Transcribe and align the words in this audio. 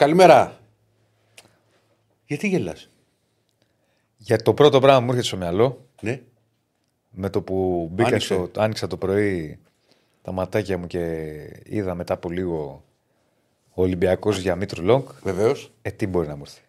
Καλημέρα. 0.00 0.58
Γιατί 2.26 2.48
γελάς; 2.48 2.88
Για 4.16 4.36
το 4.42 4.54
πρώτο 4.54 4.80
πράγμα 4.80 4.98
που 4.98 5.04
μου 5.04 5.10
έρχεται 5.10 5.26
στο 5.28 5.36
μυαλό, 5.36 5.86
Ναι. 6.00 6.20
με 7.10 7.28
το 7.30 7.42
που 7.42 7.88
μπήκα 7.92 8.08
Άνοιξε. 8.08 8.34
στο, 8.34 8.50
άνοιξα 8.56 8.86
το 8.86 8.96
πρωί 8.96 9.58
τα 10.22 10.32
ματάκια 10.32 10.78
μου 10.78 10.86
και 10.86 11.26
είδα 11.64 11.94
μετά 11.94 12.14
από 12.14 12.30
λίγο 12.30 12.84
ο 13.72 13.82
Ολυμπιακός 13.82 14.38
για 14.38 14.56
Μήτρου 14.56 14.82
Λόγκ, 14.84 15.08
Βεβαίως. 15.22 15.72
ε, 15.82 15.90
τι 15.90 16.06
μπορεί 16.06 16.28
να 16.28 16.36
μου 16.36 16.42
έρθει; 16.46 16.60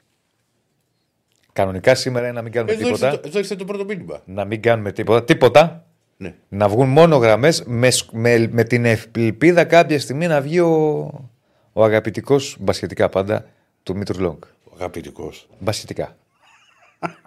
Κανονικά 1.54 1.96
σήμερα 1.96 2.26
είναι 2.26 2.36
να 2.36 2.42
μην 2.42 2.52
κάνουμε 2.52 2.72
Εδώ, 2.74 2.84
τίποτα. 2.84 3.06
ήρθε 3.08 3.18
το- 3.22 3.28
εδώ 3.28 3.40
ήρθε 3.40 3.56
το 3.56 3.66
πρώτο 3.66 3.86
μήνυμα. 3.86 4.22
Να 4.26 4.46
μην 4.46 4.62
κάνουμε 4.62 4.92
τίποτα. 4.92 5.24
Τίποτα. 5.24 5.86
Ναι. 6.18 6.36
Να 6.50 6.68
βγουν 6.70 6.90
μόνο 6.90 7.16
γραμμές 7.18 7.64
με, 7.66 7.90
σκ- 7.90 8.12
με, 8.14 8.48
με 8.52 8.64
την 8.64 8.86
ελπίδα 8.86 9.64
κάποια 9.66 10.00
στιγμή 10.00 10.28
να 10.28 10.42
βγει 10.42 10.60
ο, 10.60 11.30
ο 11.74 11.84
αγαπητικός 11.84 12.56
μπασχετικά 12.60 13.10
πάντα 13.10 13.46
του 13.84 13.96
Μήτρου 13.98 14.22
Λόγκ. 14.22 14.44
Ο 14.64 14.72
αγαπητικός. 14.76 15.48
Μπασχετικά. 15.60 16.16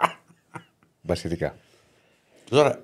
μπασχετικά. 1.01 1.55
Τώρα, 2.51 2.81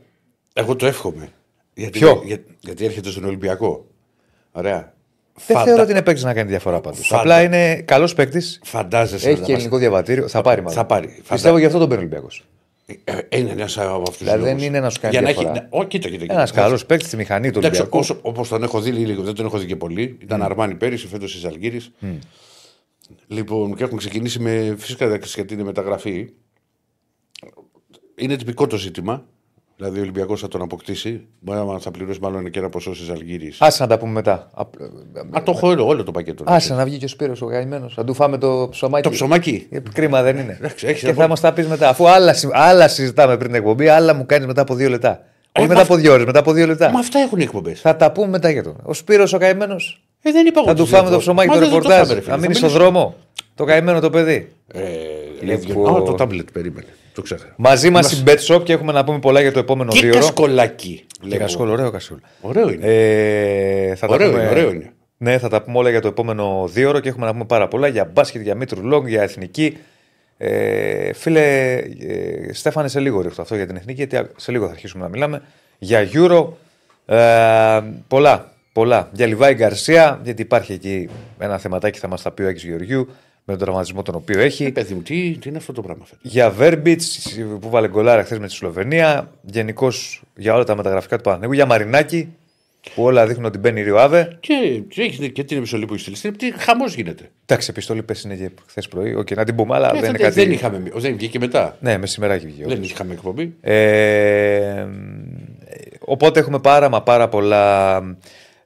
εγώ 0.53 0.77
το 0.77 0.87
εύχομαι. 0.87 1.29
Γιατί, 1.75 1.99
Ποιο; 1.99 2.23
Για, 2.25 2.39
γιατί 2.61 2.85
έρχεται 2.85 3.11
στον 3.11 3.25
Ολυμπιακό. 3.25 3.87
Ωραία. 4.53 4.95
Δεν 5.35 5.57
Φαντα- 5.57 5.65
θεωρώ 5.65 5.83
ότι 5.83 5.91
είναι 5.91 6.03
παίκτης 6.03 6.25
να 6.25 6.35
κάνει 6.35 6.49
διαφορά 6.51 6.81
πάντως. 6.81 7.07
Φαντα- 7.07 7.21
Απλά 7.21 7.43
είναι 7.43 7.83
καλός 7.83 8.15
παίκτης. 8.15 8.61
Φαντάζεσαι. 8.65 9.29
Έχει 9.31 9.41
να 9.41 9.45
και 9.47 9.53
μας- 9.53 9.61
ελληνικό 9.61 9.79
διαβατήριο. 9.79 10.29
Θα 10.29 10.41
πάρει 10.43 10.61
μάλλον. 10.61 10.77
θα 10.77 10.85
πάρει. 10.87 11.09
Φαντα- 11.09 11.33
Πιστεύω 11.35 11.59
γι' 11.59 11.65
αυτό 11.67 11.79
τον 11.79 11.89
παίρνει 11.89 12.05
ο 12.05 12.07
Ολυμπιακός. 12.07 12.45
Ε, 13.05 13.39
είναι 13.39 13.51
ένας 13.51 13.79
από 13.79 14.03
αυτούς 14.09 14.17
Δηλαδή 14.19 14.43
δεν 14.45 14.59
είναι 14.59 14.81
να 14.81 14.91
σου 14.91 15.01
κάνει 15.01 15.13
Για 15.13 15.23
να 15.23 15.29
έχει. 15.29 15.39
διαφορά. 15.39 15.69
να- 15.71 15.79
Ω, 15.79 15.85
κοίτα, 15.85 16.09
κοίτα. 16.09 16.21
κοίτα. 16.23 16.35
Ένας 16.35 16.51
καλός 16.53 16.87
παίκτης 16.87 17.07
στη 17.07 17.17
μηχανής 17.17 17.53
του 17.53 17.59
Εντάξει, 17.59 17.81
Ολυμπιακού. 17.81 17.99
όσο, 18.05 18.19
όπως 18.23 18.49
τον 18.49 18.63
έχω 18.63 18.81
δει 18.81 18.91
λίγο, 18.91 19.23
δεν 19.23 19.35
τον 19.35 19.47
έχω 19.47 19.59
δει 19.59 19.67
και 19.67 19.77
πολύ. 19.77 20.19
Ήταν 20.23 20.43
Αρμάνι 20.43 20.75
πέρυσι, 20.75 21.07
φέτος 21.07 21.41
τη 21.41 21.47
Αλγύρης. 21.47 21.91
Λοιπόν, 23.27 23.75
και 23.75 23.85
έχουν 23.85 23.99
ξεκινήσει 23.99 24.39
με. 24.39 24.75
Φυσικά 24.79 25.05
εντάξει, 25.05 25.33
γιατί 25.35 25.55
είναι 25.55 25.63
μεταγραφή. 25.63 26.29
Είναι 28.15 28.37
τυπικό 28.37 28.67
το 28.67 28.77
ζήτημα. 28.77 29.27
Δηλαδή 29.83 29.99
ο 29.99 30.03
Ολυμπιακός 30.03 30.41
θα 30.41 30.49
τον 30.49 30.63
αποκτήσει. 30.63 31.21
Μπορεί 31.41 31.59
να 31.67 31.79
θα 31.79 31.91
πληρώσει 31.91 32.19
μάλλον 32.23 32.51
και 32.51 32.59
ένα 32.59 32.69
ποσό 32.69 32.91
τη 32.91 32.99
Αλγύρη. 33.13 33.53
Άσε 33.59 33.83
να 33.83 33.89
τα 33.89 33.99
πούμε 33.99 34.13
μετά. 34.13 34.51
Απ- 34.55 34.83
Α, 35.31 35.43
το 35.43 35.53
έχω 35.57 35.69
όλο, 35.69 35.87
όλο 35.87 36.05
το 36.05 36.11
πακέτο. 36.11 36.45
Άσε 36.47 36.75
να 36.75 36.85
βγει 36.85 36.97
και 36.99 37.05
ο 37.05 37.09
Σπύρος 37.09 37.43
ο 37.43 37.47
καημένο. 37.47 37.89
Θα 37.89 38.05
του 38.05 38.15
φάμε 38.15 38.39
το 38.39 38.69
ψωμάκι. 38.71 39.03
Το 39.03 39.11
ψωμάκι. 39.11 39.67
Ε, 39.71 39.79
Κρίμα 39.93 40.23
δεν 40.23 40.37
είναι. 40.37 40.57
Εντάξει, 40.61 40.87
έχεις 40.87 41.01
και 41.01 41.07
να 41.07 41.13
θα 41.13 41.21
πω- 41.21 41.29
μας 41.29 41.41
τα 41.41 41.53
πεις 41.53 41.67
μετά. 41.67 41.89
Αφού 41.89 42.09
άλλα, 42.09 42.35
συ- 42.35 42.51
άλλα 42.53 42.89
συζητάμε 42.89 43.37
πριν 43.37 43.47
την 43.51 43.57
εκπομπή, 43.57 43.89
άλλα 43.89 44.15
μου 44.15 44.27
κάνεις 44.27 44.47
μετά 44.47 44.61
από 44.63 44.75
δύο 44.75 44.89
λεπτά. 44.89 45.11
Όχι 45.53 45.67
μα 45.67 45.67
μετά 45.67 45.81
αυ- 45.81 45.91
από 45.91 46.01
δύο 46.01 46.13
ώρες, 46.13 46.25
μετά 46.25 46.39
από 46.39 46.53
δύο 46.53 46.67
λεπτά. 46.67 46.91
Μα 46.91 46.99
αυτά 46.99 47.19
έχουν 47.19 47.39
οι 47.39 47.43
εκπομπές. 47.43 47.81
Θα 47.81 47.97
τα 47.97 48.13
πούμε 48.13 48.27
μετά 48.29 48.51
για 48.51 48.63
τον. 48.63 48.77
Ο 48.83 48.93
Σπύρος 48.95 49.33
ο 49.33 49.39
καημένο. 49.39 49.77
Ε, 50.23 50.31
δεν 50.33 50.47
είπα 50.47 50.61
εγώ 50.61 50.69
Θα 50.69 50.75
του 50.75 50.83
τι 50.85 50.89
φάμε 50.89 51.03
λέω. 51.03 51.13
το 51.13 51.19
ψωμάκι 51.19 51.49
Μα 51.49 51.55
το 51.55 51.61
δεν 51.61 51.69
το 51.69 51.75
ρεπορτάζ. 51.75 52.01
φάμε, 52.01 52.15
ρε 52.15 52.21
φίλε. 52.21 52.31
Να 52.33 52.37
Θα 52.37 52.41
μείνει 52.41 52.55
στο 52.55 52.67
μιλήσω- 52.67 52.83
δρόμο. 52.85 53.15
Το 53.55 53.65
καημένο 53.65 54.01
το 54.01 54.11
παιδί. 54.11 54.53
Ε, 54.73 54.81
Λοιπόν- 55.41 55.67
λοιπόν... 55.67 55.97
Α, 56.03 56.03
το 56.03 56.13
τάμπλετ 56.13 56.49
περίμενε. 56.53 56.87
Το 57.21 57.35
ξέχασα. 57.35 57.55
Μαζί 57.57 57.91
μας 57.91 58.13
η 58.13 58.23
Bet 58.27 58.39
Shop 58.55 58.65
και 58.65 58.73
έχουμε 58.73 58.93
να 58.93 59.05
πούμε 59.05 59.19
πολλά 59.19 59.41
για 59.41 59.53
το 59.53 59.59
επόμενο 59.59 59.93
Και 59.93 60.01
δύο 60.01 60.11
ώρο. 60.11 60.19
κασκολάκι. 60.19 61.05
Και 61.21 61.29
λέγω. 61.29 61.41
Κασκόλ, 61.41 61.69
ωραίο 61.69 61.91
Κασκόλ. 61.91 62.19
Ωραίο 62.41 62.71
είναι. 62.71 62.87
Ε, 62.87 63.95
θα 63.95 64.07
τα 64.07 64.15
Ωραίο 64.15 64.31
πούμε- 64.31 64.43
είναι, 64.43 64.51
ωραίο 64.51 64.71
είναι. 64.73 64.93
Ναι, 65.17 65.39
θα 65.39 65.49
τα 65.49 65.63
πούμε 65.63 65.79
όλα 65.79 65.91
για 65.91 66.01
το 66.01 66.09
επόμενο 66.09 66.69
δύο 66.73 66.89
ώρο 66.89 67.01
και 67.01 67.09
έχουμε 67.09 67.27
να 67.27 67.33
πούμε 67.33 67.45
πάρα 67.45 67.69
πολλά 67.69 67.87
για 67.89 68.05
μπάσκετ, 68.13 68.43
για 68.43 68.55
Μήτρου 68.55 68.87
Λόγκ, 68.87 69.09
για 69.09 69.23
εθνική. 69.23 69.77
Ε, 70.39 71.13
φίλε, 71.13 71.75
ε, 71.75 72.53
Στέφανε, 72.53 72.89
σε 72.89 73.01
λίγο 73.01 73.21
ρίχνω 73.21 73.43
αυτό 73.43 73.55
για 73.57 73.67
την 73.67 73.77
εθνική, 73.77 74.05
γιατί 74.07 74.31
σε 74.37 74.53
λίγο 74.53 74.67
θα 74.67 74.73
αρχίσουμε 74.73 75.03
να 75.03 75.09
μιλάμε. 75.09 75.43
Για 75.79 76.09
Euro, 76.13 76.47
ε, 77.07 77.81
πολλά, 78.09 78.53
πολλά. 78.73 79.09
Για 79.13 79.27
Λιβάι 79.27 79.55
Γκαρσία, 79.55 80.21
γιατί 80.23 80.43
υπάρχει 80.43 80.73
εκεί 80.73 81.09
ένα 81.39 81.59
θεματάκι, 81.59 81.99
θα 81.99 82.09
μας 82.09 82.23
τα 82.23 82.31
πει 82.31 82.43
ο 82.43 82.49
Άκης 82.49 82.65
Γεωργιού, 82.65 83.09
με 83.51 83.57
τον 83.57 83.67
τραυματισμό 83.67 84.03
τον 84.03 84.15
οποίο 84.15 84.41
έχει. 84.41 84.65
Ε, 84.65 84.71
παιδί 84.71 84.95
μου, 84.95 85.03
τι, 85.03 85.37
τι 85.41 85.49
είναι 85.49 85.59
αυτό 85.59 85.73
το 85.73 85.83
πράγμα 85.83 86.05
φέτος. 86.05 86.21
Για 86.23 86.51
Βέρμπιτς 86.51 87.39
που 87.61 87.71
βάλε 87.71 87.89
γκολάρα 87.89 88.25
χθες 88.25 88.39
με 88.39 88.47
τη 88.47 88.53
Σλοβενία. 88.53 89.31
Γενικώς 89.43 90.23
για 90.37 90.55
όλα 90.55 90.65
τα 90.65 90.77
μεταγραφικά 90.77 91.17
του 91.17 91.23
Παναθηναϊκού. 91.23 91.53
Για 91.53 91.67
Μαρινάκη 91.67 92.29
που 92.95 93.03
όλα 93.03 93.27
δείχνουν 93.27 93.45
ότι 93.45 93.59
μπαίνει 93.59 93.83
Ρίο 93.83 94.06
Άβε. 94.06 94.37
Και, 94.41 94.83
και 94.89 95.03
έχεις 95.03 95.31
και 95.33 95.45
την 95.45 95.57
επιστολή 95.57 95.87
που 95.87 95.95
έχεις 95.95 96.19
στείλει. 96.19 96.37
Τι 96.37 96.53
χαμός 96.59 96.95
γίνεται. 96.95 97.31
Εντάξει, 97.47 97.69
επιστολή 97.71 98.03
πες 98.03 98.23
είναι 98.23 98.35
και 98.35 98.51
χθες 98.67 98.89
πρωί. 98.89 99.15
Οκ, 99.15 99.31
να 99.31 99.45
την 99.45 99.55
πούμε, 99.55 99.75
αλλά 99.75 99.89
Ε, 99.89 99.93
δεν 99.93 100.01
δεν, 100.01 100.09
είναι 100.11 100.19
κάτι. 100.19 100.35
δεν, 100.35 100.51
είχαμε, 100.53 100.83
δεν 100.95 101.17
βγήκε 101.17 101.39
μετά. 101.39 101.77
Ναι, 101.81 101.99
μεσημεράκι 101.99 102.47
βγήκε. 102.47 102.65
Δεν 102.65 102.77
όντως. 102.77 102.91
είχαμε 102.91 103.13
εκπομπή. 103.13 103.55
Ε, 103.61 104.87
οπότε 105.99 106.41
έχουμε 106.41 106.59
πάρα 106.59 106.89
μα 106.89 107.03
πάρα 107.03 107.29
πολλά. 107.29 107.97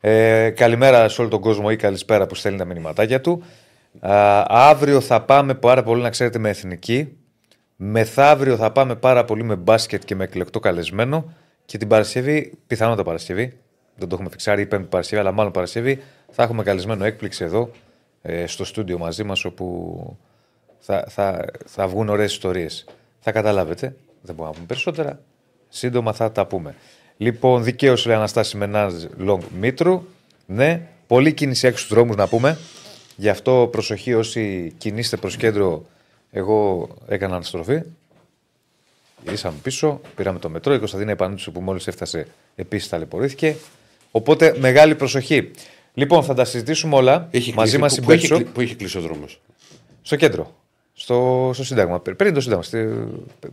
Ε, 0.00 0.50
καλημέρα 0.50 1.08
σε 1.08 1.20
όλο 1.20 1.30
τον 1.30 1.40
κόσμο 1.40 1.68
ή 1.70 1.76
καλησπέρα 1.76 2.26
που 2.26 2.34
στέλνει 2.34 2.58
τα 2.58 2.64
μηνυματάκια 2.64 3.20
του. 3.20 3.42
Α, 4.00 4.44
αύριο 4.48 5.00
θα 5.00 5.22
πάμε 5.22 5.54
πάρα 5.54 5.82
πολύ 5.82 6.02
να 6.02 6.10
ξέρετε 6.10 6.38
με 6.38 6.48
εθνική. 6.48 7.16
Μεθαύριο 7.76 8.56
θα 8.56 8.72
πάμε 8.72 8.94
πάρα 8.94 9.24
πολύ 9.24 9.42
με 9.42 9.56
μπάσκετ 9.56 10.04
και 10.04 10.14
με 10.14 10.24
εκλεκτό 10.24 10.60
καλεσμένο. 10.60 11.32
Και 11.64 11.78
την 11.78 11.88
Παρασκευή, 11.88 12.52
πιθανότατα 12.66 13.02
Παρασκευή, 13.02 13.58
δεν 13.96 14.08
το 14.08 14.14
έχουμε 14.14 14.30
φιξάρει 14.30 14.62
η 14.62 14.66
Πέμπτη 14.66 14.86
Παρασκευή, 14.86 15.20
αλλά 15.20 15.32
μάλλον 15.32 15.52
Παρασκευή, 15.52 16.02
θα 16.30 16.42
έχουμε 16.42 16.62
καλεσμένο 16.62 17.04
έκπληξη 17.04 17.44
εδώ 17.44 17.70
ε, 18.22 18.46
στο 18.46 18.64
στούντιο 18.64 18.98
μαζί 18.98 19.24
μας 19.24 19.44
όπου 19.44 20.16
θα, 20.78 21.04
θα, 21.08 21.44
θα 21.66 21.88
βγουν 21.88 22.08
ωραίες 22.08 22.32
ιστορίες. 22.32 22.84
Θα 23.20 23.32
καταλάβετε. 23.32 23.96
Δεν 24.20 24.34
μπορούμε 24.34 24.46
να 24.46 24.52
πούμε 24.52 24.66
περισσότερα. 24.66 25.20
Σύντομα 25.68 26.12
θα 26.12 26.32
τα 26.32 26.46
πούμε. 26.46 26.74
Λοιπόν, 27.16 27.64
δικαίως 27.64 28.06
λέει 28.06 28.16
Αναστάση 28.16 28.56
Μενάζ 28.56 28.94
Λόγκ 29.16 29.42
Μήτρου. 29.60 30.02
Ναι, 30.46 30.88
πολλή 31.06 31.32
κίνηση 31.32 31.66
έξω 31.66 31.84
στους 31.84 31.96
δρόμους 31.96 32.16
να 32.16 32.28
πούμε. 32.28 32.58
Γι' 33.16 33.28
αυτό 33.28 33.68
προσοχή 33.72 34.14
όσοι 34.14 34.72
κινείστε 34.78 35.16
προς 35.16 35.36
κέντρο. 35.36 35.84
Εγώ 36.30 36.88
έκανα 37.08 37.34
αναστροφή. 37.34 37.80
Γυρίσαμε 39.24 39.56
πίσω, 39.62 40.00
πήραμε 40.16 40.38
το 40.38 40.48
μετρό. 40.48 40.74
Η 40.74 40.78
Κωνσταντίνα 40.78 41.10
Επανούτσου 41.10 41.52
που 41.52 41.60
μόλις 41.60 41.86
έφτασε 41.86 42.26
επίσης 42.56 42.88
ταλαιπωρήθηκε. 42.88 43.56
Οπότε 44.10 44.56
μεγάλη 44.58 44.94
προσοχή. 44.94 45.50
Λοιπόν, 45.94 46.22
θα 46.24 46.34
τα 46.34 46.44
συζητήσουμε 46.44 46.96
όλα 46.96 47.28
Έχει 47.30 47.54
μαζί 47.54 47.76
κλείσει- 47.78 47.78
μας 47.80 47.94
που, 47.94 48.00
η 48.02 48.04
που, 48.04 48.12
έχει, 48.12 48.26
Betshop. 48.26 48.36
κλει- 48.36 48.48
που 48.52 48.60
έχει 48.60 48.74
κλείσει 48.74 48.98
ο 48.98 49.00
δρόμος; 49.00 49.40
Στο 50.02 50.16
κέντρο. 50.16 50.54
Στο, 50.94 51.50
στο 51.54 51.64
Σύνταγμα. 51.64 52.00
Πριν 52.00 52.34
το 52.34 52.40
Σύνταγμα. 52.40 52.62
στη- 52.62 52.88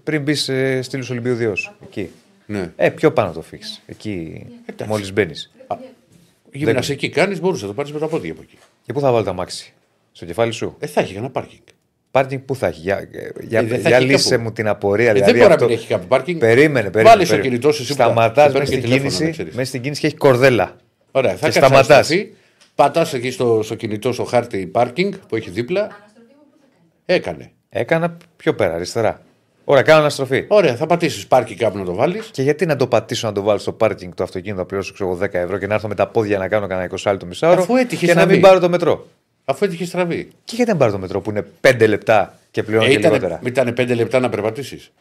πριν 0.03 0.21
μπεις 0.21 0.49
ε, 0.49 0.81
στήλου 0.81 1.05
Ολυμπίου 1.11 1.35
Διός. 1.35 1.73
Εκεί. 1.83 2.09
Ναι. 2.45 2.71
Ε, 2.75 2.89
πιο 2.89 3.11
πάνω 3.11 3.31
το 3.31 3.41
φύγεις. 3.41 3.81
Εκεί 3.85 4.45
Εντάξει. 4.65 4.93
μόλις 4.93 5.13
μπαίνεις. 5.13 5.51
Γυμναστική 6.53 7.09
κάνεις, 7.09 7.39
μπορούσες 7.39 7.61
να 7.61 7.67
το 7.67 7.73
πάρεις 7.73 7.91
με 7.91 7.99
τα 7.99 8.07
πόδια 8.07 8.31
από 8.31 8.41
εκεί. 8.41 8.57
Και 8.85 8.93
πού 8.93 8.99
θα 8.99 9.11
βάλει 9.11 9.25
τα 9.25 9.33
μάξι; 9.33 9.73
Στο 10.11 10.25
κεφάλι 10.25 10.51
σου; 10.51 10.75
Ε, 10.79 10.87
θα 10.87 11.01
έχει 11.01 11.15
ένα 11.15 11.29
πάρκινγκ. 11.29 11.61
Πάρκινγκ 12.11 12.41
πού 12.41 12.55
θα 12.55 12.67
έχει; 12.67 12.79
Για, 12.79 13.07
για, 13.41 13.59
Ε, 13.59 13.63
δεν 13.63 13.81
θα 13.81 13.87
για 13.89 13.97
έχει 13.97 14.05
λύσε 14.05 14.29
κάπου. 14.29 14.41
μου 14.43 14.51
την 14.51 14.67
απορία. 14.67 15.09
Ε, 15.09 15.13
δηλαδή 15.13 15.31
δεν 15.31 15.35
μπορεί 15.39 15.47
να 15.49 15.53
αυτό- 15.55 15.67
μην 15.67 15.77
έχει 15.77 15.87
κάποιο 15.87 16.07
πάρκινγκ. 16.07 16.39
Περίμενε, 16.39 16.89
περίμενε. 16.89 17.09
Βάλε 17.09 17.25
στο 17.25 17.33
περίμενε. 17.35 17.41
κινητός 17.49 17.75
σου 17.75 17.81
εσύ 17.81 17.95
που 17.95 18.01
Σταματάς 18.03 18.51
θα- 18.51 18.59
μέσα 18.59 18.59
θα 18.59 18.65
στην 18.65 18.81
παίρνει 18.81 18.93
και 18.93 18.97
κίνηση. 18.97 19.17
τηλέφωνο, 19.17 19.25
να 19.27 19.31
ξέρεις. 19.31 19.55
Μέσα 19.55 19.67
στην 19.69 19.81
κίνηση 19.81 20.01
και 20.01 20.07
έχει 20.07 20.15
κορδέλα. 20.15 20.75
Ωραία, 21.11 21.31
θα 21.31 21.35
Και 21.35 21.41
κάνεις 21.41 21.55
σταματάς. 21.55 21.89
αναστροφή, 21.89 22.33
Πατάς 22.75 23.13
εκεί 23.13 23.31
στο, 23.31 23.59
στο 23.63 23.75
κινητό 23.75 24.11
στο 24.13 24.23
χάρτη 24.23 24.67
πάρκινγκ 24.67 25.13
που 25.27 25.35
έχει 25.35 25.49
δίπλα. 25.49 25.87
Έκανε. 27.05 27.51
Έκανα 27.69 28.17
πιο 28.37 28.55
πέρα, 28.55 28.73
αριστερά. 28.73 29.21
Ωραία, 29.63 29.81
κάνω 29.81 29.99
αναστροφή. 29.99 30.45
Ωραία, 30.47 30.75
θα 30.75 30.85
πατήσεις 30.85 31.27
πάρκινγκ 31.27 31.59
κάπου 31.59 31.77
να 31.77 31.83
το 31.85 31.93
βάλεις. 31.93 32.29
Και 32.31 32.41
γιατί 32.41 32.65
να 32.65 32.75
το 32.75 32.87
πατήσω 32.87 33.27
να 33.27 33.33
το 33.33 33.41
βάλω 33.41 33.59
στο 33.59 33.71
πάρκινγκ 33.71 34.13
το 34.13 34.23
αυτοκίνητο, 34.23 34.59
να 34.59 34.65
πληρώσω 34.65 34.93
ξέρω, 34.93 35.09
εγώ, 35.09 35.19
10 35.19 35.27
ευρώ 35.33 35.57
και 35.57 35.67
να 35.67 35.73
έρθω 35.73 35.87
με 35.87 35.95
τα 35.95 36.07
πόδια 36.07 36.37
να 36.37 36.47
κάνω 36.47 36.67
κανένα 36.67 36.89
20 37.03 37.11
λεπτό 37.11 37.25
μισάωρο 37.25 37.61
Αφού 37.61 37.75
έτυχε 37.75 38.05
και 38.05 38.13
να 38.13 38.19
στραβή. 38.19 38.33
μην 38.33 38.41
πάρω 38.41 38.59
το 38.59 38.69
μετρό. 38.69 39.07
Αφού 39.45 39.65
έτυχε 39.65 39.85
στραβή. 39.85 40.23
Και 40.43 40.55
γιατί 40.55 40.71
δεν 40.71 40.79
πάρω 40.79 40.91
το 40.91 40.97
μετρό 40.97 41.21
που 41.21 41.29
είναι 41.29 41.45
5 41.61 41.87
λεπτά 41.87 42.37
και 42.51 42.63
πληρώνω 42.63 42.85
Ε, 42.85 42.89
και 42.89 42.93
ήταν, 42.95 43.11
λιγότερα; 43.11 43.39
ήταν 43.45 43.73
πέντε 43.73 43.93
λεπτά 43.93 44.19
να 44.19 44.29
περπατήσεις. 44.29 44.91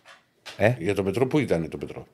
Ε; 0.56 0.72
Για 0.78 0.94
το 0.94 1.02
μετρό, 1.02 1.26
πού 1.26 1.38
ήταν 1.38 1.68
το 1.68 1.78
μετρό; 1.80 2.06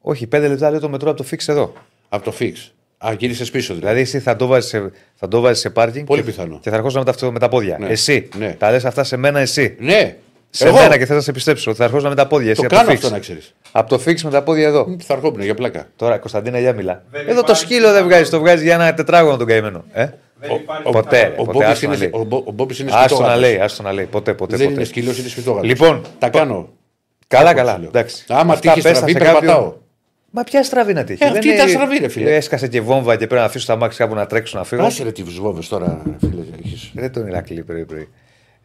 Όχι, 0.00 0.26
5 0.26 0.40
λεπτά 0.40 0.70
λέει 0.70 0.80
το 0.80 0.88
μετρό 0.88 1.08
από 1.08 1.18
το 1.18 1.24
φίξ 1.24 1.48
εδώ. 1.48 1.72
Από 2.08 2.24
το 2.24 2.36
fix. 2.38 2.52
Α, 2.98 3.12
γύρισες 3.18 3.50
πίσω 3.50 3.74
δηλαδή. 3.74 3.80
Δηλαδή 3.94 4.00
εσύ 4.16 4.18
θα 4.24 4.36
το 4.36 4.46
βάζεις 4.46 4.70
σε, 4.70 4.90
θα 5.14 5.28
το 5.28 5.40
βάζεις 5.40 5.60
σε 5.60 5.70
πάρκινγκ 5.70 6.06
Πολύ 6.06 6.20
και, 6.22 6.26
πιθανό. 6.26 6.58
και 6.62 6.70
θα 6.70 6.76
ερχόσαι 6.76 6.98
με, 6.98 7.04
τα, 7.04 7.30
με 7.30 7.38
τα 7.38 7.48
πόδια. 7.48 7.78
Ναι. 7.80 7.86
Εσύ. 7.86 8.28
Ναι. 8.36 8.52
Τα 8.58 8.70
λες 8.70 8.84
αυτά 8.84 9.04
σε 9.04 9.16
μένα 9.16 9.40
εσύ. 9.40 9.76
Ναι, 9.78 10.16
Σε 10.56 10.66
εγώ 10.68 10.76
μένα 10.76 10.98
και 10.98 11.06
θες 11.06 11.16
να 11.16 11.22
σε 11.22 11.32
πιστέψω 11.32 11.70
ότι 11.70 11.78
θα 11.78 11.84
ερχόσαι 11.84 12.08
με 12.08 12.14
τα 12.14 12.26
πόδια. 12.26 12.50
Εσύ 12.50 12.60
το 12.60 12.66
από 12.66 12.74
κάνω 12.76 12.86
το 12.88 12.92
αυτό 12.94 13.08
fix. 13.08 13.10
να 13.10 13.18
ξέρεις. 13.18 13.54
Από 13.72 13.88
το 13.88 13.98
φίξ 13.98 14.24
με 14.24 14.30
τα 14.30 14.42
πόδια 14.42 14.66
εδώ. 14.66 14.96
Θα 15.04 15.14
ερχόμουν 15.14 15.42
για 15.42 15.54
πλάκα. 15.54 15.86
Τώρα 15.96 16.18
Κωνσταντίνα 16.18 16.58
για 16.58 16.72
μιλά. 16.72 17.02
Δεν 17.10 17.20
Εδώ 17.20 17.32
το 17.34 17.38
υπάρχει 17.40 17.62
σκύλο 17.62 17.92
δεν 17.92 18.04
βγάζει, 18.04 18.30
το 18.30 18.38
βγάζει 18.40 18.64
για 18.64 18.74
ένα 18.74 18.94
τετράγωνο 18.94 19.36
τον 19.36 19.46
καημένο. 19.46 19.84
Ε; 19.92 20.06
Δεν 20.40 20.50
υπάρχει 20.50 20.82
Ποτέ. 20.82 21.16
τίποτα. 21.22 21.42
Ο 21.42 21.44
ποτέ, 21.44 21.52
Μπόμπης 21.58 21.68
άστο 21.68 21.86
να 21.88 21.92
είναι, 21.94 22.02
λέει. 22.02 22.10
ο, 22.12 22.24
Μπο- 22.24 22.42
ο 22.46 22.50
Μπόμπης 22.52 22.78
είναι 22.78 22.90
Άστο 22.90 23.00
να 23.00 23.06
σπιτόγατος. 23.08 23.40
λέει, 23.40 23.58
άστο 23.58 23.82
να 23.82 23.92
λέει. 23.92 24.04
Ποτέ, 24.04 24.34
ποτέ. 24.34 24.56
Δεν 24.56 24.64
ποτέ. 24.66 24.78
είναι 24.78 24.88
σκύλο, 24.88 25.12
είναι 25.18 25.28
σπιτόγατος. 25.28 25.68
Λοιπόν, 25.68 26.02
τα 26.18 26.28
κάνω. 26.28 26.68
Καλά, 27.26 27.44
Κάπως 27.54 27.58
καλά. 27.66 27.78
λέω. 27.78 27.88
Εντάξει. 27.88 28.24
Άμα 28.28 28.52
Αυτά 28.52 28.72
τύχει 28.72 28.82
πέσαν 28.82 28.94
στραβή, 28.96 29.12
σε 29.12 29.18
κάποιον- 29.18 29.40
περπατάω. 29.40 29.72
Μα 30.30 30.42
ποια 30.44 30.62
στραβή 30.62 30.92
να 30.92 31.04
τύχει. 31.04 31.22
Ε, 31.24 31.26
αυτή 31.26 31.38
Δεν 31.40 31.54
ήταν 31.54 31.68
είναι- 31.68 31.76
στραβή, 31.76 31.98
ρε 31.98 32.08
φίλε. 32.08 32.34
Έσκασε 32.36 32.68
και 32.68 32.80
βόμβα 32.80 33.12
και 33.12 33.26
πρέπει 33.26 33.34
να 33.34 33.44
αφήσω 33.44 33.66
τα 33.66 33.76
μάξι 33.76 33.98
κάπου 33.98 34.14
να 34.14 34.26
τρέξω 34.26 34.58
να 34.58 34.64
φύγω. 34.64 34.84
Άσε 34.84 35.02
ρε 35.02 35.12
τις 35.12 35.24
βουζβόβες 35.24 35.68
τώρα, 35.68 36.02
φίλε. 36.20 36.42
Έχεις, 36.64 36.90
Δεν 36.94 37.12
τον 37.12 37.26
Ηρακλή 37.26 37.62
πρωί-πρωί. 37.62 38.08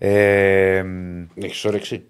Ε, 0.01 0.83
έχεις 1.35 1.65
όρεξη. 1.65 2.03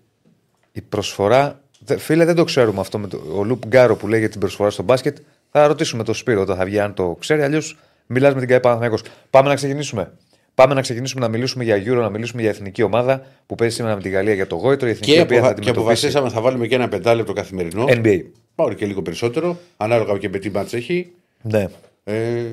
η 0.71 0.81
προσφορά. 0.81 1.61
δε- 1.79 1.97
Φίλε, 1.97 2.25
δεν 2.25 2.35
το 2.35 2.43
ξέρουμε 2.43 2.79
αυτό 2.79 2.97
με 2.97 3.07
το, 3.07 3.21
ο 3.37 3.43
Λουπ 3.43 3.65
Γκάρο 3.67 3.95
που 3.95 4.07
λέει 4.07 4.19
για 4.19 4.29
την 4.29 4.39
προσφορά 4.39 4.69
στο 4.69 4.83
μπάσκετ. 4.83 5.17
Θα 5.51 5.67
ρωτήσουμε 5.67 6.03
τον 6.03 6.13
Σπύρο 6.13 6.41
όταν 6.41 6.57
θα 6.57 6.65
βγει 6.65 6.79
αν 6.79 6.93
το 6.93 7.15
ξέρει. 7.19 7.41
Αλλιώς 7.41 7.77
μιλάς 8.07 8.33
με 8.33 8.39
την 8.39 8.49
ΚΑΕ 8.49 8.59
Παναθηναϊκός. 8.59 9.01
Πάμε 9.29 9.47
να 9.49 9.55
ξεκινήσουμε. 9.55 10.11
Πάμε 10.55 10.73
να 10.73 10.81
ξεκινήσουμε 10.81 11.21
να 11.21 11.27
μιλήσουμε 11.27 11.63
για 11.63 11.75
Euro, 11.85 11.95
να 12.01 12.09
μιλήσουμε 12.09 12.41
για 12.41 12.49
εθνική 12.49 12.81
ομάδα 12.83 13.25
που 13.45 13.55
παίζει 13.55 13.75
σήμερα 13.75 13.95
με 13.95 14.01
τη 14.01 14.09
Γαλλία 14.09 14.33
για 14.33 14.47
το 14.47 14.55
Γόητρο. 14.55 14.87
Η 14.87 14.91
εθνική 14.91 15.13
Και, 15.13 15.21
οποία 15.21 15.39
θα 15.39 15.47
αποφα... 15.47 15.53
και 15.61 15.69
αντιμετωπίσει 15.69 16.05
αποφασίσαμε 16.05 16.29
θα 16.29 16.41
βάλουμε 16.41 16.67
και 16.67 16.75
ένα 16.75 16.87
πεντάλεπτο 16.89 17.33
καθημερινό. 17.33 17.85
NBA. 17.87 18.21
Πάω 18.55 18.73
και 18.73 18.85
λίγο 18.85 19.01
περισσότερο, 19.01 19.57
ανάλογα 19.77 20.17
και 20.17 20.29
με 20.29 20.37
τι 20.39 20.49
μάτς 20.49 20.73
έχει. 20.73 21.11
Ναι. 21.41 21.67
Ε, 22.03 22.43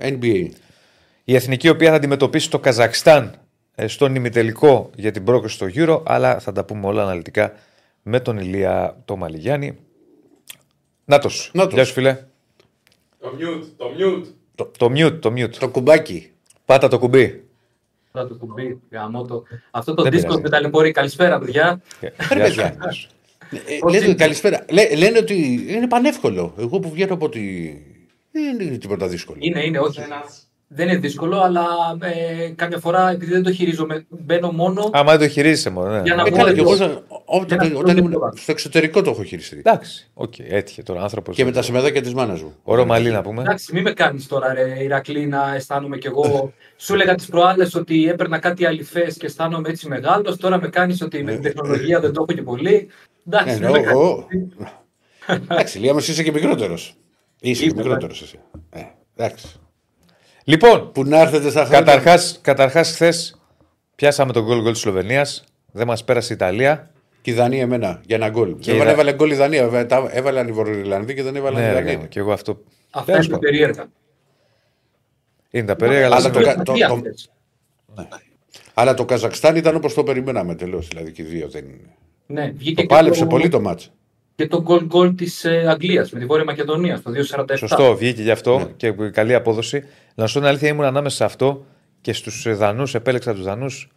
NBA. 0.00 0.48
Η 1.24 1.34
εθνική 1.34 1.66
η 1.66 1.70
οποία 1.70 1.90
θα 1.90 1.96
αντιμετωπίσει 1.96 2.50
το 2.50 2.58
Καζακστάν 2.58 3.24
ε, 3.24 3.30
στον 3.86 4.14
ημιτελικό 4.14 4.90
για 4.96 5.10
την 5.10 5.24
πρόκριση 5.24 5.54
στο 5.54 5.66
Euro, 5.74 6.02
αλλά 6.06 6.38
θα 6.38 6.52
τα 6.52 6.64
πούμε 6.64 6.86
όλα 6.86 7.02
αναλυτικά 7.02 7.52
με 8.02 8.20
τον 8.20 8.38
Ηλία 8.38 8.96
το 9.04 9.16
Μαλιγιάννη. 9.16 9.78
Νάτος. 11.04 11.50
Νάτος. 11.54 11.72
Γεια 11.74 11.84
σου 11.84 11.92
φίλε. 11.92 12.18
Το 13.20 13.32
mute, 13.38 13.66
το 13.76 13.86
mute. 13.98 14.26
Το 14.76 14.86
mute, 14.94 15.20
το 15.20 15.32
mute. 15.36 15.50
Το 15.50 15.68
κουμπάκι. 15.68 16.30
Πάτα 16.64 16.88
το 16.88 16.98
κουμπί. 16.98 17.44
Θα 18.12 18.26
το 18.28 18.34
κουμπί, 18.34 18.80
γαμώ 18.90 19.24
το. 19.24 19.42
Αυτό 19.70 19.94
το 19.94 20.02
Δεν 20.02 20.12
Discord 20.12 20.20
πειράζει. 20.20 20.40
με 20.40 20.48
ταλαιπωρεί. 20.48 20.90
Καλησπέρα, 20.92 21.38
παιδιά. 21.38 21.80
Γεια 22.00 22.12
Ρε 22.32 22.48
σου. 22.50 22.54
παιδιά. 22.56 22.76
Ε, 23.50 23.78
Πώς 23.80 23.92
λέτε, 23.92 24.04
είναι; 24.04 24.14
καλησπέρα. 24.14 24.64
Λέ- 24.70 24.96
λένε 24.96 25.18
ότι 25.18 25.64
είναι 25.68 25.88
πανεύκολο. 25.88 26.54
Εγώ 26.58 26.78
που 26.80 26.90
βγαίνω 26.90 27.14
από 27.14 27.28
τη. 27.28 27.40
Δεν 28.30 28.60
είναι 28.60 28.76
τίποτα 28.76 29.08
δύσκολο. 29.08 29.38
Είναι, 29.40 29.64
είναι, 29.64 29.78
όχι. 29.78 30.00
Δεν 30.74 30.88
είναι 30.88 30.96
δύσκολο, 30.96 31.40
αλλά 31.40 31.64
ε, 32.00 32.48
κάποια 32.56 32.78
φορά 32.78 33.10
επειδή 33.10 33.32
δεν 33.32 33.42
το 33.42 33.52
χειρίζομαι, 33.52 34.06
μπαίνω 34.08 34.50
μόνο. 34.52 34.90
Άμα 34.92 35.10
δεν 35.16 35.20
το 35.20 35.28
χειρίζεσαι 35.32 35.70
μόνο. 35.70 35.88
Ναι. 35.90 36.00
Για 36.04 36.14
να 36.14 36.22
Ε, 36.26 36.30
πω 36.30 36.36
καλά, 36.36 36.52
και 36.52 36.60
εγώ 36.60 36.72
εδώ. 36.72 36.84
όταν, 36.84 37.02
όταν, 37.24 37.58
Ένα 37.66 37.78
όταν 37.78 37.96
ήμουν 37.96 38.10
πρόβλημα. 38.10 38.36
στο 38.36 38.52
εξωτερικό 38.52 39.02
το 39.02 39.10
έχω 39.10 39.24
χειριστεί. 39.24 39.56
Εντάξει, 39.58 40.10
οκ, 40.14 40.38
έτυχε 40.38 40.82
τώρα 40.82 41.02
άνθρωπος. 41.02 41.36
Και 41.36 41.44
με 41.44 41.50
τα 41.52 41.62
σεμεδάκια 41.62 42.02
της 42.02 42.14
μάνας 42.14 42.42
μου. 42.42 42.54
Ωραίο 42.62 42.86
μαλλί 42.86 43.10
να 43.10 43.22
πούμε. 43.22 43.40
Εντάξει, 43.42 43.74
μην 43.74 43.82
με 43.82 43.92
κάνεις 43.92 44.26
τώρα, 44.26 44.52
ρε, 44.54 44.82
Ηρακλή, 44.82 45.26
να 45.26 45.54
αισθάνομαι 45.54 45.96
κι 45.98 46.06
εγώ. 46.06 46.52
Σου 46.76 46.94
έλεγα 46.94 47.14
τις 47.14 47.26
προάλλες 47.26 47.74
ότι 47.74 48.08
έπαιρνα 48.08 48.38
κάτι 48.38 48.66
αληθές 48.66 49.16
και 49.16 49.26
αισθάνομαι 49.26 49.68
έτσι 49.68 49.88
μεγάλος. 49.88 50.36
Τώρα 50.36 50.60
με 50.60 50.68
κάνεις 50.68 51.02
ότι 51.02 51.22
με 51.22 51.32
την 51.32 51.42
τεχνολογία 51.42 52.00
δεν 52.00 52.12
το 52.12 52.24
έχω 52.28 52.38
και 52.38 52.42
πολύ. 52.44 52.88
Εντάξει, 53.26 53.54
Ε, 53.54 53.58
μην 53.58 53.62
με 53.62 53.70
ναι, 53.70 53.84
κάνεις. 53.84 53.90
εγώ- 53.90 54.26
Εντάξει, 55.26 55.78
Λία 55.78 55.94
μας 55.94 56.08
είσαι 56.08 56.22
και 56.22 56.32
μικρότερος. 56.32 56.94
Είσαι 57.40 57.62
και 57.62 57.68
Είμαι, 57.68 57.82
μικρότερος 57.82 58.22
εσύ. 58.22 58.38
Ε, 58.70 58.80
εντάξει. 59.16 59.46
Λοιπόν, 60.44 60.92
Που 60.92 61.04
να 61.04 61.20
έρθετε 61.20 61.50
στα 61.50 61.64
χρόνια. 61.64 61.78
καταρχάς, 61.84 62.38
καταρχάς 62.42 62.90
χθες 62.92 63.40
πιάσαμε 63.94 64.32
τον 64.32 64.44
γκολ 64.44 64.60
γκολ 64.62 64.72
της 64.72 64.80
Σλοβενίας. 64.80 65.44
Δεν 65.72 65.86
μας 65.86 66.04
πέρασε 66.04 66.32
η 66.32 66.36
Ιταλία. 66.36 66.90
Και 67.22 67.30
η 67.30 67.34
Δανία 67.34 67.60
εμένα 67.62 68.00
για 68.06 68.16
ένα 68.16 68.28
γκολ. 68.28 68.56
Και 68.58 68.70
Έβαλε, 68.70 68.82
η 68.82 68.86
Δα- 68.86 68.92
έβαλε 69.00 69.14
γκολ 69.14 69.30
η 69.30 69.34
Δανία. 69.34 69.62
βέβαια, 69.62 69.86
τα 69.86 70.08
Έβαλαν 70.10 70.48
οι 70.48 70.52
Βορειοϊρλανδοί 70.52 71.14
και 71.14 71.22
δεν 71.22 71.36
έβαλαν 71.36 71.62
Ναι, 71.62 71.68
οι 71.68 71.72
ρε, 71.72 71.74
Δανείοι. 71.74 71.96
ναι, 72.00 72.06
και 72.06 72.18
εγώ 72.18 72.32
αυτό. 72.32 72.60
Αυτά 72.90 73.12
Τέλος 73.12 73.26
είναι 73.26 73.34
πάντων. 73.34 73.50
περίεργα. 73.50 73.86
Είναι 75.50 75.66
τα 75.66 75.76
περίεργα, 75.76 76.06
αλλά 76.06 76.14
Αλλά 76.16 76.24
δεν 76.30 76.32
το 76.32 76.38
το- 76.38 76.44
κα- 76.44 76.62
το- 76.62 76.72
Τι 76.72 76.80
το- 76.86 76.92
αυτές. 76.94 77.30
Αλλά 78.74 78.94
το 78.94 79.04
Καζακστάν 79.04 79.56
ήταν 79.56 79.76
όπως 79.76 79.94
το 79.94 80.02
περιμέναμε 80.04 80.54
τελώς. 80.54 80.88
Δηλαδή 80.88 81.12
και 81.12 81.22
οι 81.22 81.24
δύο 81.24 81.48
δεν 81.48 81.64
είναι. 81.64 81.94
Ναι, 82.26 82.50
βγήκε 82.56 82.74
Το 82.74 82.80
και 82.80 82.86
πάλεψε 82.94 83.20
το- 83.20 83.26
πολύ 83.26 83.48
το 83.48 83.60
μάτς. 83.60 83.92
Και 84.42 84.48
το 84.48 84.62
γκολ 84.62 84.84
γκολ 84.86 85.14
της 85.14 85.44
Αγγλίας 85.68 86.10
με 86.12 86.18
τη 86.18 86.26
Βόρεια 86.26 86.44
Μακεδονία 86.44 87.02
το 87.02 87.10
2.47. 87.10 87.44
Σωστό, 87.56 87.96
βγήκε 87.96 88.22
γι' 88.22 88.30
αυτό 88.30 88.58
Ναι. 88.58 88.64
και 88.76 88.90
καλή 88.92 89.34
απόδοση. 89.34 89.84
Να 90.14 90.26
σου 90.26 90.32
πω 90.34 90.38
την 90.40 90.48
αλήθεια, 90.48 90.68
ήμουν 90.68 90.84
ανάμεσα 90.84 91.16
σε 91.16 91.24
αυτό 91.24 91.64
και 92.00 92.12
στους 92.12 92.56
Δανούς. 92.56 92.94
Επέλεξα 92.94 93.34
τους 93.34 93.44
Δανούς. 93.44 93.88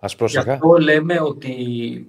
Α 0.00 0.06
Γι' 0.08 0.16
πρόσεχα. 0.16 0.52
αυτό 0.52 0.76
λέμε 0.80 1.20
ότι 1.20 1.54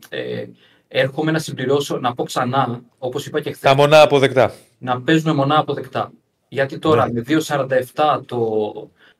ε, 0.09 0.43
έρχομαι 0.87 1.31
να 1.31 1.39
συμπληρώσω, 1.39 1.97
να 1.97 2.13
πω 2.13 2.23
ξανά, 2.23 2.81
όπως 2.97 3.25
είπα 3.25 3.41
και 3.41 3.49
χθες, 3.51 3.69
Τα 3.71 3.75
μονά 3.75 4.01
αποδεκτά. 4.01 4.53
να 4.77 5.01
παίζουμε 5.01 5.33
μονά 5.33 5.59
αποδεκτά. 5.59 6.11
Γιατί 6.47 6.79
τώρα 6.79 7.07
Ναι. 7.07 7.13
με 7.13 7.21
2.47 7.21 8.21
το, 8.25 8.37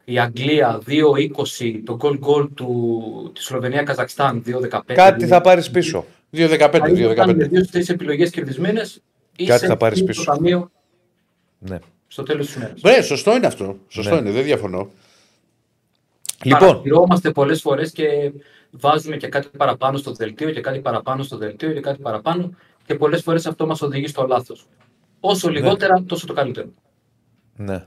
η 0.03 0.19
Αγγλία, 0.19 0.79
2.20 0.87 1.81
το 1.85 1.95
γκολ 1.95 2.17
γκολ 2.17 2.47
του, 2.53 3.31
της 3.35 3.43
Σλοβενία-Καζακστάν, 3.45 4.43
2.15. 4.45 4.79
Κάτι 4.93 5.27
θα 5.27 5.41
πάρεις 5.41 5.69
πίσω. 5.71 6.05
2-15. 6.37 6.79
Αν 6.81 6.95
ήταν 6.95 6.95
2-15. 6.95 7.35
με 7.35 7.47
δύο-τρει 7.47 7.85
επιλογές 7.87 8.29
κερδισμένες, 8.29 9.01
Κάτι 9.45 9.65
θα 9.65 9.77
πάρεις 9.77 10.03
πίσω. 10.03 10.21
Στο 10.21 10.31
ταμείο 10.31 10.71
Ναι. 11.59 11.79
στο 12.07 12.23
τέλος 12.23 12.45
της 12.45 12.55
ημέρας. 12.55 12.81
Ναι, 12.81 13.01
σωστό 13.01 13.35
είναι 13.35 13.47
αυτό. 13.47 13.77
Σωστό 13.87 14.13
Ναι. 14.13 14.19
είναι, 14.19 14.31
δεν 14.31 14.43
διαφωνώ. 14.43 14.89
Λοιπόν, 16.43 16.59
Παρατηρώμαστε 16.67 17.31
πολλές 17.31 17.61
φορές 17.61 17.91
και 17.91 18.31
βάζουμε 18.71 19.17
και 19.17 19.27
κάτι 19.27 19.47
παραπάνω 19.57 19.97
στο 19.97 20.11
δελτίο 20.11 20.51
και 20.51 20.61
κάτι 20.61 20.79
παραπάνω 20.79 21.23
στο 21.23 21.37
δελτίο 21.37 21.71
και 21.73 21.79
κάτι 21.79 22.01
παραπάνω 22.01 22.51
και 22.85 22.95
πολλές 22.95 23.21
φορές 23.21 23.45
αυτό 23.45 23.65
μας 23.65 23.81
οδηγεί 23.81 24.07
στο 24.07 24.25
λάθος. 24.27 24.67
Όσο 25.19 25.49
λιγότερα, 25.49 26.03
τόσο 26.07 26.25
το 26.27 26.33
καλύτερο. 26.33 26.67
ναι. 27.55 27.83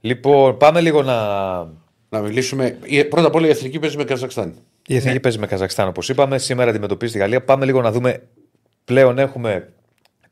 λοιπόν, 0.00 0.56
πάμε 0.56 0.80
λίγο 0.80 1.02
να. 1.02 1.14
Να 2.08 2.20
μιλήσουμε. 2.20 2.78
η- 2.82 3.04
Πρώτα 3.04 3.26
απ' 3.26 3.34
όλα 3.34 3.46
η 3.46 3.50
εθνική 3.50 3.78
παίζει 3.78 3.96
με 3.96 4.04
Καζακστάν. 4.04 4.54
Η 4.86 4.96
εθνική 4.96 5.20
παίζει 5.20 5.38
με 5.38 5.46
Καζακστάν, 5.46 5.88
όπως 5.88 6.08
είπαμε. 6.08 6.38
Σήμερα 6.38 6.70
αντιμετωπίζει 6.70 7.12
τη 7.12 7.18
Γαλλία. 7.18 7.44
Πάμε 7.44 7.64
λίγο 7.64 7.80
να 7.82 7.92
δούμε. 7.92 8.22
Πλέον 8.84 9.18
έχουμε 9.18 9.72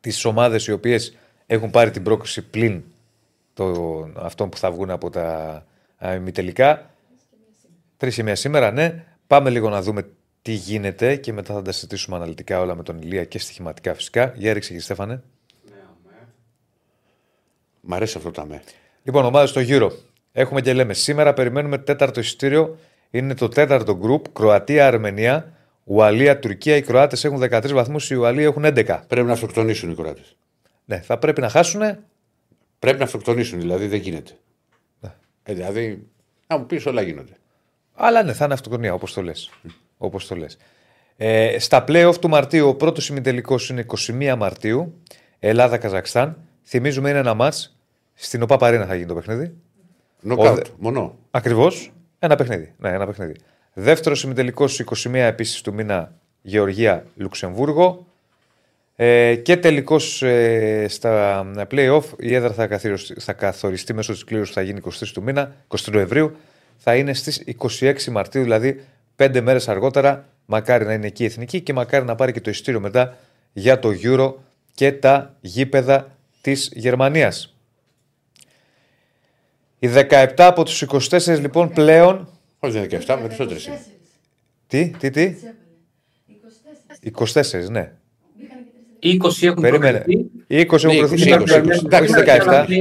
τις 0.01 0.25
ομάδες 0.25 0.67
οι 0.67 0.73
οποίες 0.73 1.17
έχουν 1.47 1.71
πάρει 1.71 1.91
την 1.91 2.03
πρόκληση 2.03 2.43
πλην 2.43 2.83
το, 3.55 4.09
αυτών 4.17 4.49
που 4.49 4.56
θα 4.56 4.71
βγουν 4.71 4.91
από 4.91 5.11
τα 5.11 5.67
ημιτελικά. 6.15 6.91
Τρεις 7.97 8.15
και 8.15 8.23
μία 8.23 8.35
σήμερα, 8.35 8.71
ναι. 8.71 9.05
Πάμε 9.27 9.51
λίγο 9.51 9.69
να 9.69 9.83
δούμε 9.83 10.06
τι 10.43 10.53
γίνεται 10.53 11.17
και 11.17 11.33
μετά 11.33 11.55
θα 11.55 11.62
τα 11.62 11.73
συζητήσουμε 11.73 12.17
αναλυτικά 12.17 12.61
όλα 12.61 12.75
με 12.75 12.83
τον 12.83 13.03
Ηλία 13.03 13.25
και 13.25 13.39
στοιχηματικά 13.39 13.95
φυσικά. 13.95 14.33
Για 14.37 14.53
ρίξε, 14.53 14.69
κύριε 14.69 14.83
Στέφανε. 14.85 15.23
Μ' 17.81 17.95
αρέσει 17.95 18.17
αυτό 18.17 18.31
το 18.31 18.47
με. 18.47 18.62
Λοιπόν, 19.02 19.25
ομάδες 19.25 19.50
στο 19.50 19.61
γύρο. 19.61 19.93
Έχουμε 20.33 20.61
και 20.61 20.73
λέμε 20.73 20.95
σήμερα 20.95 21.35
περιμένουμε 21.35 21.78
τέταρτο 21.78 22.21
εισιτήριο. 22.21 22.78
Είναι 23.14 23.35
το 23.35 23.49
τέταρτο 23.49 23.97
γκρουπ. 23.97 24.28
Κροατία, 24.28 24.87
Αρμενία, 24.87 25.52
Ουαλία, 25.85 26.38
Τουρκία. 26.38 26.76
Οι 26.76 26.83
Κροάτες 26.83 27.25
έχουν 27.25 27.40
13 27.40 27.73
βαθμούς, 27.73 28.11
οι 28.11 28.14
Ουαλοί 28.14 28.42
έχουν 28.42 28.64
11. 28.64 29.00
Πρέπει 29.06 29.26
να 29.26 29.33
αυτοκτονήσουν 29.33 29.90
οι 29.90 29.94
Κροάτες. 29.94 30.37
Ναι, 30.85 31.00
θα 31.00 31.18
πρέπει 31.18 31.40
να 31.40 31.49
χάσουν. 31.49 31.80
Πρέπει 32.78 32.99
να 32.99 33.04
αυτοκτονήσουν, 33.04 33.61
δηλαδή 33.61 33.87
δεν 33.87 33.99
γίνεται. 33.99 34.33
Ναι. 35.00 35.12
Ε, 35.42 35.54
δηλαδή, 35.54 36.06
να 36.47 36.59
μου 36.59 36.66
πεις 36.66 36.87
όλα 36.87 37.02
γίνονται. 37.02 37.33
Αλλά 37.94 38.23
ναι, 38.23 38.33
θα 38.33 38.44
είναι 38.44 38.54
αυτοκτονία, 38.54 38.94
όπως 38.94 39.12
το 39.12 39.23
λες. 39.23 39.50
Όπως 39.99 40.26
το 40.26 40.37
λες. 40.37 40.56
Ε, 41.16 41.59
στα 41.59 41.85
playoff 41.88 42.14
του 42.21 42.28
Μαρτίου, 42.28 42.68
ο 42.68 42.75
πρώτος 42.75 43.09
ημιτελικός 43.09 43.68
είναι 43.68 43.87
21 44.09 44.35
Μαρτίου. 44.38 45.02
Ελλάδα-Καζακστάν. 45.38 46.37
Θυμίζουμε 46.64 47.11
είναι 47.11 47.18
ένα 47.18 47.35
μάτ. 47.35 47.54
Στην 48.14 48.42
ΟΠΑ 48.42 48.56
Παρένα 48.56 48.87
θα 48.87 48.94
γίνει 48.94 49.06
το 49.06 49.14
παιχνίδι. 49.14 49.54
Νοκάουτ, 50.21 50.66
μονό. 50.78 51.18
Ακριβώς. 51.30 51.94
Ένα 52.25 52.37
παιχνίδι. 52.37 52.73
Ναι, 52.78 52.88
ένα 52.88 53.07
παιχνίδι. 53.07 53.35
Δεύτερο 53.73 54.16
ημιτελικό 54.25 54.64
21 55.04 55.14
επίσης 55.14 55.61
του 55.61 55.75
μήνα 55.75 56.12
Γεωργία-Λουξεμβούργο. 56.43 58.07
Ε, 58.97 59.35
και 59.35 59.57
τελικώ 59.57 59.97
ε, 60.21 60.87
στα 60.88 61.47
playoff 61.71 62.02
η 62.19 62.35
έδρα 62.35 62.52
θα, 62.52 62.66
καθοριστεί, 62.66 63.21
θα 63.21 63.33
καθοριστεί 63.33 63.95
μέσω 63.95 64.12
της 64.12 64.25
κλήρωσης 64.25 64.54
που 64.54 64.61
θα 64.61 64.66
γίνει 64.66 64.81
23 64.85 65.07
του 65.12 65.23
μήνα, 65.23 65.54
23 65.69 65.76
Νοεμβρίου. 65.93 66.37
Θα 66.76 66.97
είναι 66.97 67.14
στις 67.14 67.45
26 67.81 68.04
Μαρτίου, 68.11 68.43
δηλαδή 68.43 68.81
πέντε 69.16 69.40
μέρες 69.40 69.69
αργότερα. 69.69 70.28
Μακάρι 70.47 70.85
να 70.85 70.93
είναι 70.93 71.07
εκεί 71.07 71.23
η 71.23 71.26
εθνική 71.26 71.61
και 71.61 71.73
μακάρι 71.73 72.04
να 72.04 72.14
πάρει 72.14 72.33
και 72.33 72.40
το 72.40 72.50
ειστήριο 72.50 72.81
μετά 72.81 73.16
για 73.52 73.78
το 73.78 73.90
Euro 74.02 74.35
και 74.75 74.93
τα 74.93 75.37
γήπεδα 75.40 76.16
της 76.40 76.71
Γερμανίας. 76.75 77.53
Οι 79.85 79.88
17 80.11 80.26
από 80.37 80.64
τους 80.64 80.85
24 81.11 81.41
λοιπόν 81.41 81.71
πλέον... 81.71 82.29
Όχι, 82.59 82.73
δεν 82.73 82.83
είναι 82.83 83.03
17, 83.07 83.17
περισσότερε 83.21 83.61
είναι. 83.67 83.81
Τι, 84.67 84.91
τι, 84.99 85.11
τι; 85.11 85.35
24, 87.17 87.71
ναι. 87.71 87.93
20 89.03 89.17
έχουν 89.41 89.62
Περίμενε. 89.62 89.99
προκριθεί. 89.99 90.31
20 90.49 90.73
έχουν 90.73 90.88
Ναι, 90.91 90.97
προωθήσει 90.97 91.31
20, 91.35 91.38
μέχρι 91.38 91.61
20. 91.64 91.69
όχι 91.71 91.83
Εντάξει, 91.85 92.14
17. 92.17 92.19
Εντάξει. 92.19 92.81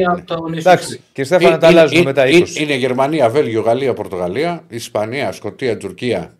Εντάξει, 0.57 1.01
κύριε 1.13 1.23
Στέφανα, 1.23 1.57
τα 1.57 1.69
Είναι- 1.69 1.79
αλλάζουμε 1.79 1.99
είναι- 1.99 2.07
μετά 2.13 2.23
20. 2.27 2.31
είναι- 2.31 2.47
Είναι 2.63 2.75
Γερμανία, 2.75 3.29
Βέλγιο, 3.29 3.61
Γαλλία, 3.61 3.93
Πορτογαλία, 3.93 4.63
Ισπανία, 4.69 5.31
Σκοτία, 5.31 5.77
Τουρκία, 5.77 6.33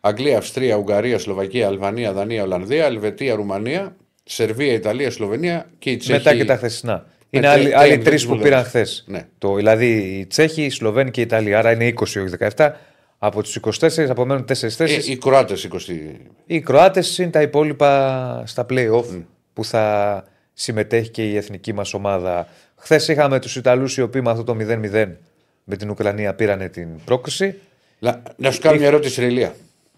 Αγγλία, 0.00 0.38
Αυστρία, 0.38 0.76
Ουγγαρία, 0.76 1.18
Σλοβακία, 1.18 1.66
Αλβανία, 1.66 2.12
Δανία, 2.12 2.42
Ολλανδία, 2.42 2.84
Ελβετία, 2.84 3.34
Ρουμανία, 3.34 3.96
Σερβία, 4.24 4.72
Ιταλία, 4.72 5.10
Σλοβενία 5.10 5.66
και 5.78 5.90
η 5.90 5.96
Τσέχη. 5.96 6.18
Μετά 6.18 6.34
και 6.36 6.44
τα 6.44 6.56
χθεσινά. 6.56 7.06
Είναι 7.30 7.42
τε- 7.46 7.52
άλλοι, 7.52 7.64
τε- 7.64 7.74
άλλοι 7.76 7.90
τε- 7.94 8.04
τρεις 8.04 8.20
τε- 8.20 8.30
που 8.30 8.34
τε- 8.36 8.44
πήραν 8.44 8.64
χθες. 8.64 9.04
Ναι. 9.06 9.26
Δηλαδή 9.56 9.86
οι 10.18 10.26
Τσέχοι, 10.26 10.62
οι 10.64 10.70
Σλοβαίνοι 10.70 11.10
και 11.10 11.20
οι 11.20 11.22
Ιταλοί. 11.22 11.54
Άρα 11.54 11.72
είναι 11.72 11.86
20 11.86 12.20
όχι 12.20 12.28
17. 12.56 12.70
Από 13.18 13.42
τους 13.42 13.56
24 13.56 14.10
απομένουν 14.10 14.44
4 14.44 14.82
Ε, 14.82 14.86
θέσεις. 14.86 15.08
οι 15.08 15.16
Κροάτες 15.16 15.64
20. 15.64 16.20
Οι 16.46 16.60
Κροάτες 16.60 17.18
είναι 17.18 17.30
τα 17.30 17.42
υπόλοιπα 17.42 18.42
στα 18.46 18.66
playoff 18.70 19.22
που 19.52 19.64
θα 19.64 20.24
συμμετέχει 20.54 21.08
και 21.10 21.28
η 21.30 21.36
εθνική 21.36 21.72
μας 21.72 21.94
ομάδα. 21.94 22.48
Χθες 22.76 23.08
είχαμε 23.08 23.40
τους 23.40 23.56
Ιταλούς 23.56 23.96
οι 23.96 24.02
οποίοι 24.02 24.20
με 24.24 24.30
αυτό 24.30 24.44
το 24.44 24.54
0-0 24.54 25.16
με 25.64 25.76
την 25.76 25.90
Ουκρανία 25.90 26.34
πήρανε 26.34 26.68
την 26.68 26.88
πρόκριση. 27.04 27.54
Να, 27.98 28.22
να 28.36 28.50
σου 28.50 28.60
κάνω 28.60 28.78
μια 28.78 28.86
ερώτηση, 28.86 29.20
Ρελία. 29.20 29.54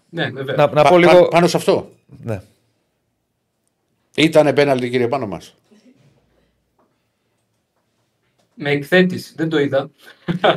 Ναι, 0.09 0.29
βέβαια. 0.29 0.55
Να, 0.55 0.65
να 0.67 0.81
Πα- 0.83 0.89
πω 0.89 0.97
λίγο. 0.97 1.21
πα- 1.21 1.27
πάνω 1.27 1.47
σε 1.47 1.57
αυτό. 1.57 1.89
Ναι. 2.23 2.41
Ήταν 4.15 4.53
πέναλτι, 4.53 4.89
κύριε 4.89 5.07
πάνω 5.07 5.27
μας. 5.27 5.55
Με 8.55 8.69
εκθέτης, 8.71 9.33
δεν 9.37 9.49
το 9.49 9.59
είδα. 9.59 9.89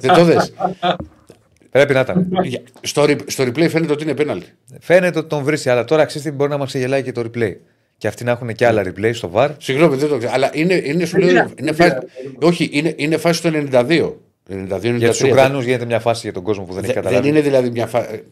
Δεν 0.01 0.15
το 0.15 0.25
δες. 0.25 0.53
Πρέπει 1.71 1.93
να 1.95 2.01
ήταν. 2.01 2.29
Για- 2.43 2.63
Στο, 2.81 3.03
re- 3.03 3.19
στο 3.27 3.45
replay 3.45 3.69
φαίνεται 3.69 3.93
ότι 3.93 4.03
είναι 4.03 4.15
πέναλτι. 4.15 4.47
Φαίνεται 4.81 5.19
ότι 5.19 5.29
τον 5.29 5.43
βρίσκει, 5.45 5.69
αλλά 5.69 5.85
τώρα 5.85 6.05
ξέρει 6.05 6.25
τι 6.25 6.31
μπορεί 6.31 6.51
να 6.51 6.57
μας 6.57 6.69
ξεγελάει 6.69 7.03
και 7.03 7.13
το 7.13 7.21
replay. 7.21 7.53
Και 7.99 8.09
αυτοί 8.09 8.25
να 8.25 8.31
έχουν 8.31 8.55
και 8.55 8.67
άλλα 8.67 8.83
replay 8.83 9.11
στο 9.15 9.31
VAR. 9.35 9.49
Συγγνώμη, 9.59 9.97
δεν 9.97 10.09
το 10.09 10.17
ξέρω. 10.19 10.33
Αλλά 10.35 10.51
είναι, 10.53 10.75
είναι, 10.85 11.05
σου 11.05 11.19
λέω, 11.19 11.29
πειράζει, 11.29 11.53
είναι 11.59 11.73
δεν 11.73 11.75
φάση, 11.91 12.07
πειράζει. 12.21 12.37
όχι, 12.43 12.69
είναι, 12.73 12.93
είναι 12.97 13.17
φάση 13.17 13.43
του 13.43 13.69
92. 13.73 14.13
92 14.51 14.95
Για 14.97 15.09
τους 15.11 15.23
Ουκρανούς 15.23 15.65
γίνεται 15.65 15.85
μια 15.85 16.01
φάση 16.01 16.21
για 16.23 16.33
τον 16.33 16.43
κόσμο 16.43 16.65
που 16.65 16.73
δεν 16.73 16.85
έχει 16.85 16.93
Δεν, 16.93 17.03
δεν 17.03 17.13
καταλάβει. 17.13 17.29
είναι 17.29 17.41
δηλαδή 17.49 17.71
μια 17.71 17.87
φάση. 17.87 18.23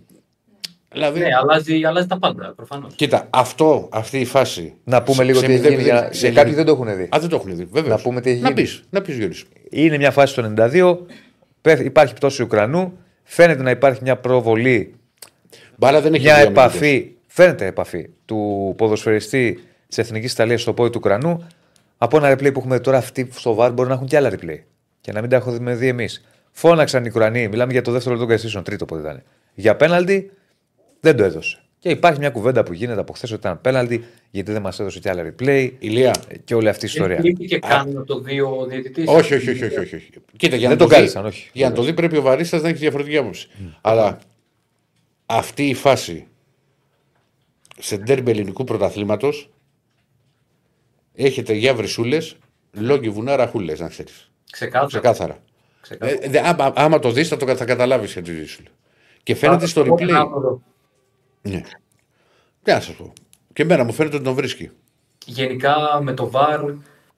Δηλαδή, 0.94 1.20
Ναι, 1.20 1.26
αλλάζει, 1.42 1.84
αλλάζει 1.84 2.06
τα 2.06 2.18
πάντα 2.18 2.52
προφανώς. 2.56 2.94
κοίτα, 2.94 3.26
αυτό, 3.30 3.88
αυτή 3.92 4.18
η 4.20 4.24
φάση. 4.24 4.74
Να 4.84 5.02
πούμε 5.02 5.16
σε- 5.16 5.24
λίγο 5.24 5.38
σε 5.38 5.46
τι 5.46 5.52
έχει 5.52 5.60
μηδέν- 5.60 5.72
γίνει. 5.78 5.84
Για, 5.84 5.94
μηδέν- 5.94 6.14
σε 6.14 6.20
σε 6.20 6.26
κάποιοι 6.32 6.42
μηδέν- 6.50 6.66
δεν 6.66 6.74
το 6.76 6.82
έχουν 6.82 6.96
δει. 6.96 7.02
Α, 7.02 7.18
δεν 7.20 7.28
το 7.28 7.36
έχουν 7.36 7.56
δει. 7.56 7.68
Βέβαια. 7.70 7.90
Να 7.96 8.02
πούμε 8.02 8.20
τι 8.20 8.30
έχει 8.30 8.40
να 8.40 8.48
γίνει. 8.48 8.60
πεις, 8.60 8.82
να 8.90 9.00
πεις, 9.02 9.16
Γιώργης. 9.16 9.44
Είναι 9.70 9.96
μια 9.96 10.10
φάση 10.10 10.32
στο 10.32 10.42
92. 10.42 11.06
πέ- 11.60 11.80
Υπάρχει 11.84 12.14
πτώση 12.14 12.42
Ουκρανού. 12.42 12.98
Φαίνεται 13.22 13.62
να 13.62 13.70
υπάρχει 13.70 14.00
μια 14.02 14.16
προβολή, 14.16 14.94
Μπάλα 15.76 16.00
δεν 16.00 16.14
έχει 16.14 16.22
μια 16.24 16.34
δύο 16.34 16.42
αμυντικές. 16.44 16.64
επαφή. 16.74 17.10
Φαίνεται 17.26 17.66
επαφή 17.66 18.08
του 18.24 18.74
ποδοσφαιριστή 18.76 19.58
της 19.88 19.98
Εθνικής 19.98 20.32
Ιταλίας 20.32 20.60
στο 20.62 20.72
πόδι 20.72 20.90
του 20.90 20.98
Ουκρανού. 21.02 21.46
Από 21.98 22.16
ένα 22.16 22.32
replay 22.32 22.52
που 22.52 22.58
έχουμε 22.58 22.78
τώρα, 22.80 22.96
αυτοί 22.98 23.28
στο 23.32 23.56
VAR 23.58 23.70
μπορεί 23.74 23.88
να 23.88 23.94
έχουν 23.94 24.06
και 24.06 24.16
άλλα 24.16 24.30
replay. 24.30 24.58
Και 25.00 25.12
να 25.12 25.20
μην 25.20 25.30
τα 25.30 25.36
έχουμε 25.36 25.74
δει 25.74 25.88
εμείς. 25.88 26.24
Φώναξαν 26.52 27.04
οι 27.04 27.08
Ουκρανοί, 27.08 27.48
μιλάμε 27.48 27.72
για 27.72 27.82
το 27.82 27.92
δεύτερο 27.92 28.14
λεπτό 28.14 28.28
καθίσεων, 28.30 28.64
τρίτο 28.64 28.84
πότε 28.84 29.00
ήταν. 29.00 29.22
Για 29.54 29.76
πέναλτι 29.76 30.30
δεν 31.04 31.16
το 31.16 31.24
έδωσε. 31.24 31.58
Και 31.78 31.90
υπάρχει 31.90 32.18
μια 32.18 32.30
κουβέντα 32.30 32.62
που 32.62 32.72
γίνεται 32.72 33.00
από 33.00 33.12
χθες 33.12 33.30
ότι 33.30 33.40
ήταν 33.40 33.60
πέναλτι, 33.60 34.04
γιατί 34.30 34.52
δεν 34.52 34.62
μας 34.62 34.80
έδωσε 34.80 34.98
και 35.00 35.10
άλλα 35.10 35.22
replay 35.34 35.70
Ηλία. 35.78 36.14
και 36.44 36.54
όλη 36.54 36.68
αυτή 36.68 36.84
η 36.84 36.88
ιστορία. 36.92 37.16
Δεν 37.20 37.34
και 37.34 37.58
καν 37.58 37.92
να 37.92 38.04
το 38.04 38.20
δει 38.20 38.40
ο 38.40 38.66
διαιτητής. 38.68 39.08
Όχι, 39.08 39.34
όχι, 39.34 39.50
όχι, 39.50 39.64
όχι, 39.64 39.78
όχι, 39.78 39.94
όχι. 39.96 40.10
Κοίτα, 40.36 40.56
για 40.56 40.68
Δεν 40.68 40.78
να 40.78 40.82
το 40.84 40.88
δει- 40.88 40.94
κάλεσαν, 40.94 41.26
όχι. 41.26 41.50
Για 41.52 41.68
να 41.68 41.74
το 41.74 41.82
δει 41.82 41.92
πρέπει 41.94 42.16
ο 42.16 42.22
Βαρίστας 42.22 42.62
να 42.62 42.68
έχει 42.68 42.78
διαφορετική 42.78 43.16
άποψη. 43.16 43.48
Αλλά 43.80 44.18
αυτή 45.26 45.68
η 45.68 45.74
φάση 45.74 46.26
σε 47.78 47.96
ντέρμπι 47.96 48.30
ελληνικού 48.30 48.64
πρωταθλήματος 48.64 49.50
έχετε 51.14 51.52
για 51.52 51.74
βρυσούλε, 51.74 52.18
λόγοι 52.72 53.08
βουνά 53.08 53.36
ραχούλε, 53.36 53.74
να 53.78 53.88
ξέρει. 53.88 54.08
Ξεκάθαρα. 54.52 54.86
Ξεκάθαρα. 54.86 55.38
Ξεκάθαρα. 55.80 56.18
Ε, 56.24 56.28
δε- 56.28 56.40
άμα, 56.48 56.72
άμα 56.76 56.98
το 56.98 57.10
δεις, 57.10 57.28
θα 57.28 57.36
το 57.36 57.56
θα 57.56 57.64
καταλάβεις 57.64 58.12
για 58.12 58.22
τη 58.22 58.32
βρυσούλα. 58.34 58.68
Και 59.22 59.34
φαίνεται 59.34 59.66
στο 59.66 59.80
Εγώ 59.80 59.96
replay. 60.00 60.58
Να 61.44 61.50
το 61.50 61.56
δω. 61.56 61.56
Ναι. 61.56 61.62
Τι 62.62 62.72
να 62.72 62.80
σας 62.80 62.94
πω. 62.94 63.12
Και 63.52 63.62
εμένα 63.62 63.84
μου 63.84 63.92
φαίνεται 63.92 64.16
ότι 64.16 64.24
τον 64.24 64.34
βρίσκει. 64.34 64.70
Γενικά 65.26 66.00
με 66.02 66.12
το 66.12 66.30
VAR, 66.34 66.74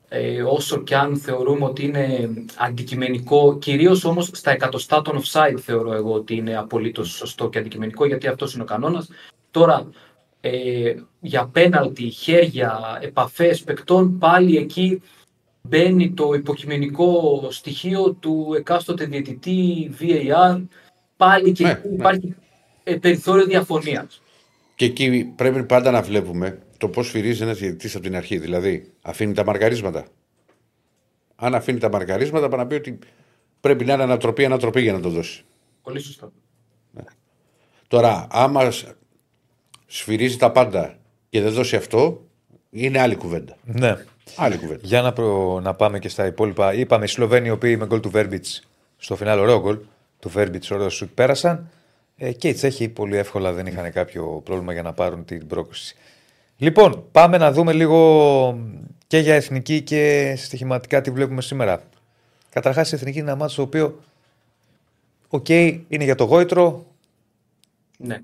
ε, 0.08 0.42
όσο 0.42 0.82
και 0.82 0.96
αν 0.96 1.16
θεωρούμε 1.16 1.64
ότι 1.64 1.84
είναι 1.84 2.30
αντικειμενικό, 2.56 3.58
κυρίως 3.58 4.04
όμως 4.04 4.30
στα 4.32 4.50
εκατοστά 4.50 5.02
των 5.02 5.22
offside 5.22 5.58
θεωρώ 5.58 5.92
εγώ 5.92 6.12
ότι 6.12 6.34
είναι 6.34 6.56
απολύτως 6.56 7.08
σωστό 7.08 7.48
και 7.48 7.58
αντικειμενικό, 7.58 8.06
γιατί 8.06 8.26
αυτός 8.26 8.54
είναι 8.54 8.62
ο 8.62 8.66
κανόνας. 8.66 9.08
Τώρα, 9.50 9.88
ε, 10.40 10.94
για 11.20 11.46
πέναλτι, 11.46 12.10
χέρια, 12.10 12.98
επαφές 13.00 13.62
παικτών, 13.62 14.18
πάλι 14.18 14.56
εκεί 14.56 15.02
μπαίνει 15.62 16.12
το 16.12 16.32
υποκειμενικό 16.32 17.46
στοιχείο 17.50 18.12
του 18.12 18.54
εκάστοτε 18.56 19.04
διαιτητή, 19.04 19.90
VAR, 20.00 20.62
πάλι 21.16 21.52
και 21.52 21.64
Ναι, 21.64 21.70
εκεί 21.70 22.26
ναι. 22.26 22.36
Υπάρχει 22.86 22.90
ε, 22.90 22.96
περιθώριο 22.96 23.44
διαφωνίας. 23.46 24.22
Και 24.74 24.84
εκεί 24.84 25.32
πρέπει 25.36 25.64
πάντα 25.64 25.90
να 25.90 26.02
βλέπουμε 26.02 26.58
το 26.78 26.88
πώς 26.88 27.10
φυρίζει 27.10 27.42
ένας 27.42 27.58
διαιτητή 27.58 27.96
από 27.96 28.04
την 28.04 28.16
αρχή. 28.16 28.38
Δηλαδή, 28.38 28.92
αφήνει 29.02 29.32
τα 29.32 29.44
μαρκαρίσματα. 29.44 30.06
Αν 31.36 31.54
αφήνει 31.54 31.78
τα 31.78 31.90
μαρκαρίσματα, 31.90 32.48
πάει 32.48 32.60
να 32.60 32.66
πει 32.66 32.74
ότι 32.74 32.98
πρέπει 33.60 33.84
να 33.84 33.92
είναι 33.92 34.02
ανατροπή, 34.02 34.44
ανατροπή 34.44 34.82
για 34.82 34.92
να 34.92 35.00
το 35.00 35.08
δώσει. 35.08 35.44
Πολύ 35.82 36.00
σωστά. 36.00 36.32
Τώρα, 37.88 38.26
άμα 38.30 38.70
σ- 38.70 38.86
σφυρίζει 39.86 40.36
τα 40.36 40.52
πάντα 40.52 40.98
και 41.28 41.40
δεν 41.40 41.52
δώσει 41.52 41.76
αυτό, 41.76 42.26
είναι 42.70 43.00
άλλη 43.00 43.16
κουβέντα. 43.16 43.56
Ναι. 43.64 43.96
Άλλη 44.36 44.56
κουβέντα. 44.56 44.80
Για 44.82 45.02
να, 45.02 45.12
προ... 45.12 45.60
να 45.60 45.74
πάμε 45.74 45.98
και 45.98 46.08
στα 46.08 46.26
υπόλοιπα. 46.26 46.74
Είπαμε 46.74 47.04
οι 47.04 47.08
Σλοβαίνοι 47.08 47.48
οι 47.48 47.50
οποίοι 47.50 47.76
με 47.78 47.86
γκολ 47.86 48.00
του 48.00 48.10
Βέρμπιτς 48.10 48.68
στο 48.96 49.16
φινάλε, 49.16 49.38
ωραίο 49.38 49.60
γκολ 49.60 49.78
του 50.18 50.28
Βέρμπιτς, 50.28 50.70
ωραίο 50.70 50.88
σου 50.88 51.08
πέρασαν. 51.08 51.70
Ε, 52.18 52.32
και 52.32 52.48
οι 52.48 52.52
Τσέχοι 52.52 52.88
πολύ 52.88 53.16
εύκολα 53.16 53.52
δεν 53.52 53.66
είχαν 53.66 53.92
κάποιο 53.92 54.40
πρόβλημα 54.44 54.72
για 54.72 54.82
να 54.82 54.92
πάρουν 54.92 55.24
την 55.24 55.46
πρόκριση. 55.46 55.96
Λοιπόν, 56.56 57.04
πάμε 57.12 57.36
να 57.38 57.52
δούμε 57.52 57.72
λίγο 57.72 58.58
και 59.06 59.18
για 59.18 59.34
εθνική 59.34 59.80
και 59.82 60.34
στοιχηματικά 60.36 61.00
τι 61.00 61.10
βλέπουμε 61.10 61.42
σήμερα. 61.42 61.82
Καταρχάς, 62.50 62.92
η 62.92 62.94
εθνική 62.94 63.18
είναι 63.18 63.28
ένα 63.30 63.38
ματς 63.38 63.56
το 63.56 63.62
οποίο. 63.62 64.00
Οκ, 65.28 65.48
είναι 65.48 66.04
για 66.04 66.14
το 66.14 66.24
γόητρο, 66.24 66.86
Ναι. 67.98 68.18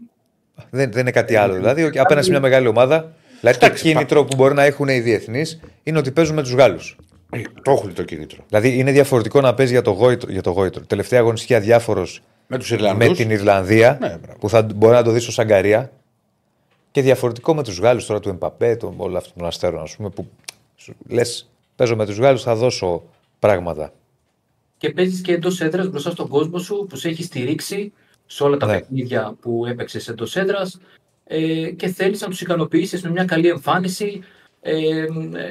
δεν, 0.70 0.92
δεν 0.92 1.00
είναι 1.00 1.10
κάτι 1.10 1.36
άλλο. 1.36 1.54
Δηλαδή, 1.54 1.84
οκ, 1.84 1.96
απέναντι 1.98 2.24
σε 2.24 2.30
μια 2.30 2.40
μεγάλη 2.40 2.66
ομάδα. 2.66 3.12
Δηλαδή, 3.40 3.58
το 3.58 3.66
Εντάξει, 3.66 3.82
κίνητρο 3.82 4.24
που 4.24 4.36
μπορεί 4.36 4.54
να 4.54 4.62
έχουν 4.62 4.88
οι 4.88 5.00
διεθνείς 5.00 5.60
είναι 5.82 5.98
ότι 5.98 6.10
παίζουν 6.10 6.34
με 6.34 6.42
τους 6.42 6.52
Γάλλους. 6.52 6.96
Ε, 7.30 7.40
Το 7.62 7.72
έχουν 7.72 7.94
το 7.94 8.02
κίνητρο. 8.02 8.44
Δηλαδή 8.48 8.78
είναι 8.78 8.92
διαφορετικό 8.92 9.40
να 9.40 9.54
παίζει 9.54 9.72
για 9.72 9.82
το 9.82 9.90
γόητρο. 9.90 10.30
Για 10.32 10.42
το 10.42 10.50
γόητρο. 10.50 10.84
Τελευταία 10.86 11.20
αγωνιστική 11.20 11.54
αδιάφορος 11.54 12.22
Με 12.54 12.58
τους 12.58 12.70
Ιρλανδούς. 12.70 13.08
με 13.08 13.14
την 13.14 13.30
Ιρλανδία 13.30 13.98
Ναι, 14.00 14.08
μπράβο. 14.22 14.38
που 14.38 14.48
θα 14.48 14.62
μπορεί 14.62 14.94
να 14.94 15.02
το 15.02 15.10
δει 15.10 15.20
στο 15.20 15.32
Σαγκαρία. 15.32 15.92
Και 16.90 17.02
διαφορετικό 17.02 17.54
με 17.54 17.62
τους 17.62 17.78
Γάλλους 17.78 18.06
τώρα 18.06 18.20
του 18.20 18.28
Εμπαπέ, 18.28 18.76
τον, 18.76 18.94
όλο 18.96 19.16
αυτόν 19.16 19.32
τον 19.38 19.46
αστέρων, 19.46 19.82
ας 19.82 19.96
πούμε, 19.96 20.08
που 20.10 20.26
λες, 21.08 21.48
παίζω 21.76 21.96
με 21.96 22.06
τους 22.06 22.18
Γάλλους, 22.18 22.42
θα 22.42 22.54
δώσω 22.54 23.02
πράγματα. 23.38 23.92
και 24.78 24.90
παίζεις 24.90 25.20
και 25.20 25.32
εντός 25.32 25.60
έδρας 25.60 25.88
μπροστά 25.88 26.10
στον 26.10 26.28
κόσμο 26.28 26.58
σου 26.58 26.86
που 26.88 26.96
σε 26.96 27.08
έχεις 27.08 27.26
στηρίξει 27.26 27.92
σε 28.26 28.42
όλα 28.44 28.56
τα 28.56 28.66
Ναι. 28.66 28.72
παιχνίδια 28.78 29.34
που 29.40 29.66
έπαιξες 29.66 30.08
εντός 30.08 30.36
έδρας 30.36 30.78
ε, 31.24 31.70
και 31.70 31.88
θέλεις 31.88 32.20
να 32.20 32.28
τους 32.28 32.40
ικανοποιήσεις 32.40 33.02
με 33.02 33.10
μια 33.10 33.24
καλή 33.24 33.48
εμφάνιση, 33.48 34.20
ε, 34.60 35.06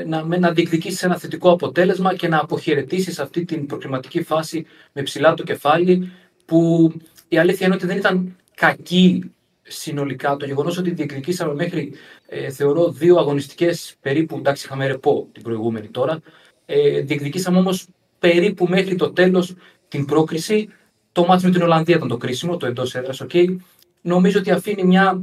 να, 0.07 0.25
με, 0.25 0.37
να 0.37 0.51
διεκδικήσεις 0.51 1.03
ένα 1.03 1.17
θετικό 1.17 1.51
αποτέλεσμα 1.51 2.15
και 2.15 2.27
να 2.27 2.39
αποχαιρετήσεις 2.39 3.19
αυτή 3.19 3.45
την 3.45 3.65
προκληματική 3.65 4.23
φάση 4.23 4.65
με 4.93 5.01
ψηλά 5.03 5.33
το 5.33 5.43
κεφάλι. 5.43 6.11
Που 6.51 6.91
η 7.27 7.37
αλήθεια 7.37 7.65
είναι 7.65 7.75
ότι 7.75 7.85
δεν 7.85 7.97
ήταν 7.97 8.35
κακή 8.55 9.31
συνολικά 9.61 10.35
το 10.37 10.45
γεγονός 10.45 10.77
ότι 10.77 10.91
διεκδικήσαμε 10.91 11.53
μέχρι 11.53 11.93
ε, 12.27 12.49
θεωρώ 12.49 12.91
δύο 12.91 13.17
αγωνιστικές 13.17 13.95
περίπου. 14.01 14.37
Εντάξει, 14.37 14.65
είχαμε 14.65 14.87
ρεπό 14.87 15.27
την 15.31 15.41
προηγούμενη 15.43 15.87
τώρα. 15.87 16.19
Ε, 16.65 16.99
διεκδικήσαμε 17.01 17.57
όμως 17.57 17.87
περίπου 18.19 18.67
μέχρι 18.67 18.95
το 18.95 19.11
τέλος 19.11 19.55
την 19.87 20.05
πρόκριση. 20.05 20.69
Το 21.11 21.25
μάτι 21.25 21.45
με 21.45 21.51
την 21.51 21.61
Ολλανδία 21.61 21.95
ήταν 21.95 22.07
το 22.07 22.17
κρίσιμο, 22.17 22.57
το 22.57 22.65
εντός 22.65 22.95
έδρας. 22.95 23.23
Okay. 23.29 23.55
Νομίζω 24.01 24.39
ότι 24.39 24.51
αφήνει 24.51 24.83
μια, 24.83 25.21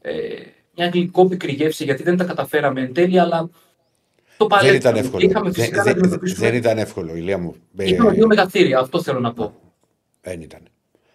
ε, 0.00 0.12
μια 0.76 0.88
γλυκόπικρη 0.88 1.52
γεύση 1.52 1.84
γιατί 1.84 2.02
δεν 2.02 2.16
τα 2.16 2.24
καταφέραμε 2.24 2.80
εν 2.80 2.92
τέλει, 2.94 3.18
αλλά 3.18 3.38
το 4.36 4.46
Δεν 4.46 4.46
παλέψαμε. 4.46 4.76
ήταν 4.76 4.96
εύκολο. 4.96 5.24
Είχαμε 5.28 5.44
Δεν, 5.50 5.54
φυσικά 5.54 5.76
να 5.76 5.82
δεν- 5.82 5.92
αντιμετωπίσουμε. 5.92 6.46
δεν 6.48 6.56
ήταν 6.58 6.78
εύκολο, 6.78 7.16
ηλία 7.16 7.38
μου. 7.38 7.54
Ε, 7.76 7.84
Είχαμε 7.88 8.10
δύο 8.12 8.26
μεγαθύρια, 8.26 8.78
αυτό 8.78 9.02
θέλω 9.02 9.20
να 9.20 9.32
πω. 9.32 9.54
Δεν 10.20 10.40
ήταν. 10.40 10.60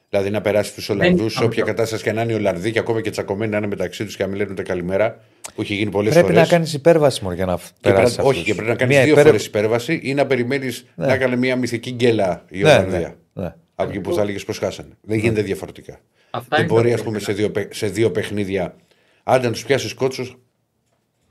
Δηλαδή 0.09 0.29
να 0.29 0.41
περάσει 0.41 0.73
του 0.75 0.83
Ολλανδούς, 0.89 1.33
ήταν 1.33 1.45
όποια 1.45 1.63
αυτό. 1.63 1.75
κατάσταση 1.75 2.03
και 2.03 2.11
να 2.11 2.21
είναι 2.21 2.31
οι 2.31 2.35
Ολλανδοί 2.35 2.71
και 2.71 2.79
ακόμα 2.79 3.01
και 3.01 3.09
τσακωμένοι 3.09 3.51
να 3.51 3.57
είναι 3.57 3.67
μεταξύ 3.67 4.05
τους 4.05 4.15
και 4.15 4.23
να 4.23 4.29
μην 4.29 4.37
λένε 4.37 4.51
ούτε 4.51 4.63
καλημέρα, 4.63 5.23
που 5.55 5.61
έχει 5.61 5.73
γίνει 5.75 5.91
πολλές 5.91 6.13
Πρέπει 6.13 6.27
φορές. 6.27 6.41
να 6.41 6.47
κάνεις 6.49 6.73
υπέρβαση 6.73 7.23
μόνο 7.23 7.35
για 7.35 7.45
να 7.45 7.59
περάσεις. 7.81 8.17
όχι, 8.21 8.43
και 8.43 8.53
πρέπει 8.55 8.69
να 8.69 8.75
κάνεις 8.75 9.03
δύο 9.03 9.15
φορές 9.17 9.45
υπέρβαση 9.45 9.99
ή 10.03 10.13
να 10.13 10.25
περιμένεις 10.25 10.85
να 10.95 11.13
έκανε 11.13 11.35
μια 11.35 11.55
μυθική 11.55 11.91
γκέλα 11.91 12.45
η 12.49 12.61
Ναι, 12.61 12.69
Ολλανδία. 12.73 13.15
ναι, 13.33 13.43
ναι. 13.43 13.53
Από 13.75 13.89
εκεί 13.89 13.99
που 13.99 14.13
θα 14.13 14.21
έλεγες 14.21 14.43
πως 14.45 14.57
χάσανε. 14.57 14.89
Δεν 15.01 15.17
γίνεται 15.17 15.41
διαφορετικά. 15.41 15.99
Αυτά 16.29 16.55
Δεν 16.55 16.65
είναι 16.65 16.73
μπορεί, 16.75 16.89
τα 16.89 16.95
ας 16.95 17.01
πούμε, 17.03 17.19
σε 17.19 17.25
προβλήματα. 17.25 17.53
δύο, 17.59 17.63
παι- 17.67 17.73
σε 17.75 17.87
δύο 17.87 18.11
παιχνίδια, 18.11 18.75
άντε 19.23 19.45
να 19.47 19.51
τους 19.53 19.65
πιάσεις 19.65 19.93
κότσους 19.93 20.37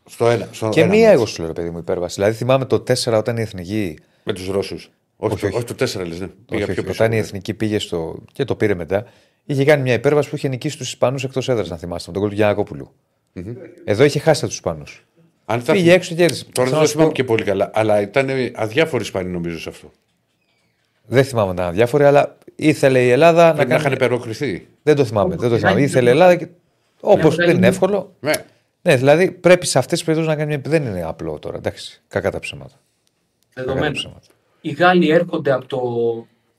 στο 0.04 0.28
ένα. 0.30 0.48
Στο 0.52 0.68
Και 0.68 0.80
ένα 0.80 0.88
μία 0.90 1.02
μάτς. 1.06 1.14
εγώ 1.14 1.26
σου 1.26 1.38
λέω, 1.38 1.46
ρε 1.46 1.52
παιδί 1.52 1.70
μου, 1.70 1.78
υπέρβαση. 1.78 2.14
Δηλαδή 2.14 2.34
θυμάμαι 2.36 2.64
το 2.64 2.80
4 2.80 3.18
όταν 3.18 3.36
η 3.36 3.40
εθνική. 3.40 3.98
Με 4.22 4.32
τους 4.32 4.46
Ρώσους. 4.48 4.90
Όχι, 5.16 5.32
Όχι, 5.34 5.40
το- 5.40 5.46
όχι. 5.46 5.56
όχι 5.56 5.64
το 5.64 5.74
4 5.74 6.06
λες, 6.06 6.20
ναι. 6.20 6.26
Πήγα 6.26 6.64
όχι, 6.64 6.72
πιο 6.72 6.82
όχι, 6.82 6.90
πίσω. 6.90 7.04
όταν 7.04 7.12
η 7.12 7.18
εθνική 7.18 7.54
πήγε 7.54 7.78
στο. 7.78 8.16
και 8.32 8.44
το 8.44 8.54
πήρε 8.56 8.74
μετά, 8.74 9.04
είχε 9.44 9.64
κάνει 9.64 9.82
μια 9.82 9.92
υπέρβαση 9.94 10.28
που 10.30 10.36
είχε 10.36 10.48
νικήσει 10.48 10.76
τους 10.76 10.88
Ισπανούς 10.88 11.24
εκτός 11.24 11.48
έδρας, 11.48 11.68
να 11.68 11.76
θυμάστε, 11.76 12.04
με 12.06 12.12
τον 12.12 12.22
κόλ 12.22 12.30
του 12.30 12.36
γιανακοπουλου 12.36 12.92
Εδώ 13.84 14.04
είχε 14.04 14.18
χάσει 14.18 14.44
τους 14.46 14.54
Ισπανούς. 14.54 15.04
Αν 15.44 15.60
θα- 15.60 15.72
Πήγε 15.72 15.92
έξω 15.92 16.08
και 16.08 16.14
κέρδισε. 16.16 16.44
Τώρα 16.44 16.52
δεν 16.54 16.64
Θέλω 16.64 16.74
το 16.76 16.80
να 16.80 16.86
σου 16.86 16.92
θυμάμαι 16.92 17.08
πω- 17.08 17.14
και 17.16 17.24
πολύ 17.24 17.42
καλά, 17.44 17.70
αλλά 17.74 18.00
ήταν 18.00 18.28
αδιάφοροι 18.54 19.02
Ισπανοί 19.02 19.30
νομίζω 19.30 19.58
σε 19.60 19.68
αυτό. 19.68 19.90
Δεν 21.06 21.24
θυμάμαι 21.24 21.52
να 21.52 21.62
ήταν 21.62 21.74
διάφοροι, 21.74 22.04
αλλά 22.04 22.38
ήθελε 22.56 23.02
η 23.04 23.08
Ελλάδα 23.10 23.46
να 23.48 23.52
Πρέπει 23.54 23.68
να 23.68 23.74
κάνει. 23.74 23.80
είχαν 23.80 23.92
υπεροκριθεί. 23.92 24.66
Δεν 24.82 24.96
το 24.96 25.04
θυμάμαι. 25.04 25.36
Δεν 25.36 25.48
το 25.50 25.56
θυμάμαι. 25.56 25.74
Ήταν- 25.80 25.88
Ήθελε 25.90 26.08
η 26.08 26.12
Ελλάδα. 26.12 26.36
Και... 26.36 26.46
Όπως 27.00 27.36
Μια 27.36 27.46
δεν 27.46 27.56
είναι 27.56 27.66
μεγάλη- 27.66 27.72
εύκολο. 27.72 28.14
Ναι. 28.20 28.32
Ναι, 28.82 28.96
δηλαδή 28.96 29.30
πρέπει 29.30 29.66
σε 29.66 29.78
αυτές 29.78 29.98
τις 29.98 30.06
περιπτώσεις 30.06 30.36
να 30.36 30.44
κάνει 30.44 30.56
μια. 30.56 30.70
Δεν 30.70 30.84
είναι 30.86 31.02
απλό 31.02 31.38
τώρα. 31.38 31.56
Εντάξει, 31.56 32.02
κακά 32.08 32.30
τα 32.30 32.38
ψέματα. 32.38 32.74
Κακά 33.54 33.66
τα 33.66 33.72
Δεδομένο. 33.72 33.94
ψέματα. 33.94 34.26
Οι 34.66 34.70
Γάλλοι 34.70 35.08
έρχονται 35.10 35.52
από 35.52 35.66
το 35.66 35.80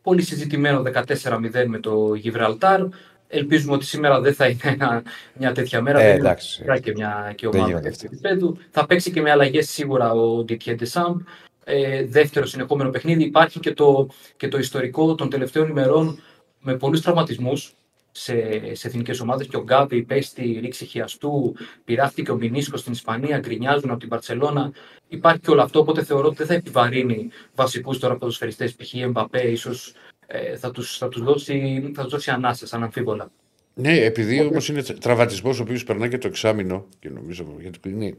πολύ 0.02 0.22
συζητημένο 0.22 0.82
14-0 0.82 1.66
με 1.68 1.80
το 1.80 2.14
Γιβραλτάρ. 2.14 2.82
Ελπίζουμε 3.28 3.74
ότι 3.74 3.86
σήμερα 3.86 4.20
δεν 4.22 4.34
θα 4.34 4.48
είναι 4.48 4.60
ένα- 4.64 5.04
μια 5.34 5.52
τέτοια 5.52 5.82
μέρα. 5.82 6.00
Ε, 6.02 6.08
Δεν 6.08 6.16
εντάξει. 6.18 6.64
είναι 6.68 6.80
και 6.80 6.92
μια 6.92 7.34
και 7.36 7.48
Δεν 7.50 7.60
ομάδα 7.60 7.68
γίνονται 7.72 7.90
τέτοιου 7.90 8.10
αυτά. 8.14 8.30
επίπεδου. 8.30 8.58
Θα 8.72 8.86
παίξει 8.86 9.12
και 9.12 9.22
με 9.22 9.32
αλλαγές 9.32 9.70
σίγουρα 9.70 10.12
ο 10.12 10.44
Ντιτιέ 10.44 10.76
Ντεσάμπ. 10.76 11.20
Ε, 11.64 12.06
δεύτερο 12.06 12.46
συνεχόμενο 12.46 12.90
παιχνίδι. 12.90 13.24
Υπάρχει 13.24 13.60
και 13.60 13.74
το, 13.74 14.08
και 14.38 14.48
το 14.48 14.58
ιστορικό 14.58 15.16
των 15.16 15.30
τελευταίων 15.30 15.70
ημερών 15.70 16.20
με 16.60 16.76
πολλούς 16.78 17.02
τραυματισμούς 17.02 17.74
σε, 18.12 18.34
σε 18.76 18.88
εθνικές 18.88 19.20
ομάδες 19.20 19.48
και 19.48 19.58
ο 19.58 19.64
Γκάβι 19.64 20.04
πέστη 20.04 20.58
ρήξη 20.62 20.86
χιαστού, 20.86 21.56
πειράχτηκε 21.86 22.32
ο 22.32 22.36
Μινίσκος 22.36 22.80
στην 22.80 22.92
Ισπανία, 22.92 23.38
γκρινιάζουν 23.40 23.90
από 23.90 24.00
την 24.00 24.10
Παρσελώνα. 24.10 24.72
Υπάρχει 25.08 25.40
και 25.40 25.52
όλο 25.52 25.62
αυτό, 25.62 25.80
οπότε 25.80 26.04
θεωρώ 26.04 26.28
ότι 26.28 26.36
δεν 26.36 26.48
θα 26.48 26.54
επιβαρύνει 26.54 27.30
βασικούς 27.56 28.00
τώρα 28.00 28.18
ποδοσφαιριστές, 28.18 28.76
π.χ. 28.76 28.94
Εμπαπέ, 28.94 29.42
ίσως 29.42 29.94
ε, 30.28 30.58
θα 30.58 30.72
τους 30.72 30.98
θα 30.98 31.10
τους 31.10 31.24
δώσει, 31.24 31.92
θα 31.96 32.02
τους 32.04 32.12
δώσει 32.12 32.32
ανάσες, 32.32 32.74
αναμφίβολα. 32.74 33.32
Ναι, 33.74 33.98
επειδή 33.98 34.40
όμως 34.40 34.70
είναι 34.70 34.82
τραυματισμός 34.82 35.60
ο 35.60 35.62
οποίος 35.62 35.84
περνάει 35.84 36.10
και 36.10 36.18
το 36.18 36.28
εξάμεινο 36.28 36.86
και 37.00 37.10
νομίζω 37.10 37.46
γιατί 37.60 37.90
είναι 37.90 38.18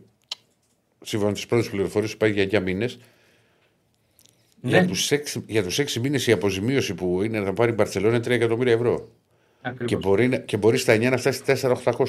σύμφωνα 1.02 1.30
με 1.30 1.36
τις 1.36 1.46
πρώτες 1.46 1.70
πληροφορίες 1.70 2.16
πάει 2.16 2.32
για 2.32 2.60
9 2.60 2.62
μήνες. 2.62 2.98
Ναι. 4.60 4.70
Για 4.70 4.86
τους 4.86 5.10
6, 5.12 5.42
για 5.46 5.62
τους 5.62 5.78
6 5.78 6.00
μήνες 6.00 6.26
η 6.26 6.32
αποζημίωση 6.32 6.94
που 6.94 7.22
είναι 7.22 7.40
να 7.40 7.52
πάρει 7.52 7.70
η 7.70 7.74
Μπαρσελόνα 7.74 8.14
είναι 8.16 8.24
3 8.24 8.30
εκατομμύρια 8.30 8.72
ευρώ. 8.72 9.08
Και 9.84 9.96
μπορεί, 9.96 10.42
και 10.44 10.56
μπορεί 10.56 10.76
στα 10.76 10.94
9 10.94 11.10
να 11.10 11.16
φτάσει 11.16 11.42
4.800. 11.46 12.04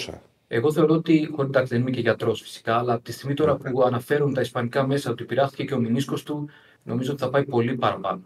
Εγώ 0.48 0.72
θεωρώ 0.72 0.94
ότι, 0.94 1.30
χωρί 1.36 1.48
εντάξει, 1.48 1.74
δεν 1.74 1.82
είμαι 1.82 1.92
και 1.92 2.00
γιατρός 2.00 2.42
φυσικά, 2.42 2.78
αλλά 2.78 2.94
από 2.94 3.04
τη 3.04 3.12
στιγμή 3.12 3.34
τώρα 3.34 3.56
που 3.56 3.84
αναφέρουν 3.84 4.34
τα 4.34 4.42
ισπανικά 4.42 4.88
μέσα 4.88 5.12
ότι 5.12 5.24
πειράχθηκε 5.24 5.64
και 5.64 5.74
ο 5.74 5.80
μηνίσκο 5.80 6.18
του, 6.26 6.50
νομίζω 6.84 7.12
ότι 7.12 7.22
θα 7.22 7.30
πάει 7.30 7.46
πολύ 7.46 7.76
παραπάνω. 7.76 8.22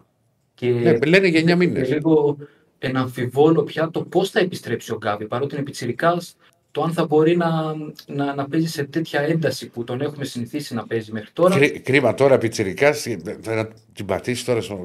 Και 0.54 0.70
ναι, 0.70 0.98
λένε 1.06 1.26
για 1.26 1.54
9 1.54 1.56
μήνες. 1.56 1.88
Λίγο 1.88 2.36
εναμφιβόλω 2.78 3.62
πια 3.62 3.90
το 3.90 4.02
πώς 4.02 4.30
θα 4.30 4.40
επιστρέψει 4.40 4.92
ο 4.92 4.96
Γκάβι. 4.96 5.24
Παρότι 5.24 5.54
είναι 5.54 5.64
πιτσυρικά, 5.64 6.22
το 6.70 6.82
αν 6.82 6.92
θα 6.92 7.06
μπορεί 7.06 7.36
να, 7.36 7.74
να, 8.06 8.34
να 8.34 8.48
παίζει 8.48 8.68
σε 8.68 8.84
τέτοια 8.84 9.20
ένταση 9.20 9.68
που 9.68 9.84
τον 9.84 10.00
έχουμε 10.00 10.24
συνηθίσει 10.24 10.74
να 10.74 10.86
παίζει 10.86 11.12
μέχρι 11.12 11.30
τώρα. 11.32 11.54
Κρί, 11.54 11.80
κρίμα 11.80 12.14
τώρα 12.14 12.38
πιτσυρικά, 12.38 12.92
θα 13.40 13.68
την 13.92 14.06
πατήσεις 14.06 14.44
τώρα 14.44 14.60
σε 14.60 14.78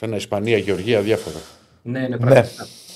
ένα 0.00 0.16
Ισπανία, 0.16 0.58
Γεωργία, 0.58 1.00
διάφορα. 1.00 1.38
Ναι, 1.82 2.00
ναι, 2.00 2.16
πραγματικά. 2.16 2.62
Ναι. 2.62 2.87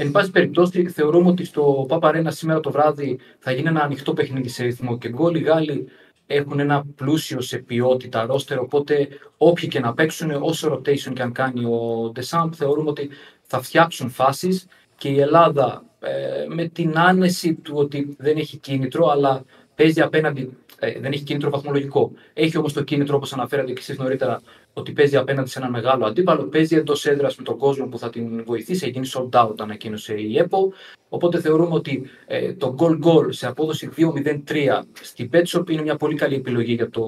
Εν 0.00 0.10
πάση 0.10 0.30
περιπτώσει, 0.30 0.88
θεωρούμε 0.88 1.28
ότι 1.28 1.44
στο 1.44 1.84
Παπαρένα 1.88 2.30
σήμερα 2.30 2.60
το 2.60 2.70
βράδυ 2.70 3.18
θα 3.38 3.52
γίνει 3.52 3.68
ένα 3.68 3.82
ανοιχτό 3.82 4.12
παιχνίδι 4.12 4.48
σε 4.48 4.62
ρυθμό 4.64 4.98
και 4.98 5.08
γκολ. 5.08 5.34
Οι 5.34 5.40
Γάλλοι 5.40 5.88
έχουν 6.26 6.60
ένα 6.60 6.84
πλούσιο 6.96 7.40
σε 7.40 7.58
ποιότητα 7.58 8.26
ρόστερ, 8.26 8.58
οπότε 8.58 9.08
όποιοι 9.36 9.68
και 9.68 9.80
να 9.80 9.94
παίξουν, 9.94 10.30
όσο 10.40 10.72
rotation 10.72 11.12
και 11.14 11.22
αν 11.22 11.32
κάνει 11.32 11.64
ο 11.64 12.10
Ντεσάμπ, 12.12 12.52
θεωρούμε 12.56 12.90
ότι 12.90 13.10
θα 13.42 13.62
φτιάξουν 13.62 14.10
φάσεις 14.10 14.66
και 14.96 15.08
η 15.08 15.20
Ελλάδα 15.20 15.84
ε, 16.00 16.46
με 16.48 16.68
την 16.68 16.98
άνεση 16.98 17.54
του 17.54 17.72
ότι 17.76 18.16
δεν 18.18 18.36
έχει 18.36 18.56
κίνητρο, 18.56 19.06
αλλά 19.06 19.44
παίζει 19.74 20.00
απέναντι, 20.00 20.56
ε, 20.78 21.00
δεν 21.00 21.12
έχει 21.12 21.22
κίνητρο 21.22 21.50
βαθμολογικό. 21.50 22.12
Έχει 22.32 22.58
όμως 22.58 22.72
το 22.72 22.82
κίνητρο, 22.82 23.16
όπως 23.16 23.32
αναφέρατε 23.32 23.72
και 23.72 23.80
εσείς 23.80 23.98
νωρίτερα, 23.98 24.40
ότι 24.78 24.92
παίζει 24.92 25.16
απέναντι 25.16 25.48
σε 25.48 25.58
ένα 25.58 25.70
μεγάλο 25.70 26.06
αντίπαλο. 26.06 26.44
Παίζει 26.44 26.76
εντός 26.76 27.06
έδρας 27.06 27.36
με 27.36 27.44
τον 27.44 27.58
κόσμο 27.58 27.86
που 27.86 27.98
θα 27.98 28.10
την 28.10 28.44
βοηθήσει. 28.44 28.84
Έχει 28.84 28.92
γίνει 28.92 29.08
sold 29.14 29.44
out, 29.44 29.54
ανακοίνωσε 29.58 30.14
η 30.14 30.38
ΕΠΟ. 30.38 30.72
Οπότε 31.08 31.40
θεωρούμε 31.40 31.74
ότι 31.74 32.10
ε, 32.26 32.52
το 32.52 32.74
goal 32.78 32.98
goal 33.04 33.26
σε 33.28 33.46
απόδοση 33.46 33.90
2-0-3 33.96 34.80
στην 35.00 35.30
Petshop 35.32 35.70
είναι 35.70 35.82
μια 35.82 35.96
πολύ 35.96 36.14
καλή 36.14 36.34
επιλογή 36.34 36.72
για 36.72 36.90
το 36.90 37.02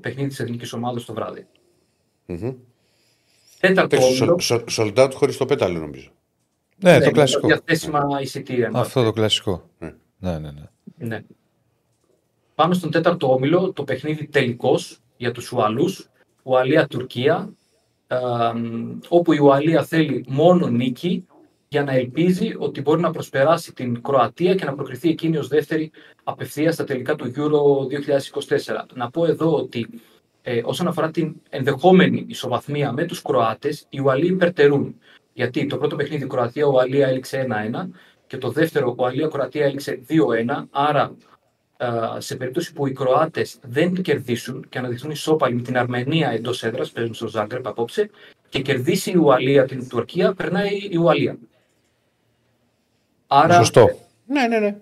παιχνίδι 0.00 0.28
της 0.28 0.40
εθνικής 0.40 0.72
ομάδας 0.72 1.04
το 1.04 1.12
βράδυ. 1.12 1.46
Mm-hmm. 2.28 2.54
Τέταρτο 3.60 3.96
όμιλο. 3.96 4.40
Sold 4.76 4.94
out 4.94 5.10
χωρίς 5.14 5.36
το 5.36 5.44
πέταλο, 5.44 5.78
νομίζω. 5.78 6.10
Ναι, 6.76 6.98
ναι 6.98 7.04
το 7.04 7.10
κλασικό. 7.10 7.46
Διαθέσιμα 7.46 8.18
εισιτήρια. 8.20 8.70
Αυτό 8.74 9.04
το 9.04 9.12
κλασικό. 9.12 9.68
Ναι. 9.78 9.94
ναι, 10.18 10.38
ναι, 10.38 10.50
ναι. 10.50 11.06
ναι. 11.06 11.24
Πάμε 12.54 12.74
στον 12.74 12.90
τέταρτο 12.90 13.32
όμιλο, 13.32 13.72
το 13.72 13.84
παιχνίδι 13.84 14.26
τελικός 14.26 14.98
για 15.16 15.32
τους 15.32 15.52
Ουαλούς. 15.52 16.08
Ουαλία-Τουρκία, 16.48 17.52
όπου 19.08 19.32
η 19.32 19.38
Ουαλία 19.38 19.84
θέλει 19.84 20.24
μόνο 20.28 20.66
νίκη 20.66 21.26
για 21.68 21.84
να 21.84 21.92
ελπίζει 21.92 22.54
ότι 22.58 22.80
μπορεί 22.80 23.00
να 23.00 23.10
προσπεράσει 23.10 23.72
την 23.72 24.02
Κροατία 24.02 24.54
και 24.54 24.64
να 24.64 24.74
προκριθεί 24.74 25.08
εκείνη 25.08 25.36
ως 25.36 25.48
δεύτερη 25.48 25.90
απευθείας 26.24 26.74
στα 26.74 26.84
τελικά 26.84 27.14
του 27.14 27.32
Euro 27.36 27.60
2024. 28.74 28.84
Να 28.94 29.10
πω 29.10 29.26
εδώ 29.26 29.54
ότι 29.54 29.88
ε, 30.42 30.60
όσον 30.64 30.86
αφορά 30.86 31.10
την 31.10 31.34
ενδεχόμενη 31.48 32.24
ισοβαθμία 32.28 32.92
με 32.92 33.04
τους 33.04 33.22
Κροάτες, 33.22 33.86
οι 33.88 34.00
Ουαλοί 34.00 34.26
υπερτερούν. 34.26 34.94
Γιατί 35.32 35.66
το 35.66 35.76
πρώτο 35.76 35.96
παιχνίδι 35.96 36.26
Κροατία-Ουαλία 36.26 37.08
έληξε 37.08 37.46
1-1 37.50 37.88
και 38.26 38.38
το 38.38 38.50
δεύτερο 38.50 38.94
Ουαλία-Κροατία 38.98 39.64
έληξε 39.64 40.02
2-1. 40.08 40.64
Άρα 40.70 41.16
σε 42.18 42.36
περίπτωση 42.36 42.72
που 42.72 42.86
οι 42.86 42.92
Κροάτες 42.92 43.58
δεν 43.62 44.02
κερδίσουν 44.02 44.66
και 44.68 44.78
αναδειχθούν 44.78 45.10
ισόπαλοι 45.10 45.54
με 45.54 45.62
την 45.62 45.78
Αρμενία 45.78 46.30
εντός 46.30 46.62
έδρας, 46.62 46.90
παίζουν 46.90 47.14
στο 47.14 47.28
Ζάγκρεπ 47.28 47.66
απόψε, 47.66 48.10
και 48.48 48.60
κερδίσει 48.60 49.10
η 49.10 49.16
Ουαλία 49.16 49.64
την 49.64 49.88
Τουρκία, 49.88 50.34
περνάει 50.34 50.78
η 50.90 50.96
Ουαλία. 50.96 51.38
Άρα... 53.26 53.54
Σωστό. 53.54 53.98
Ναι, 54.26 54.46
ναι, 54.46 54.58
ναι. 54.58 54.76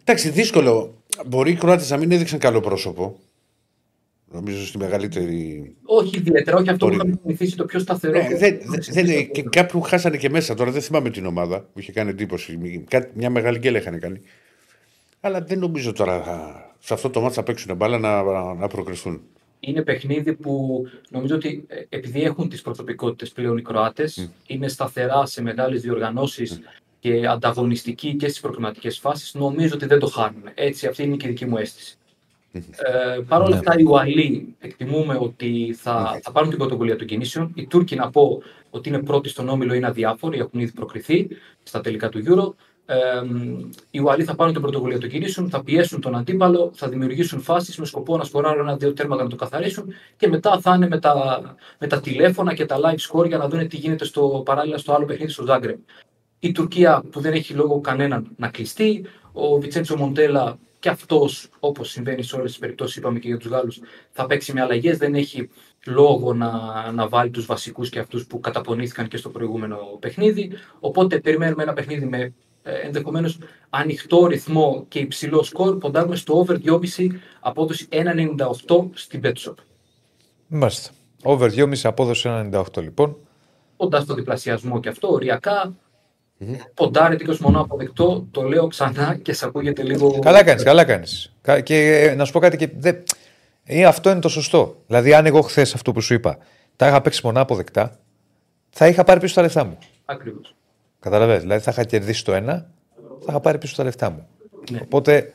Εντάξει, 0.00 0.30
δύσκολο. 0.30 1.02
Μπορεί 1.26 1.50
οι 1.50 1.54
Κροάτες 1.54 1.90
να 1.90 1.96
μην 1.96 2.12
έδειξαν 2.12 2.38
καλό 2.38 2.60
πρόσωπο. 2.60 3.18
Νομίζω 4.32 4.66
στη 4.66 4.78
μεγαλύτερη. 4.78 5.74
Όχι 5.82 6.16
ιδιαίτερα, 6.16 6.56
όχι 6.56 6.70
αυτό 6.70 6.86
που 6.86 6.92
είχαμε 6.92 7.18
συνηθίσει 7.22 7.56
το 7.56 7.64
πιο 7.64 7.78
σταθερό. 7.78 8.22
Ναι, 8.22 8.36
δεν, 8.36 8.60
δεν, 8.90 9.30
και 9.30 9.42
κάπου 9.42 9.80
χάσανε 9.80 10.16
και 10.16 10.30
μέσα 10.30 10.54
τώρα, 10.54 10.70
δεν 10.70 10.82
θυμάμαι 10.82 11.10
την 11.10 11.26
ομάδα 11.26 11.60
που 11.72 11.80
είχε 11.80 11.92
κάνει 11.92 12.10
εντύπωση. 12.10 12.84
Μια 13.14 13.30
μεγάλη 13.30 13.58
γκέλα 13.58 13.78
είχαν 13.78 14.00
κάνει. 14.00 14.20
Αλλά 15.20 15.40
δεν 15.40 15.58
νομίζω 15.58 15.92
τώρα 15.92 16.22
σε 16.78 16.94
αυτό 16.94 17.10
το 17.10 17.20
μάτι 17.20 17.34
θα 17.34 17.42
παίξουν 17.42 17.76
μπάλα 17.76 17.98
να, 17.98 18.22
να 18.54 18.66
προκριστούν. 18.66 19.20
Είναι 19.60 19.82
παιχνίδι 19.82 20.34
που 20.34 20.84
νομίζω 21.10 21.34
ότι 21.34 21.64
ε, 21.68 21.82
επειδή 21.88 22.22
έχουν 22.22 22.48
τις 22.48 22.62
προσωπικότητες 22.62 23.32
πλέον 23.32 23.56
οι 23.56 23.62
Κροάτες, 23.62 24.30
είναι 24.46 24.68
σταθερά 24.68 25.26
σε 25.26 25.42
μεγάλες 25.42 25.80
διοργανώσεις 25.80 26.60
και 27.00 27.26
ανταγωνιστικοί 27.26 28.16
και 28.16 28.28
στις 28.28 28.40
προκριματικές 28.40 28.98
φάσεις, 28.98 29.34
νομίζω 29.34 29.74
ότι 29.74 29.86
δεν 29.86 29.98
το 29.98 30.06
χάνουν. 30.06 30.42
Έτσι, 30.54 30.86
αυτή 30.86 31.02
είναι 31.02 31.16
και 31.16 31.26
η 31.26 31.30
δική 31.30 31.46
μου 31.46 31.56
αίσθηση. 31.56 31.94
Ε, 32.52 33.20
Παρ' 33.28 33.40
όλα 33.40 33.50
ναι. 33.50 33.56
αυτά, 33.56 33.78
οι 33.78 33.82
Ουαλοί 33.82 34.56
εκτιμούμε 34.58 35.16
ότι 35.20 35.76
θα, 35.78 36.20
θα 36.22 36.32
πάρουν 36.32 36.48
την 36.48 36.58
πρωτοβουλία 36.58 36.96
των 36.96 37.06
κινήσεων. 37.06 37.52
Οι 37.54 37.66
Τούρκοι, 37.66 37.96
να 37.96 38.10
πω 38.10 38.42
ότι 38.70 38.88
είναι 38.88 39.02
πρώτοι 39.02 39.28
στον 39.28 39.48
όμιλο, 39.48 39.74
είναι 39.74 39.86
αδιάφοροι, 39.86 40.38
έχουν 40.38 40.60
ήδη 40.60 40.72
προκριθεί 40.72 41.28
στα 41.62 41.80
τελικά 41.80 42.08
του 42.08 42.22
Euro 42.26 42.54
οι 43.90 44.00
Ουαλοί 44.00 44.24
θα 44.24 44.34
πάρουν 44.34 44.52
την 44.52 44.62
πρωτοβουλία 44.62 44.98
των 44.98 45.08
κινήσεων, 45.08 45.50
θα 45.50 45.62
πιέσουν 45.62 46.00
τον 46.00 46.16
αντίπαλο, 46.16 46.70
θα 46.74 46.88
δημιουργήσουν 46.88 47.40
φάσεις 47.40 47.76
με 47.76 47.86
σκοπό 47.86 48.16
να 48.16 48.24
σκοράρουν 48.24 48.60
ένα-δύο 48.60 48.92
τέρματα 48.92 49.22
να 49.22 49.28
το 49.28 49.36
καθαρίσουν 49.36 49.92
και 50.16 50.28
μετά 50.28 50.60
θα 50.60 50.74
είναι 50.74 50.88
με 50.88 50.98
τα, 50.98 51.40
με 51.78 51.86
τα 51.86 52.00
τηλέφωνα 52.00 52.54
και 52.54 52.66
τα 52.66 52.76
live 52.78 53.10
score 53.10 53.26
για 53.26 53.38
να 53.38 53.48
δουν 53.48 53.68
τι 53.68 53.76
γίνεται 53.76 54.04
στο, 54.04 54.42
παράλληλα 54.44 54.78
στο 54.78 54.92
άλλο 54.92 55.04
παιχνίδι 55.04 55.32
στο 55.32 55.44
Ζάγκρεμ. 55.44 55.78
Η 56.38 56.52
Τουρκία 56.52 57.02
που 57.10 57.20
δεν 57.20 57.32
έχει 57.32 57.54
λόγο 57.54 57.80
κανέναν 57.80 58.30
να 58.36 58.48
κλειστεί, 58.48 59.04
ο 59.32 59.58
Βιτσέντσο 59.60 59.96
Μοντέλα 59.96 60.58
και 60.78 60.88
αυτός, 60.88 61.48
όπως 61.60 61.90
συμβαίνει 61.90 62.22
σε 62.22 62.36
όλες 62.36 62.50
τις 62.50 62.60
περιπτώσεις, 62.60 62.96
είπαμε 62.96 63.18
και 63.18 63.28
για 63.28 63.36
τους 63.36 63.50
Γάλλους, 63.50 63.80
θα 64.10 64.26
παίξει 64.26 64.52
με 64.52 64.60
αλλαγές. 64.60 64.98
Δεν 64.98 65.14
έχει 65.14 65.48
λόγο 65.86 66.34
να, 66.34 66.50
να 66.92 67.08
βάλει 67.08 67.30
τους 67.30 67.46
βασικούς 67.46 67.88
και 67.88 67.98
αυτούς 67.98 68.26
που 68.26 68.40
καταπονήθηκαν 68.40 69.08
και 69.08 69.16
στο 69.16 69.28
προηγούμενο 69.28 69.76
παιχνίδι. 70.00 70.52
Οπότε 70.80 71.20
περιμένουμε 71.20 71.62
ένα 71.62 71.72
παιχνίδι 71.72 72.06
με 72.06 72.18
ε, 72.18 72.32
ενδεχομένως 72.62 73.38
ανοιχτό 73.70 74.26
ρυθμό 74.26 74.84
και 74.88 74.98
υψηλό 74.98 75.42
σκορ, 75.42 75.78
ποντάρουμε 75.78 76.16
στο 76.16 76.46
over 76.46 76.56
2,5 76.64 77.06
απόδοση 77.40 77.88
1,98 77.90 78.88
στην 78.92 79.20
Betshop. 79.24 79.54
Μάλιστα. 80.46 80.90
Over 81.22 81.50
2,5 81.50 81.72
απόδοση 81.82 82.28
1,98 82.52 82.82
λοιπόν. 82.82 83.16
Κοντά 83.76 84.00
στο 84.00 84.14
διπλασιασμό 84.14 84.80
και 84.80 84.88
αυτό, 84.88 85.12
οριακά. 85.12 85.74
Mm-hmm. 86.40 86.56
Ποντάρετε 86.74 87.24
και 87.24 87.30
ως 87.30 87.38
μονό 87.38 87.60
αποδεκτό, 87.60 88.26
το 88.30 88.42
λέω 88.42 88.66
ξανά 88.66 89.18
και 89.22 89.32
σε 89.32 89.46
ακούγεται 89.46 89.82
λίγο. 89.82 90.18
Καλά 90.18 90.44
κάνεις, 90.44 90.62
καλά 90.62 90.84
κάνεις. 90.84 91.32
Και 91.62 92.08
ε, 92.10 92.14
να 92.14 92.24
σου 92.24 92.32
πω 92.32 92.38
κάτι 92.38 92.56
και. 92.56 92.70
Δε... 92.76 92.92
Ε, 93.64 93.84
αυτό 93.84 94.10
είναι 94.10 94.20
το 94.20 94.28
σωστό. 94.28 94.76
Δηλαδή, 94.86 95.14
αν 95.14 95.26
εγώ 95.26 95.40
χθες 95.40 95.74
αυτό 95.74 95.92
που 95.92 96.00
σου 96.00 96.14
είπα 96.14 96.38
τα 96.76 96.88
είχα 96.88 97.00
παίξει 97.00 97.20
μονά 97.24 97.40
αποδεκτά, 97.40 97.98
θα 98.70 98.88
είχα 98.88 99.04
πάρει 99.04 99.20
πίσω 99.20 99.34
τα 99.34 99.42
λεφτά 99.42 99.64
μου. 99.64 99.78
Ακριβώς. 100.04 100.54
Καταλαβαίνετε. 101.00 101.42
Δηλαδή 101.42 101.62
θα 101.62 101.70
είχα 101.70 101.84
κερδίσει 101.84 102.24
το 102.24 102.32
ένα, 102.32 102.70
θα 102.94 103.26
είχα 103.28 103.40
πάρει 103.40 103.58
πίσω 103.58 103.76
τα 103.76 103.84
λεφτά 103.84 104.10
μου. 104.10 104.28
Ναι. 104.70 104.78
Οπότε. 104.82 105.32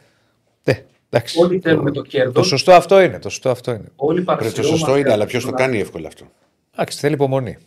Ναι, 0.63 0.85
εντάξει. 1.09 1.41
Όλοι 1.41 1.59
θέλουμε 1.59 1.91
το 1.91 2.01
κέρδος. 2.01 2.33
Το 2.33 2.43
σωστό 2.43 2.71
αυτό 2.71 3.01
είναι. 3.01 3.19
Το 3.19 3.29
σωστό 3.29 3.49
αυτό 3.49 3.71
είναι. 3.71 3.91
Όλοι 3.95 4.23
το 4.53 4.63
σωστό 4.63 4.97
είναι, 4.97 5.11
αλλά 5.11 5.25
ποιος 5.25 5.45
το 5.45 5.51
κάνει 5.51 5.79
εύκολα 5.79 6.07
αυτό. 6.07 6.25
Εντάξει, 6.73 6.99
θέλει 6.99 7.13
υπομονή. 7.13 7.57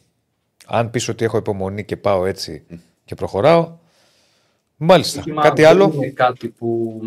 Αν 0.66 0.90
πεις 0.90 1.08
ότι 1.08 1.24
έχω 1.24 1.36
υπομονή 1.36 1.84
και 1.84 1.96
πάω 1.96 2.26
έτσι 2.26 2.64
και 3.04 3.14
προχωράω. 3.14 3.76
Μάλιστα. 4.76 5.22
κάτι 5.40 5.64
άλλο; 5.64 5.92
Είναι 5.94 6.08
κάτι 6.08 6.48
που 6.48 7.00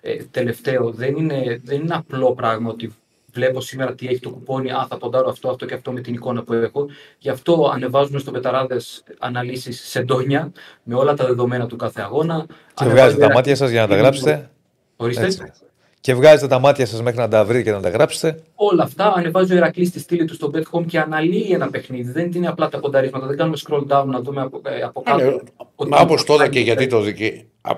ε, 0.00 0.16
τελευταίο 0.30 0.90
δεν 0.90 1.16
είναι, 1.16 1.60
δεν 1.64 1.80
είναι 1.80 1.94
απλό 1.94 2.34
πράγμα 2.34 2.70
ότι 2.70 2.94
βλέπω 3.32 3.60
σήμερα 3.60 3.94
τι 3.94 4.06
έχει 4.06 4.20
το 4.20 4.30
κουπόνι, 4.30 4.70
α, 4.70 4.86
θα 4.88 4.96
ποντάρω 4.96 5.28
αυτό, 5.28 5.50
αυτό 5.50 5.66
και 5.66 5.74
αυτό 5.74 5.92
με 5.92 6.00
την 6.00 6.14
εικόνα 6.14 6.42
που 6.42 6.52
έχω. 6.52 6.86
Γι' 7.18 7.28
αυτό 7.28 7.70
ανεβάζουμε 7.74 8.18
στο 8.18 8.30
Πεταράδες 8.30 9.04
αναλύσεις 9.18 9.80
σε 9.88 10.02
ντόνια 10.02 10.52
με 10.82 10.94
όλα 10.94 11.14
τα 11.14 11.26
δεδομένα 11.26 11.66
του 11.66 11.76
κάθε 11.76 12.00
αγώνα. 12.00 12.46
Και 12.74 12.84
βγάζετε 12.84 13.26
τα 13.26 13.32
μάτια 13.32 13.56
σας 13.56 13.70
για 13.70 13.80
να 13.80 13.88
τα 13.88 13.96
γράψετε. 13.96 14.50
Ορίστε. 14.96 15.24
Έτσι. 15.24 15.52
και 16.00 16.14
βγάζετε 16.14 16.46
τα 16.46 16.58
μάτια 16.58 16.86
σας 16.86 17.02
μέχρι 17.02 17.18
να 17.18 17.28
τα 17.28 17.44
βρείτε 17.44 17.62
και 17.62 17.70
να 17.70 17.80
τα 17.80 17.88
γράψετε. 17.88 18.42
Όλα 18.54 18.82
αυτά 18.82 19.12
ανεβάζει 19.16 19.52
ο 19.52 19.56
Ερακλής 19.56 19.88
στη 19.88 19.98
στήλη 20.00 20.24
του 20.24 20.34
στο 20.34 20.50
Bet 20.54 20.62
Home 20.72 20.86
και 20.86 20.98
αναλύει 20.98 21.48
ένα 21.52 21.70
παιχνίδι. 21.70 22.10
Δεν 22.12 22.30
είναι 22.34 22.46
απλά 22.48 22.68
τα 22.68 22.78
κονταρίσματα. 22.78 23.26
Δεν 23.26 23.36
κάνουμε 23.36 23.56
scroll 23.68 23.86
down 23.88 24.04
να 24.06 24.20
δούμε 24.20 24.40
από, 24.40 24.60
ε, 24.64 24.80
από 24.82 25.02
κάτω. 25.02 25.24
Ναι, 25.24 25.36
ότι- 25.74 25.90
Μα 25.90 25.98
όπως 26.00 26.24
τώρα 26.24 26.48
και 26.48 26.60
γιατί 26.60 26.86
το 26.86 27.00
δικαι... 27.00 27.44
Α, 27.60 27.72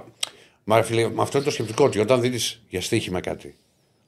Μα 0.64 0.82
φίλε, 0.82 1.08
με 1.08 1.22
αυτό 1.22 1.36
είναι 1.36 1.46
το 1.46 1.52
σκεπτικό 1.52 1.84
ότι 1.84 1.98
όταν 1.98 2.20
δίνεις 2.20 2.62
για 2.68 2.80
στοίχημα 2.80 3.20
κάτι, 3.20 3.56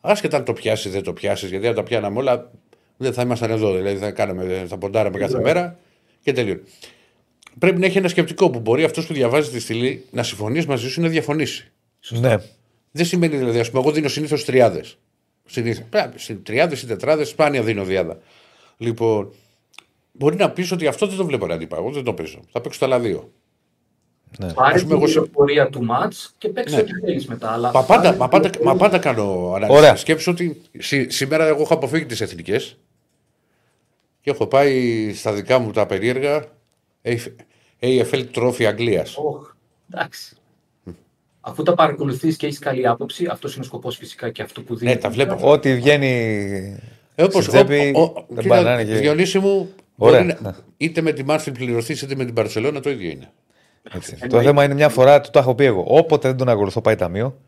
άσχετα 0.05 0.37
αν 0.37 0.45
το 0.45 0.53
πιάσεις 0.53 0.93
δεν 0.93 1.03
το 1.03 1.13
πιάσεις, 1.13 1.51
γιατί 1.51 1.67
αν 1.67 1.75
τα 1.75 1.83
πιάναμε 1.83 2.19
όλα, 2.19 2.51
δεν 2.97 3.13
θα 3.13 3.23
ήμασταν 3.23 3.51
εδώ. 3.51 3.75
Δηλαδή 3.75 3.97
θα, 3.97 4.11
κάναμε, 4.11 4.65
θα 4.69 4.79
ποντάραμε 4.79 5.19
κάθε 5.19 5.41
μέρα 5.41 5.79
και 6.23 6.33
τελείω. 6.33 6.61
Πρέπει 7.59 7.79
να 7.79 7.87
έχει 7.87 7.99
ένα 7.99 8.09
σκεπτικό 8.09 8.51
που 8.51 8.61
μπορεί 8.61 8.85
αυτός 8.85 9.07
που 9.07 9.13
διαβάζει 9.13 9.51
τη 9.51 9.61
στήλη 9.61 10.05
να 10.11 10.23
συμφωνήσει 10.23 10.69
μαζί 10.69 10.91
σου 10.91 11.01
ή 11.01 11.03
να 11.03 11.09
διαφωνήσει. 11.09 11.73
Ναι. 12.09 12.37
Δεν 12.91 13.07
σημαίνει 13.07 13.37
δηλαδή, 13.37 13.59
ας 13.59 13.71
πούμε, 13.71 13.83
εγώ 13.83 13.93
δίνω 13.93 14.09
συνήθως 14.09 14.45
τριάδες. 14.45 14.99
Τριάδες 16.43 16.83
ή 16.83 16.87
τετράδες, 16.87 17.29
σπάνια 17.29 17.63
δίνω 17.63 17.85
διάδα. 17.85 18.19
Λοιπόν, 18.77 19.35
μπορεί 20.13 20.37
να 20.37 20.51
πεις 20.51 20.73
ότι 20.73 20.87
αυτό 20.87 21.07
δεν 21.07 21.17
το 21.17 21.27
βλέπω 21.27 21.47
να 21.47 21.55
αντίπα. 21.55 21.77
Εγώ 21.77 21.91
δεν 21.91 22.05
το 22.05 22.15
παίζω. 22.15 22.41
Θα 22.51 22.61
παίξω 22.61 22.79
τα 22.79 22.87
άλλα 22.87 23.01
δύο. 23.01 23.33
Πάρε 24.55 24.75
Ας 24.75 24.83
πούμε, 24.83 24.95
την 24.95 25.03
εγώ 25.03 25.07
σε- 25.07 25.13
πληροφορία 25.21 25.69
του 25.69 25.85
μάτς 25.85 26.35
και 26.39 26.49
παίξε 26.49 26.75
Ναι. 26.75 26.81
ό,τι 26.81 26.91
θέλεις 27.05 27.27
μετά. 27.27 27.51
Αλλά 27.53 27.71
Μα 27.75 27.83
πάντα, 27.83 28.03
πάρε 28.03 28.17
μα 28.17 28.29
την 28.29 28.31
πάντα, 28.31 28.51
πληροφορία 28.51 28.73
μα 28.73 28.79
πάντα 28.79 28.99
κάνω 28.99 29.53
ανάλυση. 29.57 29.79
Ωραία. 29.79 29.97
Σκέψου 29.97 30.31
ότι 30.33 30.61
σή- 30.79 31.11
σήμερα 31.11 31.47
εγώ 31.47 31.63
έχω 31.63 31.75
αποφύγει 31.75 32.07
τις 32.07 32.21
εθνικές 32.21 32.79
και 34.21 34.31
έχω 34.31 34.47
πάει 34.47 35.13
στα 35.15 35.33
δικά 35.33 35.59
μου 35.59 35.71
τα 35.71 35.87
περίεργα 35.87 36.45
AFL 37.81 38.25
Trophy 38.35 38.65
Αγγλίας. 38.65 39.17
Οχ, 39.17 39.53
εντάξει. 39.93 40.37
Αφού 41.41 41.63
τα 41.63 41.75
παρακολουθείς 41.75 42.37
και 42.37 42.47
έχεις 42.47 42.59
καλή 42.59 42.87
άποψη, 42.87 43.27
αυτός 43.31 43.53
είναι 43.55 43.63
ο 43.65 43.67
σκοπός 43.67 43.97
φυσικά 43.97 44.31
και 44.31 44.43
αυτό 44.43 44.61
που 44.63 44.77
δίνει. 44.77 44.91
Ναι, 44.93 44.97
τα 44.99 45.11
βλέπω. 45.11 45.51
Ό,τι 45.51 45.75
βγαίνει. 45.75 46.09
Ε, 47.15 47.23
όπως, 47.23 47.45
στην 47.45 47.55
τσέπη, 47.67 47.93
ο- 47.97 48.01
ο- 48.03 48.25
δεν 48.29 48.43
κοίτα, 48.43 48.55
μπανάνε 48.63 48.85
και- 48.85 48.95
Διονύση 48.95 49.39
μου, 49.39 49.71
Ωραία. 49.97 50.23
μπορεί 50.23 50.37
να- 50.43 50.57
είτε 50.77 51.01
με 51.01 51.13
τη 51.13 51.25
Μάρφιλ 51.25 51.53
πληρωθείς 51.53 52.03
είτε 52.03 52.15
με 52.15 52.25
την 52.25 52.35
Παρσελόνα 52.35 52.81
το 52.81 52.91
ίδιο 52.91 53.11
είναι. 53.11 53.31
Έτσι. 53.93 54.17
Το 54.29 54.43
θέμα 54.43 54.65
είναι 54.65 54.75
μια 54.75 54.89
φορά, 54.89 55.21
το, 55.21 55.31
το 55.31 55.39
έχω 55.39 55.55
πει 55.55 55.65
εγώ. 55.65 55.85
Όποτε 55.89 56.29
δεν 56.29 56.37
τον 56.37 56.49
ακολουθώ, 56.49 56.81
πάει 56.81 56.95
ταμείο. 56.97 57.39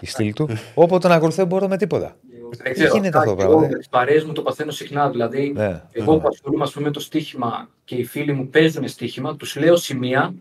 Η 0.00 0.06
στήλη 0.06 0.32
του. 0.32 0.48
Όποτε 0.74 1.00
τον 1.08 1.16
ακολουθώ, 1.16 1.36
δεν 1.36 1.46
μπορώ 1.46 1.68
με 1.68 1.76
τίποτα. 1.76 2.16
Δεν 2.62 2.72
ξέρω, 2.72 2.94
γίνεται 2.94 3.18
αυτό 3.18 3.30
το 3.30 3.36
και 3.36 3.42
πράγμα, 3.42 3.52
Εγώ 3.54 3.62
δε. 3.62 3.68
με 3.72 3.78
τις 3.78 3.88
παρέες 3.88 4.24
μου 4.24 4.32
το 4.32 4.42
παθαίνω 4.42 4.70
συχνά. 4.70 5.10
Δηλαδή, 5.10 5.52
Ναι. 5.56 5.82
εγώ 5.92 6.18
που 6.18 6.28
ασχολούμαι 6.28 6.62
ας 6.64 6.72
πούμε, 6.72 6.86
με 6.86 6.92
το 6.92 7.00
στοίχημα 7.00 7.68
και 7.84 7.94
οι 7.94 8.04
φίλοι 8.04 8.32
μου 8.32 8.48
παίζουν 8.48 8.88
στοίχημα, 8.88 9.36
τους 9.36 9.56
λέω 9.56 9.76
σημεία. 9.76 10.34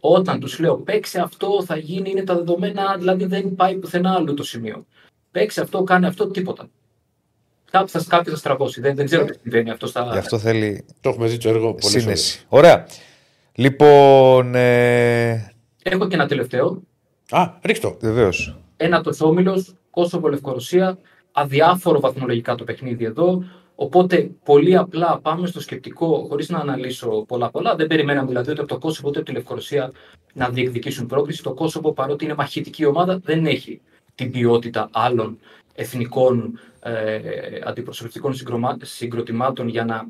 Όταν 0.00 0.40
τους 0.40 0.58
λέω 0.58 0.76
παίξε 0.76 1.20
αυτό, 1.20 1.62
θα 1.66 1.76
γίνει, 1.76 2.10
είναι 2.10 2.22
τα 2.22 2.34
δεδομένα, 2.34 2.96
δηλαδή 2.98 3.24
δεν 3.24 3.54
πάει 3.54 3.74
πουθενά 3.74 4.14
άλλο 4.14 4.34
το 4.34 4.42
σημείο. 4.42 4.86
Παίξε 5.30 5.60
αυτό, 5.60 5.82
κάνε 5.82 6.06
αυτό, 6.06 6.26
τίποτα. 6.30 6.68
Κάποιος 7.70 7.90
θα, 7.92 8.04
κάποιος 8.16 8.34
θα 8.34 8.38
στραβώσει. 8.40 8.80
Δεν, 8.80 8.94
δεν 8.96 9.04
ξέρω 9.04 9.24
τι 9.24 9.38
συμβαίνει 9.42 9.70
αυτό 9.70 9.86
στα. 9.86 10.08
Γι' 10.12 10.18
αυτό 10.18 10.38
θέλει 10.38 10.84
Το 11.00 11.08
έχουμε 11.08 11.26
δει 11.26 11.36
το 11.38 11.48
έργο 11.48 11.74
πολλές 11.74 12.02
σύνεση. 12.02 12.44
Ωραία. 12.48 12.86
Λοιπόν. 13.56 14.54
Ε, 14.54 15.52
Έχω 15.82 16.08
και 16.08 16.14
ένα 16.14 16.26
τελευταίο. 16.26 16.82
φορές. 17.26 17.46
Α, 17.48 17.58
ρίχτω. 17.62 17.96
Βεβαίως. 18.00 18.56
Ένατο 18.76 19.10
όμιλο, 19.20 19.64
Κόσοβο 19.90 20.28
Λευκορωσία. 20.28 20.98
Αδιάφορο 21.32 22.00
βαθμολογικά 22.00 22.54
το 22.54 22.64
παιχνίδι 22.64 23.04
εδώ. 23.04 23.44
Οπότε 23.74 24.30
πολύ 24.44 24.76
απλά 24.76 25.18
πάμε 25.22 25.46
στο 25.46 25.60
σκεπτικό, 25.60 26.26
χωρίς 26.28 26.48
να 26.48 26.58
αναλύσω 26.58 27.24
πολλά 27.28 27.50
πολλά. 27.50 27.74
Δεν 27.76 27.86
περιμέναμε 27.86 28.28
δηλαδή 28.28 28.50
ούτε 28.50 28.60
από 28.60 28.68
το 28.68 28.78
Κόσοβο 28.78 29.08
ούτε 29.08 29.18
από 29.18 29.28
τη 29.28 29.34
Λευκορωσία 29.34 29.92
να 30.32 30.48
διεκδικήσουν 30.48 31.06
πρόκληση. 31.06 31.42
Το 31.42 31.52
Κόσοβο, 31.54 31.92
παρότι 31.92 32.24
είναι 32.24 32.34
μαχητική 32.34 32.84
ομάδα, 32.84 33.18
δεν 33.24 33.46
έχει 33.46 33.80
την 34.14 34.30
ποιότητα 34.30 34.88
άλλων 34.92 35.38
εθνικών 35.74 36.58
ε, 36.82 37.20
αντιπροσωπευτικών 37.64 38.34
συγκρομα- 38.34 38.76
συγκροτημάτων 38.82 39.68
για 39.68 39.84
να 39.84 40.06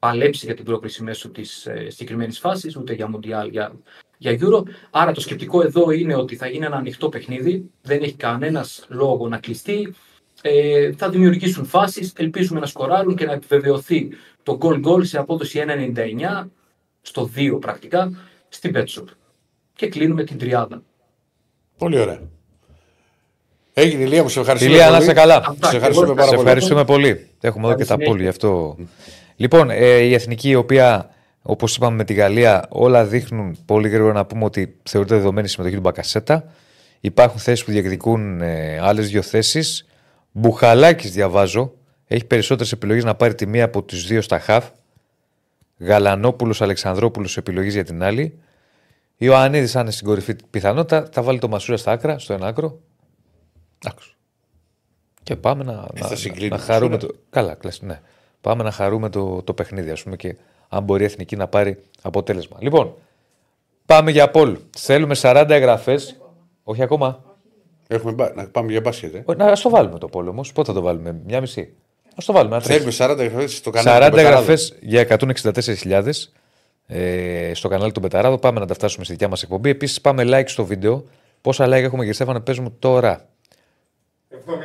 παλέψει 0.00 0.46
για 0.46 0.54
την 0.54 0.64
πρόκληση 0.64 1.02
μέσω 1.02 1.28
της 1.28 1.66
ε, 1.66 1.86
συγκεκριμένης 1.90 2.38
φάσης, 2.38 2.76
ούτε 2.76 2.92
για 2.92 3.08
Μουντιάλ, 3.08 3.48
για, 3.48 3.72
για 4.18 4.38
Euro. 4.40 4.62
Άρα 4.90 5.12
το 5.12 5.20
σκεπτικό 5.20 5.62
εδώ 5.62 5.90
είναι 5.90 6.14
ότι 6.14 6.36
θα 6.36 6.46
γίνει 6.48 6.64
ένα 6.66 6.76
ανοιχτό 6.76 7.08
παιχνίδι, 7.08 7.70
δεν 7.82 8.02
έχει 8.02 8.14
κανένας 8.14 8.84
λόγο 8.88 9.28
να 9.28 9.38
κλειστεί. 9.38 9.94
Ε, 10.42 10.92
θα 10.92 11.08
δημιουργήσουν 11.10 11.64
φάσεις, 11.64 12.12
ελπίζουμε 12.16 12.60
να 12.60 12.66
σκοράρουν 12.66 13.16
και 13.16 13.24
να 13.24 13.32
επιβεβαιωθεί 13.32 14.08
το 14.42 14.58
goal 14.62 14.84
goal 14.86 15.06
σε 15.06 15.18
απόδοση 15.18 15.64
1,99 15.66 16.46
στο 17.00 17.30
2 17.36 17.58
πρακτικά 17.60 18.12
στην 18.48 18.72
Betshop. 18.74 19.04
Και 19.74 19.88
κλείνουμε 19.88 20.24
την 20.24 20.38
τριάδα. 20.38 20.82
Πολύ 21.78 21.98
ωραία. 22.00 22.20
Έγινε 23.72 24.02
Ηλία 24.02 24.22
μου, 24.22 24.28
σε 24.28 24.40
ευχαριστούμε. 24.40 24.72
Ηλία, 24.72 24.84
να 24.86 24.92
πολύ. 24.92 25.02
είσαι 25.04 25.12
καλά. 25.12 25.36
Αυτά, 25.46 25.68
Σε 25.68 25.76
ευχαριστούμε 25.76 26.06
εγώ 26.06 26.14
πάρα 26.16 26.28
Σε 26.28 26.34
πολύ. 26.34 26.46
ευχαριστούμε 26.48 26.84
πολύ. 26.84 27.28
Έχουμε 27.40 27.66
εδώ 27.66 27.74
Καλή 27.76 27.82
και 27.82 27.88
τα 27.88 27.92
συνέχεια. 27.92 28.06
πόλη 28.12 28.22
γι' 28.22 28.28
αυτό. 28.28 28.76
Λοιπόν, 29.40 29.70
ε, 29.70 29.98
η 29.98 30.14
εθνική 30.14 30.48
η 30.48 30.54
οποία, 30.54 31.10
όπως 31.42 31.76
είπαμε 31.76 31.96
με 31.96 32.04
τη 32.04 32.12
Γαλλία, 32.12 32.66
όλα 32.68 33.04
δείχνουν 33.04 33.56
πολύ 33.64 33.88
γρήγορα 33.88 34.12
να 34.12 34.24
πούμε 34.24 34.44
ότι 34.44 34.76
θεωρείται 34.82 35.14
δεδομένη 35.14 35.46
η 35.46 35.50
συμμετοχή 35.50 35.76
του 35.76 35.82
Μπακασέτα. 35.82 36.44
Υπάρχουν 37.00 37.38
θέσεις 37.38 37.64
που 37.64 37.70
διεκδικούν 37.70 38.40
ε, 38.40 38.78
άλλες 38.78 39.10
δύο 39.10 39.22
θέσεις. 39.22 39.86
Μπουχαλάκης 40.32 41.12
διαβάζω. 41.12 41.72
Έχει 42.06 42.24
περισσότερες 42.24 42.72
επιλογές 42.72 43.04
να 43.04 43.14
πάρει 43.14 43.34
τη 43.34 43.46
μία 43.46 43.64
από 43.64 43.82
του 43.82 43.96
δύο 43.96 44.20
στα 44.20 44.38
χαφ. 44.38 44.68
Γαλανόπουλος 45.78 46.62
Αλεξανδρόπουλος 46.62 47.36
επιλογής 47.36 47.74
για 47.74 47.84
την 47.84 48.02
άλλη. 48.02 48.38
Ιωαννίδης, 49.16 49.76
αν 49.76 49.82
είναι 49.82 49.90
στην 49.90 50.06
κορυφή 50.06 50.36
πιθανότητα, 50.50 51.08
θα 51.12 51.22
βάλει 51.22 51.38
το 51.38 51.48
Μασούρα 51.48 51.76
στα 51.76 51.92
άκρα, 51.92 52.18
στο 52.18 52.32
ένα 52.32 52.46
άκρο. 52.46 52.80
Εντάξει. 53.84 54.14
Και 55.22 55.36
πάμε 55.36 55.64
να, 55.64 55.72
θα 55.94 56.08
να, 56.10 56.16
συγκλίνει 56.16 56.50
να 56.50 56.56
το 56.56 56.62
χαρούμε 56.62 56.94
Μασούρα. 56.94 57.12
το. 57.12 57.18
Καλά, 57.30 57.54
κλασ, 57.54 57.80
ναι. 57.80 58.00
Πάμε 58.40 58.62
να 58.62 58.70
χαρούμε 58.70 59.08
το, 59.08 59.42
το 59.42 59.52
παιχνίδι, 59.54 59.90
ας 59.90 60.02
πούμε, 60.02 60.16
και 60.16 60.36
αν 60.68 60.82
μπορεί 60.82 61.02
η 61.02 61.04
εθνική 61.04 61.36
να 61.36 61.46
πάρει 61.48 61.78
αποτέλεσμα. 62.02 62.56
Λοιπόν, 62.60 62.94
πάμε 63.86 64.10
για 64.10 64.30
πόλ. 64.30 64.56
Θέλουμε 64.78 65.14
40 65.20 65.46
εγγραφές. 65.48 66.20
Όχι 66.62 66.82
ακόμα. 66.82 67.22
Έχουμε, 67.88 68.12
μπα- 68.12 68.32
να 68.34 68.48
πάμε 68.48 68.70
για 68.70 68.80
μπάσκετ. 68.80 69.14
Ε. 69.14 69.22
Ω, 69.26 69.34
Να 69.34 69.44
ας 69.46 69.60
το 69.60 69.70
βάλουμε 69.70 69.98
το 69.98 70.08
πόλ 70.08 70.28
όμως. 70.28 70.52
Πότε 70.52 70.68
θα 70.68 70.74
το 70.74 70.80
βάλουμε, 70.84 71.16
μια 71.26 71.40
μισή. 71.40 71.60
Α 72.10 72.22
το 72.26 72.32
βάλουμε. 72.32 72.54
Ένα 72.56 72.64
τρέχει. 72.64 72.90
Θέλουμε 72.90 73.14
40 73.14 73.18
εγγραφές 73.18 73.56
στο 73.56 73.70
κανάλι. 73.70 74.04
40 74.04 74.10
του 74.10 74.16
Πεταράδου. 74.16 74.40
εγγραφές 74.40 74.74
για 74.80 75.00
164.000 75.00 76.30
ε, 76.86 77.54
στο 77.54 77.68
κανάλι 77.68 77.92
του 77.92 78.00
Μπεταράδο. 78.00 78.38
Πάμε 78.38 78.60
να 78.60 78.66
τα 78.66 78.74
φτάσουμε 78.74 79.04
στη 79.04 79.12
δικιά 79.12 79.28
μας 79.28 79.42
εκπομπή. 79.42 79.70
Επίσης, 79.70 80.00
πάμε 80.00 80.22
like 80.26 80.44
στο 80.48 80.64
βίντεο. 80.64 81.04
Πόσα 81.40 81.64
like 81.66 81.70
έχουμε, 81.70 81.96
κύριε 81.98 82.12
Στέφανε, 82.12 82.40
πες 82.40 82.58
μου 82.58 82.76
τώρα. 82.78 83.24
79 84.52 84.56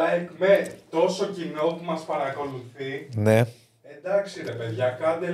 like 0.00 0.28
με 0.38 0.66
τόσο 0.90 1.26
κοινό 1.26 1.62
που 1.62 1.84
μας 1.84 2.04
παρακολουθεί. 2.04 3.08
Ναι, 3.14 3.44
Εντάξει 3.98 4.42
ρε 4.46 4.52
παιδιά, 4.52 4.98
κάντε 5.00 5.26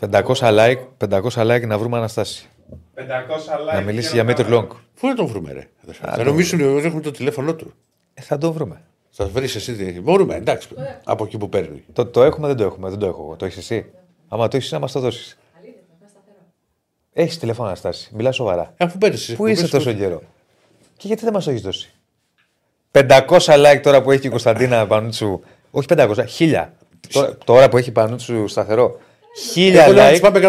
like. 0.00 0.24
500 0.34 0.34
like, 0.58 1.08
500 1.08 1.56
like 1.56 1.66
να 1.66 1.78
βρούμε 1.78 1.96
Αναστάση. 1.96 2.48
500 2.94 3.00
like. 3.00 3.74
Να 3.74 3.80
μιλήσει 3.80 4.08
και 4.08 4.14
για 4.14 4.22
να 4.24 4.28
Μήτρ 4.30 4.42
πάμε. 4.42 4.54
Λόγκ. 4.54 4.70
Πού 5.00 5.06
να 5.06 5.14
τον 5.14 5.26
βρούμε, 5.26 5.52
ρε; 5.52 5.68
Θα 5.92 6.16
τον 6.16 6.24
νομίζουν 6.26 6.76
ότι 6.76 6.86
έχουμε 6.86 7.00
το 7.00 7.10
τηλέφωνό 7.10 7.54
του. 7.54 7.72
Ε, 8.14 8.20
θα 8.22 8.38
το 8.38 8.52
βρούμε. 8.52 8.82
Θα 9.10 9.26
βρεις 9.26 9.54
εσύ. 9.54 9.74
τι- 9.74 10.00
Μπορούμε, 10.00 10.34
εντάξει. 10.34 10.68
Από 11.04 11.24
εκεί 11.24 11.38
που 11.38 11.48
παίρνει. 11.48 11.84
Το, 11.92 12.06
το 12.06 12.22
έχουμε, 12.22 12.46
δεν 12.46 12.56
το 12.56 12.64
έχουμε, 12.64 12.88
δεν 12.90 12.98
το 12.98 13.06
έχω 13.06 13.22
εγώ. 13.22 13.36
Το 13.36 13.44
έχεις 13.44 13.56
εσύ. 13.58 13.90
Άμα 14.28 14.48
το 14.48 14.56
έχεις, 14.56 14.72
να 14.72 14.78
μα 14.78 14.86
το 14.86 15.00
δώσεις. 15.00 15.38
Έχεις 17.12 17.38
τηλέφωνο 17.38 17.66
Αναστάση. 17.68 18.10
Μιλάς 18.14 18.34
σοβαρά. 18.34 18.74
Ε, 18.76 18.84
Αφού 18.84 18.98
παίρνεις 18.98 19.20
εσύ. 19.22 19.36
Πού 19.36 19.46
είσαι 19.46 19.68
τόσο 19.68 19.92
καιρό; 19.92 20.22
Και 20.96 21.06
γιατί 21.06 21.24
δεν 21.24 21.32
μας 21.32 21.44
το 21.44 21.50
έχεις 21.50 21.62
δώσει; 21.62 21.94
500 23.08 23.38
like 23.38 23.80
τώρα 23.82 24.02
που 24.02 24.10
έχει 24.10 24.26
η 24.26 24.30
Κωνσταντίνα 24.30 24.86
Πανούτσου. 24.86 25.40
Όχι 25.70 25.86
500, 25.90 26.14
1000. 26.38 26.66
Τώρα, 27.12 27.36
τώρα 27.44 27.68
που 27.68 27.76
έχει 27.76 27.92
Πανούτσου 27.92 28.48
σταθερό. 28.48 28.98
1000 29.54 29.74
Εγώ 29.74 29.92
λέω 29.92 30.02
να 30.04 30.10
τους 30.10 30.18
like 30.18 30.22
πάμε 30.22 30.40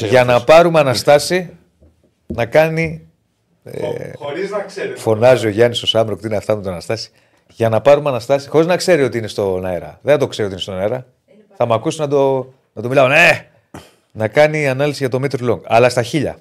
165.000 0.00 0.06
για 0.08 0.24
να 0.24 0.44
πάρουμε 0.44 0.78
Αναστάση 0.80 1.50
να 2.26 2.46
κάνει. 2.46 3.00
Χω- 3.80 3.96
Χωρίς 4.18 4.50
να 4.50 4.58
ξέρετε. 4.60 4.98
Φωνάζει 5.00 5.46
ο 5.46 5.48
Γιάννης 5.48 5.82
ο 5.82 5.86
Σάμπροκ 5.86 6.20
τι 6.20 6.26
είναι 6.26 6.36
αυτά 6.36 6.56
με 6.56 6.62
τον 6.62 6.72
Αναστάση. 6.72 7.10
Για 7.48 7.68
να 7.68 7.80
πάρουμε 7.80 8.08
Αναστάση, 8.08 8.48
χωρίς 8.48 8.66
να 8.66 8.76
ξέρει 8.76 9.02
ότι 9.02 9.18
είναι 9.18 9.26
στον 9.28 9.66
αέρα. 9.66 9.98
Δεν 10.02 10.12
θα 10.12 10.18
το 10.18 10.26
ξέρει 10.26 10.44
ότι 10.46 10.52
είναι 10.54 10.62
στον 10.62 10.78
αέρα. 10.78 11.06
Θα 11.56 11.66
με 11.66 11.74
ακούσει 11.74 12.00
να 12.00 12.08
το, 12.08 12.52
να 12.72 12.82
το 12.82 12.88
μιλάω. 12.88 13.08
Ναι! 13.08 13.46
Να 14.12 14.28
κάνει 14.28 14.68
ανάλυση 14.68 14.98
για 14.98 15.08
το 15.08 15.18
Μήτρ 15.20 15.40
Λόγκ. 15.42 15.62
Αλλά 15.66 15.88
στα 15.88 16.02
χίλια. 16.02 16.36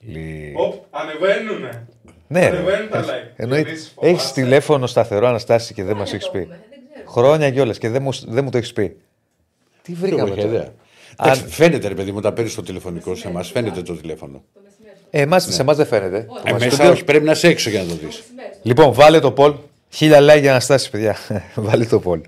Λι- 0.00 0.52
Οπ, 0.56 0.74
ανεβαίνουνε. 0.90 1.86
Ναι, 2.28 2.44
Ανεβαίνουν 2.46 2.88
τα 2.90 3.04
like. 3.04 3.32
εννοείται. 3.36 3.64
Διονύση, 3.70 3.90
φοβάσαι. 3.94 4.14
Έχεις 4.14 4.32
τηλέφωνο 4.32 4.86
σταθερό 4.86 5.26
Αναστάση 5.28 5.74
και 5.74 5.84
δεν 5.84 5.96
μας 5.96 6.12
έχεις 6.12 6.30
πει. 6.30 6.48
Χρόνια 7.08 7.50
κιόλας 7.50 7.78
και 7.78 7.88
δεν 7.88 8.02
μου, 8.02 8.10
δεν 8.26 8.44
μου 8.44 8.50
το 8.50 8.56
έχεις 8.58 8.72
πει. 8.72 8.96
Τι 9.82 9.92
Δεν 9.92 10.00
βρήκαμε 10.00 10.22
έχω 10.30 10.34
τώρα; 10.40 10.48
ιδέα. 10.48 10.72
Εντάξει, 11.20 11.44
Φαίνεται, 11.48 11.88
ρε 11.88 11.94
παιδί 11.94 12.10
μου, 12.10 12.16
όταν 12.18 12.34
παίρνεις 12.34 12.54
το 12.54 12.62
τηλεφωνικό 12.62 13.14
σε 13.14 13.28
εμάς, 13.28 13.50
φαίνεται 13.50 13.82
το 13.82 13.94
τηλέφωνο. 13.96 14.42
Ε, 15.10 15.20
εμάς, 15.20 15.46
Σε 15.54 15.62
εμάς 15.62 15.76
δεν 15.76 15.86
φαίνεται. 15.86 16.26
Ε, 16.44 16.52
Μας 16.52 16.64
μέσα 16.64 16.84
το- 16.84 16.90
όχι, 16.90 17.04
πρέπει 17.04 17.24
να 17.24 17.32
είσαι 17.32 17.48
έξω 17.48 17.70
για 17.70 17.82
να 17.82 17.88
το 17.88 17.94
δεις. 17.94 18.22
Λοιπόν, 18.62 18.92
βάλε 18.92 19.20
το 19.20 19.32
Πολ. 19.32 19.54
Χίλια 19.90 20.18
like 20.20 20.40
για 20.40 20.50
Αναστάση, 20.50 20.90
παιδιά. 20.90 21.16
βάλε 21.54 21.84
το 21.84 22.00
Πολ. 22.00 22.20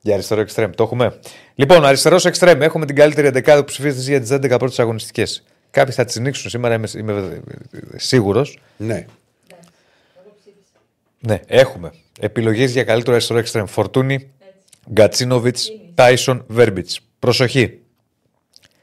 Για 0.00 0.14
αριστερό 0.14 0.40
εξτρέμ. 0.40 0.70
Το 0.70 0.82
έχουμε. 0.82 1.18
Λοιπόν, 1.54 1.84
αριστερός 1.84 2.24
εξτρέμ. 2.24 2.62
Έχουμε 2.62 2.86
την 2.86 2.96
καλύτερη 2.96 3.26
εντεκάδα 3.26 3.58
που 3.60 3.64
ψηφίζεται 3.66 4.10
για 4.10 4.20
τις 4.20 4.30
11 4.52 4.58
πρώτες 4.58 4.78
αγωνιστικές. 4.78 5.44
Κάποιοι 5.72 5.94
θα 5.94 6.04
τις 6.04 6.16
νίξουν 6.16 6.50
σήμερα, 6.50 6.74
είμαι, 6.74 6.88
είμαι 6.94 7.40
σίγουρος. 7.96 8.58
Ναι. 8.76 9.06
Ναι, 11.20 11.40
έχουμε. 11.46 11.92
Επιλογές 12.20 12.72
για 12.72 12.84
καλύτερο 12.84 13.14
αριστερό 13.14 13.38
εξτρέμ. 13.38 13.66
Φορτούνη, 13.66 14.30
Γκατσίνοβιτς, 14.92 15.70
Τάισον, 15.94 16.44
Βέρμπιτς. 16.48 17.00
Προσοχή. 17.18 17.80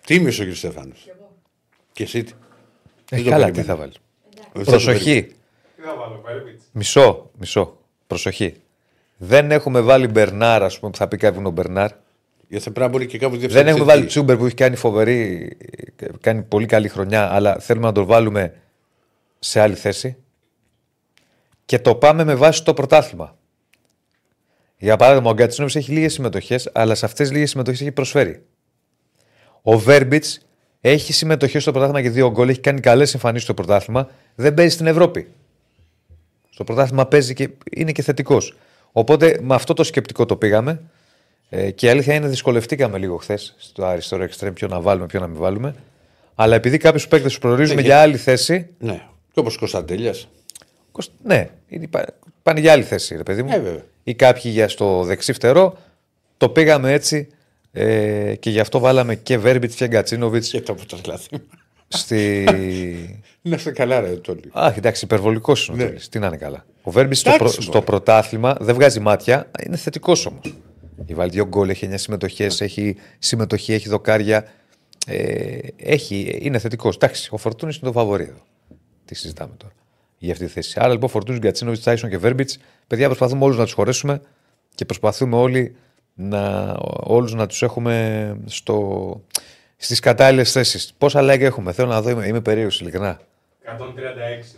Τίμιο 0.06 0.32
ο 0.42 0.52
κ. 0.52 0.56
Στέφανος; 0.56 1.10
Και 1.94 2.04
εσύ. 2.04 2.24
τι; 2.24 2.32
Ε, 3.10 3.16
Δεν 3.16 3.24
το 3.24 3.30
καλά, 3.30 3.46
τι 3.46 3.52
περίμενα. 3.52 3.74
θα 3.74 3.80
βάλεις; 3.80 3.96
Δεν 4.34 4.44
θα 4.54 4.64
το 4.64 4.72
Προσοχή. 4.72 5.04
περίμενα. 5.22 5.34
Τι 5.76 5.82
θα 5.82 5.96
βάλω, 5.96 6.22
Βέρμπιτς; 6.26 6.64
Μισό, 6.72 7.30
μισό. 7.40 7.78
Προσοχή. 8.08 8.56
Δεν 9.18 9.52
έχουμε 9.52 9.82
βάλει 9.82 10.08
Μπερνάρ, 10.08 10.64
ας 10.64 10.80
πούμε, 10.80 10.92
που 10.92 10.98
θα 10.98 11.08
πει 11.08 11.18
κάποιον 11.18 11.46
ο 11.46 11.50
Μπερνάρ. 11.50 11.92
Γιατί 12.50 12.64
θα 12.64 12.72
πρέπει 12.72 12.80
να 12.80 12.88
μπορεί 12.88 13.06
και 13.06 13.18
κάπου 13.18 13.38
Δεν 13.38 13.68
έχουμε 13.68 13.86
βάλει 13.86 14.06
Τσούμπερ 14.06 14.38
που 14.38 14.46
έχει 14.46 14.56
κάνει 14.56 14.76
φοβερή, 14.76 15.50
κάνει 16.22 16.42
πολύ 16.42 16.66
καλή 16.66 16.88
χρονιά, 16.88 17.34
αλλά 17.34 17.60
θέλουμε 17.60 17.86
να 17.86 17.92
τον 17.92 18.06
βάλουμε 18.06 18.54
σε 19.40 19.60
άλλη 19.60 19.76
θέση. 19.76 20.18
Και 21.66 21.80
το 21.80 21.96
πάμε 21.96 22.24
με 22.24 22.36
βάση 22.36 22.64
το 22.64 22.74
πρωτάθλημα. 22.74 23.38
Για 24.78 24.96
παράδειγμα, 24.96 25.30
ο 25.30 25.34
Γκατσίνοβιτ 25.34 25.76
έχει 25.76 25.92
λίγες 25.92 26.14
συμμετοχές, 26.14 26.70
αλλά 26.74 26.96
σε 26.96 27.06
αυτές 27.06 27.28
τις 27.28 27.36
λίγες 27.36 27.50
συμμετοχές 27.50 27.82
έχει 27.82 27.92
προσφέρει. 27.92 28.44
Ο 29.62 29.78
Βέρμπιτς 29.78 30.40
έχει 30.82 31.14
συμμετοχές 31.14 31.62
στο 31.62 31.72
πρωτάθλημα 31.72 32.02
και 32.02 32.10
δύο 32.10 32.32
γκολ, 32.32 32.50
έχει 32.50 32.60
κάνει 32.60 32.80
καλές 32.80 33.14
εμφανίσεις 33.14 33.44
στο 33.44 33.54
πρωτάθλημα, 33.54 34.10
δεν 34.36 34.54
παίζει 34.54 34.74
στην 34.74 34.88
Ευρώπη. 34.88 35.28
Στο 36.50 36.64
πρωτάθλημα 36.64 37.06
παίζει 37.06 37.34
και 37.34 37.50
είναι 37.72 37.92
και 37.92 38.02
θετικός. 38.02 38.58
Οπότε 38.92 39.40
με 39.42 39.56
αυτό 39.56 39.74
το 39.74 39.84
σκεπτικό 39.84 40.26
το 40.26 40.36
πήγαμε. 40.36 40.82
Ε, 41.50 41.72
και 41.72 41.86
η 41.86 41.90
αλήθεια 41.90 42.14
είναι 42.16 42.28
δυσκολευτήκαμε 42.28 42.98
λίγο 42.98 43.16
χθες 43.18 43.56
στο 43.58 43.86
αριστερό 43.86 44.24
εξτρέμ 44.24 44.54
ποιο 44.54 44.68
να 44.68 44.82
βάλουμε, 44.82 45.06
ποιο 45.06 45.20
να 45.20 45.28
μην 45.28 45.40
βάλουμε. 45.40 45.76
Αλλά 46.36 46.56
επειδή 46.56 46.78
κάποιους 46.78 47.08
παίκτες 47.08 47.32
τους 47.32 47.40
προορίζουμε 47.40 47.82
Ε, 47.82 47.84
για 47.84 48.02
άλλη 48.02 48.18
θέση. 48.18 48.68
Ναι. 48.80 49.02
Και 49.34 49.40
όπως 49.40 49.58
Κωνσταντέλιας. 49.58 50.28
κοσ- 50.92 51.12
Ναι, 51.24 51.50
είναι- 51.68 51.88
πα- 51.88 52.14
πάνε 52.44 52.60
για 52.60 52.72
άλλη 52.72 52.84
θέση, 52.84 53.16
ρε 53.16 53.24
παιδί 53.24 53.44
μου. 53.44 53.50
Ε, 53.54 53.60
βέβαια. 53.60 53.84
Ή 54.04 54.14
κάποιοι 54.16 54.52
για 54.54 54.68
στο 54.68 55.04
δεξί 55.04 55.34
φτερό. 55.34 55.78
Το 56.38 56.50
πήγαμε 56.50 56.92
έτσι 56.94 57.28
ε, 57.72 58.36
και 58.40 58.50
γι' 58.50 58.60
αυτό 58.60 58.80
βάλαμε 58.80 59.16
και 59.16 59.38
Βέρμπιτς 59.38 59.76
και 59.76 59.88
Γκατσίνοβιτς 59.88 60.50
Και 60.50 60.62
το 60.62 60.74
πρωταθλάθλημα. 60.74 61.44
στη. 61.88 62.44
Να 63.42 63.56
είστε 63.56 63.72
καλά, 63.72 64.00
ρε 64.00 64.08
Τόλι. 64.10 64.42
Αχ, 64.52 64.78
εντάξει, 64.78 65.06
υπερβολικός 65.06 65.68
είναι 65.68 65.76
ο 65.76 65.80
Ναι. 65.80 65.88
Τόλης. 65.88 66.10
Τι 66.10 66.20
να 66.20 66.28
είναι 66.28 66.38
καλά. 66.38 66.66
Ο 66.84 66.92
Βέρμπιτς 66.92 67.20
στο, 67.20 67.30
Εντάξει, 67.30 67.46
πρω- 67.56 67.60
μωρέ. 67.66 67.72
στο 67.78 67.82
πρωτάθλημα 67.92 68.58
δεν 68.60 68.76
βγάζει 68.76 69.00
μάτια, 69.00 69.52
είναι 69.66 69.78
θετικός 69.78 70.26
όμως. 70.26 70.42
Έχει 71.02 71.14
βάλει 71.14 71.30
δύο 71.30 71.48
γκολ, 71.48 71.70
έχει 71.70 71.90
9 71.92 71.94
συμμετοχές, 71.96 72.62
έχει 72.62 72.96
συμμετοχή, 73.20 73.74
έχει 73.74 73.90
δοκάρια. 73.90 74.48
Ε, 75.08 75.58
έχει, 75.76 76.38
είναι 76.42 76.60
θετικός. 76.60 76.96
Εντάξει, 76.96 77.30
ο 77.32 77.38
Φορτούνης 77.38 77.76
είναι 77.76 77.86
το 77.86 77.92
φαβορή 77.92 78.24
εδώ. 78.24 78.42
Τι 79.06 79.16
συζητάμε 79.16 79.54
τώρα 79.58 79.74
για 80.20 80.32
αυτή 80.32 80.46
τη 80.46 80.52
θέση. 80.52 80.80
Άρα 80.80 80.92
λοιπόν 80.94 81.10
Φορτούνης, 81.10 81.40
Γκατσίνοβιτς, 81.40 81.84
Τάισον 81.84 82.10
και 82.10 82.18
Βέρμπιτς. 82.18 82.58
Παιδιά, 82.88 83.06
προσπαθούμε 83.06 83.44
όλους 83.44 83.58
να 83.58 83.64
τους 83.64 83.74
χωρέσουμε 83.74 84.22
και 84.76 84.86
προσπαθούμε 84.86 85.36
όλοι 85.36 85.76
να, 86.14 86.76
όλους 87.04 87.34
να 87.34 87.48
τους 87.48 87.62
έχουμε 87.62 88.38
στο, 88.46 89.22
στις 89.76 90.00
κατάλληλες 90.00 90.52
θέσεις. 90.52 90.94
Πόσα 90.98 91.22
like 91.24 91.40
έχουμε, 91.40 91.72
θέλω 91.72 91.88
να 91.88 92.02
δω, 92.02 92.10
είμαι, 92.10 92.28
είμαι 92.28 92.42
περίεργος 92.42 92.82
ειλικρινά. 92.82 93.20
136. 93.66 93.80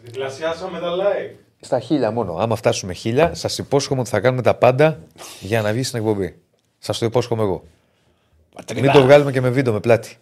Διπλασιάσαμε 0.04 0.80
τα 0.80 0.92
like. 0.96 1.36
Στα 1.64 1.80
χίλια 1.80 2.12
μόνο. 2.12 2.36
Άμα 2.36 2.56
φτάσουμε 2.56 2.94
χίλια, 2.94 3.34
σας 3.34 3.58
υπόσχομαι 3.58 4.00
ότι 4.02 4.10
θα 4.10 4.20
κάνουμε 4.20 4.42
τα 4.42 4.56
πάντα 4.56 5.00
για 5.40 5.62
να 5.62 5.72
βγει 5.74 5.84
στην 5.84 6.00
εκπομπή. 6.00 6.36
Σας 6.80 6.98
το 6.98 7.06
υπόσχομαι 7.06 7.42
εγώ. 7.44 7.64
Μην 8.76 8.92
το 8.92 9.02
βγάλουμε 9.02 9.32
και 9.32 9.42
με 9.42 9.50
βίντεο 9.50 9.74
με 9.74 9.80
πλάτη. 9.80 10.18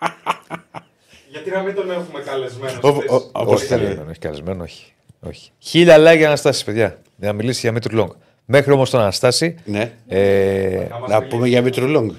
Γιατί 1.30 1.50
να 1.50 1.62
μην 1.62 1.74
τον 1.74 1.90
έχουμε 1.90 2.20
καλεσμένο. 2.20 2.78
Ο- 2.82 2.92
στις- 2.94 3.10
ο- 3.10 3.14
ο- 3.14 3.30
Όπως 3.32 3.54
όχι 3.54 3.66
θέλει. 3.66 3.80
καλεσμένο, 3.82 4.10
όχι 4.10 4.18
καλεσμένο, 4.18 4.62
όχι. 4.62 4.92
όχι. 5.20 5.50
Χίλια 5.58 5.96
like 5.98 6.16
για 6.16 6.26
Αναστάσης, 6.26 6.64
παιδιά. 6.64 6.98
Για 7.16 7.28
να 7.28 7.32
μιλήσει 7.34 7.60
για 7.60 7.72
Μήτρου 7.72 7.94
Λονγκ. 7.96 8.12
Μέχρι 8.44 8.72
όμως 8.72 8.90
τον 8.90 9.00
Αναστάση, 9.00 9.54
Ναι. 9.64 9.92
ε, 10.06 10.86
Να 10.90 10.98
μας 10.98 11.08
Να 11.10 11.16
μιλήσει. 11.16 11.36
πούμε 11.36 11.48
για 11.48 11.62
Μήτρου 11.62 11.86
Λονγκ. 11.86 12.10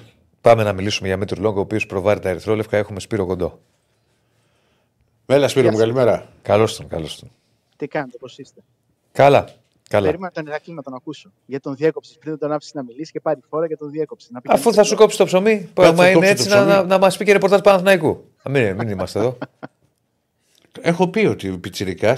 πάμε 0.41 0.63
να 0.63 0.73
μιλήσουμε 0.73 1.07
για 1.07 1.17
Μήτρου 1.17 1.41
Λονγκ, 1.41 1.57
ο 1.57 1.59
οποίος 1.59 1.85
προβάρει 1.85 2.19
τα 2.19 2.29
ερυθρόλευκα. 2.29 2.77
Έχουμε 2.77 2.99
Σπύρο 2.99 3.25
Κοντό. 3.25 3.59
Μέλα, 5.25 5.47
Σπύρο 5.47 5.65
μου, 5.69 5.77
Γεια 5.77 5.85
σας. 5.85 5.93
καλημέρα. 5.95 6.27
Καλώς 6.41 6.75
τον, 6.75 6.87
καλώς 6.87 7.19
τον. 7.19 7.31
Τι 7.77 7.87
κάνετε, 7.87 8.17
πώς 8.17 8.37
είστε; 8.37 8.61
Καλά. 9.11 9.45
Καλά. 9.89 10.05
Περίμενα 10.05 10.31
τον 10.31 10.45
Ηρακλή 10.45 10.73
να 10.73 10.81
τον 10.81 10.93
ακούσω. 10.93 11.31
Γιατί 11.45 11.63
τον 11.63 11.75
διέκοψες 11.75 12.17
πριν 12.17 12.37
τον 12.37 12.51
άφησες 12.51 12.73
να 12.73 12.83
μιλήσεις 12.83 13.11
και 13.11 13.19
πάρει 13.19 13.39
φόρα 13.49 13.67
και 13.67 13.75
τον 13.77 13.89
διέκοψες. 13.89 14.29
Να 14.29 14.41
πει 14.41 14.47
Αφού 14.51 14.61
κανείς 14.63 14.75
θα 14.77 14.83
σου 14.83 14.91
αυτό. 14.93 15.03
κόψει 15.03 15.17
το 15.17 15.25
ψωμί, 15.25 15.69
που 15.73 15.81
Κάτσε, 15.81 15.91
άμα 15.93 16.09
είναι 16.09 16.13
κόψε 16.13 16.27
το 16.33 16.39
έτσι 16.41 16.49
να, 16.49 16.55
ψωμί. 16.55 16.71
να, 16.71 16.83
να 16.83 16.97
μας 16.97 17.17
πει 17.17 17.25
και 17.25 17.31
ρεπορτάζ 17.31 17.59
Παναθηναϊκού. 17.61 18.29
Α, 18.43 18.49
Μην, 18.49 18.75
μην 18.75 18.89
είμαστε 18.89 19.19
εδώ. 19.19 19.37
Έχω 20.81 21.07
πει 21.07 21.25
ότι 21.25 21.49
ο 21.49 21.59
Πιτσυρικά 21.59 22.17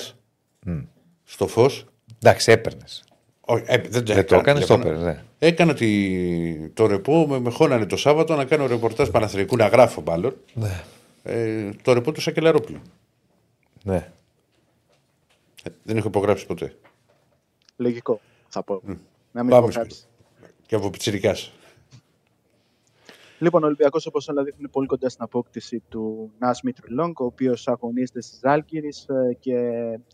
στο 1.24 1.48
φως. 1.48 1.86
Εντάξει, 2.22 2.52
έπαιρνες. 2.52 3.04
Όχι, 3.42 3.64
ε, 3.68 3.78
δεν, 3.78 4.06
Δεν 4.06 4.26
το 4.26 4.36
έκανες, 4.36 4.66
το 4.66 4.74
έπαιρνες. 4.74 5.02
Ναι. 5.04 5.24
Έκανα 5.40 5.74
τη, 5.74 6.70
το 6.70 6.88
ρεπό, 6.88 7.28
με, 7.28 7.40
με 7.40 7.50
χώνανε 7.52 7.86
το 7.86 7.98
Σάββατο 7.98 8.36
να 8.36 8.46
κάνω 8.46 8.68
ρεπορτάζ 8.68 9.10
Παναθηναϊκού, 9.10 9.56
να 9.56 9.68
γράφω 9.68 10.02
μάλλον. 10.02 10.36
Ναι. 10.54 10.84
Ε, 11.24 11.70
το 11.82 11.94
ρεπό 11.94 12.12
του 12.12 12.22
Σακελαρόπουλου. 12.22 12.80
ναι. 13.84 14.12
Ε, 15.68 15.76
δεν 15.84 15.98
έχω 15.98 16.08
υπογράψει 16.08 16.46
ποτέ. 16.46 16.76
Λογικό, 17.76 18.20
θα 18.50 18.64
πω. 18.64 18.82
Να 19.32 19.44
μην 19.44 19.52
Πάμε, 19.52 19.66
υπογράψεις. 19.66 20.08
Και 20.66 20.76
από 20.76 20.90
Πιτσυρικά. 20.90 21.36
Λοιπόν, 23.40 23.64
ο 23.64 23.66
Ολυμπιακός, 23.66 24.06
όπως 24.06 24.28
όλα 24.28 24.44
δείχνουν, 24.44 24.60
είναι 24.60 24.70
πολύ 24.72 24.88
κοντά 24.88 25.10
στην 25.10 25.24
απόκτηση 25.24 25.84
του 25.90 26.32
Νάζ 26.40 26.56
Μήτρου 26.64 26.94
Λονγκ, 26.94 27.20
ο 27.20 27.26
οποίος 27.26 27.68
αγωνίζεται 27.68 28.22
στη 28.22 28.40
Ζάλγκιρις 28.40 28.90
και 29.40 29.58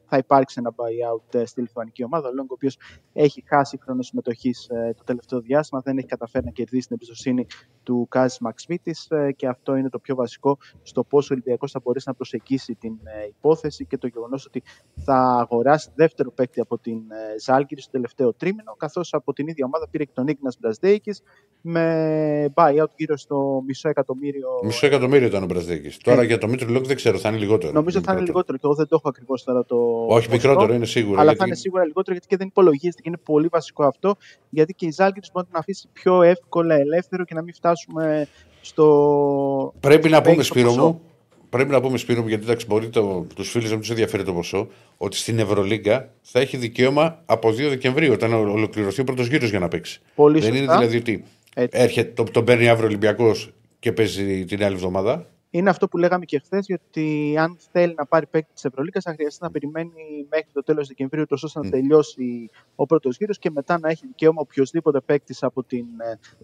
θα 0.05 0.17
υπάρξει 0.17 0.55
ένα 0.59 0.73
buyout 0.75 1.36
ε, 1.36 1.45
στη 1.45 1.62
λιθουανική 1.62 2.03
ομάδα. 2.03 2.29
Ο 2.29 2.33
Λονγκ, 2.33 2.51
ο 2.51 2.53
οποίος 2.53 2.77
έχει 3.13 3.43
χάσει 3.47 3.79
χρόνο 3.83 4.07
συμμετοχής 4.07 4.67
το 4.97 5.03
τελευταίο 5.03 5.39
διάστημα, 5.39 5.81
δεν 5.81 5.97
έχει 5.97 6.07
καταφέρει 6.07 6.45
να 6.45 6.51
κερδίσει 6.51 6.88
την 6.88 6.95
εμπιστοσύνη 6.95 7.45
του 7.83 8.07
Καζίς 8.09 8.39
Μακσβίτις 8.39 8.95
και 9.36 9.47
αυτό 9.47 9.75
είναι 9.75 9.89
το 9.89 9.99
πιο 9.99 10.15
βασικό 10.15 10.57
στο 10.81 11.03
πώς 11.03 11.29
ο 11.29 11.33
Ολυμπιακός 11.33 11.71
θα 11.71 11.79
μπορέσει 11.83 12.07
να 12.07 12.13
προσεγγίσει 12.13 12.75
την 12.75 12.99
ε, 13.03 13.25
υπόθεση 13.25 13.86
και 13.86 13.97
το 13.97 14.07
γεγονός 14.07 14.45
ότι 14.45 14.63
θα 14.95 15.15
αγοράσει 15.15 15.89
δεύτερο 15.95 16.31
παίκτη 16.31 16.59
από 16.59 16.77
την 16.77 16.97
ε, 17.12 17.39
Ζάλγκυρη 17.39 17.81
στο 17.81 17.91
τελευταίο 17.91 18.33
τρίμηνο, 18.33 18.75
καθώς 18.77 19.13
από 19.13 19.33
την 19.33 19.47
ίδια 19.47 19.65
ομάδα 19.65 19.88
πήρε 19.89 20.03
και 20.03 20.12
τον 20.13 20.27
Ίγνα 20.27 20.51
Μπραζδέικης 20.59 21.21
με 21.62 22.53
buyout 22.55 22.89
γύρω 22.95 23.12
στο 23.17 23.63
μισό 23.67 23.89
εκατομμύριο. 23.89 24.47
Μισό 24.63 24.86
εκατομμύριο 24.86 25.28
ήταν 25.28 25.43
ο 25.43 25.45
Μπραζδέκη. 25.45 25.97
Τώρα 26.04 26.23
για 26.23 26.38
το 26.38 26.47
Μήτρο 26.47 26.69
Λόγκ 26.69 26.86
δεν 26.86 26.95
ξέρω, 26.95 27.17
θα 27.17 27.30
είναι 27.30 27.38
λιγότερο. 27.38 27.69
Ε. 27.69 27.73
Νομίζω 27.73 28.02
θα 28.02 28.12
είναι 28.13 28.21
λιγότερο 28.21 28.58
και 28.58 28.65
εγώ 28.65 28.76
δεν 28.76 28.88
το 28.88 28.95
έχω 28.95 29.10
ακριβώς 29.10 29.43
τώρα 29.43 29.65
το. 29.65 29.76
Όχι, 29.76 30.06
ποσοστό, 30.08 30.32
μικρότερο 30.34 30.73
είναι 30.73 30.86
σίγουρο. 30.86 31.13
Αλλά 31.13 31.23
γιατί- 31.23 31.39
θα 31.39 31.45
είναι 31.45 31.56
σίγουρα 31.56 31.84
λιγότερο 31.86 32.12
γιατί 32.12 32.28
και 32.28 32.38
δεν 32.38 32.47
υπολογίζεται 32.47 33.02
και 33.02 33.10
είναι 33.10 33.19
πολύ 33.23 33.47
βασικό 33.47 33.84
αυτό. 33.84 34.15
Γιατί 34.49 34.73
και 34.73 34.86
η 34.86 34.91
Ζάλγκη 34.91 35.19
μπορεί 35.34 35.45
να 35.45 35.52
τον 35.52 35.60
αφήσει 35.62 35.88
πιο 35.93 36.21
εύκολα 36.21 36.76
ελεύθερο 36.76 37.23
και 37.26 37.34
να 37.34 37.41
μην 37.41 37.54
φτάσουμε 37.54 38.28
στο. 38.62 39.73
Πρέπει 39.80 40.10
να 40.10 40.21
πούμε, 40.21 40.36
Παίξει 40.36 40.49
το 40.49 40.60
Σπύρο 40.60 40.69
ποσό. 40.73 40.86
μου, 40.86 41.02
πρέπει 41.49 41.69
να 41.71 41.82
πούμε, 41.82 41.97
Σπύρο 41.97 42.21
μου, 42.21 42.28
γιατί 42.28 42.43
εντάξει, 42.43 42.65
μπορεί 42.65 42.89
το, 42.89 43.26
τους 43.36 43.49
φίλους 43.49 43.65
να 43.67 43.71
μην 43.71 43.80
τους 43.80 43.89
ενδιαφέρει 43.89 44.23
το 44.23 44.34
ποσό, 44.34 44.67
ότι 44.97 45.17
στην 45.17 45.39
Ευρωλίγκα 45.39 46.10
θα 46.21 46.39
έχει 46.39 46.58
δικαίωμα 46.58 47.21
από 47.26 47.49
2 47.49 47.67
Δεκεμβρίου, 47.69 48.12
όταν 48.13 48.34
ολοκληρωθεί 48.34 49.02
ο 49.02 49.04
πρώτος 49.04 49.28
γύρος 49.28 49.49
για 49.49 49.60
να 49.60 49.67
παίξει. 49.67 50.02
Πολύ 50.15 50.39
Δεν 50.39 50.41
σωστά. 50.54 50.58
είναι 50.63 50.73
δηλαδή 50.73 50.97
ότι 50.97 51.23
Έτσι. 51.55 51.79
έρχεται, 51.81 52.11
το, 52.11 52.23
τον 52.31 52.45
παίρνει 52.45 52.69
αύριο 52.69 52.87
Ολυμπιακός 52.87 53.53
και 53.79 53.91
παίζει 53.91 54.45
την 54.45 54.63
άλλη 54.63 54.75
εβδομάδα. 54.75 55.27
Είναι 55.55 55.69
αυτό 55.69 55.87
που 55.87 55.97
λέγαμε 55.97 56.25
και 56.25 56.39
χθες, 56.39 56.65
ότι 56.85 57.35
αν 57.37 57.57
θέλει 57.71 57.93
να 57.97 58.05
πάρει 58.05 58.25
παίκτη 58.25 58.53
της 58.53 58.65
Ευρωλίγα, 58.65 59.01
θα 59.01 59.11
χρειαστεί 59.13 59.43
να 59.43 59.51
περιμένει 59.51 60.27
μέχρι 60.29 60.47
το 60.53 60.63
τέλος 60.63 60.87
Δεκεμβρίου, 60.87 61.25
τόσο 61.25 61.45
ώστε 61.45 61.59
να 61.59 61.69
τελειώσει 61.69 62.49
ο 62.75 62.85
πρώτος 62.85 63.17
γύρος 63.17 63.39
και 63.39 63.51
μετά 63.51 63.79
να 63.79 63.89
έχει 63.89 64.07
δικαίωμα 64.07 64.41
οποιοδήποτε 64.41 64.99
παίκτης 64.99 65.43
από 65.43 65.63
την 65.63 65.85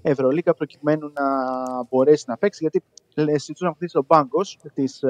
ε, 0.02 0.10
Ευρωλίγα 0.10 0.54
προκειμένου 0.54 1.12
να 1.13 1.24
μπορέσει 1.89 2.24
να 2.28 2.38
παίξει. 2.38 2.60
Γιατί 2.62 2.84
λέ, 3.15 3.32
συζητούσαμε 3.32 3.74
χθες 3.76 3.89
στον 3.89 4.06
πάγκο 4.06 4.41
της 4.74 5.04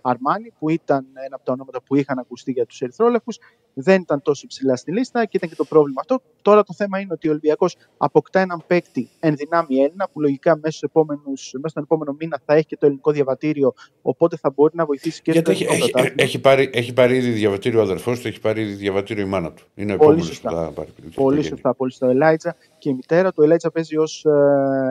Αρμάνι, 0.00 0.52
που 0.58 0.70
ήταν 0.70 1.06
ένα 1.26 1.34
από 1.34 1.44
τα 1.44 1.52
ονόματα 1.52 1.82
που 1.82 1.94
είχαν 1.94 2.18
ακουστεί 2.18 2.52
για 2.52 2.66
τους 2.66 2.80
Ερυθρόλευκου. 2.80 3.32
Δεν 3.74 4.00
ήταν 4.00 4.22
τόσο 4.22 4.46
ψηλά 4.46 4.76
στη 4.76 4.92
λίστα 4.92 5.24
και 5.24 5.36
ήταν 5.36 5.48
και 5.48 5.54
το 5.54 5.64
πρόβλημα 5.64 6.00
αυτό. 6.00 6.20
Τώρα 6.42 6.62
το 6.62 6.74
θέμα 6.74 6.98
είναι 6.98 7.12
ότι 7.12 7.28
ο 7.28 7.30
Ολυμπιακός 7.30 7.76
αποκτά 7.96 8.40
έναν 8.40 8.64
παίκτη 8.66 9.08
εν 9.20 9.36
δυνάμει 9.36 9.76
Έλληνα, 9.76 10.08
που 10.12 10.20
λογικά 10.20 10.56
μέσα, 10.56 10.68
στους 10.70 10.80
επόμενους, 10.82 11.50
μέσα 11.54 11.68
στον 11.68 11.82
επόμενο 11.82 12.16
μήνα 12.18 12.40
θα 12.44 12.54
έχει 12.54 12.66
και 12.66 12.76
το 12.76 12.86
ελληνικό 12.86 13.10
διαβατήριο, 13.10 13.74
οπότε 14.02 14.36
θα 14.36 14.50
μπορεί 14.50 14.76
να 14.76 14.84
βοηθήσει 14.84 15.22
και 15.22 15.30
γιατί 15.32 15.54
στο 15.54 15.64
έχει, 15.64 15.64
ελληνικό 15.64 15.84
έχει, 15.84 15.92
πρωτάθλημα. 15.92 16.22
έχει, 16.22 16.38
πάρει, 16.40 16.70
έχει 16.72 16.92
πάρει 16.92 17.16
ήδη 17.16 17.30
διαβατήριο 17.30 17.78
ο 17.78 17.82
αδερφός 17.82 18.20
του, 18.20 18.28
έχει 18.28 18.40
πάρει 18.40 18.62
ήδη 18.62 18.72
διαβατήριο 18.72 19.24
η 19.24 19.28
μάνα 19.28 19.52
του. 19.52 19.62
Είναι 19.74 19.92
ο 19.92 19.96
Πολύ 19.96 20.10
επόμενος 20.20 20.28
που 20.28 20.34
σωστά. 20.48 20.64
θα 20.64 20.70
πάρει. 20.70 20.88
Πολύ 21.14 21.42
σωστά, 21.42 21.74
πολύ 21.74 21.90
σωστά. 21.90 22.06
Ο 22.06 22.10
Ελάιτζα 22.10 22.56
και 22.78 22.88
η 22.88 22.94
μητέρα 22.94 23.28
του. 23.28 23.36
Ο 23.38 23.42
Ελάιτζα 23.42 23.70
παίζει 23.70 23.96
ως 23.96 24.24
ε, 24.24 24.30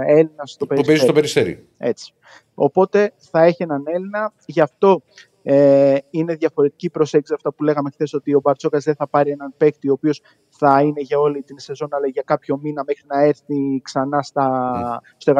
Έλληνα 0.08 0.46
στο 0.46 0.66
Που 0.66 0.82
παίζει 0.82 1.02
στο 1.02 1.14
περιστέρι. 1.14 1.46
περιστέρι. 1.46 1.68
Έτσι. 1.78 2.14
Οπότε 2.54 3.14
θα 3.18 3.44
έχει 3.44 3.64
έναν 3.64 3.84
Έλληνα. 3.88 4.34
Γι' 4.46 4.62
αυτό 4.62 5.02
Ε, 5.44 5.98
είναι 6.10 6.36
διαφορετική 6.36 6.90
προσέγγιση 6.90 7.34
αυτά 7.34 7.54
που 7.54 7.64
λέγαμε 7.64 7.90
χθες 7.90 8.14
ότι 8.14 8.34
ο 8.34 8.40
Μπαρτσόκας 8.44 8.84
δεν 8.84 8.96
θα 8.96 9.08
πάρει 9.08 9.32
έναν 9.32 9.54
παίκτη 9.58 9.90
ο 9.90 9.92
οποίος 9.92 10.22
θα 10.50 10.82
είναι 10.82 11.02
για 11.02 11.20
όλη 11.20 11.42
την 11.42 11.60
σεζόν, 11.60 11.88
αλλά 11.92 12.08
για 12.08 12.22
κάποιο 12.26 12.58
μήνα 12.62 12.84
μέχρι 12.88 13.04
να 13.08 13.22
έρθει 13.22 13.82
ξανά 13.84 14.22
στα, 14.22 15.02
στο 15.18 15.34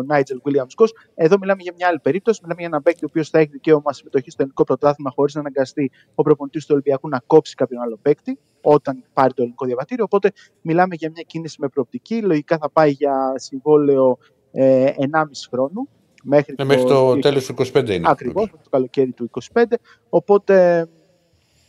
100% 0.00 0.04
Νάιτζελ 0.06 0.40
Williams 0.44 0.72
Κος. 0.74 0.92
Εδώ 1.14 1.38
μιλάμε 1.38 1.62
για 1.62 1.72
μια 1.76 1.88
άλλη 1.88 1.98
περίπτωση. 2.00 2.40
Μιλάμε 2.42 2.60
για 2.60 2.68
έναν 2.68 2.82
παίκτη 2.82 3.04
ο 3.04 3.06
οποίος 3.10 3.28
θα 3.28 3.38
έχει 3.38 3.48
δικαίωμα 3.48 3.92
συμμετοχή 3.92 4.30
στο 4.30 4.42
ελληνικό 4.42 4.64
πρωτάθλημα 4.64 5.10
χωρίς 5.14 5.34
να 5.34 5.40
αναγκαστεί 5.40 5.90
ο 6.14 6.22
προπονητής 6.22 6.62
του 6.62 6.70
Ολυμπιακού 6.72 7.08
να 7.08 7.20
κόψει 7.26 7.54
κάποιον 7.54 7.82
άλλο 7.82 7.98
παίκτη 8.02 8.38
όταν 8.60 9.04
πάρει 9.12 9.28
το 9.28 9.42
ελληνικό 9.42 9.66
διαβατήριο. 9.66 10.04
Οπότε 10.04 10.32
μιλάμε 10.60 10.94
για 10.94 11.10
μια 11.10 11.22
κίνηση 11.22 11.56
με 11.60 11.68
προοπτική. 11.68 12.22
Λογικά 12.22 12.58
θα 12.58 12.70
πάει 12.70 12.90
για 12.90 13.32
συμβόλαιο 13.36 14.18
ε, 14.52 14.90
1,5 14.98 15.24
χρόνου. 15.50 15.88
Μέχρι, 16.22 16.54
ε, 16.58 16.64
μέχρι 16.64 16.82
το, 16.82 17.14
το 17.14 17.18
τέλος 17.18 17.46
του 17.46 17.54
25 17.72 17.88
είναι. 17.88 18.08
Ακριβώς, 18.10 18.50
το 18.50 18.70
καλοκαίρι 18.70 19.10
του 19.10 19.30
25. 19.54 19.62
Οπότε 20.08 20.86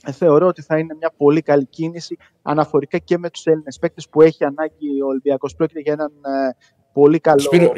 ε, 0.06 0.12
θεωρώ 0.12 0.48
ότι 0.48 0.62
θα 0.62 0.78
είναι 0.78 0.96
μια 1.00 1.13
πολύ 1.18 1.42
καλή 1.42 1.66
κίνηση 1.66 2.18
αναφορικά 2.42 2.98
και 2.98 3.18
με 3.18 3.30
τους 3.30 3.46
Έλληνες 3.46 3.80
παίκτες 3.80 4.10
που 4.10 4.22
έχει 4.22 4.44
ανάγκη 4.44 5.02
ο 5.02 5.08
Ολυμπιακός. 5.08 5.56
Πρόκειται 5.56 5.80
για 5.80 5.94
έναν 5.94 6.12
ε, 6.22 6.56
πολύ 6.94 7.20
καλό. 7.20 7.39
Σπύρο, 7.39 7.74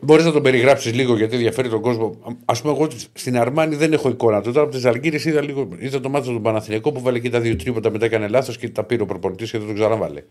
μπορείς 0.00 0.24
να 0.24 0.32
τον 0.32 0.42
περιγράψεις 0.42 0.94
λίγο 0.94 1.16
γιατί 1.16 1.34
ενδιαφέρει 1.34 1.68
τον 1.68 1.80
κόσμο. 1.80 2.14
Α 2.44 2.52
πούμε, 2.52 2.72
εγώ 2.72 2.88
στην 3.12 3.38
Αρμάνη 3.38 3.74
δεν 3.74 3.92
έχω 3.92 4.08
εικόνα. 4.08 4.40
Τώρα 4.40 4.60
από 4.60 4.70
τις 4.70 4.84
Αλγύρε 4.84 5.18
είδα, 5.24 5.42
λίγο, 5.42 5.68
είδα 5.78 6.00
το 6.00 6.08
μάτι 6.08 6.28
του 6.28 6.40
Παναθηναϊκού 6.40 6.92
που 6.92 7.00
βάλε 7.00 7.18
και 7.18 7.30
τα 7.30 7.40
δύο 7.40 7.56
τρίποτα, 7.56 7.90
μετά 7.90 8.04
έκανε 8.04 8.28
λάθος 8.28 8.58
και 8.58 8.68
τα 8.68 8.84
πήρε 8.84 9.02
ο 9.02 9.06
προπονητής 9.06 9.50
και 9.50 9.58
δεν 9.58 9.66
τον 9.66 9.76
ξαναβάλε. 9.76 10.22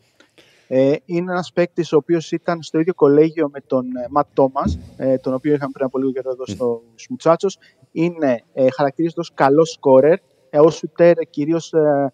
Ε, 0.68 0.94
είναι 1.06 1.32
ένας 1.32 1.52
παίκτης 1.54 1.94
ο 1.94 1.98
οποίος 1.98 2.32
ήταν 2.32 2.62
στο 2.62 2.80
ίδιο 2.80 2.94
κολέγιο 2.94 3.50
με 3.54 3.60
τον 3.68 3.86
ε, 3.86 4.08
Ματ 4.10 4.28
Τόμα, 4.34 4.64
ε, 4.98 5.18
τον 5.18 5.34
οποίο 5.34 5.54
είχαμε 5.54 5.72
πριν 5.74 5.86
από 5.86 5.98
λίγο 5.98 6.12
καιρό 6.12 6.30
εδώ 6.30 6.46
στο 6.46 6.82
Σμουτσάτσος. 6.96 7.58
Είναι 7.92 8.44
ε, 8.54 8.68
χαρακτηρίζεται 8.72 9.20
ως 9.20 9.32
καλός 9.34 9.72
σκόρερ, 9.72 10.20
ε, 10.50 10.60
ως 10.60 10.76
σουτέρ 10.76 11.16
κυρίως 11.30 11.74
ε, 11.74 12.14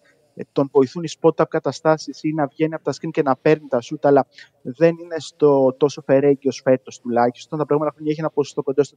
τον 0.52 0.68
βοηθούν 0.72 1.02
οι 1.02 1.08
spot-up 1.20 1.48
καταστάσεις 1.48 2.22
ή 2.22 2.32
να 2.32 2.46
βγαίνει 2.46 2.74
από 2.74 2.84
τα 2.84 2.92
screen 2.92 3.10
και 3.10 3.22
να 3.22 3.36
παίρνει 3.36 3.68
τα 3.68 3.78
shoot, 3.82 3.98
αλλά 4.02 4.26
δεν 4.62 4.96
είναι 5.02 5.16
στο 5.18 5.74
τόσο 5.78 6.02
φερέγγιος 6.02 6.60
φέτος 6.64 7.00
τουλάχιστον. 7.00 7.58
Τα 7.58 7.64
προηγούμενα 7.64 7.94
χρόνια 7.94 8.12
έχει 8.12 8.20
ένα 8.20 8.30
ποσοστό 8.30 8.62
κοντά 8.62 8.82
στο 8.82 8.96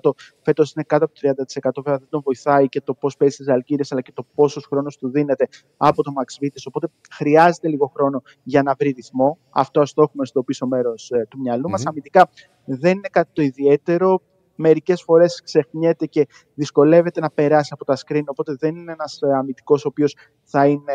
35%. 0.00 0.10
Φέτος 0.42 0.72
είναι 0.72 0.84
κάτω 0.84 1.04
από 1.04 1.14
το 1.14 1.20
30%. 1.20 1.82
Βέβαια 1.82 1.98
δεν 1.98 2.08
τον 2.10 2.20
βοηθάει 2.24 2.68
και 2.68 2.80
το 2.80 2.94
πώς 2.94 3.16
παίζει 3.16 3.34
στις 3.34 3.48
αλκύρες, 3.48 3.92
αλλά 3.92 4.00
και 4.00 4.12
το 4.12 4.26
πόσος 4.34 4.66
χρόνος 4.66 4.96
του 4.96 5.10
δίνεται 5.10 5.48
από 5.76 6.02
το 6.02 6.12
Max 6.18 6.44
Vitis. 6.44 6.62
Οπότε 6.66 6.88
χρειάζεται 7.10 7.68
λίγο 7.68 7.92
χρόνο 7.96 8.22
για 8.42 8.62
να 8.62 8.74
βρει 8.78 8.90
ρυθμό. 8.90 9.38
Αυτό 9.50 9.80
ας 9.80 9.92
το 9.92 10.02
έχουμε 10.02 10.26
στο 10.26 10.42
πίσω 10.42 10.66
μέρος 10.66 11.10
ε, 11.10 11.26
του 11.30 11.38
μυαλού 11.38 11.66
mm-hmm. 11.66 11.70
μας. 11.70 11.86
Αμυντικά 11.86 12.28
δεν 12.64 12.96
είναι 12.96 13.08
κάτι 13.10 13.30
το 13.32 13.42
ιδιαίτερο 13.42 14.22
μερικές 14.54 15.02
φορές 15.02 15.42
ξεχνιέται 15.44 16.06
και 16.06 16.26
δυσκολεύεται 16.54 17.20
να 17.20 17.30
περάσει 17.30 17.70
από 17.72 17.84
τα 17.84 17.96
screen, 17.96 18.22
οπότε 18.26 18.56
δεν 18.58 18.76
είναι 18.76 18.92
ένας 18.92 19.18
ε, 19.22 19.32
αμυντικός 19.32 19.84
ο 19.84 19.88
οποίος 19.88 20.16
θα 20.44 20.66
είναι 20.66 20.92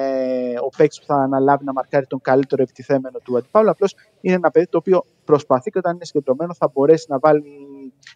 ο 0.64 0.70
παίκτης 0.78 1.00
που 1.00 1.06
θα 1.06 1.16
αναλάβει 1.16 1.64
να 1.64 1.74
μαρκάρει 1.74 2.06
τον 2.06 2.22
καλύτερο 2.22 2.62
επιτιθέμενο 2.62 3.20
του 3.24 3.38
αντιπάλου, 3.38 3.70
απλώς 3.70 3.96
είναι 4.22 4.36
ένα 4.36 4.52
παιδί 4.52 4.68
το 4.68 4.78
οποίο 4.78 5.04
προσπαθεί 5.26 5.70
και 5.70 5.78
όταν 5.78 5.96
είναι 5.96 6.06
συγκεντρωμένο 6.06 6.54
θα 6.54 6.72
μπορέσει 6.74 7.06
να 7.10 7.20
βάλει 7.20 7.70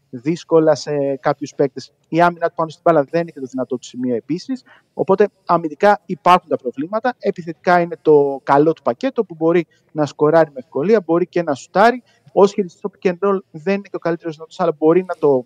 δύσκολα 0.09 0.75
σε 0.75 1.15
κάποιους 1.19 1.53
παίκτες. 1.55 1.93
Η 2.07 2.21
άμυνα 2.21 2.47
του 2.47 2.53
πάνω 2.55 2.69
στην 2.69 2.81
μπάλα 2.85 3.03
δεν 3.09 3.21
έχει 3.27 3.39
το 3.39 3.45
δυνατό 3.45 3.77
του 3.77 3.85
σημείο 3.85 4.15
επίσης. 4.15 4.63
Οπότε 4.93 5.27
αμυντικά 5.45 6.01
υπάρχουν 6.05 6.49
τα 6.49 6.57
προβλήματα. 6.57 7.15
Επιθετικά 7.19 7.79
είναι 7.79 7.97
το 8.01 8.39
καλό 8.43 8.73
του 8.73 8.81
πακέτο 8.81 9.25
που 9.25 9.35
μπορεί 9.35 9.67
να 9.91 10.05
σκοράρει 10.05 10.49
με 10.53 10.59
ευκολία, 10.59 11.01
μπορεί 11.01 11.27
και 11.27 11.43
να 11.43 11.53
σουτάρει. 11.53 12.03
Ω 12.33 12.45
χειριστή 12.45 12.81
του 12.81 12.91
pick 12.91 13.09
and 13.09 13.29
roll 13.29 13.39
δεν 13.51 13.73
είναι 13.73 13.87
και 13.89 13.95
ο 13.95 13.99
καλύτερος 13.99 14.35
δυνατός, 14.35 14.59
αλλά 14.59 14.75
μπορεί 14.77 15.03
να 15.07 15.15
το 15.19 15.45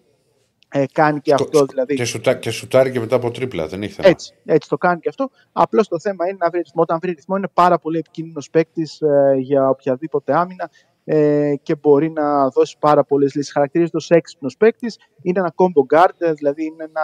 ε, 0.69 0.85
κάνει 0.91 1.19
και 1.19 1.33
αυτό. 1.33 1.65
Δηλαδή. 1.65 1.95
Και, 1.95 2.05
σουτά, 2.05 2.33
και 2.33 2.49
σουτάρει 2.51 2.91
και 2.91 2.99
μετά 2.99 3.15
από 3.15 3.31
τρίπλα, 3.31 3.67
δεν 3.67 3.83
έχει 3.83 3.93
θέμα. 3.93 4.07
Έτσι, 4.07 4.33
έτσι 4.45 4.69
το 4.69 4.77
κάνει 4.77 4.99
και 4.99 5.09
αυτό. 5.09 5.29
Απλώς 5.51 5.87
το 5.87 5.99
θέμα 5.99 6.27
είναι 6.27 6.37
να 6.39 6.49
βρει 6.49 6.61
ρυθμό. 6.61 6.81
Όταν 6.81 6.99
βρει 7.01 7.11
ρυθμό, 7.11 7.35
είναι 7.35 7.49
πάρα 7.53 7.79
πολύ 7.79 7.97
επικίνδυνος 7.97 8.49
παίκτης 8.49 9.01
ε, 9.01 9.33
για 9.37 9.69
οποιαδήποτε 9.69 10.37
άμυνα 10.37 10.69
ε, 11.03 11.53
και 11.61 11.75
μπορεί 11.75 12.09
να 12.11 12.49
δώσει 12.49 12.75
πάρα 12.79 13.03
πολλές 13.03 13.35
λύσεις. 13.35 13.51
Χαρακτηρίζεται 13.51 13.97
ως 13.97 14.09
έξυπνος 14.09 14.57
παίκτης. 14.57 14.97
Είναι 15.21 15.39
ένα 15.39 15.53
combo 15.55 15.95
guard, 15.95 16.35
δηλαδή 16.35 16.65
είναι 16.65 16.83
ένα 16.83 17.01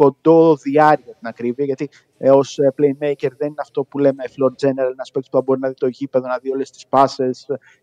κοντό 0.00 0.56
διάρκεια 0.56 1.14
την 1.14 1.28
ακρίβεια, 1.28 1.64
γιατί 1.64 1.88
ε, 2.18 2.30
ως 2.30 2.58
ε, 2.58 2.74
playmaker 2.78 3.30
δεν 3.36 3.48
είναι 3.48 3.60
αυτό 3.60 3.84
που 3.84 3.98
λέμε 3.98 4.24
floor 4.26 4.50
general, 4.50 4.90
ένας 4.92 5.10
παίκτης 5.10 5.30
που 5.30 5.42
μπορεί 5.42 5.60
να 5.60 5.68
δει 5.68 5.74
το 5.74 5.86
γήπεδο, 5.86 6.26
να 6.26 6.38
δει 6.38 6.50
όλες 6.50 6.70
τις 6.70 6.86
πάσε. 6.86 7.30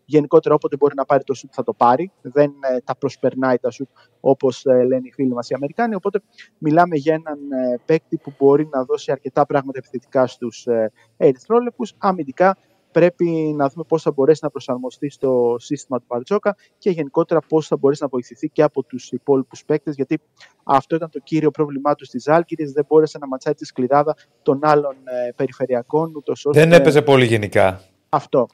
Γενικότερα, 0.04 0.54
όποτε 0.54 0.76
μπορεί 0.76 0.94
να 0.94 1.04
πάρει 1.04 1.24
το 1.24 1.34
shoot, 1.36 1.48
θα 1.50 1.62
το 1.62 1.72
πάρει. 1.72 2.10
Δεν 2.22 2.50
ε, 2.60 2.78
τα 2.84 2.96
προσπερνάει 2.96 3.58
τα 3.58 3.68
shoot 3.72 4.08
όπως 4.20 4.64
ε, 4.64 4.84
λένε 4.84 5.06
οι 5.06 5.12
φίλοι 5.12 5.32
μας 5.32 5.50
οι 5.50 5.54
Αμερικάνοι. 5.54 5.94
Οπότε, 5.94 6.20
μιλάμε 6.58 6.96
για 6.96 7.14
έναν 7.14 7.38
ε, 7.52 7.80
παίκτη 7.84 8.16
που 8.16 8.32
μπορεί 8.38 8.68
να 8.72 8.84
δώσει 8.84 9.12
αρκετά 9.12 9.46
πράγματα 9.46 9.78
επιθετικά 9.78 10.26
στους 10.26 10.66
ε, 10.66 10.92
ερυθρόλεπου. 11.16 11.84
Αμυντικά, 11.98 12.56
πρέπει 12.98 13.54
να 13.56 13.68
δούμε 13.68 13.84
πώς 13.88 14.02
θα 14.02 14.10
μπορέσει 14.10 14.40
να 14.42 14.50
προσαρμοστεί 14.50 15.10
στο 15.10 15.56
σύστημα 15.58 15.98
του 15.98 16.04
Μπαρτζόκα 16.08 16.56
και 16.78 16.90
γενικότερα 16.90 17.40
πώς 17.48 17.66
θα 17.66 17.76
μπορέσει 17.76 18.02
να 18.02 18.08
βοηθηθεί 18.08 18.48
και 18.48 18.62
από 18.62 18.82
τους 18.82 19.10
υπόλοιπους 19.12 19.64
παίκτες 19.64 19.94
γιατί 19.94 20.20
αυτό 20.64 20.96
ήταν 20.96 21.10
το 21.10 21.18
κύριο 21.18 21.50
πρόβλημά 21.50 21.94
τους 21.94 22.06
στις 22.08 22.28
Άλκυρες, 22.28 22.72
δεν 22.72 22.84
μπόρεσε 22.88 23.18
να 23.18 23.26
ματσάει 23.26 23.54
τη 23.54 23.66
σκληράδα 23.66 24.16
των 24.42 24.60
άλλων 24.62 24.94
ε, 25.04 25.30
περιφερειακών. 25.36 26.12
Ούτως 26.16 26.46
ώστε... 26.46 26.60
Δεν 26.60 26.72
έπαιζε 26.72 27.02
πολύ 27.02 27.24
γενικά. 27.24 27.80
Αυτό. 28.08 28.48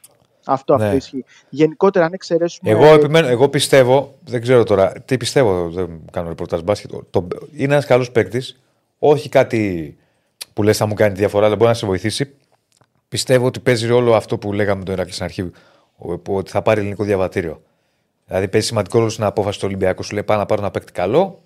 Αυτό, 0.45 0.77
ναι. 0.77 0.83
αυτό 0.83 0.95
ισχύει. 0.95 1.25
Γενικότερα, 1.49 2.05
αν 2.05 2.13
εξαιρέσουμε. 2.13 2.71
Εγώ, 2.71 2.85
επιμένω, 2.85 3.27
εγώ 3.27 3.49
πιστεύω, 3.49 4.13
δεν 4.23 4.41
ξέρω 4.41 4.63
τώρα, 4.63 4.91
τι 4.91 5.17
πιστεύω, 5.17 5.69
δεν 5.69 6.01
κάνω 6.11 6.27
ρεπορτάζ 6.27 6.61
μπάσκετ. 6.61 6.91
Το, 7.09 7.27
είναι 7.51 7.73
ένας 7.73 7.85
καλός 7.85 8.11
παίκτης. 8.11 8.61
Όχι 8.99 9.29
κάτι 9.29 9.97
που 10.53 10.63
λες 10.63 10.77
θα 10.77 10.85
μου 10.85 10.93
κάνει 10.93 11.15
διαφορά, 11.15 11.45
αλλά 11.45 11.55
μπορεί 11.55 11.69
να 11.69 11.75
σε 11.75 11.85
βοηθήσει 11.85 12.33
πιστεύω 13.15 13.45
ότι 13.45 13.59
παίζει 13.59 13.87
ρόλο 13.87 14.15
αυτό 14.15 14.37
που 14.37 14.53
λέγαμε 14.53 14.83
το 14.83 14.91
Ερακλή 14.91 15.11
στην 15.11 15.23
αρχή, 15.23 15.51
ότι 16.27 16.51
θα 16.51 16.61
πάρει 16.61 16.79
ελληνικό 16.79 17.03
διαβατήριο. 17.03 17.61
Δηλαδή 18.25 18.47
παίζει 18.47 18.67
σημαντικό 18.67 18.97
ρόλο 18.97 19.09
στην 19.09 19.23
απόφαση 19.23 19.59
του 19.59 19.65
Ολυμπιακού. 19.67 20.03
Σου 20.03 20.13
λέει 20.13 20.23
πάω 20.23 20.37
να 20.37 20.45
πάρω 20.45 20.61
ένα 20.61 20.71
παίκτη 20.71 20.91
καλό, 20.91 21.41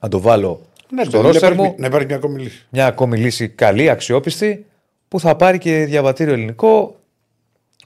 να 0.00 0.08
το 0.08 0.20
βάλω 0.20 0.60
ναι, 0.90 1.04
στο 1.04 1.20
ρόστερ 1.20 1.54
μου. 1.54 1.74
Να 1.78 1.86
υπάρχει 1.86 2.06
μια 2.06 2.16
ακόμη 2.16 2.42
λύση. 2.42 2.66
Μια 2.70 2.86
ακόμη 2.86 3.18
λύση 3.18 3.48
καλή, 3.48 3.90
αξιόπιστη, 3.90 4.66
που 5.08 5.20
θα 5.20 5.36
πάρει 5.36 5.58
και 5.58 5.84
διαβατήριο 5.84 6.32
ελληνικό. 6.32 6.96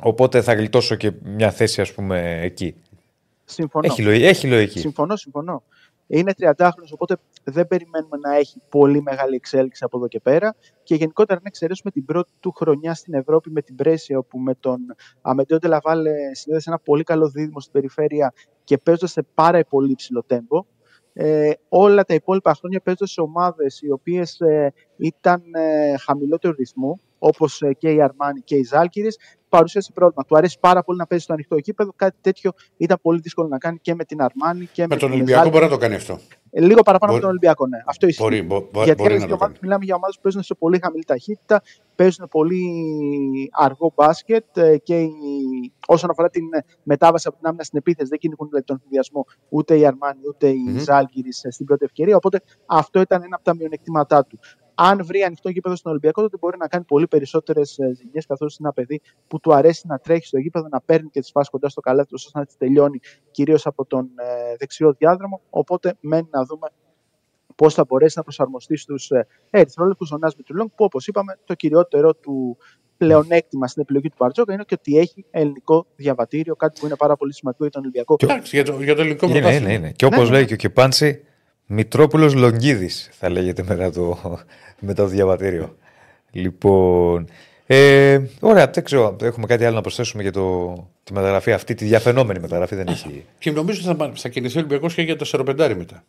Οπότε 0.00 0.42
θα 0.42 0.54
γλιτώσω 0.54 0.94
και 0.94 1.12
μια 1.22 1.50
θέση, 1.50 1.80
ας 1.80 1.92
πούμε, 1.92 2.40
εκεί. 2.42 2.74
Συμφωνώ. 3.44 3.86
Έχει, 3.86 4.02
λογική. 4.02 4.24
Έχει 4.26 4.46
λογική. 4.46 4.78
Συμφωνώ, 4.78 5.16
συμφωνώ. 5.16 5.62
Είναι 6.10 6.32
30χρονο, 6.38 6.88
οπότε 6.90 7.16
δεν 7.44 7.66
περιμένουμε 7.66 8.16
να 8.16 8.36
έχει 8.36 8.62
πολύ 8.68 9.02
μεγάλη 9.02 9.34
εξέλιξη 9.34 9.84
από 9.84 9.96
εδώ 9.96 10.08
και 10.08 10.20
πέρα. 10.20 10.54
Και 10.82 10.94
γενικότερα, 10.94 11.40
να 11.42 11.48
εξαιρέσουμε 11.48 11.90
την 11.90 12.04
πρώτη 12.04 12.30
του 12.40 12.52
χρονιά 12.52 12.94
στην 12.94 13.14
Ευρώπη 13.14 13.50
με 13.50 13.62
την 13.62 13.74
Πρέσια, 13.74 14.18
όπου 14.18 14.38
με 14.38 14.54
τον 14.54 14.78
Αμεντέο 15.20 15.58
Τελαβάλε 15.58 16.12
συνέδεσε 16.32 16.70
ένα 16.70 16.78
πολύ 16.78 17.02
καλό 17.02 17.28
δίδυμο 17.28 17.60
στην 17.60 17.72
περιφέρεια 17.72 18.32
και 18.64 18.78
παίζοντας 18.78 19.10
σε 19.10 19.26
πάρα 19.34 19.60
πολύ 19.68 19.90
υψηλό 19.90 20.22
τέμπο. 20.26 20.64
Ε, 21.12 21.52
όλα 21.68 22.04
τα 22.04 22.14
υπόλοιπα 22.14 22.54
χρόνια 22.54 22.80
παίζοντας 22.80 23.10
σε 23.10 23.20
ομάδες 23.20 23.80
οι 23.82 23.90
οποίες 23.90 24.40
ε, 24.40 24.72
ήταν 24.96 25.42
ε, 25.54 25.96
χαμηλότερου 25.96 26.54
ρυθμού, 26.54 27.00
όπως 27.18 27.62
ε, 27.62 27.72
και 27.72 27.90
η 27.92 28.02
Αρμάνι 28.02 28.40
και 28.40 28.56
οι 28.56 28.62
Ζάλκυρε, 28.62 29.08
παρουσίασε 29.48 29.92
πρόβλημα. 29.94 30.24
Του 30.24 30.36
αρέσει 30.36 30.56
πάρα 30.60 30.82
πολύ 30.82 30.98
να 30.98 31.06
παίζει 31.06 31.24
στο 31.24 31.32
ανοιχτό 31.32 31.56
γήπεδο. 31.56 31.92
Κάτι 31.96 32.16
τέτοιο 32.20 32.52
ήταν 32.76 32.98
πολύ 33.02 33.20
δύσκολο 33.20 33.48
να 33.48 33.58
κάνει 33.58 33.78
και 33.82 33.94
με 33.94 34.04
την 34.04 34.22
Αρμάνι 34.22 34.68
και 34.72 34.82
με, 34.82 34.88
με 34.90 34.96
τον 34.96 35.12
Ολυμπιακό 35.12 35.48
μπορεί 35.48 35.64
να 35.64 35.70
το 35.70 35.76
κάνει 35.76 35.94
αυτό. 35.94 36.18
Ε, 36.50 36.60
λίγο 36.60 36.82
παραπάνω 36.82 37.12
από 37.12 37.20
τον 37.20 37.30
Ολυμπιακό, 37.30 37.66
ναι. 37.66 37.78
Αυτό 37.86 38.06
ισχύει. 38.06 38.22
Μπορεί, 38.22 38.42
μπο, 38.42 38.68
Γιατί 38.84 39.02
μπορεί 39.02 39.18
να 39.18 39.26
το 39.26 39.36
κάνει. 39.36 39.54
μιλάμε 39.60 39.84
για 39.84 39.94
ομάδες 39.94 40.16
που 40.16 40.22
παίζουν 40.22 40.42
σε 40.42 40.54
πολύ 40.54 40.78
χαμηλή 40.82 41.04
ταχύτητα, 41.04 41.62
παίζουν 41.94 42.28
πολύ 42.28 42.62
αργό 43.52 43.92
μπάσκετ 43.94 44.56
ε, 44.56 44.78
και 44.78 45.00
η... 45.00 45.12
όσον 45.86 46.10
αφορά 46.10 46.30
την 46.30 46.44
μετάβαση 46.82 47.28
από 47.28 47.36
την 47.36 47.46
άμυνα 47.46 47.62
στην 47.62 47.78
επίθεση, 47.78 48.08
δεν 48.08 48.18
κυνηγούν 48.18 48.48
δηλαδή, 48.48 48.64
τον 48.64 48.76
ενθουσιασμό 48.76 49.26
ούτε 49.48 49.78
η 49.78 49.86
Αρμάνι 49.86 50.20
ούτε 50.28 50.48
η 50.48 50.84
mm-hmm. 50.86 51.48
στην 51.48 51.66
πρώτη 51.66 51.84
ευκαιρία. 51.84 52.16
Οπότε 52.16 52.42
αυτό 52.66 53.00
ήταν 53.00 53.22
ένα 53.22 53.34
από 53.34 53.44
τα 53.44 53.54
μειονεκτήματά 53.54 54.24
του 54.24 54.38
αν 54.80 55.04
βρει 55.04 55.22
ανοιχτό 55.22 55.48
γήπεδο 55.48 55.76
στον 55.76 55.90
Ολυμπιακό, 55.90 56.22
τότε 56.22 56.36
μπορεί 56.40 56.56
να 56.58 56.68
κάνει 56.68 56.84
πολύ 56.84 57.06
περισσότερες 57.06 57.78
ζημιές, 57.96 58.26
καθώς 58.26 58.56
είναι 58.58 58.68
ένα 58.68 58.72
παιδί 58.72 59.00
που 59.28 59.40
του 59.40 59.54
αρέσει 59.54 59.86
να 59.86 59.98
τρέχει 59.98 60.26
στο 60.26 60.38
γήπεδο, 60.38 60.68
να 60.70 60.80
παίρνει 60.80 61.08
και 61.10 61.20
τις 61.20 61.30
φάσεις 61.30 61.50
κοντά 61.50 61.68
στο 61.68 61.80
καλάθι, 61.80 62.14
ώστε 62.14 62.38
να 62.38 62.46
τι 62.46 62.56
τελειώνει 62.58 63.00
κυρίως 63.30 63.66
από 63.66 63.84
τον 63.84 64.08
ε, 64.16 64.56
δεξιό 64.58 64.92
διάδρομο. 64.98 65.40
Οπότε 65.50 65.94
μένει 66.00 66.28
να 66.30 66.44
δούμε 66.44 66.68
πώς 67.54 67.74
θα 67.74 67.84
μπορέσει 67.84 68.14
να 68.16 68.22
προσαρμοστεί 68.22 68.76
στους 68.76 69.10
ε, 69.10 69.26
ερυθρόλεπτου 69.50 70.06
ο 70.12 70.16
Νάσμι 70.16 70.42
Τουλόγκ, 70.42 70.68
που 70.68 70.84
όπως 70.84 71.06
είπαμε, 71.06 71.38
το 71.44 71.54
κυριότερο 71.54 72.14
του 72.14 72.56
πλεονέκτημα 72.96 73.66
στην 73.66 73.82
επιλογή 73.82 74.08
του 74.08 74.16
Μπαρτζόκα 74.18 74.52
είναι 74.52 74.64
και 74.66 74.76
ότι 74.78 74.98
έχει 74.98 75.24
ελληνικό 75.30 75.86
διαβατήριο, 75.96 76.56
κάτι 76.56 76.80
που 76.80 76.86
είναι 76.86 76.96
πάρα 76.96 77.16
πολύ 77.16 77.34
σημαντικό 77.34 77.62
για 77.64 77.72
τον 77.72 77.82
Ολυμπιακό. 77.82 78.16
Εντάξει, 78.18 78.56
για 78.56 78.64
το, 78.64 78.82
για 78.82 78.94
το 78.94 79.00
ελληνικό 79.00 79.26
είναι, 79.26 79.54
είναι, 79.54 79.72
είναι. 79.72 79.92
Και 79.92 80.04
όπως 80.04 80.24
ναι, 80.24 80.30
λέει 80.30 80.40
ναι. 80.40 80.46
και 80.46 80.54
ο 80.54 80.56
Κεπάντσι, 80.56 81.22
Μητρόπουλος 81.70 82.34
Λογγίδης 82.34 83.10
θα 83.12 83.30
λέγεται 83.30 83.62
μετά 83.62 83.90
το, 83.90 84.18
μετά 84.78 85.02
το 85.02 85.08
διαβατήριο. 85.08 85.76
Λοιπόν, 86.30 87.28
ε, 87.66 88.20
ωραία, 88.40 88.66
δεν 88.66 88.84
ξέρω, 88.84 89.16
έχουμε 89.22 89.46
κάτι 89.46 89.64
άλλο 89.64 89.74
να 89.74 89.80
προσθέσουμε 89.80 90.22
για 90.22 90.32
το, 90.32 90.74
τη 91.04 91.12
μεταγραφή 91.12 91.52
αυτή, 91.52 91.74
τη 91.74 91.84
διαφαινόμενη 91.84 92.40
μεταγραφή 92.40 92.74
δεν 92.74 92.86
έχει. 92.86 93.24
Και 93.38 93.50
νομίζω 93.50 93.90
ότι 93.90 93.98
θα, 93.98 94.12
θα 94.14 94.28
κινηθεί 94.28 94.56
ο 94.56 94.58
Ολυμπιακός 94.58 94.94
και 94.94 95.02
για 95.02 95.16
το 95.16 95.30
45 95.32 95.74
μετά. 95.76 96.04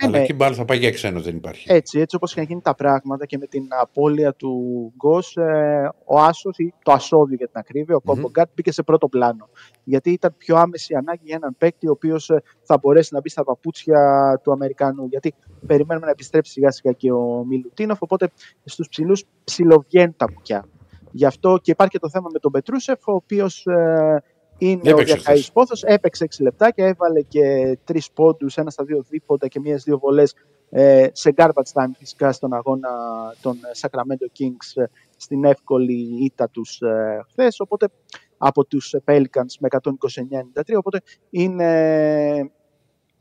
Αλλά 0.00 0.10
ναι. 0.16 0.22
εκεί 0.22 0.32
μπάλα 0.32 0.54
θα 0.54 0.64
πάει 0.64 0.78
για 0.78 0.90
ξένο, 0.90 1.20
δεν 1.20 1.36
υπάρχει. 1.36 1.72
Έτσι, 1.72 2.00
έτσι 2.00 2.16
όπως 2.16 2.32
είχαν 2.32 2.44
γίνει 2.44 2.60
τα 2.60 2.74
πράγματα 2.74 3.26
και 3.26 3.38
με 3.38 3.46
την 3.46 3.66
απώλεια 3.80 4.32
του 4.34 4.52
Γκος, 4.96 5.36
ε, 5.36 5.90
ο 6.04 6.20
Άσος 6.20 6.58
ή 6.58 6.74
το 6.82 6.92
Ασόδιο 6.92 7.36
για 7.36 7.46
την 7.46 7.58
ακρίβεια, 7.58 7.96
ο 7.96 8.00
Κόμπογκάτ 8.00 8.48
μπήκε 8.54 8.72
σε 8.72 8.82
πρώτο 8.82 9.08
πλάνο. 9.08 9.48
Γιατί 9.84 10.10
ήταν 10.10 10.34
πιο 10.38 10.56
άμεση 10.56 10.94
ανάγκη 10.94 11.22
για 11.24 11.36
έναν 11.36 11.54
παίκτη 11.58 11.88
ο 11.88 11.90
οποίος 11.90 12.30
ε, 12.30 12.42
θα 12.62 12.78
μπορέσει 12.78 13.14
να 13.14 13.20
μπει 13.20 13.28
στα 13.28 13.44
παπούτσια 13.44 14.00
του 14.42 14.52
Αμερικανού. 14.52 15.06
Γιατί 15.06 15.34
περιμένουμε 15.66 16.06
να 16.06 16.12
επιστρέψει 16.12 16.52
σιγά 16.52 16.70
σιγά 16.70 16.92
και 16.92 17.12
ο 17.12 17.44
Μιλουτίνοφ, 17.48 18.02
οπότε 18.02 18.30
στους 18.64 18.88
ψηλούς 18.88 19.24
ψιλοβγαίνουν 19.44 20.14
τα 20.16 20.26
κουκιά. 20.34 20.64
Γι' 21.10 21.26
αυτό 21.26 21.58
και 21.62 21.70
υπάρχει 21.70 21.92
και 21.92 21.98
το 21.98 22.10
θέμα 22.10 22.28
με 22.32 22.38
τον 22.38 22.52
Πετρούσεφ, 22.52 23.08
ο 23.08 23.12
οποίος 23.12 23.66
ε, 23.66 24.22
είναι 24.58 24.80
Έπαιξε 24.84 24.92
ο 24.92 25.04
διακαής 25.04 25.22
χθες. 25.22 25.52
πόθος, 25.52 25.82
έπαιξε 25.82 26.24
6 26.24 26.42
λεπτά 26.42 26.70
και 26.70 26.82
έβαλε 26.82 27.22
και 27.22 27.78
τρεις 27.84 28.10
πόντους, 28.10 28.56
ένα 28.56 28.70
στα 28.70 28.84
δύο 28.84 29.04
δίποτα 29.08 29.48
και 29.48 29.60
μίας 29.60 29.80
στις 29.80 29.84
δύο 29.84 29.98
βολές 29.98 30.34
ε, 30.70 31.08
σε 31.12 31.34
garbage 31.36 31.72
time 31.72 31.90
φυσικά 31.98 32.32
στον 32.32 32.52
αγώνα 32.52 32.90
των 33.42 33.56
ε, 33.56 33.78
Sacramento 33.80 34.40
Kings 34.40 34.82
ε, 34.82 34.84
στην 35.16 35.44
εύκολη 35.44 36.24
ήττα 36.24 36.48
τους 36.48 36.80
ε, 36.80 37.24
χθες, 37.30 37.60
οπότε 37.60 37.88
από 38.38 38.64
τους 38.64 38.92
ε, 38.92 39.02
Pelicans 39.04 39.52
με 39.60 39.68
129-93, 39.70 40.74
οπότε 40.76 41.00
είναι 41.30 42.50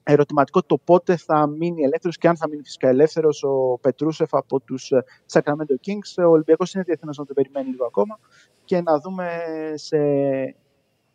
ερωτηματικό 0.03 0.63
το 0.63 0.77
πότε 0.77 1.17
θα 1.17 1.47
μείνει 1.47 1.83
ελεύθερος 1.83 2.17
και 2.17 2.27
αν 2.27 2.37
θα 2.37 2.47
μείνει 2.49 2.63
φυσικά 2.63 2.87
ελεύθερος 2.87 3.43
ο 3.43 3.77
Πετρούσεφ 3.81 4.33
από 4.33 4.59
τους 4.59 4.91
ε, 4.91 5.03
Sacramento 5.31 5.87
Kings. 5.87 6.25
Ο 6.25 6.29
Ολυμπιακός 6.29 6.73
είναι 6.73 6.83
διεθνώς 6.83 7.17
να 7.17 7.25
το 7.25 7.33
περιμένει 7.33 7.69
λίγο 7.69 7.85
ακόμα 7.85 8.19
και 8.65 8.81
να 8.81 8.99
δούμε 8.99 9.27
σε 9.75 9.97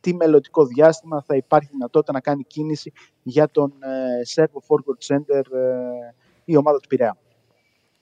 τι 0.03 0.14
μελλοντικό 0.14 0.66
διάστημα 0.66 1.22
θα 1.26 1.36
υπάρχει 1.36 1.68
δυνατότητα 1.72 2.12
να 2.12 2.20
κάνει 2.20 2.44
κίνηση 2.44 2.92
για 3.22 3.50
τον 3.50 3.72
ε, 3.80 4.20
Servo 4.34 4.59
Forward 4.68 5.14
Center 5.14 5.42
ε, 5.53 6.14
η 6.44 6.57
ομάδα 6.57 6.78
του 6.78 6.88
Πειραιά. 6.88 7.16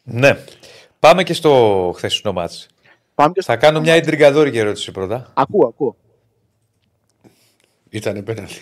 Ναι. 0.03 0.37
Πάμε 1.01 1.23
και 1.23 1.33
στο 1.33 1.93
χθεσινό 1.97 2.33
μάτς. 2.33 2.69
Πάμε 3.15 3.33
και 3.33 3.41
στο... 3.41 3.53
Θα 3.53 3.59
κάνω 3.59 3.81
μια 3.81 3.95
εντριγκαδόρικη 3.95 4.59
ερώτηση 4.59 4.93
πρώτα. 4.93 5.33
Ακούω, 5.35 5.67
ακούω. 5.67 5.97
Ήταν 7.91 8.25
πέναλτι. 8.25 8.55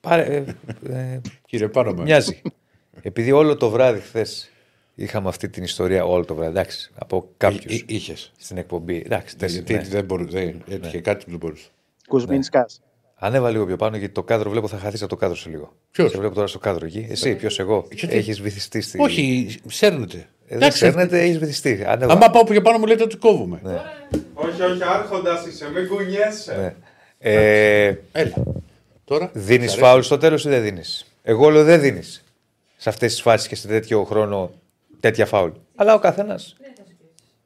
Πάρε, 0.00 0.22
ε, 0.22 0.44
ε, 0.92 1.20
Κύριε 1.46 1.68
πάνω 1.68 1.92
με. 1.92 2.02
μοιάζει. 2.02 2.42
Επειδή 3.02 3.32
όλο 3.32 3.56
το 3.56 3.70
βράδυ 3.70 4.00
χθες 4.00 4.50
είχαμε 4.94 5.28
αυτή 5.28 5.48
την 5.48 5.62
ιστορία, 5.62 6.04
όλο 6.04 6.24
το 6.24 6.34
βράδυ, 6.34 6.50
εντάξει, 6.50 6.90
από 6.94 7.28
κάποιους 7.36 7.84
Είχες. 7.86 8.32
στην 8.38 8.56
εκπομπή. 8.56 9.02
Εντάξει, 9.04 9.36
τέσσερις, 9.36 9.68
Γιατί 9.68 9.88
ναι. 9.88 9.94
δεν 9.94 10.04
μπορούσε. 10.04 10.38
Δεν, 10.38 10.62
έτυχε 10.68 11.00
κάτι 11.00 11.24
που 11.24 11.30
δεν 11.30 11.38
μπορούσε. 11.38 11.68
Κουσμίνσκας. 12.12 12.80
Ανέβα 13.14 13.50
λίγο 13.50 13.66
πιο 13.66 13.76
πάνω 13.76 13.96
γιατί 13.96 14.14
το 14.14 14.22
κάδρο 14.22 14.50
βλέπω 14.50 14.68
θα 14.68 14.78
χαθείς 14.78 15.00
από 15.00 15.10
το 15.10 15.16
κάδρο 15.16 15.36
σε 15.36 15.48
λίγο. 15.50 15.72
Ποιος; 15.90 16.10
Σε 16.10 16.18
βλέπω 16.18 16.34
τώρα 16.34 16.46
στο 16.46 16.58
κάδρο 16.58 16.86
εκεί. 16.86 17.06
Εσύ, 17.10 17.34
ποιος 17.34 17.58
εγώ. 17.58 17.86
Γιατί; 17.92 18.16
Έχεις 18.16 18.40
βυθιστεί 18.40 18.80
στη. 18.80 19.00
Όχι, 19.00 19.54
σέρνετε. 19.68 20.28
Ε, 20.46 20.58
δεν 20.58 20.70
ξέρετε, 20.70 21.20
έχεις 21.20 21.38
βυθιστεί. 21.38 21.84
Ανέβα. 21.86 22.12
Άμα 22.12 22.30
πάω 22.30 22.44
πιο 22.44 22.62
πάνω 22.62 22.78
μου 22.78 22.86
λέτε 22.86 23.02
ότι 23.02 23.16
κόβουμε. 23.16 23.60
Όχι, 24.34 24.62
όχι, 24.62 24.84
άρχοντας 24.84 25.46
είσαι, 25.46 25.70
μην 25.70 25.88
κουνιέσαι. 25.88 26.56
Ναι. 26.56 26.74
Ε, 27.18 27.94
Έλα. 28.12 28.34
Τώρα. 29.04 29.30
δίνεις 29.32 29.70
σ' 29.70 29.74
αρέσει. 29.74 29.90
φάουλ 29.90 30.00
στο 30.00 30.18
τέλος 30.18 30.44
ή 30.44 30.48
δεν 30.48 30.62
δίνεις; 30.62 31.06
Εγώ 31.22 31.48
λέω 31.48 31.64
δεν 31.64 31.80
δίνεις. 31.80 32.24
Σε 32.76 32.88
αυτές 32.88 33.12
τις 33.12 33.22
φάσεις 33.22 33.48
και 33.48 33.56
σε 33.56 33.68
τέτοιο 33.68 34.04
χρόνο 34.04 34.50
τέτοια 35.00 35.26
φάουλ. 35.26 35.50
Αλλά 35.74 35.94
ο 35.94 35.98
καθένας. 35.98 36.56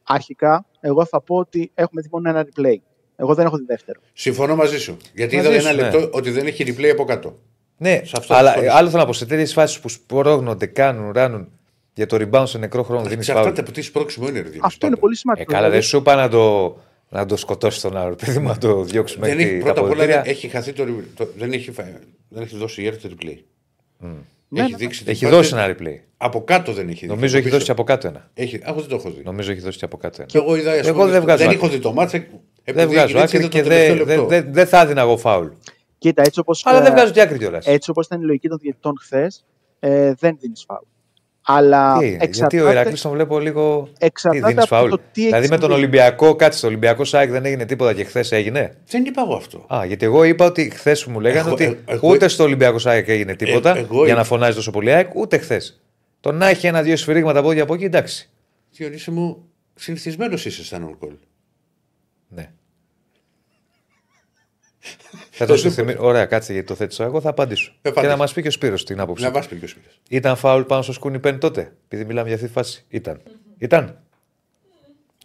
Αρχικά, 0.03 0.67
εγώ 0.81 1.05
θα 1.05 1.21
πω 1.21 1.37
ότι 1.37 1.71
έχουμε 1.75 2.01
δει 2.03 2.09
μόνο 2.13 2.29
ένα 2.29 2.47
replay. 2.47 2.77
Εγώ 3.17 3.35
δεν 3.35 3.47
έχω 3.47 3.57
δει 3.57 3.65
δεύτερο. 3.67 4.01
Συμφωνώ 4.13 4.57
μαζί 4.57 4.79
σου. 4.79 4.97
Γιατί 5.15 5.37
Μαζί 5.37 5.49
είδα 5.49 5.61
σου, 5.61 5.69
ένα 5.69 5.77
ναι. 5.77 5.83
λεπτό 5.83 6.09
ότι 6.13 6.31
δεν 6.31 6.47
έχει 6.47 6.65
replay 6.69 6.89
από 6.93 7.05
κάτω. 7.05 7.39
Ναι, 7.79 8.01
Σε 8.05 8.13
αυτό 8.19 8.35
αλλά 8.35 8.49
συμφωνήσω. 8.51 8.77
άλλο 8.77 8.89
θέλω 8.89 9.01
να 9.01 9.07
πω 9.07 9.13
σε 9.13 9.27
τέτοιες 9.27 9.53
φάσεις 9.53 9.79
που 9.81 9.89
σπρώχνονται, 9.89 10.67
κάνουν, 10.67 11.13
ράνουν 11.13 11.49
για 11.95 12.07
το 12.07 12.17
rebound 12.21 12.43
σε 12.47 12.59
νεκρό 12.59 12.83
χρόνο 12.83 13.03
δίνεις 13.03 13.27
φάουλ. 13.27 13.39
Εξαρτάται 13.39 13.61
από 13.61 13.73
τι 13.73 13.83
σπρώξιμο 13.83 14.29
είναι. 14.29 14.37
ρε 14.37 14.43
Διονύση, 14.43 14.61
Αυτό 14.65 14.87
είναι 14.87 14.95
πάντα. 14.95 15.01
πολύ 15.01 15.15
Ε, 15.15 15.19
σημαντικό. 15.19 15.53
καλά, 15.53 15.63
δεν 15.63 15.71
Δηλαδή, 15.71 15.87
σου 15.89 15.97
είπα 15.97 16.15
να 16.15 16.29
το, 16.29 16.77
να 17.09 17.27
το 17.27 17.37
σκοτώσεις 17.37 17.81
τον 17.81 17.97
άλλο. 17.97 18.15
Παιδί 18.25 18.39
μου, 18.39 18.49
να 18.49 18.59
το 18.59 18.83
διώξεις 18.83 19.19
Δεν 19.19 19.29
μέχρι 19.37 19.45
έχει, 19.45 19.59
τα 19.59 19.65
πρώτα 19.65 19.81
απ' 19.81 19.85
όλα 19.85 19.93
αποδητήρια. 19.93 20.23
δεν 20.23 20.31
έχει 20.33 20.49
χαθεί 20.49 20.73
το, 20.73 20.85
το 21.15 21.29
δεν, 21.37 21.53
έχει, 21.53 21.71
φα- 21.73 22.01
δεν 22.29 22.43
έχει 22.43 22.57
δώσει 22.57 22.83
η 22.83 22.87
έρθει 22.87 23.09
replay. 23.11 23.37
Ναι, 24.49 24.61
έχει 24.61 24.71
ναι, 24.71 24.77
δείξει 24.77 25.03
την 25.03 25.13
Έχει 25.13 25.25
πάτη- 25.25 25.37
δώσει 25.37 25.55
ένα 25.55 25.75
replay. 25.79 26.01
Από 26.17 26.45
κάτω 26.45 26.73
δεν 26.73 26.85
έχει 26.85 26.93
δείξει. 26.95 27.07
Νομίζω 27.07 27.37
έχει 27.37 27.45
πίσω. 27.47 27.59
δώσει 27.59 27.71
από 27.71 27.85
κάτω 27.85 28.09
ένα. 28.09 28.31
Έχει, 28.35 28.57
α, 28.57 28.61
εγώ 28.67 28.81
δεν 28.81 28.89
το 28.89 28.95
έχω 28.95 29.11
δει. 29.11 29.23
Νομίζω 29.25 29.51
έχει 29.53 29.61
δώσει 29.61 29.79
από 29.83 29.97
κάτω 29.97 30.17
ένα. 30.19 30.27
Και 30.31 30.39
εγώ 30.39 30.57
είδα, 30.57 30.73
ας 30.73 30.87
Εγώ 30.87 30.99
πούμε, 30.99 31.11
δεν 31.11 31.23
βγάζω 31.23 31.39
δεν 31.39 31.47
άκρη. 31.49 31.59
έχω 31.59 31.69
δει 31.69 31.79
το 31.79 31.93
μάτσα. 31.93 32.25
Δεν 32.73 32.89
βγάζω 32.89 33.19
άκρη 33.19 33.49
και 33.49 33.63
δεν 33.63 34.05
δεν- 34.05 34.27
δεν- 34.29 34.47
δεν 34.53 34.67
θα 34.67 34.81
έδινα 34.81 35.01
εγώ 35.01 35.17
φάουλ. 35.17 35.47
Κοίτα, 35.99 36.23
έτσι 36.23 36.41
όπως, 36.41 36.63
Αλλά 36.67 36.81
δεν 36.81 36.93
ε, 36.93 36.95
βγάζω 36.95 37.13
και 37.13 37.21
άκρη 37.21 37.39
κιόλας. 37.39 37.67
έτσι 37.67 37.91
όπως 37.91 38.07
ήταν 38.07 38.21
η 38.21 38.25
λογική 38.25 38.49
των 38.49 38.59
διαιτητών 38.59 38.95
χθες, 39.01 39.45
ε, 39.81 40.13
δεν 40.19 40.37
δίνεις 40.41 40.65
φάουλ. 40.67 40.81
Αλλά 41.49 41.99
Γιατί 42.03 42.15
ο 42.15 42.25
εξαρτάται, 42.25 42.71
Ηρακλής 42.71 43.01
τον 43.01 43.11
βλέπω 43.13 43.39
λίγο. 43.39 43.89
Τι 43.99 44.07
εξαρτάται 44.07 44.47
δίνεις 44.47 44.65
από 44.65 44.75
φάουλ. 44.77 44.91
το 44.91 44.97
τι 45.13 45.21
Δηλαδή 45.23 45.37
έχεις 45.37 45.51
με 45.51 45.57
τον 45.57 45.69
συμβεί. 45.71 45.83
Ολυμπιακό, 45.83 46.37
κάτσε 46.37 46.61
το 46.61 46.67
Ολυμπιακό 46.67 47.05
ΣΑΕΚ 47.05 47.31
δεν 47.31 47.45
έγινε 47.45 47.65
τίποτα 47.65 47.93
και 47.95 48.05
χθες 48.05 48.33
έγινε; 48.33 48.77
Δεν 48.87 49.05
είπα 49.05 49.23
εγώ 49.23 49.35
αυτό. 49.35 49.67
Α, 49.75 49.85
γιατί 49.87 50.05
εγώ 50.05 50.25
είπα 50.25 50.45
ότι 50.45 50.71
χθες 50.71 51.05
μου 51.05 51.21
λέγανε 51.21 51.41
Εγώ- 51.41 51.53
ότι 51.53 51.65
ε- 51.65 51.77
εγώ- 51.87 52.09
ούτε 52.11 52.29
στο 52.29 52.45
Ολυμπιακό 52.45 52.79
ΣΑΕΚ 52.79 53.09
έγινε 53.09 53.35
τίποτα 53.35 53.77
εγώ 53.77 53.97
για 53.97 54.07
είπα- 54.07 54.17
να 54.17 54.25
φωνάζει 54.25 54.57
τόσο 54.57 54.71
πολύ 54.71 54.93
ΑΕΚ, 54.93 55.15
ούτε 55.15 55.39
χθες. 55.39 55.81
Το 56.21 56.33
να 56.33 56.47
έχει 56.49 56.67
ένα-δύο 56.67 56.97
σφυρίγματα 56.97 57.39
από 57.39 57.47
εδώ 57.49 57.57
και 57.57 57.63
από 57.63 57.75
εκεί, 57.75 57.85
εντάξει. 57.85 58.31
Διονύση 58.71 59.11
μου, 59.11 59.45
συνηθισμένος 59.75 60.45
είσαι 60.47 60.65
σαν 60.65 60.97
on 61.01 61.07
call. 61.07 61.17
Ναι. 62.29 62.51
Θα 65.39 65.47
το 65.47 65.57
σου 65.57 65.71
θυμίσω. 65.71 65.99
Ωραία, 66.01 66.27
κάτσε 66.27 66.53
γιατί 66.53 66.67
το 66.67 66.75
θέτησα. 66.75 67.05
Εγώ 67.05 67.21
θα 67.21 67.29
απαντήσω. 67.29 67.71
Ε, 67.71 67.79
και 67.83 67.89
απάντησε. 67.89 68.13
να 68.13 68.19
μας 68.19 68.33
πει 68.33 68.43
και 68.43 68.49
ο 68.49 68.51
Σπύρος 68.51 68.85
την 68.85 69.01
άποψη. 69.01 69.23
Να 69.23 69.29
του. 69.29 69.35
βάζεις 69.35 69.59
ποιο 69.59 69.69
σπίτι. 69.69 69.89
Ήταν 70.09 70.37
φάουλ 70.37 70.63
πάνω 70.63 70.83
στο 70.83 70.93
σκούνι 70.93 71.19
πεν 71.19 71.39
τότε. 71.39 71.73
Επειδή 71.85 72.05
μιλάμε 72.05 72.27
για 72.27 72.37
αυτή 72.37 72.47
τη 72.47 72.53
φάση. 72.53 72.85
Ήταν. 72.89 73.21
Ήταν. 73.59 73.99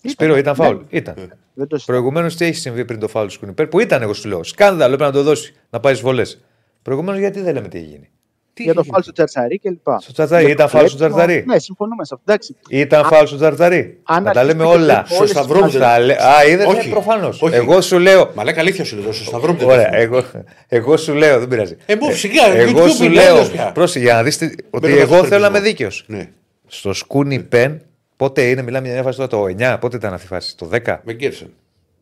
Σπύρο, 0.04 0.38
ήταν 0.38 0.56
φάουλ. 0.56 0.78
Ήταν. 0.90 1.16
Δεν 1.54 1.68
το 1.68 1.76
συζητάω. 1.76 1.86
Προηγουμένως 1.86 2.36
τι 2.36 2.46
έχει 2.46 2.56
συμβεί 2.56 2.86
πριν 2.86 3.00
το 3.00 3.08
φάουλ 3.08 3.26
του 3.26 3.34
Σκουνιπέρ, 3.34 3.68
που 3.68 3.80
ήταν 3.80 4.02
εγώ 4.02 4.14
σου 4.14 4.28
λέω. 4.28 4.44
Σκάνδαλο, 4.44 4.94
έπρεπε 4.94 5.12
να 5.12 5.18
το 5.18 5.24
δώσει, 5.24 5.54
να 5.70 5.80
πάει 5.80 5.94
στις 5.94 6.06
βολές. 6.06 6.44
Προηγουμένως 6.82 7.20
γιατί 7.20 7.42
δεν 7.42 7.54
λέμε 7.54 7.68
τι 7.68 7.78
έχει 7.78 7.86
γίνει. 7.86 8.10
Για 8.58 8.74
το 8.74 8.84
φάουλ 8.84 9.02
στο 9.02 9.12
Τσαρτσαρί 9.12 9.60
και 9.60 9.70
λοιπά. 9.70 10.00
Στο 10.02 10.12
Τσαρτσαρί, 10.14 10.44
Για 10.44 10.54
ήταν 10.54 10.66
το 10.66 10.72
φάουλ 10.72 10.86
στο 10.86 10.98
κλέψιμο, 10.98 11.18
Τσαρτσαρί. 11.24 11.46
Ναι, 11.48 11.60
συμφωνούμε 11.60 12.06
σε 12.06 12.14
αυτό. 12.14 12.32
Εντάξει. 12.32 12.56
Ήταν 12.70 13.06
Α- 13.06 13.08
φάουλ 13.08 13.26
στο 13.26 13.36
Τσαρτσαρί. 13.36 13.98
αν 14.04 14.24
Να 14.24 14.32
τα 14.32 14.44
λέμε 14.44 14.64
αρχίσετε 14.64 14.84
όλα. 14.84 15.06
και 15.08 15.14
όλες 15.16 15.30
τις 15.32 15.40
Σταυρό 15.40 15.56
μου 15.58 15.62
φάσεις- 15.64 15.80
δεν- 15.80 15.88
Θα 15.90 16.00
λέ- 16.00 16.20
Α, 16.22 16.46
είδες, 16.48 16.66
Όχι. 16.66 16.90
προφανώς. 16.90 17.42
Όχι. 17.42 17.56
Εγώ 17.56 17.82
σου 17.82 18.00
λέω. 18.00 18.32
Μα 18.36 18.44
λέει 18.44 18.56
αλήθεια 18.58 18.84
σου 18.86 18.98
λέω, 18.98 19.12
στο 19.12 19.24
σταυρό 19.24 19.52
μου 19.52 19.58
δεν 19.58 19.68
Ωραία, 19.70 19.86
θυμάμαι. 19.86 20.02
εγώ, 20.04 20.24
εγώ 20.68 20.98
σου 20.98 21.14
λέω, 21.14 21.40
δεν 21.40 21.48
πειράζει. 21.48 21.76
Ε, 21.86 21.96
μου, 21.96 22.12
σιγά, 22.12 22.54
εγώ 22.54 22.84
YouTube 22.84 22.90
σου 22.96 23.04
είναι 23.04 23.14
λέω. 23.14 23.36
άλλος 23.36 23.50
πια. 23.52 23.72
Πρόσεχε, 23.74 24.06
για 24.06 24.14
να 24.14 24.24
δεις 24.24 24.36
ότι 24.70 24.88
Μπαίνω 24.88 25.00
εγώ 25.00 25.16
στο 25.18 25.26
θέλω 25.26 25.42
να 25.42 25.48
είμαι 25.48 25.60
θρεπτισμό. 25.60 25.62
δίκαιος. 25.62 26.04
Ναι, 26.08 26.30
Στο 26.68 26.94
σκούνι 26.94 27.40
πεν, 27.40 27.82
πότε 28.16 28.42
είναι, 28.42 28.62
μιλάμε 28.62 28.86
για 28.86 28.94
μια 28.94 29.04
φάση 29.04 29.18
τώρα 29.18 29.30
το 29.30 29.48
9, 29.48 29.78
πότε 29.80 29.96
ήταν 29.98 30.14
αυτή 30.14 30.26
η 30.26 30.30
φάση, 30.30 30.58
το 30.58 30.66
10. 30.66 31.02
με 31.04 31.14
γκέρσεν. 31.14 31.50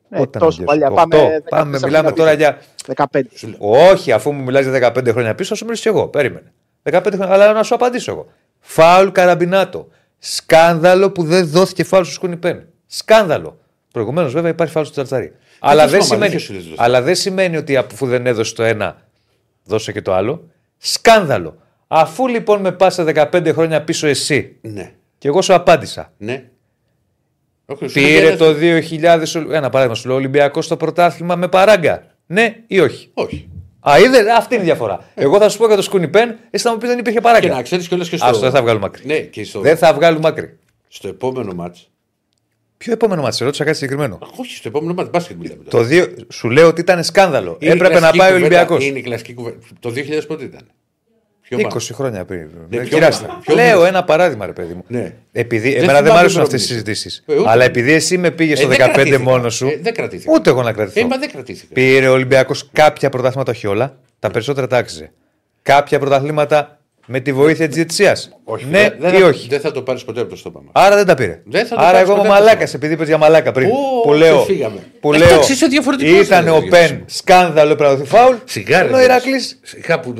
Ναι, 0.10 0.18
Πότε 0.18 0.30
ήταν 0.38 0.42
τόσο 0.42 0.62
ο 0.62 0.66
παλιά. 0.66 0.88
Γκέρσον, 0.88 1.10
το 1.10 1.18
Πάμε, 1.18 1.38
8. 1.46 1.50
Πάμε, 1.50 1.78
14 1.78 1.82
μιλάμε 1.84 2.12
χρόνια 2.12 2.36
τώρα 2.36 2.36
πίσω. 2.36 2.58
για 2.88 3.06
15. 3.12 3.22
Όχι, 3.92 4.12
αφού 4.12 4.32
μου 4.32 4.44
μιλάς 4.44 4.66
για 4.66 4.92
15 4.96 5.12
χρόνια 5.12 5.36
πίσω, 5.36 5.50
θα 5.50 5.56
σου 5.56 5.66
μιλήσω 5.66 5.90
εγώ. 5.90 6.08
Περίμενε. 6.08 6.52
15 6.92 7.02
χρόνια, 7.14 7.34
αλλά 7.34 7.54
να 7.54 7.64
σου 7.64 7.76
απαντήσω 7.76 8.12
εγώ. 8.12 8.28
Φάουλ 8.60 9.08
καραμπινάτο. 9.10 9.88
Σκάνδαλο 10.20 11.12
που 11.12 11.24
δεν 11.24 11.48
δόθηκε 11.48 11.84
φάουλ 11.84 12.04
στο 12.04 12.14
σκούνι 12.14 12.36
πεν. 12.38 12.64
Σκάνδαλο. 12.88 13.60
Προηγουμένως, 13.92 14.34
βέβαια, 14.34 14.50
υπάρχει 14.52 14.74
φάουλ 14.74 14.86
στο 14.86 14.94
τσαρτσαρί. 14.94 15.34
Αλλά, 15.60 15.82
θες 15.82 15.90
δεν 15.92 16.00
να 16.00 16.06
σημαίνει, 16.06 16.20
μαλακίες 16.22 16.42
σου 16.44 16.54
λες, 16.54 16.64
δώστε. 16.64 16.84
αλλά 16.84 17.02
δεν 17.02 17.16
σημαίνει 17.16 17.58
ότι 17.58 17.78
αφού 17.78 18.06
δεν 18.06 18.26
έδωσε 18.28 18.54
το 18.56 18.64
ένα, 18.64 19.02
δώσε 19.64 19.92
και 19.92 20.02
το 20.02 20.14
άλλο. 20.14 20.50
Σκάνδαλο. 20.78 21.58
Αφού 21.88 22.28
λοιπόν 22.28 22.62
με 22.62 22.72
πας 22.72 22.96
15 23.00 23.52
χρόνια 23.54 23.84
πίσω 23.84 24.08
εσύ 24.08 24.56
Ναι, 24.62 24.92
και 25.18 25.28
εγώ 25.28 25.42
σου 25.42 25.54
απάντησα. 25.54 26.14
ναι. 26.18 26.44
Όχι, 27.72 27.88
σου 27.88 27.94
Πήρε 27.94 28.22
λέει, 28.28 28.36
το 28.36 28.54
2000, 28.54 29.36
ο- 29.36 29.54
ένα 29.54 29.70
παράδειγμα 29.70 29.96
σου 29.96 30.08
λέω, 30.08 30.16
Ολυμπιακός 30.18 30.66
στο 30.66 30.78
πρωτάθλημα 30.78 31.36
με 31.36 31.48
παράγκα. 31.48 32.04
Ναι 32.26 32.56
ή 32.68 32.80
όχι; 32.80 33.10
Όχι. 33.14 33.50
Α, 33.90 34.00
είδε, 34.00 34.32
αυτή 34.38 34.54
είναι 34.54 34.64
η 34.64 34.66
διαφορά. 34.66 35.10
Εγώ 35.16 35.38
θα 35.38 35.50
σου 35.50 35.58
πω 35.58 35.68
για 35.68 35.76
το 35.76 35.82
σκούνι 35.82 36.08
πεν, 36.08 36.36
εσύ 36.50 36.64
θα 36.64 36.72
μου 36.72 36.78
πεις 36.78 36.90
δεν 36.90 37.00
υπήρχε 37.00 37.20
Και 37.20 37.26
να 37.28 37.34
παράγκα. 37.34 37.62
ξέρεις 37.62 37.88
κιόλας 37.88 38.10
και 38.10 38.18
στο. 38.18 38.26
Άστο, 38.26 38.40
δεν 38.40 38.52
θα 38.52 38.62
βγάλουμε 38.62 38.86
άκρη. 38.86 39.06
Ναι, 39.06 39.18
και 39.20 39.44
στο, 39.44 39.60
Δεν 39.60 39.78
θα 39.78 39.94
βγάλουμε 39.94 40.28
άκρη. 40.28 40.58
στο 40.88 41.08
επόμενο 41.08 41.54
μάτς. 41.54 41.90
Ποιο 42.78 42.94
επόμενο 42.94 43.22
μάτι, 43.22 43.44
ρώτησα 43.44 43.64
κάτι 43.64 43.78
συγκεκριμένο. 43.78 44.20
Όχι, 44.40 44.56
στο 44.56 44.68
επόμενο 44.68 44.94
μάτς 44.94 45.10
μπάσκετ 45.10 45.38
μιλάμε. 45.38 45.64
τώρα. 45.64 45.70
Το 45.70 45.84
δύο, 45.90 46.08
σου 46.30 46.50
λέω 46.50 46.68
ότι 46.68 46.82
ήταν 46.82 47.04
σκάνδαλο. 47.04 47.58
Είναι 47.60 47.72
η 47.72 47.76
Έπρεπε 47.76 47.94
να 47.94 48.00
κλασική 48.00 48.18
πάει 48.18 48.30
ο 48.30 48.34
κουβέντα- 48.34 48.56
Ολυμπιακός. 48.58 48.86
Είναι 48.88 49.00
η 49.00 49.02
κλασική 49.02 49.34
κουβέντα. 49.34 49.58
Το 49.80 49.90
2000 49.90 50.28
πότε 50.28 50.44
ήταν; 50.44 50.62
Ποιο 51.50 51.58
20 51.58 51.64
μάτς; 51.74 51.92
χρόνια 51.94 52.26
πριν. 52.26 52.40
Ναι, 52.70 52.78
Ε, 52.78 52.80
ποιο 52.82 52.98
Κοιτάξτε, 52.98 53.28
μάτς, 53.28 53.46
ποιο 53.46 53.56
λέω 53.56 53.78
μάτς. 53.78 53.90
ένα 53.90 54.04
παράδειγμα, 54.04 54.46
ρε 54.46 54.52
παιδί 54.52 54.74
μου. 54.74 54.84
Ναι. 54.88 55.14
Επειδή, 55.32 55.70
Δεν 55.70 55.78
εμένα 55.84 55.88
δεν 55.94 55.98
θυμάμαι 56.02 56.12
μου 56.14 56.20
αρέσουν 56.20 56.42
αυτές 56.42 56.62
τι 56.68 56.74
ημερομηνίες. 56.74 57.00
συζητήσεις. 57.00 57.24
Ε, 57.28 57.40
ούτε. 57.40 57.50
Αλλά 57.50 57.64
επειδή 57.64 57.92
εσύ 57.94 58.18
με 58.18 58.32
πήγες 58.32 58.58
στο 58.58 58.68
Ε, 58.68 58.70
δεν 58.76 58.78
15 58.88 58.94
κρατήθηκα. 58.94 59.20
μόνος 59.30 59.56
σου. 59.56 59.68
Ε, 59.68 59.80
δεν 59.82 59.94
κρατήθηκα. 59.94 60.32
Ούτε 60.36 60.50
εγώ 60.50 60.62
να 60.64 60.72
κρατηθώ. 60.74 61.00
Ε, 61.00 61.04
μα 61.04 61.18
δεν 61.18 61.32
κρατήθηκα. 61.32 61.74
Πήρε 61.74 62.08
ο 62.08 62.12
Ολυμπιακός 62.14 62.70
κάποια 62.74 63.10
πρωταθλήματα, 63.10 63.52
όχι 63.52 63.68
όλα. 63.68 63.96
Τα 64.20 64.30
περισσότερα 64.32 64.68
τα 64.68 64.78
άξιζε. 64.78 65.12
Κάποια 65.62 66.00
πρωταθλήματα 66.00 66.74
με 67.06 67.20
τη 67.20 67.34
βοήθεια 67.34 67.66
της 67.68 67.76
διετησία. 67.76 68.16
Ναι 68.70 68.90
δεν 69.00 69.14
ή 69.14 69.18
θα- 69.20 69.26
όχι. 69.26 69.48
Δεν 69.48 69.60
θα 69.60 69.72
το 69.72 69.82
πάρεις 69.82 70.04
ποτέ 70.04 70.20
από 70.22 70.30
το 70.30 70.36
στόμα 70.36 70.62
μας. 70.64 70.86
Άρα 70.86 70.96
δεν 70.96 71.06
τα 71.06 71.14
πήρε. 71.16 71.42
Δεν 71.46 71.66
θα 71.66 71.76
το 71.76 71.82
Άρα 71.82 71.92
πάρεις 71.92 72.02
εγώ 72.10 72.12
είμαι 72.12 72.22
ποτέ 72.22 72.30
από 72.30 72.38
το 72.40 72.44
μαλάκας, 72.46 72.70
στόμα. 72.70 72.84
επειδή 72.86 72.94
είπε 73.02 73.10
για 73.10 73.18
μαλάκα 73.18 73.52
πριν. 73.52 73.70
Ω, 73.70 74.02
που 74.04 74.14
λέω. 74.14 74.44
ξεφύγαμε. 74.44 74.80
Που 75.00 75.14
Εντάξει, 75.14 75.34
λέω 75.34 75.42
είσαι 75.50 75.66
διαφορετικός, 75.68 76.26
ήταν 76.26 76.44
ρε, 76.44 76.50
ο 76.50 76.60
Διονύση. 76.60 76.70
Πεν 76.88 77.04
σκάνδαλο, 77.06 77.72
έπρεπε 77.72 77.90
να 77.92 77.96
δοθεί 77.98 78.10
φάουλ. 78.10 78.36
Σιγάρε. 78.46 78.88
Ενώ 78.88 78.98
ο 78.98 79.02
Ηρακλή. 79.02 79.40
Σιγά 79.62 80.00
που. 80.00 80.14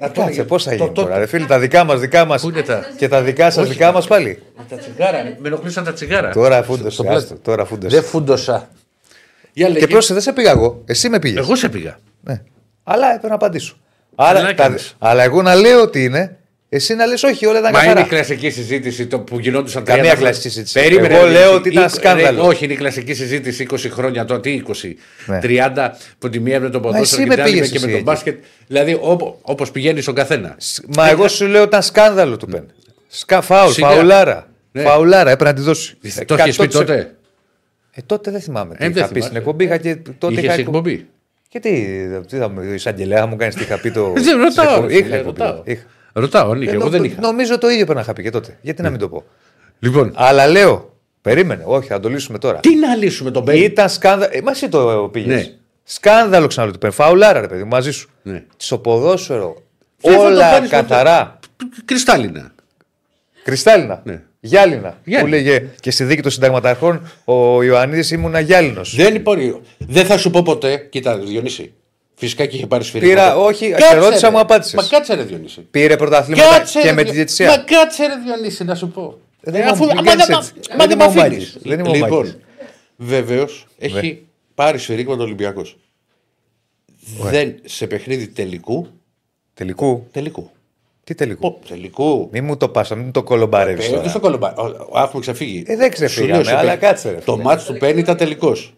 Το- 0.00 0.06
το- 0.06 0.12
το- 0.12 0.12
Να 0.12 0.12
το 0.12 0.20
Κάτσε, 0.20 0.22
έλεγε. 0.32 0.44
πώς 0.44 0.62
θα 0.64 0.70
Το- 0.70 0.76
γίνει 0.76 0.88
το- 0.88 1.02
τώρα, 1.02 1.18
ρε 1.18 1.26
φίλε, 1.26 1.46
τα 1.46 1.58
δικά 1.58 1.84
μας, 1.84 2.00
δικά 2.00 2.24
μας 2.24 2.42
Πού 2.42 2.48
είναι 2.48 2.62
τα- 2.62 2.84
και 2.96 3.08
τα 3.08 3.22
δικά 3.22 3.50
σας, 3.50 3.68
δικά 3.68 3.92
μα 3.92 4.00
πάλι. 4.00 4.42
Τα 4.68 4.76
τσιγάρα. 4.76 5.22
Με 5.38 5.48
ενοχλήσαν 5.48 5.84
τα 5.84 5.92
τσιγάρα. 5.92 6.30
Τώρα 6.32 6.62
Στο 6.62 6.72
φούντωσε. 6.72 7.02
πλάτη. 7.02 7.16
άστο, 7.16 7.34
Τώρα 7.34 7.56
Δεν 7.56 7.66
φούντωσε. 7.66 8.00
φούντοσα. 8.00 8.68
Για 9.52 9.66
Και 9.66 9.72
λέγε. 9.72 9.86
πρόσεχε, 9.86 10.12
δεν 10.12 10.22
σε 10.22 10.32
πήγα 10.32 10.50
εγώ. 10.50 10.82
Εσύ 10.86 11.08
με 11.08 11.18
πήγες. 11.18 11.44
Εγώ 11.44 11.56
σε 11.56 11.68
πήγα. 11.68 11.98
Ναι. 12.20 12.42
Αλλά 12.82 13.06
έπρεπε 13.08 13.28
να 13.28 13.34
απαντήσω. 13.34 13.76
Άρα, 14.14 14.32
Καλά 14.38 14.46
τα- 14.46 14.62
κάνεις. 14.62 14.94
αλλά 14.98 15.22
εγώ 15.22 15.42
να 15.42 15.54
λέω 15.54 15.82
ότι 15.82 16.04
είναι, 16.04 16.36
εσύ 16.72 16.94
να 16.94 17.06
λες 17.06 17.22
όχι, 17.22 17.46
όλα 17.46 17.58
ήταν 17.58 17.70
Μα 17.74 17.78
είναι 17.78 17.86
καθαρά. 17.92 18.06
η 18.06 18.08
κλασική 18.08 18.50
συζήτηση 18.50 19.06
το 19.06 19.20
που 19.20 19.38
γινόντουσαν 19.38 19.84
Καμία 19.84 20.02
30 20.02 20.06
χρόνια. 20.06 20.24
κλασική 20.30 20.48
συζήτηση. 20.48 20.80
Περίμενε, 20.80 21.14
Εγώ 21.14 21.24
ρε, 21.24 21.30
λέω 21.30 21.50
ρε, 21.50 21.54
ότι 21.56 21.68
ήταν 21.68 21.82
ρε, 21.82 21.88
σκάνδαλο. 21.88 22.46
όχι, 22.46 22.64
είναι 22.64 22.72
η 22.72 22.76
κλασική 22.76 23.14
συζήτηση 23.14 23.66
20 23.70 23.76
χρόνια 23.90 24.24
τώρα. 24.24 24.40
Τι 24.40 24.62
20, 24.66 24.94
Ναι. 25.26 25.38
30 25.42 25.90
που 26.18 26.28
τη 26.28 26.40
μία 26.40 26.60
με 26.60 26.68
το 26.70 26.80
ποδόσφαιρο 26.80 27.02
εσύ 27.02 27.16
και 27.16 27.26
με 27.26 27.34
την 27.34 27.42
άλλη 27.42 27.52
πήγες 27.52 27.68
και 27.70 27.78
με 27.78 27.84
εσύ 27.84 27.90
το 27.90 27.96
εκεί. 27.96 28.02
μπάσκετ. 28.04 28.38
Δηλαδή 28.66 28.98
όπως 29.42 29.70
πηγαίνει 29.70 30.00
στον 30.00 30.14
καθένα. 30.14 30.56
Μα 30.96 31.08
εγώ 31.10 31.28
σου 31.28 31.46
λέω 31.46 31.62
ήταν 31.62 31.82
σκάνδαλο 31.82 32.36
του 32.36 32.46
πεν. 32.46 32.72
Σκα 33.08 33.40
φάουλ, 33.40 33.70
Σιγά. 33.72 33.88
φαουλάρα. 33.88 34.48
Ναι. 34.72 34.82
Φαουλάρα, 34.82 35.30
έπρεπε 35.30 35.50
να 35.50 35.56
τη 35.56 35.62
δώσεις. 35.62 35.94
Το 36.26 36.34
έχει 36.34 36.56
πει 36.56 36.64
100%. 36.64 36.68
τότε. 36.70 37.14
Ε, 37.92 38.00
τότε 38.06 38.30
δεν 38.30 38.40
θυμάμαι. 38.40 38.74
Τι 38.74 38.84
Ε, 38.84 38.88
είχα 38.88 38.94
δεν 38.94 39.02
πει 39.02 39.08
στην 39.08 39.22
θυμάσαι. 39.22 39.38
εκπομπή. 39.38 39.64
Είχα 39.64 39.76
και 39.76 39.96
τότε 40.18 40.32
Είχες 40.32 40.44
είχα 40.44 40.54
εκπομπή. 40.54 41.06
Και 41.48 41.60
τι, 41.60 41.84
τι 42.28 42.36
θα 42.36 42.48
μου, 42.48 42.60
η 42.62 42.74
εισαγγελέα 42.74 43.26
μου 43.26 43.36
κάνεις 43.36 43.54
τι 43.54 43.62
είχα 43.62 43.78
πει 43.80 43.90
το. 43.90 44.10
Δεν 44.14 44.22
στην 44.22 44.38
ρωτάω. 44.40 44.74
εκπομπή. 44.74 44.92
ρε, 44.92 44.98
Είχα 44.98 45.04
φίλε, 45.06 45.16
εκπομπή. 45.16 45.82
Ρωτάω. 46.12 46.42
Είχα. 46.42 46.42
Ρωτάω, 46.42 46.50
αν 46.50 46.62
είχε. 46.62 46.70
Ε, 46.70 46.74
Εγώ 46.74 46.84
νο- 46.84 46.90
δεν 46.90 47.04
είχα. 47.04 47.20
Νομίζω 47.20 47.58
το 47.58 47.66
ίδιο 47.68 47.80
πρέπει 47.84 47.94
να 47.98 48.00
είχα 48.00 48.12
πει 48.12 48.22
και 48.22 48.30
τότε. 48.30 48.58
Γιατί 48.60 48.82
να 48.82 48.90
μην 48.90 48.98
το 48.98 49.08
πω; 49.08 49.24
Λοιπόν, 49.78 50.12
Αλλά 50.14 50.46
λέω, 50.46 50.96
περίμενε, 51.22 51.62
όχι, 51.66 51.88
θα 51.88 52.00
το 52.00 52.08
λύσουμε 52.08 52.38
τώρα. 52.38 52.60
τι 52.60 52.74
να 52.76 52.94
λύσουμε 52.94 53.30
τον 53.30 53.42
Μπέιλ. 53.42 53.62
Ήταν 53.62 53.88
σκάνδαλο. 53.88 54.30
Ε, 54.34 54.40
μα 54.42 54.50
εσύ 54.50 54.68
το 54.68 55.08
πήγες. 55.12 55.34
Ναι. 55.46 55.52
Σκάνδαλο 55.84 56.46
ξαναλέω 56.46 56.72
του 56.74 56.80
πεν. 56.80 56.92
Φαουλάρα, 56.92 57.40
ρε 57.40 57.46
παιδί 57.48 57.62
μου, 57.62 57.68
μαζί 57.68 57.90
σου. 57.92 58.10
Ναι. 58.22 58.44
Στο 58.56 58.78
ποδόσφαιρο. 58.78 59.62
Δεν 60.00 60.12
θα 60.12 60.18
το 60.18 60.24
όλα 60.24 60.50
πάρεις 60.50 60.70
καθαρά. 60.70 61.38
Κρυστάλλινα. 61.84 62.52
Κρυστάλλινα. 63.44 64.00
Ναι. 64.04 64.22
Γυάλινα. 64.40 64.98
Γυάλινα. 65.04 65.20
Που 65.20 65.26
λέγε 65.26 65.66
και 65.80 65.90
στη 65.90 66.04
δίκη 66.04 66.22
των 66.22 66.30
συνταγματαρχών 66.30 67.10
ο 67.24 67.62
Ιωαννίδης 67.62 68.10
ήμουνα 68.10 68.40
γυάλινος. 68.40 68.96
Δεν 68.96 69.14
υπάρχει. 69.14 69.60
Δεν 69.78 70.04
θα 70.06 70.18
σου 70.18 70.30
πω 70.30 70.42
ποτέ. 70.42 70.76
Κοίτα, 70.76 71.18
Διονύση. 71.18 71.72
Φυσικά 72.20 72.46
και 72.46 72.56
είχε 72.56 72.66
πάρει 72.66 72.84
σφυρί. 72.84 73.06
Πήρα- 73.06 73.36
όχι, 73.36 73.74
σε 73.78 73.94
ρώτησα, 73.96 74.30
μου 74.30 74.38
απάντησες. 74.38 74.74
Μα 74.74 74.82
κάτσε 74.88 75.14
ρε 75.14 75.22
Διονύση. 75.22 75.60
Πήρε 75.60 75.96
πρωταθλήματα 75.96 76.56
Κάτσε, 76.58 76.80
και 76.80 76.86
ρε, 76.86 76.92
με 76.92 76.98
τη 76.98 77.04
Διο- 77.04 77.14
διαιτησία. 77.14 77.48
Μα 77.48 77.56
κάτσε 77.56 78.06
ρε 78.06 78.14
Διονύση 78.24 78.64
να 78.64 78.74
σου 78.74 78.88
πω. 78.88 79.18
Δεν 79.40 79.54
Ε, 79.54 79.58
είμαι 79.58 79.70
αφού- 79.70 79.86
ο- 79.86 79.90
άμα 79.90 80.00
μην 80.00 80.10
κάνεις 80.10 80.26
δεν 80.26 80.36
έτσι. 80.36 80.52
μα- 80.54 80.60
Δεν 80.68 80.76
μα 80.78 80.86
δεν 80.86 80.90
είμαι 80.98 81.04
με 81.04 81.10
ο 81.10 81.14
Μάκης. 81.14 81.26
αφήνεις. 81.48 81.58
Δεν 81.62 81.78
είμαι 81.78 81.88
ο 81.88 81.92
Λοιπόν, 81.94 82.18
Μάκης. 82.18 82.36
βεβαίως 82.96 83.66
έχει 83.78 84.06
Ναι. 84.06 84.18
πάρει 84.54 84.78
σφυρίγματα 84.78 85.22
Ολυμπιακός. 85.22 85.76
Δεν 87.20 87.54
σε 87.64 87.86
παιχνίδι 87.86 88.26
τελικού. 88.28 88.86
Τελικού. 89.54 90.06
Τελικού. 90.12 90.50
Τι 91.04 91.14
τελικού; 91.14 91.40
Πω, 91.40 91.68
τελικού. 91.68 92.28
Μην 92.32 92.44
μου 92.44 92.56
το 92.56 92.68
πας, 92.68 92.90
μην 92.90 93.10
το 93.10 93.22
κολομπαρεύει. 93.22 93.84
Ε, 93.84 94.00
δεν 94.00 94.08
στο 94.10 94.20
κολομπά. 94.20 94.52
Ο- 94.56 94.66
ο- 94.90 95.00
Έχουμε 95.00 95.20
ξεφύγει. 95.20 95.62
Ε, 95.66 95.76
δεν 95.76 95.90
ξεφύγαμε, 95.90 96.32
Σου 96.32 96.34
λέω, 96.34 96.44
σε 96.44 96.56
αλλά 96.56 96.70
παί- 96.70 96.80
κάτσε, 96.80 97.10
ρε, 97.10 97.16
Το 97.24 97.32
φίλε. 97.32 97.44
μάτι 97.44 97.64
του 97.64 97.76
Πέννη 97.78 98.00
ήταν 98.00 98.16
τελικός. 98.16 98.74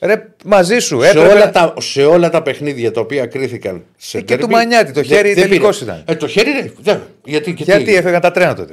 Ρε, 0.00 0.26
μαζί 0.44 0.78
σου. 0.78 1.00
Σε 1.02 1.08
Έπρεπε... 1.08 1.26
όλα, 1.32 1.50
τα, 1.50 1.74
σε 1.80 2.04
όλα 2.04 2.30
τα 2.30 2.42
παιχνίδια 2.42 2.92
τα 2.92 3.00
οποία 3.00 3.26
κρίθηκαν 3.26 3.82
σε 3.96 4.18
Ε, 4.18 4.20
και 4.20 4.26
ντέρμπι, 4.26 4.42
του 4.42 4.50
Μανιάτη, 4.50 4.92
το 4.92 5.00
δεν- 5.00 5.04
χέρι 5.04 5.34
δεν 5.34 5.48
τελικός 5.48 5.78
πήρε. 5.78 5.90
ήταν. 5.90 6.02
Ε, 6.06 6.14
το 6.14 6.26
χέρι, 6.28 6.50
ρε. 6.50 6.70
δεν- 6.80 7.00
γιατί, 7.24 7.54
και 7.54 7.62
Γιατί 7.62 7.84
τι. 7.84 7.94
έφεγαν 7.94 8.20
τα 8.20 8.30
τρένα 8.30 8.54
τότε. 8.54 8.72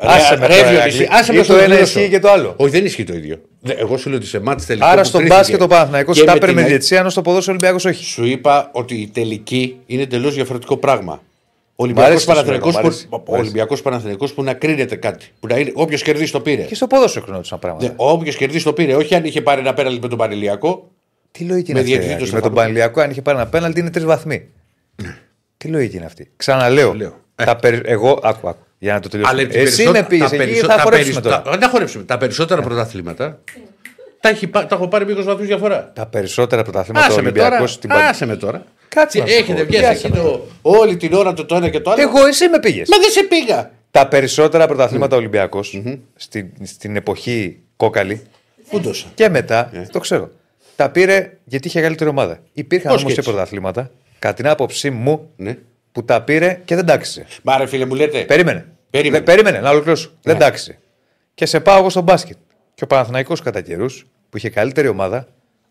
Ρε, 0.00 0.08
Άσε 0.08 0.36
με 0.36 0.46
ρε, 0.46 0.54
τώρα, 0.54 0.70
Διονύση, 0.70 0.96
Ηρακλή. 1.02 1.16
άσε 1.20 1.32
με 1.32 1.38
Ή 1.40 1.42
στο 1.42 1.52
το 1.52 1.58
ένα 1.58 1.74
δηλώσω. 1.74 1.98
ισχύει 1.98 2.10
και 2.10 2.18
το 2.18 2.30
άλλο. 2.30 2.54
Όχι, 2.56 2.70
δεν 2.70 2.84
ισχύει 2.84 3.04
το 3.04 3.14
ίδιο. 3.14 3.40
Δε- 3.60 3.72
Εγώ 3.74 3.96
σου 3.96 4.08
λέω 4.08 4.18
ότι 4.18 4.26
σε 4.26 4.40
μάτι 4.40 4.64
τελικό. 4.64 4.86
Άρα 4.86 5.00
που 5.02 5.06
στον 5.06 5.20
κρίθηκε 5.20 5.38
μπάσκετ 5.38 5.62
ο 5.62 5.66
Παναθηναϊκός 5.66 6.18
και 6.18 6.24
τα 6.24 6.30
με 6.30 6.36
έπαιρνε 6.36 6.54
με 6.54 6.60
την- 6.60 6.68
διετσία, 6.70 6.98
ενώ 6.98 7.08
στο 7.10 7.22
ποδόσφαιρο 7.22 7.56
Ολυμπιακός 7.60 7.84
όχι. 7.84 8.04
Σου 8.04 8.24
είπα 8.24 8.70
ότι 8.72 8.94
η 8.94 9.10
τελική 9.12 9.76
είναι 9.86 10.02
εντελώς 10.02 10.34
διαφορετικό 10.34 10.76
πράγμα. 10.76 11.22
Ο 11.78 11.84
αρέσει 11.84 11.94
Ολυμπιακό 12.02 12.14
τι 12.14 12.20
σου 12.20 12.26
Παναθηναϊκός 12.26 12.72
λέω, 12.74 12.82
μ' 12.82 12.86
αρέσει. 12.86 13.08
που, 13.08 13.22
ο 13.26 13.36
Ολυμπιακός 13.36 13.82
Παναθηναϊκός 13.82 14.32
που 14.34 14.42
να 14.42 14.54
κρίνεται 14.54 14.96
κάτι. 14.96 15.26
Που 15.40 15.46
να 15.46 15.58
είναι, 15.58 15.72
όποιος 15.74 16.02
κερδίσει 16.02 16.32
το 16.32 16.40
πήρε. 16.40 16.62
Και 16.62 16.74
στο 16.74 16.86
ποδόσφαιρο 16.86 17.24
κρινόντουσαν 17.24 17.58
πράγματα. 17.58 17.92
Όποιος 17.96 18.36
κερδίσει 18.36 18.64
το 18.64 18.72
πήρε. 18.72 18.94
Όχι 18.94 19.14
αν 19.14 19.24
είχε 19.24 19.40
πάρει 19.42 19.60
ένα 19.60 19.74
πέναλτι 19.74 20.00
με 20.00 20.08
τον 20.08 20.18
Πανηλιακό. 20.18 20.90
Τι 21.30 21.44
λογική 21.44 21.72
Με 21.72 21.80
είναι 21.80 21.88
αυτή. 21.88 21.98
διαιτητή 22.06 22.12
ρε, 22.12 22.18
το 22.18 22.24
Με 22.24 22.30
τον 22.30 22.40
Σταυρό. 22.40 22.56
Πανηλιακό, 22.56 23.00
αν 23.00 23.10
είχε 23.10 23.22
πάρει 23.22 23.38
ένα 23.38 23.46
πέναλτι, 23.46 23.80
είναι 23.80 23.90
τρεις 23.90 24.04
βαθμοί. 24.04 24.48
Τι 25.56 25.68
λογική 25.68 25.96
είναι 25.96 26.06
αυτή. 26.06 26.30
Ξαναλέω. 26.36 26.94
Λέω. 26.94 27.14
Τα 27.34 27.56
περι... 27.56 27.80
Εγώ, 27.84 28.18
άκου, 28.22 28.48
άκου, 28.48 28.64
για 28.78 28.92
να 28.94 29.00
το 29.00 29.08
τελειώσω. 29.08 29.30
Αλλά 29.32 29.48
Εσύ 29.52 29.88
με 29.88 30.02
πήγε 30.02 30.24
εκεί, 30.42 30.54
θα 30.54 30.78
χορέψουμε 30.80 31.20
τώρα. 31.20 31.42
Δεν 31.46 31.60
θα 31.60 31.68
χορέψουμε. 31.68 32.04
Τα 32.04 32.18
περισσότερα 32.18 32.62
πρωταθλήματα 32.62 33.40
τα, 34.20 34.28
έχει, 34.28 34.46
πά- 34.46 34.66
τα 34.68 34.74
έχω 34.74 34.88
πάρει 34.88 35.04
20 35.18 35.22
βαθμούς 35.24 35.46
διαφορά. 35.46 35.92
Τα 35.94 36.06
περισσότερα 36.06 36.62
πρωταθλήματα 36.62 37.06
Άσε 37.06 37.22
με 37.22 37.32
τώρα. 37.32 37.44
Ολυμπιακό 37.46 37.66
στην 37.66 37.88
Πα- 37.88 37.96
Άσε 38.08 38.26
με 38.26 38.36
τώρα. 38.36 38.64
Κάτσε 38.88 39.18
να 39.18 39.26
σου 39.26 39.32
Έχετε 39.34 39.60
πω, 39.60 39.66
βγει 39.68 39.78
τι 39.78 39.84
άσε 39.84 40.06
εκεί 40.06 40.16
με 40.16 40.22
το, 40.22 40.40
όλη 40.62 40.96
την 40.96 41.12
ώρα 41.12 41.32
το, 41.32 41.44
το 41.44 41.56
ένα 41.56 41.68
και 41.68 41.80
το 41.80 41.90
άλλο. 41.90 42.02
Εγώ, 42.02 42.26
εσύ 42.26 42.48
με 42.48 42.58
πήγες. 42.60 42.88
Μα 42.88 42.96
δεν 42.98 43.10
σε 43.10 43.22
πήγα. 43.22 43.70
Τα 43.90 44.08
περισσότερα 44.08 44.66
πρωταθλήματα 44.66 45.16
Ολυμπιακός 45.16 45.80
στην, 46.16 46.48
στην 46.62 46.96
εποχή 46.96 47.58
κόκαλη 47.76 48.22
Φούντοσα. 48.64 49.06
και 49.14 49.28
μετά, 49.28 49.70
το 49.92 49.98
ξέρω. 49.98 50.30
Τα 50.76 50.90
πήρε 50.90 51.36
γιατί 51.44 51.68
είχε 51.68 51.80
καλύτερη 51.80 52.10
ομάδα. 52.10 52.38
Υπήρχαν 52.52 52.92
Πώς 52.92 53.00
όμως 53.00 53.12
και 53.14 53.14
και 53.14 53.20
έτσι. 53.20 53.30
πρωταθλήματα, 53.32 53.90
κατά 54.18 54.34
την 54.34 54.48
άποψή 54.48 54.90
μου, 54.90 55.30
Ναι. 55.36 55.56
που 55.92 56.04
τα 56.04 56.22
πήρε 56.22 56.60
και 56.64 56.74
δεν 56.74 56.86
τάξισε. 56.86 57.26
Μα 57.42 57.56
ρε 57.58 57.66
φίλε 57.66 57.84
μου 57.84 57.94
λέτε. 57.94 58.20
Περίμενε. 58.24 58.66
Περίμενε. 58.90 59.18
Δε- 59.24 59.24
περίμενε 59.32 59.60
να 59.60 59.70
ολοκληρώσω. 59.70 60.10
Δεν 60.22 60.34
Ναι. 60.34 60.40
τάξισε. 60.40 60.78
Και 61.34 61.46
σε 61.46 61.60
πάω 61.60 61.78
εγώ 61.78 61.90
στο 61.90 62.00
μπάσκετ. 62.00 62.36
Και 62.74 62.84
ο 62.84 62.86
Παναθηναϊκός 62.86 63.40
κατά 63.40 63.60
καιρούς 63.60 64.06
που 64.30 64.36
είχε 64.36 64.50
καλύτερη 64.50 64.88
ομάδα, 64.88 65.28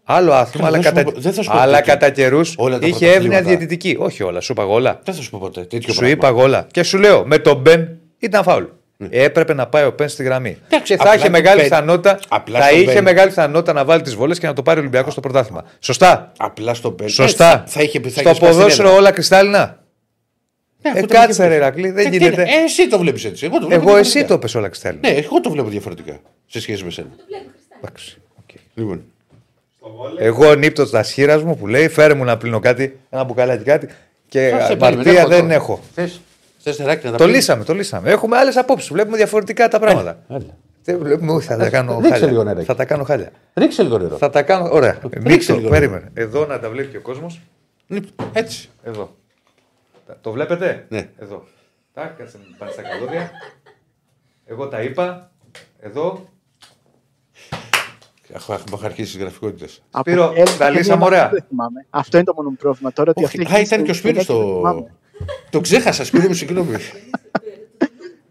άλλο 0.08 0.34
άθλημα, 0.34 0.68
αλλά 0.68 0.78
δεν 0.80 0.86
σου 0.88 0.94
κατά, 0.94 1.12
πω- 1.12 1.20
δεν 1.22 1.34
θα 1.34 1.42
σου 1.42 1.50
πω 1.52 1.58
αλλά 1.58 1.78
τέτοιο. 1.78 1.94
κατά 1.94 2.10
καιρούς 2.10 2.54
Όλα 2.58 2.80
τα 2.80 2.88
είχε 2.88 2.98
πρωταθλήματα. 3.06 3.38
εύνοια 3.38 3.58
διαιτητική. 3.58 3.96
Όχι 4.00 4.24
όλα, 4.24 4.40
σου 4.42 4.52
είπα 4.52 4.62
εγώ 4.62 4.74
όλα. 4.74 5.00
Δεν 5.04 5.14
θα 5.16 5.22
σου 5.22 5.30
πω 5.30 5.38
ποτέ. 5.42 5.62
Τέτοιο 5.62 5.94
Σου 5.94 6.00
πράγμα. 6.00 6.10
είπα 6.16 6.28
εγώ 6.28 6.42
όλα. 6.42 6.68
Και 6.72 6.84
σου 6.84 6.98
λέω, 6.98 7.26
με 7.26 7.38
τον 7.38 7.58
Μπεν 7.58 7.88
ήταν 8.20 8.44
φάουλ. 8.44 8.64
Έπρεπε 9.10 9.54
να 9.54 9.68
πάει 9.68 9.84
ο 9.84 9.94
Μπεν 9.98 10.10
στη 10.10 10.24
γραμμή. 10.24 10.58
Εντάξει, 10.66 10.92
και 10.92 10.96
θα 10.98 11.02
απλά 11.04 11.14
είχε 11.16 11.24
τον 11.24 11.32
μεγάλη 11.32 11.56
Μπεν- 11.60 11.70
πιθανότητα, 11.70 12.20
απλά 12.30 12.60
θα 12.60 12.66
στον 12.66 12.80
είχε 12.80 12.92
Μπεν- 12.92 13.04
μεγάλη 13.04 13.28
πιθανότητα 13.30 13.74
να 13.74 13.86
βάλει 13.86 14.02
τις 14.02 14.16
βολέ 14.16 14.36
και 14.36 14.48
να 14.48 14.54
το 14.54 14.62
πάρει 14.62 14.78
ο 14.78 14.82
Ολυμπιακός 14.82 15.12
στο 15.12 15.22
πρωτάθλημα. 15.22 15.64
Σωστά. 15.80 16.32
Απλά 16.38 16.74
στο 16.74 16.92
πέντε. 16.92 17.10
Σωστά. 17.10 17.50
Θα, 17.50 17.64
θα 17.68 17.82
είχε, 17.82 18.00
θα 18.00 18.10
στο 18.10 18.20
είχες 18.22 18.36
σπάσει 18.36 18.40
την 18.40 18.48
ποδόσφαιρο 18.60 18.88
έδρα. 18.88 19.00
όλα 19.00 19.12
κρυστάλλινα. 19.12 19.80
Ναι, 20.82 20.90
Ε, 20.90 20.94
αυτό 20.94 21.08
το 21.08 21.14
κάτσε 21.14 21.32
είχε 21.32 21.44
ρε 21.44 21.50
πει. 21.50 21.56
Ηρακλή, 21.56 21.90
δεν 21.92 22.06
Ε, 22.06 22.10
τι 22.10 22.18
γίνεται. 22.18 22.42
είναι, 22.42 22.52
ε, 22.52 22.64
εσύ 22.64 22.88
το 22.90 22.98
βλέπεις 23.00 23.26
έτσι. 23.26 23.46
Εγώ 23.46 23.60
το 23.60 23.68
βλέπω 23.68 23.82
Εγώ 23.82 23.98
εσύ 23.98 24.02
διαφορετικά. 24.12 24.34
το 24.34 24.40
πες 24.40 24.56
όλα 24.56 24.68
κρυστάλλινα. 24.68 25.10
Ναι, 25.10 25.16
εγώ 25.16 25.40
το 25.42 25.50
βλέπω 25.50 25.70
διαφορετικά 25.70 26.20
σε 26.46 26.62
σχέση 26.62 26.84
με 26.84 26.92
σένα. 26.92 27.10
Εντάξει, 27.82 28.18
οκ. 28.40 28.56
Λοιπόν. 28.74 29.04
Στο 29.86 29.94
βόλεϊ. 29.98 30.26
Εγώ 30.26 30.56
νύπτω 30.56 30.90
τα 30.90 31.04
σχήρα 31.04 31.40
μου 31.46 31.58
που 31.58 31.68
λέει 31.68 31.88
φέρε 31.88 32.14
μου 32.14 32.24
να 32.24 32.38
πλύνω 32.38 32.60
κάτι, 32.60 33.00
ένα 33.10 33.24
μπουκαλάκι 33.24 33.64
κάτι 33.64 33.88
και 34.28 34.50
Θα 34.52 34.66
σε 34.66 34.72
αμαρτία 34.74 35.04
περίμενα, 35.04 35.28
δεν 35.28 35.42
τώρα. 35.42 35.54
έχω. 35.54 35.80
Θες, 35.94 36.22
θες 36.60 36.80
νεράκι 36.80 37.06
να 37.06 37.12
τα 37.12 37.18
Το 37.18 37.24
πίνεις; 37.24 37.38
λύσαμε, 37.40 37.64
το 37.64 37.74
λύσαμε. 37.74 38.10
Έχουμε 38.10 38.38
άλλες 38.38 38.58
απόψεις. 38.58 38.90
Βλέπουμε 38.92 39.18
διαφορετικά 39.18 39.68
τα 39.68 39.80
πράγματα. 39.80 40.18
Έλα. 40.30 40.58
Δεν 40.84 40.98
βλέπουμε, 41.00 41.32
όχι, 41.32 41.48
θα 41.48 41.58
τα 41.58 41.70
κάνω 41.70 42.00
ρίξε 42.02 42.14
λίγο 42.26 42.26
χάλια. 42.28 42.44
νεράκι. 42.44 42.66
Θα 42.66 42.76
τα 42.76 42.86
κάνω 42.86 43.04
χάλια. 43.04 43.32
Ρίξε 43.54 43.84
λίγο 43.84 43.98
νερό. 43.98 44.18
Θα 44.18 44.30
τα 44.30 44.42
κάνω. 44.42 44.70
Ωραία. 44.72 44.98
Ρίξε 45.14 45.30
Νύπτω, 45.30 45.56
λίγο 45.56 45.70
περίμενε. 45.70 46.10
Εδώ 46.14 46.46
να 46.46 46.60
τα 46.60 46.70
βλέπει 46.70 46.88
και 46.92 46.98
ο 46.98 47.02
κόσμος. 47.02 47.40
Λοιπόν, 47.88 48.30
Έτσι. 48.34 48.70
Εδώ. 48.84 49.16
Τα- 50.08 50.18
Το 50.22 50.32
βλέπετε; 50.32 50.86
Ναι. 50.90 51.10
Εδώ. 51.20 51.44
Τάκ, 51.94 52.18
κάτσε 52.18 52.38
να 52.52 52.58
πάνε 52.58 52.72
στα 52.72 52.82
καλώδια. 52.82 53.32
Εγώ 54.46 54.68
τα 54.68 54.82
είπα. 54.82 55.32
Εδώ. 55.80 56.26
Έχω, 58.34 58.54
έχω 58.54 58.80
αρχίσει 58.86 59.12
τις 59.12 59.22
γραφικότητες. 59.22 59.82
Από 59.92 60.10
Σπύρο, 60.10 60.24
Έλληνα 60.36 60.58
τα 60.58 60.70
λύσαμε 60.70 60.88
ταινία, 61.04 61.06
ωραία. 61.06 61.30
Δεν 61.30 61.44
θυμάμαι. 61.50 61.86
Αυτό 61.90 62.18
είναι 62.18 62.26
το 62.26 62.34
μόνο 62.36 62.50
μου 62.50 62.56
πρόβλημα 62.60 62.92
τώρα. 62.94 63.10
Ότι 63.16 63.26
αυτή 63.26 63.42
Α, 63.54 63.60
ήταν 63.60 63.84
και 63.84 63.92
ο 63.92 63.94
Σπύρος 63.94 64.26
το. 64.26 64.62
Το 65.50 65.62
ξέχασα, 65.62 66.06
Σπύρο 66.06 66.28
μου, 66.28 66.34
συγγνώμη. 66.34 66.76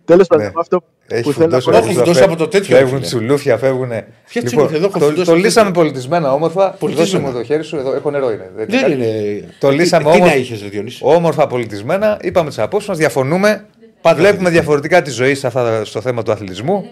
Τέλος 0.05 0.27
πάντων, 0.27 0.45
Ναι. 0.47 0.53
αυτό 0.57 0.83
Έχει 1.07 1.23
που 1.23 1.33
θέλω 1.33 1.49
να 1.49 1.61
φουντώσει, 1.61 1.71
πω. 1.71 1.77
Έχω 1.77 1.87
έχει 1.87 1.95
φουντώσει 1.99 2.19
φε- 2.19 2.29
από 2.29 2.37
το 2.39 2.49
τέτοιο, 2.49 2.77
Φεύγουν 2.77 2.95
φίλε. 2.97 3.07
τσουλούφια, 3.07 3.57
φεύγουν. 3.59 3.91
Ποια 4.29 4.43
τσουλούφια, 4.43 4.77
εδώ 4.77 4.87
έχω 4.87 4.99
το, 4.99 5.05
φουντώσει 5.05 5.25
το 5.27 5.31
το 5.33 5.37
λύσαμε 5.39 5.67
τέτοιο. 5.69 5.83
πολιτισμένα, 5.83 6.33
όμορφα. 6.33 6.71
Πολιτισμένα. 6.71 7.25
Δώσε 7.25 7.33
μου 7.33 7.39
το 7.41 7.45
χέρι 7.45 7.63
σου, 7.65 7.77
εδώ 7.77 7.93
έχω 7.95 8.11
νερό 8.11 8.31
είναι. 8.33 8.51
Δεν, 8.57 8.67
Δεν 8.69 8.81
κάτι. 8.81 8.93
είναι. 8.93 9.49
Το 9.59 9.69
Τι- 9.69 9.75
λύσαμε 9.75 10.05
Τι 10.11 10.17
όμως. 10.17 10.29
να 10.29 10.35
είχες, 10.37 10.63
Διονύση; 10.63 11.01
Όμορφα 11.05 11.47
πολιτισμένα, 11.47 12.19
είπαμε 12.23 12.49
τις 12.49 12.59
απόψεις 12.59 12.89
μας, 12.89 12.99
διαφωνούμε. 12.99 13.67
Βλέπουμε 14.15 14.51
διαφορετικά 14.51 15.03
τη 15.03 15.11
ζωή 15.11 15.35
σε 15.35 15.47
αυτά, 15.47 15.85
στο 15.85 16.01
θέμα 16.01 16.23
του 16.23 16.33
αθλητισμού. 16.33 16.85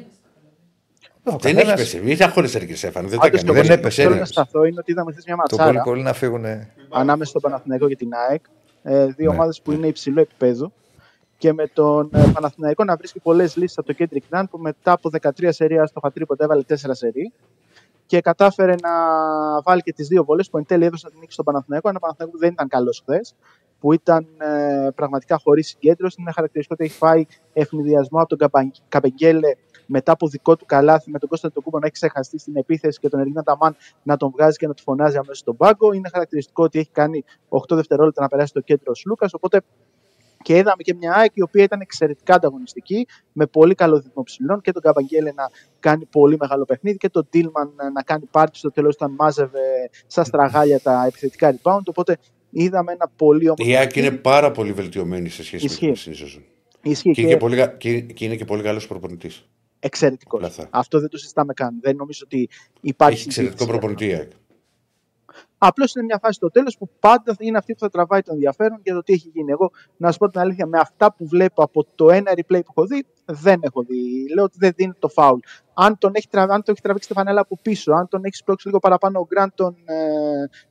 Ο 1.24 1.30
Δεν 1.30 1.54
καθένας- 1.54 1.80
έχει 1.80 1.96
πέσει. 1.96 2.00
Μην 2.00 2.22
αγχώνεσαι, 2.22 2.58
ρε 2.58 2.74
Στέφανε. 2.74 3.08
Δεν 3.08 3.18
τα 3.18 3.24
Πάντως, 3.24 3.40
έκανε. 3.40 3.46
το 3.46 3.52
δεν 3.52 3.62
πολύ 3.62 3.80
έπεσε, 3.80 3.96
που 4.02 4.02
θέλω 4.02 4.14
ρε. 4.14 4.20
να 4.20 4.26
σταθώ 4.26 4.64
είναι 4.64 4.76
ότι 4.78 4.90
είδαμε 4.90 5.12
χθες 5.12 5.24
μια 5.24 5.36
Το 5.36 5.42
πολύ 5.56 5.62
ματσάρα 5.62 5.84
πολύ 5.84 6.02
να 6.02 6.12
φύγουν. 6.12 6.44
ανάμεσα 6.90 7.30
στον 7.30 7.40
Παναθηναϊκό 7.42 7.88
και 7.88 7.96
την 7.96 8.10
ΑΕΚ. 8.28 8.44
Ε, 8.82 9.06
δύο 9.06 9.30
Ναι. 9.30 9.36
ομάδες 9.36 9.60
που 9.62 9.72
είναι 9.72 9.86
υψηλό 9.86 10.20
επίπεδο. 10.20 10.72
Και 11.38 11.52
με 11.52 11.66
τον 11.66 12.10
ε, 12.14 12.30
Παναθηναϊκό 12.32 12.84
να 12.84 12.96
βρίσκει 12.96 13.20
πολλές 13.20 13.56
λύσεις 13.56 13.78
από 13.78 13.86
το 13.86 13.94
Kendrick 13.98 14.36
Nunn 14.38 14.44
που 14.50 14.58
μετά 14.58 14.92
από 14.92 15.10
13 15.10 15.52
σερία 15.52 15.86
στο 15.86 16.00
Χατρίποντα 16.00 16.44
έβαλε 16.44 16.62
4 16.68 16.74
σερί. 16.90 17.32
Και 18.06 18.20
κατάφερε 18.20 18.74
να 18.82 18.90
βάλει 19.64 19.80
και 19.80 19.92
τις 19.92 20.08
δύο 20.08 20.24
βολές 20.24 20.50
που 20.50 20.58
εν 20.58 20.64
τέλει 20.66 20.84
έδωσαν 20.84 21.10
την 21.10 21.18
νίκη 21.20 21.32
στον 21.32 21.44
Παναθηναϊκό. 21.44 21.88
Ένα 21.88 21.98
Παναθηναϊκό 21.98 22.36
που 22.36 22.42
δεν 22.42 22.52
ήταν 22.52 22.68
καλός 22.68 23.00
χθες. 23.06 23.34
Που 23.80 23.92
ήταν 23.92 24.26
ε, 24.38 24.88
πραγματικά 24.94 25.38
χωρίς 25.42 25.68
συγκέντρωση. 25.68 26.16
Είναι 26.20 26.32
χαρακτηριστικό 26.32 26.76
ότι 26.80 26.88
έχει 26.90 26.98
φάει 26.98 27.24
ευνηδιασμό 27.52 28.18
από 28.18 28.28
τον 28.28 28.38
Καπα- 28.38 28.70
Καπεγγέλε 28.88 29.48
μετά 29.86 30.12
από 30.12 30.28
δικό 30.28 30.56
του 30.56 30.66
καλάθι 30.66 31.10
με 31.10 31.18
τον 31.18 31.28
Κώστα 31.28 31.50
Κούμπο 31.64 31.78
να 31.78 31.84
έχει 31.86 31.94
ξεχαστεί 31.94 32.38
στην 32.38 32.56
επίθεση 32.56 32.98
και 32.98 33.08
τον 33.08 33.20
Εργίνα 33.20 33.42
Ταμάν 33.42 33.76
να 34.02 34.16
τον 34.16 34.30
βγάζει 34.30 34.56
και 34.56 34.66
να 34.66 34.74
του 34.74 34.82
φωνάζει 34.82 35.16
αμέσως 35.16 35.38
στον 35.38 35.56
πάγκο. 35.56 35.92
Είναι 35.92 36.08
χαρακτηριστικό 36.12 36.62
ότι 36.64 36.78
έχει 36.78 36.90
κάνει 36.92 37.24
8 37.48 37.58
δευτερόλεπτα 37.68 38.22
να 38.22 38.28
περάσει 38.28 38.52
το 38.52 38.60
κέντρο 38.60 38.92
Λούκα. 39.06 39.28
Οπότε 39.32 39.60
και 40.42 40.56
είδαμε 40.56 40.82
και 40.82 40.94
μια 40.94 41.12
ΑΕΚ 41.14 41.30
η 41.34 41.42
οποία 41.42 41.62
ήταν 41.62 41.80
εξαιρετικά 41.80 42.34
ανταγωνιστική, 42.34 43.06
με 43.32 43.46
πολύ 43.46 43.74
καλό 43.74 43.96
ρυθμό 43.96 44.22
ψηλών 44.22 44.60
και 44.60 44.72
τον 44.72 44.82
Καμπαγγέλε 44.82 45.32
να 45.32 45.44
κάνει 45.80 46.04
πολύ 46.04 46.36
μεγάλο 46.40 46.64
παιχνίδι 46.64 46.96
και 46.96 47.08
τον 47.08 47.26
Τίλμαν 47.30 47.72
να 47.92 48.02
κάνει 48.02 48.24
πάρτι 48.30 48.58
στο 48.58 48.70
τέλος 48.70 48.94
όταν 48.94 49.14
μάζευε 49.18 49.60
σαν 50.06 50.24
στραγάλια 50.24 50.80
τα 50.80 51.04
επιθετικά 51.06 51.54
rebound. 51.62 51.80
Οπότε 51.84 52.16
είδαμε 52.50 52.92
ένα 52.92 53.10
πολύ 53.16 53.44
όμορφο. 53.44 53.70
Η 53.70 53.76
ΑΕΚ 53.76 53.96
είναι 53.96 54.10
πάρα 54.10 54.50
πολύ 54.50 54.72
βελτιωμένη 54.72 55.28
σε 55.28 55.44
σχέση 55.44 55.64
Ισχύει. 55.64 55.86
με 55.86 55.92
την 55.92 56.14
σεζόν. 56.14 56.42
Ισχύει 56.82 57.08
Και, 57.08 57.14
και, 57.14 57.20
είναι 57.20 57.30
και 57.30 57.36
πολύ, 57.36 57.56
γα- 57.56 57.76
και, 57.76 58.00
και 58.00 58.24
είναι 58.24 58.36
και 58.36 58.44
πολύ 58.44 58.62
καλός 58.62 58.86
προπονητής. 58.86 59.48
Εξαιρετικός. 59.82 60.42
Απλά 60.42 60.54
θα. 60.54 60.68
Αυτό 60.70 61.00
δεν 61.00 61.08
το 61.08 61.16
συζητάμε 61.16 61.52
καν. 61.54 61.78
Δεν 61.80 61.96
νομίζω 61.96 62.20
ότι 62.24 62.48
υπάρχει. 62.80 63.14
Έχει 63.18 63.26
εξαιρετικό 63.26 63.64
συζήτηση. 63.64 63.78
προπονητή 63.78 64.06
η 64.06 64.14
ΑΕΚ. 64.14 64.30
Απλώς 65.64 65.94
είναι 65.94 66.04
μια 66.04 66.18
φάση 66.22 66.32
στο 66.34 66.50
τέλος 66.50 66.76
που 66.78 66.88
πάντα 67.00 67.34
είναι 67.38 67.58
αυτή 67.58 67.72
που 67.72 67.78
θα 67.78 67.88
τραβάει 67.88 68.20
το 68.20 68.32
ενδιαφέρον 68.32 68.80
για 68.82 68.94
το 68.94 69.02
τι 69.02 69.12
έχει 69.12 69.30
γίνει. 69.34 69.50
Εγώ, 69.50 69.70
να 69.96 70.12
σου 70.12 70.18
πω 70.18 70.28
την 70.28 70.40
αλήθεια, 70.40 70.66
με 70.66 70.78
αυτά 70.78 71.14
που 71.14 71.26
βλέπω 71.28 71.62
από 71.62 71.86
το 71.94 72.10
ένα 72.10 72.32
replay 72.36 72.60
που 72.64 72.72
έχω 72.76 72.86
δει, 72.86 73.06
δεν 73.24 73.60
έχω 73.62 73.82
δει. 73.82 73.96
Λέω 74.34 74.44
ότι 74.44 74.56
δεν 74.58 74.72
δίνει 74.76 74.92
το 74.98 75.08
φάουλ. 75.08 75.38
Αν 75.74 75.98
τον 75.98 76.12
έχει, 76.14 76.28
τραβ... 76.28 76.50
αν 76.50 76.62
τον 76.62 76.72
έχει 76.74 76.82
τραβήξει 76.82 77.08
τη 77.08 77.14
φανέλα 77.14 77.40
από 77.40 77.58
πίσω, 77.62 77.92
αν 77.92 78.08
τον 78.08 78.24
έχει 78.24 78.36
σπρώξει 78.36 78.66
λίγο 78.66 78.78
παραπάνω 78.78 79.18
ο 79.20 79.26
Γκραντ 79.26 79.50
τον 79.54 79.76
ε... 79.84 79.94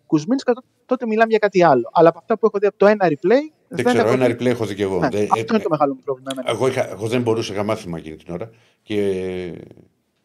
Κουζμίνσκας, 0.08 0.54
τό- 0.54 0.64
τότε 0.86 1.06
μιλάμε 1.06 1.30
για 1.30 1.40
κάτι 1.40 1.64
άλλο. 1.64 1.90
Αλλά 1.94 2.10
από 2.10 2.18
αυτά 2.18 2.38
που 2.38 2.46
έχω 2.46 2.58
δει 2.60 2.66
από 2.68 2.78
το 2.78 2.86
ένα 2.88 3.08
replay. 3.08 3.44
Δεν, 3.68 3.84
Δεν, 3.84 3.86
ξέρω, 3.86 4.08
έχω 4.08 4.14
ένα 4.14 4.26
δει. 4.28 4.34
replay 4.34 4.46
έχω 4.46 4.66
δει 4.66 4.76
και 4.76 4.84
εγώ. 4.84 5.00
Ναι, 5.00 5.08
Δεν- 5.10 5.24
αυτό 5.24 5.38
ε, 5.38 5.46
είναι 5.50 5.60
το 5.64 5.70
μεγάλο 5.70 5.94
μου 5.94 6.02
πρόβλημα. 6.04 6.30
εμένα. 6.34 6.50
Εγώ, 6.52 6.68
είχα, 6.68 6.90
εγώ 6.90 7.08
δεν 7.08 7.22
μπορούσα, 7.22 7.54
είχα 7.54 7.64
μάθημα 7.64 7.98
εκείνη 7.98 8.16
την 8.16 8.34
ώρα. 8.34 8.50
Και 8.82 8.98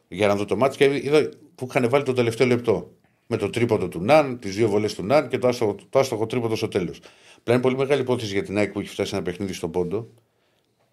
για 0.09 0.27
να 0.27 0.35
δω 0.37 0.45
το 0.45 0.57
μάτι 0.57 0.77
και 0.77 0.85
είδα 0.85 1.29
που 1.55 1.67
είχαν 1.69 1.89
βάλει 1.89 2.05
το 2.05 2.13
τελευταίο 2.13 2.47
λεπτό. 2.47 2.91
Με 3.27 3.37
το 3.37 3.51
τρίποντο 3.51 3.89
του 3.89 4.01
Ναν, 4.01 4.39
τις 4.39 4.55
δύο 4.57 4.69
βολές 4.69 4.95
του 4.95 5.05
Ναν 5.05 5.29
και 5.29 5.39
το 5.39 5.49
άστοχο, 5.49 5.75
το 5.91 5.99
άστοχο 5.99 6.27
τρίποντο 6.27 6.57
στο 6.57 6.69
τέλος. 6.69 6.99
Πλέον 7.43 7.61
είναι 7.61 7.61
πολύ 7.61 7.77
μεγάλη 7.77 8.01
υπόθεση 8.01 8.33
για 8.33 8.43
την 8.43 8.57
ΑΕΚ 8.59 8.73
που 8.73 8.81
έχει 8.81 8.89
φτάσει 8.89 9.15
ένα 9.15 9.23
παιχνίδι 9.25 9.53
στον 9.53 9.71
πόντο. 9.71 10.09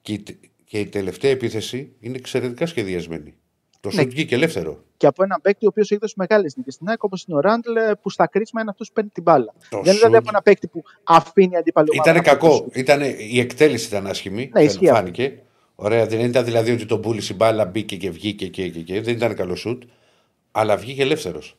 Και, 0.02 0.14
η 0.14 0.20
τε- 0.20 0.38
και 0.66 0.80
η 0.80 0.86
τελευταία 0.86 1.32
επίθεση 1.32 1.92
είναι 2.00 2.18
εξαιρετικά 2.18 2.66
σχεδιασμένη. 2.66 3.34
Το 3.80 3.90
Ναι. 3.94 4.02
σουτ 4.02 4.12
βγήκε 4.12 4.36
ελεύθερο. 4.36 4.84
Και 4.98 5.08
από 5.08 5.24
έναν 5.24 5.40
παίκτη 5.42 5.66
ο 5.66 5.68
οποίος 5.68 5.92
έχει 5.92 6.00
δώσει 6.02 6.14
μεγάλες 6.18 6.56
νίκες 6.56 6.74
στην 6.74 6.88
ΑΕΚ, 6.90 7.04
όπως 7.04 7.24
είναι 7.28 7.38
ο 7.38 7.40
Ράντλ, 7.40 7.76
ε, 7.76 7.92
που 8.02 8.10
στα 8.10 8.28
κρίσμα 8.28 8.62
είναι 8.62 8.70
αυτός 8.70 8.88
που 8.88 8.94
παίρνει 8.94 9.10
την 9.10 9.24
μπάλα. 9.24 9.54
Το 9.70 9.82
δεν 9.82 9.94
είναι 9.94 10.04
σουτ- 10.04 10.16
από 10.16 10.30
ένα 10.30 10.42
παίκτη 10.42 10.68
που 10.68 10.84
αφήνει 11.04 11.56
αντίπαλο. 11.56 11.88
ομάδα 11.92 12.10
Ήταν 12.12 12.16
να 12.24 12.28
κάνει 12.30 12.40
το 12.40 12.46
κακό. 12.48 12.56
σουτ. 12.64 12.76
Ήτανε, 12.78 13.08
η 13.08 13.40
εκτέλεση 13.40 13.88
ήταν 13.88 14.08
άσχημη. 14.08 14.50
Ναι, 14.54 14.64
ισχύει 14.64 14.86
αυτό. 14.90 14.96
φάνηκε. 15.00 15.40
Ωραία, 15.76 16.06
δεν 16.08 16.20
ήταν 16.20 16.46
δηλαδή 16.46 16.72
ότι 16.72 16.86
τον 16.86 17.02
πούλησε 17.02 17.34
η 17.34 17.36
μπάλα, 17.40 17.66
μπήκε 17.66 17.96
και 17.98 18.10
βγήκε 18.12 18.48
και, 18.48 18.70
και, 18.70 18.80
και, 18.82 19.02
δεν 19.02 19.16
ήταν 19.16 19.36
καλό 19.36 19.56
σουτ. 19.56 19.84
Αλλά 20.52 20.78
βγήκε 20.78 21.02
ελεύθερος. 21.02 21.58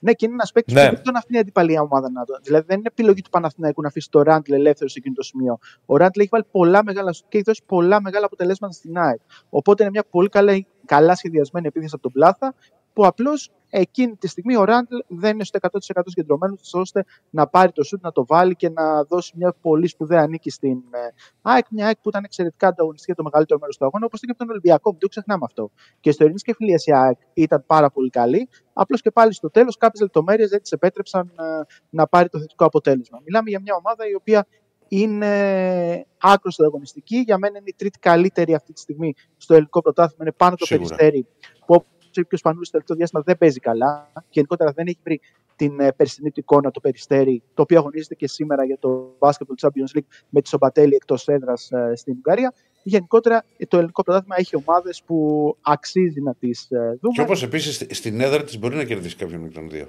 Ναι, 0.00 0.12
και 0.12 0.24
είναι 0.24 0.34
ένας 0.34 0.52
παίκτης 0.52 0.74
Ναι. 0.74 0.88
που 0.88 0.94
δεν 0.94 1.04
τον 1.04 1.16
αφήνει 1.16 1.36
η 1.36 1.40
αντιπαλή 1.40 1.78
ομάδα 1.78 2.10
να 2.10 2.24
το. 2.24 2.38
Δηλαδή 2.42 2.64
δεν 2.68 2.78
είναι 2.78 2.88
επιλογή 2.90 3.22
του 3.22 3.30
Παναθηναϊκού 3.30 3.82
να 3.82 3.88
αφήσει 3.88 4.10
το 4.10 4.22
Ράντλ 4.22 4.52
ελεύθερο 4.52 4.88
σε 4.90 4.98
εκείνο 4.98 5.14
το 5.14 5.22
σημείο. 5.22 5.58
Ο 5.86 5.96
Ράντλ 5.96 6.20
έχει 6.20 6.28
βάλει 6.32 6.44
πολλά 6.50 6.84
μεγάλα 6.84 7.12
σουτ 7.12 7.26
και 7.28 7.36
έχει 7.36 7.46
δώσει 7.46 7.62
πολλά 7.66 8.00
μεγάλα 8.02 8.26
αποτελέσματα 8.26 8.72
στην 8.72 8.98
ΑΕΚ. 8.98 9.20
Οπότε 9.48 9.82
είναι 9.82 9.90
μια 9.92 10.04
πολύ 10.10 10.28
καλά, 10.28 10.64
καλά 10.84 11.14
σχεδιασμένη 11.14 11.66
επίθεση 11.66 11.90
από 11.94 12.02
τον 12.02 12.12
Πλάθα 12.12 12.54
που 12.98 13.06
απλώς 13.06 13.50
εκείνη 13.70 14.16
τη 14.16 14.28
στιγμή 14.28 14.56
ο 14.56 14.64
Ράντλ 14.64 14.96
δεν 15.06 15.34
είναι 15.34 15.44
στο 15.44 15.58
100% 15.62 16.00
συγκεντρωμένος 16.04 16.74
ώστε 16.74 17.04
να 17.30 17.46
πάρει 17.46 17.72
το 17.72 17.82
σουτ, 17.82 18.02
να 18.02 18.12
το 18.12 18.26
βάλει 18.26 18.56
και 18.56 18.70
να 18.70 19.04
δώσει 19.04 19.32
μια 19.36 19.54
πολύ 19.60 19.86
σπουδαία 19.86 20.26
νίκη 20.26 20.50
στην 20.50 20.76
ε, 20.90 20.98
ΑΕΚ. 21.42 21.66
Μια 21.70 21.86
ΑΕΚ 21.86 21.96
που 22.02 22.08
ήταν 22.08 22.24
εξαιρετικά 22.24 22.68
ανταγωνιστική 22.68 23.12
για 23.12 23.22
το 23.22 23.28
μεγαλύτερο 23.30 23.60
μέρος 23.60 23.76
του 23.76 23.84
αγώνα, 23.84 24.06
όπως 24.06 24.20
και 24.20 24.26
από 24.30 24.38
τον 24.38 24.50
Ολυμπιακό, 24.50 24.90
μην 24.90 25.00
το 25.00 25.08
ξεχνάμε 25.08 25.44
αυτό. 25.44 25.70
Και 26.00 26.10
στο 26.10 26.24
Ειρήνη 26.24 26.38
και 26.38 26.54
Φιλία 26.54 26.80
η 26.84 26.92
ΑΕΚ 26.92 27.18
ήταν 27.32 27.64
πάρα 27.66 27.90
πολύ 27.90 28.10
καλή. 28.10 28.48
Απλώς 28.72 29.00
και 29.00 29.10
πάλι 29.10 29.34
στο 29.34 29.50
τέλος 29.50 29.76
κάποιες 29.76 30.02
λεπτομέρειες 30.02 30.48
δεν 30.48 30.62
τη 30.62 30.70
επέτρεψαν 30.72 31.32
ε, 31.38 31.42
να 31.90 32.06
πάρει 32.06 32.28
το 32.28 32.38
θετικό 32.38 32.64
αποτέλεσμα. 32.64 33.20
Μιλάμε 33.24 33.50
για 33.50 33.60
μια 33.60 33.74
ομάδα 33.74 34.08
η 34.08 34.14
οποία 34.14 34.46
είναι 34.88 36.06
άκρος 36.18 36.58
ανταγωνιστική. 36.58 37.16
Για 37.16 37.38
μένα 37.38 37.58
είναι 37.58 37.68
η 37.68 37.74
τρίτη 37.76 37.98
καλύτερη 37.98 38.54
αυτή 38.54 38.72
τη 38.72 38.80
στιγμή 38.80 39.14
στο 39.36 39.54
ελληνικό 39.54 39.80
πρωτάθλημα. 39.80 40.22
Είναι 40.22 40.32
πάνω 40.36 40.56
το 40.56 40.64
Σίγουρα. 40.64 40.96
περιστέρι, 40.96 41.26
που 41.66 41.74
όπω 41.74 41.86
είπε 41.90 41.97
και 41.97 41.97
ο 42.30 42.36
Σπανούλη, 42.36 42.64
το 42.64 42.70
τελευταίο 42.70 42.96
διάστημα 42.96 43.22
δεν 43.26 43.38
παίζει 43.38 43.60
καλά. 43.60 44.12
Γενικότερα 44.30 44.72
δεν 44.72 44.86
έχει 44.86 44.98
βρει 45.04 45.20
την 45.56 45.80
ε, 45.80 45.92
περσινή 45.92 46.30
του 46.30 46.40
εικόνα 46.40 46.70
το 46.70 46.80
περιστέρι, 46.80 47.42
το 47.54 47.62
οποίο 47.62 47.78
αγωνίζεται 47.78 48.14
και 48.14 48.28
σήμερα 48.28 48.64
για 48.64 48.78
το 48.78 49.16
Basketball 49.18 49.66
Champions 49.66 49.98
League 49.98 50.06
με 50.28 50.40
τη 50.40 50.48
Σομπατέλη 50.48 50.94
εκτός 50.94 51.28
έδρας 51.28 51.70
στην 51.94 52.14
Ουγγαρία. 52.16 52.54
Γενικότερα 52.82 53.44
ε, 53.56 53.66
το 53.66 53.76
ελληνικό 53.76 54.02
πρωτάθλημα 54.02 54.34
έχει 54.38 54.56
ομάδες 54.56 55.02
που 55.06 55.56
αξίζει 55.60 56.20
να 56.20 56.34
τις 56.34 56.66
δούμε. 56.70 57.12
Και 57.14 57.20
όπως 57.20 57.42
επίσης 57.42 57.86
στην 57.90 58.20
έδρα 58.20 58.44
της 58.44 58.58
μπορεί 58.58 58.76
να 58.76 58.84
κερδίσει 58.84 59.16
κάποιον 59.16 59.44
εκ 59.44 59.52
των 59.52 59.70
δύο. 59.70 59.86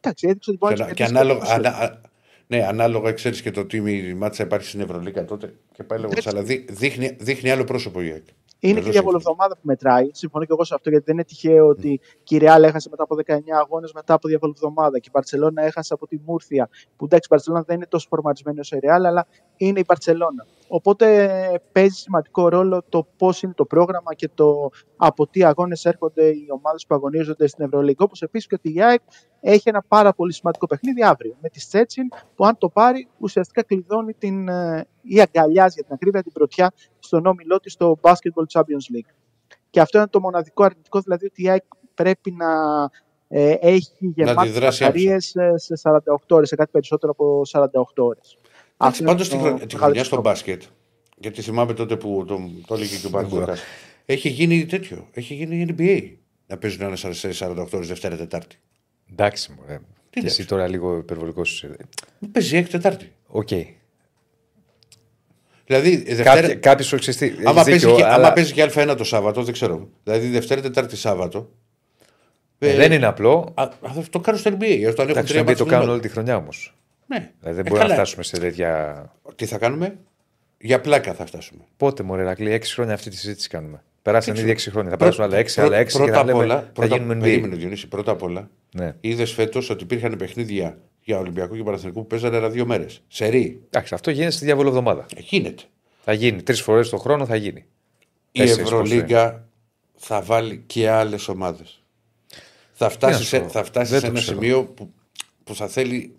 Εντάξει, 0.00 0.26
έδειξε 0.28 0.50
ότι 0.50 0.58
μπορεί 0.58 0.74
Και, 0.74 0.80
να 0.80 0.84
ανα- 0.86 0.94
και 0.96 1.02
κερδίσει 1.04 1.20
ανάλογα, 1.20 1.40
και 1.56 1.62
το 1.62 1.68
ανα, 1.68 1.78
α- 1.92 2.00
ναι, 2.46 2.64
ανάλογα 2.66 3.12
ξέρεις 3.12 3.42
και 3.42 3.50
το 3.50 3.64
τι 3.66 3.80
μη- 3.80 4.14
μάτσα 4.16 4.42
υπάρχει 4.44 4.66
στην 4.66 4.80
Ευρωλίκα 4.80 5.24
τότε. 5.24 5.54
Και 5.72 5.82
πάλι 5.82 6.00
λέγοντα, 6.00 6.20
αλλά 6.24 6.42
δεί- 6.42 6.70
δείχνει, 6.72 7.16
δείχνει 7.20 7.50
άλλο 7.50 7.64
πρόσωπο 7.64 8.02
η 8.02 8.10
ΑΕΚ. 8.10 8.24
Είναι 8.64 8.74
Βεβαίως 8.74 8.84
και 8.84 8.98
η 8.98 9.00
διαβολοβδομάδα 9.00 9.54
που 9.54 9.60
μετράει. 9.62 10.08
Συμφωνώ 10.12 10.44
και 10.44 10.52
εγώ 10.52 10.64
σε 10.64 10.74
αυτό 10.74 10.90
γιατί 10.90 11.04
δεν 11.04 11.14
είναι 11.14 11.24
τυχαίο 11.24 11.66
ότι 11.66 12.00
και 12.22 12.34
η 12.34 12.38
Ρεάλ 12.38 12.62
έχασε 12.62 12.88
μετά 12.90 13.02
από 13.02 13.16
19 13.26 13.38
αγώνες 13.60 13.92
μετά 13.92 14.14
από 14.14 14.28
διαβολοβδομάδα 14.28 14.98
και 14.98 15.08
η 15.08 15.10
Μπαρσελόνα 15.14 15.62
έχασε 15.62 15.94
από 15.94 16.06
τη 16.06 16.18
Μούρθια. 16.24 16.68
Που 16.96 17.04
εντάξει, 17.04 17.24
η 17.24 17.28
Μπαρσελόνα 17.30 17.62
δεν 17.66 17.76
είναι 17.76 17.86
τόσο 17.86 18.06
φορματισμένη 18.08 18.60
όσο 18.60 18.76
η 18.76 18.78
Ρεάλ, 18.78 19.04
αλλά 19.04 19.26
είναι 19.56 19.80
η 19.80 19.84
Μπαρσελόνα. 19.86 20.46
Οπότε 20.74 21.60
παίζει 21.72 21.94
σημαντικό 21.94 22.48
ρόλο 22.48 22.82
το 22.88 23.06
πώς 23.16 23.42
είναι 23.42 23.52
το 23.52 23.64
πρόγραμμα 23.64 24.14
και 24.14 24.28
το 24.34 24.70
από 24.96 25.26
τι 25.26 25.44
αγώνες 25.44 25.84
έρχονται 25.84 26.28
οι 26.28 26.46
ομάδες 26.48 26.86
που 26.86 26.94
αγωνίζονται 26.94 27.46
στην 27.46 27.64
Ευρωλίγα. 27.64 28.04
Όπως 28.04 28.22
επίσης 28.22 28.46
και 28.46 28.54
ότι 28.54 28.74
η 28.74 28.82
ΑΕΚ 28.82 29.00
έχει 29.40 29.68
ένα 29.68 29.82
πάρα 29.88 30.12
πολύ 30.12 30.32
σημαντικό 30.32 30.66
παιχνίδι 30.66 31.02
αύριο 31.02 31.36
με 31.40 31.48
τη 31.48 31.60
Σέτσιν, 31.60 32.08
που 32.34 32.44
αν 32.44 32.58
το 32.58 32.68
πάρει 32.68 33.08
ουσιαστικά 33.18 33.62
κλειδώνει 33.62 34.12
την, 34.12 34.48
ε, 34.48 34.86
ή 35.02 35.20
αγκαλιάζει 35.20 35.74
για 35.74 35.84
την 35.84 35.94
ακρίβεια 35.94 36.22
την 36.22 36.32
πρωτιά 36.32 36.72
στον 36.98 37.26
όμιλό 37.26 37.58
της 37.58 37.72
στο 37.72 37.98
Basketball 38.00 38.44
Champions 38.52 38.96
League. 38.96 39.14
Και 39.70 39.80
αυτό 39.80 39.98
είναι 39.98 40.08
το 40.08 40.20
μοναδικό 40.20 40.64
αρνητικό, 40.64 41.00
δηλαδή 41.00 41.26
ότι 41.26 41.42
η 41.42 41.50
ΑΕΚ 41.50 41.64
πρέπει 41.94 42.30
να 42.30 42.46
ε, 43.28 43.56
έχει 43.60 44.12
γεμάτε 44.14 44.50
δράσει 44.50 44.82
μπαταρίες 44.82 45.34
ε, 45.34 45.52
σε 45.56 45.74
48 45.82 46.14
ώρες, 46.28 46.48
σε 46.48 46.56
κάτι 46.56 46.70
περισσότερο 46.70 47.12
από 47.12 47.42
48 47.50 47.82
ώρες. 47.96 48.38
Αυτό 48.86 49.04
Πάντω 49.04 49.22
είναι 49.24 49.32
τη, 49.32 49.38
το 49.38 49.38
χρο- 49.38 49.66
τη 49.66 49.74
μεγάλο 49.74 49.82
χρονιά 49.84 50.04
στο 50.04 50.14
πρόβλημα. 50.14 50.20
μπάσκετ, 50.20 50.62
γιατί 51.16 51.42
θυμάμαι 51.42 51.72
τότε 51.74 51.96
που 51.96 52.24
το, 52.26 52.50
το 52.66 52.74
έλεγε 52.74 52.96
και 52.96 53.06
ο 53.06 53.10
Μπάρκο 53.10 53.44
έχει 54.06 54.28
γίνει 54.28 54.66
τέτοιο. 54.66 55.08
Έχει 55.12 55.34
γίνει 55.34 55.74
NBA. 55.78 56.10
Να 56.46 56.56
παίζουν 56.56 56.82
ένα 56.82 56.96
σε 56.96 57.28
48 57.38 57.66
ώρες 57.72 57.88
Δευτέρα 57.88 58.16
Τετάρτη. 58.16 58.56
Εντάξει, 59.12 59.52
μου. 59.52 59.62
Ε. 59.68 59.76
Και 60.10 60.18
εντάξει. 60.18 60.40
εσύ 60.40 60.48
τώρα 60.48 60.68
λίγο 60.68 60.96
υπερβολικός. 60.96 61.64
Παίζει 62.32 62.56
έκτη 62.56 62.70
Τετάρτη. 62.70 63.12
Οκ. 63.26 63.48
Δηλαδή, 65.66 65.96
Δευτέρα, 66.14 66.54
Κάποιος 66.54 66.86
σου 66.88 66.94
εξηγεί. 66.94 67.34
άμα, 67.44 67.62
παίζει 67.64 67.94
και, 67.94 68.04
άμα 68.04 68.32
παίζει 68.32 68.52
και 68.52 68.70
Α1 68.74 68.94
το 68.96 69.04
Σάββατο, 69.04 69.42
δεν 69.42 69.52
ξέρω. 69.52 69.88
Δηλαδή 70.04 70.28
Δευτέρα 70.28 70.60
Τετάρτη 70.60 70.96
Σάββατο. 70.96 71.50
ε, 72.58 72.74
Δεν 72.74 72.92
είναι 72.92 73.06
απλό. 73.06 73.52
Α, 73.54 73.62
α, 73.62 73.70
το 74.10 74.20
κάνουν 74.20 74.40
στο 74.40 74.50
NBA. 74.50 74.54
Όταν 74.88 75.08
έχουν 75.08 75.10
Εντάξει, 75.10 75.32
τρία 75.32 75.40
το 75.40 75.44
μάτς 75.44 75.58
το 75.58 75.64
κάνουν 75.64 75.82
στο 75.82 75.92
όλη 75.92 76.00
τη 76.00 76.08
χρονιά 76.08 76.36
όμως. 76.36 76.74
Ναι. 77.12 77.30
Δηλαδή 77.40 77.56
δεν 77.56 77.66
Ε, 77.66 77.68
μπορεί 77.68 77.72
να 77.72 77.78
καλά. 77.80 77.94
φτάσουμε 77.94 78.22
σε 78.22 78.38
τέτοια. 78.38 79.12
Τι 79.36 79.46
θα 79.46 79.58
κάνουμε, 79.58 79.98
για 80.58 80.80
πλάκα 80.80 81.14
θα 81.14 81.26
φτάσουμε. 81.26 81.62
Πότε 81.76 82.02
μωρέ, 82.02 82.22
Ρακλή, 82.22 82.52
6 82.52 82.72
χρόνια 82.74 82.94
αυτή 82.94 83.10
τη 83.10 83.16
συζήτηση 83.16 83.48
κάνουμε. 83.48 83.82
Περάσαν 84.02 84.34
Δεν 84.34 84.42
ήδη 84.48 84.52
6 84.52 84.70
χρόνια. 84.70 84.90
Θα 84.90 84.96
περάσουν 84.96 85.24
άλλα 85.24 85.38
6, 85.38 85.46
άλλα 85.62 85.78
6 85.80 85.86
και 85.86 85.96
πρώτα 85.98 86.12
θα, 86.12 86.20
απ' 86.20 86.26
λέμε, 86.26 86.38
όλα, 86.38 86.54
θα 86.60 86.70
πρώτα, 86.72 86.96
γίνουμε 86.96 87.14
NBA. 87.14 87.20
περίμενε, 87.20 87.56
Διονύση, 87.56 87.88
πρώτα 87.88 88.12
απ' 88.12 88.22
όλα, 88.22 88.50
Ναι. 88.74 88.94
είδες 89.00 89.32
φέτος 89.32 89.70
ότι 89.70 89.82
υπήρχαν 89.82 90.16
παιχνίδια 90.16 90.78
για 91.04 91.18
Ολυμπιακό 91.18 91.56
και 91.56 91.62
Παναθηνικό 91.62 92.00
που 92.00 92.06
παίζανε 92.06 92.36
ένα 92.36 92.48
δύο 92.48 92.66
μέρες. 92.66 93.02
Σε 93.08 93.26
ρί. 93.26 93.62
Εντάξει, 93.70 93.94
αυτό 93.94 94.10
γίνεται 94.10 94.30
στη 94.30 94.44
διαβολοβδομάδα. 94.44 95.06
Ε, 95.16 95.20
Γίνεται. 95.20 95.62
Θα 96.04 96.12
γίνει. 96.12 96.42
Τρεις 96.42 96.60
φορές 96.62 96.88
το 96.88 96.96
χρόνο 96.96 97.26
θα 97.26 97.36
γίνει. 97.36 97.64
Η 98.32 98.38
Τέσσερις, 98.40 98.62
Ευρωλίγκα 98.64 99.48
θα 99.94 100.22
βάλει 100.22 100.62
και 100.66 100.88
άλλες 100.88 101.28
ομάδες. 101.28 101.82
Θα 102.72 102.88
φτάσει, 102.88 103.12
να 103.18 103.24
σε, 103.24 103.36
σου 103.36 103.42
πω, 103.42 103.48
θα 103.48 103.64
φτάσει 103.64 103.90
δεν 103.90 104.00
σε 104.00 104.06
το 104.06 104.12
ένα 104.12 104.20
ξέρω. 104.20 104.38
σημείο 104.40 104.64
που, 104.64 104.92
που 105.44 105.54
θα 105.54 105.68
θέλει 105.68 106.16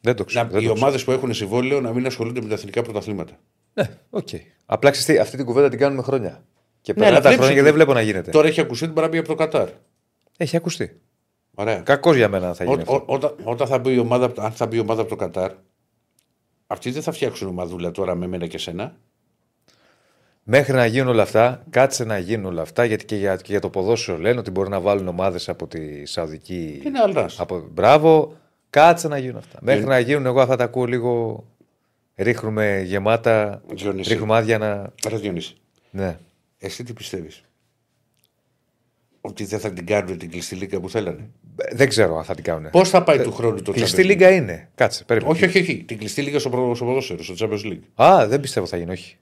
Δεν 0.00 0.14
το 0.16 0.24
ξέρω. 0.24 0.44
να, 0.44 0.50
δεν 0.50 0.60
οι 0.60 0.66
το 0.66 0.72
ξέρω. 0.72 0.84
ομάδες 0.86 1.04
που 1.04 1.10
έχουν 1.10 1.34
συμβόλαιο 1.34 1.80
να 1.80 1.92
μην 1.92 2.06
ασχολούνται 2.06 2.40
με 2.42 2.48
τα 2.48 2.54
εθνικά 2.54 2.82
πρωταθλήματα. 2.82 3.32
Ναι, 3.74 3.88
οκ. 4.10 4.28
Απλά 4.66 4.90
ξέρεις 4.90 5.06
τι, 5.08 5.18
αυτή 5.18 5.36
την 5.36 5.46
κουβέντα 5.46 5.68
την 5.68 5.78
κάνουμε 5.78 6.02
χρόνια. 6.02 6.44
Και 6.80 6.92
Ναι, 6.92 6.98
περνά 6.98 7.08
αλλά 7.16 7.20
τα 7.20 7.28
βλέπεις 7.28 7.36
χρόνια 7.46 7.54
και 7.54 7.60
ότι 7.60 7.68
δεν 7.68 7.74
βλέπω 7.74 7.92
να 7.92 8.00
γίνεται. 8.00 8.30
Τώρα 8.30 8.46
έχει 8.48 8.60
ακουστεί 8.60 8.84
ότι 8.84 8.92
μπορεί 8.92 9.06
να 9.06 9.12
μπει 9.12 9.18
από 9.18 9.28
το 9.28 9.34
Κατάρ. 9.34 9.68
Έχει 10.36 10.56
ακουστεί. 10.56 11.00
Ωραία. 11.54 11.80
Κακός 11.80 12.16
για 12.16 12.28
μένα 12.28 12.54
θα 12.54 12.64
γίνει. 12.64 12.76
Ό, 12.76 12.80
αυτό. 12.80 12.94
ό, 12.94 13.04
όταν, 13.06 13.34
όταν 13.42 13.66
θα 13.66 13.78
μπει 13.78 13.94
η 13.94 13.98
ομάδα, 13.98 14.24
από 14.24 14.34
το- 14.34 14.42
αν 14.42 14.52
θα 14.52 14.66
μπει 14.66 14.76
η 14.76 14.80
ομάδα 14.80 15.00
από 15.00 15.10
το 15.10 15.16
Κατάρ, 15.16 15.52
αυτοί 16.66 16.90
δεν 16.90 17.02
θα 17.02 17.12
φτιάξουν 17.12 17.48
ομαδούλα 17.48 17.90
τώρα 17.90 18.14
με 18.14 18.26
μένα 18.26 18.46
και 18.46 18.58
σένα. 18.58 18.96
Μέχρι 20.42 20.72
να 20.72 20.86
γίνουν 20.86 21.08
όλα 21.08 21.22
αυτά, 21.22 21.64
κάτσε 21.70 22.04
να 22.04 22.18
γίνουν 22.18 22.46
όλα 22.46 22.62
αυτά, 22.62 22.84
γιατί 22.84 23.04
και 23.04 23.16
για, 23.16 23.36
και 23.36 23.42
για 23.46 23.60
το 23.60 23.70
ποδόσφαιρο 23.70 24.18
λένε 24.18 24.38
ότι 24.38 24.50
μπορεί 24.50 24.68
να 24.68 24.80
βάλουν 24.80 25.08
ομάδες 25.08 25.48
από 25.48 25.66
τη 25.66 26.06
Σαουδική. 26.06 26.82
Είναι 26.84 26.98
άλλα. 27.00 27.30
Από... 27.36 27.68
Μπράβο, 27.72 28.36
κάτσε 28.70 29.08
να 29.08 29.18
γίνουν 29.18 29.36
αυτά. 29.36 29.58
Μέχρι 29.62 29.84
να 29.84 29.98
γίνουν, 29.98 30.26
εγώ 30.26 30.40
αυτά 30.40 30.56
τα 30.56 30.64
ακούω 30.64 30.84
λίγο. 30.84 31.44
Ρίχνουμε 32.16 32.80
γεμάτα. 32.84 33.62
Διονύση. 33.74 34.10
Ρίχνουμε 34.12 34.36
άδεια 34.36 34.58
να. 34.58 34.92
Ρε 35.08 35.16
Διονύση. 35.16 35.56
Ναι. 35.90 36.18
Εσύ 36.58 36.84
τι 36.84 36.92
πιστεύεις; 36.92 37.44
Ότι 39.20 39.44
δεν 39.44 39.58
θα 39.58 39.72
την 39.72 39.86
κάνουν 39.86 40.18
την 40.18 40.30
κλειστή 40.30 40.54
λίγα 40.54 40.80
που 40.80 40.90
θέλανε; 40.90 41.30
Ε, 41.56 41.74
Δεν 41.74 41.88
ξέρω 41.88 42.16
αν 42.18 42.24
θα 42.24 42.34
την 42.34 42.44
κάνουν. 42.44 42.70
Πώς 42.70 42.88
θα 42.88 43.02
πάει 43.02 43.18
του 43.20 43.32
χρόνου 43.32 43.62
το 43.62 43.72
Κλειστή 43.72 43.96
Champions 43.96 44.04
League? 44.04 44.06
λίγα 44.08 44.30
είναι. 44.30 44.68
Κάτσε, 44.74 45.04
περίμενε. 45.04 45.32
Όχι, 45.32 45.44
όχι, 45.44 45.58
όχι. 45.58 45.84
Την 45.84 45.98
κλειστή 45.98 46.22
λίγα 46.22 46.38
στο, 46.38 46.48
προ- 46.50 46.76
στο 46.76 46.84
ποδόσφαιρο, 46.84 47.22
στο 47.22 47.34
Champions 47.38 47.64
League. 47.72 48.04
Α, 48.04 48.26
δεν 48.26 48.40
πιστεύω 48.40 48.66
θα 48.66 48.76
γίνει, 48.76 48.90
όχι. 48.90 49.16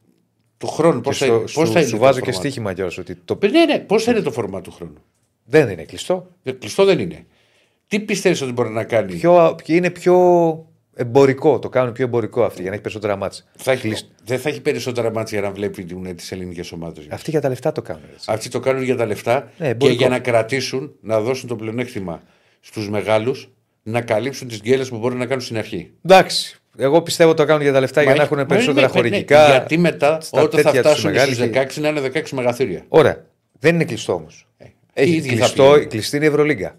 Του 0.59 0.66
χρόνου 0.66 1.01
πώς 1.01 1.18
Και 1.18 1.24
θα, 1.24 1.30
στο- 1.30 1.40
πώς 1.40 1.51
σου, 1.68 1.72
θα 1.72 1.80
είναι. 1.80 1.88
σου 1.88 1.94
το 1.96 2.03
βάζω 2.03 2.20
και 2.20 2.30
format? 2.30 2.34
στοίχημα 2.34 2.72
κιόλας 2.72 2.99
ότι 2.99 3.14
το 3.14 3.38
Ναι, 3.51 3.64
ναι, 3.64 3.78
πώς 3.78 4.05
θα 4.05 4.11
είναι 4.11 4.20
το 4.20 4.30
φορμά 4.32 4.61
του 4.61 4.70
χρόνου; 4.72 5.03
δεν 5.44 5.68
είναι 5.68 5.84
κλειστό. 5.84 6.30
Δεν- 6.42 6.59
Κλειστό 6.59 6.84
δεν 6.84 6.99
είναι. 6.99 7.26
Τι 7.89 8.01
πιστεύεις 8.01 8.41
ότι 8.43 8.53
μπορεί 8.53 8.68
να 8.70 8.84
κάνει; 8.84 9.12
Πιο, 9.14 9.55
πιο- 9.64 9.74
είναι 9.76 9.91
πιο 9.91 10.16
εμπορικό. 10.95 11.59
Το 11.59 11.68
κάνουν 11.68 11.93
πιο 11.93 12.05
εμπορικό 12.05 12.45
αυτοί 12.45 12.61
για 12.61 12.68
να 12.68 12.72
έχει 12.74 12.82
περισσότερα 12.82 13.16
μάτια. 13.16 13.43
Θα 13.57 13.72
έχει, 13.72 13.93
δεν 14.24 14.39
θα 14.39 14.49
έχει 14.49 14.61
περισσότερα 14.61 15.11
μάτια 15.12 15.39
για 15.39 15.49
να 15.49 15.55
βλέπει 15.55 15.84
τις 16.14 16.32
ελληνικές 16.32 16.72
ομάδες. 16.72 17.07
Αυτοί 17.11 17.30
για 17.30 17.41
τα 17.41 17.49
λεφτά 17.49 17.72
το 17.72 17.82
κάνουν. 17.82 18.03
Έτσι. 18.14 18.26
Αυτοί 18.32 18.49
το 18.49 18.61
κάνουν 18.61 18.82
για 18.82 18.97
τα 18.97 19.07
λεφτά 19.07 19.34
Ναι, 19.59 19.64
και 19.66 19.70
εμπορικό. 19.70 19.99
για 19.99 20.09
να 20.09 20.18
κρατήσουν, 20.18 20.93
να 21.01 21.20
δώσουν 21.20 21.49
το 21.49 21.57
πλεονέκτημα 21.57 22.22
στους 22.61 22.89
μεγάλους 22.91 23.49
να 23.82 24.01
καλύψουν 24.01 24.49
τις 24.49 24.61
γκέλες 24.61 24.89
που 24.89 24.97
μπορεί 24.99 25.14
να 25.14 25.26
κάνουν 25.26 25.41
στην 25.45 25.57
αρχή. 25.59 25.91
Εντάξει. 26.05 26.61
Εγώ 26.78 27.03
πιστεύω 27.03 27.34
το 27.34 27.45
κάνουν 27.45 27.62
για 27.62 27.72
τα 27.72 27.80
λεφτά 27.80 28.03
για 28.03 28.11
να 28.11 28.16
έχει- 28.16 28.24
έχουν 28.32 28.39
μα 28.39 28.47
περισσότερα 28.47 28.86
είναι- 28.86 29.01
ναι, 29.03 29.09
χωρητικά. 29.09 29.49
γιατί 29.51 29.78
μετά, 29.78 30.20
στα 30.20 30.41
όταν 30.43 30.61
θα 30.61 30.64
τέτοια 30.70 30.82
τους 30.82 30.91
φτάσουν 30.91 31.11
μεγάλη 31.11 31.34
στου 31.34 31.43
και- 31.51 31.51
16, 31.51 31.80
να 31.80 31.89
είναι 31.89 32.01
16 32.01 32.34
μεγαθύρια. 32.36 32.84
Ωραία. 32.89 33.24
Δεν 33.59 33.74
είναι 33.74 33.84
κλειστό 33.84 34.12
όμως. 34.12 34.47
οι 34.59 34.64
Έχει 34.95 35.11
ίδιοι 35.11 35.28
θα 35.28 35.34
κλειστό, 35.34 35.62
πηγαίνουν. 35.64 35.89
κλειστή 35.89 36.16
είναι 36.16 36.24
η 36.24 36.28
Ευρωλίγκα. 36.28 36.78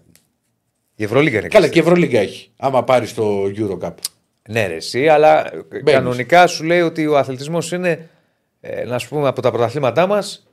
Η 1.00 1.04
Ευρωλίγκα 1.04 1.38
είναι 1.38 1.48
Καλά, 1.48 1.66
κλειστή. 1.66 1.80
και 1.80 1.88
Ευρωλίγκα 1.88 2.18
έχει. 2.20 2.50
Άμα 2.56 2.84
πάρει 2.84 3.08
το 3.08 3.44
Eurocup. 3.56 3.94
Ναι, 4.48 4.66
ρε, 4.66 4.74
εσύ, 4.74 5.08
αλλά 5.08 5.54
ε, 5.54 5.82
κανονικά 5.84 6.46
σου 6.46 6.64
λέει 6.64 6.80
ότι 6.80 7.06
ο 7.06 7.18
αθλητισμός 7.18 7.72
είναι, 7.72 8.08
ε, 8.60 8.84
να 8.84 8.98
σου 8.98 9.08
πούμε, 9.08 9.28
από 9.28 9.42
τα 9.42 9.50
πρωταθλήματά 9.50 10.06
μας 10.06 10.46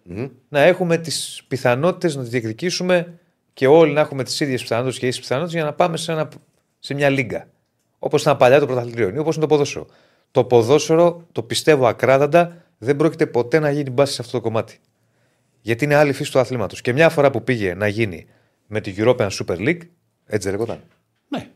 να 0.49 0.61
έχουμε 0.61 0.97
τις 0.97 1.43
πιθανότητες 1.47 2.15
να 2.15 2.21
τις 2.21 2.31
διεκδικήσουμε 2.31 3.19
και 3.53 3.67
όλοι 3.67 3.93
να 3.93 4.01
έχουμε 4.01 4.23
τις 4.23 4.39
ίδιες 4.39 4.61
πιθανότητες 4.61 4.99
και 4.99 5.07
ίσες 5.07 5.19
πιθανότητες 5.21 5.55
για 5.55 5.63
να 5.63 5.73
πάμε 5.73 5.97
σε, 5.97 6.11
ένα, 6.11 6.29
σε 6.79 6.93
μια 6.93 7.09
λίγκα. 7.09 7.47
Όπως 7.99 8.21
ήταν 8.21 8.37
παλιά 8.37 8.59
το 8.59 8.65
πρωταθλητήριο, 8.65 9.21
όπως 9.21 9.35
είναι 9.35 9.45
το 9.45 9.49
ποδόσφαιρο. 9.49 9.85
Το 10.31 10.43
ποδόσφαιρο, 10.43 11.27
το 11.31 11.43
πιστεύω 11.43 11.87
ακράδαντα, 11.87 12.63
δεν 12.77 12.95
πρόκειται 12.95 13.25
ποτέ 13.25 13.59
να 13.59 13.71
γίνει 13.71 13.89
μπάση 13.89 14.13
σε 14.13 14.21
αυτό 14.21 14.37
το 14.37 14.43
κομμάτι. 14.43 14.77
Γιατί 15.61 15.83
είναι 15.83 15.95
άλλη 15.95 16.13
φύση 16.13 16.31
του 16.31 16.39
αθλήματος. 16.39 16.81
Και 16.81 16.93
μια 16.93 17.09
φορά 17.09 17.31
που 17.31 17.43
πήγε 17.43 17.73
να 17.73 17.87
γίνει 17.87 18.25
με 18.67 18.81
τη 18.81 18.93
European 18.97 19.29
Super 19.29 19.57
League, 19.57 19.79
έτσι 20.27 20.49
δεν 20.49 20.57
λεγόταν. 20.57 20.79
Ναι. 21.29 21.47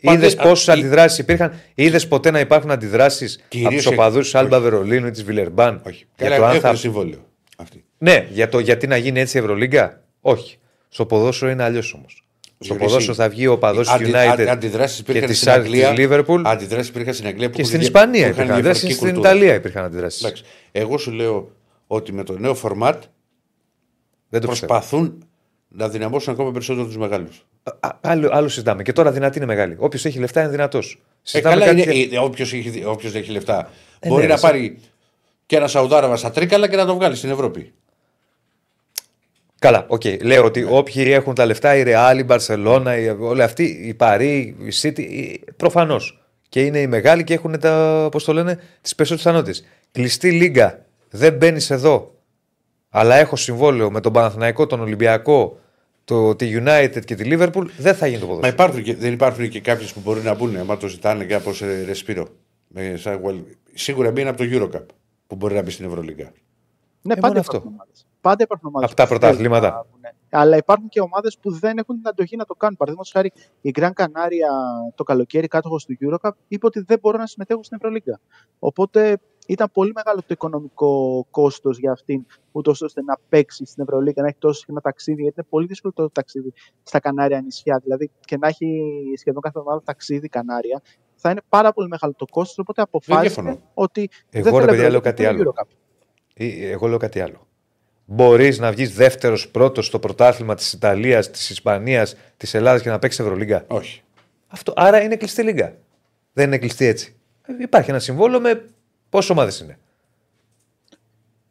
Είδες 0.00 0.34
Πάντε- 0.34 0.48
πόσες 0.48 0.68
α, 0.68 0.72
αντιδράσεις 0.72 1.18
υπήρχαν; 1.18 1.52
Είδες 1.74 2.08
ποτέ 2.08 2.30
να 2.30 2.40
υπάρχουν 2.40 2.70
αντιδράσεις 2.70 3.34
από 3.36 3.44
Κυρίως 3.48 3.74
του 3.82 3.88
σε- 3.88 3.94
οπαδούς 3.94 4.22
της 4.24 4.34
Άλμπα 4.34 4.56
όχι. 4.56 4.64
Βερολίνου 4.64 5.06
ή 5.06 5.10
της 5.10 5.24
Βιλερμπάν; 5.24 5.80
Όχι. 5.86 6.06
Για 6.16 6.26
Καλά, 6.28 6.36
το 6.38 6.44
αν 6.44 6.50
έχουν 6.56 6.60
θα... 6.70 6.74
συμβόλαιο. 6.76 7.26
Αυτή. 7.56 7.84
Ναι, 7.98 8.26
για 8.30 8.48
το 8.48 8.58
γιατί 8.58 8.86
να 8.86 8.96
γίνει 8.96 9.20
έτσι 9.20 9.36
η 9.36 9.40
Ευρωλίγκα; 9.40 10.00
Όχι. 10.20 10.58
Στο 10.88 11.06
ποδόσφαιρο 11.06 11.50
είναι 11.50 11.62
αλλιώς 11.62 11.92
όμως. 11.94 12.22
Στο 12.60 12.74
Διονύση, 12.74 12.86
ποδόσφαιρο 12.86 13.14
θα 13.16 13.28
βγει 13.28 13.46
ο 13.46 13.52
οπαδός 13.52 13.86
της 13.86 13.94
Αντι- 13.96 14.08
United 14.14 14.40
αν- 14.42 14.48
αντιδράσεις 14.48 14.96
και 14.96 15.10
υπήρχαν 15.10 15.28
της 15.30 15.38
στην 15.38 15.50
Αγγλία. 15.50 15.94
Liverpool 15.96 16.40
Αντιδράσεις 16.44 16.88
υπήρχαν 16.88 17.14
στην 17.14 17.26
Αγγλία 17.26 17.46
που 17.50 17.54
και 17.54 17.60
έχουν 17.62 17.72
στην 17.74 17.78
δια- 17.78 17.88
Ισπανία 17.88 18.12
που 18.26 18.30
είχαν 18.30 18.32
υπήρχαν 18.32 18.54
αντιδράσεις. 18.54 18.82
διαφορετική 18.82 18.92
Στην 18.92 19.06
κουλτούρα. 19.14 19.30
Ιταλία 19.34 19.54
υπήρχαν 19.54 19.84
αντιδράσεις. 19.84 20.22
Εντάξει. 20.24 20.44
Εγώ 20.72 20.98
σου 20.98 21.10
λέω 21.10 21.50
ότι 21.86 22.12
με 22.12 22.22
το 22.24 22.38
νέο 22.38 22.54
φορμάτ 22.54 23.02
Δεν 24.28 24.40
το 24.40 24.48
πιστεύω. 24.48 24.72
προσπαθούν 24.72 25.27
να 25.68 25.88
δυναμώσουν 25.88 26.32
ακόμα 26.32 26.52
περισσότερο 26.52 26.86
τους 26.86 26.96
μεγάλους. 26.96 27.46
Α, 27.80 27.90
Άλλο, 28.00 28.28
άλλο 28.32 28.48
συζητάμε. 28.48 28.82
Και 28.82 28.92
τώρα 28.92 29.12
δυνατή 29.12 29.36
είναι 29.36 29.46
μεγάλη. 29.46 29.76
Όποιος 29.78 30.04
έχει 30.04 30.18
λεφτά 30.18 30.40
είναι 30.40 30.50
δυνατός. 30.50 31.00
Ε, 31.32 31.40
καλά, 31.40 31.70
είναι, 31.70 32.18
όποιος 32.18 32.52
έχει, 32.52 32.84
όποιος 32.84 33.14
έχει 33.14 33.30
λεφτά 33.30 33.70
μπορεί 34.06 34.22
ναι, 34.22 34.28
να 34.28 34.34
ρε, 34.34 34.40
πάρει 34.40 34.78
και 35.46 35.56
ένα 35.56 35.66
Σαουδάραβα 35.66 36.16
στα 36.16 36.30
Τρίκαλα 36.30 36.68
και 36.68 36.76
να 36.76 36.86
το 36.86 36.94
βγάλει 36.94 37.16
στην 37.16 37.30
Ευρώπη. 37.30 37.72
Καλά, 39.58 39.84
οκ. 39.88 40.02
Λέω 40.22 40.44
ότι 40.44 40.66
όποιοι 40.70 41.06
έχουν 41.06 41.34
τα 41.34 41.46
λεφτά, 41.46 41.76
η 41.76 41.82
Real, 41.86 42.18
η 42.18 42.26
Barcelona, 42.28 42.96
η, 43.00 43.08
όλοι 43.08 43.42
αυτοί, 43.42 43.64
η 43.64 43.96
Paris, 44.00 44.52
η 44.58 44.72
City, 44.82 45.34
προφανώς. 45.56 46.22
Και 46.48 46.64
είναι 46.64 46.78
οι 46.78 46.86
μεγάλοι 46.86 47.24
και 47.24 47.34
έχουν 47.34 47.60
τα, 47.60 48.08
πώς 48.10 48.24
το 48.24 48.32
λένε, 48.32 48.60
τις 48.80 48.94
περισσότερες 48.94 49.32
πιθανότητες. 49.32 49.68
Κλειστή 49.92 50.30
λίγα. 50.30 50.86
Δεν 51.10 51.32
μπαίνεις 51.36 51.70
εδώ. 51.70 52.17
Αλλά 52.90 53.14
έχω 53.14 53.36
συμβόλαιο 53.36 53.90
με 53.90 54.00
τον 54.00 54.12
Παναθηναϊκό, 54.12 54.66
τον 54.66 54.80
Ολυμπιακό, 54.80 55.58
το, 56.04 56.34
τη 56.36 56.52
United 56.64 57.04
και 57.04 57.14
τη 57.14 57.24
Liverpool. 57.32 57.66
Δεν 57.78 57.94
θα 57.94 58.06
γίνει 58.06 58.20
το 58.20 58.26
Μα 58.26 58.32
ποδόσφαιρο. 58.34 58.54
υπάρχουν 58.54 58.82
και, 58.82 58.94
δεν 58.96 59.12
υπάρχουν 59.12 59.48
και 59.48 59.60
κάποιες 59.60 59.92
που 59.92 60.00
μπορεί 60.04 60.20
να 60.20 60.34
μπουν, 60.34 60.56
άμα 60.56 60.76
το 60.76 60.88
ζητάνε 60.88 61.24
και 61.24 61.34
από 61.34 61.52
σε 61.52 61.84
ρεσπίρο. 61.84 62.28
Με, 62.68 62.96
σαν, 62.96 63.20
well, 63.24 63.44
σίγουρα 63.74 64.10
μία 64.10 64.20
είναι 64.20 64.30
από 64.30 64.38
το 64.38 64.44
Eurocup 64.52 64.86
που 65.26 65.36
μπορεί 65.36 65.54
να 65.54 65.62
μπει 65.62 65.70
στην 65.70 65.84
Ευρωλίγα. 65.86 66.32
Ναι, 67.02 67.12
Ε, 67.12 67.16
πάντα 67.16 67.26
μόνο 67.28 67.38
υπάρχουν 67.40 67.56
αυτό. 67.58 67.68
ομάδες. 67.74 68.06
Πάντα 68.20 68.42
υπάρχουν 68.42 68.68
ομάδες. 68.68 68.90
Απ' 68.90 68.96
τα 68.96 69.06
πρωταθλήματα. 69.06 69.86
Αλλά 70.30 70.56
υπάρχουν 70.56 70.88
και 70.88 71.00
ομάδες 71.00 71.38
που 71.40 71.50
δεν 71.52 71.78
έχουν 71.78 71.96
την 71.96 72.08
αντοχή 72.08 72.36
να 72.36 72.44
το 72.44 72.54
κάνουν. 72.54 72.76
Παραδείγματος 72.76 73.12
χάρη, 73.12 73.32
η 73.60 73.70
Gran 73.78 73.90
Canaria 74.02 74.50
το 74.94 75.02
καλοκαίρι 75.04 75.46
κάτοχος 75.48 75.84
του 75.84 75.96
Eurocup 76.00 76.30
είπε 76.48 76.66
ότι 76.66 76.80
δεν 76.86 76.98
μπορούν 77.00 77.20
να 77.20 77.26
συμμετέχουν 77.26 77.64
στην 77.64 77.76
Ευρωλίγκα. 77.76 78.20
Οπότε 78.58 79.18
ήταν 79.48 79.70
πολύ 79.72 79.92
μεγάλο 79.94 80.18
το 80.18 80.26
οικονομικό 80.28 81.26
κόστος 81.30 81.78
για 81.78 81.92
αυτήν, 81.92 82.26
ούτως 82.52 82.82
ώστε 82.82 83.02
να 83.02 83.18
παίξει 83.28 83.64
στην 83.66 83.82
Ευρωλίγκα, 83.82 84.22
να 84.22 84.28
έχει 84.28 84.36
τόσο 84.38 84.58
συχνά 84.58 84.80
ταξίδι. 84.80 85.22
Γιατί 85.22 85.34
είναι 85.38 85.46
πολύ 85.50 85.66
δύσκολο 85.66 85.92
το 85.96 86.10
ταξίδι 86.10 86.52
στα 86.82 87.00
Κανάρια 87.00 87.40
νησιά. 87.40 87.80
Δηλαδή 87.82 88.10
και 88.24 88.36
να 88.36 88.48
έχει 88.48 88.82
σχεδόν 89.16 89.42
κάθε 89.42 89.58
εβδομάδα 89.58 89.82
ταξίδι 89.84 90.28
Κανάρια. 90.28 90.82
Θα 91.14 91.30
είναι 91.30 91.40
πάρα 91.48 91.72
πολύ 91.72 91.88
μεγάλο 91.88 92.14
το 92.16 92.24
κόστος. 92.30 92.58
Οπότε 92.58 92.82
αποφάσισε 92.82 93.20
διαφωνώ. 93.34 93.60
ότι. 93.74 94.10
Εγώ, 94.30 94.44
δεν 94.44 94.54
ρε 94.54 94.58
θέλει 94.58 94.66
παιδιά, 94.66 94.90
λέω 94.90 94.98
Ευρωλίγκα, 94.98 95.10
κάτι 95.10 95.22
θέλει 95.22 95.40
άλλο. 95.40 95.54
Eurocup. 95.56 95.76
Ή, 96.34 96.64
Εγώ 96.64 96.86
λέω 96.86 96.98
κάτι 96.98 97.20
άλλο. 97.20 97.46
Μπορείς 98.04 98.58
να 98.58 98.70
βγεις 98.70 98.94
δεύτερος 98.94 99.48
πρώτος 99.48 99.86
στο 99.86 99.98
πρωτάθλημα 99.98 100.54
της 100.54 100.72
Ιταλίας, 100.72 101.30
της 101.30 101.50
Ισπανίας, 101.50 102.16
της 102.36 102.54
Ελλάδας 102.54 102.82
και 102.82 102.88
να 102.90 102.98
παίξεις 102.98 103.20
Ευρωλίγκα. 103.20 103.64
Όχι. 103.68 104.02
Αυτό, 104.46 104.72
άρα 104.76 105.02
είναι 105.02 105.16
κλειστή 105.16 105.42
λίγα. 105.42 105.76
Δεν 106.32 106.46
είναι 106.46 106.58
κλειστή 106.58 106.84
έτσι. 106.84 107.16
Ε, 107.42 107.52
Υπάρχει 107.62 107.90
ένα 107.90 107.98
συμβόλαιο 107.98 108.40
με 108.40 108.64
πόσε 109.08 109.32
ομάδες 109.32 109.60
είναι; 109.60 109.78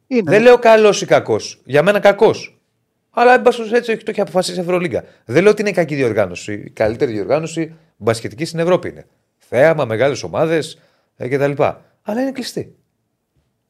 Είναι. 0.08 0.32
Δεν 0.32 0.42
λέω 0.42 0.60
καλός 0.60 1.02
ή 1.02 1.06
κακός. 1.06 1.62
Για 1.66 1.84
μένα 1.84 2.00
κακός. 2.00 2.52
Αλλά 3.10 3.34
εν 3.34 3.42
πάση 3.42 3.58
περιπτώσει, 3.58 3.92
έτσι 3.92 4.06
το 4.06 4.12
έχει 4.12 4.22
αποφασίσει 4.22 4.58
η 4.58 4.62
Ευρωλίγκα. 4.62 5.04
Δεν 5.26 5.44
λέω 5.44 5.52
ότι 5.52 5.62
είναι 5.62 5.72
κακή 5.72 5.96
διοργάνωση. 5.96 6.54
Η 6.54 6.70
καλύτερη 6.70 7.12
διοργάνωση 7.12 7.76
μπασκετική 7.98 8.46
στην 8.46 8.60
Ευρώπη 8.60 8.90
είναι. 8.90 9.08
Θέαμα, 9.38 9.86
μεγάλες 9.86 10.24
ομάδες 10.24 10.80
ε, 11.16 11.28
κτλ. 11.28 11.64
Αλλά 12.02 12.22
είναι 12.22 12.32
κλειστή. 12.32 12.76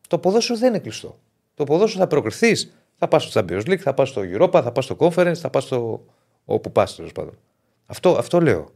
Το 0.07 0.17
ποδόσφαιρο 0.19 0.59
δεν 0.59 0.69
είναι 0.69 0.79
κλειστό. 0.79 1.19
Το 1.53 1.63
ποδόσφαιρο 1.63 2.03
θα 2.03 2.07
προκριθείς, 2.09 2.73
θα 2.95 3.07
πας 3.07 3.23
στο 3.23 3.41
Champions 3.41 3.65
League, 3.67 3.77
θα 3.77 3.93
πας 3.93 4.09
στο 4.09 4.21
Europa, 4.25 4.61
θα 4.63 4.71
πας 4.71 4.83
στο 4.83 4.95
Conference, 4.99 5.35
θα 5.35 5.49
πας 5.49 5.63
στο. 5.63 6.05
όπου 6.45 6.71
πας 6.71 6.95
τέλος 6.95 7.11
πάντων. 7.11 7.37
Αυτό, 7.85 8.17
αυτό 8.17 8.41
λέω. 8.41 8.69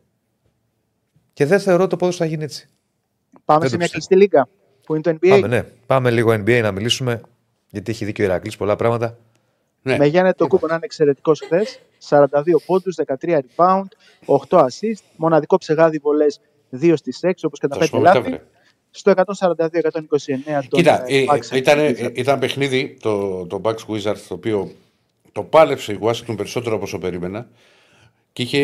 Και 1.34 1.46
δεν 1.46 1.60
θεωρώ 1.60 1.82
ότι 1.82 1.90
το 1.90 1.96
ποδόσφαιρο 1.98 2.28
θα 2.30 2.36
γίνει 2.36 2.44
έτσι. 2.44 2.68
Πάμε 3.46 3.60
δεν 3.60 3.70
σε 3.70 3.76
το 3.78 3.82
μια 3.84 3.90
πιστεύω. 3.92 4.08
κλειστή 4.08 4.16
λίγα 4.16 4.61
που 4.92 4.98
είναι 4.98 5.18
το 5.18 5.28
NBA. 5.28 5.30
Πάμε, 5.30 5.48
ναι. 5.48 5.64
Πάμε 5.86 6.12
λίγο 6.12 6.34
NBA 6.34 6.62
να 6.62 6.72
μιλήσουμε. 6.72 7.22
Γιατί 7.70 7.92
έχει 7.92 8.06
δίκιο 8.06 8.26
ο 8.26 8.28
Ηρακλής 8.28 8.58
πολλά 8.58 8.76
πράγματα. 8.76 9.18
Ναι. 9.82 9.98
Με 9.98 10.06
Γιάννη 10.06 10.34
το 10.34 10.48
κούπο 10.48 10.68
να 10.68 10.74
είναι 10.74 10.86
εξαιρετικός 10.86 11.40
χθες. 11.40 11.80
42 12.10 12.28
πόντους, 12.66 12.96
13 13.20 13.40
rebound, 13.40 13.86
8 14.50 14.60
assist, 14.60 15.04
μοναδικό 15.16 15.58
ψεγάδι 15.58 15.98
βολές 15.98 16.42
2 16.82 16.94
στις 16.96 17.20
6, 17.22 17.32
όπως 17.44 17.60
και 17.60 17.68
τα 17.68 17.76
Θα 17.78 17.86
σου 17.86 17.88
5 17.88 17.92
πω 17.92 18.00
μετά, 18.00 18.14
λάθη. 18.14 18.30
βρε. 18.30 18.42
Στο 18.92 19.12
142-129 19.12 20.68
τον 20.70 20.80
Κοίτα, 20.80 21.04
ε, 21.08 21.18
ε, 21.18 21.26
Bucks 21.30 21.52
ε, 21.52 21.58
ήταν, 21.58 21.80
Wizards. 21.80 21.98
ε, 21.98 22.10
ήταν 22.14 22.40
παιχνίδι 22.40 22.98
το, 23.02 23.46
το 23.46 23.62
Bucks 23.64 23.86
Wizards 23.88 24.22
το 24.28 24.34
οποίο 24.34 24.72
το 25.32 25.44
πάλεψε 25.44 25.94
η 25.94 26.00
Washington 26.02 26.34
περισσότερο 26.38 26.76
από 26.76 26.84
όσο 26.84 26.98
περίμενα 27.00 27.48
και 28.34 28.42
είχε 28.42 28.60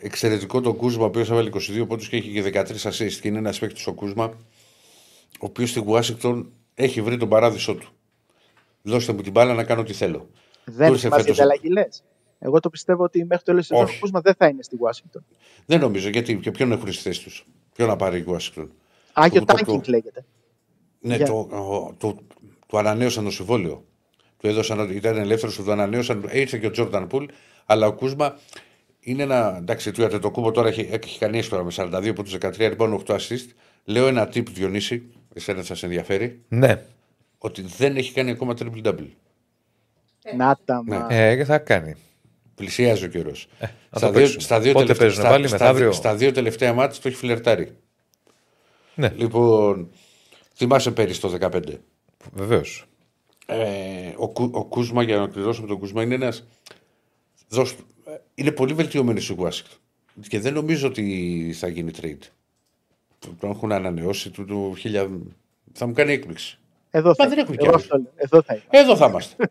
εξαιρετικό 0.00 0.60
τον 0.60 0.76
Κούσμα 0.76 1.02
ο 1.02 1.06
οποίος 1.06 1.30
έβαλε 1.30 1.50
22 1.52 1.84
πόντους 1.88 2.08
και 2.08 2.16
είχε 2.16 2.50
και 2.50 2.64
13 2.66 2.90
assists 2.90 3.12
και 3.20 3.28
είναι 3.28 3.38
ένας 3.38 3.58
παίκτης 3.58 3.86
ο 3.86 3.92
Κούσμα 3.92 4.32
ο 5.32 5.46
οποίος 5.46 5.70
στη 5.70 5.84
Washington 5.86 6.44
έχει 6.74 7.02
βρει 7.02 7.16
τον 7.16 7.28
παράδεισό 7.28 7.74
του. 7.74 7.88
Δώστε 8.82 9.12
μου 9.12 9.20
την 9.22 9.32
μπάλα 9.32 9.54
να 9.54 9.64
κάνω 9.64 9.80
ό,τι 9.80 9.92
θέλω. 9.92 10.28
Δεν 10.64 10.86
Του 10.86 10.92
ήρθε 10.92 10.98
θυμάσαι 11.06 11.22
φέτος- 11.22 11.36
τι 11.36 11.42
αλλαγή 11.42 11.68
λε. 11.68 11.84
Εγώ 12.38 12.60
το 12.60 12.70
πιστεύω 12.70 13.02
ότι 13.04 13.18
μέχρι 13.18 13.36
το 13.36 13.42
τέλο 13.44 13.58
τη 13.58 13.64
σεζόν 13.66 13.84
ο 13.84 13.88
Όχι. 13.88 13.98
Κούσμα 14.00 14.20
δεν 14.20 14.34
θα 14.34 14.46
είναι 14.46 14.62
στη 14.62 14.76
Washington. 14.80 15.20
Δεν 15.66 15.80
νομίζω 15.80 16.08
γιατί 16.08 16.36
και 16.36 16.50
ποιον 16.50 16.72
έχουν 16.72 16.92
στη 16.92 17.02
θέση 17.02 17.22
τους; 17.22 17.46
Ποιον 17.74 17.88
να 17.88 17.96
πάρει 17.96 18.18
η 18.18 18.24
Washington. 18.28 18.66
Άγιο 19.12 19.44
Το- 19.44 19.54
το- 19.54 19.74
Tanking 19.74 19.88
λέγεται. 19.88 20.24
Ναι, 21.00 21.16
Για- 21.16 21.26
το, 21.26 21.32
ο- 21.50 21.94
το, 21.98 22.16
του 22.66 22.78
ανανέωσαν 22.78 23.24
το 23.24 23.30
συμβόλαιο. 23.30 23.84
Του 24.38 24.46
έδωσαν, 24.46 24.90
ήταν 24.90 25.16
ελεύθερος, 25.16 25.56
του 25.56 25.72
ανανέωσαν. 25.72 26.28
Ήρθε 26.32 26.58
και 26.58 26.66
ο 26.66 26.70
Τζόρνταν 26.70 27.06
Πουλ, 27.06 27.24
αλλά 27.66 27.86
ο 27.86 27.92
Κούσμα 27.92 28.38
είναι 29.00 29.22
ένα. 29.22 29.56
Εντάξει, 29.58 29.92
του 29.92 30.18
το 30.20 30.30
κούμπο 30.30 30.50
τώρα 30.50 30.68
έχει, 30.68 30.88
έχει 30.90 31.18
κάνει 31.18 31.38
έσπερα 31.38 31.64
με 31.64 31.70
42 31.76 32.08
από 32.10 32.22
του 32.22 32.30
13 32.40 32.68
λοιπόν 32.68 33.02
8 33.06 33.14
assist. 33.14 33.46
Λέω 33.84 34.06
ένα 34.06 34.28
tip 34.34 34.46
Διονύση, 34.50 35.02
εσένα 35.34 35.62
θα 35.62 35.74
σε 35.74 35.86
ενδιαφέρει, 35.86 36.42
Ναι. 36.48 36.82
ότι 37.38 37.62
δεν 37.62 37.96
έχει 37.96 38.12
κάνει 38.12 38.30
ακόμα 38.30 38.54
triple 38.58 38.86
double. 38.86 39.08
Να 40.36 40.58
τα 40.64 40.82
Ναι. 40.86 40.98
μα. 40.98 41.06
Ε, 41.14 41.36
και 41.36 41.44
θα 41.44 41.58
κάνει. 41.58 41.94
Πλησιάζει 42.54 43.04
ο 43.04 43.08
καιρός. 43.08 43.48
Ε, 43.58 43.66
να 43.90 44.00
το 44.00 44.10
παίξουμε. 44.10 44.72
Πότε 44.72 44.94
παίζουν 44.94 45.22
πάλι, 45.22 45.46
στα, 45.48 45.58
μεθαύριο; 45.58 45.92
στα 45.92 46.14
δύο 46.16 46.32
τελευταία 46.32 46.72
μάτια 46.72 47.00
το 47.02 47.08
έχει 47.08 47.16
φλερτάρει. 47.16 47.76
Ναι, 48.94 49.12
Λοιπόν, 49.16 49.90
θυμάσαι 50.54 50.90
πέρυσι 50.90 51.20
το 51.20 51.28
15. 51.40 51.78
βεβαίως. 52.32 52.84
Ε, 53.46 54.12
ο, 54.16 54.28
Κου- 54.28 54.54
ο 54.56 54.64
Κούσμα, 54.64 55.02
για 55.02 55.16
να 55.16 55.26
κλειδώσουμε 55.26 55.66
τον 55.66 55.78
Κούσμα, 55.78 56.02
είναι 56.02 56.14
ένα. 56.14 56.34
Είναι 58.34 58.50
πολύ 58.50 58.74
βελτιωμένος 58.74 59.28
η 59.28 59.34
Ουάσιγκτον. 59.38 59.78
Και 60.28 60.40
δεν 60.40 60.52
νομίζω 60.52 60.88
ότι 60.88 61.54
θα 61.58 61.68
γίνει 61.68 61.90
trade. 62.00 62.18
Τον 63.40 63.50
έχουν 63.50 63.72
ανανεώσει 63.72 64.30
του, 64.30 64.44
του 64.44 64.74
χίλια... 64.78 65.10
Θα 65.72 65.86
μου 65.86 65.92
κάνει 65.92 66.12
έκπληξη. 66.12 66.58
Εδώ 66.90 67.14
θα, 67.14 67.28
δεν 67.28 67.38
έχουμε 67.38 67.56
κι 67.56 67.64
εγώ 67.64 67.74
άλλους. 67.74 67.84
αυτό 67.84 67.96
λέω. 67.96 68.12
Εδώ 68.16 68.42
θα 68.42 68.54
είμαι. 68.54 68.64
Εδώ 68.70 68.96
θα 68.96 69.06
είμαστε. 69.06 69.50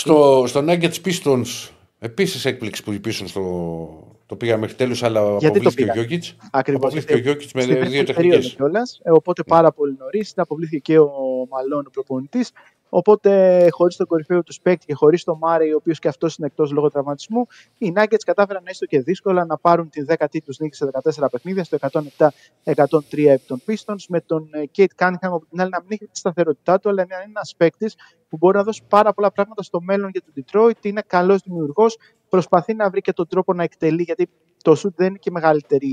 στο, 0.00 0.44
στο 0.46 0.64
Nuggets 0.68 0.96
Pistons, 1.04 1.70
επίσης 1.98 2.44
έκπληξη 2.44 2.82
που 2.82 2.92
πίσω 3.00 3.26
στο. 3.26 4.08
Το 4.26 4.36
πήγαμε 4.36 4.60
μέχρι 4.60 4.76
τέλου, 4.76 4.96
αλλά 5.00 5.20
Γιατί 5.20 5.40
το 5.40 5.46
αποβλήθηκε 5.46 5.82
ο 5.82 5.84
πήγατε; 5.84 5.98
Γιώκητς. 5.98 6.36
Ακριβώς. 6.52 6.84
Αποβλήθηκε 6.84 7.14
ο 7.14 7.18
Γιώκητς 7.18 7.52
με 7.52 7.60
Στην 7.62 7.74
δύο 7.74 7.82
δεύτερη 7.82 8.04
τεχνικές. 8.04 8.30
περίοδο 8.30 8.54
κιόλας, 8.56 9.00
ε, 9.02 9.10
οπότε 9.10 9.42
πάρα 9.42 9.72
πολύ 9.72 9.96
νωρίς. 9.98 10.32
Αποβλήθηκε 10.36 10.78
και 10.78 10.98
ο 10.98 11.46
Μαλόν, 11.50 11.86
ο 11.86 11.90
προπονητής. 11.90 12.50
Οπότε, 12.96 13.66
χωρίς 13.70 13.96
τον 13.96 14.06
κορυφαίο 14.06 14.42
τους 14.42 14.60
παίκτη 14.60 14.86
και 14.86 14.94
χωρίς 14.94 15.24
τον 15.24 15.38
Μάρεϊ, 15.40 15.72
ο 15.72 15.76
οποίος 15.76 15.98
και 15.98 16.08
αυτός 16.08 16.36
είναι 16.36 16.46
εκτός 16.46 16.72
λόγω 16.72 16.90
τραυματισμού, 16.90 17.46
οι 17.78 17.92
Nuggets 17.96 18.22
κατάφεραν 18.24 18.62
έστω 18.66 18.86
και 18.86 19.00
δύσκολα 19.00 19.44
να 19.44 19.58
πάρουν 19.58 19.88
την 19.90 20.06
10η 20.08 20.38
τους 20.44 20.58
νίκη 20.58 20.76
σε 20.76 20.90
14 21.02 21.26
παιχνίδια, 21.30 21.64
στο 21.64 21.78
107-103 21.80 23.26
επί 23.26 23.42
των 23.46 23.62
Pistons, 23.66 24.04
με 24.08 24.20
τον 24.20 24.48
ε, 24.52 24.62
Kate 24.76 24.84
Cunningham 24.98 25.14
από 25.20 25.46
την 25.50 25.60
άλλη 25.60 25.70
να 25.70 25.80
μην 25.80 25.88
έχει 25.90 26.06
τη 26.06 26.18
σταθερότητά 26.18 26.78
του, 26.78 26.88
αλλά 26.88 27.06
να 27.08 27.16
είναι 27.16 27.24
ένας 27.28 27.54
παίκτης 27.56 27.94
που 28.28 28.36
μπορεί 28.36 28.56
να 28.56 28.62
δώσει 28.62 28.82
πάρα 28.88 29.12
πολλά 29.12 29.32
πράγματα 29.32 29.62
στο 29.62 29.80
μέλλον 29.80 30.10
για 30.10 30.22
τον 30.22 30.44
Detroit. 30.44 30.84
Είναι 30.84 31.02
καλός 31.06 31.40
δημιουργός, 31.44 31.96
προσπαθεί 32.28 32.74
να 32.74 32.90
βρει 32.90 33.00
και 33.00 33.12
τον 33.12 33.26
τρόπο 33.28 33.52
να 33.52 33.62
εκτελεί, 33.62 34.02
γιατί 34.02 34.28
το 34.64 34.74
σουτ 34.74 34.94
δεν 34.96 35.06
είναι 35.08 35.18
και 35.20 35.28
η 35.30 35.32
μεγαλύτερη. 35.32 35.90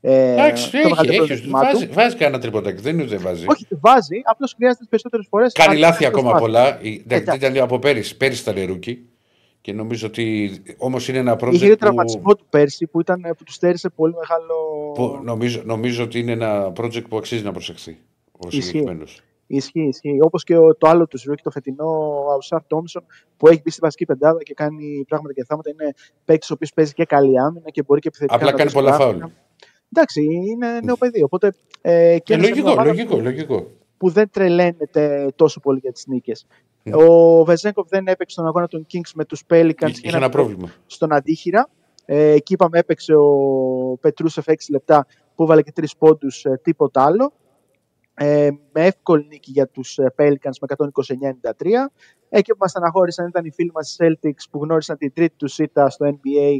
Ε, 0.00 0.32
Εντάξει, 0.32 0.70
το 0.70 0.78
έχει, 0.78 0.88
μεγαλύτερο 0.88 1.22
έχει, 1.24 1.34
ζήτημά 1.34 1.60
του. 1.60 1.66
βάζει, 1.72 1.86
βάζει 1.86 2.16
κανένα 2.16 2.38
τρυποτάκι, 2.42 2.82
δεν 2.82 2.92
είναι 2.94 3.02
ότι 3.02 3.10
δεν 3.10 3.20
βάζει. 3.22 3.44
Όχι, 3.48 3.66
βάζει, 3.70 4.20
απλώς 4.24 4.54
χρειάζεται 4.56 4.84
περισσότερες 4.90 5.26
φορές. 5.30 5.52
Κάνει 5.52 5.76
λάθη 5.78 6.04
ακόμα 6.04 6.32
πολλά. 6.32 6.68
Η- 6.82 7.02
Εντάξει. 7.04 7.22
Εντάξει, 7.22 7.46
ήταν 7.46 7.62
από 7.64 7.78
πέρυσι. 7.78 8.16
Πέρυσι 8.16 8.50
ήταν 8.50 8.66
rookie. 8.66 9.04
Και 9.60 9.72
νομίζω 9.72 10.06
ότι 10.06 10.50
όμως 10.76 11.08
είναι 11.08 11.18
ένα 11.18 11.34
project 11.40 11.52
Είχε 11.52 11.68
που, 11.68 11.76
τραυματισμό 11.76 12.34
του 12.34 12.46
πέρσι 12.50 12.86
που, 12.86 13.00
ήταν, 13.00 13.20
που 13.38 13.44
του 13.44 13.52
στέρισε 13.52 13.88
πολύ 13.88 14.14
μεγάλο. 14.14 14.54
που 14.94 15.20
νομίζω, 15.24 15.62
νομίζω 15.64 16.04
ότι 16.04 16.18
είναι 16.18 16.32
ένα 16.32 16.72
project 16.76 17.04
που 17.08 17.16
αξίζει 17.16 17.42
να 17.44 17.52
προσεχθεί. 17.52 17.98
Ο 18.32 18.46
Ισχύει. 18.48 18.62
συγκεκριμένος. 18.62 19.20
Ισχύει, 19.52 19.80
ισχύει. 19.86 20.18
Όπως 20.22 20.44
και 20.44 20.56
ο, 20.56 20.74
το 20.76 20.88
άλλο 20.88 21.06
του 21.06 21.18
rookie, 21.26 21.42
το 21.42 21.50
φετινό 21.50 21.84
ο 22.26 22.30
Αουσάρ 22.32 22.64
Τόμσον, 22.66 23.04
που 23.36 23.48
έχει 23.48 23.60
μπει 23.64 23.70
στη 23.70 23.80
βασική 23.82 24.04
πεντάδα 24.04 24.42
και 24.42 24.54
κάνει 24.54 25.04
πράγματα 25.08 25.32
και 25.34 25.44
θάματα. 25.44 25.70
Είναι 25.70 25.92
παίκτης 26.24 26.50
ο 26.50 26.54
οποίος 26.54 26.72
παίζει 26.72 26.92
και 26.92 27.04
καλή 27.04 27.40
άμυνα 27.40 27.70
και 27.70 27.82
μπορεί 27.82 28.00
και 28.00 28.08
επιθετικά. 28.08 28.36
Απλά 28.36 28.50
να 28.50 28.56
κάνει 28.56 28.70
δώσει 28.70 28.84
πολλά 28.84 28.96
πράγματα. 28.96 29.18
φάουλ. 29.18 29.32
Εντάξει, 29.92 30.22
είναι 30.24 30.80
νέο 30.84 30.96
παιδί. 30.96 31.22
Οπότε 31.22 31.52
ε, 31.80 32.18
και 32.22 32.34
Ε, 32.34 32.36
είναι 32.36 32.46
σε 32.46 32.52
μια 32.52 32.62
λογικό, 32.62 32.70
ομάδα 32.70 32.88
λογικό, 32.88 33.16
που- 33.16 33.22
λογικό. 33.22 33.66
που 33.96 34.08
δεν 34.10 34.30
τρελαίνεται 34.30 35.32
τόσο 35.36 35.60
πολύ 35.60 35.78
για 35.78 35.92
τις 35.92 36.06
νίκες. 36.06 36.46
Ναι. 36.82 36.96
Ο 37.04 37.44
Βεζέγκοφ 37.44 37.88
δεν 37.88 38.06
έπαιξε 38.06 38.36
τον 38.36 38.46
αγώνα 38.46 38.66
των 38.68 38.86
Kings 38.92 39.10
με 39.14 39.24
τους 39.24 39.42
Pelicans. 39.50 39.90
Είχε 40.02 40.16
ένα 40.16 40.28
πρόβλημα. 40.28 40.72
στον 40.86 41.12
αντίχειρα. 41.12 41.68
Ε, 42.04 42.30
εκεί 42.30 42.52
είπαμε 42.52 42.78
έπαιξε 42.78 43.14
ο 43.14 43.28
Πετρούσεφ 44.00 44.44
6 44.48 44.52
λεπτά 44.70 45.06
που 45.34 45.42
έβαλε 45.42 45.62
και 45.62 45.72
3 45.80 45.84
πόντους, 45.98 46.44
ε, 46.44 46.60
τίποτα 46.62 47.04
άλλο. 47.04 47.32
Ε, 48.22 48.50
με 48.72 48.86
εύκολη 48.86 49.26
νίκη 49.28 49.50
για 49.50 49.66
τους 49.66 49.98
ε, 49.98 50.14
Pelicans 50.16 50.56
με 50.60 50.88
129-93. 51.40 51.66
Εκεί 52.28 52.50
που 52.50 52.56
μας 52.60 52.70
στεναχώρησαν 52.70 53.28
ήταν 53.28 53.44
οι 53.44 53.50
φίλοι 53.50 53.70
μας 53.74 53.92
οι 53.92 53.96
Celtics 53.98 54.44
που 54.50 54.58
γνώρισαν 54.62 54.96
την 54.96 55.12
τρίτη 55.12 55.34
τους 55.36 55.58
ήττα 55.58 55.90
στο 55.90 56.06
NBA 56.06 56.58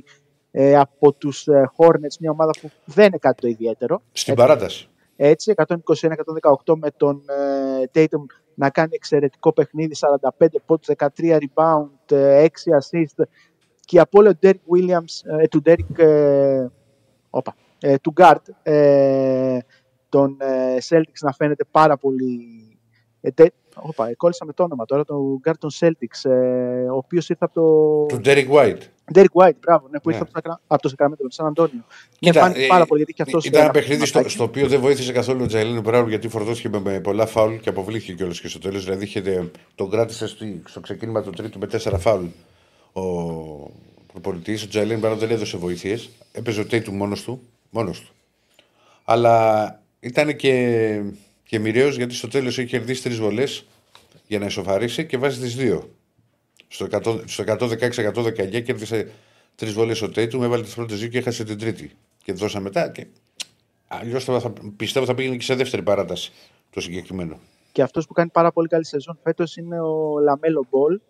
ε, 0.50 0.76
από 0.76 1.12
τους 1.12 1.46
ε, 1.46 1.70
Hornets, 1.76 2.16
μια 2.20 2.30
ομάδα 2.30 2.50
που 2.60 2.70
δεν 2.84 3.06
είναι 3.06 3.18
κάτι 3.18 3.40
το 3.40 3.48
ιδιαίτερο. 3.48 4.02
Στην 4.12 4.32
Ε, 4.32 4.36
παράταση. 4.36 4.88
Έτσι, 5.16 5.54
121-118 5.56 6.74
με 6.76 6.90
τον 6.96 7.22
ε, 7.26 7.84
Tatum 7.94 8.24
να 8.54 8.70
κάνει 8.70 8.90
εξαιρετικό 8.92 9.52
παιχνίδι, 9.52 9.94
45 10.38 10.46
πόντους, 10.66 10.88
13 10.96 11.38
rebound, 11.38 12.10
ε, 12.10 12.44
6 12.44 12.48
assist 12.48 13.24
και 13.80 13.96
η 13.96 13.98
απώλεια 13.98 14.34
του 14.34 14.38
Derek 14.42 14.76
Williams, 14.76 15.38
ε, 15.40 15.48
του 15.48 15.62
Derek, 15.64 15.98
ε, 15.98 16.66
όπα, 17.30 17.54
ε, 17.80 17.98
του 17.98 18.12
Guard, 18.16 18.70
ε, 20.10 20.18
των 20.18 20.36
ε, 20.40 20.76
Celtics 20.88 21.20
να 21.20 21.32
φαίνεται 21.32 21.64
πάρα 21.70 21.96
πολύ... 21.96 22.64
Ε, 23.20 23.30
τε, 23.30 23.46
όπα, 23.74 24.08
ε, 24.08 24.14
κόλλησα 24.14 24.44
με 24.44 24.52
το 24.52 24.62
όνομα 24.62 24.84
τώρα, 24.84 25.04
τον 25.04 25.40
Guard 25.44 25.58
των 25.58 25.70
Celtics, 25.78 26.30
ε, 26.30 26.88
ο 26.90 26.96
οποίος 26.96 27.28
ήρθε 27.28 27.44
από 27.44 27.54
το... 27.54 28.16
Του 28.16 28.20
Derek 28.24 28.48
White. 28.48 28.78
Derek 29.14 29.42
White, 29.42 29.56
μπράβο, 29.60 29.88
ναι, 29.90 30.00
που 30.00 30.08
Ναι. 30.08 30.14
ήρθε 30.14 30.22
από 30.22 30.24
το, 30.24 30.30
Σακρα- 30.34 30.60
από 30.66 30.82
το 30.82 30.94
Sacramento, 30.96 31.16
τον 31.18 31.30
Σαν 31.30 31.46
Αντώνιο. 31.46 31.84
Κοίτα, 32.18 32.32
ναι, 32.32 32.40
φάνηκε 32.40 32.64
ε, 32.64 32.66
πάρα 32.66 32.86
πολύ, 32.86 32.98
γιατί 32.98 33.12
και 33.12 33.22
αυτός... 33.22 33.44
Ήταν 33.44 33.60
ένα 33.60 33.70
ε, 33.70 33.72
παιχνίδι 33.72 34.06
στο, 34.06 34.16
ματάκι. 34.18 34.34
στο 34.34 34.44
οποίο 34.44 34.68
δεν 34.68 34.80
βοήθησε 34.80 35.12
καθόλου 35.12 35.42
ο 35.42 35.46
Τζαϊλέν 35.46 35.82
Μπράουν 35.82 36.08
γιατί 36.08 36.28
φορτώθηκε 36.28 36.68
με, 36.68 36.80
με 36.80 37.00
πολλά 37.00 37.26
φάουλ 37.26 37.54
και 37.54 37.68
αποβλήθηκε 37.68 38.12
κιόλας 38.12 38.40
και 38.40 38.48
στο 38.48 38.58
τέλος. 38.58 38.84
Δηλαδή 38.84 39.04
είχε, 39.04 39.50
τον 39.74 39.90
κράτησε 39.90 40.26
στο, 40.26 40.44
στο 40.64 40.80
ξεκίνημα 40.80 41.22
του 41.22 41.30
τρίτου 41.30 41.58
με 41.58 41.66
τέσσερα 41.66 41.98
φάουλ 41.98 42.24
ο 42.92 43.02
προπονητής. 44.12 44.64
Ο 44.64 44.68
Τζαϊλέν 44.68 44.98
Μπράουν 44.98 45.18
δεν 45.18 45.30
έδωσε 45.30 45.56
βοήθειες. 45.56 46.10
Έπαιζε 46.32 46.60
ο 46.60 46.66
Τέιτου 46.66 46.92
μόνος 46.92 47.22
του. 47.22 47.42
Μόνος 47.70 48.00
του. 48.00 48.12
Αλλά 49.04 49.79
ήταν 50.00 50.36
και, 50.36 51.02
και 51.42 51.58
μοιραίος 51.58 51.96
γιατί 51.96 52.14
στο 52.14 52.28
τέλος 52.28 52.58
είχε 52.58 52.66
κερδίσει 52.66 53.02
τρεις 53.02 53.18
βολές 53.18 53.66
για 54.26 54.38
να 54.38 54.46
ισοφαρίσει 54.46 55.06
και 55.06 55.18
βάζει 55.18 55.40
τις 55.40 55.56
δύο. 55.56 55.90
Στο 56.68 56.86
100 56.90 57.22
στο 57.26 57.44
116-119 57.46 58.62
κέρδισε 58.62 59.10
τρεις 59.54 59.72
βολές 59.72 60.02
ο 60.02 60.10
Τέιτουμ, 60.10 60.42
έβαλε 60.42 60.62
τις 60.62 60.74
πρώτες 60.74 60.98
δύο 60.98 61.08
και 61.08 61.18
έχασε 61.18 61.44
την 61.44 61.58
τρίτη. 61.58 61.90
Και 62.22 62.32
τόσα 62.32 62.60
μετά. 62.60 62.88
Και... 62.88 63.06
Αλλιώς 63.88 64.24
θα, 64.24 64.52
πιστεύω 64.76 65.06
θα 65.06 65.14
πήγαινε 65.14 65.36
και 65.36 65.42
σε 65.42 65.54
δεύτερη 65.54 65.82
παράταση 65.82 66.32
το 66.70 66.80
συγκεκριμένο. 66.80 67.38
Και 67.72 67.82
αυτός 67.82 68.06
που 68.06 68.12
κάνει 68.12 68.30
πάρα 68.30 68.52
πολύ 68.52 68.68
καλή 68.68 68.84
σεζόν 68.84 69.18
φέτος 69.22 69.56
είναι 69.56 69.80
ο 69.80 70.18
Λαμέλο 70.18 70.66
Μπολ, 70.70 71.00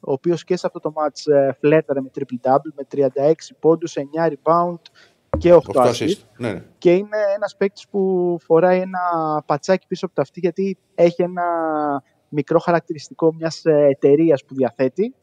ο 0.00 0.12
οποίος 0.12 0.44
και 0.44 0.56
σε 0.56 0.66
αυτό 0.66 0.80
το 0.80 0.92
match 0.96 1.32
ε, 1.32 1.52
φλέρταρε 1.52 2.00
με 2.00 2.10
triple-double, 2.14 2.72
με 2.76 2.86
36 3.14 3.32
πόντους, 3.60 3.96
9 3.96 4.32
rebound 4.32 4.80
και 5.38 5.54
8 5.54 5.58
8 5.58 5.82
assist. 5.82 5.90
assist. 5.90 6.18
Ναι, 6.36 6.52
ναι. 6.52 6.64
Και 6.78 6.94
είναι 6.94 7.16
ένας 7.36 7.56
παίκτης 7.56 7.88
που 7.88 8.36
φοράει 8.40 8.80
ένα 8.80 9.00
πατσάκι 9.46 9.86
πίσω 9.86 10.06
από 10.06 10.14
το 10.14 10.22
αυτί, 10.22 10.40
γιατί 10.40 10.78
έχει 10.94 11.22
ένα 11.22 11.42
μικρό 12.28 12.58
χαρακτηριστικό 12.58 13.34
μιας 13.34 13.62
εταιρείας 13.64 14.44
που 14.44 14.54
διαθέτει. 14.54 15.14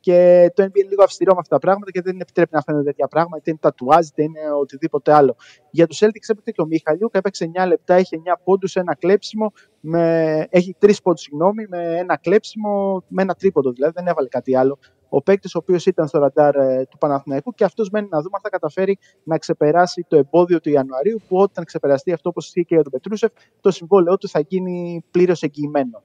Και 0.00 0.50
το 0.54 0.62
NBA 0.62 0.76
είναι 0.76 0.88
λίγο 0.88 1.02
αυστηρό 1.02 1.32
με 1.32 1.38
αυτά 1.40 1.54
τα 1.54 1.60
πράγματα 1.60 1.90
και 1.90 2.02
δεν 2.02 2.20
επιτρέπει 2.20 2.54
να 2.54 2.60
φαίνονται 2.60 2.84
τέτοια 2.84 3.08
πράγματα, 3.08 3.36
είτε 3.36 3.50
είναι 3.50 3.58
τατουάζ, 3.62 4.06
είτε 4.06 4.22
είναι 4.22 4.40
οτιδήποτε 4.60 5.12
άλλο. 5.12 5.36
Για 5.70 5.86
τους 5.86 5.98
Celtics 5.98 6.28
έπαιξε 6.28 6.50
και 6.50 6.60
ο 6.60 6.66
Μιχαλιούκ, 6.66 7.14
έπαιξε 7.14 7.50
9 7.62 7.66
λεπτά, 7.66 7.98
είχε 7.98 8.16
9 8.24 8.32
πόντους, 8.44 8.76
ένα 8.76 8.94
κλέψιμο, 8.94 9.52
με... 9.80 10.46
έχει 10.50 10.76
3 10.80 10.92
πόντους, 11.02 11.20
συγγνώμη, 11.20 11.66
με 11.68 11.96
ένα 11.98 12.16
κλέψιμο, 12.16 13.04
με 13.08 13.22
ένα 13.22 13.34
τρίποντο 13.34 13.72
δηλαδή, 13.72 13.92
δεν 13.96 14.06
έβαλε 14.06 14.28
κάτι 14.28 14.56
άλλο. 14.56 14.78
Ο 15.08 15.22
παίκτης 15.22 15.54
ο 15.54 15.58
οποίος 15.58 15.86
ήταν 15.86 16.08
στο 16.08 16.18
ραντάρ 16.18 16.56
ε, 16.56 16.86
του 16.90 16.98
Παναθηναϊκού 16.98 17.52
και 17.54 17.64
αυτός 17.64 17.90
μένει 17.90 18.08
να 18.10 18.18
δούμε 18.18 18.30
αν 18.34 18.40
θα 18.42 18.48
καταφέρει 18.48 18.98
να 19.24 19.38
ξεπεράσει 19.38 20.04
το 20.08 20.16
εμπόδιο 20.16 20.60
του 20.60 20.70
Ιανουαρίου, 20.70 21.20
που 21.28 21.36
όταν 21.36 21.64
ξεπεραστεί 21.64 22.12
αυτό, 22.12 22.28
όπως 22.28 22.46
ισχύει 22.46 22.64
και 22.64 22.74
για 22.74 22.82
τον 22.82 22.92
Πετρούσεφ, 22.92 23.32
το 23.60 23.70
συμβόλαιό 23.70 24.18
του 24.18 24.28
θα 24.28 24.40
γίνει 24.40 25.04
πλήρως 25.10 25.42
εγγυημένο. 25.42 26.02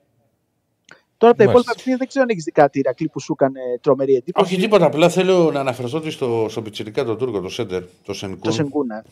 Τώρα 1.18 1.32
από 1.36 1.44
τα 1.44 1.50
Μάλιστα. 1.50 1.72
υπόλοιπα 1.72 1.74
παιχνίδια 1.74 1.98
δεν 1.98 2.08
ξέρω 2.08 2.24
αν 2.24 2.30
έχεις 2.30 2.44
δει 2.44 2.52
κάτι 2.52 2.80
Ηρακλή 2.80 3.10
που 3.10 3.20
σου 3.20 3.32
έκανε 3.40 3.60
τρομερή 3.82 4.14
εντύπωση. 4.16 4.46
Όχι 4.54 4.62
τίποτα. 4.62 4.86
Απλά 4.86 5.10
θέλω 5.10 5.52
να 5.52 5.60
αναφερθώ 5.60 5.98
ότι 5.98 6.12
στο, 6.12 6.46
στο 6.50 6.62
πιτσιρικά 6.62 7.04
τον 7.04 7.18
Τούρκο, 7.18 7.40
το 7.42 7.50
Σέντερ, 7.50 7.84
το 8.04 8.14
Σενκούν, 8.14 8.40
Το 8.42 8.52
Σενγκούνα. 8.52 9.06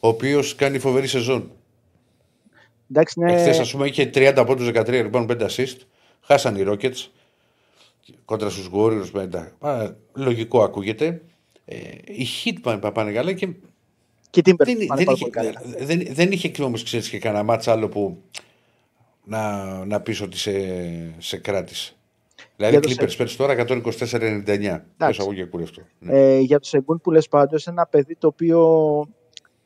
ο 0.00 0.08
οποίος 0.08 0.54
κάνει 0.54 0.78
φοβερή 0.78 1.06
σεζόν. 1.06 1.50
Εντάξει, 2.90 3.20
ναι. 3.20 3.32
Εχθές, 3.32 3.58
ας 3.58 3.70
πούμε, 3.72 3.86
είχε 3.86 4.10
30 4.14 4.44
πόντους, 4.46 4.66
13 4.74 4.88
λοιπόν 4.88 5.26
5 5.30 5.46
assist. 5.46 5.76
Χάσαν 6.20 6.56
οι 6.56 6.64
Rockets 6.66 7.06
κόντρα 8.24 8.50
στους 8.50 8.70
Warriors. 8.72 9.10
μετά. 9.12 9.52
Α, 9.58 9.94
Λογικό 10.14 10.62
ακούγεται. 10.62 11.22
Ε, 11.64 11.76
οι 12.04 12.26
Heat 12.44 12.56
πάνε, 12.62 12.90
πάνε 12.90 13.12
καλά 13.12 13.32
και 13.32 13.48
Και 14.30 14.42
την 14.42 14.56
δεν, 14.56 14.76
πάνε 14.76 14.78
δεν, 14.78 14.86
πάρα 14.86 15.02
είχε, 15.02 15.20
πολύ 15.20 15.30
καλά. 15.30 15.52
δεν, 15.78 16.06
δεν 16.10 16.32
είχε 16.32 16.52
όμως 16.62 16.82
ξέρεις 16.82 17.08
και 17.08 17.18
κανένα 17.18 17.42
μάτσα 17.42 17.72
άλλο 17.72 17.88
που 17.88 18.22
να, 19.24 19.64
να 19.84 20.00
πεις 20.00 20.20
ότι 20.20 20.38
σε, 20.38 20.52
σε 21.18 21.36
κράτησε. 21.36 21.92
Δηλαδή, 22.56 22.78
Για 22.78 22.96
το 22.96 23.04
Clippers 23.04 23.16
πέρσι 23.16 23.36
τώρα 23.36 23.54
124-99. 23.66 24.80
Πόσα 24.96 25.22
αγώγια 25.22 25.46
κουρεύτω. 25.46 25.82
Ναι. 25.98 26.18
Ε, 26.18 26.38
για 26.38 26.58
το 26.58 26.66
Σενγκούν 26.66 27.00
που 27.00 27.10
λες 27.10 27.28
πάντως, 27.28 27.64
είναι 27.66 27.74
ένα 27.78 27.86
παιδί 27.86 28.16
το 28.16 28.26
οποίο 28.26 29.06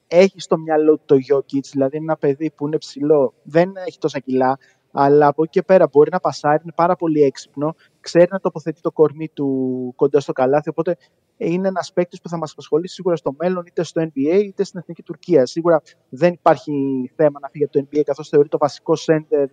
έχει 0.09 0.41
στο 0.41 0.59
μυαλό 0.59 0.97
του 0.97 1.03
το 1.05 1.17
Jokic, 1.17 1.65
δηλαδή 1.73 1.97
είναι 1.97 2.05
ένα 2.05 2.17
παιδί 2.17 2.51
που 2.51 2.67
είναι 2.67 2.79
ψηλό, 2.79 3.35
δεν 3.43 3.73
έχει 3.87 3.99
τόσα 3.99 4.19
κιλά, 4.19 4.59
αλλά 4.93 5.27
από 5.27 5.43
εκεί 5.43 5.51
και 5.53 5.63
πέρα 5.63 5.89
μπορεί 5.93 6.11
να 6.11 6.21
πασάρει, 6.21 6.61
είναι 6.63 6.73
πάρα 6.77 6.97
πολύ 6.97 7.23
έξυπνο, 7.23 7.75
ξέρει 8.03 8.27
να 8.31 8.41
τοποθετεί 8.41 8.81
το 8.81 8.93
κορμί 8.93 9.29
του 9.29 9.93
κοντά 9.97 10.21
στο 10.21 10.33
καλάθι, 10.33 10.69
οπότε 10.69 10.97
είναι 11.37 11.69
ένας 11.69 11.93
παίκτης 11.93 12.21
που 12.21 12.29
θα 12.29 12.37
μας 12.37 12.53
απασχολήσει 12.53 12.95
σίγουρα 12.95 13.17
στο 13.17 13.35
μέλλον, 13.39 13.65
είτε 13.67 13.83
στο 13.83 14.03
NBA 14.03 14.43
είτε 14.45 14.65
στην 14.65 14.81
Εθνική 14.81 15.03
Τουρκία. 15.03 15.47
Σίγουρα 15.47 15.83
δεν 16.09 16.33
υπάρχει 16.33 16.73
θέμα 17.17 17.39
να 17.43 17.49
φύγει 17.49 17.65
από 17.65 17.73
το 17.73 17.87
NBA, 17.91 18.01
καθώς 18.05 18.29
θεωρεί 18.29 18.49
το 18.49 18.59
βασικό 18.59 18.95
center 19.07 19.31
ε, 19.33 19.47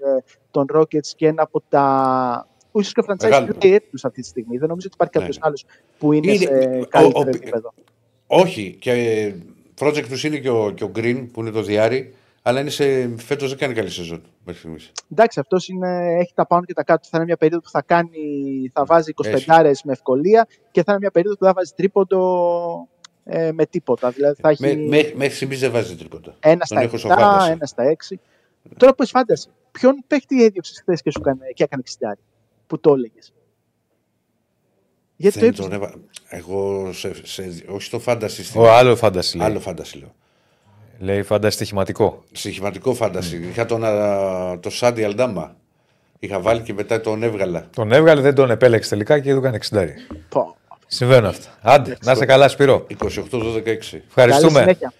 των 0.51 0.65
Rockets 0.73 1.07
και 1.15 1.27
ένα 1.27 1.43
από 1.43 1.61
τα. 1.69 2.47
ίσως 2.73 2.93
και 2.93 3.03
franchise 3.07 3.21
Μεγάλο. 3.23 3.47
player 3.61 3.79
του 3.91 3.97
αυτή 4.03 4.21
τη 4.21 4.27
στιγμή. 4.27 4.57
Δεν 4.57 4.67
νομίζω 4.67 4.87
ότι 4.91 4.95
υπάρχει 4.95 5.17
Ναι, 5.17 5.19
κάποιος 5.19 5.37
ναι. 5.37 5.43
άλλος 5.47 5.65
που 5.97 6.13
είναι, 6.13 6.31
Είναι- 6.31 6.37
σε 6.45 6.79
ο- 6.81 6.85
καλύτερο 6.89 7.23
ο- 7.25 7.27
επίπεδο. 7.29 7.73
Όχι, 8.27 8.75
και 8.79 9.33
project 9.79 10.05
τους 10.09 10.23
είναι 10.23 10.37
και 10.37 10.49
ο, 10.49 10.71
και 10.71 10.83
ο 10.83 10.91
Green 10.95 11.27
που 11.33 11.41
είναι 11.41 11.51
το 11.51 11.61
διάρρη, 11.61 12.13
Αλλά 12.49 12.59
είναι 12.59 12.69
σε... 12.69 13.15
φέτος 13.17 13.49
δεν 13.49 13.57
κάνει 13.57 13.73
καλή 13.73 13.89
σεζόν 13.89 14.21
μέχρι 14.43 14.59
στιγμής. 14.59 14.91
Εντάξει, 15.11 15.39
αυτός 15.39 15.69
έχει 16.19 16.31
τα 16.33 16.47
πάνω 16.47 16.65
και 16.65 16.73
τα 16.73 16.83
κάτω. 16.83 17.07
Θα 17.11 17.17
είναι 17.17 17.25
μια 17.25 17.37
περίοδο 17.37 17.61
που 17.61 17.69
θα, 17.69 17.81
κάνει, 17.81 18.19
θα 18.73 18.85
βάζει 18.85 19.13
25 19.23 19.71
με 19.83 19.91
ευκολία 19.91 20.47
και 20.71 20.83
θα 20.83 20.91
είναι 20.91 20.99
μια 20.99 21.11
περίοδο 21.11 21.37
που 21.37 21.45
θα 21.45 21.53
βάζει 21.53 21.71
τρίποντο 21.75 22.87
ε, 23.23 23.51
με 23.51 23.65
τίποτα. 23.65 24.09
Δηλαδή 24.09 24.41
θα 24.41 24.49
έχει 24.49 24.61
Με, 24.61 24.73
με, 24.75 25.11
μέχρι 25.15 25.35
στιγμής 25.35 25.59
δεν 25.59 25.71
βάζει 25.71 25.95
τίποτα. 25.95 26.35
ένα 26.39 26.57
Τον 26.57 26.65
στα 26.65 26.81
έχω 26.81 26.97
στο 26.97 27.09
7, 27.09 27.11
φάνταση. 27.11 27.51
ένα 27.51 27.65
στα 27.65 27.83
6. 28.09 28.15
Τώρα 28.77 28.95
που 28.95 29.03
είσαι 29.03 29.11
φάνταση, 29.15 29.49
ποιον 29.71 30.03
παίχτη 30.07 30.43
έδιωξες 30.43 30.79
χθες 30.79 31.01
και 31.01 31.11
σου 31.11 31.19
έκανε, 31.21 31.45
και 31.53 31.63
έκανε 31.63 31.81
ξυντάρι, 31.81 32.19
που 32.67 32.79
το 32.79 32.93
έλεγες; 32.93 33.33
Γιατί 35.15 35.39
το 35.39 35.45
Δεν 35.45 35.53
έπαιζε. 35.53 35.69
τον 35.69 35.71
έβα... 35.71 35.93
Εγώ 36.29 36.89
σε, 36.93 37.25
σε, 37.25 37.41
όχι 37.69 37.81
στο 37.81 37.99
φάνταση. 37.99 38.43
Στην... 38.43 38.61
Ο 38.61 38.71
άλλο 38.71 38.95
φάνταση 38.95 39.37
λέει. 39.37 39.47
Άλλο 39.47 39.59
φάνταση 39.59 39.97
λέω. 39.97 40.15
Λέει 40.99 41.23
φάνταση 41.23 41.55
στοιχηματικό. 41.55 42.23
Στοιχηματικό 42.31 42.93
φάνταση. 42.93 43.37
Είχα 43.49 43.65
τον, 43.65 43.83
α, 43.83 44.59
το 44.59 44.69
Σάντι 44.69 45.03
Αλντάμα. 45.03 45.55
Είχα 46.19 46.39
βάλει 46.39 46.61
και 46.61 46.73
μετά 46.73 47.01
τον 47.01 47.23
έβγαλα. 47.23 47.67
Τον 47.75 47.91
έβγαλε, 47.91 48.21
δεν 48.21 48.35
τον 48.35 48.51
επέλεξε 48.51 48.89
τελικά 48.89 49.19
και 49.19 49.31
του 49.31 49.37
έκανε 49.37 49.59
60. 49.69 49.85
Πω. 50.29 50.55
Συμβαίνουν 50.87 51.25
αυτά. 51.25 51.57
Άντε, 51.61 51.97
να 52.03 52.11
είσαι 52.11 52.25
καλά, 52.25 52.47
Σπύρο. 52.47 52.85
28-12-6. 53.03 53.63
Καλή 53.63 54.03
Ευχαριστούμε. 54.07 54.59
συνέχεια. 54.59 54.93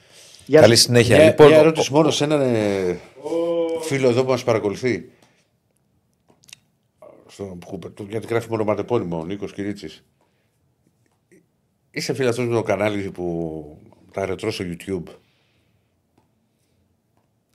Γεια 0.45 0.62
Καλή 0.62 0.76
σας. 0.76 0.86
συνέχεια. 0.86 1.16
Μια, 1.16 1.26
λοιπόν, 1.26 1.47
μια 1.47 1.58
ερώτηση 1.58 1.93
μόνο 1.93 2.12
σε 2.12 2.24
έναν 2.24 2.41
ε, 2.41 3.00
φίλο 3.82 4.10
εδώ 4.10 4.24
που 4.24 4.30
μας 4.30 4.43
παρακολουθεί. 4.43 5.10
Στο, 7.28 7.43
που, 7.43 7.80
το- 7.93 8.06
γιατί 8.10 8.28
γράφει 8.28 8.50
μόνο 8.50 8.64
ματεπώνυμο 8.64 9.20
ο 9.20 9.26
Νίκος 9.26 9.54
Κυρίτσι. 9.54 9.89
Είσαι 11.91 12.14
φίλος 12.14 12.38
με 12.38 12.54
το 12.54 12.62
κανάλι 12.64 13.12
που 13.12 13.78
τα 14.14 14.26
ρετρώ 14.26 14.52
στο 14.52 14.66
YouTube. 14.68 15.04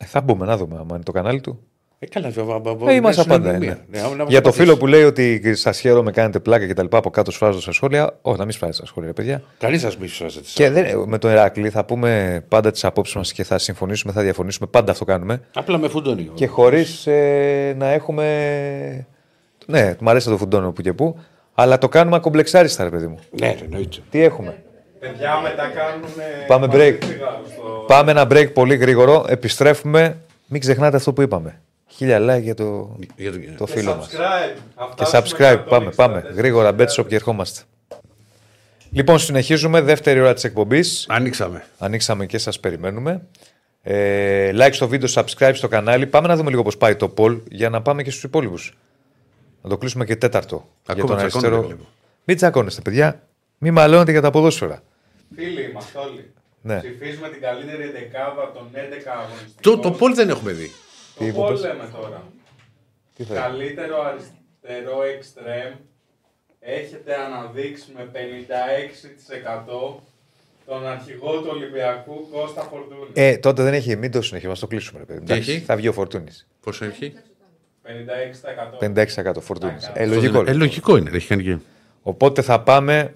Ε, 0.05 0.07
θα 0.07 0.21
μπούμε 0.21 0.47
να 0.47 0.57
δούμε 0.57 0.77
άμα 0.77 0.95
είναι 0.95 1.03
το 1.03 1.13
κανάλι 1.13 1.41
του. 1.41 1.61
Ε, 1.99 2.07
καλά, 2.07 2.31
βέβαια. 2.31 2.93
Ε, 2.93 2.95
είμαστε 2.95 3.25
πάντα. 3.25 3.59
ναι. 3.59 3.77
Για 4.29 4.41
το 4.41 4.53
φίλο 4.53 4.77
που 4.77 4.87
λέει 4.87 5.03
ότι 5.03 5.55
σα 5.55 5.73
χαίρομαι, 5.73 6.11
κάνετε 6.11 6.39
πλάκα 6.39 6.67
και 6.67 6.75
τα 6.75 6.83
λοιπά 6.83 6.99
από 6.99 7.11
κάτω 7.11 7.31
σφάζω 7.31 7.61
στα 7.61 7.73
σχόλια. 7.73 8.19
Όχι, 8.23 8.39
να 8.39 8.45
μην 8.45 8.53
σφάζετε 8.53 8.77
στα 8.77 8.87
σχόλια, 8.87 9.09
ρε 9.09 9.15
παιδιά. 9.15 9.43
Κανείς 9.59 9.81
σας 9.81 9.97
μη 9.97 10.07
σφάζεται. 10.07 10.47
Και 10.55 10.71
δεν, 10.71 11.05
με 11.07 11.19
τον 11.19 11.31
Εράκλη 11.31 11.71
θα 11.71 11.85
πούμε 11.85 12.43
πάντα 12.49 12.71
τις 12.71 12.85
απόψεις 12.85 13.15
μας 13.15 13.33
και 13.33 13.45
θα 13.45 13.59
συμφωνήσουμε, 13.59 14.13
θα 14.13 14.23
διαφωνήσουμε. 14.23 14.69
Πάντα 14.71 14.93
αυτό 14.93 15.05
κάνουμε. 15.05 15.41
Απλά 15.55 15.79
με 15.79 15.89
φουντώνει. 15.89 16.31
Και 16.35 16.47
χωρίς 16.47 17.07
να 17.77 17.89
έχουμε. 17.89 19.07
Ναι, 19.67 19.95
μου 20.01 20.11
αρέσει 20.11 20.27
να 20.27 20.33
το 20.33 20.39
φουντώνω 20.39 20.73
που 20.73 20.83
και 20.83 20.93
που. 20.93 21.19
Αλλά 21.55 21.79
το 21.79 21.89
κάνουμε 21.89 22.17
ακομπλεξάριστα, 22.17 22.85
ρε 22.85 22.91
παιδί 22.91 23.07
μου. 23.07 23.19
Ναι, 23.41 23.47
ρε, 23.47 23.65
εννοείται. 23.65 23.97
Τι 24.11 24.23
έχουμε; 24.23 24.63
Παιδιά 25.07 25.41
μετά 25.43 25.69
κάνουν. 25.69 26.09
Πάμε 26.47 26.67
break. 26.71 26.99
Πάμε 27.87 28.11
ένα 28.11 28.27
break 28.31 28.53
πολύ 28.53 28.77
γρήγορο. 28.77 29.25
Επιστρέφουμε. 29.29 30.17
Μην 30.47 30.61
ξεχνάτε 30.61 30.97
αυτό 30.97 31.13
που 31.13 31.23
είπαμε. 31.23 31.61
Χίλια 31.87 32.19
like 32.37 32.43
για 32.43 32.55
το, 32.55 32.97
Για 33.17 33.33
το- 33.33 33.39
το 33.59 33.67
φίλο 33.67 33.95
μας. 33.97 34.09
Και 34.09 34.17
Και 34.95 35.05
subscribe. 35.13 35.63
Πάμε, 35.69 35.91
πάμε. 35.91 36.25
Γρήγορα, 36.35 36.75
bet 36.79 36.87
shop 36.97 37.07
και 37.09 37.15
ερχόμαστε. 37.15 37.61
Λοιπόν, 38.91 39.19
συνεχίζουμε. 39.19 39.81
Δεύτερη 39.81 40.21
ώρα 40.21 40.35
της 40.35 40.45
εκπομπής. 40.45 41.07
Ανοίξαμε. 41.09 41.65
Ανοίξαμε 41.79 42.27
και 42.27 42.39
σας 42.39 42.61
περιμένουμε. 42.61 43.21
Ε, 43.83 44.51
like 44.55 44.73
στο 44.73 44.89
βίντεο, 44.89 45.09
subscribe 45.15 45.51
στο 45.55 45.69
κανάλι. 45.69 46.07
Πάμε 46.07 46.29
να 46.29 46.37
δούμε 46.37 46.51
λίγο 46.51 46.63
πώς 46.63 46.77
πάει 46.77 46.97
το 46.97 47.15
poll 47.17 47.41
για 47.51 47.69
να 47.71 47.83
πάμε 47.83 48.03
και 48.03 48.11
στους 48.11 48.23
υπόλοιπους. 48.23 48.77
Να 49.63 49.71
το 49.71 49.79
κλείσουμε 49.79 50.05
και 50.05 50.17
τέταρτο. 50.17 50.69
Ακόμα 50.87 50.95
για 50.95 51.05
τον 51.07 51.17
τσακώνονται 51.17 51.47
αριστερό. 51.57 51.77
λίγο. 51.77 51.89
Μην 52.25 52.37
τσακώνεστε, 52.37 52.81
παιδιά. 52.81 53.21
Μην 53.59 53.73
μαλώνετε 53.73 54.11
για 54.11 54.21
τα 54.21 54.31
ποδόσφαιρα. 54.31 54.83
Φίλοι 55.35 55.63
είμαστε 55.71 55.99
όλοι. 55.99 56.33
Ναι. 56.63 56.79
Ψηφίζουμε 56.79 57.29
την 57.29 57.41
καλύτερη 57.41 57.91
δεκάδα 57.91 58.53
των 58.53 58.71
11 58.73 58.79
αγωνιστικών. 59.07 59.61
Το, 59.61 59.79
το 59.79 59.91
πόλ 59.91 60.15
δεν 60.15 60.29
έχουμε 60.29 60.53
δει. 60.53 60.67
Τι 60.67 61.19
Το 61.19 61.25
είπες; 61.25 61.37
Πολ 61.37 61.61
λέμε 61.61 61.89
τώρα. 61.93 62.23
Τι 63.15 63.25
θα 63.25 63.35
Καλύτερο 63.35 64.03
αριστερό 64.03 65.03
εξτρέμ 65.03 65.73
έχετε 66.61 67.15
αναδείξει 67.15 67.93
με 67.97 68.11
56% 68.13 70.01
τον 70.67 70.87
αρχηγό 70.87 71.41
του 71.41 71.49
Ολυμπιακού 71.53 72.29
Κώστα 72.31 72.63
Φορτούνης. 72.63 73.11
Ε, 73.13 73.37
τότε 73.37 73.63
δεν 73.63 73.75
έχει, 73.75 73.97
μην 73.97 74.11
το 74.11 74.23
συνεχίσουμε, 74.23 74.57
το 74.59 74.67
κλείσουμε. 74.67 74.99
Ρε, 74.99 75.05
παιδί. 75.05 75.25
Τι 75.25 75.33
Εντάξει, 75.33 75.53
έχει; 75.53 75.61
Θα 75.61 75.77
βγει 75.77 75.89
ο 75.89 75.93
Φορτούνης. 75.93 76.47
Πόσο 76.61 76.85
έχει; 76.85 77.13
56%. 78.81 79.05
56% 79.31 79.41
Φορτούνης. 79.41 79.87
Άκα. 79.87 80.01
Ε, 80.01 80.07
λογικό. 80.07 80.45
Ε, 80.47 80.53
λογικό 80.53 80.97
είναι, 80.97 81.11
έχει 81.15 81.27
κάνει 81.27 81.43
και. 81.43 81.59
Οπότε 82.03 82.43
θα 82.43 82.61
πάμε. 82.61 83.15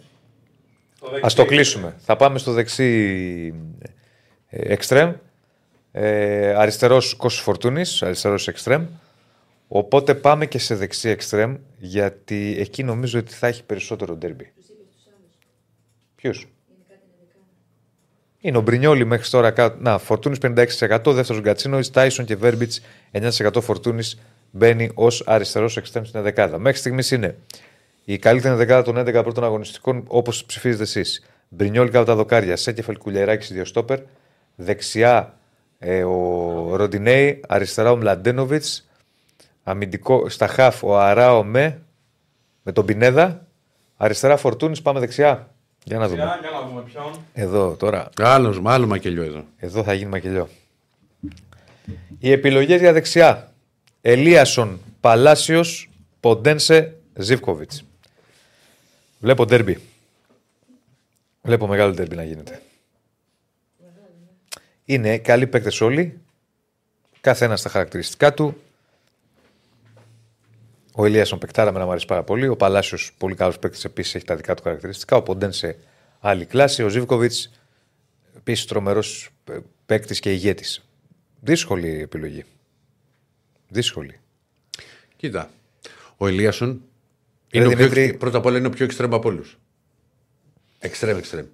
Το 1.00 1.06
Α 1.06 1.10
δεξί. 1.12 1.36
το 1.36 1.44
κλείσουμε. 1.44 1.94
Θα 1.98 2.16
πάμε 2.16 2.38
στο 2.38 2.52
δεξί 2.52 3.54
ε, 4.48 4.72
εξτρέμ. 4.72 5.12
Ε, 5.92 6.54
αριστερός 6.54 7.14
Κώσος 7.14 7.40
Φορτούνης, 7.40 8.02
αριστερός 8.02 8.48
εξτρέμ. 8.48 8.86
Οπότε 9.68 10.14
πάμε 10.14 10.46
και 10.46 10.58
σε 10.58 10.74
δεξί 10.74 11.08
εξτρέμ, 11.08 11.56
γιατί 11.78 12.56
εκεί 12.58 12.82
νομίζω 12.82 13.18
ότι 13.18 13.32
θα 13.32 13.46
έχει 13.46 13.64
περισσότερο 13.64 14.14
ντέρμπι. 14.14 14.52
Ποιους; 16.14 16.46
Είναι 18.40 18.56
ο 18.56 18.60
Μπρινιόλη 18.60 19.04
μέχρι 19.04 19.28
τώρα 19.28 19.50
κάτω. 19.50 19.76
Να, 19.80 19.98
Φορτούνης 19.98 20.38
56%, 20.42 21.12
δεύτερος 21.12 21.40
Γκατσίνο, 21.40 21.80
Τάισον 21.92 22.24
και 22.24 22.36
Βέρμπιτς 22.36 22.80
9% 23.12 23.60
Φορτούνης 23.60 24.18
μπαίνει 24.50 24.90
ως 24.94 25.22
αριστερός 25.26 25.76
εξτρέμ 25.76 26.04
στην 26.04 26.22
δεκάδα. 26.22 26.58
Μέχρι 26.58 26.78
στιγμής 26.78 27.10
είναι 27.10 27.36
η 28.10 28.18
καλύτερη 28.18 28.54
δεκάδα 28.54 28.82
των 28.82 28.98
11 28.98 29.22
πρώτων 29.22 29.44
αγωνιστικών 29.44 30.04
όπως 30.06 30.44
ψηφίζετε 30.44 30.82
εσείς. 30.82 31.24
Μπρινιόλη 31.48 31.90
κάτω 31.90 32.04
τα 32.04 32.14
δοκάρια, 32.14 32.56
Σέκεφελ 32.56 32.98
Κουλιεράκη 32.98 33.52
δύο 33.52 33.64
στόπερ. 33.64 33.98
Δεξιά 34.54 35.38
ε, 35.78 36.04
ο 36.04 36.76
Ροντινέη, 36.76 37.40
αριστερά 37.48 37.90
ο 37.90 37.96
Μλαντένοβιτς. 37.96 38.88
Αμυντικό 39.62 40.28
στα 40.28 40.46
χαφ 40.46 40.82
ο 40.84 40.98
Αράο 40.98 41.44
με, 41.44 41.82
με 42.62 42.72
τον 42.72 42.84
Πινέδα. 42.84 43.46
Αριστερά 43.96 44.36
Φορτούνης, 44.36 44.82
πάμε 44.82 45.00
δεξιά. 45.00 45.54
Για 45.84 45.98
να 45.98 46.08
δούμε. 46.08 46.22
Για, 46.22 46.38
για 46.40 46.50
να 46.50 46.66
δούμε 46.66 46.82
ποιον. 46.82 47.12
Εδώ 47.32 47.76
τώρα. 47.78 48.08
Άλλος, 48.20 48.60
άλλο 48.64 48.86
μακελιό 48.86 49.22
εδώ. 49.22 49.44
Εδώ 49.56 49.82
θα 49.82 49.92
γίνει 49.92 50.10
μακελιό. 50.10 50.48
Οι 52.18 52.30
επιλογές 52.32 52.80
για 52.80 52.92
δεξιά. 52.92 53.52
Ελίασον, 54.00 54.80
Παλάσιος, 55.00 55.90
Ποντένσε, 56.20 56.96
Ζivkovic. 57.26 57.87
Βλέπω 59.18 59.44
ντέρμπι. 59.44 59.78
Βλέπω 61.42 61.66
μεγάλο 61.66 61.92
ντέρμπι 61.92 62.16
να 62.16 62.24
γίνεται. 62.24 62.62
Είναι 64.84 65.18
καλοί 65.18 65.46
παίκτες 65.46 65.80
όλοι. 65.80 66.20
Κάθε 67.20 67.44
ένας 67.44 67.60
στα 67.60 67.68
χαρακτηριστικά 67.68 68.34
του. 68.34 68.60
Ο 70.94 71.04
Ελίασον 71.04 71.38
παικτάρα 71.38 71.72
με 71.72 71.78
να 71.78 71.84
μου 71.84 71.90
αρέσει 71.90 72.06
πάρα 72.06 72.22
πολύ. 72.22 72.48
Ο 72.48 72.56
Παλάσιος 72.56 73.12
πολύ 73.18 73.34
καλός 73.34 73.58
παίκτης 73.58 73.84
επίσης 73.84 74.14
έχει 74.14 74.24
τα 74.24 74.36
δικά 74.36 74.54
του 74.54 74.62
χαρακτηριστικά. 74.62 75.16
Ο 75.16 75.22
Ποντένσε 75.22 75.78
άλλη 76.20 76.44
κλάση. 76.44 76.82
Ο 76.82 76.88
Ζivkovic 76.88 77.30
Επίσης 78.36 78.66
τρομερός 78.66 79.30
παίκτης 79.86 80.20
και 80.20 80.32
ηγέτης. 80.32 80.84
Δύσκολη 81.40 82.00
επιλογή. 82.00 82.44
Δύσκολη. 83.68 84.20
Κοίτα. 85.16 85.50
Ο 86.16 86.26
Ελίασον 86.26 86.70
Ρε 86.70 86.87
είναι 87.50 87.64
ο 87.64 87.68
πιο, 87.68 87.76
Δημήτρη- 87.76 88.16
πρώτα 88.18 88.38
απ' 88.38 88.44
όλα 88.46 88.58
είναι 88.58 88.66
ο 88.66 88.70
πιο 88.70 88.84
εξτρέμ 88.84 89.14
από 89.14 89.28
όλους. 89.28 89.58
Εξτρέμ, 90.78 91.16
εξτρέμ. 91.16 91.46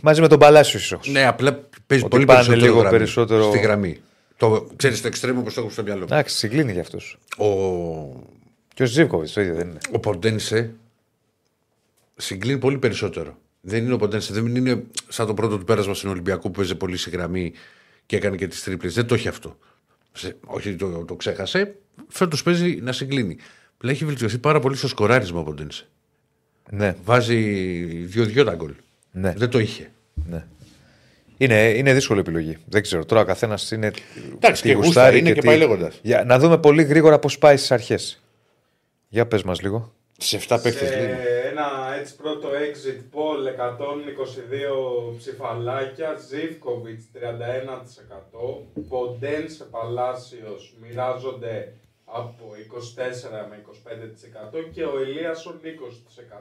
Μαζί 0.00 0.20
με 0.20 0.28
τον 0.28 0.38
Παλάσιο 0.38 0.78
ίσως. 0.78 1.08
Ναι, 1.08 1.26
απλά 1.26 1.52
παίζει 1.86 2.04
Ότι 2.04 2.12
πολύ 2.14 2.24
πάνε 2.24 2.38
περισσότερο, 2.38 2.66
λίγο 2.66 2.78
γραμμή, 2.80 2.96
περισσότερο- 2.96 3.48
στη 3.48 3.58
γραμμή. 3.58 4.00
Το, 4.36 4.68
ξέρεις 4.76 5.00
το 5.00 5.06
εξτρέμ 5.06 5.38
όπως 5.38 5.54
το 5.54 5.60
έχω 5.60 5.70
στο 5.70 5.82
μυαλό 5.82 6.00
μου. 6.00 6.06
Εντάξει, 6.10 6.36
συγκλίνει 6.36 6.72
για 6.72 6.80
αυτό. 6.80 6.98
Ο, 7.44 8.26
Και 8.74 8.82
ο 8.82 8.86
Ζήβκοβιτ 8.86 9.28
το 9.34 9.40
ίδιο 9.40 9.54
δεν 9.54 9.68
είναι. 9.68 9.78
ο 9.92 9.98
Ποντένσε 9.98 10.74
συγκλίνει 12.16 12.58
πολύ 12.58 12.78
περισσότερο. 12.78 13.38
Δεν 13.60 13.84
είναι 13.84 13.92
ο 13.94 13.96
Ποντένσε, 13.96 14.32
δεν 14.32 14.56
είναι 14.56 14.82
σαν 15.08 15.26
το 15.26 15.34
πρώτο 15.34 15.58
του 15.58 15.64
πέρασμα 15.64 15.94
στην 15.94 16.08
Ολυμπιακό 16.08 16.42
που 16.42 16.50
παίζει 16.50 16.74
πολύ 16.74 16.96
στη 16.96 17.10
γραμμή 17.10 17.52
και 18.06 18.16
έκανε 18.16 18.36
και 18.36 18.46
τις 18.46 18.62
τρίπλες. 18.62 18.94
Δεν 18.94 19.06
το 19.06 19.14
έχει 19.14 19.28
αυτό. 19.28 19.58
Σε, 20.12 20.36
όχι, 20.46 20.74
το, 20.76 21.04
το 21.04 21.14
ξέχασε. 21.14 21.74
Φέτος 22.08 22.42
παίζει 22.42 22.78
να 22.82 22.92
συγκλίνει. 22.92 23.36
Αλλά 23.84 23.92
έχει 23.92 24.04
βελτιωθεί 24.04 24.38
πάρα 24.38 24.60
πολύ 24.60 24.76
στο 24.76 24.88
σκοράρισμα 24.88 25.40
ο 25.40 25.42
Ποντένσε. 25.42 25.86
Ναι, 26.70 26.94
Βάζει 27.04 27.36
δύο-δυο 28.04 28.44
τα 28.44 28.54
γκολ. 28.54 28.74
Ναι. 29.12 29.32
Δεν 29.36 29.48
το 29.50 29.58
είχε. 29.58 29.90
ναι. 30.28 30.44
Είναι, 31.36 31.68
είναι 31.68 31.94
δύσκολη 31.94 32.20
επιλογή. 32.20 32.56
Δεν 32.68 32.82
ξέρω. 32.82 33.04
Τώρα 33.04 33.20
ο 33.20 33.24
καθένας 33.24 33.70
είναι. 33.70 33.90
Εντάξει, 34.34 34.62
τι 34.62 34.68
και 34.68 34.74
γούστα 34.74 34.86
γουστάρει 34.86 35.18
είναι 35.18 35.32
και 35.32 35.40
τι- 35.40 35.46
πάει 35.46 35.58
λέγοντας. 35.58 35.98
Για, 36.02 36.24
να 36.24 36.38
δούμε 36.38 36.58
πολύ 36.58 36.82
γρήγορα 36.82 37.18
πώς 37.18 37.38
πάει 37.38 37.56
στις 37.56 37.70
αρχές. 37.70 38.22
Για 39.08 39.26
πες 39.26 39.42
μας 39.42 39.62
λίγο. 39.62 39.92
Σε 40.18 40.36
7 40.36 40.58
παίχτε 40.62 40.86
Σε 40.86 40.96
λέει. 40.96 41.08
ένα 41.50 41.96
έτσι 42.00 42.16
πρώτο 42.16 42.48
exit 42.48 42.98
poll 43.18 43.46
122 43.48 45.14
ψηφαλάκια, 45.18 46.14
Ζivkovic 46.30 47.00
31%, 47.12 48.82
Ποντένσε 48.88 49.64
Παλάσιος 49.64 50.74
μοιράζονται 50.82 51.72
από 52.16 52.44
24 52.56 53.48
με 53.50 53.62
25% 54.60 54.70
και 54.72 54.84
ο 54.84 54.98
Ελίασον 55.00 55.60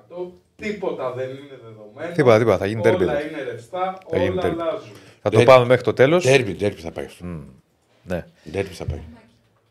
20%. 0.10 0.32
Τίποτα 0.56 1.12
δεν 1.12 1.30
είναι 1.30 1.60
δεδομένο. 1.64 2.14
Τίποτα, 2.14 2.38
τίποτα, 2.38 2.58
θα 2.58 2.66
γίνει 2.66 2.82
Όλα 2.82 2.92
derby 2.98 3.02
εδώ. 3.02 3.12
είναι 3.28 3.44
ρευστά, 3.44 3.98
Θα 4.10 4.18
γίνει 4.18 4.30
όλα 4.30 4.42
derby. 4.42 4.60
αλλάζουν. 4.60 4.92
Θα 5.22 5.30
το 5.30 5.38
Ντέρ- 5.38 5.48
πάμε 5.48 5.66
μέχρι 5.66 5.84
το 5.84 5.94
τέλος. 5.94 6.24
Ντέρμπι, 6.26 6.54
ντέρμπι 6.56 6.82
θα 6.82 6.92
πάει 6.92 7.06
αυτό. 7.06 7.26
Ναι. 8.04 8.26
Ντέρμπι 8.52 8.74
θα 8.74 8.86
πάει. 8.86 9.02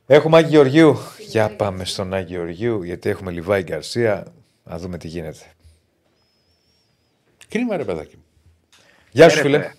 Έχουμε 0.06 0.36
Άγιο 0.36 0.50
Γεωργίου. 0.50 0.96
Για 1.18 1.56
πάμε 1.56 1.84
στον 1.84 2.14
Άγιο 2.14 2.36
Γεωργίου, 2.36 2.82
γιατί 2.82 3.08
έχουμε 3.10 3.30
Λιβάη 3.30 3.62
Γκαρσία. 3.62 4.26
Να 4.64 4.78
δούμε 4.78 4.98
τι 4.98 5.08
γίνεται. 5.08 5.44
Κρίμα 7.48 7.76
ρε 7.76 7.84
παιδάκι 7.84 8.16
μου. 8.16 8.24
Γεια 9.10 9.28
σου, 9.28 9.38
φίλε. 9.38 9.70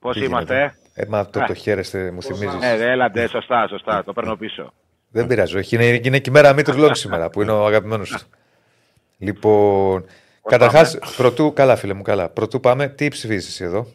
Πώς 0.00 0.16
Τι 0.16 0.24
είμαστε. 0.24 0.54
γίνεται; 0.54 0.76
Ε, 0.94 1.04
μα 1.08 1.26
το, 1.26 1.44
το 1.46 1.54
χαίρεστε, 1.54 2.10
μου 2.10 2.22
θυμίζεις. 2.22 2.62
Ε, 2.62 2.90
έλατε, 2.90 3.28
σωστά, 3.28 3.68
σωστά. 3.68 4.04
Το 4.04 4.12
παίρνω 4.12 4.36
πίσω. 4.36 4.72
Δεν 5.16 5.26
πειράζει. 5.26 5.56
Όχι, 5.56 5.74
είναι, 5.74 6.00
είναι 6.02 6.18
και 6.18 6.30
η 6.30 6.32
μέρα 6.32 6.52
Μήτρου 6.52 6.78
Λόγκ 6.78 6.96
σήμερα 6.96 7.30
που 7.30 7.42
είναι 7.42 7.50
ο 7.50 7.66
αγαπημένος 7.66 8.10
του. 8.10 8.20
Λοιπόν, 9.18 10.04
καταρχάς, 10.48 10.98
πρωτού. 11.16 11.52
Καλά, 11.52 11.76
φίλε 11.76 11.94
μου, 11.94 12.02
καλά. 12.02 12.28
Πρωτού 12.28 12.60
πάμε, 12.60 12.88
τι 12.88 13.08
ψηφίζεις 13.08 13.48
εσύ 13.48 13.64
εδώ; 13.64 13.86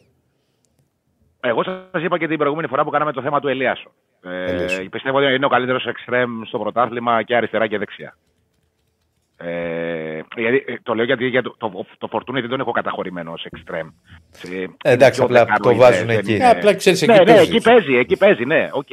Εγώ 1.40 1.62
σας 1.62 2.02
είπα 2.02 2.18
και 2.18 2.28
την 2.28 2.38
προηγούμενη 2.38 2.68
φορά 2.68 2.84
που 2.84 2.90
κάναμε 2.90 3.12
το 3.12 3.22
θέμα 3.22 3.40
του 3.40 3.48
Ελίασον. 3.48 3.92
Ε, 4.22 4.44
Ελίασον. 4.44 4.88
πιστεύω 4.90 5.18
ότι 5.18 5.34
είναι 5.34 5.46
ο 5.46 5.48
καλύτερος 5.48 5.86
extreme 5.86 6.42
στο 6.46 6.58
πρωτάθλημα 6.58 7.22
και 7.22 7.36
αριστερά 7.36 7.66
και 7.66 7.78
δεξιά. 7.78 8.16
Ε, 9.36 10.20
γιατί, 10.36 10.64
ε, 10.66 10.74
το 10.82 10.94
λέω 10.94 11.04
γιατί 11.04 11.26
για 11.26 11.42
το, 11.42 11.54
το, 11.58 11.86
το 11.98 12.06
Φορτούνι 12.06 12.40
δεν 12.40 12.50
τον 12.50 12.60
έχω 12.60 12.70
καταχωρημένο 12.70 13.32
ως 13.32 13.44
extreme. 13.44 13.88
Ε, 14.82 14.92
εντάξει, 14.92 15.22
απλά 15.22 15.46
το 15.62 15.74
βάζουν 15.74 16.08
εκεί. 16.08 16.34
Ε, 16.34 16.48
απλά 16.48 16.74
ξέρεις, 16.74 17.06
ναι, 17.06 17.14
εκεί 17.14 17.24
ναι, 17.24 17.34
παίζεις. 17.34 17.54
εκεί 17.54 17.62
παίζει, 17.62 17.96
εκεί 17.96 18.16
παίζει, 18.16 18.44
ναι, 18.44 18.68
οκ. 18.72 18.88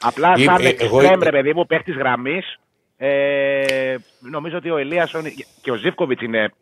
Απλά 0.00 0.34
Ή- 0.36 0.42
σαν 0.44 0.64
ε, 0.64 0.68
extreme, 0.68 1.04
εγώ- 1.04 1.22
ρε 1.22 1.30
παιδί 1.30 1.54
μου, 1.54 1.66
παίχτη 1.66 1.92
γραμμής, 1.92 2.58
ε, 2.96 3.96
νομίζω 4.30 4.56
ότι 4.56 4.70
ο 4.70 4.76
Ελίασον 4.76 5.22
και 5.62 5.70
ο 5.70 5.74
Ζίβκοβιτς 5.74 6.22
είναι, 6.22 6.52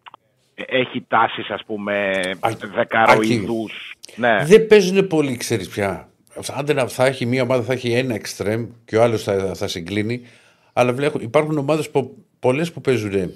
έχει 0.55 1.05
τάσεις, 1.09 1.51
ας 1.51 1.63
πούμε, 1.67 2.11
Α- 2.41 2.51
δεκαροειδού. 2.75 3.69
Ναι. 4.17 4.45
Δεν 4.45 4.67
παίζουν 4.67 5.07
πολύ, 5.07 5.37
ξέρεις 5.37 5.69
πια. 5.69 6.09
Άντε 6.55 6.73
να 6.73 6.87
θα 6.89 7.07
έχει 7.07 7.27
μία 7.27 7.43
ομάδα, 7.43 7.63
θα 7.63 7.73
έχει 7.73 7.93
ένα 7.93 8.15
εξτρέμ 8.15 8.67
και 8.85 8.97
ο 8.97 9.03
άλλος 9.03 9.23
θα, 9.23 9.55
θα 9.55 9.69
συγκλίνει. 9.69 10.27
Αλλά 10.73 10.93
βλέπω, 10.93 11.19
υπάρχουν 11.21 11.59
ομάδες 11.59 11.91
πολλές 12.39 12.73
που 12.73 12.81
παίζουν 12.81 13.33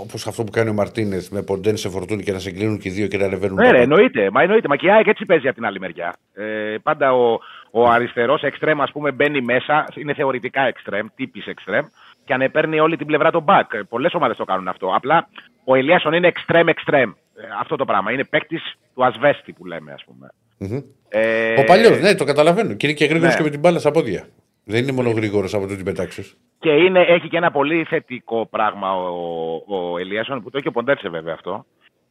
όπως 0.00 0.26
αυτό 0.26 0.44
που 0.44 0.50
κάνει 0.50 0.70
ο 0.70 0.72
Μαρτίνεθ 0.72 1.28
με 1.28 1.42
ποντέν 1.42 1.76
σε 1.76 1.88
φορτούνι 1.88 2.22
και 2.22 2.32
να 2.32 2.38
συγκλίνουν 2.38 2.78
και 2.78 2.88
οι 2.88 2.92
δύο 2.92 3.06
και 3.06 3.16
να 3.16 3.24
ανεβαίνουν. 3.24 3.56
Ναι, 3.56 3.62
ρε, 3.62 3.68
πάνω. 3.70 3.82
εννοείται. 3.82 4.30
Μα 4.30 4.42
εννοείται. 4.42 4.68
Μα 4.68 4.76
και 4.76 4.86
η 4.86 4.90
ΑΕΚ 4.90 5.06
έτσι 5.06 5.24
παίζει 5.24 5.46
από 5.46 5.56
την 5.56 5.66
άλλη 5.66 5.80
μεριά. 5.80 6.14
Ε, 6.34 6.76
πάντα 6.82 7.12
ο, 7.12 7.38
ο 7.70 7.88
αριστερός 7.88 8.42
εξτρέμ, 8.42 8.82
ας 8.82 8.92
πούμε, 8.92 9.12
μπαίνει 9.12 9.40
μέσα. 9.40 9.86
Είναι 9.94 10.14
θεωρητικά 10.14 10.62
εξτρέμ, 10.62 11.06
τύπης 11.14 11.46
εξτρέμ. 11.46 11.86
Και 12.24 12.34
ανεπέρνει 12.34 12.80
όλη 12.80 12.96
την 12.96 13.06
πλευρά 13.06 13.30
των 13.30 13.44
back. 13.48 13.80
Πολλές 13.88 14.14
ομάδες 14.14 14.36
το 14.36 14.44
κάνουν 14.44 14.68
αυτό. 14.68 14.92
Απλά 14.94 15.28
ο 15.64 15.74
Ελίασον 15.74 16.12
είναι 16.12 16.26
εξτρέμ 16.26 16.68
εξτρέμ. 16.68 17.10
Ε, 17.10 17.42
αυτό 17.60 17.76
το 17.76 17.84
πράγμα. 17.84 18.12
Είναι 18.12 18.24
παίκτης 18.24 18.74
του 18.94 19.04
Ασβέστη 19.04 19.52
που 19.52 19.64
λέμε, 19.64 19.92
ας 19.92 20.04
πούμε. 20.04 20.28
Μμμ. 20.58 20.80
Ε, 21.08 21.60
Ο 21.60 21.64
παλιός, 21.64 22.00
ναι, 22.00 22.14
το 22.14 22.24
καταλαβαίνω. 22.24 22.74
Και 22.74 22.86
είναι 22.86 22.96
και 22.96 23.04
γρήγορος 23.04 23.32
ναι. 23.32 23.36
και 23.36 23.42
με 23.42 23.50
την 23.50 23.60
μπάλα 23.60 23.78
στα 23.78 23.90
πόδια. 23.90 24.26
Δεν 24.64 24.82
είναι 24.82 24.92
μόνο 24.92 25.10
γρήγορος 25.10 25.54
από 25.54 25.66
το 25.66 25.74
την 25.74 25.84
πετάξεις. 25.84 26.36
Και 26.58 26.70
είναι, 26.70 27.00
έχει 27.00 27.28
και 27.28 27.36
ένα 27.36 27.50
πολύ 27.50 27.84
θετικό 27.84 28.46
πράγμα 28.46 28.94
ο, 28.94 29.54
ο 29.66 29.98
Ελίασον 29.98 30.42
που 30.42 30.50
το 30.50 30.58
έχει 30.58 30.68
ο 30.68 30.70
Ποντέρσε 30.70 31.08
βέβαια 31.08 31.34
αυτό. 31.34 31.64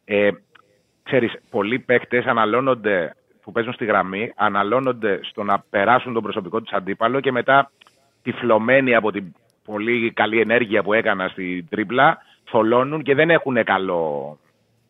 Ε, 0.04 0.30
ξέρεις, 1.02 1.32
πολλοί 1.50 1.78
παίκτες 1.78 2.24
αναλώνονται 2.24 3.14
που 3.42 3.52
παίζουν 3.52 3.72
στη 3.72 3.84
γραμμή, 3.84 4.32
αναλώνονται 4.36 5.20
στο 5.22 5.42
να 5.42 5.64
περάσουν 5.70 6.12
τον 6.12 6.22
προσωπικό 6.22 6.60
τους 6.60 6.72
αντίπαλο 6.72 7.20
και 7.20 7.32
μετά 7.32 7.70
τυφλωμένοι 8.22 8.94
από 8.94 9.12
την 9.12 9.34
πολύ 9.64 10.12
καλή 10.12 10.40
ενέργεια 10.40 10.82
που 10.82 10.92
έκανα 10.92 11.28
στην 11.28 11.68
τρίπλα, 11.68 12.18
θολώνουν 12.44 13.02
και 13.02 13.14
δεν 13.14 13.30
έχουν 13.30 13.64
καλό 13.64 14.38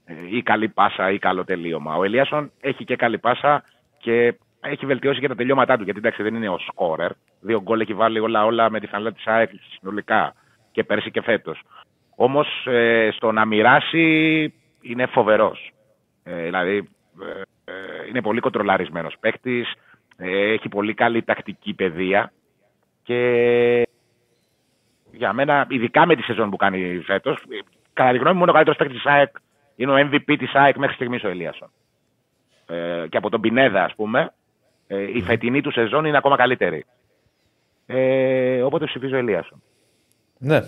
ε, 0.04 0.14
ή 0.36 0.42
καλή 0.42 0.68
πάσα 0.68 1.10
ή 1.10 1.18
καλό 1.18 1.44
τελείωμα. 1.44 1.96
Ο 1.96 2.04
Ελίασον 2.04 2.50
έχει 2.60 2.84
και 2.84 2.96
καλή 2.96 3.18
πάσα 3.18 3.64
και 3.98 4.34
έχει 4.64 4.86
βελτιώσει 4.86 5.20
και 5.20 5.28
τα 5.28 5.34
τελειώματά 5.34 5.76
του. 5.76 5.82
Γιατί 5.82 5.98
εντάξει 5.98 6.22
δεν 6.22 6.34
είναι 6.34 6.48
ο 6.48 6.58
σκόρερ. 6.58 7.10
Δύο 7.40 7.62
γκολ 7.62 7.80
έχει 7.80 7.94
βάλει 7.94 8.18
όλα, 8.20 8.44
όλα 8.44 8.70
με 8.70 8.80
τη 8.80 8.86
φανέλα 8.86 9.12
της 9.12 9.26
ΑΕΚ 9.26 9.50
συνολικά 9.78 10.34
και 10.72 10.84
πέρσι 10.84 11.10
και 11.10 11.22
φέτος. 11.22 11.62
Όμως 12.16 12.66
ε, 12.66 13.08
στο 13.12 13.32
να 13.32 13.44
μοιράσει 13.44 14.54
είναι 14.80 15.06
φοβερός. 15.06 15.72
Ε, 16.22 16.42
δηλαδή 16.42 16.88
ε, 17.22 17.42
ε, 17.64 18.08
είναι 18.08 18.22
πολύ 18.22 18.40
κοντρολαρισμένος 18.40 19.16
παίκτης. 19.20 19.72
Ε, 20.16 20.52
έχει 20.52 20.68
πολύ 20.68 20.94
καλή 20.94 21.22
τακτική 21.22 21.74
παιδεία. 21.74 22.32
Και 23.02 23.88
για 25.12 25.32
μένα, 25.32 25.66
ειδικά 25.68 26.06
με 26.06 26.16
τη 26.16 26.22
σεζόν 26.22 26.50
που 26.50 26.56
κάνει 26.56 27.02
φέτος, 27.04 27.42
κατά 27.92 28.10
τη 28.10 28.18
γνώμη 28.18 28.36
μου, 28.36 28.42
είναι 28.42 28.50
ο 28.50 28.54
καλύτερος 28.54 28.78
παίκτης 28.78 29.02
της 29.02 29.12
ΑΕΚ. 29.12 29.36
Είναι 29.76 29.92
ο 29.92 30.08
MVP 30.10 30.36
της 30.38 30.54
ΑΕΚ 30.54 30.76
μέχρι 30.76 30.94
στιγμής 30.94 31.24
ο 31.24 31.28
Ελίασον. 31.28 31.70
Ε, 32.66 33.06
και 33.08 33.16
από 33.16 33.30
τον 33.30 33.40
Πινέδα, 33.40 33.84
ας 33.84 33.94
πούμε, 33.94 34.32
ε, 34.86 34.96
η 35.14 35.20
φετινή 35.22 35.60
του 35.60 35.72
σεζόν 35.72 36.04
είναι 36.04 36.16
ακόμα 36.16 36.36
καλύτερη. 36.36 36.84
Ε, 37.86 38.62
οπότε 38.62 38.84
ψηφίζω 38.84 39.16
Ελίασον. 39.16 39.62
Ναι. 40.38 40.62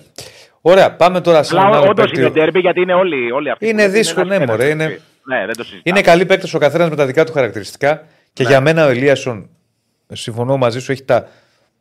Ωραία, 0.60 0.92
πάμε 0.96 1.20
τώρα 1.20 1.42
σε 1.42 1.54
έναν 1.54 1.66
Αλλά 1.66 1.76
άλλο 1.76 1.90
όντως 1.90 2.04
παίκτη. 2.04 2.20
είναι 2.20 2.30
ντέρμπι 2.30 2.60
γιατί 2.60 2.80
είναι 2.80 2.94
όλοι, 2.94 3.32
όλοι 3.32 3.50
αυτοί. 3.50 3.64
Είναι 3.68 3.74
που 3.74 3.80
λέτε, 3.80 3.92
δύσκολο, 3.98 4.26
ένας 4.32 4.38
ναι, 4.38 4.46
μωρέ, 4.46 4.70
ένας. 4.70 4.86
είναι- 4.86 5.00
Ναι, 5.24 5.38
δεν 5.46 5.56
το 5.56 5.62
συζητάμε. 5.64 5.82
Είναι 5.84 6.00
καλή 6.00 6.26
παίκτη 6.26 6.56
ο 6.56 6.58
καθένας 6.58 6.88
με 6.90 6.96
τα 6.96 7.06
δικά 7.06 7.24
του 7.24 7.32
χαρακτηριστικά. 7.32 8.06
Και 8.32 8.42
Ναι. 8.42 8.48
για 8.48 8.60
μένα 8.60 8.86
ο 8.86 8.88
Ελίασον, 8.88 9.48
συμφωνώ 10.12 10.56
μαζί 10.56 10.80
σου, 10.80 10.92
έχει 10.92 11.04
τα, 11.04 11.28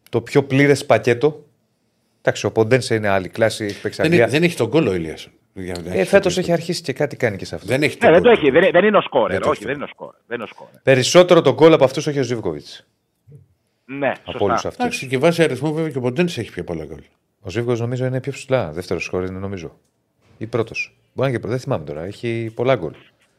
το 0.09 0.21
πιο 0.21 0.43
πλήρες 0.43 0.85
πακέτο. 0.85 1.43
Εντάξει, 2.21 2.45
ο 2.45 2.51
Ποντένσε 2.51 2.95
είναι 2.95 3.07
άλλη 3.07 3.29
κλάση, 3.29 3.65
έχει 3.65 3.81
παίξει 3.81 3.97
Δεν, 4.01 4.05
Αγγλία. 4.05 4.23
έχει- 4.25 4.33
δεν 4.33 4.43
έχει 4.43 4.55
τον 4.55 4.69
κόλλο 4.69 4.89
ο 4.89 4.93
Ηλίας. 4.93 5.27
Ε, 5.93 6.03
Φέτος 6.03 6.37
έχει 6.37 6.51
αρχίσει 6.51 6.81
και 6.81 6.93
κάτι 6.93 7.15
κάνει 7.15 7.37
και 7.37 7.45
σε 7.45 7.55
αυτό. 7.55 7.67
Δεν 7.67 7.83
έχει 7.83 7.97
Ναι, 8.01 8.11
τον 8.11 8.11
δεν 8.13 8.21
το 8.21 8.29
γκολ. 8.29 8.37
έχει. 8.37 8.51
Δεν, 8.51 8.71
δεν 8.71 8.83
είναι 8.83 8.97
ο 8.97 9.01
σκόρερ. 9.01 9.31
Δεν 9.31 9.41
το 9.41 9.49
Όχι, 9.49 9.57
έχει. 9.57 9.65
δεν 9.65 9.75
είναι 9.75 9.83
ο 9.83 9.87
σκόρερ. 9.87 10.19
Δεν 10.27 10.35
είναι 10.35 10.43
ο 10.43 10.47
σκόρερ. 10.47 10.73
Περισσότερο 10.83 11.41
τον 11.41 11.53
γκολ 11.53 11.73
από 11.73 11.83
αυτούς 11.83 12.07
όχι 12.07 12.19
ο 12.19 12.23
Ζήβκοβιτ. 12.23 12.65
Ναι, 13.85 14.11
Από 14.25 14.45
όλους 14.45 14.61
σωστά. 14.61 14.67
αυτούς. 14.67 14.83
Εντάξει, 14.85 15.07
και 15.07 15.17
βάσει 15.17 15.43
αριθμό 15.43 15.71
βέβαια 15.73 15.91
και 15.91 15.97
ο 15.97 16.01
Ποντένσε 16.01 16.41
έχει 16.41 16.51
πιο 16.51 16.63
πολλά 16.63 16.85
γκολ. 16.85 16.99
Ο 17.41 17.49
Ζήβκοβιτ 17.49 17.79
νομίζω 17.81 18.05
είναι 18.05 18.19
πιο 18.21 18.31
ψηλά. 18.31 18.71
Δεύτερος 18.71 19.03
σκόρ 19.03 19.25
είναι 19.25 19.39
νομίζω. 19.39 19.79
Ή 20.37 20.45
πρώτος. 20.47 20.95
Μπορεί 21.13 21.13
να 21.13 21.25
είναι 21.27 21.31
και 21.35 21.39
πρώτος. 21.39 21.49
Δεν 21.49 21.59
θυμάμαι 21.59 21.85
τώρα. 21.85 22.03
Έχει 22.07 22.51
πολλά 22.55 22.75
γκολ. 22.75 22.91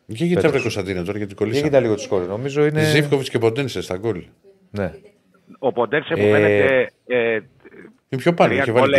Και 0.06 0.24
γιατί 0.24 0.42
τα 0.42 0.48
βρε 0.48 0.60
Κωνσταντίνα 0.60 1.00
τώρα 1.04 1.18
γιατί 1.18 1.26
Για 1.36 1.36
κολλήσαμε. 1.44 1.66
κοίτα 1.68 1.80
λίγο 1.80 1.94
του 1.94 2.00
σκόρ. 2.02 2.26
Νομίζω 2.26 2.64
είναι. 2.66 2.84
Ζήφκοβιτ 2.84 3.26
και 3.30 3.38
Ποντένσε 3.38 3.80
στα 3.82 3.96
γκολ. 3.96 4.24
Ναι. 4.70 4.92
Ο 5.58 5.72
Ποντέρσε 5.72 6.14
που 6.14 6.20
Ε, 6.20 6.30
φαίνεται. 6.30 6.90
Ε, 7.06 7.32
Είναι 8.08 8.22
πιο 8.22 8.34
πάνω. 8.34 8.50
τρία 8.50 8.62
Είχε 8.62 8.70
γκολ, 8.72 8.80
βάλει 8.80 8.94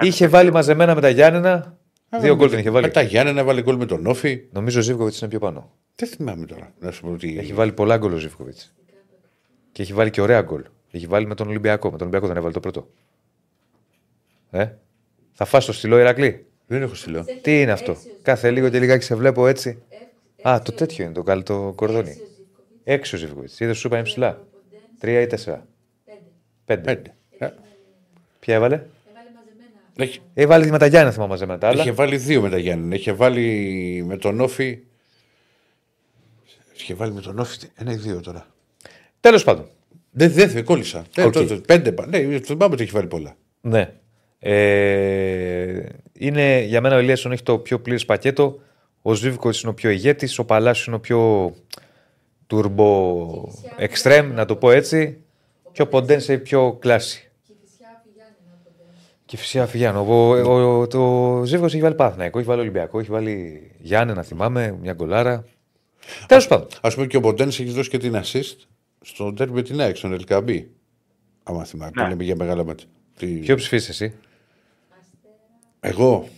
Είχε 0.00 0.28
βάλει 0.28 0.52
μαζεμένα 0.52 0.94
με 0.94 1.00
τα 1.00 1.08
Γιάννενα. 1.08 1.78
Δύο 2.20 2.36
γκολ 2.36 2.48
δεν 2.48 2.58
είχε 2.58 2.70
Με 2.70 2.80
βάλει. 2.80 2.92
τα 2.92 3.02
Γιάννενα 3.02 3.40
έβαλε 3.40 3.62
γκολ 3.62 3.76
με 3.76 3.86
τον 3.86 4.06
Όφη. 4.06 4.44
Νομίζω 4.52 4.78
ο 4.78 4.82
Ζήβκοβιτ 4.82 5.16
είναι 5.16 5.30
πιο 5.30 5.38
πάνω. 5.38 5.72
Δεν 5.94 6.08
θυμάμαι 6.08 6.46
τώρα. 6.46 6.72
Να 6.78 6.90
σου 6.90 7.02
πω 7.02 7.10
ότι. 7.10 7.36
Έχει 7.38 7.52
βάλει 7.52 7.72
πολλά 7.72 7.96
γκολ 7.96 8.12
ο 8.12 8.16
Ζήφκοβιτς. 8.16 8.74
Και 9.72 9.82
έχει 9.82 9.92
βάλει 9.92 10.10
και 10.10 10.20
ωραία 10.20 10.42
γκολ. 10.42 10.62
Έχει 10.90 11.06
βάλει 11.06 11.26
με 11.26 11.34
τον 11.34 11.48
Ολυμπιακό. 11.48 11.90
Με 11.90 11.96
τον 11.96 12.00
Ολυμπιακό 12.06 12.26
δεν 12.26 12.36
έβαλε 12.36 12.52
το 12.52 12.60
πρώτο. 12.60 12.88
Ε, 14.50 14.66
θα 15.32 15.44
φας 15.44 15.64
το 15.64 15.72
στυλό 15.72 15.98
Ηρακλή; 15.98 16.46
Δεν 16.66 16.82
έχω 16.82 16.94
στείλω. 16.94 17.24
Τι 17.42 17.60
είναι 17.60 17.72
αυτό; 17.72 17.96
Κάθε 18.22 18.50
λίγο 18.50 18.68
και 18.68 18.78
λιγάκι 18.78 19.04
σε 19.04 19.14
βλέπω 19.14 19.46
έτσι. 19.46 19.82
Α, 20.42 20.62
το 20.62 20.72
τέτοιο 20.72 21.04
είναι 21.04 21.12
το 21.12 21.22
καλό 21.22 21.42
το 21.42 21.72
κορδόνι. 21.76 22.16
Έξω 22.84 23.16
ο 23.16 23.18
Ζήφκοβιτς. 23.18 23.60
Είδες 23.60 23.78
σου 23.78 23.86
είπα 23.86 23.96
είναι 23.96 24.04
ψηλά. 24.04 24.46
Τρία 24.98 25.20
ή 25.20 25.26
τέσσερα. 25.26 25.66
Πέντε. 26.64 26.80
Πέντε. 26.82 27.14
Ε, 27.38 27.48
Ποια 28.40 28.54
έβαλε; 28.54 28.82
Έχει, 30.00 30.20
Έχει 30.34 30.46
βάλει 30.46 30.70
με 30.70 30.78
τα 30.78 30.86
Γιάννη 30.86 31.12
θυμάμαι 31.12 31.30
μαζεμένα 31.30 31.58
τα 31.58 31.68
άλλα. 31.68 31.80
είχε 31.80 31.90
βάλει 31.92 32.16
δύο 32.16 32.40
με 32.40 32.50
τα 32.50 32.58
Γιάννενα. 32.58 32.94
Είχε 32.94 33.12
βάλει 33.12 34.02
με 34.06 34.16
τον 34.16 34.40
Όφη. 34.40 34.78
Είχε 36.76 36.94
βάλει 36.94 37.12
με 37.12 37.20
τον 37.20 37.38
Όφη. 37.38 37.56
Ένα 37.74 37.92
ή 37.92 37.96
δύο 37.96 38.20
τώρα. 38.20 38.46
Τέλος 39.20 39.44
πάντων. 39.44 39.68
Δεν 40.10 40.30
δεν 40.32 40.50
δεν 40.50 40.64
κόλλησα. 40.64 41.04
Ε, 41.16 41.22
Οκ. 41.22 41.32
τότε, 41.32 41.54
πέντε. 41.54 41.92
πα- 41.92 42.06
Ναι, 42.06 42.38
θυμάμαι 42.38 42.72
ότι 42.74 42.82
έχει 42.82 42.92
βάλει 42.92 43.06
πολλά. 43.06 43.36
Ναι. 43.60 43.92
Ε, 44.38 45.82
είναι, 46.12 46.60
για 46.60 46.80
μένα 46.80 46.94
ο 46.94 46.98
Ελίασον 46.98 47.32
έχει 47.32 47.42
το 47.42 47.58
πιο 47.58 47.80
πλήρες 47.80 48.04
πακέτο. 48.04 48.60
Ο 49.02 49.14
Ζίβκο 49.14 49.60
είναι 49.62 49.70
ο 49.70 49.74
πιο 49.74 49.90
ηγέτης. 49.90 50.38
Ο 50.38 50.44
Παλάσιος 50.44 50.86
είναι 50.86 50.96
ο 50.96 51.00
πιο 51.00 51.52
turbo 52.50 52.86
extreme, 53.88 54.30
να 54.34 54.44
το 54.44 54.56
πω 54.56 54.70
έτσι. 54.70 55.22
Και 55.72 55.82
ο 55.82 55.86
Ποντένσε 55.88 56.38
πιο 56.38 56.76
κλάση. 56.80 57.27
Και 59.28 59.36
φυσικά 59.36 59.66
Βιγιαφάνιες. 59.66 60.00
Ο, 60.00 60.30
ο, 60.30 60.78
ο, 60.80 60.86
το 60.86 61.42
Ζίβκο 61.44 61.66
έχει 61.66 61.80
βάλει 61.80 61.94
Παναθηναϊκό, 61.94 62.38
έχει 62.38 62.48
βάλει 62.48 62.60
Ολυμπιακό, 62.60 62.98
έχει 62.98 63.10
βάλει 63.10 63.62
Γιάννη, 63.78 64.12
να 64.14 64.22
θυμάμαι, 64.22 64.76
μια 64.80 64.92
γκολάρα. 64.92 65.44
Τέλος 66.26 66.46
πάντων. 66.46 66.66
Α 66.80 66.88
πούμε 66.88 67.06
και 67.06 67.16
ο 67.16 67.20
Ποντένσε 67.20 67.62
έχει 67.62 67.70
δώσει 67.72 67.88
και 67.90 67.98
την 67.98 68.14
assist 68.16 68.56
στο 69.00 69.32
τέρμι 69.32 69.54
με 69.54 69.62
την 69.62 69.80
ΑΕΚ, 69.80 69.96
στον 69.96 70.12
Ελκαμπή. 70.12 70.70
Άμα 71.42 71.64
θυμάμαι, 71.64 71.90
που 71.94 72.02
Ναι. 72.02 72.08
λέμε 72.08 72.24
για 72.24 72.36
μεγάλα 72.36 72.64
μάτια. 72.64 72.86
Τι- 73.16 73.26
Ποιο 73.26 73.56
ψηφίσεις 73.56 73.88
εσύ; 73.88 74.14
Εγώ. 75.80 76.28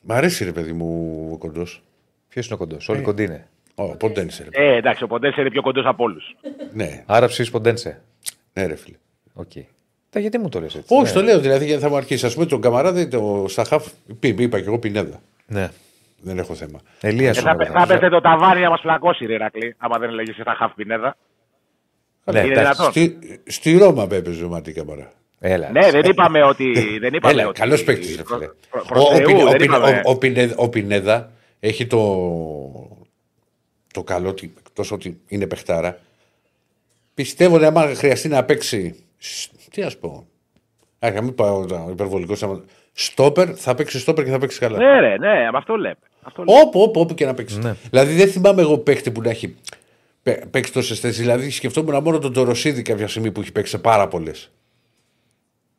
Μ' 0.00 0.12
αρέσει 0.12 0.44
ρε 0.44 0.52
παιδί 0.52 0.72
μου 0.72 1.28
ο 1.32 1.36
κοντός. 1.38 1.82
Ποιος 2.28 2.46
είναι 2.46 2.54
ο 2.54 2.58
κοντός; 2.58 2.88
Όλοι 2.88 3.02
κοντοί 3.02 3.22
είναι. 3.22 3.48
Ο 3.74 3.96
Ποντένσε. 3.96 4.48
Ρε. 4.54 4.72
Ε, 4.72 4.76
εντάξει, 4.76 5.04
ο 5.04 5.06
Ποντέρσε 5.06 5.40
είναι 5.40 5.50
πιο 5.50 5.62
κοντός 5.62 5.84
από 5.86 6.04
όλους. 6.04 6.36
Ναι, 6.72 7.02
Άρα 7.06 7.26
ψηφίσεις 7.26 7.52
Ποντένσε; 7.52 8.02
ναι, 8.52 8.66
ρε 8.66 8.76
φίλε. 8.76 8.96
Οκ. 9.32 9.52
Τα 10.10 10.20
γιατί 10.20 10.38
μου 10.38 10.48
το 10.48 10.60
λες 10.60 10.74
έτσι. 10.74 10.94
Όχι, 10.94 11.02
Ναι. 11.04 11.10
το 11.12 11.22
λέω 11.22 11.38
δηλαδή 11.40 11.64
γιατί 11.64 11.82
θα 11.82 11.88
μου 11.88 11.96
αρχίσει. 11.96 12.26
Α 12.26 12.30
πούμε 12.34 12.46
τον 12.46 12.60
Καμαράδε, 12.60 13.06
το 13.06 13.44
Σαχάφ, 13.48 13.86
πει, 14.20 14.28
είπα 14.38 14.60
και 14.60 14.66
εγώ 14.66 14.78
Πινέδα. 14.78 15.20
Ναι. 15.46 15.70
Δεν 16.20 16.38
έχω 16.38 16.54
θέμα. 16.54 16.80
Ελίας 17.00 17.36
Ε, 17.36 17.40
σου. 17.40 17.46
θα, 17.46 17.54
να 17.54 17.64
θα 17.64 17.82
έπαιζε 17.94 18.08
το 18.10 18.20
ταβάνι 18.20 18.60
να 18.60 18.70
μας 18.70 18.80
φλακώσει, 18.80 19.26
ρε 19.26 19.32
Ηρακλή, 19.34 19.74
άμα 19.78 19.98
δεν 19.98 20.08
έλεγε 20.08 20.32
στα 20.32 20.54
χαφ 20.58 20.72
πινέδα. 20.74 21.16
Ναι, 22.24 22.40
είναι 22.40 22.52
εντάξει. 22.52 22.62
δυνατόν. 22.62 22.90
Στη, 22.90 23.40
στη 23.46 23.78
Ρώμα 23.78 24.06
έπαιζε 24.10 24.44
ο 24.44 24.48
Ματίκα 24.48 24.84
μωρά. 24.84 25.12
Έλα. 25.40 25.70
Ναι, 25.70 25.90
δεν 25.90 26.04
είπαμε 26.04 26.42
ότι. 26.44 26.72
Δεν 27.00 27.14
είπαμε 27.14 27.32
Έλα, 27.34 27.48
ότι 27.48 27.60
καλός 27.60 27.84
παίκτης. 27.84 28.16
προ- 28.22 28.38
προ- 28.70 28.82
Ο, 28.82 28.86
προς 28.86 29.04
ο, 29.04 29.14
Θεού, 29.14 29.26
Πινε- 29.26 29.42
ο, 29.42 29.48
δεν 29.48 29.56
Πινε- 29.56 29.76
είπαμε. 29.76 30.02
ο, 30.06 30.10
ο 30.10 30.16
Πινε- 30.18 30.52
ο 30.56 30.68
Πινέδα 30.68 31.30
έχει 31.60 31.86
το, 31.86 31.98
το 33.92 34.02
καλό 34.02 34.28
ότι 34.28 34.54
εκτός 34.66 34.92
ότι 34.92 35.20
είναι 35.28 35.46
παιχτάρα. 35.46 35.98
Πιστεύω 37.14 37.56
ότι 37.56 37.64
άμα 37.64 37.94
χρειαστεί 37.94 38.28
να 38.28 38.44
παίξει. 38.44 39.04
Σ- 39.78 39.84
Τι 39.84 39.84
να 39.84 39.90
σου 39.90 39.98
πω. 39.98 40.26
Α, 40.98 41.10
να 41.10 41.22
μην 41.22 41.34
πάω 41.34 41.64
υπερβολικό. 41.90 42.34
Στόπερ, 42.92 43.48
θα 43.56 43.74
παίξει 43.74 43.98
στόπερ 43.98 44.24
και 44.24 44.30
θα 44.30 44.38
παίξει 44.38 44.58
καλά. 44.58 44.78
Ναι, 44.78 45.00
ρε, 45.00 45.18
ναι, 45.18 45.50
με 45.52 45.58
αυτό 45.58 45.74
λέμε. 45.76 45.96
Αυτό 46.22 46.44
λέμε. 46.44 46.60
Όπου, 46.60 46.80
όπου, 46.80 47.00
όπου 47.00 47.14
και 47.14 47.26
να 47.26 47.34
παίξει. 47.34 47.58
Ναι. 47.58 47.74
Δηλαδή 47.90 48.12
δεν 48.14 48.28
θυμάμαι 48.28 48.60
εγώ 48.62 48.78
παίχτη 48.78 49.10
που 49.10 49.22
να 49.22 49.30
έχει 49.30 49.56
παί- 50.22 50.46
παίξει 50.46 50.72
τόσες 50.72 51.00
θέσεις. 51.00 51.18
Δηλαδή 51.20 51.50
σκεφτόμουν 51.50 52.02
μόνο 52.02 52.18
τον 52.18 52.32
Τωροσίδη 52.32 52.82
κάποια 52.82 53.08
στιγμή 53.08 53.30
που 53.32 53.40
έχει 53.40 53.52
παίξει 53.52 53.70
σε 53.70 53.78
πάρα 53.78 54.08
πολλές. 54.08 54.50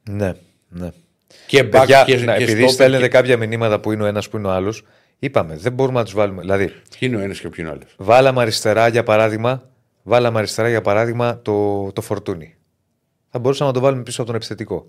Ναι, 0.10 0.34
ναι. 0.70 0.90
Και 1.48 1.64
μπακ 1.64 1.80
Παιδιά, 1.80 2.04
και, 2.04 2.16
να, 2.18 2.38
και 2.38 2.44
επειδή 2.44 2.58
στόπερ 2.58 2.70
στέλνετε 2.74 3.04
και- 3.04 3.10
κάποια 3.10 3.38
μηνύματα 3.38 3.80
που 3.80 3.92
είναι 3.92 4.04
ο 4.04 4.06
ένας 4.06 4.30
που 4.30 4.38
είναι 4.38 4.48
ο 4.48 4.52
άλλος, 4.52 4.84
είπαμε 5.20 5.56
δεν 5.58 5.72
μπορούμε 5.74 5.98
να 6.00 6.04
τους 6.06 6.14
βάλουμε. 6.14 6.42
Δηλαδή, 6.42 6.66
Ποιοι 6.68 7.00
είναι 7.00 7.16
ο 7.16 7.20
ένας 7.20 7.40
και 7.40 7.48
ποιοι 7.50 7.58
είναι 7.60 7.70
ο 7.70 7.72
άλλος; 7.72 7.94
βάλαμε 7.98 8.42
αριστερά 8.42 8.88
για 8.88 9.04
παράδειγμα, 9.04 9.70
βάλαμε 10.04 10.38
αριστερά 10.38 10.70
για 10.70 10.82
παράδειγμα 10.82 11.40
το, 11.42 11.92
το 11.92 12.02
φορτούνι. 12.02 12.56
Θα 13.30 13.40
μπορούσαμε 13.40 13.70
να 13.70 13.76
το 13.76 13.82
βάλουμε 13.82 14.04
πίσω 14.04 14.22
από 14.22 14.30
τον 14.30 14.40
επιθετικό. 14.40 14.88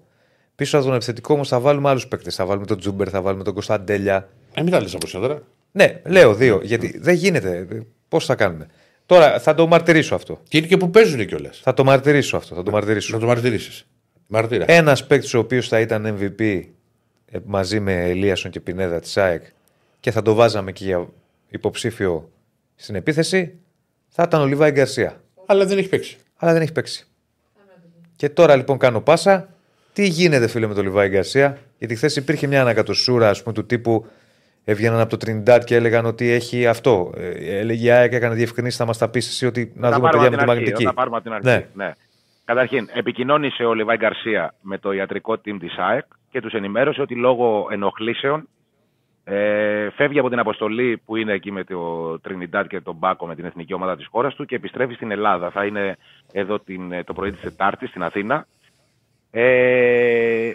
Πίσω 0.55 0.77
από 0.77 0.87
τον 0.87 0.95
επιθετικό 0.95 1.35
όμως 1.35 1.49
θα 1.49 1.61
βάλουμε 1.61 1.89
άλλους 1.89 2.07
παίκτες. 2.07 2.35
Θα 2.35 2.47
βάλουμε 2.47 2.67
τον 2.67 2.79
Τζούμπερ, 2.79 3.09
θα 3.11 3.23
βάλουμε 3.23 3.45
τον 3.45 3.53
Κωνσταντέλια. 3.53 4.29
Ε, 4.55 4.63
μην 4.63 4.71
τα 4.71 4.81
λες 4.81 4.95
από 4.95 5.07
εσένα 5.07 5.27
τώρα. 5.27 5.43
Ναι, 5.73 6.01
λέω 6.05 6.35
δύο, 6.35 6.61
γιατί 6.63 6.99
δεν 6.99 7.15
γίνεται. 7.15 7.67
Πώς 8.09 8.25
θα 8.25 8.35
κάνουμε. 8.35 8.67
Τώρα 9.07 9.41
θα 9.41 9.55
το 9.55 9.67
μαρτυρήσω 9.67 10.15
αυτό. 10.15 10.41
Και 10.49 10.59
είναι 10.59 10.67
και 10.67 10.77
που 10.77 10.91
παίζουν 10.91 11.27
κιόλας. 11.27 11.61
Θα 11.63 11.75
το 11.75 11.85
μαρτυρήσω 11.85 12.37
αυτό. 12.37 12.55
Θα 12.55 12.63
το 12.63 12.71
μαρτυρήσω. 12.71 13.15
Να 13.15 13.21
το 13.21 13.27
μαρτυρήσεις. 13.27 13.87
Μαρτύρα. 14.27 14.65
Ένας 14.69 15.07
παίκτης 15.07 15.35
ο 15.35 15.39
οποίος 15.39 15.69
θα 15.69 15.81
ήταν 15.81 16.17
MVP 16.19 16.63
ε, 17.27 17.39
μαζί 17.45 17.81
με 17.81 18.09
Ελίασον 18.09 18.51
και 18.51 18.61
Πινέδα 18.61 19.01
της 19.01 19.17
ΑΕΚ 19.17 19.43
και 20.01 20.11
θα 20.11 20.23
το 20.23 20.35
βάζαμε 20.35 20.73
και 20.73 20.85
για 20.85 21.09
υποψήφιο 21.49 22.31
στην 22.77 22.95
επίθεση, 22.95 23.59
θα 24.09 24.23
ήταν 24.23 24.41
ο 24.41 24.47
Λιβάη 24.47 24.71
Γκαρσία. 24.71 25.23
Αλλά 25.47 25.67
δεν 25.67 25.79
έχει 25.79 25.89
παίξει. 25.89 26.17
Αλλά 26.37 26.53
δεν 26.53 26.63
έχει 26.63 26.73
παίξει. 26.73 27.07
Και 28.21 28.29
τώρα 28.29 28.57
λοιπόν 28.57 28.79
κάνω 28.79 29.01
πάσα. 29.01 29.49
Τι 29.93 30.07
γίνεται, 30.07 30.49
φίλε, 30.49 30.67
με 30.67 30.75
τον 30.75 30.85
Λιβάη 30.85 31.09
Γκαρσία; 31.09 31.59
Γιατί 31.79 31.95
χθες 31.95 32.17
υπήρχε 32.17 32.47
μια 32.47 32.61
ανακατοσούρα 32.61 33.29
ας 33.29 33.43
πούμε, 33.43 33.55
του 33.55 33.67
τύπου 33.67 34.07
έβγαιναν 34.65 35.01
από 35.01 35.11
το 35.11 35.17
Τρινιντάτ 35.17 35.65
και 35.65 35.75
έλεγαν 35.75 36.07
ότι 36.07 36.31
έχει 36.31 36.67
αυτό. 36.67 37.13
Ε, 37.17 37.59
έλεγε 37.59 37.87
η 37.87 37.91
ΑΕΚ, 37.91 38.13
έκανε 38.13 38.35
διευκρινήσεις, 38.35 38.79
θα 38.79 38.87
μας 38.87 38.99
τα 38.99 39.09
πεις 39.09 39.29
εσύ 39.29 39.47
ότι 39.47 39.73
να 39.75 39.89
Θα 39.89 39.95
δούμε 39.95 40.09
πάρουμε 40.09 40.29
παιδιά 40.29 40.37
με 40.37 40.37
από 40.37 40.37
τη 40.37 40.41
την 40.43 40.51
αρχή, 40.51 40.61
μαγνητική. 40.61 40.85
Θα 40.85 40.95
πάρουμε 40.95 41.17
από 41.17 41.25
την 41.25 41.35
αρχή. 41.35 41.67
Ναι. 41.75 41.85
Ναι. 41.85 41.93
Καταρχήν, 42.45 42.89
επικοινώνησε 42.93 43.65
ο 43.65 43.75
Λιβάη 43.75 43.97
Γκαρσία 43.97 44.55
με 44.61 44.79
το 44.79 44.93
ιατρικό 44.93 45.33
team 45.33 45.57
της 45.61 45.77
ΑΕΚ 45.77 46.05
και 46.31 46.41
τους 46.41 46.53
ενημέρωσε 46.53 47.01
ότι 47.01 47.15
λόγω 47.15 47.69
ενοχλήσεων 47.71 48.49
ε, 49.25 49.91
φεύγει 49.91 50.19
από 50.19 50.29
την 50.29 50.39
αποστολή 50.39 51.03
που 51.05 51.17
είναι 51.17 51.33
εκεί 51.33 51.53
με 51.53 51.65
το 51.65 52.19
Τρινιντάτ 52.21 52.67
και 52.67 52.81
τον 52.81 52.95
Μπάκο 52.95 53.27
με 53.27 53.35
την 53.35 53.45
εθνική 53.45 53.75
ομάδα 53.75 53.97
της 53.97 54.07
χώρας 54.11 54.35
του 54.35 54.45
και 54.45 54.55
επιστρέφει 54.55 54.95
στην 54.95 55.11
Ελλάδα. 55.11 55.51
Θα 55.51 55.65
είναι 55.65 55.97
εδώ 56.33 56.59
την, 56.61 57.05
το 57.05 57.13
πρωί 57.13 57.31
της 57.31 57.41
Τετάρτης 57.41 57.89
στην 57.89 58.03
Αθήνα. 58.03 58.47
Ε, 59.31 60.53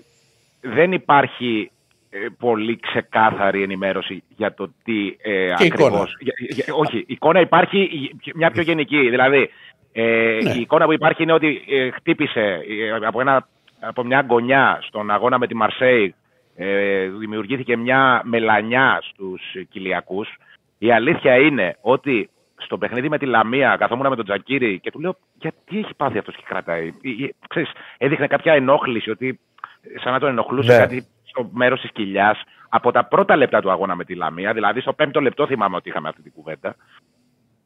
δεν 0.61 0.91
υπάρχει 0.91 1.71
ε, 2.09 2.17
πολύ 2.39 2.79
ξεκάθαρη 2.79 3.63
ενημέρωση 3.63 4.23
για 4.35 4.53
το 4.53 4.71
τι 4.83 5.07
ε, 5.21 5.53
Και 5.57 5.65
εικόνα. 5.65 5.85
ακριβώς... 5.87 6.15
Για- 6.19 6.33
για- 6.49 6.73
όχι, 6.73 6.97
η 6.97 7.05
εικόνα 7.07 7.39
υπάρχει 7.39 7.89
μια 8.35 8.51
πιο 8.51 8.61
γενική. 8.61 9.09
Δηλαδή, 9.09 9.49
ε, 9.91 10.37
Ναι. 10.43 10.51
η 10.53 10.59
εικόνα 10.61 10.85
που 10.85 10.93
υπάρχει 10.93 11.23
είναι 11.23 11.33
ότι 11.33 11.61
ε, 11.69 11.89
χτύπησε 11.91 12.61
ε, 12.69 12.91
από, 13.05 13.21
ένα, 13.21 13.47
από 13.79 14.03
μια 14.03 14.25
γωνιά 14.29 14.79
στον 14.81 15.11
αγώνα 15.11 15.37
με 15.37 15.47
τη 15.47 15.55
Μαρσέη 15.55 16.15
ε, 16.55 17.07
δημιουργήθηκε 17.07 17.77
μια 17.77 18.21
μελανιά 18.23 19.01
στους 19.03 19.41
κοιλιακούς. 19.69 20.29
Η 20.77 20.91
αλήθεια 20.91 21.37
είναι 21.37 21.77
ότι 21.81 22.29
στο 22.57 22.77
παιχνίδι 22.77 23.09
με 23.09 23.17
τη 23.17 23.25
Λαμία 23.25 23.75
καθόμουν 23.79 24.07
με 24.07 24.15
τον 24.15 24.25
Τζακίρη 24.25 24.79
και 24.79 24.91
του 24.91 24.99
λέω 24.99 25.15
γιατί 25.33 25.79
έχει 25.79 25.93
πάθει 25.97 26.17
αυτός 26.17 26.35
και 26.35 26.43
κρατάει; 26.45 26.87
Ε, 26.87 27.23
ε, 27.23 27.29
Ξέρεις, 27.49 27.71
έδειχνε 27.97 28.27
κάποια 28.27 28.53
ενόχληση 28.53 29.09
ότι 29.09 29.39
ε, 29.81 29.99
σαν 29.99 30.11
να 30.11 30.19
τον 30.19 30.29
ενοχλούσε 30.29 30.71
Ναι. 30.71 30.77
κάτι 30.77 31.05
στο 31.23 31.49
μέρος 31.53 31.81
της 31.81 31.91
κοιλιάς 31.91 32.43
από 32.69 32.91
τα 32.91 33.05
πρώτα 33.05 33.35
λεπτά 33.35 33.61
του 33.61 33.71
αγώνα 33.71 33.95
με 33.95 34.03
τη 34.05 34.15
Λαμία, 34.15 34.53
δηλαδή 34.53 34.81
στο 34.81 34.93
πέμπτο 34.93 35.21
λεπτό 35.21 35.47
θυμάμαι 35.47 35.75
ότι 35.75 35.89
είχαμε 35.89 36.09
αυτή 36.09 36.21
την 36.21 36.31
κουβέντα. 36.31 36.75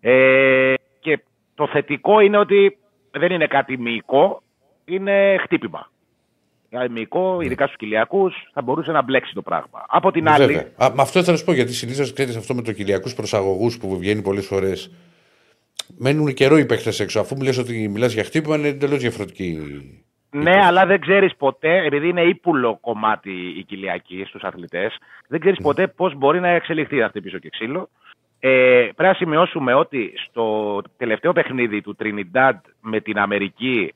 Ε, 0.02 0.74
και 1.00 1.20
το 1.56 1.68
θετικό 1.68 2.20
είναι 2.20 2.38
ότι 2.38 2.78
δεν 3.12 3.32
είναι 3.32 3.48
κάτι 3.48 3.78
μυϊκό, 3.78 4.42
είναι 4.86 5.38
χτύπημα. 5.42 5.90
Δηλαδή 6.70 6.94
μυϊκό, 6.94 7.42
ειδικά 7.42 7.66
στους 7.66 7.78
κοιλιακούς, 7.78 8.36
θα 8.54 8.62
μπορούσε 8.62 8.92
να 8.92 9.02
μπλέξει 9.02 9.34
το 9.34 9.42
πράγμα. 9.42 9.86
Από 9.88 10.12
την 10.12 10.30
άλλη, 10.30 10.46
Βέβαια. 10.46 10.68
Α, 10.78 10.92
με 10.96 11.02
αυτό 11.02 11.24
θα 11.24 11.38
σου 11.38 11.46
πω 11.46 11.54
γιατί 11.54 11.74
συνήθως 11.74 12.14
ξέρεις 12.14 12.36
αυτό 12.36 12.54
με 12.56 12.62
το 12.62 12.72
κυλιακού 12.72 13.10
προσαγωγούς 13.10 13.78
που 13.78 13.98
βγαίνει 13.98 14.22
πολλές 14.22 14.46
φορές. 14.46 14.92
Μένουν 15.98 16.34
καιρό 16.34 16.58
οι 16.58 16.66
παίχτε 16.66 17.04
έξω. 17.04 17.20
Αφού 17.20 17.36
μιλά 17.38 17.54
ότι 17.60 17.88
μιλάς 17.88 18.14
για 18.14 18.24
χτύπημα, 18.24 18.56
είναι 18.56 18.68
εντελώς 18.68 19.00
διαφορετική. 19.00 19.58
Ναι, 20.32 20.66
αλλά 20.66 20.86
δεν 20.86 21.00
ξέρεις 21.00 21.36
ποτέ, 21.36 21.86
επειδή 21.86 22.08
είναι 22.08 22.22
ύπουλο 22.22 22.78
κομμάτι 22.82 23.32
η 23.58 23.64
κοιλιακή 23.64 24.24
στους 24.28 24.44
αθλητές, 24.44 24.98
δεν 25.28 25.40
ξέρεις 25.40 25.60
ποτέ 25.62 25.88
πώς 25.88 26.16
μπορεί 26.16 26.40
να 26.40 26.48
εξελιχθεί 26.48 27.02
αυτή 27.02 27.22
πίσω 27.22 27.38
και 27.38 27.50
ξύλο. 27.50 27.90
Ε, 28.40 28.50
πρέπει 28.96 29.04
να 29.04 29.14
σημειώσουμε 29.14 29.74
ότι 29.74 30.14
στο 30.28 30.82
τελευταίο 30.98 31.34
παιχνίδι 31.34 31.82
του 31.82 31.96
Τρινιντάντ 31.96 32.58
με 32.82 33.00
την 33.00 33.18
Αμερική 33.18 33.94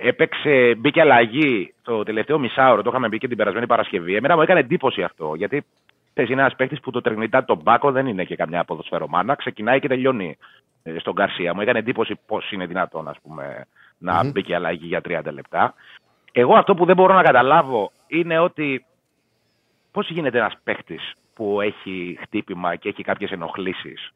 έπαιξε, 0.00 0.74
μπήκε 0.78 1.00
αλλαγή 1.00 1.74
το 1.82 2.02
τελευταίο 2.02 2.38
μισάωρο, 2.38 2.82
το 2.82 2.90
είχαμε 2.90 3.08
μπει 3.08 3.18
και 3.18 3.28
την 3.28 3.36
περασμένη 3.36 3.66
Παρασκευή. 3.66 4.14
Εμένα 4.14 4.36
μου 4.36 4.42
έκανε 4.42 4.60
εντύπωση 4.60 5.02
αυτό, 5.02 5.34
γιατί 5.34 5.64
ξέρεις, 6.12 6.30
είναι 6.30 6.40
ένας 6.40 6.54
παίχτη 6.56 6.78
που 6.82 6.90
το 6.90 7.00
Τρινιντάντ 7.00 7.46
τον 7.46 7.60
Μπάκο 7.62 7.92
δεν 7.92 8.06
είναι 8.06 8.24
και 8.24 8.36
καμιά 8.36 8.64
ποδοσφαιρομάνα, 8.64 9.34
ξεκινάει 9.34 9.80
και 9.80 9.88
τελειώνει 9.88 10.36
ε, 10.82 10.98
στον 10.98 11.14
Καρσία. 11.14 11.54
Μου 11.54 11.60
έκανε 11.60 11.78
εντύπωση 11.78 12.18
πώς 12.26 12.50
είναι 12.52 12.66
δυνατόν 12.66 13.08
ας 13.08 13.16
πούμε, 13.22 13.66
να 13.98 14.24
Μμμ. 14.24 14.30
μπήκε 14.30 14.54
αλλαγή 14.54 14.86
για 14.86 15.00
30 15.08 15.20
λεπτά. 15.32 15.74
Εγώ 16.32 16.54
αυτό 16.54 16.74
που 16.74 16.84
δεν 16.84 16.96
μπορώ 16.96 17.14
να 17.14 17.22
καταλάβω 17.22 17.92
είναι 18.06 18.38
ότι 18.38 18.84
πώς 19.92 20.10
γίνεται 20.10 20.38
ένας 20.38 20.54
παίχτης 20.64 21.12
που 21.34 21.60
έχει 21.60 22.18
χτύπημα 22.20 22.76
και 22.76 22.88
έχει 22.88 23.02
κάποιες 23.02 23.30
ενοχλήσεις. 23.30 24.12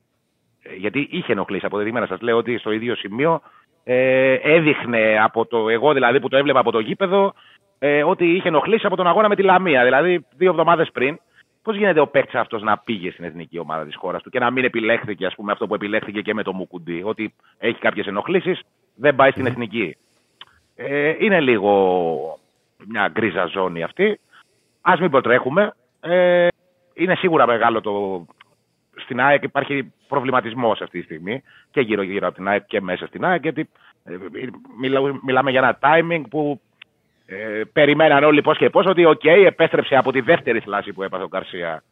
Ε, 0.62 0.74
Γιατί 0.74 1.08
είχε 1.10 1.32
ενοχλήσει 1.32 1.66
αποδεδειγμένα. 1.66 2.06
Σας 2.06 2.20
λέω 2.20 2.36
ότι 2.36 2.58
στο 2.58 2.70
ίδιο 2.70 2.94
σημείο 2.96 3.40
ε, 3.84 4.32
έδειχνε 4.32 5.18
από 5.22 5.46
το, 5.46 5.68
εγώ 5.68 5.92
δηλαδή 5.92 6.20
που 6.20 6.28
το 6.28 6.36
έβλεπα 6.36 6.60
από 6.60 6.70
το 6.70 6.78
γήπεδο, 6.78 7.34
ε, 7.78 8.04
ότι 8.04 8.24
είχε 8.24 8.48
ενοχλήσει 8.48 8.86
από 8.86 8.96
τον 8.96 9.06
αγώνα 9.06 9.28
με 9.28 9.36
τη 9.36 9.42
Λαμία. 9.42 9.84
Δηλαδή 9.84 10.26
δύο 10.36 10.50
εβδομάδες 10.50 10.90
πριν. 10.92 11.18
Πώς 11.62 11.76
γίνεται 11.76 12.00
ο 12.00 12.06
παίκτης 12.06 12.34
αυτός 12.34 12.62
να 12.62 12.78
πήγε 12.78 13.10
στην 13.10 13.24
εθνική 13.24 13.58
ομάδα 13.58 13.84
της 13.84 13.96
χώρας 13.96 14.22
του 14.22 14.30
και 14.30 14.38
να 14.38 14.50
μην 14.50 14.64
επιλέχθηκε 14.64 15.26
ας 15.26 15.34
πούμε, 15.34 15.52
αυτό 15.52 15.66
που 15.66 15.74
επιλέχθηκε 15.74 16.20
και 16.20 16.34
με 16.34 16.42
το 16.42 16.52
Μουκουντή, 16.52 17.02
ότι 17.04 17.34
έχει 17.58 17.78
κάποιες 17.78 18.06
ενοχλήσεις, 18.06 18.60
δεν 18.94 19.14
πάει 19.14 19.30
στην 19.30 19.46
εθνική. 19.46 19.96
Ε, 20.76 21.14
είναι 21.18 21.40
λίγο 21.40 22.38
μια 22.86 23.08
γκρίζα 23.08 23.46
ζώνη 23.46 23.82
αυτή. 23.82 24.20
Ας 24.80 24.94
μην 25.00 25.10
προτρέχουμε. 25.10 25.74
Ε, 26.00 26.48
είναι 26.94 27.14
σίγουρα 27.14 27.46
μεγάλο 27.46 27.80
το. 27.80 28.24
Στην 28.96 29.20
ΑΕΚ 29.20 29.42
υπάρχει 29.42 29.92
προβληματισμός 30.08 30.80
αυτή 30.80 30.98
τη 30.98 31.04
στιγμή 31.04 31.42
και 31.70 31.80
γύρω-γύρω 31.80 32.26
από 32.26 32.36
την 32.36 32.48
ΑΕΚ 32.48 32.64
και 32.66 32.80
μέσα 32.80 33.06
στην 33.06 33.24
ΑΕΚ. 33.24 33.42
Γιατί 33.42 33.68
ε, 34.04 34.16
μιλά- 34.78 35.22
μιλάμε 35.22 35.50
για 35.50 35.60
ένα 35.60 35.78
timing 35.82 36.22
που 36.30 36.60
ε, 37.26 37.62
περιμέναν 37.72 38.24
όλοι 38.24 38.42
πώς 38.42 38.58
και 38.58 38.70
πώς 38.70 38.86
ότι 38.86 39.04
οκ, 39.04 39.24
επέστρεψε 39.24 39.96
από 39.96 40.12
τη 40.12 40.20
δεύτερη 40.20 40.60
θλάση 40.60 40.92
που 40.92 41.02
έπαθε 41.02 41.24
ο 41.24 41.28
Γκαρσία 41.28 41.82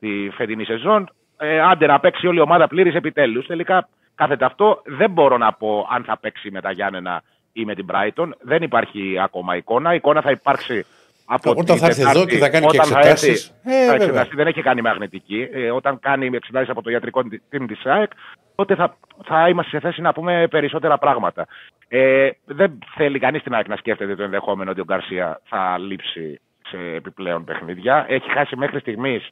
τη 0.00 0.30
φετινή 0.30 0.64
σεζόν. 0.64 1.08
Ε, 1.38 1.60
άντε 1.60 1.86
να 1.86 2.00
παίξει 2.00 2.26
όλη 2.26 2.38
η 2.38 2.40
ομάδα 2.40 2.68
πλήρης 2.68 2.94
επιτέλους. 2.94 3.46
Τελικά 3.46 3.88
κάθεται 4.14 4.44
αυτό. 4.44 4.82
Δεν 4.84 5.10
μπορώ 5.10 5.36
να 5.36 5.52
πω 5.52 5.86
αν 5.90 6.04
θα 6.04 6.18
παίξει 6.18 6.50
με 6.50 6.60
τα 6.60 6.70
Γιάννενα 6.70 7.22
ή 7.52 7.64
με 7.64 7.74
την 7.74 7.86
Brighton. 7.92 8.28
Δεν 8.40 8.62
υπάρχει 8.62 9.18
ακόμα 9.20 9.56
εικόνα. 9.56 9.92
Η 9.92 9.96
εικόνα 9.96 10.20
θα 10.20 10.30
υπάρξει 10.30 10.84
από 11.30 11.50
Όταν 11.50 11.64
την 11.64 11.76
θα 11.76 11.86
έρθει 11.86 11.98
Τετάρτη, 11.98 12.18
εδώ 12.20 12.28
και 12.28 12.36
θα 12.38 12.48
κάνει 12.50 12.66
και 12.66 12.76
όταν 12.78 12.90
θα 12.90 12.98
εξετάσεις. 12.98 13.48
έρθει, 13.64 13.70
Ε, 13.70 13.84
θα 13.86 13.90
βέβαια. 13.90 13.94
εξεταστεί. 14.06 14.36
δεν 14.36 14.46
έχει 14.46 14.62
κάνει 14.62 14.80
μαγνητική. 14.82 15.48
Ε, 15.52 15.70
όταν 15.70 15.98
κάνει 16.00 16.26
εξετάσεις 16.32 16.68
από 16.68 16.82
το 16.82 16.90
ιατρικό 16.90 17.22
team 17.52 17.64
της 17.68 17.86
ΑΕΚ, 17.86 18.10
τότε 18.54 18.74
θα, 18.74 18.96
θα 19.24 19.48
είμαστε 19.48 19.70
σε 19.70 19.80
θέση 19.86 20.00
να 20.00 20.12
πούμε 20.12 20.46
περισσότερα 20.50 20.98
πράγματα. 20.98 21.46
Ε, 21.88 22.30
δεν 22.44 22.78
θέλει 22.94 23.18
κανείς 23.18 23.42
την 23.42 23.54
ΑΕΚ 23.54 23.68
να 23.68 23.76
σκέφτεται 23.76 24.14
το 24.16 24.22
ενδεχόμενο 24.22 24.70
ότι 24.70 24.80
ο 24.80 24.84
Γκαρσία 24.84 25.40
θα 25.44 25.78
λείψει 25.78 26.40
σε 26.68 26.76
επιπλέον 26.94 27.44
παιχνίδια. 27.44 28.04
Έχει 28.08 28.30
χάσει 28.30 28.56
μέχρι 28.56 28.80
στιγμής 28.80 29.28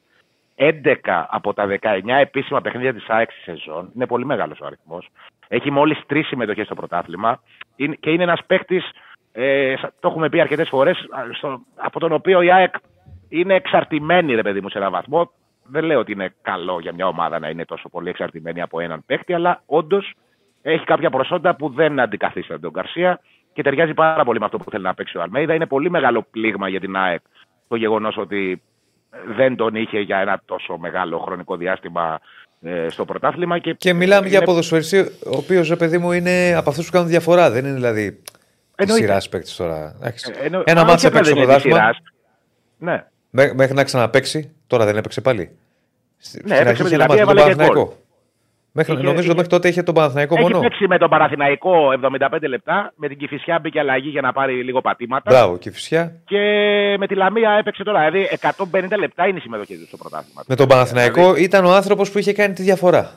11 0.55 1.27
από 1.31 1.55
τα 1.55 1.67
19 1.67 2.19
επίσημα 2.21 2.61
παιχνίδια 2.61 2.95
της 2.95 3.05
ΑΕΚ 3.09 3.31
στη 3.31 3.41
σεζόν. 3.41 3.91
Είναι 3.95 4.07
πολύ 4.07 4.25
μεγάλος 4.25 4.61
ο 4.61 4.67
αριθμός. 4.67 5.09
Έχει 5.49 5.71
μόλις 5.71 5.99
τρεις 6.07 6.27
συμμετοχές 6.27 6.67
στο 6.67 6.75
πρωτάθλημα 6.75 7.43
Είναι- 7.77 7.95
και 8.01 8.11
είναι 8.11 8.23
ένας 8.23 8.41
παίκτης, 8.47 8.91
ε, 9.39 9.75
σα- 9.81 9.89
το 9.89 10.09
έχουμε 10.09 10.29
πει 10.29 10.41
αρκετές 10.41 10.69
φορές, 10.69 10.97
από 11.77 12.01
τον 12.01 12.13
οποίο 12.13 12.43
η 12.43 12.53
ΑΕΚ 12.53 12.75
είναι 13.29 13.55
εξαρτημένη, 13.55 14.35
ρε 14.35 14.43
παιδί 14.43 14.61
μου, 14.61 14.69
σε 14.69 14.79
έναν 14.79 14.91
βαθμό. 14.91 15.31
δεν 15.69 15.85
λέω 15.85 15.99
ότι 15.99 16.13
είναι 16.13 16.35
καλό 16.43 16.79
για 16.81 16.93
μια 16.93 17.07
ομάδα 17.07 17.39
να 17.39 17.49
είναι 17.49 17.65
τόσο 17.65 17.89
πολύ 17.89 18.09
εξαρτημένη 18.09 18.61
από 18.63 18.81
έναν 18.81 19.03
παίκτη, 19.07 19.33
αλλά 19.35 19.63
όντως 19.67 20.13
έχει 20.63 20.85
κάποια 20.85 21.11
προσόντα 21.11 21.55
που 21.57 21.69
δεν 21.69 22.01
αντικαθίσταται 22.01 22.61
τον 22.61 22.71
Γκαρσία 22.71 23.21
και 23.53 23.63
ταιριάζει 23.63 23.95
πάρα 23.95 24.25
πολύ 24.25 24.39
με 24.39 24.45
αυτό 24.45 24.59
που 24.59 24.71
θέλει 24.71 24.83
να 24.83 24.95
παίξει 24.95 25.17
ο 25.19 25.23
Αλμέιδα. 25.23 25.55
Είναι 25.55 25.67
πολύ 25.67 25.91
μεγάλο 25.91 26.27
πλήγμα 26.31 26.69
για 26.69 26.81
την 26.81 26.97
ΑΕΚ 26.97 27.21
το 27.69 27.77
γεγονός 27.77 28.17
ότι 28.17 28.63
δεν 29.37 29.57
τον 29.57 29.75
είχε 29.75 30.01
για 30.01 30.19
ένα 30.19 30.43
τόσο 30.45 30.77
μεγάλο 30.79 31.19
χρονικό 31.19 31.57
διάστημα 31.57 32.21
ε, 32.63 32.89
στο 32.89 33.05
πρωτάθλημα. 33.05 33.59
Και, 33.59 33.73
Και 33.75 33.93
μιλάμε 33.93 34.21
είναι- 34.27 34.37
για 34.37 34.43
ποδοσφαιριστή, 34.43 34.99
ο 35.27 35.37
οποίος 35.37 35.69
ρε 35.69 35.77
παιδί 35.77 35.99
μου 35.99 36.13
είναι 36.13 36.55
από 36.57 36.71
αυτούς 36.71 36.87
που 36.87 36.93
κάνουν 36.93 37.09
διαφορά. 37.09 37.51
Δεν 37.51 37.65
είναι 37.65 37.75
δηλαδή 37.75 38.11
τη 38.13 38.19
Εννοείται. 38.19 38.46
Σειρά 38.85 39.19
παίκτης 39.31 39.57
τώρα. 39.57 39.95
Εντάξει. 40.01 40.33
Ε, 40.41 40.45
εννο- 40.47 40.63
Ένα 40.67 40.81
όχι 40.81 40.91
μάτσο 40.91 41.09
απλά 41.09 41.21
έπαιξε 41.21 41.35
δεν 41.35 41.45
στο 41.45 41.53
είναι 41.53 41.55
της 41.55 41.63
πρωτάθλημα. 41.63 41.79
σειράς. 41.79 41.99
Ναι. 42.79 43.05
Μέ- 43.31 43.55
Μέχρι 43.55 43.75
να 43.75 43.85
ξαναπέξει. 43.85 44.51
Τώρα 44.67 44.85
δεν 44.85 44.97
έπαιξε 44.97 45.21
πάλι. 45.21 45.51
Στη- 46.19 46.37
Ναι, 46.37 46.43
στην 46.43 46.53
έπαιξε 46.53 46.69
αρχή 46.69 46.83
με 46.83 46.89
είχε 46.89 46.97
τη 46.97 47.03
ένα 47.03 47.07
μάτσο 47.09 47.25
Λαμία, 47.25 47.35
με 47.35 47.35
τον 47.35 47.39
έβαλε 47.39 47.51
και 47.51 47.57
Παναθηναϊκό. 47.57 48.05
Μέχρι, 48.73 48.93
Είχε- 48.93 49.03
νομίζω 49.03 49.23
είχε- 49.23 49.35
μέχρι 49.35 49.49
τότε 49.51 49.69
είχε 49.69 49.83
τον 49.83 49.95
Παναθηναϊκό 49.95 50.35
Έχει 50.35 50.43
μόνο. 50.43 50.61
παίξει 50.61 50.87
με 50.87 50.99
τον 50.99 51.09
Παραθυναϊκό 51.11 51.93
75 51.93 52.49
λεπτά. 52.49 52.93
Με 52.97 53.09
την 53.09 53.19
Κυφυσιά 53.19 53.59
μπήκε 53.63 53.79
αλλαγή 53.79 54.09
για 54.09 54.21
να 54.21 54.33
πάρει 54.33 54.65
λίγο 54.65 54.81
πατήματα. 54.81 55.31
Μπράβο, 55.31 55.59
και 55.59 55.71
φυσικά. 55.71 56.13
Και 56.25 56.39
με 56.99 57.07
τη 57.07 57.15
Λαμία 57.15 57.51
έπαιξε 57.51 57.83
τώρα. 57.83 57.99
Δηλαδή 58.11 58.29
150 58.31 58.97
λεπτά 58.99 59.27
είναι 59.27 59.39
η 59.39 59.41
συμμετοχή 59.41 59.77
του 59.79 59.87
στο 59.87 59.97
πρωτάθλημα. 59.97 60.43
Με 60.47 60.55
τον 60.57 60.69
Παναθηναϊκό 60.69 61.37
ήταν 61.37 61.65
ο 61.65 61.75
άνθρωπος 61.75 62.11
που 62.11 62.19
είχε 62.19 62.33
κάνει 62.33 62.55
τη 62.55 62.63
διαφορά. 62.63 63.11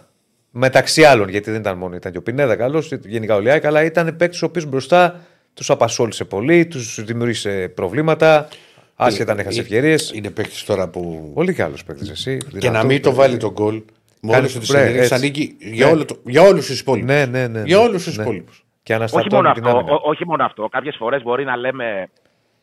Μεταξύ 0.51 1.03
άλλων, 1.03 1.29
γιατί 1.29 1.51
δεν 1.51 1.59
ήταν 1.59 1.77
μόνο, 1.77 1.95
ήταν 1.95 2.11
και 2.11 2.17
ο 2.17 2.21
Πινέδα 2.23 2.55
καλός, 2.55 2.91
γενικά 2.91 3.35
ο 3.35 3.39
Λιάκ, 3.39 3.65
αλλά 3.65 3.83
ήταν 3.83 4.15
παίκτης 4.17 4.41
ο 4.41 4.45
οποίος 4.45 4.65
μπροστά 4.65 5.19
τους 5.59 5.69
απασχόλησε 5.69 6.25
πολύ, 6.25 6.65
τους 6.67 7.03
δημιούργησε 7.03 7.69
προβλήματα, 7.75 8.47
άσχετα 8.95 9.31
αν 9.31 9.39
έχασε 9.39 9.59
ευκαιρίες. 9.59 10.11
Είναι 10.15 10.29
παίκτης 10.29 10.63
τώρα 10.63 10.89
που. 10.89 11.31
Πολύ 11.33 11.53
καλός 11.53 11.83
παίκτης 11.83 12.09
εσύ. 12.09 12.37
Και 12.37 12.47
να 12.53 12.59
δυνατός 12.59 12.83
μην 12.85 13.01
το 13.01 13.09
παίκτης. 13.09 13.25
βάλει 13.25 13.37
τον 13.37 13.51
γκολ. 13.51 13.81
Με 14.21 14.31
Κάνει 14.31 14.45
όλε 14.51 14.59
τι 14.59 14.71
μπρε, 14.71 14.79
ενέργειε 14.81 15.01
έτσι. 15.01 15.13
ανήκει 15.13 15.55
για, 15.59 15.85
Ναι. 15.85 15.91
όλο 15.91 16.05
το- 16.05 16.19
για 16.25 16.41
όλους 16.41 16.65
τους 16.65 16.79
υπόλοιπους. 16.79 17.09
Ναι, 17.09 17.25
ναι, 17.25 17.47
ναι. 17.47 17.61
Για 17.65 17.77
ναι. 17.77 17.83
όλους 17.83 18.03
τους 18.03 18.17
Ναι. 18.17 18.23
υπόλοιπους. 18.23 18.63
Και 18.83 18.93
Όχι 18.93 19.01
αναστατώνει 19.01 19.33
μόνο, 19.35 19.53
την 19.53 19.63
αυτό, 19.65 19.77
άμυνα. 19.77 19.93
ό, 19.95 20.01
όχι 20.09 20.25
μόνο 20.25 20.43
αυτό. 20.45 20.67
Κάποιες 20.71 20.95
φορές 20.97 21.21
μπορεί 21.23 21.43
να 21.43 21.55
λέμε 21.57 22.09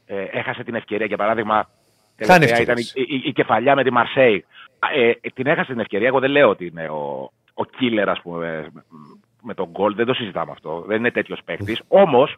ε, 0.06 0.14
έχασε 0.38 0.62
την 0.64 0.74
ευκαιρία. 0.74 1.06
Για 1.06 1.16
παράδειγμα, 1.16 1.68
Χάνει 2.24 2.38
τελευταία 2.38 2.60
ήταν 2.62 2.76
η, 2.76 2.80
ευκαιρίες. 2.80 3.10
η, 3.24 3.28
η 3.28 3.32
κεφαλιά 3.32 3.74
με 3.74 3.82
τη 3.82 3.90
Μαρσέη. 3.92 4.44
Ε, 4.96 5.08
ε, 5.10 5.14
την 5.34 5.46
έχασε 5.46 5.70
την 5.72 5.80
ευκαιρία. 5.80 6.06
Εγώ 6.06 6.18
δεν 6.20 6.30
λέω 6.30 6.48
ότι 6.48 6.66
είναι 6.66 6.88
ο, 6.88 7.30
ο 7.54 7.62
killer, 7.80 8.06
ας 8.06 8.20
πούμε, 8.22 8.66
με 9.42 9.54
τον 9.54 9.68
γκολ. 9.70 9.94
Δεν 9.94 10.06
το 10.06 10.14
συζητάμε 10.14 10.50
αυτό. 10.52 10.84
Δεν 10.86 10.98
είναι 10.98 11.10
τέτοιος 11.10 11.40
παίκτης. 11.44 11.80
Όμως, 11.88 12.36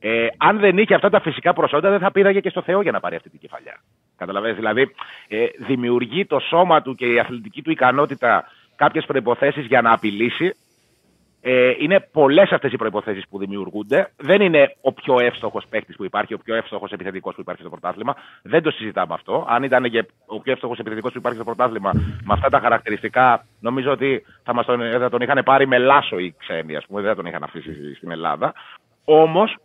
ε, 0.00 0.26
αν 0.36 0.58
δεν 0.58 0.78
είχε 0.78 0.94
αυτά 0.94 1.10
τα 1.10 1.20
φυσικά 1.20 1.52
προσόντα, 1.52 1.90
δεν 1.90 1.98
θα 1.98 2.10
πήραγε 2.10 2.40
και 2.40 2.50
στο 2.50 2.62
Θεό 2.62 2.80
για 2.82 2.92
να 2.92 3.00
πάρει 3.00 3.16
αυτή 3.16 3.30
την 3.30 3.40
κεφαλιά. 3.40 3.80
Καταλαβαίνεις, 4.16 4.56
δηλαδή 4.56 4.94
ε, 5.28 5.46
δημιουργεί 5.58 6.26
το 6.26 6.38
σώμα 6.38 6.82
του 6.82 6.94
και 6.94 7.06
η 7.06 7.18
αθλητική 7.18 7.62
του 7.62 7.70
ικανότητα 7.70 8.44
κάποιες 8.76 9.04
προϋποθέσεις 9.04 9.66
για 9.66 9.80
να 9.80 9.92
απειλήσει. 9.92 10.54
Ε, 11.40 11.72
είναι 11.78 12.08
πολλές 12.12 12.50
αυτές 12.52 12.72
οι 12.72 12.76
προποθέσει 12.76 13.22
που 13.30 13.38
δημιουργούνται. 13.38 14.12
Δεν 14.16 14.40
είναι 14.40 14.76
ο 14.80 14.92
πιο 14.92 15.20
εύστοχος 15.20 15.64
παίκτης 15.70 15.96
που 15.96 16.04
υπάρχει, 16.04 16.34
ο 16.34 16.38
πιο 16.44 16.54
εύστοχος 16.54 16.92
επιθετικός 16.92 17.34
που 17.34 17.40
υπάρχει 17.40 17.60
στο 17.60 17.70
πρωτάθλημα. 17.70 18.14
Δεν 18.42 18.62
το 18.62 18.70
συζητάμε 18.70 19.14
αυτό. 19.14 19.46
Αν 19.48 19.62
ήταν 19.62 19.90
και 19.90 20.06
ο 20.26 20.40
πιο 20.40 20.52
εύστοχος 20.52 20.78
επιθετικός 20.78 21.12
που 21.12 21.18
υπάρχει 21.18 21.38
στο 21.38 21.46
πρωτάθλημα 21.46 21.92
με 21.94 22.32
αυτά 22.32 22.48
τα 22.48 22.60
χαρακτηριστικά, 22.60 23.46
νομίζω 23.60 23.90
ότι 23.90 24.24
θα, 24.42 24.54
μας 24.54 24.66
τον, 24.66 24.80
θα 24.98 25.10
τον 25.10 25.20
είχαν 25.20 25.42
πάρει 25.44 25.66
με 25.66 25.78
λάσο 25.78 26.18
οι 26.18 26.34
ξένοι, 26.38 26.76
ας 26.76 26.86
πούμε. 26.86 27.00
Δεν 27.00 27.10
θα 27.10 27.16
τον 27.16 27.26
είχαν 27.26 27.42
αφήσει 27.42 27.94
στην 27.94 28.10
Ελλάδα. 28.10 28.52
Όμως, 29.04 29.56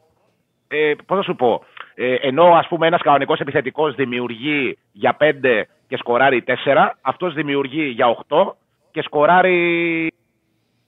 ε, 0.74 0.94
πώς 1.06 1.18
θα 1.18 1.24
σου 1.24 1.36
πω, 1.36 1.64
ε, 1.96 2.14
ενώ 2.14 2.44
ας 2.44 2.68
πούμε 2.68 2.88
ένας 2.88 3.02
κανονικός 3.02 3.40
επιθετικός 3.40 3.96
δημιουργεί 3.96 4.78
για 4.92 5.16
5 5.20 5.68
και 5.88 5.98
σκοράρει 5.98 6.42
4, 6.42 6.98
αυτός 7.02 7.34
δημιουργεί 7.34 7.84
για 7.84 8.08
8 8.08 8.56
και 8.92 9.02
σκοράρει 9.02 10.12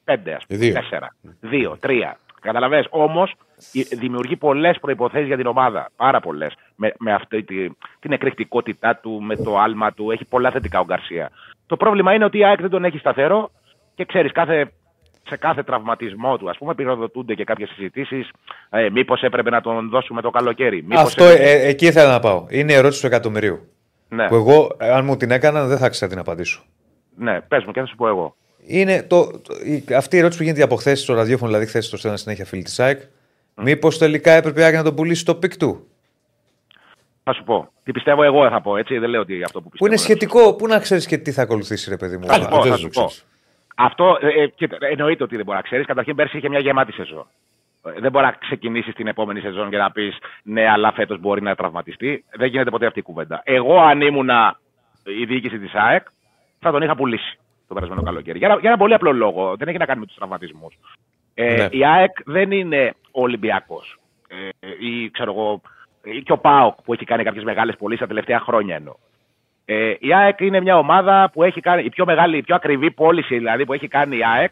5, 0.06 0.36
ας 0.36 0.46
πούμε, 0.46 0.60
Δύο. 0.60 0.74
4, 0.74 1.16
2, 1.40 1.78
3. 1.80 2.18
Καταλαβες, 2.42 2.88
όμως 2.90 3.34
ε, 3.74 3.96
δημιουργεί 3.96 4.36
πολλές 4.36 4.80
προϋποθέσεις 4.80 5.28
για 5.28 5.38
την 5.38 5.46
ομάδα, 5.46 5.90
πάρα 5.96 6.20
πολλές, 6.20 6.54
με, 6.76 6.94
με 7.00 7.14
αυτή 7.14 7.44
τη, 7.44 7.70
την 8.00 8.12
εκρηκτικότητά 8.12 8.96
του, 8.96 9.22
με 9.22 9.36
το 9.36 9.58
άλμα 9.60 9.94
του, 9.94 10.12
έχει 10.12 10.26
πολλά 10.26 10.52
θετικά 10.52 10.80
ο 10.80 10.86
Γκαρσία. 10.86 11.32
Το 11.66 11.78
πρόβλημα 11.78 12.14
είναι 12.14 12.26
ότι 12.26 12.38
η 12.38 12.46
ΑΕΚ 12.46 12.62
δεν 12.62 12.70
τον 12.70 12.86
έχει 12.86 12.98
σταθερό 12.98 13.52
και 13.96 14.06
ξέρεις, 14.06 14.32
κάθε, 14.32 14.72
σε 15.28 15.38
κάθε 15.38 15.64
τραυματισμό 15.64 16.38
του, 16.38 16.50
ας 16.50 16.58
πούμε, 16.58 16.76
πυροδοτούνται 16.76 17.34
και 17.34 17.44
κάποιες 17.44 17.70
συζητήσεις, 17.70 18.30
ε, 18.70 18.90
μήπως 18.90 19.22
έπρεπε 19.22 19.50
να 19.50 19.62
τον 19.62 19.90
δώσουμε 19.90 20.22
το 20.22 20.30
καλοκαίρι. 20.30 20.82
Μήπως 20.84 21.02
Αυτό 21.04 21.24
έπρεπε- 21.24 21.46
ε, 21.64 21.68
εκεί 21.68 21.86
ήθελα 21.86 22.12
να 22.12 22.20
πάω. 22.20 22.46
Είναι 22.50 22.72
η 22.72 22.76
ερώτηση 22.76 23.02
του 23.02 23.08
εκατομμυρίου. 23.08 23.68
ναι, 24.10 24.28
Που 24.28 24.36
εγώ, 24.36 24.76
ε, 24.78 24.90
αν 24.92 25.06
μου 25.06 25.18
την 25.18 25.32
έκανα, 25.32 25.66
δεν 25.66 25.78
θα 25.78 25.90
ξέρω 25.90 26.12
την 26.12 26.20
απαντήσω. 26.20 26.64
ναι, 27.18 27.42
πες 27.42 27.64
μου 27.64 27.72
και 27.72 27.80
θα 27.80 27.86
σου 27.86 27.96
πω 27.96 28.08
εγώ. 28.08 28.36
Είναι 28.68 29.04
το, 29.04 29.26
το- 29.42 29.56
η- 29.66 29.94
αυτή 29.94 30.16
η 30.16 30.20
ερώτηση 30.20 30.40
που 30.40 30.46
γίνεται 30.46 30.64
από 30.64 30.76
χθες 30.76 31.02
στο 31.02 31.14
ραδιόφωνο, 31.14 31.52
δηλαδή 31.52 31.68
χθες 31.70 31.90
το 31.90 31.98
στέλναν 31.98 32.20
συνέχεια 32.20 32.46
φίλοι 32.46 32.64
της 32.64 32.80
ΑΕΚ. 32.80 33.02
Μήπως 33.56 33.98
τελικά 33.98 34.32
έπρεπε 34.32 34.62
η 34.62 34.64
ΑΕΚ 34.64 34.76
να 34.76 34.84
τον 34.84 34.96
πουλήσει 34.96 35.22
στο 35.22 35.36
peak 35.36 35.58
του; 35.58 35.88
Θα 37.24 37.34
σου 37.34 37.44
πω. 37.44 37.70
Τι 37.84 37.92
πιστεύω 37.92 38.24
εγώ 38.24 38.50
θα 38.50 38.62
πω, 38.62 38.78
έτσι. 38.78 38.98
Δεν 38.98 39.10
λέω 39.10 39.22
ότι 39.22 39.44
αυτό 39.44 39.62
που 39.62 39.64
Που 39.64 39.70
πιστεύω. 39.70 39.92
είναι 39.92 40.02
θα 40.02 40.08
σου 40.08 40.14
πω. 40.14 40.18
σχετικό, 40.40 40.54
πού 40.56 40.68
να 40.68 40.80
ξέρεις 40.80 41.06
και 41.06 41.18
τι 41.18 41.32
θα 41.32 41.42
ακολουθήσει, 41.42 41.90
ρε 41.90 41.98
παιδί 41.98 42.18
μου. 42.18 42.26
Θα 42.26 42.34
σου 42.34 42.48
πω, 42.50 42.62
δεν 42.62 42.72
θα 42.72 42.78
το 42.78 42.82
σου 42.82 42.90
πω. 42.90 43.10
Ξέρεις. 43.76 43.94
Αυτό 43.96 44.18
ε, 44.22 44.42
ε, 44.42 44.48
κοίτα, 44.48 44.78
εννοείται 44.80 45.24
ότι 45.24 45.36
δεν 45.36 45.46
μπορεί 45.46 45.58
να 45.58 45.64
ξέρεις. 45.64 45.86
Καταρχήν 45.86 46.16
πέρσι 46.16 46.38
είχε 46.38 46.50
μια 46.50 46.60
γεμάτη 46.60 46.92
σεζόν. 46.92 47.26
Ε, 47.86 48.00
Δεν 48.00 48.12
μπορεί 48.12 48.26
να 48.26 48.32
ξεκινήσει 48.32 48.94
την 48.94 49.08
επόμενη 49.08 49.40
σεζόν 49.40 49.70
και 49.70 49.78
να 49.78 49.92
πεις 49.92 50.18
ναι, 50.44 50.70
αλλά 50.70 50.92
φέτος 50.92 51.20
μπορεί 51.20 51.42
να 51.42 51.56
τραυματιστεί. 51.56 52.26
Δεν 52.36 52.48
γίνεται 52.48 52.70
ποτέ 52.70 52.86
αυτή 52.86 53.00
η 53.00 53.04
κουβέντα. 53.04 53.42
Εγώ, 53.44 53.80
αν 53.82 54.02
ήμουνα 54.02 54.60
η 55.04 55.26
διοίκηση 55.26 55.60
της 55.60 55.74
ΑΕΚ, 55.74 56.08
θα 56.60 56.72
τον 56.72 56.82
είχα 56.82 56.96
πουλήσει 56.96 57.38
το 57.68 57.74
περασμένο 57.74 58.02
καλοκαίρι. 58.02 58.38
Για 58.38 58.48
ένα, 58.48 58.60
για 58.60 58.70
ένα 58.70 58.78
πολύ 58.78 58.94
απλό 58.94 59.12
λόγο. 59.14 59.56
Δεν 59.58 59.68
έχει 59.68 59.78
να 59.78 59.86
κάνει 59.86 60.00
με 60.00 60.06
τους 60.06 60.16
τραυματισμούς. 60.16 60.78
Ε, 61.34 61.56
Ναι. 61.56 61.68
Η 61.72 61.86
ΑΕΚ 61.86 62.12
δεν 62.26 62.52
είναι 62.52 62.94
ο 63.12 63.22
Ολυμπιακός. 63.22 64.00
Ε, 64.28 64.68
ή 64.80 65.10
ξέρω 65.12 65.32
εγώ, 65.32 65.62
ή 66.04 66.22
και 66.22 66.32
ο 66.32 66.38
ΠΑΟΚ 66.38 66.82
που 66.82 66.94
έχει 66.94 67.06
κάνει 67.06 67.24
κάποιες 67.24 67.44
μεγάλες 67.44 67.76
πωλήσεις 67.76 68.02
τα 68.02 68.08
τελευταία 68.08 68.40
χρόνια 68.40 68.76
εννοώ. 68.76 68.96
Ε, 69.66 69.94
η 70.00 70.14
ΑΕΚ 70.14 70.40
είναι 70.40 70.62
μια 70.62 70.78
ομάδα 70.78 71.30
που 71.34 71.44
έχει 71.44 71.60
κάνει 71.62 71.84
η 71.84 71.90
πιο 71.90 72.06
μεγάλη, 72.06 72.38
η 72.38 72.42
πιο 72.44 72.56
ακριβή 72.56 72.92
πώληση 72.92 73.38
δηλαδή 73.38 73.66
που 73.66 73.74
έχει 73.74 73.88
κάνει 73.88 74.18
η 74.18 74.26
ΑΕΚ 74.36 74.52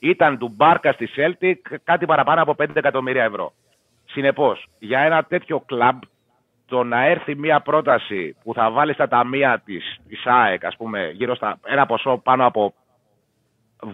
ήταν 0.00 0.38
του 0.38 0.52
Μπάρκα 0.56 0.92
στη 0.92 1.08
Celtic 1.16 1.76
κάτι 1.84 2.06
παραπάνω 2.06 2.42
από 2.42 2.54
5 2.58 2.66
εκατομμύρια 2.74 3.24
ευρώ. 3.24 3.52
Συνεπώς, 4.04 4.66
για 4.78 5.00
ένα 5.00 5.24
τέτοιο 5.24 5.60
κλαμπ 5.60 5.98
το 6.66 6.82
να 6.82 7.04
έρθει 7.06 7.34
μια 7.34 7.60
πρόταση 7.60 8.36
που 8.44 8.54
θα 8.54 8.70
βάλει 8.70 8.92
στα 8.92 9.08
ταμεία 9.08 9.62
της 9.64 9.96
της 10.08 10.22
ΑΕΚ, 10.26 10.64
ας 10.64 10.76
πούμε, 10.76 11.10
γύρω 11.14 11.34
στα 11.34 11.58
ένα 11.66 11.86
ποσό 11.86 12.20
πάνω 12.24 12.46
από 12.46 12.74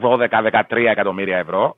12-13 0.00 0.86
εκατομμύρια 0.90 1.38
ευρώ. 1.38 1.76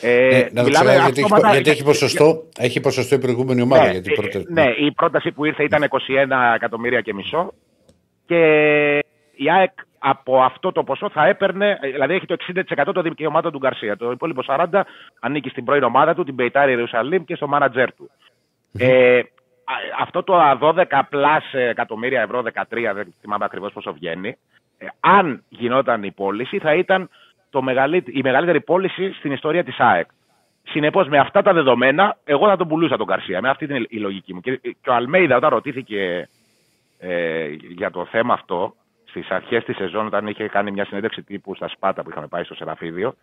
Ε, 0.00 0.28
Ναι, 0.30 0.38
να 0.52 0.62
το 0.62 0.62
μιλάμε 0.62 0.90
ξέρω, 0.90 1.02
γιατί, 1.04 1.20
έχει, 1.20 1.22
αυτόματα- 1.22 1.52
γιατί 1.52 1.70
έχει, 1.70 1.84
ποσοστό, 1.84 2.42
έχει 2.58 2.80
ποσοστό 2.80 3.14
η 3.14 3.18
προηγούμενη 3.18 3.62
ομάδα. 3.62 3.84
ναι, 3.84 3.90
γιατί 3.90 4.12
ε, 4.12 4.14
πρώτα, 4.14 4.42
ναι, 4.48 4.64
η 4.86 4.92
πρόταση 4.92 5.32
που 5.32 5.44
ήρθε 5.44 5.62
ήταν 5.62 5.82
21 5.82 6.52
εκατομμύρια 6.54 7.00
και 7.00 7.14
μισό 7.14 7.54
και 8.28 8.98
η 9.36 9.50
ΑΕΚ 9.50 9.72
από 9.98 10.42
αυτό 10.42 10.72
το 10.72 10.84
ποσό 10.84 11.10
θα 11.10 11.26
έπαιρνε, 11.26 11.78
ε, 11.80 11.90
δηλαδή 11.90 12.14
έχει 12.14 12.26
το 12.26 12.36
60% 12.38 12.92
των 12.94 13.02
δικαιωμάτων 13.02 13.52
του 13.52 13.58
Γκαρσία. 13.58 13.96
Το 13.96 14.10
υπόλοιπο 14.10 14.42
40% 14.46 14.80
ανήκει 15.20 15.48
στην 15.48 15.64
πρώην 15.64 15.82
ομάδα 15.82 16.14
του, 16.14 16.24
την 16.24 16.34
Πεϊτάρη 16.34 16.70
Ιερουσαλήμ 16.70 17.24
και 17.24 17.34
στο 17.34 17.46
μάνατζέρ 17.46 17.94
του. 17.94 18.10
Ε, 18.78 19.18
α- 19.18 19.22
αυτό 20.00 20.22
το 20.22 20.58
12 20.60 21.02
πλάς 21.08 21.44
εκατομμύρια 21.52 22.22
ευρώ, 22.22 22.42
13, 22.42 22.94
δεν 22.94 23.14
θυμάμαι 23.20 23.44
ακριβώς 23.44 23.72
πόσο 23.72 23.92
βγαίνει, 23.92 24.36
ε, 24.78 24.86
αν 25.00 25.42
γινόταν 25.48 26.02
η 26.02 26.10
πώληση 26.10 26.58
θα 26.58 26.74
ήταν 26.74 27.10
το 27.50 27.62
μεγαλύτερη, 27.62 28.18
η 28.18 28.22
μεγαλύτερη 28.22 28.60
πώληση 28.60 29.12
στην 29.12 29.32
ιστορία 29.32 29.64
της 29.64 29.78
ΑΕΚ. 29.78 30.06
Συνεπώς, 30.62 31.08
με 31.08 31.18
αυτά 31.18 31.42
τα 31.42 31.52
δεδομένα, 31.52 32.16
εγώ 32.24 32.48
θα 32.48 32.56
τον 32.56 32.68
πουλούσα 32.68 32.96
τον 32.96 33.06
Καρσία. 33.06 33.40
Με 33.40 33.48
αυτή 33.48 33.66
την 33.66 33.86
η 33.88 33.98
λογική 33.98 34.34
μου. 34.34 34.40
Και, 34.40 34.56
και 34.56 34.90
ο 34.90 34.94
Αλμέιδα, 34.94 35.36
όταν 35.36 35.50
ρωτήθηκε 35.50 36.28
ε, 36.98 37.48
για 37.50 37.90
το 37.90 38.04
θέμα 38.04 38.34
αυτό, 38.34 38.74
στις 39.04 39.28
αρχές 39.30 39.64
της 39.64 39.76
σεζόν, 39.76 40.06
όταν 40.06 40.26
είχε 40.26 40.48
κάνει 40.48 40.70
μια 40.70 40.84
συνέντευξη 40.84 41.22
τύπου 41.22 41.54
στα 41.54 41.68
Σπάτα 41.68 42.02
που 42.02 42.10
είχαμε 42.10 42.26
πάει 42.26 42.44
στο 42.44 42.54
Σεραφίδιο, 42.54 43.14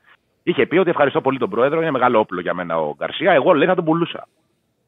είχε 0.44 0.66
πει 0.66 0.78
ότι 0.78 0.90
ευχαριστώ 0.90 1.22
πολύ 1.22 1.38
τον 1.38 1.50
πρόεδρο, 1.50 1.82
είναι 1.82 1.92
μεγάλο 1.92 2.20
όπλο 2.20 2.42
για 2.42 2.54
μένα 2.54 2.80
ο 2.80 2.96
Γκαρσία. 2.98 3.34
Εγώ 3.34 3.54
λέει 3.54 3.68
θα 3.68 3.76
τον 3.76 3.86
πουλούσα. 3.86 4.28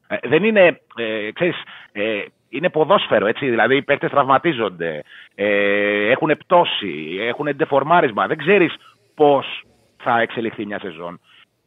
Ε, 0.08 0.28
δεν 0.28 0.44
είναι, 0.44 0.80
ε, 0.96 1.32
ξέρεις, 1.32 1.62
ε, 1.92 2.22
είναι 2.48 2.70
ποδόσφαιρο, 2.70 3.26
έτσι. 3.26 3.48
Δηλαδή 3.48 3.76
οι 3.76 3.82
παίκτες 3.82 4.10
τραυματίζονται, 4.10 5.02
ε, 5.34 6.10
έχουν 6.10 6.36
πτώση, 6.38 7.16
έχουν 7.20 7.56
ντεφορμάρισμα. 7.56 8.26
Δεν 8.26 8.36
ξέρεις 8.38 8.74
πώς 9.14 9.62
θα 9.96 10.20
εξελιχθεί 10.20 10.66
μια 10.66 10.78
σεζόν. 10.78 11.20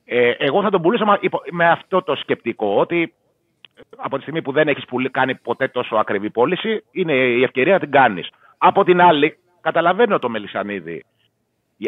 Ε, 0.06 0.30
εγώ 0.30 0.61
θα 0.61 0.69
τον 0.69 0.81
πουλούσα 0.81 1.06
μα- 1.06 1.18
υπό- 1.22 1.43
με 1.52 1.69
αυτό 1.69 2.02
το 2.02 2.15
σκεπτικό, 2.15 2.76
ότι 2.80 3.14
από 3.97 4.15
τη 4.15 4.21
στιγμή 4.21 4.41
που 4.41 4.51
δεν 4.51 4.67
έχεις 4.67 4.85
πουλ- 4.85 5.11
κάνει 5.11 5.35
ποτέ 5.35 5.67
τόσο 5.67 5.95
ακριβή 5.95 6.29
πώληση, 6.29 6.83
είναι 6.91 7.13
η 7.13 7.43
ευκαιρία 7.43 7.73
να 7.73 7.79
την 7.79 7.91
κάνεις. 7.91 8.29
Από 8.57 8.83
την 8.83 9.01
άλλη, 9.01 9.37
καταλαβαίνω 9.61 10.19
το 10.19 10.29
Μελισανίδη. 10.29 11.05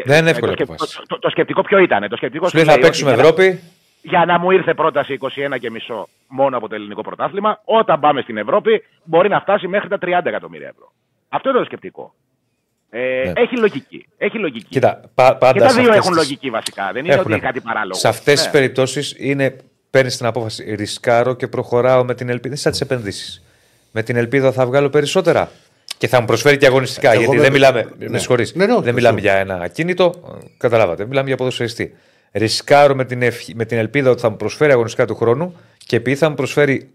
Δεν 0.04 0.18
είναι 0.18 0.28
Ε, 0.28 0.32
εύκολη 0.32 0.54
το, 0.54 0.56
σκε- 0.64 0.68
απόφαση. 0.68 0.96
το, 0.96 1.02
το, 1.06 1.18
το 1.18 1.30
σκεπτικό 1.30 1.62
ποιο 1.62 1.78
ήταν. 1.78 2.08
Το 2.08 2.16
σκεπτικό 2.16 2.48
Σου 2.48 2.56
λέει 2.56 2.64
σου 2.64 2.70
θα 2.70 2.76
λέει 2.76 2.84
παίξουμε 2.86 3.10
ότι 3.10 3.20
για 3.20 3.30
να- 3.30 3.34
Ευρώπη. 3.44 3.60
για 4.02 4.24
να 4.24 4.38
μου 4.38 4.50
ήρθε 4.50 4.74
πρόταση 4.74 5.12
21 5.12 5.58
και 5.60 5.70
μισό 5.70 6.08
μόνο 6.28 6.56
από 6.56 6.68
το 6.68 6.74
ελληνικό 6.74 7.00
πρωτάθλημα, 7.02 7.60
όταν 7.64 8.00
πάμε 8.00 8.20
στην 8.20 8.36
Ευρώπη 8.36 8.82
μπορεί 9.04 9.28
να 9.28 9.40
φτάσει 9.40 9.68
μέχρι 9.68 9.88
τα 9.88 9.98
30 10.02 10.28
εκατομμύρια 10.28 10.68
ευρώ. 10.68 10.92
Αυτό 11.28 11.48
είναι 11.48 11.58
το 11.58 11.64
σκεπτικό. 11.64 12.14
Ε, 12.90 12.98
Ναι. 13.24 13.32
Έχει 13.42 13.56
λογική. 13.58 14.06
Έχει 14.16 14.38
λογική. 14.38 14.66
Κοίτα, 14.68 15.00
πα, 15.14 15.28
και 15.32 15.36
πάντα 15.38 15.58
τα 15.64 15.68
σε 15.68 15.80
δύο 15.80 15.88
αυτές 15.90 15.96
έχουν 16.04 16.16
τις- 16.16 16.22
λογική 16.22 16.50
βασικά. 16.50 16.92
Δεν 16.92 17.04
είναι 17.04 17.14
Έχουνε. 17.14 17.20
ότι 17.20 17.32
είναι 17.32 17.52
κάτι 17.52 17.60
παράλογο. 17.60 17.94
Σε 17.98 18.08
αυτές 18.08 18.40
Ναι. 18.40 18.46
τι 18.46 18.50
περιπτώσεις 18.52 19.14
είναι 19.18 19.56
παίρνει 19.94 20.10
την 20.10 20.26
απόφαση. 20.26 20.74
Ρισκάρω 20.74 21.34
και 21.34 21.46
προχωράω 21.46 22.04
με 22.04 22.14
την 22.14 22.28
ελπίδα. 22.28 22.46
Είναι 22.48 22.56
σαν 22.56 22.72
τις 22.72 22.80
επενδύσεις. 22.80 23.42
Με 23.92 24.02
την 24.02 24.16
ελπίδα 24.16 24.52
θα 24.52 24.66
βγάλω 24.66 24.88
περισσότερα. 24.90 25.50
Και 25.98 26.08
θα 26.08 26.20
μου 26.20 26.26
προσφέρει 26.26 26.56
και 26.56 26.66
αγωνιστικά. 26.66 27.10
Εγώ 27.12 27.20
γιατί 27.20 27.36
με- 27.36 27.42
δεν 27.42 27.52
μιλάμε. 27.52 27.88
ναι. 27.98 28.08
Με 28.08 28.18
συγχωρείς, 28.18 28.54
Ναι, 28.54 28.66
ναι, 28.66 28.72
όχι, 28.72 28.82
δεν 28.82 28.94
μιλάμε 28.94 29.20
σωστό. 29.20 29.32
για 29.32 29.40
ένα 29.40 29.54
ακίνητο. 29.64 30.14
ε, 30.42 30.46
Καταλάβατε. 30.58 31.06
Μιλάμε 31.06 31.28
για 31.28 31.36
ποδοσφαιριστή. 31.36 31.94
Ρισκάρω 32.32 32.94
με 32.94 33.04
την, 33.04 33.22
ευχ- 33.22 33.54
με 33.54 33.64
την 33.64 33.78
ελπίδα 33.78 34.10
ότι 34.10 34.20
θα 34.20 34.28
μου 34.30 34.36
προσφέρει 34.36 34.72
αγωνιστικά 34.72 35.06
του 35.06 35.14
χρόνου 35.14 35.54
και 35.86 35.96
επειδή 35.96 36.16
θα 36.16 36.28
μου 36.28 36.34
προσφέρει 36.34 36.90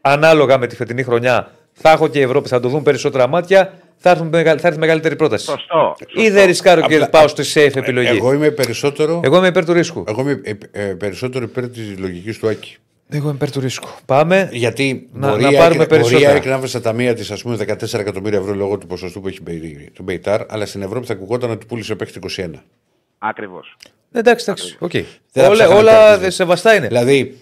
ανάλογα 0.00 0.58
με 0.58 0.66
τη 0.66 0.76
φετινή 0.76 1.02
χρονιά, 1.02 1.50
θα 1.72 1.90
έχω 1.90 2.08
και 2.08 2.18
η 2.18 2.22
Ευρώπη, 2.22 2.48
θα 2.48 2.60
το 2.60 2.68
δουν 2.68 2.82
περισσότερα 2.82 3.26
μάτια, 3.26 3.72
θα, 3.98 4.10
έρθουν 4.10 4.28
μεγα- 4.28 4.56
θα 4.58 4.66
έρθει 4.68 4.78
μεγαλύτερη 4.78 5.16
πρόταση. 5.16 5.44
Σωστό. 5.44 5.96
Ή 6.14 6.30
δεν 6.30 6.46
ρισκάρω 6.46 6.80
και 6.80 6.94
Απλά- 6.94 7.10
πάω 7.10 7.28
στη 7.28 7.42
safe 7.54 7.76
επιλογή. 7.76 8.08
Εγώ 8.08 8.32
είμαι 8.32 8.50
περισσότερο, 8.50 9.20
Εγώ 9.24 9.36
είμαι 9.36 9.46
υπέρ 9.46 9.64
του 9.64 9.72
ρίσκου. 9.72 10.04
εγώ 10.08 10.20
είμαι, 10.20 10.40
ε, 10.44 10.52
ε, 10.72 10.94
περισσότερο 10.94 11.44
υπέρ 11.44 11.68
της 11.68 11.98
λογικής 11.98 12.38
του 12.38 12.48
Άκη. 12.48 12.76
Εγώ 13.10 13.22
είμαι 13.26 13.34
υπέρ 13.34 13.50
του 13.50 13.60
ρίσκου. 13.60 13.88
Πάμε. 14.06 14.48
Γιατί 14.52 15.08
Να- 15.12 15.28
μπορεί, 15.30 15.42
να 15.42 15.48
η 15.50 15.56
πάρουμε 15.56 15.78
ΑΕΚ- 15.80 15.88
μπορεί 15.88 16.00
η 16.00 16.02
περισσότερα. 16.04 16.32
ΑΕΚ 16.32 16.44
να 16.44 16.50
έβασε 16.52 16.66
στα 16.68 16.80
ταμεία 16.80 17.14
της 17.14 17.30
14 17.56 17.98
εκατομμύρια 18.00 18.38
ευρώ 18.38 18.54
λόγω 18.54 18.78
του 18.78 18.86
ποσοστού 18.86 19.20
που 19.20 19.28
έχει 19.28 19.42
μπει- 19.42 19.92
του 19.92 20.02
Μπεϊτάρ, 20.02 20.40
αλλά 20.48 20.66
στην 20.66 20.82
Ευρώπη 20.82 21.06
θα 21.06 21.12
ακουγόταν 21.12 21.50
ότι 21.50 21.66
πούλησε 21.66 21.94
παίχτη 21.94 22.18
21. 22.18 22.62
Ακριβώς. 23.18 23.76
Εντάξει, 24.12 24.44
εντάξει. 24.48 24.76
οκ. 24.78 24.90
Δεν 24.90 25.04
θα 25.32 25.46
Όλα, 25.46 25.52
ψάχναμε 25.52 25.80
όλα 25.80 25.92
κάτι. 25.92 26.20
δε- 26.20 26.30
σεβαστά 26.30 26.74
είναι. 26.74 26.86
Δηλαδή, 26.86 27.38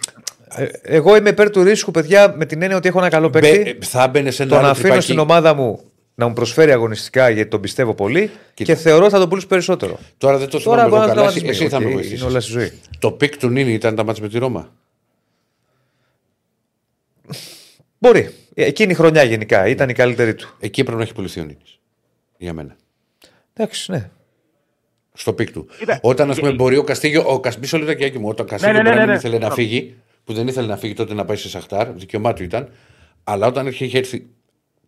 Ε, 0.59 0.67
εγώ 0.83 1.17
είμαι 1.17 1.29
υπέρ 1.29 1.51
του 1.51 1.63
ρίσκου, 1.63 1.91
παιδιά, 1.91 2.35
με 2.37 2.45
την 2.47 2.63
έννοια 2.63 2.77
ότι 2.77 2.89
έχω 2.89 2.99
ένα 2.99 3.09
καλό 3.09 3.29
μπε- 3.29 3.43
παίκτη. 3.43 3.71
ε, 3.71 3.77
θα 3.87 4.09
μπαινε 4.09 4.31
σε 4.31 4.43
ένα 4.43 4.51
Τον 4.51 4.61
άλλο 4.61 4.69
αφήνω 4.69 4.83
τρυπάκι. 4.87 5.05
στην 5.05 5.19
ομάδα 5.19 5.55
μου 5.55 5.81
να 6.19 6.27
μου 6.29 6.33
προσφέρει 6.33 6.73
αγωνιστικά 6.73 7.31
γιατί 7.31 7.51
τον 7.51 7.61
πιστεύω 7.61 7.95
πολύ 7.95 8.31
και 8.55 8.75
θεωρώ 8.75 9.11
θα 9.11 9.19
τον 9.19 9.29
πουλήσω 9.29 9.47
περισσότερο. 9.47 9.99
Τώρα 10.19 10.39
δεν 10.39 10.49
το 10.49 10.63
Τώρα 10.63 10.83
θυμάμαι 10.83 10.97
εγώ 10.97 10.97
μπορεί 10.97 11.01
να 11.01 11.07
καλά. 11.07 11.15
τραυματισμοί. 11.15 11.49
Εσύ 11.49 11.69
θα 11.69 11.81
με 11.81 11.87
Οκ, 11.87 11.93
βοηθήσεις. 11.93 12.19
Είναι 12.21 12.29
όλα 12.29 12.41
στη 12.41 12.51
ζωή. 12.51 12.73
Το 12.99 13.13
peak 13.13 13.37
του 13.37 13.49
Νίνη 13.49 13.73
ήταν 13.73 13.95
τα 13.95 14.05
ματς 14.05 14.23
με 14.23 14.29
τη 14.29 14.39
Ρόμα. 14.39 14.73
Μπορεί. 17.99 18.35
Ε, 18.55 18.65
Εκείνη 18.65 18.91
η 18.93 18.95
χρονιά 18.95 19.23
γενικά 19.23 19.67
ήταν 19.67 19.89
η 19.89 19.93
καλύτερη 19.93 20.35
του. 20.35 20.57
Εκεί 20.61 20.83
πρέπει 20.83 20.97
να 20.99 21.03
έχει 21.03 21.15
πουληθεί 21.15 21.41
ο 21.41 21.45
Νίνης. 21.45 21.79
Για 22.39 22.53
μένα. 22.53 22.77
Εντάξει, 23.55 23.91
ναι. 23.91 24.11
Στο 25.13 25.33
peak 25.33 25.51
του. 25.53 25.67
Κοίτα, 25.79 25.99
Όταν, 26.03 26.31
ας 26.31 26.39
πούμε, 26.39 26.51
ε, 26.51 26.55
μπορεί 26.55 26.77
ο 26.77 26.83
Καστίγιο. 26.85 27.25
Ο 27.27 27.41
Κασ... 27.41 27.57
Μισό 27.59 27.79
λεπτάκι 27.79 28.19
μου. 28.19 28.29
Όταν 28.29 28.47
ο 28.47 28.49
Καστίγιο 28.49 28.75
ναι, 28.77 28.83
ναι, 28.83 28.89
μπορεί 28.89 28.99
να 29.01 29.07
ναι, 29.07 29.13
μην 29.13 29.21
ναι. 29.23 29.29
ήθελε 29.29 29.39
να 29.39 29.49
Ναι. 29.49 29.55
φύγει, 29.55 29.95
που 30.25 30.33
δεν 30.33 30.49
ήθελε 30.49 30.67
να 30.67 30.77
φύγει 30.77 30.95
τότε 30.95 31.15
να 31.15 31.25
πάει 31.25 31.37
σε 31.37 31.49
Σαχτάρ, 31.49 31.93
δικαίωμά 31.93 32.33
του 32.33 32.43
ήταν. 32.43 32.69
Αλλά 33.25 33.47
όταν 33.47 33.67
είχε 33.67 33.99
έρθει 33.99 34.27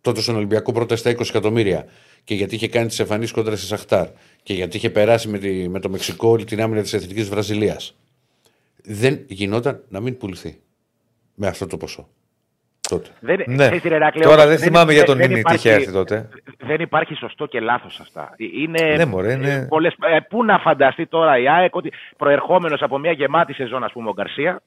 τότε 0.08 0.20
στον 0.20 0.36
Ολυμπιακό 0.36 0.72
πρώτα 0.72 0.96
στα 0.96 1.10
20 1.10 1.20
εκατομμύρια 1.28 1.86
και 2.24 2.34
γιατί 2.34 2.54
είχε 2.54 2.68
κάνει 2.68 2.86
τις 2.86 2.98
εμφανίσεις 2.98 3.32
κόντρα 3.32 3.56
σε 3.56 3.66
Σαχτάρ 3.66 4.06
και 4.42 4.54
γιατί 4.54 4.76
είχε 4.76 4.90
περάσει 4.90 5.28
με, 5.28 5.38
τη, 5.38 5.68
με 5.68 5.80
το 5.80 5.88
Μεξικό 5.88 6.28
όλη 6.28 6.44
την 6.44 6.60
άμυνα 6.62 6.82
της 6.82 6.92
Εθνικής 6.92 7.28
Βραζιλίας. 7.28 7.96
Δεν 8.84 9.24
γινόταν 9.28 9.82
να 9.88 10.00
μην 10.00 10.16
πουληθεί 10.16 10.60
με 11.34 11.46
αυτό 11.46 11.66
το 11.66 11.76
ποσό. 11.76 12.08
Τότε. 12.88 13.08
Δεν, 13.20 13.42
Ναι. 13.46 13.56
ξέρεις 13.56 13.82
τι, 13.82 13.88
Ηρακλή, 13.88 14.22
Τώρα 14.22 14.34
όμως, 14.34 14.46
δεν 14.46 14.58
θυμάμαι 14.58 14.92
για 14.92 15.04
τον 15.04 15.16
δεν 15.16 15.28
Νίνη 15.28 15.42
τι 15.42 15.54
είχε 15.54 15.68
υπάρχει- 15.68 15.82
έρθει 15.82 15.92
τότε. 15.98 16.28
Δεν 16.58 16.80
υπάρχει 16.80 17.14
σωστό 17.14 17.46
και 17.46 17.60
λάθος 17.60 17.98
αυτά. 18.00 18.34
Ε, 18.36 18.44
Είναι, 18.62 18.94
Ναι, 18.96 19.04
μωρέ, 19.04 19.32
είναι- 19.32 19.52
ε, 19.52 19.66
πολλές- 19.68 19.94
ε, 20.12 20.18
πού 20.28 20.44
να 20.44 20.58
φανταστεί 20.58 21.06
τώρα 21.06 21.38
η 21.38 21.48
ΑΕΚ 21.48 21.74
ότι 21.74 21.92
προερχόμενος 22.16 22.82
από 22.82 22.98
μια 22.98 23.12
γεμάτη 23.12 23.52
σεζόν, 23.52 23.84
ας 23.84 23.92
πούμε, 23.92 24.08
ο 24.08 24.12
Γκαρσία. 24.12 24.62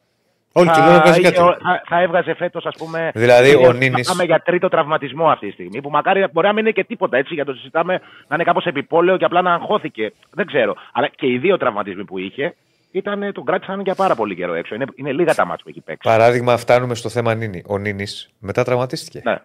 Όλη 0.53 0.69
την 0.69 0.81
ώρα 0.83 0.99
βγάζει 1.01 1.19
είχε- 1.19 1.31
κάτι. 1.31 1.37
θα, 1.63 1.81
θα 1.87 2.01
έβγαζε 2.01 2.33
φέτος, 2.33 2.65
ας 2.65 2.75
πούμε. 2.77 3.11
Δηλαδή, 3.15 3.49
ε, 3.49 3.55
ο 3.55 3.61
θα 3.65 3.73
Νίνης- 3.73 4.07
Πάμε 4.07 4.23
για 4.23 4.39
τρίτο 4.41 4.69
τραυματισμό 4.69 5.29
αυτή 5.29 5.47
τη 5.47 5.51
στιγμή. 5.53 5.81
Που 5.81 5.89
μακάρι 5.89 6.27
μπορεί 6.31 6.47
να 6.47 6.53
μην 6.53 6.63
είναι 6.63 6.71
και 6.73 6.83
τίποτα 6.83 7.17
έτσι, 7.17 7.33
για 7.33 7.45
το 7.45 7.53
συζητάμε 7.53 8.01
να 8.27 8.35
είναι 8.35 8.43
κάπως 8.43 8.65
επιπόλαιο 8.65 9.17
και 9.17 9.25
απλά 9.25 9.41
να 9.41 9.53
αγχώθηκε. 9.53 10.13
Δεν 10.31 10.45
ξέρω. 10.45 10.75
Αλλά 10.93 11.07
και 11.07 11.27
οι 11.27 11.37
δύο 11.37 11.57
τραυματισμοί 11.57 12.05
που 12.05 12.17
είχε 12.17 12.55
ήταν, 12.91 13.23
ε, 13.23 13.31
τον 13.31 13.45
κράτησαν 13.45 13.81
για 13.81 13.95
πάρα 13.95 14.15
πολύ 14.15 14.35
καιρό 14.35 14.53
έξω. 14.53 14.75
Είναι, 14.75 14.85
είναι 14.95 15.11
λίγα 15.11 15.33
τα 15.35 15.45
μάτια 15.45 15.63
που 15.63 15.69
έχει 15.69 15.81
παίξει. 15.81 16.09
Παράδειγμα, 16.09 16.57
φτάνουμε 16.57 16.95
στο 16.95 17.09
θέμα 17.09 17.33
Νίνη. 17.33 17.63
Ο 17.67 17.77
Νίνης 17.77 18.29
μετά 18.39 18.63
τραυματίστηκε. 18.63 19.21
Ναι. 19.23 19.37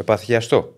Επαθιαστό. 0.00 0.74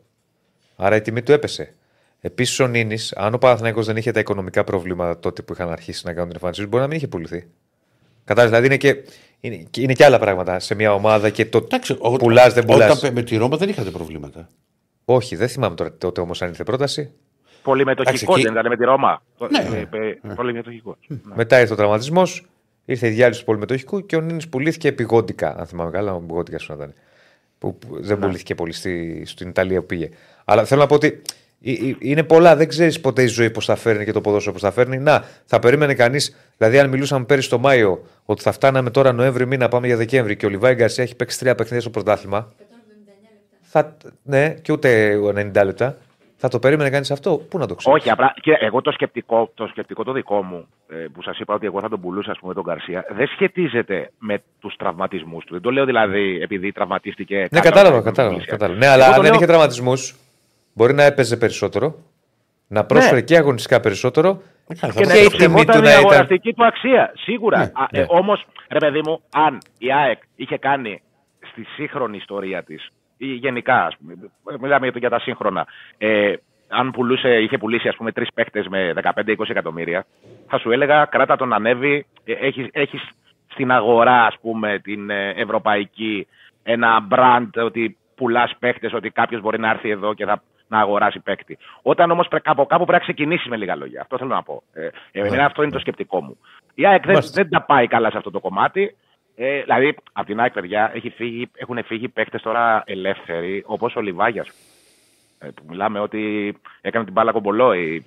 Άρα 0.77 0.97
η 0.97 1.01
τιμή 1.01 1.23
του 1.23 1.33
έπεσε. 1.33 1.75
Επίσης 2.21 2.61
ο 2.61 2.67
Νίνης, 2.67 3.13
αν 3.17 3.35
ο 3.35 3.39
Παναθηναϊκός 3.39 3.87
δεν 3.87 3.97
είχε 3.97 4.11
τα 4.13 4.21
οικονομικά 4.21 4.65
προβλήματα 4.65 5.19
τότε 5.19 5.43
που 5.43 5.53
είχαν 5.53 5.71
αρχίσει 5.71 6.03
να 6.07 6.13
κάνουν 6.13 6.27
την 6.27 6.35
εμφάνισή 6.37 6.63
του, 6.63 6.69
μπορεί 6.69 6.83
να 6.83 6.89
μην 6.89 6.97
είχε 6.97 7.07
πουληθεί. 7.09 7.47
Κατάλαβες, 8.25 8.59
δηλαδή 8.59 8.67
είναι 8.67 8.77
και, 8.77 9.11
είναι, 9.41 9.57
και- 9.71 9.81
είναι 9.83 9.93
και 9.93 10.05
άλλα 10.05 10.19
πράγματα 10.19 10.59
σε 10.59 10.75
μια 10.75 10.93
ομάδα 10.95 11.31
και 11.31 11.47
το 11.47 11.59
Εντάξει, 11.59 11.97
ο- 11.99 12.17
πουλάς 12.17 12.55
δεν 12.55 12.65
πουλάς. 12.65 12.97
Όταν 12.99 13.13
με 13.13 13.23
τη 13.23 13.37
Ρώμα 13.37 13.57
δεν 13.57 13.69
είχατε 13.69 13.91
προβλήματα. 13.91 14.49
Όχι, 15.05 15.37
δεν 15.37 15.49
θυμάμαι 15.49 15.75
τώρα 15.75 15.93
τότε 15.99 16.21
όμως 16.21 16.43
αν 16.43 16.49
ήρθε 16.49 16.65
πρόταση. 16.65 17.11
Πολυμετοχικό 17.63 18.33
Εντάξει, 18.33 18.43
δεν 18.43 18.53
ήταν 18.53 18.69
με 18.69 18.77
τη 18.77 18.85
Ρώμα. 18.85 19.23
Ναι. 19.51 19.77
Ε, 19.79 20.07
ε, 20.31 20.35
Πολυμετοχικό. 20.35 20.97
Μετά 21.35 21.61
ήρθε 21.61 21.73
ο 21.73 21.77
τραυματισμός, 21.77 22.47
ήρθε 22.85 23.07
η 23.07 23.11
διάλυση 23.11 23.39
του 23.41 23.47
πολυμετοχικού 23.47 24.07
και 24.07 24.17
ο 24.17 24.21
Νίνης 24.21 24.49
πουλήθηκε 24.49 24.89
επιγόντικα. 24.89 25.57
Αν 25.59 25.67
θυμάμαι 25.67 25.91
καλά, 25.91 26.15
ο 26.15 26.21
επιγόντικα 26.25 26.59
σου 26.59 26.67
να 26.69 26.77
ήταν. 26.77 26.95
Που, 27.59 27.79
που 27.79 28.03
δεν 28.03 28.19
πουλήθηκε 28.19 28.55
πολύ 28.55 28.73
στη, 28.73 29.23
στην 29.27 29.49
Ιταλία 29.49 29.81
που 29.81 29.87
πήγε. 29.87 30.09
Αλλά 30.45 30.65
θέλω 30.65 30.81
να 30.81 30.87
πω 30.87 30.95
ότι 30.95 31.07
ε, 31.07 31.13
ε, 31.13 31.23
είναι 31.99 32.23
πολλά. 32.23 32.57
Δεν 32.57 32.69
ξέρεις 32.69 33.01
ποτέ 33.01 33.23
η 33.23 33.27
ζωή 33.27 33.51
πώς 33.51 33.65
θα 33.65 33.77
φέρνει 33.77 34.05
και 34.05 34.13
το 34.13 34.21
ποδόσφαιρο 34.21 34.53
πώς 34.53 34.63
θα 34.63 34.71
φέρνει. 34.71 34.99
Να, 34.99 35.25
θα 35.45 35.59
περίμενε 35.59 35.95
κανείς. 35.95 36.37
Δηλαδή, 36.57 36.79
αν 36.79 36.89
μιλούσαμε 36.89 37.25
πέρυσι 37.25 37.49
το 37.49 37.59
Μάιο 37.59 38.03
ότι 38.25 38.43
θα 38.43 38.53
φτάναμε 38.53 38.91
τώρα 38.91 39.13
Νοέμβρη 39.13 39.47
μήνα, 39.47 39.69
πάμε 39.69 39.87
για 39.87 39.97
Δεκέμβρη 39.97 40.37
και 40.37 40.47
ο 40.47 40.49
Λιβάη 40.49 40.75
Γκαρσία 40.75 41.05
έχει 41.05 41.17
παίξει 41.17 41.39
τρία 41.39 41.55
παιχνίδια 41.55 41.81
στο 41.81 41.91
πρωτάθλημα. 41.91 42.53
Θα, 43.71 43.97
ναι, 44.23 44.49
και 44.63 44.73
ούτε 44.73 45.15
90 45.55 45.65
λεπτά. 45.65 45.97
Θα 46.41 46.49
το 46.49 46.59
περίμενε 46.59 46.91
κανείς 46.91 47.11
αυτό; 47.11 47.37
Πού 47.49 47.59
να 47.59 47.67
το 47.67 47.75
ξέρει. 47.75 47.97
Όχι, 47.97 48.11
απλά 48.11 48.35
και 48.41 48.53
εγώ 48.61 48.81
το 48.81 48.91
σκεπτικό, 48.93 49.51
το 49.55 49.67
σκεπτικό 49.67 50.05
το 50.05 50.13
δικό 50.13 50.43
μου, 50.43 50.67
ε, 50.89 50.95
που 51.13 51.23
σας 51.23 51.39
είπα 51.39 51.55
ότι 51.55 51.67
εγώ 51.67 51.81
θα 51.81 51.89
τον 51.89 52.01
πουλούσα, 52.01 52.31
ας 52.31 52.39
πούμε, 52.39 52.55
τον 52.55 52.65
Καρσία, 52.65 53.05
δεν 53.17 53.27
σχετίζεται 53.27 54.11
με 54.19 54.43
τους 54.61 54.77
τραυματισμούς 54.77 55.45
του. 55.45 55.53
Δεν 55.53 55.63
το 55.63 55.71
λέω 55.71 55.85
δηλαδή 55.85 56.39
επειδή 56.43 56.73
τραυματίστηκε. 56.73 57.35
Ναι, 57.37 57.43
κάποιος 57.43 57.63
κατάλαβα, 57.63 57.95
από 57.97 58.05
την 58.05 58.09
κατάλαβα. 58.15 58.35
Τινησία. 58.35 58.53
κατάλαβα. 58.57 58.79
Ναι, 58.79 58.87
αλλά 58.87 59.03
Εγώ 59.05 59.11
αν 59.13 59.17
το 59.17 59.23
δεν 59.23 59.31
λέω- 59.31 59.41
είχε 59.41 59.47
τραυματισμούς, 59.51 60.15
μπορεί 60.79 60.93
να 60.95 61.03
έπαιζε 61.03 61.37
περισσότερο, 61.37 61.95
να 62.69 62.85
πρόσφερε 62.85 63.15
Ναι. 63.17 63.23
και 63.23 63.37
αγωνιστικά 63.37 63.81
περισσότερο 63.81 64.43
Καλά, 64.81 64.93
Και 64.93 65.05
θα 65.05 65.07
να 65.09 65.13
και 65.15 65.21
η 65.21 65.25
εκτιμόταν 65.25 65.65
τιμή 65.65 65.73
του 65.73 65.79
η 65.79 65.81
να 65.83 65.91
ήταν. 65.91 66.05
αγοραστική 66.05 66.53
του 66.53 66.65
αξία. 66.65 67.13
Σίγουρα. 67.17 67.59
Ναι, 67.59 67.99
ναι. 67.99 68.05
Όμως, 68.09 68.47
ρε 68.69 68.79
παιδί 68.79 69.01
μου, 69.05 69.21
αν 69.33 69.59
η 69.79 69.93
ΑΕΚ 69.93 70.19
είχε 70.37 70.59
κάνει 70.59 71.03
στη 71.51 71.65
σύγχρονη 71.75 72.17
ιστορία 72.17 72.63
της, 72.63 72.89
ή 73.17 73.27
γενικά, 73.27 73.85
ας 73.87 73.97
πούμε, 73.97 74.15
μιλάμε 74.61 74.85
για, 74.85 74.93
το- 74.93 74.99
για 74.99 75.09
τα 75.11 75.19
σύγχρονα, 75.21 75.67
ε, 75.99 76.33
αν 76.69 76.91
πουλούσε, 76.91 77.29
είχε 77.41 77.59
πουλήσει 77.59 77.89
ας 77.89 77.97
πούμε 77.97 78.13
τρεις 78.13 78.29
παίκτες 78.35 78.67
με 78.69 78.93
15-20 78.93 79.51
εκατομμύρια, 79.51 80.07
θα 80.49 80.59
σου 80.59 80.71
έλεγα 80.71 81.05
κράτα 81.05 81.37
τον 81.37 81.53
ανέβει. 81.53 82.07
Ε, 82.25 82.33
έχεις, 82.33 82.67
έχεις 82.73 83.03
στην 83.47 83.71
αγορά, 83.73 84.25
ας 84.27 84.35
πούμε, 84.41 84.79
την 84.79 85.11
ε, 85.11 85.31
ευρωπαϊκή, 85.31 86.27
ένα 86.63 87.07
brand 87.11 87.49
ότι 87.65 87.97
πουλάς 88.15 88.53
παίκτες, 88.59 88.93
ότι 88.93 89.11
κάποιος 89.11 89.41
μπορεί 89.41 89.59
να 89.59 89.71
έρθει 89.71 89.91
εδώ 89.91 90.15
και 90.15 90.25
θα 90.25 90.43
να 90.69 90.79
αγοράσει 90.81 91.21
παίκτη. 91.21 91.59
Όταν 91.83 92.11
όμως 92.11 92.29
από 92.45 92.67
κάπου 92.67 92.85
πρέπει 92.85 92.93
να 92.93 92.99
ξεκινήσεις 92.99 93.47
με 93.47 93.57
λίγα 93.57 93.77
λόγια. 93.77 94.01
Αυτό 94.01 94.19
θέλω 94.19 94.35
να 94.35 94.43
πω. 94.43 94.63
Ε, 94.73 94.89
εμένα 95.13 95.45
αυτό 95.45 95.63
είναι 95.63 95.73
το 95.73 95.79
σκεπτικό 95.79 96.23
μου. 96.23 96.37
Η 96.75 96.87
ΑΕΚ 96.87 97.03
δεν, 97.05 97.13
Μάλιστα. 97.13 97.43
δεν 97.43 97.51
τα 97.51 97.63
πάει 97.63 97.87
καλά 97.87 98.11
σε 98.11 98.17
αυτό 98.17 98.31
το 98.31 98.41
κομμάτι. 98.41 98.97
Ε, 99.37 99.61
δηλαδή, 99.63 99.95
από 100.13 100.27
την 100.27 100.41
ΑΕΚ, 100.41 100.53
παιδιά, 100.53 100.91
έχει 100.95 101.11
φύγει, 101.11 101.51
έχουν 101.57 101.85
φύγει 101.85 102.09
παίκτες 102.09 102.43
τώρα 102.43 102.83
ελεύθεροι, 102.87 103.63
όπως 103.67 103.97
ο 103.97 104.01
Λιβάγιας. 104.01 104.49
Ε, 105.39 105.47
που 105.55 105.63
μιλάμε 105.69 106.01
ότι 106.01 106.55
έκανε 106.81 107.05
την 107.05 107.13
μπάλα 107.13 107.33
κομπολόι. 107.33 108.05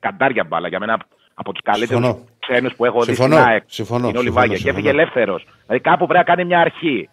Καντάρια 0.00 0.44
μπάλα. 0.44 0.68
Για 0.68 0.78
μένα 0.78 0.98
από 1.34 1.52
τους 1.52 1.62
καλύτερους 1.62 2.04
Συμφωνώ. 2.04 2.24
ξένους 2.38 2.74
που 2.74 2.84
έχω 2.84 2.98
δει 2.98 3.04
Συμφωνώ. 3.14 3.34
στην 3.34 3.48
ΑΕΚ. 3.48 3.62
Συμφωνώ. 3.66 4.08
Είναι 4.08 4.18
ο 4.18 4.20
Συμφωνώ. 4.20 4.40
Λιβάγιας. 4.42 4.62
Και 4.62 4.68
έφυγε 4.68 4.86
Συμφωνώ. 4.88 5.02
ελεύθερος. 5.02 5.46
Δηλαδή, 5.66 5.82
κάπου 5.82 6.06
πρέπει 6.06 6.18
να 6.28 6.34
κάνει 6.34 6.44
μια 6.44 6.60
αρχή. 6.60 7.08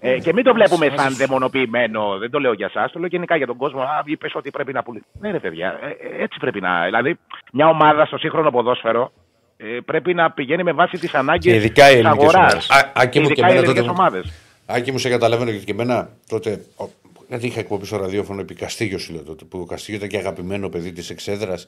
Ε, 0.00 0.18
και 0.18 0.32
μην 0.32 0.44
το 0.44 0.54
βλέπουμε 0.54 0.92
σαν 0.96 1.14
δαιμονοποιημένο. 1.16 2.18
Δεν 2.18 2.30
το 2.30 2.38
λέω 2.38 2.52
για 2.52 2.66
εσά, 2.74 2.90
το 2.92 2.98
λέω 2.98 3.08
γενικά 3.08 3.36
για 3.36 3.46
τον 3.46 3.56
κόσμο. 3.56 3.80
Α, 3.80 4.02
είπες 4.04 4.34
ότι 4.34 4.50
πρέπει 4.50 4.72
να 4.72 4.82
πουλήσει. 4.82 5.04
Ναι, 5.20 5.30
ρε 5.30 5.38
παιδιά, 5.38 5.78
ε, 5.82 5.86
ε, 5.88 6.22
έτσι 6.22 6.38
πρέπει 6.40 6.60
να. 6.60 6.84
Δηλαδή, 6.84 7.18
μια 7.52 7.68
ομάδα 7.68 8.06
στο 8.06 8.18
σύγχρονο 8.18 8.50
ποδόσφαιρο 8.50 9.12
ε, 9.56 9.64
πρέπει 9.84 10.14
να 10.14 10.30
πηγαίνει 10.30 10.62
με 10.62 10.72
βάση 10.72 10.98
τις 10.98 11.14
ανάγκες 11.14 11.52
Και 11.52 11.58
ειδικά 11.58 11.90
οι 11.90 11.94
της 11.94 11.98
ελληνικές 12.04 12.34
αγοράς. 12.34 12.52
ομάδες. 12.52 12.70
Α- 12.70 12.92
Άκη 12.94 13.18
μου 13.20 13.26
και 13.26 13.32
Ειδικά 13.32 13.46
οι 13.46 13.50
εμένα 13.50 13.66
ελληνικές 13.66 13.86
τότε- 13.86 13.98
ομάδες. 14.00 14.32
Άκη 14.66 14.92
μου 14.92 14.98
σε 14.98 15.08
καταλαβαίνω 15.08 15.50
γιατί 15.50 15.64
και 15.64 15.72
εμένα 15.72 16.08
τότε. 16.28 16.64
ο- 16.76 16.88
Γιατί 17.28 17.46
είχα 17.46 17.60
εκπομπή 17.60 17.84
στο 17.86 17.96
ραδιόφωνο 17.96 18.40
επί 18.40 18.54
Καστίγιο 18.54 18.98
σου 18.98 19.12
λέω 19.12 19.22
τότε. 19.22 19.44
Που 19.44 19.58
ο 19.60 19.64
Καστίγιο 19.64 19.96
ήταν 19.96 20.08
και 20.08 20.16
αγαπημένο 20.16 20.68
παιδί 20.68 20.92
της 20.92 21.10
Εξέδρας 21.10 21.66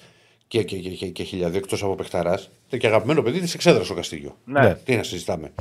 και, 0.48 0.62
και, 0.62 0.76
και, 0.76 0.88
και, 0.90 1.06
και 1.06 1.22
χιλιάδες 1.22 1.56
εκτός 1.56 1.82
από 1.82 1.94
παιχταράς. 1.94 2.50
Ήταν 2.66 2.80
και 2.80 2.86
αγαπημένο 2.86 3.22
παιδί 3.22 3.40
της 3.40 3.54
Εξέδρας 3.54 3.90
ο 3.90 3.94
Καστίγιο. 3.94 4.36
Ναι. 4.44 4.74
Τι 4.74 4.96
να 4.96 5.02
συζητάμε. 5.02 5.52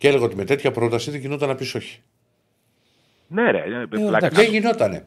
Και 0.00 0.08
έλεγα 0.08 0.24
ότι 0.24 0.36
με 0.36 0.44
τέτοια 0.44 0.70
πρόταση 0.70 1.10
δεν 1.10 1.20
γινόταν 1.20 1.48
να 1.48 1.54
πει 1.54 1.76
όχι. 1.76 2.00
Ναι, 3.28 3.50
ρε. 3.50 3.58
ε, 3.58 3.86
πλάκα 3.90 4.16
εντάξει. 4.26 4.42
Δεν 4.42 4.50
γινότανε. 4.52 5.04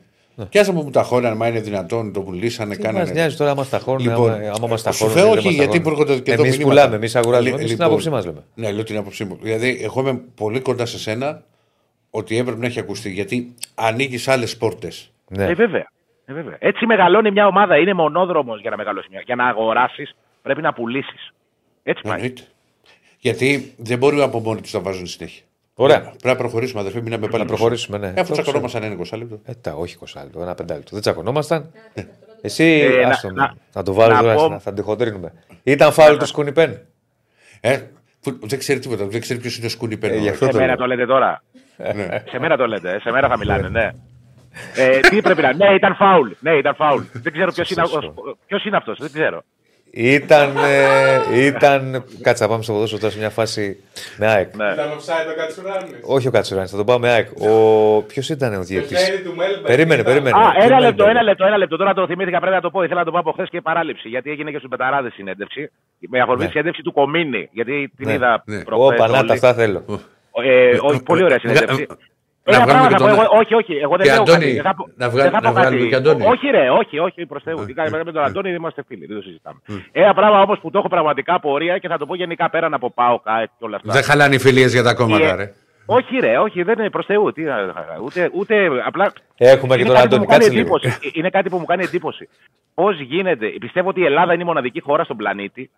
Και 0.50 0.60
άσε 0.60 0.72
μου 0.74 0.90
τα 0.90 1.04
χώρια, 1.04 1.36
μα 1.36 1.48
είναι 1.48 1.60
δυνατόν, 1.60 2.14
το 2.14 2.22
πουλήσανε, 2.22 2.76
Τι 2.76 2.82
μας 2.84 2.92
κάνανε. 2.94 3.12
νοιάζει 3.12 3.38
τώρα 3.38 3.52
άμα 3.52 3.64
στα 3.64 3.80
χώρια, 3.80 4.12
Λοιπόν, 4.12 4.32
άμα, 4.32 4.52
άμα 4.58 4.68
μας 4.68 4.84
τα 4.84 4.92
σου 4.92 5.06
χώρια. 5.08 5.24
λέω 5.24 5.32
όχι, 5.32 5.50
γιατί 5.50 5.80
προέρχονται 5.82 6.20
και 6.20 6.32
εδώ 6.32 6.44
Εμείς 6.44 6.58
μηνύματα. 6.58 6.80
πουλάμε, 6.80 6.96
εμείς 6.96 7.16
αγοράζουμε. 7.16 7.50
Λι- 7.50 7.58
Εμείς 7.60 7.66
την 7.66 7.72
λοιπόν, 7.76 7.88
άποψή 7.92 8.10
μας 8.10 8.26
λέμε. 8.26 8.44
Ναι, 8.56 8.72
λέω 8.72 8.84
την 8.84 8.98
άποψή 8.98 9.26
μου. 9.26 9.38
Δηλαδή, 9.42 9.80
εγώ 9.84 10.02
είμαι 10.02 10.22
πολύ 10.36 10.60
κοντά 10.60 10.86
σε 10.86 11.00
σένα 11.00 11.44
ότι 12.10 12.38
έπρεπε 12.38 12.60
να 12.60 12.66
έχει 12.66 12.80
ακουστεί. 12.80 13.10
Γιατί 13.12 13.54
ανοίγει 13.76 14.32
άλλες 14.32 14.58
πόρτες. 14.58 15.12
Ναι. 15.28 15.46
Ε, 15.46 15.54
βέβαια. 15.54 15.88
Ε, 16.26 16.32
Ε, 16.32 16.34
βέβαια. 16.34 16.56
Έτσι 16.60 16.86
μεγαλώνει 16.86 17.32
μια 17.32 17.48
ομάδα. 17.48 17.78
Είναι 17.78 17.94
μονόδρομος 17.94 18.62
για 18.62 18.70
να 18.70 18.78
μεγαλώσεις 18.78 19.10
μια. 19.10 19.22
Για 19.26 19.36
να 19.36 19.48
αγοράσεις 19.48 20.16
πρέπει 20.42 20.62
να 20.62 20.74
πουλήσεις. 20.74 21.34
Έτσι 21.84 22.02
πάει. 22.04 22.14
Εννοείται. 22.14 22.42
Γιατί 23.24 23.74
δεν 23.78 23.98
μπορούμε 23.98 24.24
από 24.24 24.40
μόνοι 24.40 24.62
τους 24.62 24.74
να 24.74 24.80
βάζουν 24.80 25.06
συνέχεια. 25.08 25.44
Ωραία. 25.74 26.00
Πρέπει 26.02 26.28
να 26.28 26.36
προχωρήσουμε, 26.36 26.80
αδερφέ, 26.82 27.02
μην 27.02 27.10
με 27.14 27.18
Να 27.18 27.28
πάλι 27.28 27.46
προχωρήσουμε, 27.46 27.98
ναι. 27.98 28.08
Ε, 28.08 28.22
Αφού 28.22 28.36
Το 28.36 28.42
τσακωνόμασταν 28.42 28.84
ένα 28.84 28.96
20 29.12 29.18
λεπτό. 29.18 29.40
Ε, 29.46 29.54
τα, 29.62 29.74
όχι 29.74 29.98
20 30.00 30.22
λεπτό, 30.24 30.42
ένα 30.42 30.56
πεντάλεπτο. 30.56 30.90
Δεν 30.92 31.02
τσακωνόμασταν. 31.02 31.72
Εσύ, 32.42 32.64
Ε, 32.64 33.04
άστο 33.04 33.28
να- 33.28 33.34
μου. 33.34 33.40
να- 33.40 33.54
να 33.74 33.84
το 33.84 33.94
βάλω 33.94 34.14
να 34.14 34.22
τώρα, 34.22 34.36
πω- 34.36 34.50
να- 34.50 34.60
θα 34.60 34.74
την 34.74 34.84
χοντρίνουμε. 34.84 35.34
Ήταν 35.64 35.92
φάουλ 35.92 36.18
του 36.18 36.26
Σκουνιπέν. 36.26 36.80
Ε, 37.62 37.80
που 38.22 38.40
δεν 38.42 38.60
ξέρει 38.60 38.80
τίποτα, 38.80 39.06
δεν 39.06 39.22
ξέρει 39.22 39.40
ποιος 39.40 39.58
είναι 39.58 39.66
ο 39.66 39.70
σκούνι 39.70 39.94
Ε, 39.94 39.98
παίρνει. 39.98 40.18
γι' 40.18 40.30
αυτό 40.30 40.46
Σε 40.46 40.52
το 40.52 40.58
μέρα 40.58 40.68
λέω. 40.68 40.76
το 40.78 40.86
λέτε 40.86 41.06
τώρα. 41.06 41.44
Ναι. 41.96 42.24
Σε 42.30 42.40
μέρα 42.40 42.58
το 42.58 42.68
λέτε. 42.68 42.92
ε. 42.96 43.00
Σε 43.00 43.12
μέρα 43.12 43.28
θα 43.28 43.38
μιλάνε, 43.38 43.70
ναι. 43.70 43.90
Ε, 44.76 45.00
τι 45.00 45.22
πρέπει 45.22 45.42
να. 45.42 45.54
Ναι, 45.54 45.74
ήταν 45.76 45.96
φάουλ. 45.96 46.30
Ναι, 46.40 46.52
ήταν 46.58 46.76
φάουλ. 46.76 47.04
Δεν 47.14 47.32
ξέρω 47.34 47.52
ποιος 47.52 47.70
είναι, 47.70 47.86
Σωστό. 47.86 48.14
ποιος 48.46 48.66
είναι 48.66 48.78
αυτός. 48.78 48.98
Δεν 49.00 49.12
ξέρω. 49.14 49.44
Ήταν, 49.96 50.56
ε, 51.32 51.46
ήταν. 51.46 52.04
Κάτσε 52.22 52.44
να 52.44 52.50
πάμε 52.50 52.64
στο 52.64 52.74
ποδόσφαιρο 52.74 53.02
τώρα 53.02 53.14
σε 53.14 53.20
μια 53.20 53.30
φάση 53.30 53.84
με 54.18 54.28
ΑΕΚ. 54.28 54.56
Ναι. 54.56 54.72
Ήταν 54.74 54.90
offside 54.90 55.32
ο 55.32 55.36
Κατσουράνης. 55.38 56.00
Όχι 56.04 56.28
ο 56.28 56.32
Κατσουράνης, 56.32 56.72
θα 56.72 56.78
τον 56.78 56.86
πάω 56.86 57.00
με 57.00 57.10
ΑΕΚ. 57.10 57.28
Ο... 57.42 58.02
Ποιος 58.02 58.30
ήταν 58.30 58.54
ο 58.54 58.58
Το 58.58 58.62
διαιτητή. 58.64 58.96
χέρι 58.96 59.22
του 59.22 59.34
Μέλμπερ. 59.36 59.62
Περίμενε, 59.62 60.02
ήταν- 60.02 60.14
περίμενε. 60.14 60.46
Α, 60.46 60.52
τι 60.52 60.66
ένα 60.66 60.80
λέει 60.80 60.80
λεπτό, 60.88 60.98
τώρα. 60.98 61.10
ένα 61.12 61.22
λεπτό, 61.24 61.46
ένα 61.46 61.58
λεπτό. 61.58 61.78
Τώρα 61.78 61.94
το 61.94 62.08
θυμήθηκα, 62.08 62.40
πρέπει 62.40 62.56
να 62.56 62.62
το 62.62 62.70
πω. 62.70 62.84
Ήθελα 62.84 63.00
να 63.00 63.06
το 63.06 63.12
πω 63.12 63.20
από 63.20 63.32
χθες 63.32 63.50
και 63.50 63.62
παράληψη. 63.62 64.08
Γιατί 64.10 64.30
έγινε 64.32 64.52
και 64.52 64.58
στους 64.58 64.70
Πεταράδες 64.70 65.14
συνέντευξη. 65.14 65.72
Με 66.00 66.20
αφορμή 66.20 66.40
Ναι. 66.40 66.46
τη 66.46 66.52
συνέντευξη 66.52 66.82
του 66.82 66.92
Κομίνη. 66.94 67.50
Γιατί 67.52 67.92
την 67.98 68.08
Ναι, 68.08 68.14
είδα 68.14 68.44
ναι. 68.46 68.58
Ω, 68.58 68.64
προχθές 68.64 69.00
Πανάτα, 69.00 69.20
όλη. 69.20 69.32
αυτά 69.32 69.54
θέλω. 69.54 69.84
Ε, 70.44 70.78
όχι, 70.82 71.04
πολύ 71.04 71.24
ωραία 71.24 71.40
συνέντευξη. 71.40 71.88
Να 72.46 72.56
Ένα 72.56 72.64
βγάλουμε 72.66 72.88
πράγμα 72.88 72.88
και 72.88 73.04
θα 73.04 73.10
πω, 73.10 73.16
τον- 73.16 73.26
εγώ, 73.26 73.40
όχι, 73.42 73.54
όχι, 73.62 73.74
εγώ 73.86 73.96
δεν 73.98 74.06
Και 74.06 74.12
λέω 74.12 74.22
Αντώνη, 74.22 74.40
κάτι. 74.40 74.54
Δεν 74.54 74.64
θα 74.64 74.74
πω- 74.76 74.88
να 74.88 74.94
δεν 74.98 75.10
βγάλ- 75.10 75.32
θα 75.34 75.40
πω 75.40 75.46
να 75.46 75.52
βγάλουμε 75.52 75.78
κάτι. 75.78 75.90
και 75.90 75.96
Αντώνη. 75.96 76.26
Όχι 76.34 76.48
ρε, 76.48 76.70
όχι, 76.70 77.00
όχι, 77.00 77.26
προς 77.26 77.44
Θεού. 77.44 77.66
Τι 77.66 77.74
κάνουμε 77.74 78.04
με 78.04 78.12
τον 78.12 78.24
Αντώνη, 78.24 78.48
δεν 78.50 78.58
είμαστε 78.60 78.84
φίλοι, 78.88 79.06
δεν 79.06 79.16
το 79.18 79.22
συζητάμε. 79.22 79.60
Ένα 79.92 80.14
πράγμα 80.14 80.42
όμως 80.42 80.60
που 80.60 80.70
το 80.72 80.78
έχω 80.80 80.88
πραγματικά 80.88 81.40
πορεία 81.40 81.78
και 81.78 81.88
θα 81.88 81.98
το 81.98 82.06
πω 82.06 82.16
γενικά 82.16 82.50
πέραν 82.50 82.74
από 82.74 82.92
πάω 82.92 83.20
και 83.58 83.64
όλα 83.68 83.76
αυτά. 83.76 83.94
Δεν 83.94 84.04
χαλάνε 84.04 84.36
οι 84.36 84.40
φιλίες 84.40 84.72
για 84.74 84.84
τα 84.84 84.94
κόμματα, 84.94 85.26
Ε, 85.26 85.36
ρε. 85.36 85.54
Όχι 85.86 86.18
ρε, 86.20 86.38
όχι, 86.38 86.64
δεν 86.64 86.80
είναι 86.80 86.90
προς 86.90 87.06
Θεού. 87.06 87.32
Τι, 87.34 87.42
να- 87.44 87.74
ούτε, 88.04 88.30
ούτε, 88.34 88.56
απλά 88.86 89.14
Έχουμε 89.38 89.76
και 89.76 89.80
είναι 89.82 89.90
τον 89.90 89.98
κάτι 89.98 90.08
που 90.08 90.16
Αντώνη, 90.16 90.22
μου 90.22 90.28
κάνει 90.28 90.44
κάτσε 90.44 90.50
λίγο. 90.60 90.76
εντύπωση. 90.76 91.12
Είναι 91.14 91.30
κάτι 91.30 91.50
που 91.50 91.58
μου 91.58 91.66
κάνει 91.66 91.84
εντύπωση. 91.84 92.30
Πώς 92.74 93.00
γίνεται, 93.00 93.48
πιστεύω 93.60 93.90
ότι 93.90 94.00
η 94.02 94.06
Ελλάδα 94.06 94.34
είναι 94.34 94.44
η 94.44 94.46
μοναδική 94.46 94.80
χώρα 94.82 95.04
στον 95.04 95.18
πλανήτη 95.18 95.70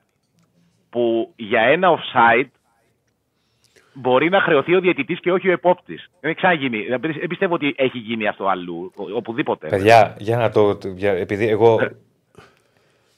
που 0.89 1.33
για 1.35 1.61
ένα 1.61 1.89
offside 1.97 2.49
μπορεί 3.95 4.29
να 4.29 4.41
χρεωθεί 4.41 4.75
ο 4.75 4.79
διαιτητής 4.79 5.19
και 5.19 5.31
όχι 5.31 5.49
ο 5.49 5.51
επόπτης. 5.51 6.09
Δεν 6.19 6.29
έχει 6.29 6.39
ξαναγίνει. 6.39 6.85
Δεν 6.89 7.27
πιστεύω 7.29 7.53
ότι 7.53 7.73
έχει 7.77 7.97
γίνει 7.97 8.27
αυτό 8.27 8.45
αλλού, 8.47 8.91
ο- 8.95 9.15
οπουδήποτε. 9.15 9.67
Παιδιά, 9.67 10.15
για 10.19 10.37
να 10.37 10.49
το. 10.49 10.77
Για, 10.95 11.11
επειδή 11.11 11.47
εγώ. 11.47 11.79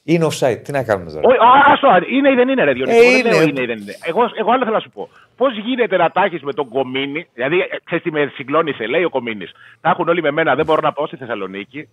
Είναι 0.09 0.25
offside, 0.25 0.59
τι 0.63 0.71
να 0.71 0.83
κάνουμε 0.83 1.11
τώρα; 1.11 1.27
Όχι, 1.27 1.37
α, 1.37 1.71
άστο, 1.73 1.87
είναι 2.09 2.31
ή 2.31 2.35
δεν 2.35 2.49
είναι, 2.49 2.63
ρε 2.63 2.73
Διονύση. 2.73 2.97
Ε, 2.97 3.01
Εγώ 3.01 3.11
δεν 3.11 3.19
είναι. 3.19 3.29
λέω 3.29 3.41
είναι 3.41 3.61
ή 3.61 3.65
δεν 3.65 3.77
είναι. 3.77 3.93
Εγώ, 4.03 4.21
εγώ 4.39 4.51
άλλο 4.51 4.63
θέλω 4.63 4.75
να 4.75 4.81
σου 4.81 4.89
πω. 4.89 5.09
Πώς 5.37 5.57
γίνεται 5.57 5.97
να 5.97 6.09
τα 6.11 6.23
έχεις 6.23 6.41
με 6.41 6.53
τον 6.53 6.69
Κομίνη, 6.69 7.27
δηλαδή, 7.33 7.59
ε, 7.59 7.65
ξέρεις 7.83 8.03
τι 8.03 8.11
με 8.11 8.31
συγκλώνησε, 8.35 8.87
λέει 8.87 9.03
ο 9.03 9.09
Κομίνης. 9.09 9.51
Τα 9.81 9.89
έχουν 9.89 10.07
όλοι 10.09 10.21
με 10.21 10.31
μένα, 10.31 10.55
δεν 10.55 10.65
μπορώ 10.65 10.81
να 10.83 10.91
πάω 10.93 11.07
στη 11.07 11.15
Θεσσαλονίκη. 11.15 11.89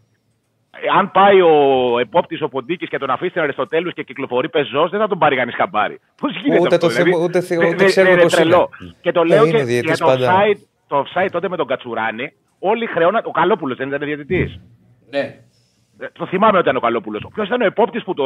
Ε, 0.83 0.99
Αν 0.99 1.11
πάει 1.11 1.41
ο 1.41 1.53
επόπτης 2.01 2.43
ο 2.43 2.49
Ποντίκης 2.49 2.89
και 2.89 2.99
τον 2.99 3.11
αφήσει 3.11 3.33
τον 3.33 3.43
Αριστοτέλους 3.43 3.93
και 3.93 4.03
κυκλοφορεί 4.03 4.49
πεζός, 4.49 4.91
δεν 4.91 5.01
θα 5.01 5.09
τον 5.09 5.19
πάρει 5.19 5.37
κανείς 5.37 5.55
χαμπάρι. 5.55 6.01
Πώς 6.21 6.33
γίνεται 6.43 6.61
Ούτε 6.61 6.75
αυτό, 6.75 6.87
το 6.87 6.93
δηλαδή, 6.93 7.11
θυμ- 7.11 7.23
ούτε 7.23 7.41
θυ- 7.41 7.59
δεν- 7.59 7.69
ούτε 7.69 7.77
δεν- 7.77 7.87
ξέρουμε 7.87 8.15
δεν 8.15 8.23
πώς 8.23 8.35
τρελό. 8.35 8.69
είναι. 8.83 8.95
Και 9.01 9.13
το 9.13 9.21
Ε, 9.21 9.25
λέω 9.25 9.45
είναι 9.47 9.59
και 9.59 9.65
διαιτητής 9.65 9.97
για 9.99 10.07
το 10.07 10.13
πάντα. 10.13 10.33
offside, 10.37 10.59
το 10.87 11.05
offside 11.07 11.29
τότε 11.33 11.49
με 11.49 11.57
τον 11.57 11.67
Κατσουράνη, 11.67 12.33
όλοι 12.59 12.87
χρεώναν. 12.87 13.23
Ο 13.27 13.31
Καλόπουλος 13.31 13.77
δεν 13.77 13.89
ήταν 13.89 14.01
διαιτητής. 14.01 14.61
Ναι. 15.11 15.39
Ε, 15.99 16.07
Το 16.13 16.27
θυμάμαι 16.27 16.59
ότι 16.59 16.67
ήταν 16.69 16.77
ο 16.77 16.81
Καλόπουλος. 16.81 17.27
Ποιος 17.35 17.47
ήταν 17.47 17.61
ο 17.61 17.65
επόπτης 17.65 18.03
που 18.05 18.15
το, 18.15 18.25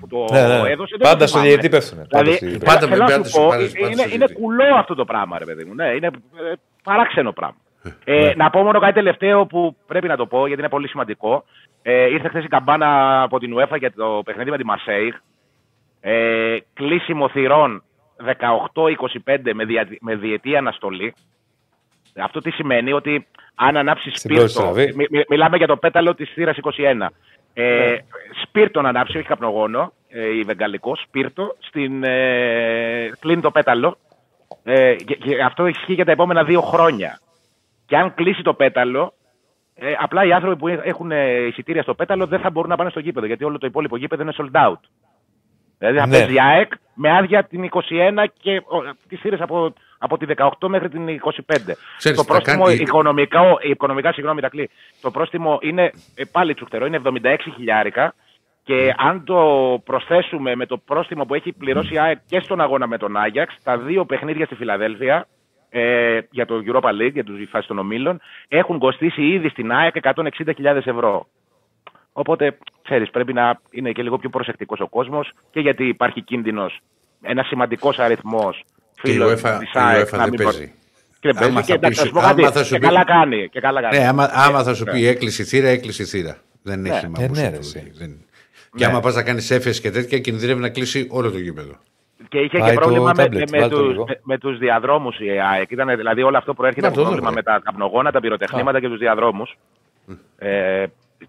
που 0.00 0.06
το 0.06 0.24
Ναι, 0.32 0.40
ναι. 0.46 0.54
έδωσε. 0.70 0.96
δεν 0.96 0.98
το 0.98 1.08
Πάντα 1.08 1.26
στο 1.26 1.26
θυμάμαι. 1.26 1.48
διαιτητή 1.48 1.68
πέφτουνε. 1.68 2.00
Πάντα 2.10 2.18
Δηλαδή, 2.22 2.36
στο 2.36 2.46
διαιτητή. 2.46 2.64
Πάντα 2.66 2.80
με- 2.86 2.92
θέλω 2.92 3.02
να 3.04 3.10
πάντα 3.10 3.24
σου 3.24 3.30
στο- 3.30 3.40
πω, 3.40 3.46
πάντα- 3.48 3.62
είναι, 3.62 3.70
πάντα 3.80 3.92
στο 3.92 4.02
είναι 4.08 4.16
διαιτητή. 4.16 4.40
κουλό 4.40 4.64
αυτό 4.82 4.94
το 4.94 5.04
πράγμα, 5.04 5.38
ρε 5.38 5.44
παιδί 5.44 5.64
μου. 5.64 5.74
Ναι, 5.74 5.86
είναι 5.96 6.06
ε, 6.06 6.52
παράξενο 6.82 7.32
πράγμα. 7.32 7.56
Ε, 8.04 8.32
να 8.36 8.50
πω 8.50 8.62
μόνο 8.62 8.78
κάτι 8.80 8.92
τελευταίο 8.92 9.46
που 9.46 9.76
πρέπει 9.86 10.08
να 10.08 10.16
το 10.16 10.26
πω 10.26 10.46
γιατί 10.46 10.60
είναι 10.60 10.70
πολύ 10.70 10.88
σημαντικό. 10.88 11.44
Ε, 11.82 12.04
ήρθε 12.10 12.28
χθες 12.28 12.44
η 12.44 12.48
καμπάνα 12.48 13.22
από 13.22 13.38
την 13.38 13.54
UEFA 13.58 13.78
για 13.78 13.92
το 13.92 14.22
παιχνίδι 14.24 14.50
με 14.50 14.56
τη 14.56 14.64
Μαρσέιγ. 14.64 15.12
Ε, 16.00 16.56
κλείσιμο 16.74 17.28
θυρών 17.28 17.82
18-25 19.24 19.52
με, 19.54 19.64
δια, 19.64 19.88
με 20.00 20.14
διετή 20.16 20.56
αναστολή. 20.56 21.14
Αυτό 22.22 22.40
τι 22.40 22.50
σημαίνει 22.50 22.92
ότι 22.92 23.26
αν 23.54 23.76
ανάψει 23.76 24.10
Στην 24.10 24.34
πρώτη 24.34 24.50
σπίρτο. 24.50 24.68
στραβή. 24.70 24.92
μι- 24.96 25.10
μι- 25.10 25.28
μιλάμε 25.28 25.56
για 25.56 25.66
το 25.66 25.76
πέταλο 25.76 26.14
της 26.14 26.30
θύρας 26.30 26.56
21. 26.56 27.06
Ε, 27.54 27.96
σπίρτο 28.42 28.80
να 28.80 28.88
ανάψει, 28.88 29.18
όχι 29.18 29.26
καπνογόνο, 29.26 29.92
ε, 30.08 30.36
η 30.36 30.42
βεγγαλικό, 30.42 30.96
σπίρτο, 30.96 31.56
στην, 31.58 32.04
ε, 32.04 33.10
κλείνει 33.20 33.40
το 33.40 33.50
πέταλο. 33.50 33.96
Ε, 34.64 34.94
και, 34.94 35.14
και 35.14 35.42
αυτό 35.42 35.66
ισχύει 35.66 35.92
για 35.92 36.04
τα 36.04 36.12
επόμενα 36.12 36.44
δύο 36.44 36.60
χρόνια. 36.60 37.18
Και 37.90 37.96
αν 37.96 38.14
κλείσει 38.14 38.42
το 38.42 38.54
πέταλο, 38.54 39.12
ε, 39.74 39.92
απλά 39.98 40.24
οι 40.24 40.32
άνθρωποι 40.32 40.56
που 40.56 40.68
έχουν 40.68 41.10
ε, 41.10 41.46
εισιτήρια 41.46 41.82
στο 41.82 41.94
πέταλο 41.94 42.26
δεν 42.26 42.40
θα 42.40 42.50
μπορούν 42.50 42.70
να 42.70 42.76
πάνε 42.76 42.90
στο 42.90 43.00
γήπεδο, 43.00 43.26
γιατί 43.26 43.44
όλο 43.44 43.58
το 43.58 43.66
υπόλοιπο 43.66 43.96
γήπεδο 43.96 44.22
είναι 44.22 44.32
sold 44.36 44.66
out. 44.68 44.78
Δηλαδή 45.78 45.98
θα 45.98 46.06
Ναι. 46.06 46.12
παίζει 46.18 46.34
η 46.34 46.40
ΑΕΚ 46.40 46.72
με 46.94 47.16
άδεια 47.16 47.44
την 47.44 47.64
21 47.64 48.24
και 48.40 48.62
τις 49.08 49.20
θύρες 49.20 49.40
από, 49.40 49.72
από 49.98 50.18
τη 50.18 50.26
18 50.36 50.68
μέχρι 50.68 50.88
την 50.88 51.08
25. 51.08 51.76
Ξέρεις, 51.96 52.18
το 52.18 52.24
θα 52.24 52.32
πρόστιμο 52.32 52.64
κάνει- 52.64 52.80
οικονομικά, 52.80 53.40
οικονομικά 53.60 54.12
συγγνώμη, 54.12 54.38
Ηρακλή, 54.38 54.70
το 55.00 55.10
πρόστιμο 55.10 55.58
είναι 55.62 55.90
ε, 56.14 56.24
πάλι 56.32 56.54
τσουχτερό, 56.54 56.86
είναι 56.86 57.00
76 57.04 57.36
χιλιάρικα 57.54 58.14
και 58.62 58.94
αν 58.96 59.24
το 59.24 59.38
προσθέσουμε 59.84 60.54
με 60.54 60.66
το 60.66 60.78
πρόστιμο 60.78 61.24
που 61.24 61.34
έχει 61.34 61.52
πληρώσει 61.52 61.94
η 61.94 61.98
ΑΕΚ 61.98 62.18
και 62.26 62.40
στον 62.40 62.60
αγώνα 62.60 62.86
με 62.86 62.98
τον 62.98 63.16
Άγιαξ, 63.16 63.56
τα 63.62 63.78
δύο 63.78 64.04
παιχνίδια 64.04 64.46
στη 64.46 64.54
Φιλαδέλφια, 64.54 65.26
ε, 65.70 66.18
για 66.30 66.46
το 66.46 66.54
Europa 66.66 66.88
League, 66.88 67.12
για 67.12 67.24
τη 67.24 67.46
φάση 67.50 67.68
των 67.68 67.78
ομίλων, 67.78 68.20
έχουν 68.48 68.78
κοστίσει 68.78 69.22
ήδη 69.22 69.48
στην 69.48 69.72
ΑΕΚ 69.72 69.94
160.000 70.02 70.54
ευρώ. 70.84 71.26
Οπότε, 72.12 72.58
ξέρεις, 72.82 73.10
πρέπει 73.10 73.32
να 73.32 73.60
είναι 73.70 73.92
και 73.92 74.02
λίγο 74.02 74.18
πιο 74.18 74.28
προσεκτικός 74.28 74.80
ο 74.80 74.88
κόσμος 74.88 75.32
και 75.50 75.60
γιατί 75.60 75.86
υπάρχει 75.88 76.22
κίνδυνος 76.22 76.78
ένας 77.22 77.46
σημαντικός 77.46 77.98
αριθμός 77.98 78.64
Και 79.02 79.10
η 79.10 79.12
φίλων 79.12 79.28
UEFA 79.28 79.56
της 79.58 79.68
η 79.72 79.78
ΑΕΚ 79.78 80.06
UEFA 80.08 80.12
να 80.12 80.18
δεν 80.18 80.28
μην 80.28 80.42
παίζει. 80.44 80.72
Και 81.20 81.28
δεν 81.32 81.34
παίζει 81.34 81.50
Άμα 81.50 81.60
και 81.60 81.66
θα 81.66 81.74
εντάξει, 81.74 82.02
πει- 82.02 82.04
να 82.04 82.06
σου 82.06 82.12
πω 82.12 82.20
κάτι, 82.28 82.42
άμα 82.42 82.50
θα 82.52 82.64
σου 82.64 82.72
και 82.72 82.78
πει- 82.78 82.86
καλά 82.86 83.04
κάνει. 83.04 83.48
Και 83.48 83.60
καλά 83.60 83.80
κάνει. 83.80 83.98
Ναι, 83.98 84.06
άμα, 84.08 84.30
άμα 84.32 84.62
θα 84.62 84.74
σου 84.74 84.84
ναι. 84.84 84.92
πει 84.92 85.06
έκλεισε 85.06 85.42
η 85.42 85.44
θύρα, 85.44 85.68
έκλεισε 85.68 86.02
η 86.02 86.06
θύρα. 86.06 86.36
Δεν 86.62 86.84
έχει 86.84 87.00
θέμα. 87.00 87.22
Ε, 87.22 87.26
πώς 87.26 87.36
ναι, 87.38 87.44
θα 87.44 87.50
ρε, 87.50 87.54
το 87.56 87.60
εσύ. 87.62 87.78
δει. 87.78 87.90
Δεν- 87.98 88.24
Και 88.76 88.84
άμα 88.84 89.00
πας 89.00 89.14
να 89.14 89.22
κάνεις 89.22 89.50
έφεση 89.50 89.80
και 89.80 89.90
τέτοια, 89.90 90.18
κινδυνεύει 90.18 90.60
να 90.60 90.68
κλείσει 90.68 91.06
όλο 91.10 91.30
το 91.30 91.38
γήπεδο. 91.38 91.78
Και 92.30 92.38
είχε 92.38 92.58
Πάει 92.58 92.68
και 92.68 92.74
το 92.74 92.80
πρόβλημα 92.80 93.12
με, 93.16 93.24
tablet, 93.24 93.50
με, 93.50 93.58
βάλτε 93.58 93.74
το 93.74 93.80
τους, 93.82 93.90
λίγο. 93.90 94.04
με, 94.08 94.20
με 94.22 94.38
τους 94.38 94.58
διαδρόμους 94.58 95.18
η 95.20 95.26
ΑΕΚ. 95.52 95.70
Ήταν, 95.70 95.96
δηλαδή 95.96 96.22
όλο 96.22 96.36
αυτό 96.36 96.54
προέρχεται 96.54 96.86
Να 96.86 96.92
από 96.92 96.96
το 96.96 97.02
πρόβλημα 97.02 97.28
δω, 97.28 97.34
με 97.34 97.42
τα 97.42 97.60
καπνογόνα, 97.64 98.10
τα 98.12 98.20
πυροτεχνήματα 98.20 98.80
και 98.80 98.88
τους 98.88 98.98
διαδρόμους. 98.98 99.56
Ε, 100.38 100.84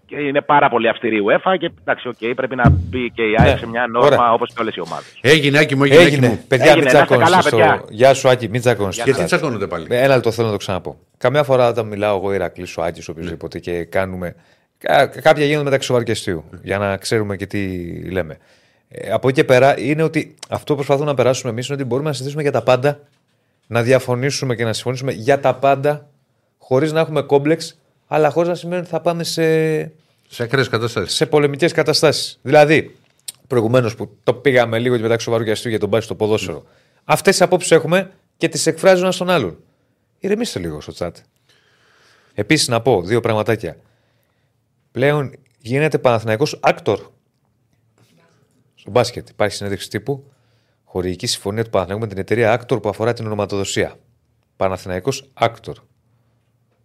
και 0.06 0.16
είναι 0.16 0.40
πάρα 0.40 0.68
πολύ 0.68 0.88
αυστηρή 0.88 1.16
η 1.16 1.22
UEFA 1.28 1.54
και 1.58 1.70
εντάξει, 1.80 2.08
οκ, 2.08 2.34
πρέπει 2.36 2.56
να 2.56 2.68
μπει 2.70 3.10
και 3.10 3.22
η 3.22 3.34
ΑΕΚ 3.38 3.52
Ναι, 3.52 3.58
σε 3.58 3.66
μια 3.66 3.86
νόρμα 3.86 4.06
ωραία. 4.16 4.32
όπως 4.32 4.48
και 4.54 4.60
όλες 4.60 4.74
οι 4.76 4.80
ομάδες. 4.80 5.18
Έγινε, 5.20 5.58
Άκη 5.58 5.76
μου, 5.76 5.84
έγινε. 5.84 5.98
Άκη 6.00 6.06
Έγινε. 6.12 6.28
μου. 6.28 6.44
Παιδιά, 6.48 6.70
Έγινε, 6.70 6.84
μην 6.84 6.92
να 6.92 6.98
είστε 6.98 7.04
τσακώνεστε 7.06 7.30
καλά, 7.34 7.42
στο- 7.42 7.56
παιδιά. 7.56 7.84
Γεια 7.88 8.14
σου, 8.14 8.28
Άκη, 8.28 8.48
μην 8.48 8.60
τσακώνεστε. 8.60 9.02
Γιατί 9.04 9.24
τσακώνονται 9.24 9.66
πάλι; 9.66 9.86
Ε, 9.90 10.02
Ένα 10.02 10.14
λεπτό 10.14 10.30
θέλω 10.30 10.46
να 10.46 10.52
το 10.52 10.58
ξαναπώ. 10.58 10.98
Καμιά 11.18 11.42
φορά 11.42 11.68
όταν 11.68 11.86
μιλάω 11.86 12.16
εγώ, 12.16 12.32
Ηρακλής, 12.32 12.76
ο 12.76 12.82
Άκης, 12.82 13.08
οποιοδήποτε 13.08 13.58
και 13.58 13.84
κάνουμε. 13.84 14.34
κα- 14.78 15.06
Κάποια 15.06 15.44
γίνονται 15.44 15.64
μεταξύ 15.64 15.86
σοβαρού 15.86 16.04
και 16.04 16.12
αστείου. 16.12 16.44
Για 16.62 16.78
να 16.78 16.96
ξέρουμε 16.96 17.36
και 17.36 17.46
τι 17.46 17.68
λέμε. 18.10 18.38
Ε, 18.94 19.10
από 19.10 19.28
εκεί 19.28 19.40
και 19.40 19.44
πέρα 19.44 19.78
είναι 19.78 20.02
ότι 20.02 20.34
αυτό 20.48 20.66
που 20.72 20.74
προσπαθούμε 20.74 21.06
να 21.06 21.14
περάσουμε 21.14 21.50
εμείς 21.50 21.66
είναι 21.66 21.74
ότι 21.76 21.84
μπορούμε 21.84 22.06
να 22.08 22.12
συζητήσουμε 22.12 22.42
για 22.42 22.52
τα 22.52 22.62
πάντα, 22.62 23.00
να 23.66 23.82
διαφωνήσουμε 23.82 24.54
και 24.54 24.64
να 24.64 24.72
συμφωνήσουμε 24.72 25.12
για 25.12 25.40
τα 25.40 25.54
πάντα, 25.54 26.08
χωρίς 26.58 26.92
να 26.92 27.00
έχουμε 27.00 27.22
κόμπλεξ, 27.22 27.78
αλλά 28.06 28.30
χωρίς 28.30 28.48
να 28.48 28.54
σημαίνει 28.54 28.80
ότι 28.80 28.90
θα 28.90 29.00
πάμε 29.00 29.24
σε, 29.24 29.42
Σε 30.28 30.42
ακραίες 30.42 30.68
καταστάσεις. 30.68 31.14
σε 31.14 31.26
πολεμικές 31.26 31.72
καταστάσεις. 31.72 32.38
Δηλαδή, 32.42 32.96
προηγουμένως 33.46 33.94
που 33.94 34.16
το 34.24 34.34
πήγαμε 34.34 34.78
λίγο 34.78 34.96
και 34.96 35.02
μεταξύ 35.02 35.24
σοβαρού 35.24 35.44
και 35.44 35.50
αστείου 35.50 35.70
για 35.70 35.80
τον 35.80 35.88
μπάσκετ 35.88 36.08
στο 36.08 36.14
ποδόσφαιρο, 36.14 36.64
αυτές 37.04 37.32
τις 37.32 37.42
απόψεις 37.42 37.70
έχουμε 37.70 38.10
και 38.36 38.48
τις 38.48 38.66
εκφράζουν 38.66 39.02
ένας 39.02 39.14
στον 39.14 39.30
άλλον. 39.30 39.58
Ηρεμήστε 40.18 40.58
λίγο 40.58 40.80
στο 40.80 40.92
chat. 40.98 41.10
Επίσης, 42.34 42.68
να 42.68 42.80
πω 42.80 43.02
δύο 43.02 43.20
πραγματάκια. 43.20 43.76
Πλέον 44.92 45.32
γίνεται 45.58 45.98
Παναθηναϊκός 45.98 46.58
AKTOR. 46.62 47.00
Στο 48.82 48.90
μπάσκετ 48.90 49.28
υπάρχει 49.28 49.54
συνέντευξη 49.56 49.88
τύπου 49.90 50.32
χορηγική 50.84 51.26
συμφωνία 51.26 51.64
του 51.64 51.70
Παναθηναϊκού 51.70 52.04
με 52.06 52.10
την 52.12 52.18
εταιρεία 52.22 52.52
AKTOR 52.52 52.80
που 52.80 52.88
αφορά 52.88 53.12
την 53.12 53.26
ονοματοδοσία. 53.26 53.94
Παναθηναϊκός 54.56 55.30
AKTOR. 55.34 55.76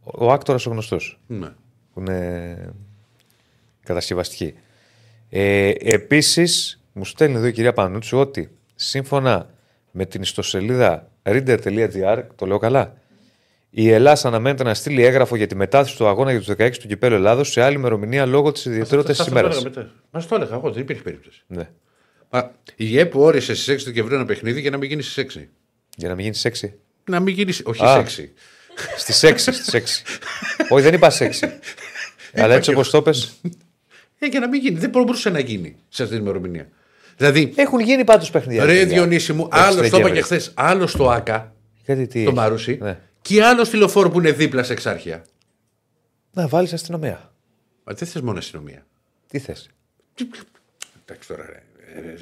Ο, 0.04 0.26
ο 0.26 0.32
AKTOR 0.32 0.60
ο 0.68 0.70
γνωστός 0.70 1.20
Ναι. 1.28 1.54
που 1.94 2.00
είναι 2.00 2.74
κατασκευαστική. 3.84 4.54
Ε, 5.30 5.72
επίσης, 5.80 6.82
μου 6.94 7.06
στέλνει 7.06 7.36
εδώ 7.36 7.46
η 7.46 7.52
κυρία 7.52 7.74
Πανούτσου 7.74 8.18
ότι 8.18 8.52
σύμφωνα 8.76 9.50
με 9.92 10.06
την 10.06 10.22
ιστοσελίδα 10.22 11.10
reader.gr, 11.24 12.24
το 12.36 12.46
λέω 12.46 12.58
καλά, 12.58 12.94
Η 13.70 13.90
Ελλάδα 13.90 14.28
αναμένεται 14.28 14.64
να 14.64 14.74
στείλει 14.74 15.04
έγγραφο 15.04 15.36
για 15.36 15.48
τη 15.48 15.56
μετάθεση 15.56 15.98
του 15.98 16.08
αγώνα 16.08 16.32
για 16.32 16.40
τους 16.40 16.50
16 16.50 16.72
του 16.80 16.88
κυπέλου 16.88 17.16
Ελλάδος 17.16 17.52
σε 17.52 17.62
άλλη 17.62 17.76
ημερομηνία 17.76 18.26
λόγω 18.26 18.52
της 18.52 18.66
ιδιαιτερότητας 18.66 19.18
της 19.18 19.28
ημέρας. 19.28 19.64
Μας 20.12 20.28
το 20.28 20.36
έλεγα 20.36 20.56
εγώ, 20.56 20.72
δεν 20.72 20.82
υπήρχε 20.82 21.02
περίπτωση. 21.02 21.44
Ναι. 21.48 21.70
Μα, 22.30 22.52
η 22.76 23.00
ΕΠΟ 23.00 23.16
όρισε 23.16 23.54
στις 23.56 23.68
6 23.68 23.86
Δεκεμβρίου 23.86 24.16
ένα 24.18 24.26
παιχνίδι 24.26 24.62
για 24.62 24.70
να 24.72 24.78
μην 24.78 24.90
γίνει 24.90 25.02
στις 25.02 25.18
6. 25.38 25.50
Για 25.96 26.08
να 26.08 26.16
μην 26.16 26.24
γίνει 26.24 26.36
σεξι. 26.36 26.74
Να 27.06 27.20
μην 27.20 27.34
γίνει. 27.34 27.54
Όχι 27.64 27.86
Α. 27.86 28.06
στις 28.06 28.18
6. 28.18 28.34
Στις 28.98 29.24
6. 29.24 29.38
Στις 29.54 29.74
6. 29.74 30.04
Όχι, 30.70 30.84
δεν 30.84 30.94
είπα 30.94 31.10
σεξι. 31.10 31.60
Αλλά 32.34 32.54
έτσι 32.56 32.70
όπως 32.72 32.90
το 32.90 33.02
πες, 33.02 33.34
Ε, 34.20 34.26
για 34.26 34.40
να 34.40 34.48
μην 34.48 34.62
γίνει. 34.62 34.80
Δεν 34.80 34.90
μπορούσε 34.90 35.30
να 35.30 35.40
γίνει 35.40 35.76
σε 35.90 36.04
αυτή 36.04 36.16
την 36.16 36.24
ημερομηνία. 36.24 36.70
Δηλαδή, 37.18 37.54
Έχουν 37.56 37.80
γίνει 37.80 38.04
πάντως 38.04 38.30
παιχνίδια. 38.32 38.66
ρε 38.66 38.74
παιδιά. 38.74 38.86
Διονύση 38.94 39.34
μου, 39.34 39.48
Έξι 39.52 39.60
άλλος 39.62 39.76
το 39.76 39.84
είπα 39.86 39.90
Δεκέμβρη. 39.98 40.14
και 40.18 40.22
χθες, 40.22 40.52
άλλος 40.56 40.92
στο 40.92 41.10
ΑΚΑ, 41.10 41.56
Γιατί 41.86 42.08
τι. 42.08 42.24
το 42.24 42.32
Μαρούσι, 42.34 42.78
Ναι. 42.82 43.00
και 43.22 43.44
άλλο 43.44 43.64
στη 43.64 43.78
λεωφόρο 43.78 44.10
που 44.10 44.20
είναι 44.20 44.32
δίπλα 44.32 44.64
σε 44.64 44.74
εξάρχεια. 44.74 45.24
Να 46.34 46.48
βάλεις 46.48 46.74
αστυνομία. 46.74 47.34
Μα 47.84 47.94
δεν 47.94 48.08
θες 48.08 48.22
μόνο 48.22 48.38
αστυνομία; 48.38 48.86
Τι 49.28 49.40
θες; 49.40 49.70
Εντάξει 51.06 51.28
τώρα, 51.28 51.46
ρε, 51.50 51.64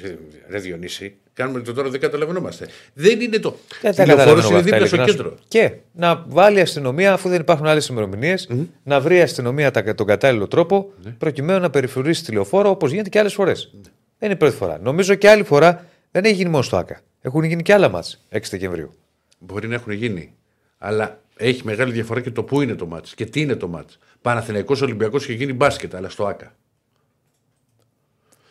ρε, 0.02 0.16
ρε 0.48 0.58
Διονύση, 0.58 1.16
κάνουμε 1.32 1.60
το 1.60 1.72
τώρα 1.72 1.88
δεν 1.88 2.00
καταλαβαίνόμαστε. 2.00 2.68
Δεν 2.94 3.20
είναι 3.20 3.38
το. 3.38 3.56
Δεν 3.82 3.92
Η 3.92 3.94
τα 3.94 4.06
λεωφόρος 4.06 4.44
καταλαβαίνω 4.44 4.48
είναι 4.48 4.58
αυτά, 4.58 4.62
δίπλα 4.62 4.86
στο 4.86 4.96
ειλικρινά 4.96 5.06
σου. 5.06 5.16
κέντρο. 5.16 5.38
Και 5.48 5.72
να 5.92 6.24
βάλει 6.28 6.60
αστυνομία, 6.60 7.12
αφού 7.12 7.28
δεν 7.28 7.40
υπάρχουν 7.40 7.66
άλλες 7.66 7.86
ημερομηνίες, 7.86 8.48
να 8.82 9.00
βρει 9.00 9.16
η 9.16 9.20
αστυνομία 9.20 9.70
τα- 9.70 9.94
τον 9.94 10.06
κατάλληλο 10.06 10.48
τρόπο 10.48 10.90
Ναι. 11.02 11.10
προκειμένου 11.10 11.60
να 11.60 11.70
περιφρουρήσει 11.70 12.24
τη 12.24 12.32
λεωφόρο 12.32 12.70
όπως 12.70 12.90
γίνεται 12.90 13.08
και 13.08 13.18
άλλες 13.18 13.34
φορές. 13.34 13.70
Δεν 14.18 14.28
είναι 14.28 14.32
η 14.32 14.36
πρώτη 14.36 14.56
φορά. 14.56 14.78
Νομίζω 14.82 15.14
και 15.14 15.28
άλλη 15.30 15.42
φορά 15.42 15.86
δεν 16.10 16.24
έχει 16.24 16.34
γίνει 16.34 16.50
μόνο 16.50 16.62
στο 16.62 16.76
ΑΚΑ. 16.76 17.00
Έχουν 17.22 17.44
γίνει 17.44 17.62
και 17.62 17.72
άλλα 17.72 17.88
μάτς 17.88 18.24
6 18.30 18.50
Δεκεμβρίου. 18.50 18.94
Μπορεί 19.38 19.68
να 19.68 19.74
έχουν 19.74 19.92
γίνει. 19.92 20.32
Αλλά 20.78 21.20
έχει 21.36 21.60
μεγάλη 21.64 21.92
διαφορά 21.92 22.20
και 22.20 22.30
το 22.30 22.42
πού 22.42 22.60
είναι 22.60 22.74
το 22.74 22.86
μάτς 22.86 23.14
και 23.14 23.24
τι 23.26 23.40
είναι 23.40 23.54
το 23.54 23.68
μάτς. 23.68 23.98
Παναθηναϊκός 24.22 24.82
Ολυμπιακός 24.82 25.22
είχε 25.24 25.32
γίνει 25.32 25.52
μπάσκετ, 25.52 25.94
αλλά 25.94 26.08
στο 26.08 26.26
ΑΚΑ. 26.26 26.54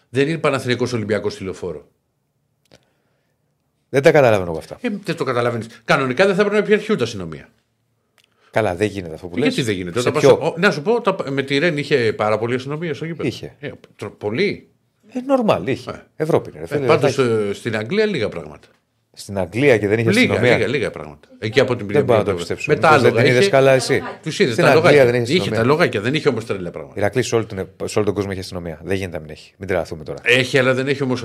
Δεν 0.10 0.28
είναι 0.28 0.38
Παναθηναϊκός 0.38 0.94
Ολυμπιακός 0.94 1.36
τηλεοφόρο. 1.36 1.88
Δεν 3.90 4.02
τα 4.04 4.12
καταλαβαίνω 4.12 4.50
από 4.50 4.60
αυτά. 4.60 4.78
Ε, 4.82 4.90
δεν 5.04 5.16
το 5.16 5.24
καταλαβαίνεις. 5.24 5.68
Κανονικά 5.86 6.26
δεν 6.26 6.36
θα 6.36 6.42
έπρεπε 6.42 6.60
να 6.60 6.66
υπάρχει 6.66 6.92
ούτε 6.92 7.04
αστυνομία. 7.04 7.50
Καλά, 8.52 8.76
δεν 8.76 8.88
γίνεται 8.88 9.14
αυτό 9.14 9.28
που 9.28 9.38
λες. 9.38 9.48
Γιατί 9.54 9.62
δεν 9.70 9.76
γίνεται. 9.76 10.00
Σε 10.02 10.10
Όταν 10.10 10.22
ποιο; 10.22 10.38
πας- 10.38 10.50
ο, 10.50 10.56
να 10.58 10.72
σου 10.72 10.82
πω, 10.82 11.02
τα- 11.02 11.32
με 11.32 11.42
τη 11.42 11.58
Ρεν 11.58 11.78
είχε 11.78 12.14
πάρα 12.14 12.38
πολύ 12.38 12.56
αστυνομία 12.56 12.94
στο 12.94 13.06
γήπεδο. 13.06 13.28
Είχε. 13.28 13.56
Ε, 13.60 13.72
τρο- 13.96 14.12
πολύ. 14.18 14.70
Ε, 15.10 15.20
normal, 15.30 15.62
είχε. 15.66 15.90
Ε. 15.92 16.24
Ευρώπη 16.24 16.50
είναι. 16.50 16.58
ρε 16.60 16.64
Ε, 16.64 16.68
φίλε, 16.68 16.86
Πάντως 16.88 17.18
εντάξει. 17.20 17.54
στην 17.60 17.78
Αγγλία 17.78 18.06
λίγα 18.06 18.30
πράγματα. 18.30 18.68
Στην 19.18 19.38
Αγγλία 19.38 19.78
και 19.78 19.88
δεν 19.88 20.00
είχε 20.00 20.10
Λίγα, 20.10 20.22
αστυνομία. 20.22 20.56
λίγα, 20.58 20.68
λίγα 20.68 20.92
πράγματα. 20.92 21.28
Εκεί 21.40 21.60
από 21.60 21.76
την 21.76 21.88
Δεν 21.88 22.04
μπορώ 22.04 22.20
να 22.20 22.26
το 22.26 22.32
πλευρά- 22.34 22.36
πιστέψω. 22.56 22.72
Με 22.72 22.76
τα 22.80 22.88
Μήπως 22.88 23.02
δεν 23.02 23.10
άλογα. 23.12 23.24
την 23.24 23.32
είδες 23.32 23.42
είχε- 23.46 23.52
καλά 23.52 23.72
εσύ. 23.72 24.02
Τους 24.24 24.40
είδες 24.40 24.54
Στην 24.54 24.66
τα 24.66 24.72
Αγγλία 24.72 24.84
λογάκια. 24.92 25.06
δεν 25.12 25.16
έχεις 25.16 25.30
Είχε 25.30 25.38
αστυνομία. 25.40 25.64
τα 25.64 25.72
λογάκια, 25.76 26.02
δεν 26.02 26.14
είχε 26.14 26.30
όμως 26.30 26.46
τρελά 26.46 26.72
πράγματα. 26.72 27.00
Ηρακλής 27.00 27.28
σε, 27.28 27.36
όλη 27.36 27.46
την- 27.46 27.68
σε 27.86 27.98
όλο 27.98 28.06
τον 28.06 28.16
κόσμο 28.16 28.30
έχει 28.32 28.40
αστυνομία. 28.40 28.80
Δεν 28.84 28.96
γίνεται 28.96 29.18
να 29.18 29.22
μην 29.24 29.32
έχει. 29.32 29.54
Μην 29.58 29.68
τρελαθούμε 29.68 30.04
τώρα. 30.04 30.20
Έχει, 30.24 30.58
αλλά 30.58 30.74
δεν 30.74 30.88
έχει 30.88 31.04
όμως. 31.04 31.22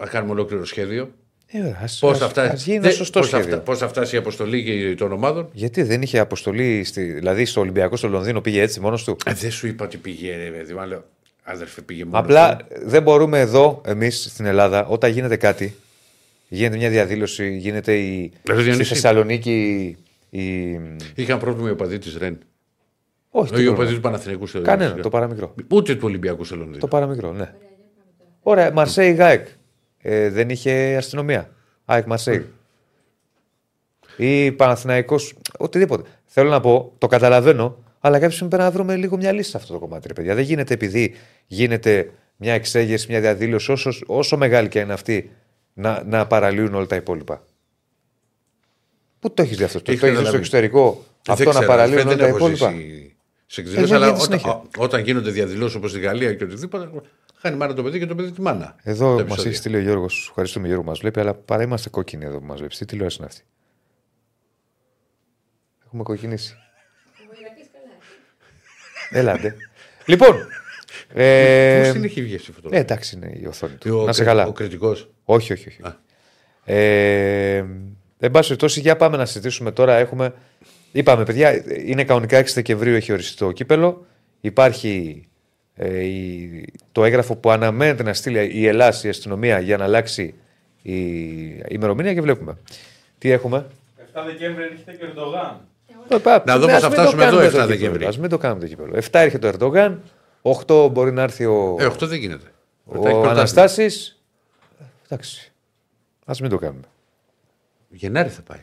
Να 0.00 0.06
κάνουμε 0.06 0.32
ολόκληρο 0.32 0.64
σχέδιο. 0.64 1.10
Ε, 1.46 1.58
ας, 1.82 1.98
Πώς 1.98 2.12
ας- 2.12 2.18
θα, 2.18 2.28
φτάσει, 2.28 2.50
ας 2.52 2.64
γίνει 2.64 2.78
δεν- 2.78 2.86
ένα 2.88 2.96
σωστό 2.96 3.20
πώς 3.20 3.28
θα, 3.28 3.36
σχέδιο. 3.36 3.54
φτα- 3.54 3.64
πώς 3.64 3.78
θα 3.78 3.88
φτάσει 3.88 4.14
η 4.14 4.18
αποστολή 4.18 4.64
και 4.64 4.94
των 4.94 5.12
ομάδων; 5.12 5.48
Γιατί 5.52 5.82
δεν 5.82 6.02
είχε 6.02 6.18
αποστολή, 6.18 6.84
στη, 6.84 7.02
δηλαδή 7.02 7.44
στο 7.44 7.60
Ολυμπιακό 7.60 7.96
στο 7.96 8.08
Λονδίνο 8.08 8.40
πήγε 8.40 8.60
έτσι 8.62 8.80
μόνος 8.80 9.04
του; 9.04 9.16
Ε, 9.26 9.32
δεν 9.32 9.50
σου 9.50 9.66
είπα 9.66 9.84
ότι 9.84 9.96
πήγε, 9.96 10.36
ρε 10.36 10.50
παιδί. 10.50 10.72
Μα 10.74 10.86
λέω, 10.86 11.04
Άδερφε, 11.42 11.80
πήγε 11.80 12.04
μόνος. 12.04 12.18
Απλά 12.20 12.56
δεν 12.84 13.02
μπορούμε 13.02 13.40
εδώ, 13.40 13.80
εμείς 13.86 14.26
στην 14.30 14.46
Ελλάδα, 14.46 14.86
όταν 14.86 15.10
γίνεται 15.10 15.36
κάτι, 15.36 15.76
γίνεται 16.48 16.76
μια 16.76 16.90
διαδήλωση, 16.90 17.56
γίνεται 17.56 17.96
η, 17.98 18.32
Δηλαδή, 18.42 18.60
στη 18.62 18.70
Διονύση. 18.70 18.94
Θεσσαλονίκη 18.94 19.96
η. 20.30 20.70
Είχαν 21.14 21.38
πρόβλημα 21.38 21.68
οι 21.68 21.72
οπαδοί 21.72 21.98
της 21.98 22.16
Ρεν. 22.16 22.38
Όχι, 23.30 23.48
τι 23.48 23.54
Όχι 23.54 23.62
οι 23.62 23.64
πρόβλημα. 23.64 23.72
οπαδοί 23.74 23.94
του 23.94 24.00
Παναθηναϊκούς 24.00 24.50
στο 24.50 24.60
Κανένα, 24.62 24.90
στο- 24.90 25.02
το 25.02 25.08
παραμικρό. 25.08 25.54
Ούτε 25.70 25.94
του 25.94 26.02
Ολυμπιακού 26.04 26.44
στο 26.44 26.56
Λονδίνο. 26.56 26.78
Το 26.78 26.88
παραμικρό, 26.88 27.32
ναι. 27.32 27.52
Ωραία, 28.42 28.72
Μαρσέη 28.72 29.12
Γάεκ. 29.12 29.46
Ε, 29.98 30.30
δεν 30.30 30.48
είχε 30.50 30.96
αστυνομία. 30.96 31.50
ΑΕΚ 31.84 32.06
Μαρσέη. 32.06 32.46
Ή 34.16 34.52
Παναθηναϊκός, 34.52 35.34
οτιδήποτε. 35.58 36.08
Θέλω 36.24 36.50
να 36.50 36.60
πω, 36.60 36.92
το 36.98 37.06
καταλαβαίνω, 37.06 37.78
αλλά 38.00 38.18
κάποιος 38.18 38.38
πρέπει 38.38 38.56
να 38.56 38.70
βρούμε 38.70 38.96
λίγο 38.96 39.16
μια 39.16 39.32
λύση 39.32 39.50
σε 39.50 39.56
αυτό 39.56 39.72
το 39.72 39.78
κομμάτι, 39.78 40.08
ρε 40.08 40.12
παιδιά. 40.14 40.34
Δεν 40.34 40.44
γίνεται 40.44 40.74
επειδή 40.74 41.14
γίνεται 41.46 42.10
μια 42.36 42.52
εξέγερση, 42.54 43.06
μια 43.10 43.20
διαδήλωση, 43.20 43.72
όσο, 43.72 43.90
όσο 44.06 44.36
μεγάλη 44.36 44.68
και 44.68 44.78
είναι 44.78 44.92
αυτή, 44.92 45.30
να, 45.76 46.02
να 46.04 46.26
παραλύουν 46.26 46.74
όλα 46.74 46.86
τα 46.86 46.96
υπόλοιπα. 46.96 47.42
Πού 49.20 49.34
το 49.34 49.42
έχεις 49.42 49.56
δει 49.56 49.64
αυτό, 49.64 49.82
το, 49.82 49.90
Έχει 49.90 50.00
το 50.00 50.06
έχεις 50.06 50.18
δει 50.18 50.24
στο 50.26 50.36
καταλάβει. 50.36 50.36
εξωτερικό, 50.36 51.04
Δεν 51.22 51.32
αυτό 51.34 51.44
να 51.44 51.50
ξέρω, 51.50 51.66
παραλύουν 51.66 51.96
δεν 51.98 52.06
όλα 52.06 52.16
τα 52.16 52.26
έχω 52.26 52.36
υπόλοιπα; 52.36 52.70
ζήσει 52.70 53.16
Σε 53.46 53.60
Ε, 53.60 53.64
εκδηλώσει, 53.64 53.86
δεν 53.92 53.96
αλλά 53.96 54.06
γίνεται 54.06 54.24
όταν, 54.24 54.38
συνέχεια. 54.40 54.62
όταν 54.78 55.00
γίνονται 55.00 55.30
διαδηλώσεις 55.30 55.76
όπως 55.76 55.90
στη 55.90 56.00
Γαλλία 56.00 56.34
και 56.34 56.44
οτιδήποτε, 56.44 56.90
χάνει 57.36 57.56
μάνα 57.56 57.74
το 57.74 57.82
παιδί 57.82 57.98
και 57.98 58.06
το 58.06 58.14
παιδί 58.14 58.30
τη 58.30 58.40
μάνα. 58.40 58.76
Εδώ 58.82 59.06
Τα 59.06 59.12
μας 59.12 59.20
επεισόδια. 59.22 59.50
έχει 59.50 59.58
στείλει 59.58 59.76
ο 59.76 59.80
Γιώργος. 59.80 60.26
Ευχαριστούμε 60.28 60.66
Γιώργο 60.66 60.82
που 60.84 60.88
μας 60.90 60.98
βλέπει, 60.98 61.20
αλλά 61.20 61.34
παρά 61.34 61.62
είμαστε 61.62 61.88
κόκκινοι 61.88 62.24
εδώ 62.24 62.38
που 62.38 62.44
μας 62.46 62.58
βλέπει. 62.58 62.76
Τι 62.76 62.84
τηλεόραση 62.84 63.16
είναι 63.18 63.26
αυτή; 63.26 63.42
Έχουμε 65.86 66.02
κοκκινήσει. 66.02 66.56
Έλατε. 69.10 69.56
λοιπόν. 70.06 70.36
Ε, 71.14 71.80
Πώς 71.82 71.92
την 71.92 72.04
έχει 72.04 72.22
βγει 72.22 72.34
αυτή 72.34 72.46
η 72.46 72.52
ε, 72.52 72.54
φωτογραφία. 72.54 72.80
εντάξει 72.80 73.16
είναι 73.16 73.38
η 73.42 73.46
οθόνη 73.46 73.72
του. 73.74 73.98
Ο, 73.98 74.04
να 74.04 74.12
σε 74.12 74.22
κρι- 74.22 74.34
καλά. 74.36 74.46
Ο 74.46 74.52
κριτικός; 74.52 75.08
Όχι, 75.24 75.52
όχι, 75.52 75.68
όχι. 75.68 75.80
Α. 75.82 75.96
Ε, 76.74 77.56
εν 78.18 78.30
πάση 78.30 78.46
περιπτώσει, 78.48 78.80
για 78.80 78.96
πάμε 78.96 79.16
να 79.16 79.24
συζητήσουμε 79.26 79.70
τώρα. 79.72 79.96
Έχουμε, 79.96 80.34
είπαμε, 80.92 81.24
παιδιά, 81.24 81.64
είναι 81.84 82.04
κανονικά 82.04 82.38
6 82.38 82.44
Δεκεμβρίου 82.54 82.94
έχει 82.94 83.12
οριστεί 83.12 83.36
το 83.36 83.52
κύπελο. 83.52 84.06
Υπάρχει 84.40 85.24
ε, 85.74 86.04
η- 86.04 86.64
το 86.92 87.04
έγγραφο 87.04 87.36
που 87.36 87.50
αναμένεται 87.50 88.02
να 88.02 88.14
στείλει 88.14 88.50
η 88.52 88.66
Ελλάδα, 88.66 88.98
η 89.02 89.08
αστυνομία, 89.08 89.60
για 89.60 89.76
να 89.76 89.84
αλλάξει 89.84 90.34
η 90.82 90.94
ημερομηνία 91.68 92.14
και 92.14 92.20
βλέπουμε. 92.20 92.56
Τι 93.18 93.30
έχουμε; 93.30 93.66
7 94.14 94.22
Δεκέμβρη 94.26 94.62
έρχεται 94.64 94.92
και 94.92 95.04
ο 95.04 95.06
Ερντογάν. 95.06 95.60
Να 96.44 96.58
δούμε, 96.58 96.78
θα 96.78 96.90
φτάσουμε 96.90 97.24
εδώ 97.24 97.38
7 97.62 97.66
Δεκέμβρη. 97.66 98.04
Α 98.04 98.12
μην 98.20 98.28
το 98.28 98.38
κάνουμε 98.38 98.60
το 98.60 98.66
κύπελο. 98.66 98.94
7 98.96 99.00
έρχεται 99.12 99.46
ο 99.46 99.48
Ερντογάν, 99.48 100.02
8 100.66 100.88
μπορεί 100.92 101.12
να 101.12 101.22
έρθει 101.22 101.44
ο, 101.44 101.76
Ε, 101.78 101.86
8 101.86 101.96
δεν 102.06 102.18
γίνεται. 102.18 102.44
Μετά 102.84 102.98
έχει 102.98 102.98
ο 102.98 103.00
πρωτάθλημα. 103.02 103.30
Αναστάσης. 103.30 104.20
Εντάξει. 105.08 105.52
Α 106.24 106.32
μην 106.40 106.50
το 106.50 106.58
κάνουμε. 106.58 106.84
Γενάρη 107.88 108.28
θα 108.28 108.42
πάει. 108.42 108.60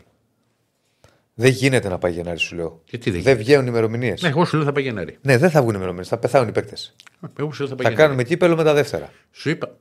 Δεν 1.36 1.52
γίνεται 1.52 1.90
να 1.90 1.98
πάει 1.98 2.12
Γενάρη, 2.12 2.38
σου 2.40 2.56
λέω. 2.56 2.82
Γιατί 2.90 3.12
δεν 3.12 3.22
Δεν 3.22 3.38
βγαίνουν 3.38 3.68
ημερομηνίες. 3.68 4.22
Ναι, 4.22 4.28
εγώ 4.30 4.46
σου 4.46 4.56
λέω 4.56 4.66
θα 4.66 4.72
πάει 4.72 4.84
Γενάρη. 4.84 5.18
Ναι, 5.22 5.38
δεν 5.38 5.50
θα 5.50 5.62
βγουν 5.62 5.74
ημερομηνίες. 5.76 6.08
Θα 6.08 6.18
πεθάνουν 6.18 6.48
οι 6.48 6.52
παίκτες. 6.52 6.96
Εγώ 7.40 7.52
σου 7.52 7.60
λέω 7.62 7.70
θα 7.70 7.76
πάει 7.76 7.86
Θα 7.86 7.90
Γενάρη. 7.92 7.96
κάνουμε 7.96 8.24
κύπελο 8.24 8.56
με 8.56 8.64
τα 8.64 8.74
δεύτερα. 8.74 9.12
Σου 9.32 9.50
είπα. 9.50 9.78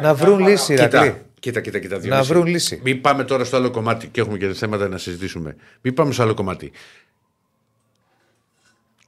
Να 0.00 0.14
βρουν 0.14 0.38
λύση, 0.38 0.72
Ηρακλή. 0.72 1.14
Κοίτα, 1.40 1.60
κοίτα, 1.60 1.60
κοίτα. 1.60 1.78
κοίτα 1.78 1.94
Να 1.94 2.00
Διονύση. 2.00 2.32
βρουν 2.32 2.46
λύση. 2.46 2.80
Μην 2.84 3.00
πάμε 3.00 3.24
τώρα 3.24 3.44
στο 3.44 3.56
άλλο 3.56 3.70
κομμάτι 3.70 4.06
και 4.08 4.20
έχουμε 4.20 4.38
και 4.38 4.52
θέματα 4.52 4.88
να 4.88 4.98
συζητήσουμε. 4.98 5.56
Μην 5.80 5.94
πάμε 5.94 6.12
στο 6.12 6.22
άλλο 6.22 6.34
κομμάτι. 6.34 6.72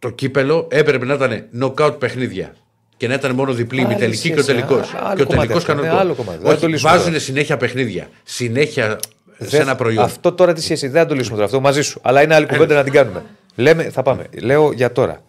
Το 0.02 0.10
κύπελο 0.10 0.66
έπρεπε 0.70 1.04
να 1.04 1.14
ήταν 1.14 1.44
knockout 1.60 1.94
παιχνίδια. 1.98 2.54
Και 2.96 3.08
να 3.08 3.14
ήταν 3.14 3.34
μόνο 3.34 3.52
διπλή, 3.52 3.80
Άλλη 3.80 3.88
μη 3.88 3.94
τελική 3.94 4.28
και 4.32 4.38
ο 4.38 4.42
σχέση, 4.42 4.46
τελικός. 4.58 4.94
α- 4.94 4.98
άλλο 5.04 5.16
Και 5.16 5.22
ο 5.22 5.26
κομμάτι 5.26 5.28
τελικός 5.48 5.56
αυτό, 5.56 5.72
ναι, 5.74 5.80
κανονικό. 5.80 6.00
άλλο 6.02 6.14
κομμάτι. 6.14 6.38
Δεν 6.38 6.46
θα 6.46 6.52
το 6.54 6.60
Όχι, 6.64 6.72
λύσουμε 6.72 6.90
βάζουν 6.90 7.06
τώρα. 7.06 7.18
συνέχεια 7.18 7.56
παιχνίδια. 7.56 8.08
Συνέχεια 8.22 8.98
σε 9.38 9.46
Δεν- 9.48 9.60
ένα 9.60 9.76
προϊόν. 9.76 10.04
Αυτό 10.04 10.32
τώρα 10.32 10.52
τι 10.52 10.62
σχέση. 10.62 10.88
Δεν 10.88 11.02
θα 11.02 11.06
το 11.08 11.14
λύσουμε 11.14 11.34
τώρα 11.34 11.44
αυτό 11.46 11.60
μαζί 11.60 11.82
σου. 11.82 12.00
Αλλά 12.02 12.22
είναι 12.22 12.34
άλλη 12.34 12.46
κουβέντα 12.46 12.74
να 12.74 12.82
την 12.82 12.92
κάνουμε. 12.92 13.22
Λέμε, 13.54 13.82
θα 13.82 14.02
πάμε. 14.02 14.26
Λέω 14.42 14.72
για 14.72 14.92
τώρα. 14.92 15.22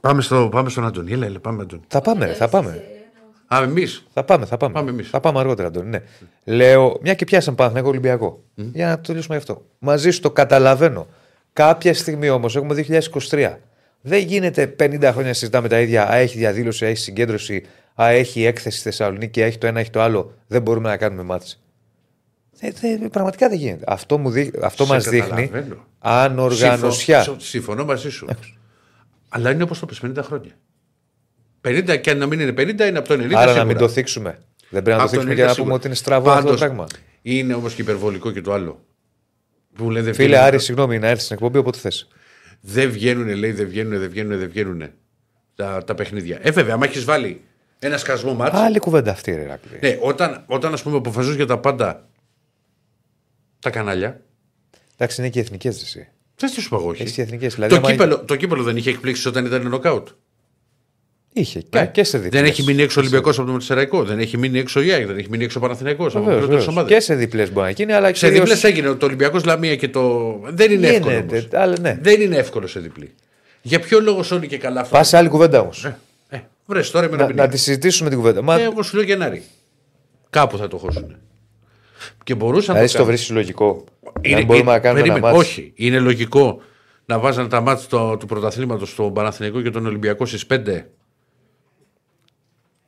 Πάμε, 0.00 0.22
στο, 0.22 0.48
πάμε 0.52 0.68
στον 0.70 0.86
Αντώνη. 0.86 1.12
Έλα, 1.12 1.26
έλα, 1.26 1.38
πάμε 1.40 1.62
Αντώνη. 1.62 1.82
Θα 1.88 2.00
πάμε, 2.00 2.26
ρε, 2.26 2.32
θα 2.32 2.48
πάμε. 2.48 2.82
Α, 3.54 3.60
εμείς. 3.62 4.04
Θα 4.12 4.24
πάμε, 4.24 4.46
θα 4.46 4.56
πάμε. 4.56 4.72
Πάμε 4.72 4.90
εμείς. 4.90 5.08
Θα 5.08 5.20
πάμε 5.20 5.38
αργότερα, 5.38 5.68
Αντώνη. 5.68 5.88
Ναι. 5.88 6.02
Λέω, 6.44 6.98
μια 7.02 7.14
και 7.14 7.24
πιάσαμε 7.24 7.56
Παναθηναϊκό 7.56 7.90
Ολυμπιακό. 7.90 8.42
Για 8.54 8.86
να 8.88 9.00
το 9.00 9.12
λύσουμε 9.12 9.34
γι' 9.36 9.40
αυτό. 9.50 9.62
Μαζί 9.78 10.10
σου 10.10 10.20
το 10.20 10.30
καταλαβαίνω. 10.30 11.06
Κάποια 11.52 11.94
στιγμή 11.94 12.28
όμως, 12.30 12.56
έχουμε 12.56 12.74
2023. 12.74 13.58
Δεν 14.08 14.18
γίνεται 14.26 14.74
50 14.80 14.98
χρόνια 15.00 15.22
να 15.28 15.32
συζητάμε 15.32 15.68
τα 15.68 15.80
ίδια. 15.80 16.08
Α, 16.10 16.14
έχει 16.14 16.38
διαδήλωση, 16.38 16.84
α, 16.84 16.88
έχει 16.88 16.98
συγκέντρωση, 16.98 17.64
α, 18.02 18.08
έχει 18.08 18.44
έκθεση 18.44 18.78
στη 18.78 18.88
Θεσσαλονίκη, 18.88 19.42
α, 19.42 19.46
έχει 19.46 19.58
το 19.58 19.66
ένα, 19.66 19.80
έχει 19.80 19.90
το 19.90 20.00
άλλο. 20.00 20.34
Δεν 20.46 20.62
μπορούμε 20.62 20.88
να 20.88 20.96
κάνουμε 20.96 21.22
μάτς. 21.22 21.62
Δεν, 22.58 22.74
δεν, 22.80 23.10
πραγματικά 23.10 23.48
δεν 23.48 23.58
γίνεται. 23.58 23.84
Αυτό, 23.86 24.18
μου 24.18 24.30
δει, 24.30 24.52
αυτό 24.62 24.84
Σε 24.84 24.92
μας 24.92 25.08
δείχνει 25.08 25.28
καταλαβαίνω. 25.48 25.86
ανοργανωσιά. 25.98 27.22
Συμφω- 27.22 27.40
Συμφωνώ 27.40 27.84
μαζί 27.84 28.10
σου. 28.10 28.26
Αλλά 29.28 29.50
είναι 29.50 29.62
όπως 29.62 29.78
το 29.78 29.86
πες 29.86 30.00
50 30.04 30.22
χρόνια. 30.22 30.52
50 31.60 31.96
και 32.00 32.10
αν 32.10 32.18
να 32.18 32.26
μην 32.26 32.40
είναι 32.40 32.52
50 32.52 32.86
είναι 32.88 32.98
από 32.98 33.08
το 33.08 33.14
90 33.14 33.18
Άρα 33.24 33.40
σίγουρα. 33.40 33.54
να 33.54 33.64
μην 33.64 33.76
το 33.76 33.88
θίξουμε. 33.88 34.38
Δεν 34.70 34.82
πρέπει 34.82 34.90
να 34.90 34.96
το 34.96 35.02
Από 35.02 35.02
το 35.04 35.08
θίξουμε 35.10 35.32
90 35.32 35.34
για 35.36 35.44
να 35.44 35.50
σίγουρα. 35.50 35.62
πούμε 35.64 35.74
ότι 35.74 35.86
είναι 35.86 35.96
στραβό 35.96 36.30
αυτό 36.30 36.40
το 36.42 36.46
Πάντως, 36.46 36.60
πράγμα. 36.60 36.86
Είναι 37.22 37.54
όμως 37.54 37.74
και 37.74 37.82
υπερβολικό 37.82 38.30
και 38.30 38.40
το 38.40 38.52
άλλο. 38.52 38.84
Που 39.74 39.90
λένε, 39.90 40.04
δεν 40.04 40.14
Φίλε 40.14 40.26
βγαίνουν- 40.28 40.44
Άρη, 40.46 40.58
συγγνώμη, 40.58 40.98
να 40.98 41.06
έρθεις 41.06 41.24
στην 41.24 41.36
εκπομπή 41.36 41.58
όποτε 41.58 41.78
θες. 41.78 42.08
Δεν 42.60 42.90
βγαίνουν, 42.90 43.28
λέει, 43.34 43.52
δεν 43.52 43.68
βγαίνουν, 43.68 43.98
δεν 43.98 44.08
βγαίνουν, 44.08 44.38
δεν 44.38 44.48
βγαίνουν 44.48 44.90
τα, 45.54 45.84
τα 45.84 45.94
παιχνίδια. 45.94 46.38
Ε, 46.42 46.50
βέβαια, 46.50 46.74
άμα 46.74 46.84
έχεις 46.86 47.04
βάλει 47.04 47.40
ένα 47.78 47.98
σκασμό 47.98 48.34
μάτς, 48.34 48.58
Άλλη 48.58 48.78
κουβέντα 48.78 49.10
αυτή, 49.10 49.34
ρε 49.34 49.46
Ρακλή. 49.46 49.78
Ναι, 49.82 49.98
όταν, 50.00 50.44
όταν 50.46 50.72
ας 50.72 50.82
πούμε 50.82 50.96
αποφασίζουν 50.96 51.36
για 51.36 51.46
τα 51.46 51.58
πάντα 51.58 52.08
τα 53.58 53.70
κανάλια, 53.70 54.20
Εντάξει, 54.94 55.20
είναι 55.20 55.30
και 55.30 55.40
εθνικές 55.40 55.82
εσύ. 55.82 56.08
Δεν 56.36 56.50
τι 56.50 56.60
σου 56.60 56.68
πω 56.68 56.76
εγώ, 56.76 56.88
όχι. 56.88 57.02
Έχεις 57.02 57.18
εθνικές. 57.18 57.54
Δηλαδή, 57.54 57.72
Το 57.72 57.78
άμα- 57.78 57.90
κύπελο, 57.90 58.24
το 58.24 58.36
κύπελο 58.36 58.62
δεν 58.62 58.76
είχε 58.76 58.90
εκπλήξεις 58.90 59.26
όταν 59.26 59.44
ήταν 59.44 59.68
νοκάουτ. 59.68 60.08
Είχε 61.38 61.60
και, 61.60 61.88
και 61.92 62.04
σε 62.04 62.18
διπλές. 62.18 62.40
Δεν 62.42 62.50
έχει 62.50 62.62
μείνει 62.62 62.82
έξω 62.82 63.00
ο 63.00 63.02
Ολυμπιακός 63.02 63.38
από 63.38 63.46
το 63.46 63.52
Μετσεραϊκό. 63.52 64.04
Δεν 64.04 64.18
έχει 64.18 64.38
μείνει 64.38 64.58
έξω 64.58 64.80
ο 64.80 64.82
Ιάκ. 64.82 65.06
Δεν 65.06 65.16
έχει 65.18 65.28
μείνει 65.30 65.44
έξω 65.44 65.58
ο 65.58 65.62
Παναθηναϊκός 65.62 66.14
από 66.14 66.24
Βεβαίως, 66.24 66.34
μικρότερε 66.40 66.58
βεβαίως. 66.58 66.76
ομάδε. 66.76 66.94
Και 66.94 67.00
σε 67.00 67.14
διπλές 67.14 67.52
μπορεί 67.52 67.66
να 67.66 67.72
γίνει, 67.72 67.92
αλλά 67.92 68.06
Σε 68.06 68.12
κυρίως 68.12 68.38
διπλές 68.38 68.64
έγινε 68.64 68.94
το 68.94 69.06
Ολυμπιακός 69.06 69.44
Λαμία 69.44 69.76
και 69.76 69.88
το. 69.88 70.32
Δεν 70.48 70.72
είναι 70.72 70.86
εύκολο. 70.88 71.10
γίνεται, 71.14 71.36
όμως. 71.36 71.48
αλλά 71.52 71.74
ναι. 71.80 71.98
Δεν 72.02 72.20
είναι 72.20 72.36
εύκολο 72.36 72.66
σε 72.66 72.80
διπλή. 72.80 73.14
Για 73.62 73.80
ποιο 73.80 74.00
λόγο 74.00 74.22
Σόνι 74.22 74.46
και 74.46 74.58
καλά 74.58 74.82
Πας 74.86 75.08
σε 75.08 75.16
άλλη 75.16 75.28
κουβέντα 75.28 75.60
όμως. 75.60 75.84
Ε, 76.28 76.40
βρες 76.66 76.90
τώρα 76.90 77.08
με 77.10 77.16
Να, 77.16 77.24
ένα 77.24 77.34
να 77.34 77.48
τη 77.48 77.56
συζητήσουμε 77.58 78.08
την 78.08 78.18
κουβέντα. 78.18 78.42
Μα 78.42 78.58
Ε, 78.60 78.62
εγώ 78.62 78.82
σου 78.82 78.96
λέω 78.96 79.04
Γενάρη. 79.04 79.42
Κάπου 80.30 80.56
θα 80.58 80.68
το 80.68 80.76
χώσουν. 80.76 81.16
Και 82.24 82.34
μπορούσαν 82.34 82.74
δηλαδή 82.74 82.92
το 82.92 82.98
το 82.98 83.04
κάνουν. 83.04 83.20
βρει 83.24 83.34
λογικό; 83.34 83.84
Είναι- 84.20 84.38
να 84.38 84.44
μπορούμε 84.44 84.72
να 84.72 84.78
κάνουμε 84.78 85.00
περίμενε, 85.00 85.26
ένα 85.26 85.36
μάτι. 85.36 85.48
Όχι, 85.48 85.72
είναι 85.74 85.98
λογικό 85.98 86.60
να 87.06 87.18
βάζανε 87.18 87.48
τα 87.48 87.60
μάτια 87.60 87.86
του, 87.88 88.16
του 88.20 88.26
πρωταθλήματος 88.26 88.90
στον 88.90 89.12
Παναθηναϊκό 89.12 89.60
και 89.62 89.70
τον 89.70 89.86
Ολυμπιακό 89.86 90.26
στις 90.26 90.46
5. 90.46 90.86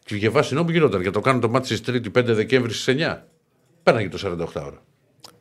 Και 0.08 0.16
για 0.16 0.30
βάση 0.30 0.54
νόμου 0.54 0.70
γινόταν 0.70 1.02
και 1.02 1.10
το 1.10 1.20
κάνουν 1.20 1.40
το 1.40 1.48
μάτι 1.48 1.66
στις 1.66 1.80
3η 1.86 2.18
5 2.18 2.24
Δεκέμβρη 2.24 2.72
στις 2.72 2.94
9. 2.98 3.16
Πέρναγε 3.82 4.08
το 4.08 4.18
48 4.24 4.62
ώρα. 4.64 4.82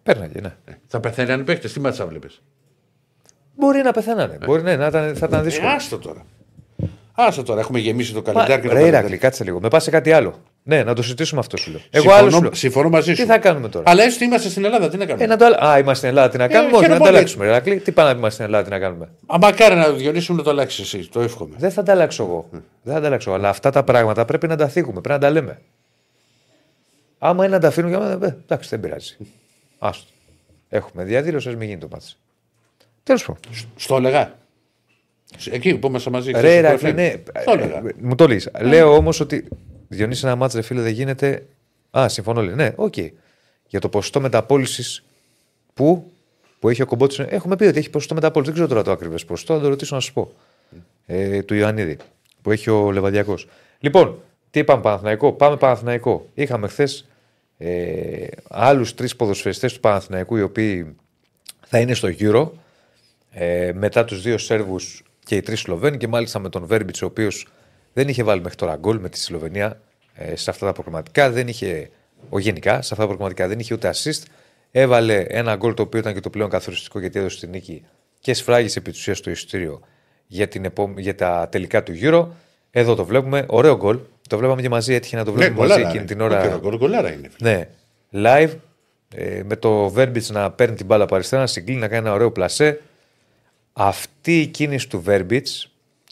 Πέρναγε, 0.04 0.42
ναι. 0.42 0.56
Ε, 0.66 0.72
θα 0.88 1.00
πεθαίνανε 1.00 1.42
οι 1.42 1.46
παίχτε, 1.46 1.68
τι 1.68 1.80
μάτσα 1.80 2.06
βλέπεις; 2.06 2.42
Μπορεί 3.56 3.82
να 3.82 3.92
πεθαίνανε. 3.92 4.38
Μπορεί 4.46 4.62
ναι, 4.62 4.76
να 4.76 4.88
ήταν, 4.88 5.16
θα 5.16 5.26
ήταν 5.26 5.44
δύσκολο. 5.44 5.70
Ε, 5.70 5.74
άστο 5.74 5.98
τώρα. 5.98 6.26
Άστο 7.14 7.44
τώρα, 7.44 7.60
έχουμε 7.60 7.80
γεμίσει 7.80 8.14
το 8.14 8.22
Μα, 8.26 8.32
καλεντάρι 8.32 8.62
και 8.62 8.68
το 8.68 8.74
ρε 8.74 8.80
καλεντάρι. 8.80 9.06
Ηρακλή, 9.06 9.18
κάτσε 9.18 9.44
λίγο. 9.44 9.60
Με 9.60 9.68
πας 9.68 9.84
σε 9.84 9.90
κάτι 9.90 10.12
άλλο. 10.12 10.42
Ναι, 10.70 10.84
να 10.84 10.94
το 10.94 11.02
συζητήσουμε 11.02 11.40
αυτό 11.40 11.58
σου 11.58 11.72
λέω. 11.72 11.80
Εγώ 11.90 12.02
Συμφωνώ- 12.04 12.22
άλλο 12.22 12.32
σου 12.36 12.42
λέω. 12.42 12.54
Συμφωνώ 12.54 12.90
μαζί 12.90 13.14
σου. 13.14 13.22
Τι 13.22 13.28
θα 13.28 13.38
κάνουμε 13.38 13.70
τώρα; 13.70 13.90
Αλλά 13.90 14.04
έστω 14.04 14.24
είμαστε 14.24 14.50
στην 14.50 14.66
Ελλάδα, 14.66 14.90
τι 14.90 14.98
να 14.98 15.06
κάνουμε; 15.06 15.24
Ε, 15.24 15.28
να 15.28 15.38
το 15.38 15.46
άλλο. 15.46 15.56
Α, 15.66 15.78
είμαστε 15.78 15.94
στην 15.96 16.10
Ελλάδα, 16.10 16.30
τι 16.30 16.38
να 16.38 16.48
κάνουμε; 16.48 16.66
Όχι, 16.72 16.76
να 16.76 16.82
χαίρομαι 16.82 16.98
το 17.00 17.04
πολύ. 17.06 17.18
αλλάξουμε. 17.18 17.46
ρε 17.46 17.52
Ηρακλή, 17.52 17.80
τι 17.80 17.92
πάνε 17.92 18.12
να 18.12 18.18
είμαστε 18.18 18.34
στην 18.34 18.46
Ελλάδα, 18.46 18.64
τι 18.64 18.70
να 18.70 18.80
κάνουμε; 18.80 19.10
Α, 19.26 19.38
μακάρι 19.42 19.76
να 19.76 19.90
διονύσουμε 19.92 20.38
να 20.38 20.44
το 20.44 20.50
αλλάξεις 20.50 20.80
εσύ, 20.94 21.10
το 21.10 21.20
εύχομαι. 21.22 21.56
Δεν 21.58 21.72
θα 21.72 21.84
τα 21.84 21.92
αλλάξω 21.92 22.24
εγώ. 22.24 22.50
Δεν 22.84 22.94
θα 22.94 23.00
τα 23.02 23.08
αλλάξω. 23.08 23.32
Αλλά 23.32 23.50
αυτά 23.50 23.70
τα 23.70 23.84
πράγματα 23.84 24.26
πρέπει 24.26 24.48
να 24.48 24.56
τα 24.56 24.68
θίγουμε, 24.68 25.02
πρέπει 25.02 25.20
να 25.22 25.28
τα 25.28 25.30
λέμε. 25.34 25.62
Άμα 27.20 27.46
είναι 27.46 27.54
να 27.56 27.62
τα 27.62 27.68
αφήνουμε 27.68 27.96
για 27.98 28.06
μένα, 28.06 28.26
ε, 28.26 28.36
εντάξει, 28.44 28.70
δεν 28.70 28.80
πειράζει. 28.80 29.18
Άστο. 29.80 30.06
Έχουμε 30.70 31.04
διαδήλωση, 31.04 31.50
ας 31.50 31.56
μην 31.56 31.68
γίνει 31.68 31.80
το 31.80 31.88
μάτι. 31.92 32.06
Τέλος 33.04 33.26
πάντων. 33.26 33.42
Στο 33.76 33.96
έλεγα. 33.96 34.34
Εκεί 35.52 35.76
που 35.78 35.88
είμαστε 35.88 36.10
μαζί. 36.10 36.32
Ρε, 36.32 36.38
χθες 36.38 36.52
στο 36.80 36.88
Ηρακλή, 36.88 36.90
FM. 36.90 36.94
ναι. 36.96 37.14
Το 37.46 37.52
έλεγα. 37.52 37.78
Ε, 37.78 37.82
Μου 38.02 38.16
το 38.16 38.28
λύσει. 38.28 38.50
Λέω 38.62 38.96
όμως 38.96 39.20
ότι 39.20 39.48
Διονύση 39.88 40.26
ένα 40.26 40.36
μάτς, 40.36 40.54
ρε 40.54 40.62
φίλε, 40.62 40.82
δεν 40.82 40.92
γίνεται. 40.92 41.46
Α, 41.98 42.10
συμφωνώ, 42.10 42.42
λέει. 42.42 42.56
Ναι, 42.56 42.74
οκ. 42.76 42.94
Για 43.68 43.80
το 43.80 43.90
ποσοστό 43.90 44.20
μεταπόλησης 44.20 45.04
που, 45.74 46.12
που 46.60 46.70
έχει 46.70 46.82
ο 46.82 46.86
κομπότης. 46.86 47.20
Έχουμε 47.20 47.56
πει 47.56 47.64
ότι 47.64 47.78
έχει 47.78 47.90
ποσοστό 47.90 48.14
μεταπόλησης. 48.14 48.54
Δεν 48.54 48.64
ξέρω 48.64 48.80
τώρα 48.80 48.90
το 48.90 49.02
ακριβές 49.02 49.26
ποσοστό, 49.26 49.54
θα 49.54 49.62
το 49.62 49.68
ρωτήσω 49.68 49.96
να 49.96 50.02
σα 50.02 50.12
πω. 50.12 50.32
Ε, 51.06 51.44
του 51.44 51.54
Ιωαννίδη 51.54 51.98
που 52.42 52.52
έχει 52.52 52.70
ο 52.70 52.92
Λεβαδιακός. 52.92 53.48
Λοιπόν, 53.80 54.20
τι 54.52 54.60
είπαμε 54.60 54.82
Παναθηναϊκό; 54.82 55.34
Πάμε 55.34 55.58
Παναθηναϊκό. 55.58 56.30
Είχαμε 56.34 56.68
χθες 56.68 57.08
ε, 57.58 58.28
άλλους 58.50 58.94
τρεις 58.94 59.16
ποδοσφαιριστές 59.16 59.74
του 59.74 59.80
Παναθηναϊκού 59.80 60.36
οι 60.36 60.42
οποίοι 60.42 60.96
θα 61.66 61.80
είναι 61.80 61.94
στο 61.94 62.08
γύρο 62.08 62.54
ε, 63.32 63.72
μετά 63.74 64.06
τους 64.06 64.22
δύο 64.22 64.38
Σέρβους 64.38 65.04
και 65.24 65.36
οι 65.36 65.42
τρεις 65.42 65.60
Σλοβαίνοι 65.60 65.98
και 65.98 66.08
μάλιστα 66.08 66.40
με 66.40 66.50
τον 66.50 66.66
Βέρμπιτς, 66.66 67.02
ο 67.02 67.06
οποίος 67.06 67.48
δεν 67.98 68.08
είχε 68.08 68.24
βάλει 68.24 68.42
μέχρι 68.42 68.58
τώρα 68.58 68.76
γκολ 68.76 69.00
με 69.00 69.10
τη 69.10 69.18
Σλοβενία 69.20 69.82
ε, 70.14 70.36
σε 70.36 70.50
αυτά 70.50 70.66
τα 70.66 70.72
προγραμματικά. 70.74 71.30
Δεν 71.32 71.48
είχε, 71.48 71.90
ο 72.30 72.40
γενικά, 72.40 72.72
σε 72.72 72.78
αυτά 72.78 72.96
τα 72.96 73.06
προγραμματικά 73.06 73.48
δεν 73.48 73.60
είχε 73.60 73.74
ούτε 73.74 73.94
assist. 73.94 74.22
Έβαλε 74.72 75.16
ένα 75.28 75.56
γκολ 75.56 75.74
το 75.74 75.82
οποίο 75.82 76.00
ήταν 76.00 76.14
και 76.14 76.20
το 76.20 76.30
πλέον 76.30 76.50
καθοριστικό 76.50 77.00
γιατί 77.00 77.20
έδωσε 77.20 77.40
την 77.40 77.50
νίκη 77.50 77.84
και 78.20 78.34
σφράγισε 78.34 78.80
επί 78.80 78.92
της 78.92 79.00
ουσίας 79.00 79.22
το 79.22 79.32
εισιτήριο 79.32 79.82
για, 80.28 80.48
την 80.48 80.66
επό... 80.66 80.94
για 80.98 81.16
τα 81.16 81.48
τελικά 81.52 81.84
του 81.84 81.92
γύρω. 81.94 82.34
Εδώ 82.72 82.96
το 82.96 83.06
βλέπουμε. 83.06 83.46
Ωραίο 83.48 83.78
γκολ. 83.78 84.00
Το 84.30 84.38
βλέπαμε 84.38 84.62
και 84.62 84.70
μαζί. 84.70 84.94
Έτυχε 84.94 85.16
να 85.16 85.24
το 85.26 85.32
Ναι, 85.32 85.38
βλέπουμε 85.38 85.60
μαζί 85.60 85.72
γκολάρα 85.74 85.90
εκείνη 85.90 86.04
είναι. 86.04 86.14
την 86.14 86.22
ώρα. 86.22 86.42
Όχι, 86.50 86.60
γκολ- 86.60 86.78
γκολάρα 86.78 87.12
είναι. 87.14 87.30
Ναι. 87.40 87.68
Live 88.14 88.54
ε, 89.16 89.42
με 89.46 89.56
το 89.56 89.94
Verbitz 89.98 90.26
να 90.28 90.52
παίρνει 90.52 90.76
την 90.76 90.86
μπάλα 90.86 91.04
από 91.04 91.16
αριστερά, 91.16 91.42
να 91.42 91.48
συγκλίνει, 91.48 91.80
να 91.80 91.88
κάνει 91.88 92.06
ένα 92.06 92.16
ωραίο 92.16 92.32
πλασέ. 92.32 92.82
Αυτή 93.74 94.40
η 94.42 94.48
κίνηση 94.48 94.90
του 94.90 95.04
Verbitz 95.08 95.66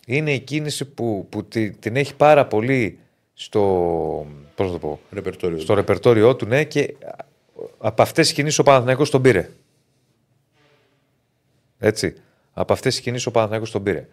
είναι 0.06 0.34
η 0.34 0.40
κίνηση 0.40 0.86
που, 0.86 1.28
που 1.30 1.46
τη- 1.46 1.72
την 1.72 1.96
έχει 1.96 2.16
πάρα 2.16 2.46
πολύ 2.48 3.00
στο, 3.34 3.62
πώς 4.56 4.68
να 4.68 4.72
το 4.74 4.80
πω, 4.80 5.00
Ρεπερτόριο. 5.12 5.60
στο 5.60 5.74
ρεπερτόριό 5.74 6.36
του, 6.36 6.46
ναι, 6.46 6.64
και 6.64 6.96
από 7.78 8.02
αυτές 8.02 8.26
τις 8.28 8.36
κινήσεις 8.36 8.60
ο 8.60 8.64
Παναθηναϊκός 8.64 9.10
τον 9.10 9.22
πήρε. 9.22 9.50
Έτσι. 11.80 12.14
Από 12.54 12.74
αυτές 12.74 12.94
τις 12.96 13.04
κινήσεις 13.04 13.26
ο 13.26 13.32
Παναθηναϊκός 13.32 13.72
τον 13.72 13.84
πήρε. 13.84 14.08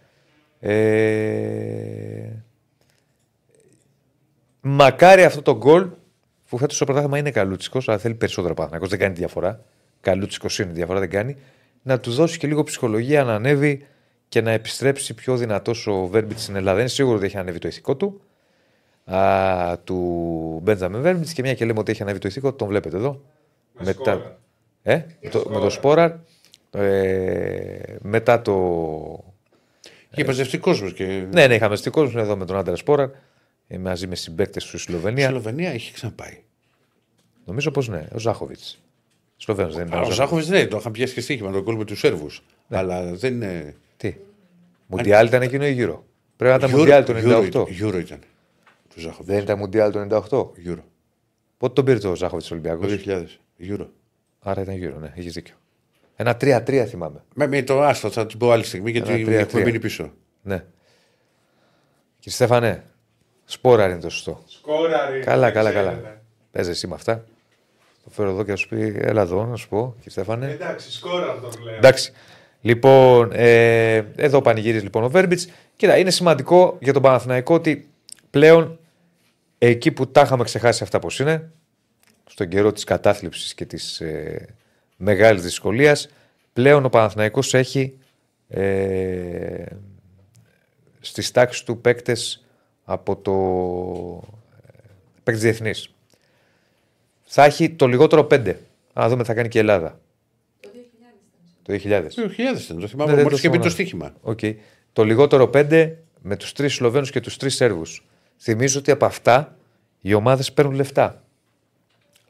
Ε... 0.61 2.29
Μακάρι 4.61 5.25
αυτό 5.25 5.43
το 5.43 5.57
γκολ 5.57 5.89
που 6.49 6.59
φέτος 6.59 6.77
στο 6.77 6.85
πρωτάθλημα 6.85 7.19
είναι 7.19 7.31
καλούτσικος, 7.31 7.89
αλλά 7.89 7.99
θέλει 7.99 8.15
περισσότερο 8.15 8.55
Παναθηναϊκός, 8.55 8.91
δεν 8.91 8.99
κάνει 8.99 9.15
διαφορά. 9.15 9.65
Καλούτσικος 10.01 10.59
είναι, 10.59 10.73
διαφορά 10.73 10.99
δεν 10.99 11.11
κάνει. 11.11 11.37
Να 11.83 12.01
του 12.01 12.11
δώσει 12.11 12.39
και 12.39 12.47
λίγο 12.47 12.63
ψυχολογία 12.63 13.25
να 13.25 13.35
ανέβει 13.35 13.87
και 14.33 14.41
να 14.41 14.51
επιστρέψει 14.51 15.15
πιο 15.15 15.37
δυνατός 15.37 15.87
ο 15.87 16.07
Βέρμπιτς 16.07 16.43
στην 16.43 16.57
Ελλάδα. 16.57 16.81
Είναι 16.81 16.89
σίγουρο 16.89 17.17
ότι 17.17 17.25
έχει 17.25 17.39
ανέβει 17.39 17.59
το 17.59 17.69
ηθικό 17.69 17.97
του. 17.97 18.21
Α, 19.05 19.79
του 19.79 20.61
Μπέντζαμιν 20.63 21.01
Βέρμπιτς 21.01 21.33
και 21.33 21.43
μια 21.43 21.55
και 21.55 21.65
λέμε 21.65 21.79
ότι 21.79 21.91
έχει 21.91 22.03
ανέβει 22.03 22.19
το 22.19 22.29
ηθικό 22.29 22.51
του, 22.51 22.57
τον 22.57 22.69
βλέπετε 22.69 22.97
εδώ. 22.97 23.23
Με 23.73 23.93
σκόρα. 23.93 24.39
Ε, 24.83 25.01
με 25.21 25.29
το, 25.31 25.45
με 25.49 25.61
το 25.61 25.71
Σπόραρ. 25.71 26.13
Ε, 26.71 27.97
μετά 28.01 28.43
το. 28.43 29.25
Και 30.15 30.25
παζευτεί 30.25 30.59
κόσμο. 30.59 30.91
Και... 30.91 31.05
Ναι, 31.33 31.47
ναι, 31.47 31.55
είχαμε 31.55 31.77
στην 31.77 31.93
κόσμο 31.93 32.21
εδώ 32.23 32.37
με 32.37 32.45
τον 32.45 32.57
Άντρας 32.57 32.79
Σπόραρ. 32.79 33.11
Ε, 33.69 33.79
μαζί 33.79 34.07
με 34.07 34.15
συμπαίκτες 34.15 34.65
του 34.65 34.69
στη 34.69 34.77
Η 34.77 34.81
Σλοβενία. 34.95 35.29
Σλοβενία 35.29 35.71
έχει 35.71 35.93
ξαναπάει. 35.93 36.43
Νομίζω 37.45 37.71
πως 37.71 37.89
ναι, 37.89 38.07
ο 38.15 38.19
Ζάχοβιτς. 38.19 38.81
Σλοβαίνος 39.37 39.75
δεν 39.75 39.87
ήταν. 39.87 40.03
Ο 40.03 40.11
Ζάχοβιτς. 40.11 40.17
Ζάχοβιτς 40.17 40.49
ναι, 40.49 40.67
το 40.67 40.77
είχαν 40.77 40.93
πιάσει 40.93 41.15
και 41.15 41.21
στοίχημα 41.21 41.51
τον 41.51 41.65
κόλ 41.65 41.77
με 41.77 41.85
του 41.85 41.97
Σέρβους. 41.97 42.43
Αλλά 42.69 43.03
δεν 43.03 43.35
είναι. 43.35 43.75
Τι; 44.03 44.17
Μουντιάλ 44.87 45.27
ήταν 45.27 45.43
εκείνο 45.43 45.67
ή 45.67 45.73
γύρω. 45.73 46.05
Πρέπει 46.37 46.59
να 46.61 46.67
ήταν 46.67 46.71
Euro- 46.77 46.79
Μουντιάλ 46.79 47.05
το 47.05 47.13
Euro 47.17 47.43
98. 47.43 47.45
ήταν, 47.47 47.65
Euro 47.81 47.99
ήταν. 48.01 48.19
Του 48.95 49.01
Ζάχοβιτς. 49.01 49.27
Δεν 49.27 49.39
ήταν 49.43 49.59
Μουντιάλ 49.59 49.93
το 49.93 50.01
98. 50.01 50.51
Euro. 50.67 50.83
Πότε 51.59 51.73
τον 51.73 51.85
πήρε 51.85 51.99
το 51.99 52.17
Ζάχοβιτς 52.17 52.51
Ολυμπιακός; 52.51 52.87
Το 52.91 52.97
2000. 52.97 53.27
Euro. 53.61 53.87
Άρα 54.41 54.61
ήταν 54.63 54.75
γύρω, 54.77 54.99
ναι, 54.99 55.13
έχεις 55.17 55.33
δίκιο. 55.33 55.55
Ένα 56.17 56.37
3-3 56.41 56.85
θυμάμαι. 56.89 57.25
Με, 57.35 57.47
με 57.47 57.63
το 57.63 57.83
άστο 57.83 58.11
θα 58.11 58.27
την 58.27 58.39
πω 58.39 58.51
άλλη 58.51 58.65
στιγμή 58.65 58.91
γιατί 58.91 59.13
Ένα 59.13 59.25
τρία, 59.25 59.39
έχουμε 59.39 59.53
τρία. 59.53 59.65
μείνει 59.65 59.79
πίσω. 59.79 60.13
Ναι. 60.43 60.57
Κύριε 62.19 62.35
Στέφανε, 62.37 62.85
σπόρα 63.45 63.89
είναι 63.89 64.01
το 64.01 64.11
σωστό. 64.11 64.43
Σκόραρη. 64.47 65.21
Καλά, 65.21 65.45
δεν 65.45 65.53
καλά, 65.55 65.71
ξέρετε. 65.71 65.95
καλά. 65.95 66.21
Παίζε 66.51 66.71
εσύ 66.71 66.87
με 66.87 66.95
αυτά. 66.95 67.25
Το 68.05 68.11
φέρω 68.11 68.31
εδώ 68.31 68.45
και 68.45 68.51
να 68.51 68.57
σου 68.57 68.69
πει, 68.69 68.95
έλα 68.97 69.21
εδώ 69.23 69.45
να 69.45 69.57
σου 69.57 69.69
πω, 69.69 69.93
κύριε 69.95 70.11
Στέφανε. 70.11 70.51
Εντάξει, 70.51 70.93
σκόραρ 70.93 71.41
τον 71.41 71.63
λέω. 71.63 71.75
Εντάξει. 71.75 72.13
Λοιπόν, 72.65 73.31
ε, 73.33 73.97
εδώ 74.17 74.41
πανηγύριζε 74.41 74.83
λοιπόν 74.83 75.05
ο 75.05 75.11
Βέρμπιτς. 75.11 75.49
Κοίτα, 75.77 75.97
είναι 75.99 76.11
σημαντικό 76.11 76.77
για 76.81 76.93
τον 76.93 77.03
Παναθηναϊκό 77.03 77.55
ότι 77.55 77.89
πλέον 78.31 78.79
εκεί 79.59 79.93
που 79.93 80.11
τα 80.11 80.21
είχαμε 80.21 80.45
ξεχάσει 80.45 80.83
αυτά 80.83 80.99
πώς 80.99 81.19
είναι, 81.19 81.51
στον 82.27 82.49
καιρό 82.49 82.73
της 82.73 82.85
κατάθλιψης 82.85 83.55
και 83.55 83.65
της 83.65 84.01
ε, 84.01 84.47
μεγάλης 84.97 85.43
δυσκολίας, 85.43 86.09
πλέον 86.53 86.85
ο 86.85 86.89
Παναθηναϊκός 86.89 87.55
έχει 87.55 87.99
ε, 88.49 89.65
στις 91.01 91.31
τάξεις 91.31 91.63
του 91.63 91.81
παίκτες 91.81 92.45
από 92.85 93.17
το 93.17 93.33
ε, 94.67 94.79
παίκτες 95.23 95.43
διεθνείς. 95.43 95.95
Θα 97.23 97.45
έχει 97.45 97.71
το 97.71 97.87
λιγότερο 97.87 98.25
πέντε. 98.25 98.59
Α 98.93 99.07
δούμε 99.09 99.23
τι 99.23 99.29
θα 99.29 99.35
κάνει 99.35 99.49
και 99.49 99.59
η 99.59 99.61
Ελλάδα. 99.61 100.01
Το 101.63 101.73
2000. 101.73 101.79
Το 102.15 102.23
2000 102.23 102.61
ήταν, 102.65 102.79
το 102.81 102.87
θυμάμαι. 102.87 103.11
Ναι, 103.11 103.17
δεν 103.17 103.25
Μόλις 103.25 103.29
το 103.29 103.29
είχε 103.29 103.37
πει 103.37 103.39
θυμάμαι. 103.41 103.63
το 103.63 103.69
στοίχημα. 103.71 104.15
Οκ. 104.21 104.39
Το 104.93 105.05
λιγότερο 105.05 105.49
πέντε 105.49 105.99
με 106.23 106.37
τους 106.37 106.53
τρεις 106.53 106.75
Σλοβαίνους 106.75 107.11
και 107.11 107.21
τους 107.21 107.37
τρεις 107.37 107.55
Σέρβους. 107.55 108.05
Θυμίζω 108.39 108.79
ότι 108.79 108.91
από 108.91 109.05
αυτά 109.05 109.57
οι 110.01 110.15
ομάδες 110.15 110.53
παίρνουν 110.53 110.75
λεφτά. 110.75 111.23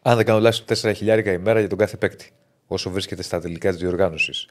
Αν 0.02 0.16
δεν 0.16 0.24
κάνω 0.24 0.40
λάθος, 0.40 0.64
4 0.64 0.92
χιλιάρικα 0.94 1.32
ημέρα 1.32 1.59
για 1.60 1.68
τον 1.68 1.78
κάθε 1.78 1.96
παίκτη. 1.96 2.30
Όσο 2.66 2.90
βρίσκεται 2.90 3.22
στα 3.22 3.40
τελικά 3.40 3.70
της 3.70 3.78
διοργάνωσης. 3.80 4.46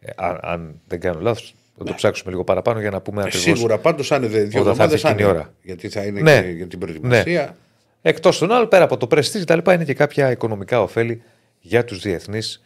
Ε, 0.00 0.10
αν, 0.16 0.38
αν 0.42 0.80
δεν 0.88 1.00
κάνω 1.00 1.20
λάθος, 1.20 1.54
θα 1.78 1.84
το 1.84 1.94
ψάξουμε 1.94 2.30
λίγο 2.30 2.44
παραπάνω 2.44 2.80
για 2.80 2.90
να 2.90 3.00
πούμε 3.00 3.22
Ε, 3.22 3.24
ακριβώς. 3.26 3.56
Σίγουρα 3.58 3.78
πάντως 3.78 4.12
αν 4.12 4.22
είναι 4.22 4.38
δύο 4.42 4.60
Όταν 4.60 4.74
θα 4.74 4.82
εβδομάδες. 4.84 4.94
έρθει 4.94 5.06
εκείνη 5.08 5.22
η 5.22 5.30
ώρα. 5.30 5.52
Γιατί 5.62 5.88
θα 5.88 6.02
είναι 6.04 6.20
Ναι. 6.20 6.42
και 6.42 6.48
για 6.48 6.66
την 6.66 6.78
προετοιμασία. 6.78 7.56
Εκτός 8.02 8.38
των 8.38 8.52
άλλων, 8.52 8.68
πέρα 8.68 8.84
από 8.84 8.96
το 8.96 9.06
πρεστή 9.06 9.38
και 9.38 9.44
τα 9.44 9.54
λοιπά, 9.56 9.72
είναι 9.74 9.84
και 9.84 9.94
κάποια 9.94 10.30
οικονομικά 10.30 10.82
ωφέλη 10.82 11.22
για 11.60 11.84
τους 11.84 12.00
διεθνείς 12.00 12.62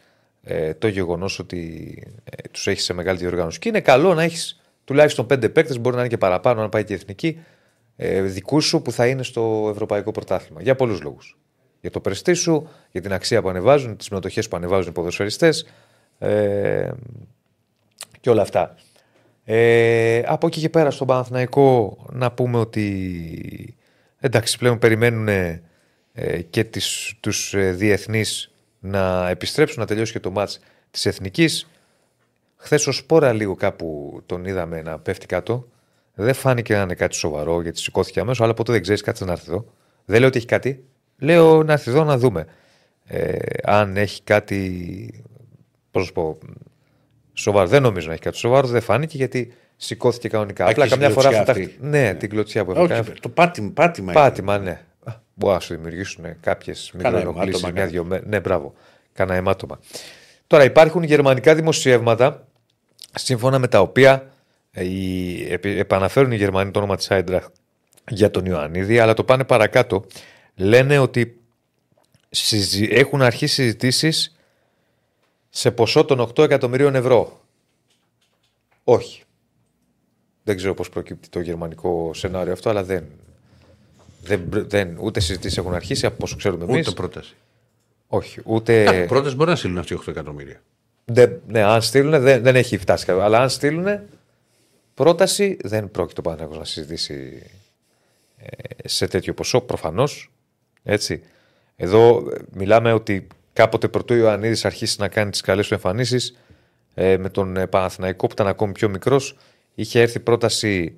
ε, 0.47 0.73
το 0.73 0.87
γεγονός 0.87 1.39
ότι 1.39 2.03
ε, 2.23 2.47
τους 2.51 2.67
έχεις 2.67 2.83
σε 2.83 2.93
μεγάλη 2.93 3.17
διοργάνωση. 3.17 3.59
Και 3.59 3.69
είναι 3.69 3.81
καλό 3.81 4.13
να 4.13 4.23
έχεις 4.23 4.61
τουλάχιστον 4.83 5.25
πέντε 5.25 5.49
παίκτες, 5.49 5.79
μπορεί 5.79 5.95
να 5.95 6.01
είναι 6.01 6.09
και 6.09 6.17
παραπάνω, 6.17 6.61
αν 6.61 6.69
πάει 6.69 6.83
και 6.83 6.93
η 6.93 6.95
εθνική, 6.95 7.39
ε, 7.95 8.21
δικούς 8.21 8.65
σου 8.65 8.81
που 8.81 8.91
θα 8.91 9.07
είναι 9.07 9.23
στο 9.23 9.67
Ευρωπαϊκό 9.71 10.11
Πρωτάθλημα. 10.11 10.61
Για 10.61 10.75
πολλούς 10.75 11.01
λόγους. 11.01 11.37
Για 11.81 11.91
το 11.91 11.99
πρεστή 11.99 12.33
σου, 12.33 12.69
για 12.91 13.01
την 13.01 13.13
αξία 13.13 13.41
που 13.41 13.49
ανεβάζουν, 13.49 13.97
τις 13.97 14.05
συμμετοχές 14.05 14.47
που 14.47 14.57
ανεβάζουν 14.57 14.89
οι 14.89 14.93
ποδοσφαιριστές. 14.93 15.65
Ε, 16.19 16.89
και 18.19 18.29
όλα 18.29 18.41
αυτά. 18.41 18.75
Ε, 19.43 20.21
από 20.25 20.47
εκεί 20.47 20.59
και 20.59 20.69
πέρα 20.69 20.91
στον 20.91 21.07
Παναθηναϊκό 21.07 21.97
να 22.11 22.31
πούμε 22.31 22.57
ότι 22.57 23.75
εντάξει 24.19 24.57
πλέον 24.57 24.79
περιμένουν 24.79 25.27
ε, 25.27 26.41
και 26.49 26.63
τις, 26.63 27.13
τους 27.19 27.53
ε, 27.53 27.71
διεθνείς 27.71 28.51
να 28.79 29.29
επιστρέψουν 29.29 29.79
να 29.79 29.85
τελειώσει 29.85 30.11
και 30.11 30.19
το 30.19 30.31
μάτς 30.31 30.59
της 30.91 31.05
Εθνικής. 31.05 31.67
Χθες 32.57 32.87
ο 32.87 32.91
Σπόρα 32.91 33.33
λίγο 33.33 33.55
κάπου 33.55 34.19
τον 34.25 34.45
είδαμε 34.45 34.81
να 34.81 34.99
πέφτει 34.99 35.25
κάτω. 35.25 35.67
Δεν 36.13 36.33
φάνηκε 36.33 36.75
να 36.75 36.81
είναι 36.81 36.93
κάτι 36.95 37.15
σοβαρό 37.15 37.61
γιατί 37.61 37.79
σηκώθηκε 37.79 38.19
αμέσως, 38.19 38.41
αλλά 38.41 38.53
ποτέ 38.53 38.71
δεν 38.71 38.81
ξέρεις, 38.81 39.01
κάτσε 39.01 39.25
να 39.25 39.31
έρθει 39.31 39.45
εδώ. 39.49 39.65
Δεν 40.05 40.19
λέω 40.19 40.27
ότι 40.27 40.37
έχει 40.37 40.47
κάτι. 40.47 40.83
Λέω 41.17 41.63
να 41.63 41.73
έρθει 41.73 41.89
εδώ 41.89 42.03
να 42.03 42.17
δούμε. 42.17 42.45
Ε, 43.05 43.37
αν 43.63 43.97
έχει 43.97 44.21
κάτι. 44.23 45.23
Πώς 45.91 46.01
να 46.01 46.07
σου 46.07 46.13
πω. 46.13 46.37
Σοβαρό. 47.33 47.67
Δεν 47.67 47.81
νομίζω 47.81 48.07
να 48.07 48.13
έχει 48.13 48.21
κάτι 48.21 48.37
σοβαρό. 48.37 48.67
Δεν 48.67 48.81
φάνηκε 48.81 49.17
γιατί 49.17 49.53
σηκώθηκε 49.75 50.27
κανονικά. 50.27 50.65
Α, 50.65 50.69
Απλά 50.69 50.83
και 50.83 50.89
καμιά 50.89 51.09
στην 51.09 51.21
φορά 51.21 51.33
κλωτσιά 51.33 51.53
αυτά. 51.53 51.63
αυτή. 51.63 51.87
Ναι, 51.87 52.13
την 52.13 52.29
κλωτσιά 52.29 52.65
που 52.65 52.71
Όχι, 52.75 52.91
έκανε. 52.91 53.13
το 53.21 53.29
πάτημα. 53.29 53.71
πάτημα, 53.73 54.11
Πάτημα, 54.13 54.57
ναι. 54.57 54.81
Α, 55.07 55.13
Μπορεί 55.33 55.53
να 55.53 55.59
σου 55.59 55.73
δημιουργήσουν 55.75 56.39
κάποιες 56.39 56.93
Κάνα 56.97 57.17
μικροενοχλήσει 57.17 57.47
αιμάτωμα, 57.57 57.71
μια-δυο 57.73 58.03
μέρε. 58.03 58.23
Ναι, 58.27 58.39
μπράβο. 58.39 58.73
Κάνα 59.13 59.35
αιμάτωμα. 59.35 59.79
Τώρα 60.47 60.63
υπάρχουν 60.63 61.03
γερμανικά 61.03 61.55
δημοσιεύματα 61.55 62.47
σύμφωνα 63.13 63.59
με 63.59 63.67
τα 63.67 63.79
οποία 63.79 64.31
ε, 64.71 64.83
οι, 64.83 65.47
επι- 65.53 65.77
επαναφέρουν 65.79 66.31
οι 66.31 66.35
Γερμανοί 66.35 66.71
το 66.71 66.79
όνομα 66.79 66.95
της 66.95 67.11
Άιντραχ 67.11 67.47
για 68.09 68.31
τον 68.31 68.45
Ιωαννίδη, 68.45 68.99
αλλά 68.99 69.13
το 69.13 69.23
πάνε 69.23 69.43
παρακάτω. 69.43 70.05
Λένε 70.55 70.97
ότι 70.97 71.39
συζη- 72.29 72.91
έχουν 72.91 73.21
αρχίσει 73.21 73.53
συζητήσεις 73.53 74.35
σε 75.49 75.71
ποσό 75.71 76.05
των 76.05 76.19
8 76.19 76.43
εκατομμυρίων 76.43 76.95
ευρώ. 76.95 77.41
Όχι. 78.83 79.21
Δεν 80.43 80.55
ξέρω 80.55 80.73
πώς 80.73 80.89
προκύπτει 80.89 81.29
το 81.29 81.39
γερμανικό 81.39 82.13
σενάριο 82.13 82.53
αυτό, 82.53 82.69
αλλά 82.69 82.83
δεν. 82.83 83.05
Δεν, 84.27 84.49
δεν 84.49 84.97
ούτε 84.99 85.19
συζητήσεις 85.19 85.57
έχουν 85.57 85.73
αρχίσει 85.73 86.05
από 86.05 86.17
όσο 86.19 86.35
ξέρουμε 86.35 86.63
εμείς. 86.63 86.87
Ούτε 86.87 86.95
πρόταση. 86.95 87.35
Όχι. 88.07 88.41
Ούτε. 88.43 89.05
Πρόταση 89.07 89.35
μπορεί 89.35 89.49
να 89.49 89.55
στείλουν 89.55 89.77
αυτοί 89.77 89.93
οι 89.93 89.97
8 90.01 90.07
εκατομμύρια. 90.07 90.61
Δεν, 91.05 91.41
ναι, 91.47 91.61
αν 91.61 91.81
στείλουν, 91.81 92.21
δεν, 92.21 92.43
δεν 92.43 92.55
έχει 92.55 92.77
φτάσει 92.77 93.05
κάποιο. 93.05 93.21
Αλλά 93.21 93.41
αν 93.41 93.49
στείλουν 93.49 93.99
πρόταση, 94.93 95.57
δεν 95.63 95.91
πρόκειται 95.91 96.19
ο 96.19 96.23
Παναγιώτο 96.23 96.57
να 96.57 96.65
συζητήσει 96.65 97.43
ε, 98.37 98.87
σε 98.87 99.07
τέτοιο 99.07 99.33
ποσό, 99.33 99.61
προφανώς. 99.61 100.31
Έτσι. 100.83 101.23
Εδώ 101.75 102.29
ε, 102.33 102.37
μιλάμε 102.53 102.93
ότι 102.93 103.27
κάποτε 103.53 103.87
πρωτού 103.87 104.13
ο 104.13 104.17
Ιωαννίδης 104.17 104.65
αρχίσει 104.65 104.95
να 104.99 105.07
κάνει 105.07 105.31
τις 105.31 105.41
καλές 105.41 105.67
του 105.67 105.73
εμφανίσεις 105.73 106.37
ε, 106.93 107.17
με 107.17 107.29
τον 107.29 107.57
ε, 107.57 107.67
Παναθηναϊκό 107.67 108.27
που 108.27 108.33
ήταν 108.33 108.47
ακόμη 108.47 108.71
πιο 108.71 108.89
μικρός. 108.89 109.37
Είχε 109.75 110.01
έρθει 110.01 110.19
πρόταση, 110.19 110.93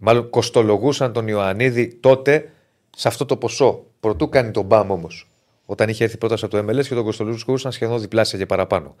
μάλλον 0.00 0.30
κοστολογούσαν 0.30 1.12
τον 1.12 1.28
Ιωαννίδη 1.28 1.94
τότε 1.94 2.50
σε 2.96 3.08
αυτό 3.08 3.24
το 3.24 3.36
ποσό. 3.36 3.84
Προτού 4.00 4.28
κάνει 4.28 4.50
τον 4.50 4.64
μπαμ 4.64 4.90
όμως. 4.90 5.30
Όταν 5.66 5.88
είχε 5.88 6.04
έρθει 6.04 6.16
πρόταση 6.16 6.44
από 6.44 6.56
το 6.56 6.64
MLS 6.64 6.86
και 6.86 6.94
τον 6.94 7.04
κοστολογούσαν 7.04 7.72
σχεδόν 7.72 8.00
διπλάσια 8.00 8.38
και 8.38 8.46
παραπάνω. 8.46 8.94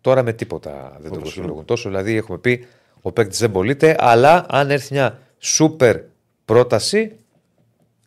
Τώρα 0.00 0.22
με 0.22 0.32
τίποτα 0.32 0.96
δεν 1.00 1.12
τον 1.12 1.22
κοστολογούν 1.22 1.64
τόσο. 1.64 1.88
Δηλαδή 1.88 2.16
έχουμε 2.16 2.38
πει 2.38 2.66
ο 3.02 3.12
παίκτης 3.12 3.38
δεν 3.38 3.50
πωλείται, 3.50 3.96
αλλά 3.98 4.46
αν 4.48 4.70
έρθει 4.70 4.92
μια 4.92 5.18
σούπερ 5.38 6.00
πρόταση, 6.44 7.16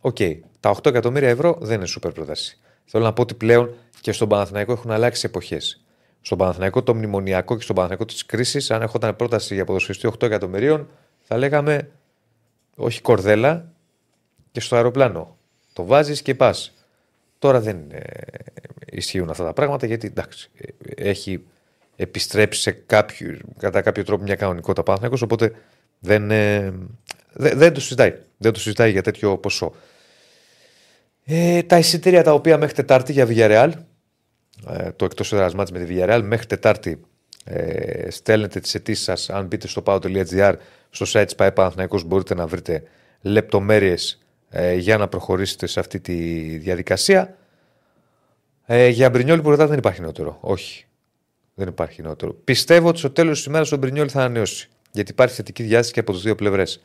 οκ. 0.02 0.18
Τα 0.60 0.76
8 0.76 0.86
εκατομμύρια 0.86 1.30
ευρώ 1.30 1.58
δεν 1.62 1.78
είναι 1.78 1.86
σούπερ 1.86 2.12
πρόταση. 2.12 2.60
Θέλω 2.86 3.04
να 3.04 3.14
πω 3.14 3.22
ότι 3.22 3.34
πλέον 3.34 3.74
και 4.02 4.12
στον 4.12 4.28
Παναθηναϊκό 4.28 4.72
έχουν 4.72 4.92
αλλάξει 4.92 5.26
εποχές. 5.26 5.84
Στον 6.22 6.38
Παναθηναϊκό 6.38 6.84
το 6.84 6.96
μνημονιακό 6.96 7.56
και 7.56 7.64
στον 7.64 7.76
Παναθηναϊκό 7.76 8.14
της 8.14 8.26
κρίσης, 8.26 8.72
αν 8.72 8.82
ερχόταν 8.82 9.16
πρόταση 9.16 9.54
για 9.54 9.66
ποδοσφαιριστή 9.66 10.08
8 10.08 10.26
εκατομμυρίων, 10.26 10.88
θα 11.22 11.38
λέγαμε 11.38 11.90
όχι 12.76 13.02
κορδέλα 13.02 13.74
και 14.52 14.60
στο 14.60 14.76
αεροπλάνο. 14.76 15.38
Το 15.74 15.86
βάζεις 15.86 16.22
και 16.22 16.36
πας. 16.36 16.74
Τώρα 17.40 17.60
δεν 17.60 17.78
ε, 17.92 18.00
ισχύουν 18.92 19.30
αυτά 19.30 19.44
τα 19.44 19.54
πράγματα 19.54 19.86
γιατί 19.86 20.08
εντάξει, 20.08 20.50
ε, 20.58 21.10
έχει 21.10 21.44
επιστρέψει 21.96 22.62
σε 22.62 22.72
κάποιο, 22.72 23.38
κατά 23.60 23.82
κάποιο 23.82 24.04
τρόπο 24.04 24.24
μια 24.24 24.36
κανονικότητα 24.36 24.84
Παναθηναϊκός, 24.84 25.22
οπότε 25.22 25.52
δεν, 26.00 26.32
ε, 26.32 26.74
δεν, 27.34 27.58
δεν 27.58 27.74
το 27.74 27.80
συζητάει. 27.80 28.14
Δεν 28.38 28.54
το 28.54 28.60
συζητάει 28.60 28.92
για 28.92 29.02
τέτοιο 29.02 29.38
ποσό. 29.38 29.74
Ε, 31.26 31.64
τα 31.64 31.78
εισιτήρια 31.78 32.24
τα 32.24 32.34
οποία 32.34 32.58
μέχρι 32.58 32.76
Τετάρτη 32.76 33.12
για 33.12 33.28
Villarreal, 33.30 33.72
ε, 34.68 34.92
το 34.92 35.06
εκτός 35.06 35.34
έδρας 35.34 35.54
μάτς 35.54 35.72
με 35.72 35.80
τη 35.80 35.96
Villarreal, 35.96 36.22
μέχρι 36.24 36.46
Τετάρτη 36.46 37.02
ε, 37.44 38.10
στέλνετε 38.10 38.60
τις 38.60 38.76
αιτήσεις 38.76 39.04
σας. 39.04 39.30
Αν 39.30 39.46
μπείτε 39.46 39.68
στο 39.68 39.84
pao.gr, 39.86 40.54
στο 40.92 41.06
site 41.10 41.28
τη 41.28 41.36
ΠαΕ 41.36 41.52
Παναθηναϊκός 41.52 42.04
μπορείτε 42.04 42.36
να 42.36 42.48
βρείτε 42.48 42.84
λεπτομέρειες 43.22 44.22
ε, 44.50 44.74
για 44.74 44.98
να 44.98 45.08
προχωρήσετε 45.08 45.68
σε 45.68 45.80
αυτή 45.80 46.00
τη 46.00 46.14
διαδικασία. 46.58 47.38
Ε, 48.66 48.88
για 48.88 49.10
Μπρινιόλη 49.10 49.42
που 49.42 49.50
ρωτάτε 49.50 49.70
δεν 49.70 49.78
υπάρχει 49.78 50.02
νεότερο. 50.02 50.38
Όχι. 50.42 50.86
Δεν 51.54 51.68
υπάρχει 51.68 52.02
νεότερο. 52.02 52.34
Πιστεύω 52.34 52.88
ότι 52.88 52.98
στο 52.98 53.10
τέλος 53.10 53.38
της 53.38 53.46
ημέρας 53.46 53.72
ο 53.72 53.78
Μπρινιόλη 53.78 54.10
θα 54.10 54.20
ανανεώσει. 54.20 54.70
Γιατί 54.92 55.12
υπάρχει 55.12 55.36
θετική 55.36 55.64
διάσταση 55.64 55.94
και 55.94 56.00
από 56.00 56.12
τις 56.12 56.22
δύο 56.22 56.36
πλευρές. 56.36 56.84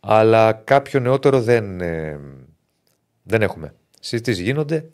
Αλλά 0.00 0.52
κάποιο 0.52 1.00
νεότερο 1.00 1.40
δεν, 1.40 1.80
ε, 1.80 2.20
δεν 3.22 3.42
έχουμε. 3.42 3.74
Συζητήσεις 4.00 4.42
γίνονται 4.42 4.90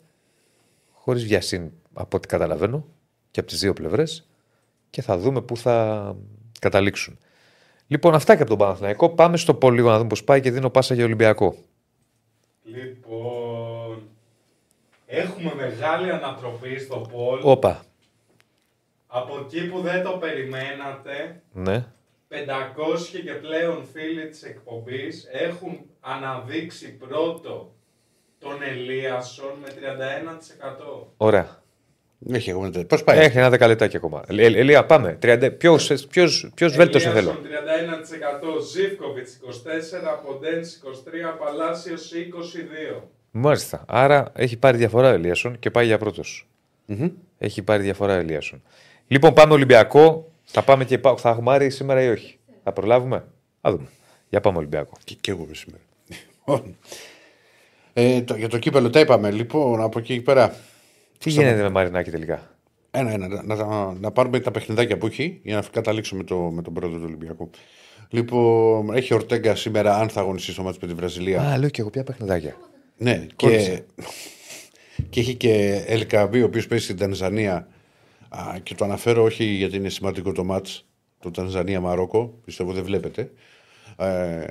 χωρίς 0.91 1.23
βιασύνη 1.23 1.71
από 1.93 2.17
ό,τι 2.17 2.27
καταλαβαίνω 2.27 2.87
και 3.31 3.39
από 3.39 3.49
τις 3.49 3.59
δύο 3.59 3.73
πλευρές 3.73 4.27
και 4.89 5.01
θα 5.01 5.17
δούμε 5.17 5.41
πού 5.41 5.57
θα 5.57 6.15
καταλήξουν. 6.59 7.17
Λοιπόν, 7.91 8.13
αυτά 8.15 8.35
και 8.35 8.41
από 8.41 8.49
τον 8.49 8.59
Παναθηναϊκό. 8.59 9.09
Πάμε 9.09 9.37
στο 9.37 9.53
πόλο 9.53 9.75
λίγο 9.75 9.89
να 9.89 9.97
δούμε 9.97 10.07
πώς 10.09 10.23
πάει 10.23 10.41
και 10.41 10.51
δίνω 10.51 10.69
πάσα 10.69 10.93
για 10.93 11.05
Ολυμπιακό. 11.05 11.55
Λοιπόν, 12.63 14.01
έχουμε 15.05 15.53
μεγάλη 15.55 16.11
ανατροπή 16.11 16.79
στο 16.79 16.95
Πολ. 17.11 17.39
Όπα. 17.43 17.83
Από 19.07 19.39
εκεί 19.39 19.67
που 19.67 19.81
δεν 19.81 20.03
το 20.03 20.09
περιμένατε, 20.11 21.41
Ναι. 21.53 21.85
500 22.29 23.21
και 23.23 23.31
πλέον 23.31 23.85
φίλοι 23.93 24.29
της 24.29 24.43
εκπομπής 24.43 25.27
έχουν 25.31 25.79
αναδείξει 25.99 26.97
πρώτο 26.97 27.73
τον 28.39 28.61
Ελίασον 28.61 29.53
με 29.61 29.67
31%. 29.69 31.13
Ωραία. 31.17 31.60
Έχει 32.29 32.51
ακόμα 32.51 32.65
τέτοιο. 32.65 32.85
Πώς 32.85 33.03
πάει; 33.03 33.17
Έχει 33.19 33.37
ένα 33.37 33.49
δεκαλετάκι 33.49 33.95
ακόμα. 33.95 34.23
Ε, 34.27 34.45
Ελία, 34.45 34.85
πάμε. 34.85 35.17
30... 35.21 35.51
Ποιος, 35.57 36.05
ποιος, 36.09 36.49
ποιος 36.55 36.75
βέλτιος 36.75 37.01
σε 37.01 37.09
θέλω; 37.09 37.29
Ελίασον 37.29 37.43
31%, 38.59 38.61
Ζίβκοβιτς 38.71 39.39
24, 39.45 40.25
Ποντένς 40.25 40.79
23, 40.83 41.37
Παλάσιος 41.39 42.11
22. 42.99 43.01
Μάλιστα. 43.31 43.85
Άρα 43.87 44.31
έχει 44.35 44.57
πάρει 44.57 44.77
διαφορά 44.77 45.09
ο 45.09 45.13
Ελίασον 45.13 45.59
και 45.59 45.71
πάει 45.71 45.85
για 45.85 45.97
πρώτος. 45.97 46.47
Έχει 47.37 47.61
πάρει 47.61 47.83
διαφορά 47.83 48.15
ο 48.15 48.17
Ελίασον. 48.19 48.61
Λοιπόν, 49.07 49.33
πάμε 49.33 49.53
Ολυμπιακό. 49.53 50.31
Θα 50.43 50.63
πάμε 50.63 50.85
και 50.85 50.97
πάω. 50.97 51.17
Θα 51.17 51.29
έχουμε 51.29 51.51
άρει 51.53 51.69
σήμερα 51.69 52.01
ή 52.01 52.09
όχι; 52.09 52.39
Θα 52.63 52.71
προλάβουμε; 52.71 53.23
Θα 53.61 53.71
δούμε. 53.71 53.87
Για 54.29 54.41
πάμε 54.41 54.57
Ολυμπιακό. 54.57 54.97
Και, 55.03 55.15
και 55.21 55.31
εγώ 55.31 55.43
είμαι 55.43 55.53
σήμερα. 55.53 55.81
Λοιπόν. 56.07 56.75
ε, 57.93 58.21
το, 58.21 58.35
για 58.35 58.49
το 58.49 58.57
κύπελο 58.57 58.89
τα 58.89 58.99
είπαμε. 58.99 59.31
Λοιπόν, 59.31 59.81
από 59.81 59.99
εκεί 59.99 60.13
και 60.15 60.21
πέρα. 60.21 60.55
Τι 61.23 61.29
γίνεται 61.29 61.61
με 61.61 61.69
Μαρινάκη 61.69 62.11
τελικά; 62.11 62.55
Ένα-ένα. 62.91 63.27
Να, 63.27 63.55
να, 63.55 63.93
να 63.93 64.11
πάρουμε 64.11 64.39
τα 64.39 64.51
παιχνιδάκια 64.51 64.97
που 64.97 65.05
έχει 65.05 65.39
για 65.43 65.55
να 65.55 65.61
καταλήξουμε 65.71 66.23
το, 66.23 66.35
με 66.35 66.61
τον 66.61 66.73
πρόεδρο 66.73 66.97
του 66.97 67.05
Ολυμπιακού. 67.07 67.49
Λοιπόν, 68.09 68.93
έχει 68.93 69.13
Ορτέγκα 69.13 69.55
σήμερα 69.55 69.97
αν 69.97 70.09
θα 70.09 70.19
αγωνιστεί 70.19 70.51
στο 70.51 70.63
μάτι 70.63 70.77
με 70.81 70.87
τη 70.87 70.93
Βραζιλία. 70.93 71.41
Α, 71.41 71.57
λέω 71.57 71.69
και 71.69 71.81
εγώ 71.81 71.89
πια 71.89 72.03
παιχνιδάκια. 72.03 72.55
Ναι, 72.97 73.25
Κόλλησε. 73.35 73.85
και, 73.95 75.03
και 75.09 75.19
έχει 75.19 75.35
και 75.35 75.83
Ελκαμπή, 75.87 76.41
ο 76.41 76.45
οποίος 76.45 76.67
παίζει 76.67 76.83
στην 76.83 76.97
Τανζανία. 76.97 77.67
Α, 78.29 78.59
και 78.63 78.75
το 78.75 78.85
αναφέρω 78.85 79.23
όχι 79.23 79.43
γιατί 79.43 79.77
είναι 79.77 79.89
σημαντικό 79.89 80.31
το 80.31 80.43
μάτς, 80.43 80.85
το 81.19 81.31
Τανζανία-Μαρόκο, 81.31 82.33
πιστεύω 82.45 82.71
δεν 82.71 82.83
βλέπετε. 82.83 83.31
Ε, 83.97 84.45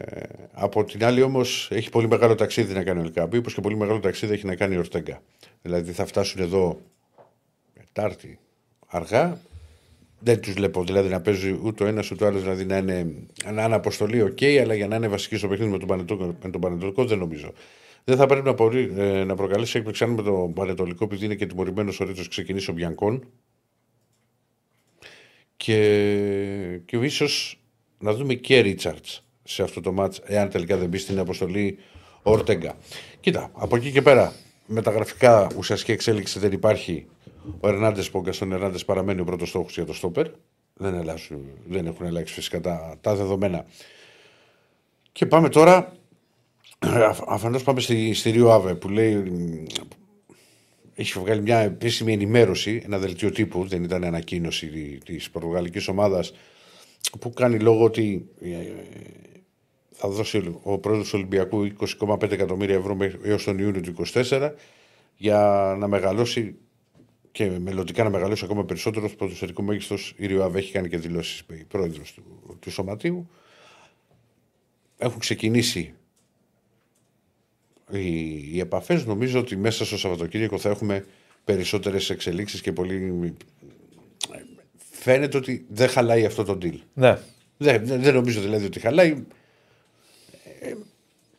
από 0.52 0.84
την 0.84 1.04
άλλη 1.04 1.22
όμως 1.22 1.68
έχει 1.72 1.90
πολύ 1.90 2.08
μεγάλο 2.08 2.34
ταξίδι 2.34 2.74
να 2.74 2.82
κάνει 2.82 3.00
ο 3.00 3.02
Ελκαμπή, 3.02 3.36
όπως 3.36 3.54
και 3.54 3.60
πολύ 3.60 3.76
μεγάλο 3.76 4.00
ταξίδι 4.00 4.32
έχει 4.32 4.46
να 4.46 4.54
κάνει 4.54 4.76
ο 4.76 4.78
Ορτέγκα. 4.78 5.22
Δηλαδή 5.62 5.92
θα 5.92 6.06
φτάσουν 6.06 6.40
εδώ 6.40 6.80
Τετάρτη 7.74 8.38
αργά. 8.86 9.40
Δεν 10.22 10.40
τους 10.40 10.52
βλέπω 10.52 10.84
δηλαδή 10.84 11.08
να 11.08 11.20
παίζει 11.20 11.60
ούτε 11.62 11.84
ο 11.84 11.86
ένας 11.86 12.10
ούτε 12.10 12.24
ο 12.24 12.26
άλλος, 12.26 12.42
δηλαδή 12.42 12.64
να 12.64 12.76
είναι, 12.76 13.14
να 13.52 13.64
είναι 13.64 13.74
αποστολή, 13.74 14.22
οκ, 14.22 14.42
αλλά 14.60 14.74
για 14.74 14.86
να 14.86 14.96
είναι 14.96 15.08
βασική 15.08 15.36
στο 15.36 15.48
παιχνίδι 15.48 15.70
με 15.70 15.78
τον 15.78 15.88
Πανετολικό, 15.88 16.36
με 16.42 16.50
τον 16.50 16.60
Πανετολικό 16.60 17.04
δεν 17.04 17.18
νομίζω. 17.18 17.52
Δεν 18.04 18.16
θα 18.16 18.26
πρέπει 18.26 18.46
να, 18.46 18.52
μπορεί, 18.52 18.92
ε, 18.96 19.24
να 19.24 19.34
προκαλέσει 19.34 19.78
έκπληξη 19.78 20.04
αν 20.04 20.10
με 20.10 20.22
τον 20.22 20.52
Πανετολικό, 20.52 21.04
επειδή 21.04 21.24
είναι 21.24 21.34
και 21.34 21.46
τιμωρημένος 21.46 22.00
ο 22.00 22.04
Ρέτσος, 22.04 22.28
ξεκινήσει 22.28 22.70
ο 22.70 22.72
Μπιανκόν. 22.72 23.24
Και, 25.56 26.80
και 26.84 26.96
ίσως 26.96 27.60
να 27.98 28.14
δούμε 28.14 28.34
και 28.34 28.60
Ρίτσαρτς 28.60 29.24
σε 29.50 29.62
αυτό 29.62 29.80
το 29.80 29.92
μάτς, 29.92 30.20
εάν 30.24 30.48
τελικά 30.48 30.76
δεν 30.76 30.88
μπει 30.88 30.98
στην 30.98 31.18
αποστολή 31.18 31.78
ο 32.22 32.30
Ορτέγκα. 32.30 32.76
Κοίτα, 33.20 33.50
από 33.52 33.76
εκεί 33.76 33.90
και 33.90 34.02
πέρα, 34.02 34.32
μεταγραφικά 34.66 35.46
ουσιαστική 35.56 35.92
εξέλιξη 35.92 36.38
δεν 36.38 36.52
υπάρχει. 36.52 37.06
Ο 37.60 37.68
Ερνάντε 37.68 38.02
Πόγκα, 38.02 38.32
ο 38.42 38.54
Ερνάντε 38.54 38.78
παραμένει 38.86 39.20
ο 39.20 39.24
πρώτος 39.24 39.48
στόχος 39.48 39.74
για 39.74 39.84
το 39.84 39.94
στόπερ. 39.94 40.26
Δεν, 40.74 40.94
αλλάζουν, 40.94 41.44
δεν 41.68 41.86
έχουν 41.86 42.06
αλλάξει 42.06 42.34
φυσικά 42.34 42.60
τα, 42.60 42.96
τα 43.00 43.14
δεδομένα. 43.14 43.64
Και 45.12 45.26
πάμε 45.26 45.48
τώρα. 45.48 45.92
Αφανώ 47.26 47.58
πάμε 47.58 47.80
στη, 47.80 48.14
στη 48.14 48.30
Ρίο 48.30 48.50
Άβε 48.50 48.74
που 48.74 48.88
λέει. 48.88 49.14
μ, 49.16 49.64
Έχει 50.94 51.18
βγάλει 51.18 51.42
μια 51.42 51.58
επίσημη 51.58 52.12
ενημέρωση, 52.12 52.82
ένα 52.84 52.98
δελτίο 52.98 53.30
τύπου, 53.30 53.66
δεν 53.66 53.82
ήταν 53.84 54.04
ανακοίνωση 54.04 54.98
της 55.04 55.30
πορτογαλικής 55.30 55.88
ομάδας, 55.88 56.32
που 57.20 57.32
κάνει 57.32 57.58
λόγο 57.58 57.84
ότι 57.84 58.28
ε, 58.40 58.48
θα 60.00 60.08
δώσει 60.08 60.58
ο 60.62 60.78
πρόεδρος 60.78 61.08
του 61.08 61.14
Ολυμπιακού 61.18 61.68
20,5 61.98 62.30
εκατομμύρια 62.30 62.74
ευρώ 62.74 62.96
έως 63.22 63.44
τον 63.44 63.58
Ιούνιο 63.58 63.80
του 63.80 63.94
2024 64.12 64.50
για 65.16 65.74
να 65.78 65.88
μεγαλώσει 65.88 66.54
και 67.32 67.50
μελλοντικά 67.58 68.02
να 68.04 68.10
μεγαλώσει 68.10 68.44
ακόμα 68.44 68.64
περισσότερος 68.64 69.08
στο 69.10 69.18
ποδοσφαιρικό 69.18 69.62
μέγιστος. 69.62 70.14
Η 70.16 70.26
Ριοαβ 70.26 70.56
έχει 70.56 70.72
κάνει 70.72 70.88
και 70.88 70.98
δηλώσεις 70.98 71.44
η 71.48 71.64
πρόεδρος 71.68 72.12
του, 72.12 72.22
του 72.60 72.70
Σωματείου. 72.70 73.28
Έχουν 74.98 75.18
ξεκινήσει 75.18 75.94
οι, 77.90 78.34
οι 78.52 78.60
επαφές. 78.60 79.04
Νομίζω 79.06 79.38
ότι 79.38 79.56
μέσα 79.56 79.84
στο 79.84 79.98
Σαββατοκύριακο 79.98 80.58
θα 80.58 80.68
έχουμε 80.68 81.04
περισσότερες 81.44 82.10
εξελίξεις 82.10 82.60
και 82.60 82.72
πολύ. 82.72 83.34
Φαίνεται 84.90 85.36
ότι 85.36 85.66
δεν 85.68 85.88
χαλάει 85.88 86.24
αυτό 86.24 86.44
το 86.44 86.58
deal. 86.62 86.78
Ναι. 86.94 87.18
Δεν, 87.56 87.86
δεν, 87.86 88.02
δεν 88.02 88.14
νομίζω 88.14 88.40
δηλαδή 88.40 88.64
ότι 88.64 88.80
χαλάει. 88.80 89.24
Ε, 90.62 90.72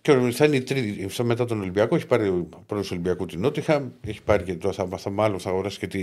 Και 0.02 0.12
θα 0.32 0.46
είναι 0.46 0.56
η 0.56 0.62
τρίτη, 0.62 1.04
αυτό 1.06 1.24
μετά 1.24 1.46
τον 1.46 1.60
Ολυμπιακό. 1.60 1.96
Έχει 1.96 2.06
πάρει 2.08 2.28
ο 2.28 2.48
πρώτος 2.66 2.92
Ολυμπιακού 2.92 3.26
την 3.26 3.40
Νότιχα. 3.40 3.92
Έχει 4.08 4.22
πάρει 4.22 4.44
και 4.44 4.56
το, 4.56 4.72
θα, 4.72 4.88
θα, 4.98 5.10
μάλλον 5.10 5.40
θα 5.40 5.50
αγοράσει 5.50 5.80
και 5.80 5.88
τη. 5.88 6.02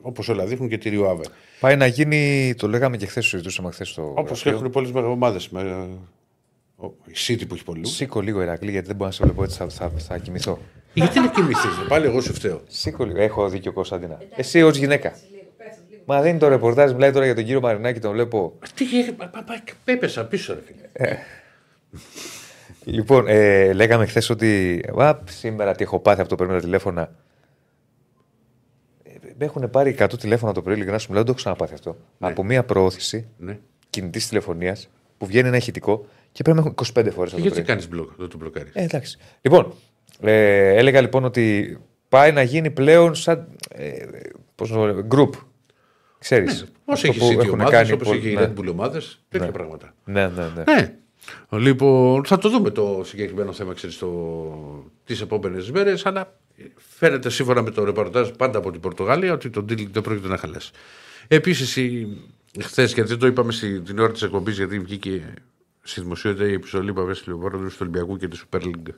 Όπως 0.00 0.28
όλα 0.28 0.46
δείχνουν 0.46 0.68
και 0.68 0.78
τη 0.78 0.88
Ριουάβε. 0.88 1.24
Πάει 1.60 1.76
να 1.76 1.86
γίνει, 1.86 2.54
το 2.58 2.68
λέγαμε 2.68 2.96
και 2.96 3.06
χθες, 3.06 3.22
το 3.24 3.28
συζητούσαμε 3.30 3.70
χθες 3.70 3.88
στο. 3.88 4.02
Όπως 4.02 4.24
γραφείο. 4.42 4.52
έχουν 4.52 4.70
πολλές 4.70 4.90
ομάδες. 4.94 5.50
Η 7.06 7.12
City 7.26 7.48
που 7.48 7.54
έχει 7.54 7.64
πολλούς. 7.64 7.90
Σήκω 7.94 8.20
λίγο 8.20 8.42
Ηρακλή, 8.42 8.70
γιατί 8.70 8.86
δεν 8.86 8.96
μπορώ 8.96 9.08
να 9.08 9.14
σε 9.14 9.24
βλέπω 9.24 9.42
έτσι, 9.42 9.56
θα, 9.56 9.68
θα, 9.68 9.90
θα 9.98 10.18
κοιμηθώ. 10.18 10.58
Γιατί 10.94 11.20
να 11.20 11.28
κοιμηθείς, 11.28 11.70
πάλι 11.88 12.06
εγώ 12.06 12.20
σου 12.20 12.34
φταίω. 12.34 12.62
Σήκω 12.66 13.04
λίγο. 13.04 13.20
Έχω 13.20 13.48
δίκιο 13.48 13.72
Κωνσταντίνα. 13.72 14.18
Εσύ 14.36 14.62
ως 14.62 14.76
γυναίκα. 14.76 15.12
Μα 16.04 16.20
δεν 16.20 16.30
είναι 16.30 16.38
το 16.38 16.48
ρεπορτάζ, 16.48 16.92
μιλάει 16.92 17.12
τώρα 17.12 17.24
για 17.24 17.34
τον 17.34 17.44
κύριο 17.44 17.60
Μαρινάκη, 17.60 17.98
τον 18.00 18.12
βλέπω. 18.12 18.58
Τι 18.74 18.84
είχε, 18.84 19.12
πα- 19.12 19.26
πα- 19.28 19.42
πα- 19.44 19.62
έπεσα 19.84 20.24
πίσω, 20.26 20.54
ρε 20.54 20.60
φίλε. 20.66 21.16
Λοιπόν, 22.88 23.24
ε, 23.28 23.72
λέγαμε 23.72 24.06
χθες 24.06 24.30
ότι. 24.30 24.80
Α, 25.00 25.18
σήμερα 25.24 25.74
τι 25.74 25.82
έχω 25.82 25.98
πάθει 25.98 26.20
από 26.20 26.28
το 26.28 26.34
πρωί 26.34 26.48
με 26.48 26.54
τα 26.54 26.60
τηλέφωνα. 26.60 27.10
Ε, 29.02 29.10
Με 29.38 29.44
έχουν 29.44 29.70
πάρει 29.70 29.96
100 29.98 30.18
τηλέφωνα 30.18 30.52
το 30.52 30.62
πρωί, 30.62 30.74
ειλικρινά 30.74 30.98
σου 30.98 31.06
μιλάω, 31.08 31.24
δεν 31.24 31.34
το 31.34 31.40
έχω 31.40 31.54
ξαναπάθει 31.56 31.74
αυτό. 31.88 31.96
Από 32.18 32.44
μία 32.44 32.64
προώθηση 32.64 33.26
Ναι. 33.38 33.58
κινητής 33.90 34.28
τηλεφωνίας 34.28 34.88
που 35.18 35.26
βγαίνει 35.26 35.48
ένα 35.48 35.56
ηχητικό 35.56 36.06
και 36.32 36.42
πρέπει 36.42 36.58
να 36.58 36.62
έχουν 36.64 36.74
25 36.74 37.10
φορές 37.10 37.30
το 37.32 37.36
Γιατί 37.38 37.54
πρωί. 37.54 37.64
κάνεις 37.64 37.88
μπλοκ, 37.88 38.10
δεν 38.16 38.28
το 38.28 38.36
μπλοκάρεις; 38.36 38.74
Ε, 38.74 38.82
εντάξει. 38.82 39.18
Λοιπόν, 39.40 39.72
ε, 40.20 40.74
έλεγα 40.74 41.00
λοιπόν 41.00 41.24
ότι 41.24 41.78
πάει 42.08 42.32
να 42.32 42.42
γίνει 42.42 42.70
πλέον 42.70 43.14
σαν. 43.14 43.48
Ε, 43.74 43.92
πώς 44.54 44.68
το 44.70 44.84
λέω, 44.86 45.06
group. 45.10 45.30
Ξέρεις. 46.18 46.60
Όσο 46.84 47.06
αυτό 47.06 47.06
έχεις 47.08 47.18
που 47.20 47.26
City 47.40 47.44
έχουν 47.44 47.60
ομάδες, 47.60 47.72
κάνει 47.72 47.92
όπως 47.92 48.08
πολλ- 48.08 48.18
έχει 48.18 48.30
η 48.30 48.34
ναι. 48.34 48.52
Red 48.56 48.58
Bull 48.60 48.70
ομάδες, 48.70 49.24
τέτοια 49.28 49.50
πράγματα. 49.50 49.94
Ναι, 50.04 50.26
ναι, 50.28 50.42
ναι. 50.56 50.74
Ναι. 50.74 50.94
Λοιπόν, 51.50 52.24
θα 52.24 52.38
το 52.38 52.48
δούμε 52.48 52.70
το 52.70 53.02
συγκεκριμένο 53.04 53.52
θέμα 53.52 53.74
ξέρεις, 53.74 53.98
το... 53.98 54.90
τις 55.04 55.20
επόμενες 55.20 55.70
μέρες, 55.70 56.06
αλλά 56.06 56.38
φαίνεται 56.76 57.30
σύμφωνα 57.30 57.62
με 57.62 57.70
το 57.70 57.84
ρεπορτάζ 57.84 58.28
πάντα 58.28 58.58
από 58.58 58.70
την 58.70 58.80
Πορτογαλία 58.80 59.32
ότι 59.32 59.50
το 59.50 59.60
deal 59.68 59.86
δεν 59.90 60.02
πρόκειται 60.02 60.28
να 60.28 60.36
χαλάσει. 60.36 60.70
Επίσης, 61.28 61.78
χθες, 62.60 62.92
γιατί 62.92 63.08
δεν 63.08 63.18
το 63.18 63.26
είπαμε 63.26 63.52
στην 63.52 63.98
ώρα 63.98 64.12
της 64.12 64.22
εκπομπής, 64.22 64.56
γιατί 64.56 64.78
βγήκε 64.78 65.34
στη 65.82 66.00
δημοσιότητα 66.00 66.48
η 66.48 66.52
επιστολή 66.52 66.92
που 66.92 67.00
απέστειλε 67.00 67.34
ο 67.34 67.38
πρόεδρος 67.38 67.72
του 67.72 67.78
Ολυμπιακού 67.80 68.16
και 68.16 68.28
της 68.28 68.44
Super 68.50 68.62
League 68.62 68.94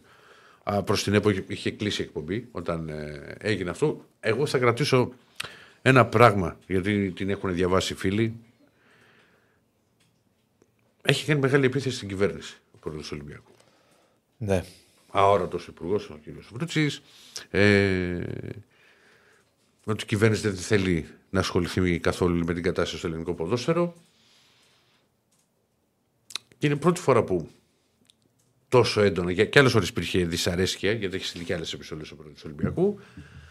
προς 0.84 1.02
την 1.02 1.14
ΕΠΟ 1.14 1.30
είχε, 1.30 1.44
είχε 1.46 1.70
κλείσει 1.70 2.02
η 2.02 2.04
εκπομπή 2.04 2.48
όταν 2.50 2.88
ε, 2.88 3.34
έγινε 3.38 3.70
αυτό. 3.70 4.04
Εγώ 4.20 4.46
θα 4.46 4.58
κρατήσω 4.58 5.12
ένα 5.82 6.06
πράγμα, 6.06 6.56
γιατί 6.66 7.10
την 7.10 7.30
έχουν 7.30 7.54
διαβάσει 7.54 7.92
οι 7.92 7.96
φίλοι. 7.96 8.34
Έχει 11.10 11.26
κάνει 11.26 11.40
μεγάλη 11.40 11.66
επίθεση 11.66 11.96
στην 11.96 12.08
κυβέρνηση 12.08 12.56
ο 12.74 12.78
πρόεδρος 12.78 13.08
του 13.08 13.16
Ολυμπιακού. 13.20 13.52
ναι. 14.38 14.64
Αόρατος 15.10 15.66
υπουργός, 15.66 16.10
ο 16.10 16.18
κ. 16.24 16.28
Βρούτση. 16.52 16.90
Ε, 17.50 18.22
ότι 19.84 20.02
η 20.02 20.06
κυβέρνηση 20.06 20.42
δεν 20.48 20.56
θέλει 20.56 21.06
να 21.30 21.40
ασχοληθεί 21.40 21.98
καθόλου 21.98 22.44
με 22.44 22.54
την 22.54 22.62
κατάσταση 22.62 22.98
στο 22.98 23.06
ελληνικό 23.06 23.34
ποδόσφαιρο. 23.34 23.94
Και 26.58 26.66
είναι 26.66 26.74
η 26.74 26.78
πρώτη 26.78 27.00
φορά 27.00 27.24
που 27.24 27.48
τόσο 28.68 29.00
έντονα, 29.00 29.30
για 29.30 29.44
και 29.44 29.58
άλλες 29.58 29.74
ώρε 29.74 29.86
υπήρχε 29.86 30.24
δυσαρέσκεια, 30.24 30.92
γιατί 30.92 31.16
έχει 31.16 31.24
στείλει 31.24 31.44
και 31.44 31.54
άλλες 31.54 31.72
επιστολές 31.72 32.10
ο 32.10 32.16
πρόεδρος 32.16 32.42
του 32.42 32.50
Ολυμπιακού, 32.52 33.00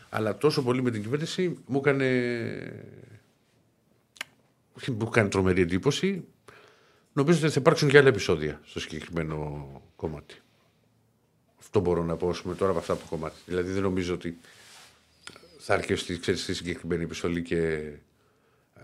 αλλά 0.09 0.37
τόσο 0.37 0.63
πολύ 0.63 0.81
με 0.81 0.91
την 0.91 1.01
κυβέρνηση 1.01 1.57
μου 1.65 1.77
έκανε. 1.77 2.07
όχι, 4.73 4.91
Μου 4.91 5.05
έκανε 5.07 5.29
τρομερή 5.29 5.61
εντύπωση. 5.61 6.23
Νομίζω 7.17 7.39
ότι 7.43 7.49
θα 7.53 7.59
υπάρξουν 7.59 7.89
και 7.89 7.97
άλλα 7.97 8.07
επεισόδια 8.07 8.61
στο 8.65 8.79
συγκεκριμένο 8.79 9.67
κομμάτι. 9.95 10.35
Αυτό 11.59 11.79
μπορώ 11.79 12.03
να 12.03 12.15
πω 12.15 12.29
ας 12.29 12.41
πούμε, 12.41 12.55
τώρα 12.55 12.69
από 12.71 12.79
αυτά 12.79 12.95
που 12.95 13.05
κομμάτι. 13.09 13.35
Δηλαδή 13.45 13.71
δεν 13.71 13.81
νομίζω 13.81 14.13
ότι 14.13 14.37
θα 15.59 15.73
αρκεστεί 15.73 16.19
ξέρεις, 16.19 16.41
στη 16.41 16.53
συγκεκριμένη 16.53 17.03
επιστολή 17.03 17.41
και 17.41 17.91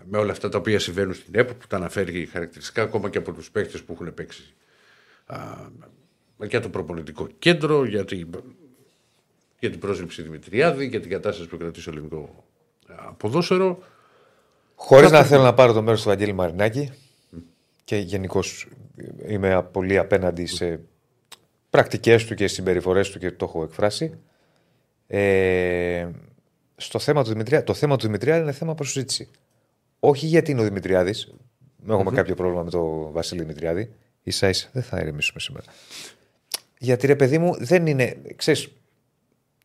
με 0.04 0.18
όλα 0.18 0.32
αυτά 0.32 0.48
τα 0.48 0.58
οποία 0.58 0.78
συμβαίνουν 0.78 1.14
στην 1.14 1.34
ΕΠΟ 1.34 1.54
που 1.54 1.66
τα 1.66 1.76
αναφέρει 1.76 2.26
χαρακτηριστικά 2.26 2.82
ακόμα 2.82 3.10
και 3.10 3.18
από 3.18 3.32
τους 3.32 3.50
παίχτε 3.50 3.78
που 3.78 3.92
έχουν 3.92 4.14
παίξει 4.14 4.54
α, 5.26 5.36
για 6.36 6.60
το 6.60 6.68
προπονητικό 6.68 7.28
κέντρο, 7.38 7.84
για 7.84 8.04
την, 8.04 8.28
για 9.58 9.70
την 9.70 9.78
πρόσληψη 9.78 10.22
Δημητριάδη, 10.22 10.86
για 10.86 11.00
την 11.00 11.10
κατάσταση 11.10 11.48
που 11.48 11.56
κρατήσει 11.56 11.84
το 11.84 11.90
ελληνικό 11.90 12.44
α, 12.86 13.12
ποδόσφαιρο. 13.12 13.82
Χωρίς 14.74 15.10
να 15.10 15.24
θέλω 15.24 15.42
να 15.42 15.54
πάρω 15.54 15.72
το 15.72 15.82
μέρος 15.82 16.02
του 16.02 16.08
Βαγγέλη 16.08 16.32
Μαρινάκη 16.32 16.92
και 17.84 17.96
γενικώς 17.96 18.68
είμαι 19.26 19.62
πολύ 19.72 19.98
απέναντι 19.98 20.46
σε 20.46 20.80
πρακτικές 21.70 22.24
του 22.24 22.34
και 22.34 22.46
συμπεριφορές 22.46 23.10
του 23.10 23.18
και 23.18 23.30
το 23.30 23.44
έχω 23.44 23.62
εκφράσει. 23.62 24.18
Ε, 25.06 26.08
στο 26.76 26.98
θέμα 26.98 27.24
του 27.24 27.30
Δημητριά, 27.30 27.64
το 27.64 27.74
θέμα 27.74 27.96
του 27.96 28.06
Δημητριάδη 28.06 28.42
είναι 28.42 28.52
θέμα 28.52 28.74
προς 28.74 28.90
συζήτηση. 28.90 29.30
Όχι 30.00 30.26
γιατί 30.26 30.50
είναι 30.50 30.60
ο 30.60 30.64
Δημητριάδης. 30.64 31.34
Έχουμε 31.88 32.10
κάποιο 32.10 32.34
πρόβλημα 32.34 32.62
με 32.62 32.70
τον 32.70 33.12
Βασίλη 33.12 33.40
Δημητριάδη. 33.40 33.94
σα 34.26 34.48
ίσα 34.48 34.68
δεν 34.72 34.82
θα 34.82 35.00
ηρεμήσουμε 35.00 35.40
σήμερα. 35.40 35.66
Γιατί 36.78 37.06
ρε 37.06 37.16
παιδί 37.16 37.38
μου 37.38 37.56
δεν 37.58 37.86
είναι. 37.86 38.16
Ξέρεις, 38.36 38.68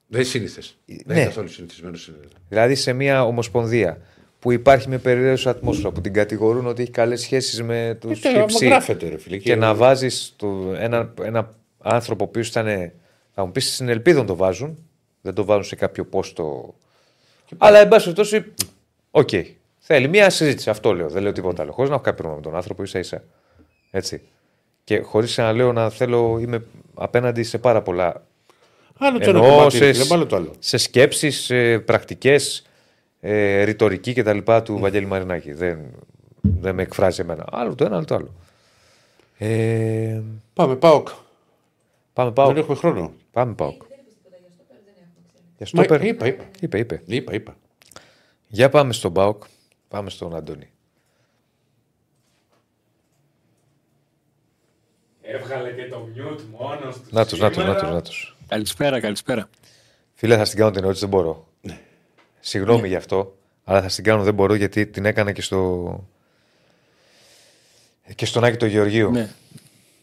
Δεν 0.08 0.20
είναι 0.20 0.30
σύνηθες. 0.30 0.78
Δεν 0.86 1.02
ναι. 1.06 1.14
είναι 1.14 1.26
καθόλου 1.26 1.48
συνηθισμένος. 1.48 2.12
Δηλαδή 2.50 2.76
σε 2.76 2.94
μια 2.94 3.26
ομοσπονδία 3.26 4.02
που 4.40 4.52
υπάρχει 4.52 4.90
μια 4.90 5.00
περίεργη 5.00 5.50
ατμόσφαιρα 5.50 5.92
που 5.92 6.02
την 6.02 6.14
κατηγορούν 6.14 6.68
ότι 6.68 6.82
έχει 6.82 6.92
καλές 6.92 7.22
σχέσεις 7.22 7.64
με 7.64 7.98
τους 8.02 8.24
Ε, 8.24 8.30
άμα 8.30 8.46
γράφεται, 8.62 9.10
ρε 9.10 9.18
φίλε. 9.18 9.38
και 9.38 9.56
να 9.56 9.76
βάζεις 9.76 10.36
ένα, 10.78 11.14
ένα 11.22 11.50
άνθρωπο 11.82 12.28
που 12.28 12.40
ήταν. 12.40 12.92
Θα 13.34 13.46
μου 13.46 13.52
πεις 13.52 13.74
στην 13.74 13.90
Ελπίδα 13.90 14.26
το 14.26 14.36
βάζουν. 14.36 14.78
Δεν 15.22 15.34
το 15.34 15.46
βάζουν 15.46 15.64
σε 15.64 15.76
κάποιο 15.76 16.06
πόστο. 16.06 16.76
Αλλά 17.58 17.80
εν 17.80 17.88
πάση 17.88 18.04
περιπτώσει. 18.04 18.46
Οκ. 19.12 19.30
Θέλει 19.80 20.08
μια 20.08 20.30
συζήτηση. 20.30 20.70
Αυτό 20.70 20.94
λέω. 20.94 21.10
Δεν 21.10 21.24
λέω 21.24 21.32
τίποτα 21.32 21.62
άλλο. 21.62 21.72
Χωρίς 21.72 21.90
να 21.90 21.96
έχω 21.96 22.04
κάποιο 22.04 22.18
πρόβλημα 22.24 22.36
με 22.44 22.50
τον 22.50 22.56
άνθρωπο, 22.56 22.84
ίσα 22.84 23.00
ίσα. 23.00 23.24
Έτσι. 23.92 24.22
Και 24.84 25.00
χωρίς 25.00 25.38
να 25.38 25.52
λέω 25.54 25.74
να 25.74 25.90
θέλω. 25.90 26.38
Είμαι 26.42 26.64
απέναντι 26.94 27.44
σε 27.44 27.58
πάρα 27.58 27.82
πολλά. 27.82 28.24
Άλλο 28.98 29.18
το 29.20 29.30
ένα 29.30 29.40
Εννοώ 29.40 29.56
κομμάτι, 29.56 29.78
σε, 29.78 29.86
ρε 29.86 29.94
φίλε, 29.94 30.14
άλλο 30.14 30.26
το 30.26 30.36
άλλο. 30.36 30.54
σε 30.60 30.78
σκέψεις, 30.78 31.40
σε 31.44 31.80
πρακτικές, 31.80 32.69
ε, 33.20 33.64
ρητορική 33.64 34.14
κτλ. 34.14 34.38
του 34.64 34.78
Βαγγέλη 34.78 35.06
Μαρινάκη. 35.06 35.54
Δεν, 35.54 35.80
δεν 36.42 36.76
με 36.76 36.82
εκφράζει 36.82 37.22
εμένα. 37.22 37.46
Άλλο 37.52 37.76
το 37.76 37.86
ένα, 37.86 37.96
άλλο 37.96 38.06
το 38.06 38.16
άλλο. 38.16 38.34
Ε, 39.38 40.22
Πάμε, 40.54 40.76
Πάοκ. 40.76 41.08
πάμε 42.14 42.32
πάω. 42.32 42.48
Δεν 42.48 42.58
έχουμε 42.58 42.76
χρόνο. 42.78 43.14
Πάμε 43.32 43.54
πάω. 43.54 43.76
Για 45.58 45.68
Μα, 45.74 45.84
στόπερ. 45.84 46.06
είπα, 46.06 46.28
είπα. 46.28 46.44
Είπε, 46.60 46.78
είπε. 46.80 47.02
Είπα, 47.06 47.34
είπα. 47.34 47.56
Για 48.48 48.70
πάμε 48.70 48.94
στον 48.94 49.12
Μπάουκ. 49.12 49.44
Πάμε 49.88 50.10
στον 50.10 50.36
Αντώνη. 50.36 50.70
Έβγαλε 55.22 55.72
και 55.72 55.88
το 55.88 56.08
μιούτ 56.14 56.40
μόνος 56.58 56.96
του. 56.96 57.02
Να 57.12 57.26
τους, 57.26 57.40
να 57.40 57.48
τους, 57.50 57.58
να 57.58 57.64
σήμερα. 57.64 57.80
τους. 57.80 57.90
Να 57.92 58.02
τους. 58.02 58.36
Καλησπέρα, 58.48 59.00
καλησπέρα. 59.00 59.50
Φίλε, 60.14 60.38
θα 60.38 60.46
στην 60.46 60.58
κάνω 60.60 60.72
την 60.72 60.80
ερώτηση, 60.84 61.02
δεν 61.02 61.10
μπορώ. 61.10 61.48
Ναι. 61.62 61.80
Συγγνώμη 62.40 62.88
γι' 62.88 62.96
αυτό, 62.96 63.38
αλλά 63.64 63.82
θα 63.82 63.90
στην 63.90 64.04
κάνω, 64.04 64.24
δεν 64.24 64.34
μπορώ 64.34 64.54
γιατί 64.54 64.86
την 64.88 65.06
έκανα 65.06 65.32
και 65.32 65.42
στο. 65.42 66.04
και 68.16 68.26
στον 68.26 68.44
Άκη 68.44 68.58
του 68.58 68.66
Γεωργίου. 68.66 69.12
Ναι, 69.12 69.30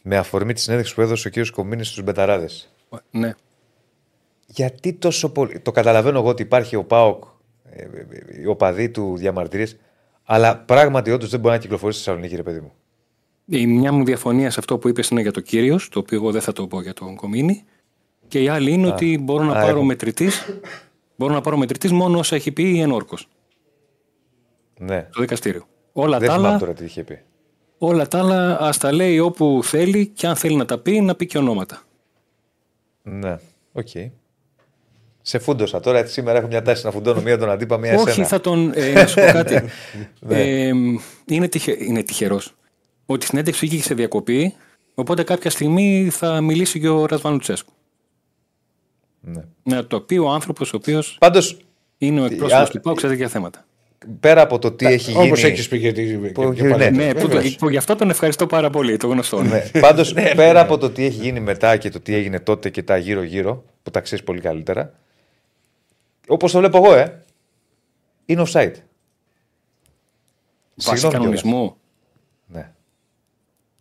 Με 0.03 0.17
αφορμή 0.17 0.53
τη 0.53 0.61
συνέντευξη 0.61 0.95
που 0.95 1.01
έδωσε 1.01 1.29
ο 1.29 1.31
κ. 1.31 1.47
Κομίνης 1.53 1.89
στους 1.89 2.03
Μπεταράδες. 2.03 2.73
ναι. 3.11 3.35
Γιατί 4.49 4.93
τόσο 4.93 5.29
πολύ. 5.29 5.59
Το 5.61 5.71
καταλαβαίνω 5.73 6.19
εγώ 6.19 6.29
ότι 6.29 6.43
υπάρχει 6.43 6.77
ο 6.77 6.85
Πάοκ, 6.85 7.25
ε, 7.71 7.83
ε, 7.83 8.41
οι 8.43 8.47
οπαδοί 8.47 8.89
του 8.89 9.15
διαμαρτυρίε, 9.17 9.67
Αλλά 10.25 10.57
πράγματι 10.59 11.11
όντως 11.11 11.31
δεν 11.31 11.41
μπορεί 11.41 11.55
να 11.55 11.61
κυκλοφορήσει 11.61 11.99
στη 11.99 12.09
Θεσσαλονίκη, 12.09 12.37
ρε 12.37 12.43
παιδί 12.43 12.61
μου. 12.61 12.73
Η 13.49 13.67
μια 13.67 13.93
μου 13.93 14.05
διαφωνία 14.05 14.51
σε 14.51 14.57
αυτό 14.61 14.79
που 14.79 14.89
είπες 14.89 15.09
είναι 15.09 15.21
για 15.21 15.33
το 15.33 15.41
κύριος, 15.41 15.89
το 15.89 15.99
οποίο 15.99 16.19
εγώ 16.19 16.31
δεν 16.33 16.41
θα 16.41 16.53
το 16.53 16.67
πω 16.67 16.83
για 16.83 16.93
τον 16.93 17.15
Κομίνη. 17.17 17.65
Και 18.29 18.43
η 18.43 18.49
άλλη 18.49 18.71
είναι 18.71 18.87
ότι 18.87 19.19
μπορώ 19.19 19.45
να 19.45 19.51
Α, 19.59 19.61
πάρω 19.61 19.77
έχω. 19.77 19.83
μετρητοίς. 19.83 20.47
Μπορώ 21.17 21.35
να 21.35 21.41
πάρω 21.41 21.57
μετρητοίς 21.57 21.93
μόνο 21.93 22.19
όσα 22.19 22.37
έχει 22.37 22.53
πει 22.53 22.63
ενόρκως 22.63 23.29
Ναι. 24.79 25.07
στο 25.11 25.21
δικαστήριο. 25.21 25.67
Όλα 25.93 26.19
Δεν 26.19 26.29
τα, 26.29 26.35
θυμάμαι 26.35 26.49
άλλα, 26.51 26.59
τώρα 26.61 26.73
τι 26.73 26.85
είχε 26.85 27.05
πει. 27.05 27.23
όλα 27.79 28.09
τα 28.09 28.19
άλλα 28.19 28.61
ας 28.61 28.79
τα 28.79 28.93
λέει 28.93 29.19
όπου 29.19 29.61
θέλει 29.63 30.07
και 30.07 30.27
αν 30.27 30.37
θέλει 30.37 30.57
να 30.57 30.65
τα 30.65 30.79
πει, 30.79 31.01
να 31.01 31.15
πει 31.15 31.27
και 31.27 31.39
ονόματα. 31.39 31.83
Ναι, 33.03 33.37
οκ. 33.73 33.89
Σε 35.23 35.39
φούντωσα 35.39 35.81
τώρα, 35.81 35.99
έτσι 35.99 36.13
σήμερα 36.13 36.39
έχω 36.39 36.47
μια 36.47 36.63
τάση 36.63 36.85
να 36.85 36.91
φουντώνω 36.91 37.21
μία 37.21 37.39
τον 37.39 37.51
αντίπα, 37.51 37.79
μία 37.79 37.95
Όχι, 37.95 38.09
εσένα. 38.09 38.27
θα 38.27 38.41
τον. 38.41 38.73
Ε, 38.75 38.93
να 38.93 39.07
σου 39.07 39.15
πω 39.15 39.27
κάτι. 39.33 39.63
Ναι. 40.21 40.41
ε, 40.41 40.73
είναι, 41.27 41.49
τυχε, 41.49 41.77
είναι 41.85 42.03
τυχερός. 42.03 42.55
Ότι 43.07 43.27
στην 43.27 43.39
έντευξη 43.39 43.67
βγήκε 43.67 43.83
σε 43.83 43.95
διακοπή, 43.95 44.55
οπότε 44.95 45.23
κάποια 45.23 45.51
στιγμή 45.51 46.09
θα 46.11 46.41
μιλήσει 46.41 46.81
και 46.81 46.89
ο 46.89 47.07
Ρασβάν 47.07 47.41
Λουτσέσκου. 49.27 49.51
Ναι. 49.63 49.75
Να 49.77 49.87
το 49.87 50.01
πει 50.01 50.17
ο 50.19 50.29
άνθρωπος 50.31 50.73
ο 50.73 50.77
οποίος 50.77 51.17
Πάντως, 51.21 51.57
είναι 51.99 52.21
ο 52.21 52.25
εκπρόσωπος 52.25 52.69
α- 52.69 52.71
του 52.71 52.81
ΠΑΟΚ 52.81 53.01
σε 53.01 53.09
τέτοια 53.09 53.29
θέματα. 53.29 53.65
πέρα 54.21 54.41
από 54.43 54.59
το 54.59 54.73
τι 54.73 54.87
έχει 54.87 55.11
γίνει. 55.11 55.31
Όπω 55.31 55.47
έχεις 55.47 55.69
πει 55.69 55.77
γιατί. 55.77 56.31
Που- 56.35 56.53
και- 56.53 56.61
και 56.61 56.63
ναι. 56.63 56.71
πάλι. 56.77 56.91
Ναι, 56.97 57.15
που, 57.15 57.29
Βεβαίως. 57.29 57.57
που 57.57 57.69
γι' 57.71 57.77
αυτό 57.77 57.97
τον 57.97 58.11
ευχαριστώ 58.11 58.47
πάρα 58.47 58.71
πολύ, 58.71 58.97
το 58.97 59.07
γνωστό. 59.07 59.43
Ναι. 59.43 59.63
Πάντως, 59.81 60.13
πέρα 60.13 60.61
από 60.61 60.79
το 60.79 60.91
τι 60.91 61.05
έχει 61.05 61.21
γίνει 61.21 61.41
μετά 61.41 61.77
και 61.77 61.91
το 61.91 62.01
τι 62.01 62.15
έγινε 62.15 62.41
τότε 62.41 62.71
και 62.71 62.83
τα 62.83 62.97
γύρω-γύρω, 62.97 63.65
που 63.83 63.91
τα 63.91 64.01
ξέρεις 64.01 64.25
πολύ 64.25 64.41
καλύτερα, 64.41 64.93
όπως 66.29 66.53
το 66.53 66.59
βλέπω 66.59 66.77
εγώ, 66.77 66.95
ε, 66.95 67.25
είναι 68.27 68.43
offside. 68.47 68.73
Βάσει 70.75 70.91
Συγγνώμη 70.99 71.15
κανονισμού. 71.15 71.77
Ναι. 72.47 72.71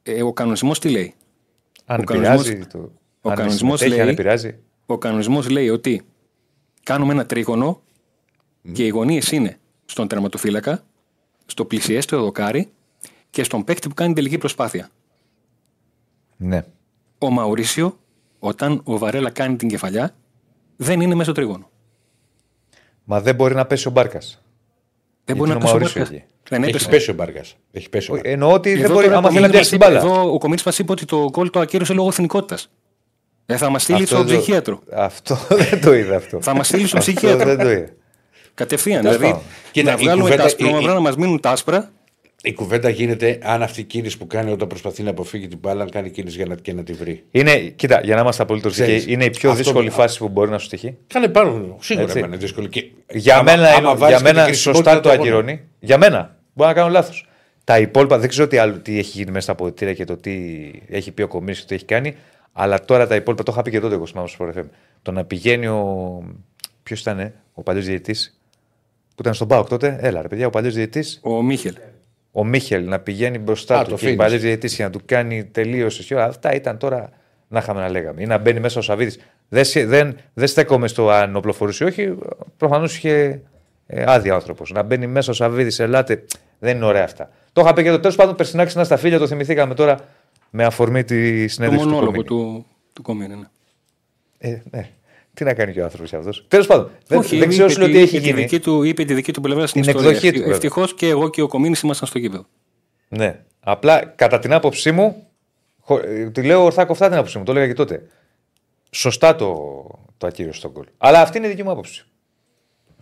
Ε, 0.03 0.23
ο 0.23 0.33
κανονισμός 0.33 0.79
τι 0.79 0.89
λέει; 0.89 1.13
Αν 1.85 1.99
Ο 1.99 2.01
επηρεάζει. 2.01 2.25
κανονισμός- 2.43 2.67
Το... 2.67 2.91
ο 3.21 3.29
αν 3.29 3.35
κανονισμός 3.35 3.79
συμμετέχει, 3.79 3.99
αν 4.01 4.05
λέει- 4.05 4.15
επηρεάζει. 4.15 4.55
Ο 4.85 4.97
κανονισμός 4.97 5.49
λέει 5.49 5.69
ότι 5.69 6.01
κάνουμε 6.83 7.13
ένα 7.13 7.25
τρίγωνο 7.25 7.81
και 8.71 8.85
οι 8.85 8.89
γωνίε 8.89 9.21
είναι 9.31 9.59
στον 9.85 10.07
τερματοφύλακα, 10.07 10.83
στο 11.45 11.65
πλησιέστο 11.65 12.19
δοκάρι 12.21 12.69
και 13.29 13.43
στον 13.43 13.63
παίκτη 13.63 13.87
που 13.87 13.93
κάνει 13.93 14.13
τελική 14.13 14.37
προσπάθεια. 14.37 14.89
Ναι. 16.37 16.65
Ο 17.17 17.29
Μαουρίσιο, 17.29 17.97
όταν 18.39 18.81
ο 18.83 18.97
Βαρέλα 18.97 19.29
κάνει 19.29 19.55
την 19.55 19.67
κεφαλιά, 19.69 20.15
δεν 20.75 21.01
είναι 21.01 21.13
μέσα 21.15 21.23
στο 21.23 21.33
τρίγωνο. 21.33 21.69
Μα 23.03 23.21
δεν 23.21 23.35
μπορεί 23.35 23.55
να 23.55 23.65
πέσει 23.65 23.87
ο 23.87 23.91
Μπάρκας. 23.91 24.41
Δεν 25.25 25.35
μπορεί 25.37 25.49
να 25.49 25.55
είναι 25.55 25.63
ο 25.63 25.67
πέσει 25.67 25.75
ο 25.75 25.77
Μαουρίσιο 25.79 26.01
Μπάρκας. 26.01 26.19
εκεί. 26.23 26.33
Δεν 26.49 26.61
Έχει 26.61 26.69
έπεσε. 26.69 26.89
πέσει 26.89 27.11
ο 27.11 27.13
Μπάρκας. 27.13 27.55
Έχει 27.71 27.89
πέσει 27.89 28.11
ο 28.11 28.13
Μπάρκας. 28.13 28.31
Εννοώ 28.33 28.51
ότι 28.53 28.73
δεν 28.73 28.83
Εδώ 28.83 28.93
μπορεί, 28.93 29.05
τώρα 29.05 29.17
άμα 29.17 29.27
ο 29.27 29.31
θέλει 29.31 29.41
να 29.41 29.47
Κομίνης 29.47 29.67
πιάσει 29.69 29.77
την 29.77 29.93
μας 29.93 30.01
είπε- 30.03 30.09
μπάλα. 30.09 30.21
Εδώ 30.23 30.33
ο 30.33 30.37
Κομίνη 30.37 30.61
μας 30.65 30.79
είπε 30.79 30.91
ότι 30.91 31.05
το 31.05 31.29
γκολ 31.29 31.49
το 31.49 31.59
ακύρωσε 31.59 31.93
λόγω 31.93 32.07
εθνικότητας. 32.07 32.69
Ε, 33.45 33.57
θα 33.57 33.69
μας 33.69 33.83
στείλει 33.83 34.03
Αυτό 34.03 34.15
στον 34.15 34.27
δεν 34.27 34.35
το- 34.35 34.41
ψυχίατρο. 34.41 34.79
Αυτό 34.93 35.37
δεν 35.69 35.81
το 35.81 35.93
είδα 35.93 36.15
αυτό. 36.15 36.41
Θα 36.41 36.55
μας 36.55 36.67
στείλει 36.67 36.87
στον 36.87 36.99
Αυτό 36.99 37.11
ψυχίατρο. 37.11 37.45
δεν 37.47 37.57
το 37.57 37.71
είδα. 37.71 37.85
Κατευθείαν. 38.53 39.01
Τέλος 39.01 39.17
Δηλαδή, 39.17 39.33
πάντων. 39.33 39.47
Κοίτα, 39.71 39.91
να 39.91 39.97
η 39.99 40.03
βγάλουμε 40.03 40.21
κουβέντα- 40.23 40.41
τα 40.41 40.47
άσπρα 40.47 40.67
η- 40.69 40.71
μαυρά, 40.71 40.93
να 40.93 40.99
μας 40.99 41.15
μείνουν 41.15 41.39
τα 41.39 41.49
άσπρα. 41.51 41.91
Η 42.41 42.53
κουβέντα 42.53 42.89
γίνεται 42.89 43.39
αν 43.43 43.61
αυτή 43.63 43.79
η 43.79 43.83
κίνηση 43.83 44.17
που 44.17 44.27
κάνει 44.27 44.51
όταν 44.51 44.67
προσπαθεί 44.67 45.03
να 45.03 45.09
αποφύγει 45.09 45.47
την 45.47 45.57
μπάλα, 45.61 45.81
αν 45.83 45.89
κάνει 45.89 46.09
κίνηση 46.09 46.35
για 46.35 46.45
να, 46.45 46.55
και 46.55 46.73
να 46.73 46.83
τη 46.83 46.93
βρει. 46.93 47.23
Είναι, 47.31 47.57
κοίτα, 47.59 48.01
για 48.03 48.15
να 48.15 48.21
είμαστε 48.21 48.41
απολύτως 48.43 48.71
Ξέρεις, 48.71 48.93
δικαίοι, 48.99 49.13
είναι 49.13 49.25
η 49.25 49.29
πιο 49.29 49.49
αυτό- 49.49 49.63
δύσκολη 49.63 49.89
φάση 49.89 50.17
που 50.17 50.27
μπορεί 50.29 50.49
να 50.51 50.57
σου 50.57 50.67
τυχεί. 50.69 50.97
Κάνε 51.07 51.27
πάνω. 51.27 51.77
Σίγουρα 51.81 52.05
Έτσι. 52.05 52.19
είναι 52.19 52.37
δύσκολο. 52.37 52.67
Και 52.67 52.83
Για 53.11 53.33
άμα- 53.37 53.43
μένα, 53.55 53.67
άμα 53.69 53.77
είναι- 53.77 53.97
βάλεις 53.97 54.07
για 54.07 54.17
και 54.17 54.23
μένα 54.33 54.45
την 54.45 54.53
σωστά 54.55 54.71
κρισιμότητα 54.71 54.95
το 54.95 55.01
του 55.01 55.09
αγώνα. 55.09 55.21
ακυρώνει. 55.29 55.61
Για 55.79 55.97
μένα. 55.97 56.35
Μπορεί 56.53 56.69
να 56.69 56.75
κάνω 56.75 56.89
λάθος. 56.89 57.27
Τα 57.63 57.79
υπόλοιπα 57.79 58.17
δεν 58.17 58.29
ξέρω 58.29 58.47
τι, 58.47 58.57
άλλο, 58.57 58.73
τι 58.79 58.97
έχει 58.97 59.11
γίνει 59.17 59.29
μέσα 59.31 59.41
στα 59.41 59.51
αποδητήρια 59.51 59.93
και 59.93 60.05
το 60.05 60.17
τι 60.17 60.33
έχει 60.89 61.11
πει 61.11 61.21
ο 61.21 61.27
Κομίση 61.27 61.59
και 61.61 61.67
τι 61.67 61.75
έχει 61.75 61.85
κάνει. 61.85 62.15
Αλλά 62.57 62.85
τώρα 62.85 63.07
τα 63.07 63.15
υπόλοιπα 63.15 63.43
το 63.43 63.51
είχα 63.51 63.61
πει 63.61 63.71
και 63.71 63.79
τότε 63.79 63.95
εγώ 63.95 64.05
θυμάμαι 64.05 64.27
στο 64.27 64.45
Sport 64.45 64.57
FM. 64.59 64.63
Το 65.01 65.11
να 65.11 65.23
πηγαίνει 65.25 65.67
ο. 65.67 66.23
Ποιος 66.83 66.99
ήταν, 67.01 67.19
ε, 67.19 67.33
ο 67.53 67.63
παλιός 67.63 67.85
διαιτητής 67.85 68.39
που 69.07 69.21
ήταν 69.21 69.33
στον 69.33 69.47
Πάοκ 69.47 69.67
τότε. 69.67 69.97
Έλα, 70.01 70.21
ρε 70.21 70.27
παιδιά, 70.27 70.47
ο 70.47 70.49
παλιός 70.49 70.73
διαιτητής, 70.73 71.19
Ο 71.23 71.41
Μίχελ. 71.43 71.73
ο 72.31 72.43
Μίχελ, 72.45 72.87
να 72.87 72.99
πηγαίνει 72.99 73.37
μπροστά 73.39 73.75
Α, 73.79 73.83
του 73.83 73.83
το 73.83 73.89
και 73.89 73.93
ο 73.93 73.97
Φίνις. 73.97 74.15
παλιός 74.15 74.41
διαιτητής 74.41 74.75
για 74.75 74.85
να 74.85 74.91
του 74.91 75.01
κάνει 75.05 75.45
τελείωση. 75.45 76.03
και 76.03 76.15
όλα 76.15 76.23
Αυτά 76.25 76.53
ήταν 76.53 76.77
τώρα 76.77 77.09
να 77.47 77.59
είχαμε 77.59 77.79
να 77.81 77.89
λέγαμε. 77.89 78.21
Ή 78.21 78.25
να 78.25 78.37
μπαίνει 78.37 78.59
μέσα 78.59 78.79
ο 78.79 78.81
Σαββίδης. 78.81 79.19
Δεν, 79.49 79.65
σε- 79.65 79.85
δεν, 79.85 80.17
δεν 80.33 80.47
στέκομαι 80.47 80.87
στο 80.87 81.09
αν 81.09 81.35
οπλοφορούσε 81.35 81.83
ή 81.83 81.87
όχι. 81.87 82.17
Προφανώς 82.57 82.95
είχε 82.97 83.41
ε, 83.87 84.03
άδεια 84.07 84.31
ο 84.33 84.35
άνθρωπος. 84.35 84.71
Να 84.71 84.83
μπαίνει 84.83 85.07
μέσα 85.07 85.31
ο 85.31 85.33
Σαββίδης, 85.33 85.79
ελάτε. 85.79 86.23
Δεν 86.59 86.75
είναι 86.75 86.85
ωραία 86.85 87.03
αυτά. 87.03 87.29
Το 87.53 87.61
είχα 87.61 87.73
πει 87.73 87.83
και 87.83 87.91
το 87.91 87.99
τέλος 87.99 88.15
πάντων 88.15 88.35
περσινά 88.35 88.65
ξανά 88.65 88.83
στα 88.83 88.97
φίλια, 88.97 89.17
το 89.19 89.27
θυμηθήκαμε 89.27 89.73
τώρα 89.73 89.99
με 90.55 90.63
αφορμή 90.65 91.03
τη 91.03 91.43
Το 91.45 91.49
συνέντευξη 91.53 91.85
του 91.87 91.93
μονόλογο 91.93 92.05
Κομίνη. 92.23 92.23
του, 92.23 92.65
του 92.93 93.01
Κομίνη. 93.01 93.35
ναι. 93.35 93.45
Ε, 94.37 94.61
ναι. 94.71 94.89
Τι 95.33 95.43
να 95.43 95.53
κάνει 95.53 95.73
και 95.73 95.81
ο 95.81 95.83
άνθρωπος 95.83 96.13
αυτός. 96.13 96.45
Τέλος 96.47 96.67
πάντων, 96.67 96.89
δεν, 97.07 97.19
Όχι, 97.19 97.37
δεν 97.37 97.49
ξέρω 97.49 97.63
είπε 97.65 97.73
σου 97.73 97.79
λέω 97.79 97.87
τη- 97.87 97.93
τι 97.93 97.99
έχει 98.01 98.15
είπε 98.15 98.23
τη 98.25 98.29
γίνει. 98.31 98.41
δική 98.41 98.59
του, 98.59 98.83
είπε 98.83 99.03
τη 99.05 99.13
δική 99.13 99.33
του 99.33 99.41
πλευρά 99.41 99.67
στην 99.67 99.81
Την 99.81 99.89
ιστορία. 99.89 100.09
εκδοχή 100.09 100.31
του, 100.33 100.39
βέβαια. 100.39 100.53
Ευτυχώς 100.55 100.93
και 100.93 101.07
εγώ 101.07 101.29
και 101.29 101.41
ο 101.41 101.47
Κομίνης 101.47 101.81
ήμασταν 101.81 102.07
στο 102.07 102.19
γήπεδο. 102.19 102.45
Ναι. 103.07 103.39
Απλά 103.59 104.05
κατά 104.05 104.39
την 104.39 104.53
άποψή 104.53 104.91
μου, 104.91 105.27
χω- 105.79 106.03
ε, 106.05 106.29
τη 106.29 106.43
λέω 106.43 106.63
ορθά 106.63 106.85
κοφτά 106.85 107.05
την 107.07 107.15
άποψή 107.15 107.37
μου, 107.37 107.43
το 107.43 107.51
έλεγα 107.51 107.67
και 107.67 107.73
τότε. 107.73 108.07
Σωστά 108.91 109.35
το, 109.35 109.55
το 110.17 110.27
ακύρωσε 110.27 110.61
τον 110.61 110.71
γκολ. 110.71 110.85
Αλλά 110.97 111.21
αυτή 111.21 111.37
είναι 111.37 111.47
η 111.47 111.49
δική 111.49 111.63
μου 111.63 111.71
άποψη. 111.71 112.05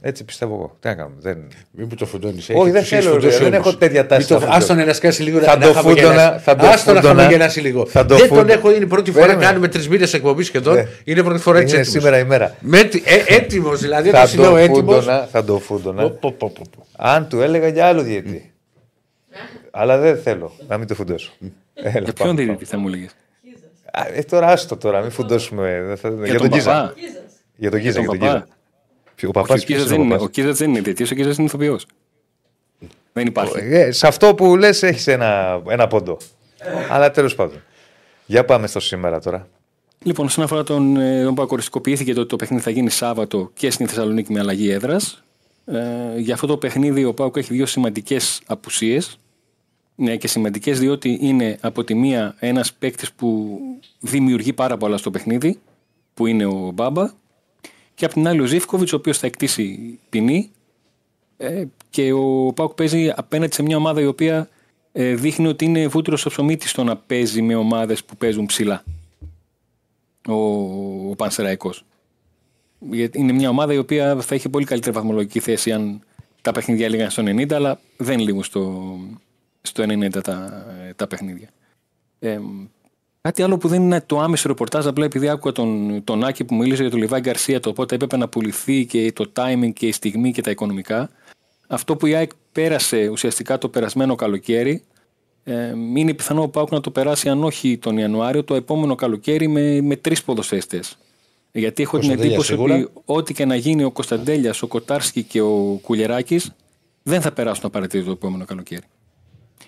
Έτσι 0.05 0.23
πιστεύω 0.23 0.53
εγώ. 0.53 0.77
Τι 0.79 0.87
να 0.87 0.95
κάνουμε. 0.95 1.15
Δεν... 1.19 1.37
Μην 1.71 1.87
που 1.87 1.95
το 1.95 2.05
φουντώνεις. 2.05 2.49
Όχι, 2.53 2.71
δεν 2.71 2.83
θέλω, 2.83 3.17
ρε, 3.17 3.37
δεν 3.37 3.53
έχω 3.53 3.75
τέτοια 3.75 4.05
τάση 4.07 4.33
να 4.33 4.39
φουντώνω. 4.39 4.57
Άστον 4.57 4.77
να 4.85 4.93
σκάσει 4.93 5.23
λίγο 5.23 5.39
Θα 5.39 5.57
να 5.57 5.67
το 5.67 5.73
χαμογελάσει. 5.73 6.13
φούντωνα, 6.17 6.37
θα 6.39 6.55
το 6.55 6.65
Άστον 6.67 6.93
να 6.93 6.99
φούντωνα. 7.01 7.19
χαμογελάσει 7.21 7.59
λίγο. 7.59 7.85
Θα 7.85 8.05
το 8.05 8.15
Δεν 8.17 8.27
τον 8.27 8.37
φούντω- 8.37 8.55
έχω, 8.55 8.71
είναι 8.71 8.83
η 8.83 8.87
πρώτη 8.87 9.11
φορά. 9.11 9.25
Περίμενε. 9.25 9.47
Κάνουμε 9.47 9.67
τρεις 9.67 9.87
μήνες 9.89 10.13
εκπομπής 10.13 10.45
σχεδόν. 10.47 10.73
Ναι. 10.75 10.87
Είναι 11.03 11.19
η 11.19 11.23
πρώτη 11.23 11.39
φορά 11.39 11.59
έτσι. 11.59 11.73
Είναι 11.75 11.83
έτοιμος. 11.83 12.03
σήμερα 12.03 12.19
η 12.19 12.23
μέρα. 12.25 12.55
Έτοιμος 13.27 13.79
δηλαδή. 13.79 14.09
θα 14.09 14.17
Όταν 14.17 14.29
σου 14.29 14.39
λέω 14.39 14.49
το 14.49 14.55
έτοιμος. 14.57 14.95
φούντωνα, 14.95 15.27
θα 15.31 15.43
το 15.43 15.59
φούντωνα. 15.59 16.11
Αν 16.97 17.27
του 17.27 17.41
έλεγα 17.41 17.67
για 17.67 17.85
άλλο 17.85 18.01
διαιτή. 18.01 18.51
Αλλά 19.71 19.97
δεν 19.97 20.17
θέλω 20.17 20.51
να 20.67 20.77
μην 20.77 20.87
το 20.87 20.95
φουντώσω. 20.95 21.31
Έλα, 21.73 21.89
Για 21.89 21.91
πάμε, 21.91 22.11
ποιον 22.13 22.27
πάμε. 22.27 22.43
διαιτητή 22.43 22.65
θα 22.65 22.77
μου 22.77 22.87
λέγε. 22.87 23.05
Α, 23.91 24.01
ε, 24.13 24.21
τώρα 24.23 24.47
άστο 24.47 24.77
τώρα, 24.77 25.01
μην 25.01 25.11
φουντώσουμε. 25.11 25.83
Δεν 25.87 25.97
θα- 25.97 26.09
Για, 26.09 26.25
Για 26.25 26.33
τον 26.37 26.49
τον 26.49 26.57
Κίζα. 26.57 26.71
παπά. 26.71 26.93
Για 27.55 27.71
τον 27.71 27.79
Κίζα, 27.81 28.01
τον 29.31 29.31
για 29.31 29.31
τον 29.31 29.31
παπάς. 29.31 29.31
Κίζα. 29.31 29.31
Ποιο- 29.31 29.31
Ο 29.31 29.31
Όχι, 29.31 29.31
παπάς 29.31 29.61
Ο 29.61 29.65
ποιος 29.65 29.65
Κίζας 29.65 29.81
είναι 29.81 29.89
δεν 29.89 29.99
ο 29.99 30.03
είναι- 30.03 30.13
παπάς; 30.13 30.27
ο 30.27 30.29
Κίζας 30.29 30.57
δεν 30.57 30.69
είναι 30.69 30.79
διαιτητής, 30.81 31.11
ο 31.11 31.15
Κίζας 31.15 31.35
είναι 31.37 31.45
ηθοποιός. 31.45 31.85
Δεν 33.13 33.27
υπάρχει. 33.27 33.53
Ε, 33.59 33.91
σε 33.91 34.07
αυτό 34.07 34.35
που 34.35 34.55
λες, 34.55 34.83
έχεις 34.83 35.07
ένα, 35.07 35.61
ένα 35.67 35.87
πόντο. 35.87 36.17
Αλλά 36.89 37.11
τέλος 37.11 37.35
πάντων. 37.35 37.61
Για 38.25 38.45
πάμε 38.45 38.67
στο 38.67 38.79
σήμερα 38.79 39.19
τώρα. 39.19 39.47
Λοιπόν, 40.03 40.25
όσον 40.25 40.43
αφορά 40.43 40.63
τον, 40.63 40.97
ε, 40.97 41.23
τον 41.23 41.35
Πάοκ, 41.35 41.51
οριστικοποιήθηκε 41.51 42.13
το 42.13 42.19
ότι 42.19 42.29
το 42.29 42.35
παιχνίδι 42.35 42.63
θα 42.63 42.69
γίνει 42.69 42.89
Σάββατο 42.89 43.51
και 43.53 43.71
στην 43.71 43.87
Θεσσαλονίκη 43.87 44.31
με 44.31 44.39
αλλαγή 44.39 44.69
έδρας. 44.69 45.23
Ε, 45.65 45.79
για 46.19 46.33
αυτό 46.33 46.47
το 46.47 46.57
παιχνίδι 46.57 47.03
ο 47.05 47.13
Πάοκ 47.13 47.37
έχει 47.37 47.53
δύο 47.53 47.65
σημαντικές 47.65 48.41
απουσίες. 48.45 49.17
Ναι, 49.95 50.15
και 50.17 50.27
σημαντικές 50.27 50.79
διότι 50.79 51.17
είναι 51.21 51.57
από 51.61 51.83
τη 51.83 51.95
μία 51.95 52.35
ένας 52.39 52.73
παίκτης 52.73 53.11
που 53.11 53.59
δημιουργεί 53.99 54.53
πάρα 54.53 54.77
πολλά 54.77 54.97
στο 54.97 55.11
παιχνίδι, 55.11 55.59
που 56.13 56.25
είναι 56.27 56.45
ο 56.45 56.71
Μπάμπα, 56.73 57.09
και 57.95 58.05
από 58.05 58.13
την 58.13 58.27
άλλη 58.27 58.41
ο 58.41 58.45
Ζήφκοβιτς, 58.45 58.93
ο 58.93 58.95
οποίος 58.95 59.17
θα 59.17 59.27
εκτίσει 59.27 59.99
ποινή. 60.09 60.51
Ε, 61.37 61.63
και 61.89 62.11
ο 62.11 62.53
Πάοκ 62.55 62.73
παίζει 62.73 63.11
απέναντι 63.15 63.53
σε 63.53 63.63
μια 63.63 63.77
ομάδα 63.77 64.01
η 64.01 64.05
οποία 64.05 64.49
ε, 64.91 65.15
δείχνει 65.15 65.47
ότι 65.47 65.65
είναι 65.65 65.87
βούτυρος 65.87 66.19
στο 66.19 66.29
ψωμί 66.29 66.57
της 66.57 66.69
στο 66.69 66.83
να 66.83 66.97
παίζει 66.97 67.41
με 67.41 67.55
ομάδες 67.55 68.03
που 68.03 68.15
παίζουν 68.17 68.45
ψηλά 68.45 68.83
ο, 70.27 70.33
ο 71.09 71.15
Πανσεραϊκός. 71.15 71.85
Γιατί 72.79 73.19
είναι 73.19 73.31
μια 73.31 73.49
ομάδα 73.49 73.73
η 73.73 73.77
οποία 73.77 74.21
θα 74.21 74.35
έχει 74.35 74.49
πολύ 74.49 74.65
καλύτερη 74.65 74.95
βαθμολογική 74.95 75.39
θέση 75.39 75.71
αν 75.71 76.01
τα 76.41 76.51
παιχνίδια 76.51 76.89
λίγαν 76.89 77.09
στο 77.09 77.23
90, 77.25 77.53
αλλά 77.53 77.79
δεν 77.97 78.19
λήγουν 78.19 78.43
στο, 78.43 78.95
στο 79.61 79.83
90 79.83 80.23
τα, 80.23 80.65
τα 80.95 81.07
παιχνίδια. 81.07 81.49
Ε, 82.19 82.39
κάτι 83.27 83.43
άλλο 83.43 83.57
που 83.57 83.67
δεν 83.67 83.81
είναι 83.81 84.01
το 84.01 84.19
άμεσο 84.19 84.47
ρεπορτάζ, 84.47 84.87
απλά 84.87 85.05
επειδή 85.05 85.29
άκουγα 85.29 85.53
τον, 85.53 86.01
τον 86.03 86.23
Άκη 86.23 86.43
που 86.43 86.55
μίλησε 86.55 86.81
για 86.81 86.91
τον 86.91 86.99
Λιβάη 86.99 87.19
Γκαρσία, 87.19 87.59
το 87.59 87.73
πότε 87.73 87.95
έπρεπε 87.95 88.17
να 88.17 88.27
πουληθεί 88.27 88.85
και 88.85 89.11
το 89.11 89.31
timing 89.35 89.73
και 89.73 89.87
η 89.87 89.91
στιγμή 89.91 90.31
και 90.31 90.41
τα 90.41 90.51
οικονομικά. 90.51 91.09
Αυτό 91.67 91.95
που 91.95 92.05
η 92.05 92.15
ΑΕΚ 92.15 92.31
πέρασε 92.51 93.07
ουσιαστικά 93.07 93.57
το 93.57 93.69
περασμένο 93.69 94.15
καλοκαίρι, 94.15 94.83
ε, 95.43 95.73
είναι 95.95 96.13
πιθανό 96.13 96.41
ο 96.41 96.47
Πάουκ 96.47 96.71
να 96.71 96.81
το 96.81 96.91
περάσει 96.91 97.29
αν 97.29 97.43
όχι 97.43 97.77
τον 97.77 97.97
Ιανουάριο, 97.97 98.43
το 98.43 98.55
επόμενο 98.55 98.95
καλοκαίρι 98.95 99.47
με, 99.47 99.81
με 99.81 99.95
τρεις 99.95 100.23
ποδοσφαιριστές. 100.23 100.97
Γιατί 101.51 101.83
έχω 101.83 101.99
την 101.99 102.07
Κωνσταντέλια 102.07 102.35
εντύπωση 102.35 102.53
σίγουρα. 102.53 102.75
ότι 102.75 102.89
ό,τι 103.05 103.33
και 103.33 103.45
να 103.45 103.55
γίνει 103.55 103.83
ο 103.83 103.91
Κωνσταντέλιας, 103.91 104.61
ο 104.61 104.67
Κοτάρσκι 104.67 105.23
και 105.23 105.41
ο 105.41 105.79
Κουλιεράκη 105.81 106.41
δεν 107.03 107.21
θα 107.21 107.31
περάσουν 107.31 107.65
απαραίτητο 107.65 108.05
το 108.05 108.11
επόμενο 108.11 108.45
καλοκαίρι. 108.45 108.85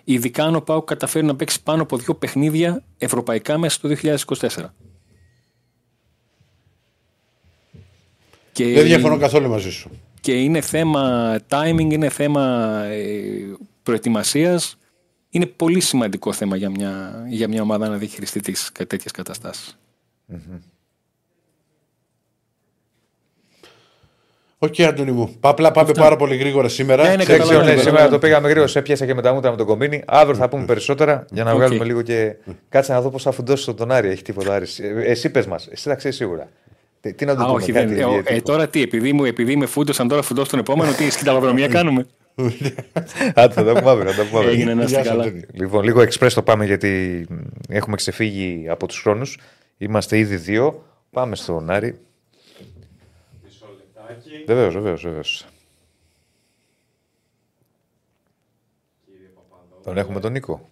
Ειδικά 0.07 0.43
αν 0.43 0.55
ο 0.55 0.61
Πάουκ 0.61 0.85
καταφέρει 0.85 1.25
να 1.25 1.35
παίξει 1.35 1.63
πάνω 1.63 1.81
από 1.81 1.97
δύο 1.97 2.15
παιχνίδια 2.15 2.83
ευρωπαϊκά 2.97 3.57
μέσα 3.57 3.75
στο 3.75 3.89
2024. 3.89 4.47
Και 8.51 8.73
Δεν 8.73 8.85
διαφωνώ 8.85 9.17
καθόλου 9.17 9.49
μαζί 9.49 9.71
σου. 9.71 9.89
και 10.21 10.33
είναι 10.43 10.61
θέμα 10.61 11.35
timing, 11.49 11.91
είναι 11.91 12.09
θέμα 12.09 12.83
ε, 12.83 13.55
προετοιμασίας. 13.83 14.77
Είναι 15.29 15.45
πολύ 15.45 15.79
σημαντικό 15.79 16.33
θέμα 16.33 16.55
για 16.55 16.69
μια, 16.69 17.23
για 17.29 17.47
μια 17.47 17.61
ομάδα 17.61 17.89
να 17.89 17.97
διαχειριστεί 17.97 18.39
τις 18.39 18.71
τέτοιες 18.71 19.11
καταστάσεις. 19.11 19.77
Οκ, 24.57 24.79
Αντώνη 24.81 25.11
μου. 25.11 25.35
Απλά 25.39 25.71
πάμε 25.71 25.91
πάρα 25.91 26.15
πολύ 26.15 26.35
γρήγορα 26.35 26.67
σήμερα. 26.67 27.03
Ναι, 27.03 27.13
είναι 27.13 27.23
Ξέρεις, 27.23 27.37
Δεν 27.41 27.47
ξέρω, 27.47 27.59
ναι, 27.59 27.65
Καταλαβαίνω, 27.65 27.81
σήμερα 27.89 28.03
ναι. 28.03 28.09
το 28.09 28.19
πήγαμε 28.19 28.47
γρήγορα, 28.49 28.67
σε 28.69 28.81
έπιασα 28.81 29.05
και 29.05 29.13
με 29.13 29.21
τα 29.21 29.33
μούτρα 29.33 29.51
με 29.51 29.57
τον 29.57 29.65
Κομίνη. 29.65 30.03
Αύριο 30.07 30.35
θα 30.35 30.49
πούμε 30.49 30.65
περισσότερα 30.65 31.25
για 31.31 31.43
να 31.43 31.51
Οκ. 31.51 31.57
βγάλουμε 31.57 31.85
λίγο 31.85 32.01
και. 32.01 32.35
Κάτσε 32.69 32.93
να 32.93 33.01
δω 33.01 33.09
πώς 33.09 33.23
θα 33.23 33.31
φουντώσει 33.31 33.73
τον 33.73 33.91
Άρη. 33.91 34.09
Έχει 34.09 34.21
τίποτα 34.21 34.53
Άρη. 34.55 34.65
Ε, 34.81 35.09
Εσύ 35.11 35.29
πες 35.29 35.45
μας, 35.45 35.67
εσύ 35.71 35.87
τα 35.87 35.95
ξέρεις 35.95 36.17
σίγουρα. 36.17 36.47
Τι, 37.01 37.13
τι 37.13 37.25
να 37.25 37.35
το 37.35 37.41
Α, 37.41 37.45
πούμε, 37.45 37.57
όχι, 37.57 37.71
κάτι 37.71 37.85
δεν, 37.93 37.99
ε, 37.99 38.03
ο- 38.03 38.07
ε, 38.07 38.11
ιδιαίτερο. 38.11 38.41
τώρα 38.41 38.67
τι, 38.67 38.81
επειδή, 38.81 39.13
μου, 39.13 39.25
επειδή 39.25 39.55
με 39.55 39.65
φούντωσαν 39.65 40.07
τώρα 40.07 40.21
φουντώ 40.21 40.43
στον 40.43 40.59
επόμενο, 40.59 40.91
τι 40.91 41.09
σκυταλοδρομία 41.09 41.67
κάνουμε; 41.67 42.05
Άντε, 43.35 43.53
θα 43.53 43.63
τα 43.63 43.73
πούμε 43.73 43.89
αύριο. 43.89 44.11
θα 44.11 44.21
τα 44.23 44.27
πούμε 44.29 44.39
αύριο. 44.39 44.53
Έγινε 44.53 44.73
να 44.73 44.83
είστε 44.83 44.95
Γεια 44.95 45.03
σου, 45.03 45.09
καλά. 45.09 45.23
Αντώνη. 45.23 45.43
Λοιπόν, 45.53 45.83
λίγο 45.83 46.01
εξπρές 46.01 46.33
το 46.33 46.41
πάμε 46.41 46.65
γιατί 46.65 47.25
μ, 47.29 47.35
έχουμε 47.69 47.95
ξεφύγει 47.95 48.65
από 48.69 48.87
τους 48.87 49.01
χρόνους. 49.01 49.39
Είμαστε 49.77 50.17
ήδη 50.17 50.35
δύο. 50.35 50.83
Πάμε 51.11 51.35
στον 51.35 51.69
Άρη. 51.69 51.95
Μισό 54.37 54.39
λεπτάκι. 54.39 54.45
Βεβαίως, 54.53 54.73
βεβαίως, 54.73 55.01
βεβαίως. 55.01 55.45
Κύριε 59.05 59.27
Παπαδόπουλο. 59.27 59.81
Τον 59.83 59.97
έχουμε 59.97 60.19
τον 60.19 60.31
Νίκο. 60.31 60.69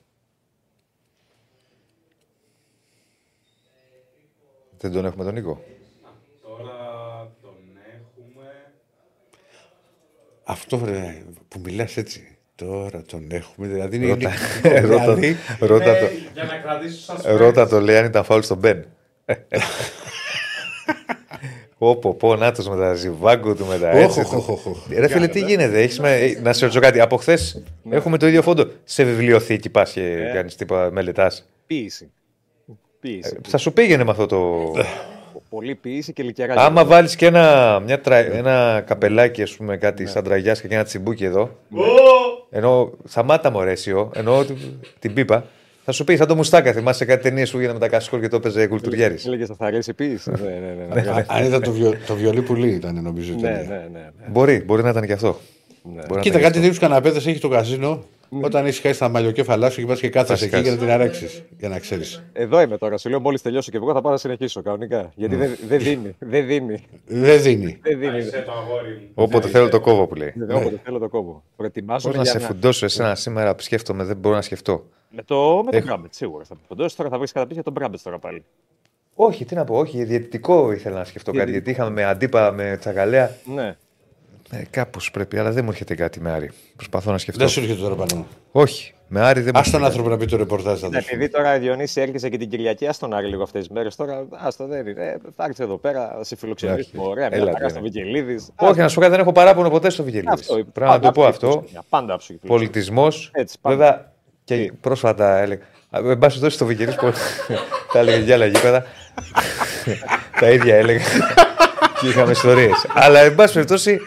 Δεν 4.78 4.92
τον 4.92 5.06
έχουμε 5.06 5.24
τον 5.24 5.34
Νίκο. 5.34 5.64
Τώρα 6.42 6.78
τον 7.42 7.56
έχουμε. 7.78 8.72
Αυτό 10.44 10.82
ρε, 10.86 11.24
που 11.48 11.60
μιλάς 11.60 11.98
έτσι. 11.98 12.38
Τώρα 12.56 13.02
τον 13.02 13.32
έχουμε. 13.32 13.68
Δηλαδή 13.68 13.96
είναι. 13.96 14.08
Ρώτα, 14.08 14.30
είναι- 14.64 14.80
ρώτα, 14.88 15.04
δηλαδή, 15.16 15.36
ρώτα, 15.60 15.98
το, 16.00 16.06
Ναι, 16.06 16.12
για 16.34 16.44
να 16.44 16.58
κρατήσω 16.58 17.00
σας 17.02 17.24
ρώτα 17.26 17.68
το 17.68 17.80
λέει 17.80 17.98
αν 17.98 18.06
ήταν 18.06 18.24
φάουλ 18.24 18.42
στον 18.42 18.58
Μπεν. 18.58 18.86
Όπο, 21.90 22.14
πω, 22.14 22.36
νάτος 22.36 22.70
με 22.70 22.78
τα 22.78 22.94
ζιβάγκο 22.94 23.56
του, 23.56 23.66
με 23.66 23.78
τα 23.78 23.90
έτσι. 23.90 24.20
όχ, 24.20 24.34
όχ, 24.34 24.50
όχ, 24.50 24.66
όχ. 24.66 24.78
Ρε 24.98 25.08
φίλε, 25.08 25.28
τι 25.28 25.40
γίνεται, 25.40 25.82
έχεις 25.82 26.00
με... 26.00 26.16
ε, 26.16 26.40
να 26.42 26.54
σε 26.54 26.62
ρωτήσω 26.62 26.82
κάτι. 26.82 27.00
Από 27.00 27.18
χθες 27.18 27.64
έχουμε 27.90 28.18
το 28.18 28.28
ίδιο 28.28 28.42
φόντο. 28.42 28.66
Σε 28.84 29.04
βιβλιοθήκη 29.04 29.70
πας 29.70 29.92
και 29.92 30.18
κάνεις 30.34 30.56
τίποτα, 30.56 30.92
μελετάς. 30.92 31.46
Ποίηση. 31.68 32.12
Ποίηση. 33.00 33.38
Θα 33.48 33.58
σου 33.58 33.74
πήγαινε 33.74 34.04
με 34.04 34.12
αυτό 34.12 34.26
το. 34.26 34.72
Πολύ 35.50 35.76
ποίηση 35.76 36.14
και 36.14 36.24
λικιαρά. 36.24 36.54
Άμα 36.66 36.86
βάλεις 36.86 37.16
και 37.16 37.26
ένα, 37.26 37.80
μια 37.86 38.02
τρα... 38.02 38.18
ένα 38.18 38.84
καπελάκι, 38.86 39.42
ας 39.42 39.56
πούμε, 39.56 39.78
κάτι 39.78 40.06
σαν 40.08 40.24
τραγιάσκα 40.24 40.68
και 40.68 40.74
ένα 40.76 40.84
τσιμπούκι 40.84 41.24
εδώ. 41.26 41.56
Ενώ 42.50 42.92
σταμάτα 43.08 43.52
μου 43.52 43.60
αρέσιο, 43.60 44.12
ενώ 44.16 44.44
την- 44.46 44.58
την 45.00 45.14
πίπα. 45.14 45.46
Θα 45.86 45.92
σου 45.92 46.04
πει, 46.04 46.16
σαν 46.16 46.28
το 46.28 46.36
μουστάκα. 46.36 46.72
Θυμάσαι 46.74 47.06
κάτι 47.06 47.22
ταινίες 47.24 47.52
που 47.52 47.58
έγινε 47.58 47.74
με 47.74 47.80
τα 47.80 47.88
κασκόλ 47.88 48.20
και 48.22 48.28
το 48.28 48.36
έπαιζε 48.36 48.68
κουλτουριέρης. 48.68 49.26
Έλεγε 49.26 49.46
θα 49.46 49.56
αρέσει 49.66 49.94
ποίηση. 49.94 50.32
ναι, 50.32 50.38
ναι, 50.50 50.96
ναι. 50.96 51.02
ναι. 51.02 51.10
Α- 51.10 51.26
Αν 51.28 51.46
ήταν 51.46 51.62
το, 51.62 51.72
βιο, 51.72 51.94
το 52.08 52.16
βιολί 52.16 52.42
πουλί, 52.42 52.68
ήταν 52.70 53.00
νομίζω. 53.02 53.32
η 53.32 53.36
ναι, 53.36 53.42
ταινία. 53.42 53.62
ναι, 53.62 53.76
ναι, 53.76 54.00
ναι. 54.00 54.28
Μπορεί, 54.28 54.64
μπορεί 54.66 54.84
να 54.84 54.90
ήταν 54.90 55.06
και 55.06 55.14
αυτό. 55.14 55.40
Ναι. 55.84 55.92
Μπορεί 56.02 56.14
να 56.14 56.20
Κοίτα, 56.20 56.38
ήταν 56.38 56.42
κάτι 56.52 56.60
τέτοιους 56.60 56.80
καναπέδες 56.80 57.26
έχει 57.26 57.40
το 57.40 57.50
καζίνο. 57.50 58.04
Όταν 58.42 58.66
έχεις 58.66 58.80
χάσει 58.80 59.00
τα 59.00 59.10
μαλλιοκέφαλά 59.10 59.70
σου 59.70 59.80
και 59.80 59.86
πας 59.88 60.00
και 60.00 60.10
κάθεσαι 60.10 60.46
εκεί 60.46 60.56
σκάσεις. 60.56 60.68
για 60.68 60.76
να 60.76 60.86
την 60.86 60.90
αράξει. 60.90 61.46
Για 61.58 61.70
να 61.70 61.80
ξέρεις. 61.80 62.24
Εδώ 62.34 62.62
είμαι 62.62 62.78
τώρα. 62.78 62.98
Σου 62.98 63.10
λέω 63.10 63.20
μόλις 63.20 63.42
τελειώσω 63.42 63.72
και 63.72 63.78
εγώ 63.78 63.94
θα 63.94 64.02
πάω 64.02 64.12
να 64.12 64.18
συνεχίσω 64.18 64.62
κανονικά. 64.62 65.12
Γιατί 65.16 65.36
δεν 65.36 65.58
δεν 65.68 65.80
δίνει. 65.80 66.16
Δεν 66.20 66.46
δίνει. 66.46 66.84
Δεν 67.06 67.42
δίνει. 67.42 67.80
Δεν 67.82 68.00
δίνει. 68.00 68.18
Είσαι 68.18 68.44
το 68.46 68.52
αγόρι 68.52 68.90
μου. 68.90 69.10
Όποτε 69.14 69.48
θέλω 69.48 69.70
το 69.70 69.80
κόβω 69.80 70.08
που 70.08 70.16
λέει. 70.16 70.34
Δεν 70.36 70.56
όποτε 70.56 70.80
θέλω 70.84 71.00
το 71.00 71.10
κόβω. 71.10 71.44
Προετοιμάζομαι 71.56 72.14
Πώ 72.14 72.20
να 72.20 72.30
για 72.30 72.40
σε 72.40 72.46
φουντώσω 72.46 72.86
εσένα 72.86 73.16
σήμερα 73.16 73.56
που 73.56 73.62
σκέφτομαι, 73.62 74.04
δεν 74.04 74.18
μπορώ 74.18 74.36
να 74.36 74.42
σκεφτώ. 74.42 74.86
Με 75.10 75.24
το, 75.24 75.62
με 75.66 75.72
το 75.72 75.78
Έχω. 75.78 75.86
Μπράμπετ 75.86 76.14
σίγουρα 76.14 76.44
θα 76.44 76.56
φουντώσει. 76.68 76.98
Τώρα 76.98 77.10
θα 77.10 77.18
βρεις 77.18 77.32
κατά 77.32 77.48
πίσω 77.48 77.64
τον 77.64 77.74
Μπράμπετ 77.74 78.00
τώρα 78.04 78.20
πάλι. 78.20 78.44
Όχι, 79.16 79.46
τι 79.46 79.56
να 79.56 79.64
πω, 79.64 79.78
όχι, 79.78 80.04
διαιτητικό 80.04 80.72
ήθελα 80.72 80.98
να 80.98 81.04
σκεφτώ 81.04 81.32
κάτι. 81.32 81.52
Γιατί 81.52 81.70
είχαμε 81.72 81.90
με 81.90 82.04
αντίπα 82.04 82.52
με 82.52 82.78
τσακαλέα. 82.80 83.36
Ναι. 83.46 83.76
Ε, 84.54 84.64
Κάπως 84.70 85.12
πρέπει, 85.12 85.38
αλλά 85.38 85.52
δεν 85.52 85.64
μου 85.64 85.70
έρχεται 85.72 85.96
κάτι 85.96 86.20
με 86.22 86.32
Άρη. 86.32 86.52
Προσπαθώ 86.76 87.12
να 87.12 87.18
σκεφτώ. 87.18 87.40
Δεν 87.40 87.50
σου 87.50 87.60
έρχεται 87.60 87.82
τώρα 87.82 87.96
πάνω. 87.96 88.26
Όχι, 88.52 88.94
με 89.08 89.20
Άρη 89.22 89.42
δεν 89.42 89.52
μου 89.54 89.58
Α 89.58 89.60
έρχεται 89.60 89.78
τον 89.78 89.86
κάτι. 89.86 89.86
άνθρωπο 89.86 90.10
να 90.10 90.18
πει 90.18 90.26
το 90.32 90.38
ρεπορτάζ. 90.38 90.80
θα 90.80 90.88
Ναι, 90.90 90.96
το 90.98 91.02
σου. 91.02 91.08
επειδή 91.12 91.30
τώρα 91.30 91.56
η 91.56 91.60
Διονύσης 91.60 91.96
έρχεσαι 91.96 92.30
και 92.30 92.38
την 92.38 92.50
Κυριακή, 92.50 92.88
ας 92.88 92.98
τον 92.98 93.14
Άρη 93.14 93.28
λίγο 93.28 93.44
αυτές 93.44 93.62
τις 93.68 93.76
μέρες. 93.76 93.96
Τώρα, 93.96 94.26
άστο 94.32 94.68
δεν 94.68 94.88
είναι. 94.88 95.04
Ε, 95.06 95.16
θα 95.36 95.44
έρθει 95.44 95.64
εδώ 95.64 95.78
πέρα, 95.78 96.14
θα 96.18 96.24
σε 96.24 96.36
φιλοξενήσουμε. 96.36 97.04
Ωραία, 97.06 97.28
μια 97.28 97.38
Έλα, 97.38 97.52
χαρά 97.52 97.64
ναι. 97.64 97.70
στο 97.70 97.82
Βικελίδης. 97.82 98.50
Όχι, 98.56 98.80
να 98.80 98.88
σου 98.88 98.96
πω 98.96 99.00
κάτι, 99.02 99.12
δεν 99.14 99.22
έχω 99.22 99.32
παράπονο 99.32 99.70
ποτέ 99.70 99.90
στο 99.90 100.04
Βικελίδης. 100.04 100.34
Αυτό. 100.40 100.54
Πρέπει 100.74 100.92
να 100.92 101.00
το 101.00 101.12
πω 101.12 101.26
αυτό. 101.26 101.64
Πάντα 101.90 102.14
άψογη 102.14 102.40
φιλοξενία. 102.40 102.48
Πολιτισμός. 102.58 103.30
Έτσι, 103.34 103.58
πάντα. 103.62 103.76
Βέβαια 103.78 104.12
και 104.44 104.74
πρόσφατα 104.82 105.38
έλεγα. 105.38 105.62
Α, 105.90 106.00
Εν 106.00 106.04
πάση 106.04 106.20
περιπτώσει 106.20 106.56
στο 106.56 106.66
Βικελίδης 106.66 106.96
τα 107.94 108.00
έλεγε 108.00 108.18
για 108.24 108.34
άλλα 108.36 108.46
γήπεδα. 108.46 108.86
Τα 110.40 110.50
ίδια 110.50 110.76
έλεγα. 110.76 111.04
Και 112.02 112.08
είχαμε 112.08 112.32
ιστορίες. 112.32 112.86
Αλλά 112.94 113.20
εν 113.20 113.36
πάση 113.36 113.54
περιπτώσει, 113.54 113.92
Ναι. 113.92 113.98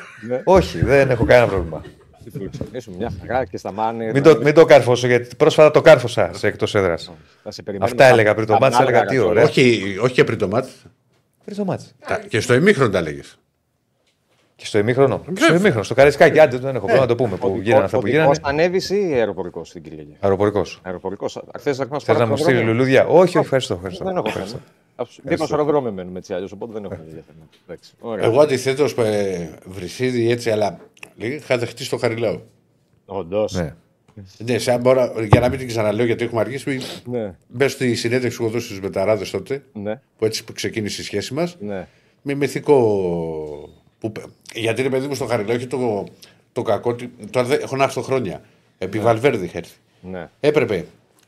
Όχι, 0.44 0.84
δεν 0.84 1.10
έχω 1.10 1.24
κανένα 1.24 1.46
πρόβλημα. 1.46 1.82
Τη 2.24 2.30
φιλοξενήσουμε 2.30 2.96
μια 2.96 3.12
χαρά 3.26 3.44
και 3.44 3.56
στα 3.56 3.72
μάνε. 3.72 4.10
Μην 4.12 4.22
το, 4.22 4.38
μην 4.42 4.54
το 4.54 4.64
κάρφωσω, 4.64 5.06
γιατί 5.06 5.36
πρόσφατα 5.36 5.70
το 5.70 5.80
κάρφωσα 5.80 6.30
σε 6.34 6.46
εκτός 6.46 6.74
έδρας. 6.74 7.12
Θα 7.42 7.50
σε 7.50 7.62
περιμένουμε 7.62 7.90
Αυτά 7.90 8.04
τα- 8.08 8.12
έλεγα 8.18 8.34
πριν 8.34 8.46
το 8.46 8.52
τα 8.52 8.58
μάτς, 8.60 8.76
έλεγα 8.80 8.90
Μάλγαρα 8.98 9.10
τι 9.10 9.16
τώρα. 9.16 9.30
ωραία. 9.30 9.44
Όχι, 9.44 9.96
όχι 10.02 10.14
και 10.14 10.24
πριν 10.24 10.38
το 10.38 10.48
μάτ. 10.48 10.66
Πριν 11.44 11.56
το 11.56 11.64
μάτς. 11.64 11.94
Και 12.28 12.40
στο 12.40 12.54
ημίχρονο 12.54 12.90
τα 12.90 12.98
έλεγε. 12.98 13.20
Και 14.56 14.66
στο 14.66 14.78
ημίχρονο. 14.78 15.24
Και 15.34 15.40
στο 15.42 15.54
ημίχρονο, 15.54 15.82
στο 15.82 15.94
καρισκάκι, 15.94 16.40
άντε 16.40 16.56
δεν 16.56 16.68
έχω 16.74 16.76
πρόβλημα 16.86 17.00
να 17.00 17.06
το 17.06 17.14
πούμε. 17.14 17.36
Που 17.36 17.58
γίνανε 17.62 17.84
αυτά 17.84 17.98
που 17.98 18.06
γίνανε. 18.06 18.28
Οδικός 18.28 18.50
ανέβει 18.50 18.80
ή 18.94 19.12
αεροπορικός 19.12 19.68
στην 19.68 19.82
Κυριακή. 19.82 20.16
Αεροπορικός. 20.20 20.80
Αεροπορικός. 20.82 21.38
Θε 21.58 21.74
να 21.76 21.86
μα 21.90 22.00
Θες 22.00 22.18
να 22.18 22.26
μου 22.26 22.36
στείλει 22.36 22.60
λουλούδια; 22.62 23.06
Όχι, 23.06 23.20
όχι, 23.20 23.38
ευχαριστώ. 23.38 23.74
ευχαριστώ. 23.74 24.04
Δεν 24.04 24.16
έχω 24.16 24.24
Ευχαριστώ. 24.28 24.56
θέμα. 24.56 24.70
Δίπλα 25.22 25.46
στο 25.46 25.54
αεροδρόμιο 25.54 25.92
μένουμε 25.92 26.18
έτσι 26.18 26.34
αλλιώς, 26.34 26.52
οπότε 26.52 26.72
δεν 26.72 26.84
έχουμε 26.84 27.00
ενδιαφέρον. 27.04 27.48
Εντάξει, 27.66 27.92
ωραία. 28.00 28.24
Εγώ 28.24 28.40
αντιθέτως 28.40 28.94
βρυσίδι 29.64 30.30
έτσι, 30.30 30.50
αλλά 30.50 30.78
λέει, 31.16 31.30
είχα 31.30 31.58
δεχτεί 31.58 31.84
στο 31.84 31.96
Χαριλάου. 31.96 32.42
Όντως. 33.06 33.52
Ναι. 33.52 33.74
Ναι, 34.38 34.58
σαν 34.58 34.80
μπορώ, 34.80 35.12
για 35.30 35.40
να 35.40 35.48
μην 35.48 35.58
την 35.58 35.66
ξαναλέω 35.68 36.06
γιατί 36.06 36.24
έχουμε 36.24 36.40
αργήσει, 36.40 36.68
μην- 36.70 36.80
Ναι, 37.04 37.34
μπες 37.48 37.72
στη 37.72 37.94
συνέντευξη 37.94 38.38
που 38.38 38.44
έχω 38.44 38.52
δώσει 38.52 38.66
στους 38.66 38.80
Μεταράδες 38.80 39.30
τότε, 39.30 39.62
ναι, 39.72 40.00
που 40.18 40.24
έτσι 40.24 40.44
που 40.44 40.52
ξεκίνησε 40.52 41.00
η 41.00 41.04
σχέση 41.04 41.34
μας, 41.34 41.56
ναι. 41.60 41.86
με 42.22 42.34
μυθικό. 42.34 42.78
Που, 43.98 44.12
γιατί 44.54 44.80
είναι 44.80 44.90
παιδί 44.90 45.06
μου 45.06 45.14
στο 45.14 45.26
Χαριλάου 45.26 45.56
έχει 45.56 45.66
το, 45.66 46.06
το 46.52 46.62
κακό. 46.62 46.90
ότι- 46.90 47.10
Τώρα 47.30 47.46
δεν- 47.46 47.60
έχω 47.62 47.76
να 47.76 47.84
έρθω 47.84 48.02
χρόνια. 48.02 48.42
Επί 48.78 48.98
Βαλβέρδη 48.98 49.44
είχα 49.44 49.58
έρθει. 49.58 49.76
ναι. 50.00 50.28
Έπρεπε 50.40 50.84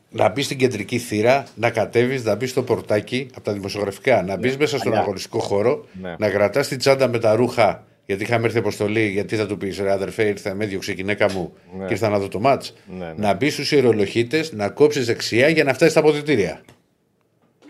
να 0.09 0.29
μπεις 0.29 0.45
στην 0.45 0.57
κεντρική 0.57 0.97
θύρα, 0.97 1.43
να 1.55 1.69
κατέβεις, 1.69 2.23
να 2.23 2.35
μπεις 2.35 2.49
στο 2.49 2.63
πορτάκι 2.63 3.27
από 3.33 3.43
τα 3.43 3.53
δημοσιογραφικά, 3.53 4.21
να 4.23 4.37
μπεις 4.37 4.57
μέσα 4.57 4.77
στον 4.77 4.89
Παλιά. 4.89 5.03
αγωνιστικό 5.05 5.39
χώρο, 5.39 5.85
Ναι. 6.01 6.15
να 6.19 6.29
κρατά 6.29 6.61
την 6.61 6.77
τσάντα 6.77 7.07
με 7.07 7.19
τα 7.19 7.35
ρούχα. 7.35 7.83
Γιατί 8.05 8.23
είχαμε 8.23 8.45
έρθει 8.45 8.57
αποστολή, 8.57 9.07
γιατί 9.07 9.35
θα 9.35 9.45
του 9.45 9.57
πεις 9.57 9.79
ρε 9.79 9.91
αδερφέ, 9.91 10.23
ήρθα 10.23 10.53
με 10.53 10.65
διώξε 10.65 10.91
η 10.91 10.93
γυναίκα 10.93 11.31
μου 11.31 11.53
Ναι. 11.77 11.85
και 11.85 11.93
ήρθα 11.93 12.09
να 12.09 12.19
δω 12.19 12.27
το 12.27 12.39
μάτς. 12.39 12.73
Ναι, 12.99 13.05
ναι. 13.05 13.13
Να 13.17 13.33
μπεις 13.33 13.53
στους 13.53 13.71
ιερολογίτες, 13.71 14.51
να 14.53 14.69
κόψεις 14.69 15.05
δεξιά 15.05 15.49
για 15.49 15.63
να 15.63 15.73
φτάσεις 15.73 15.91
στα 15.91 15.99
αποδητήρια. 16.01 16.61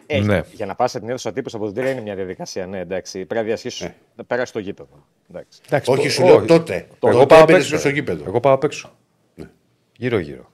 Έχει. 0.06 0.22
Ναι. 0.26 0.42
Για 0.52 0.66
να 0.66 0.76
πας 0.76 0.92
σε 0.92 1.00
την 1.00 1.10
αίθουσα 1.10 1.34
τύπου 1.34 1.50
από 1.54 1.72
είναι 1.76 2.02
μια 2.02 2.16
διαδικασία. 2.16 2.66
Ναι, 2.66 2.80
εντάξει. 2.80 3.18
Πρέπει 3.18 3.34
να 3.36 3.42
διασχίσεις. 3.44 3.88
Να 4.16 4.24
περάσεις 4.24 4.52
το 4.52 4.60
γήπεδο. 4.60 5.06
Εντάξει. 5.30 5.60
Εντάξει, 5.68 5.92
Όχι, 5.92 6.04
το- 6.04 6.10
σου 6.10 6.24
λέω 6.26 6.36
όχι. 6.36 6.46
τότε. 6.48 6.74
Εγώ 6.76 6.88
Τότε 7.00 7.12
πάω 7.12 7.24
απ' 7.24 7.32
έμπαινες 7.32 7.62
έξω. 7.62 7.70
μέσα 7.76 7.78
στο 7.78 7.90
γήπεδο. 7.90 8.24
Εγώ 8.28 8.40
πάω 8.40 8.54
απ' 8.54 8.64
έξω. 8.64 8.92
Γύρω-γύρω. 9.98 10.52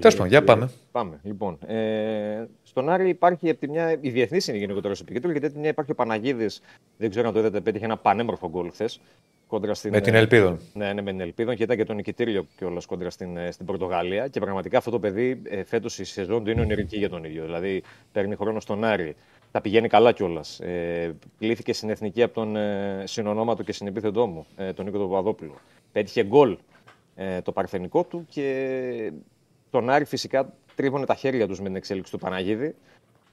Το 0.00 0.08
Τέλος 0.08 0.28
γύρο- 0.28 0.44
πάντων, 0.44 0.60
για 0.60 0.70
πάμε. 0.70 0.70
Πάμε. 0.92 1.20
Λοιπόν, 1.22 1.58
ε, 1.66 2.46
στον 2.62 2.88
Άρη 2.88 3.08
υπάρχει 3.08 3.50
από 3.50 3.60
τη 3.60 3.68
μια. 3.68 3.98
Η 4.00 4.10
διεθνής 4.10 4.48
είναι 4.48 4.58
γενικότερα 4.58 4.94
στο 4.94 5.04
επικέντρο, 5.06 5.30
γιατί 5.30 5.46
από 5.46 5.54
τη 5.54 5.60
μια 5.60 5.70
υπάρχει 5.70 5.90
ο 5.90 5.94
Παναγίδης. 5.94 6.60
Δεν 6.96 7.10
ξέρω 7.10 7.26
αν 7.28 7.32
το 7.34 7.38
είδατε, 7.40 7.60
πέτυχε 7.60 7.84
ένα 7.84 7.96
πανέμορφο 7.96 8.48
γκολ 8.48 8.70
χθες. 8.70 9.00
Κόντρα 9.46 9.74
στην, 9.74 9.90
Με 9.90 10.00
την 10.00 10.14
ε, 10.14 10.18
Ελπίδων. 10.18 10.58
Ναι, 10.74 10.92
ναι, 10.92 11.02
με 11.02 11.10
την 11.10 11.20
Ελπίδων 11.20 11.56
και 11.56 11.62
ήταν 11.62 11.76
και 11.76 11.84
το 11.84 11.92
νικητήριο 11.92 12.46
κιόλας 12.56 12.86
κόντρα 12.86 13.10
στην, 13.10 13.36
ε, 13.36 13.50
στην 13.50 13.66
Πορτογαλία. 13.66 14.28
Και 14.28 14.40
πραγματικά 14.40 14.78
αυτό 14.78 14.90
το 14.90 14.98
παιδί 14.98 15.42
ε, 15.44 15.64
φέτος 15.64 15.98
η 15.98 16.04
σεζόν 16.04 16.44
του 16.44 16.50
είναι 16.50 16.60
ονειρική 16.60 16.96
για 16.98 17.08
τον 17.08 17.24
ίδιο. 17.24 17.44
Δηλαδή 17.44 17.82
παίρνει 18.12 18.34
χρόνο 18.36 18.60
στον 18.60 18.84
Άρη. 18.84 19.16
Τα 19.50 19.60
πηγαίνει 19.60 19.88
καλά 19.88 20.12
κιόλας. 20.12 20.60
Ε, 20.60 21.14
πλήθηκε 21.38 21.72
στην 21.72 21.90
εθνική 21.90 22.22
από 22.22 22.34
τον 22.34 22.56
ε, 22.56 23.02
συνονόματο 23.06 23.62
και 23.62 23.72
συνεπίθετό 23.72 24.26
μου, 24.26 24.46
ε, 24.56 24.72
τον 24.72 24.84
Νίκο 24.84 24.98
τον 24.98 25.08
Παπαδόπουλο. 25.08 25.54
Πέτυχε 25.92 26.24
γκολ 26.24 26.56
ε, 27.14 27.40
το 27.40 27.52
παρθενικό 27.52 28.04
του 28.04 28.26
και 28.30 29.12
τον 29.70 29.90
Άρη 29.90 30.04
φυσικά 30.04 30.52
τρίβωνε 30.74 31.06
τα 31.06 31.14
χέρια 31.14 31.46
τους 31.46 31.58
με 31.60 31.66
την 31.66 31.76
εξέλιξη 31.76 32.12
του 32.12 32.18
Παναγίδη. 32.18 32.74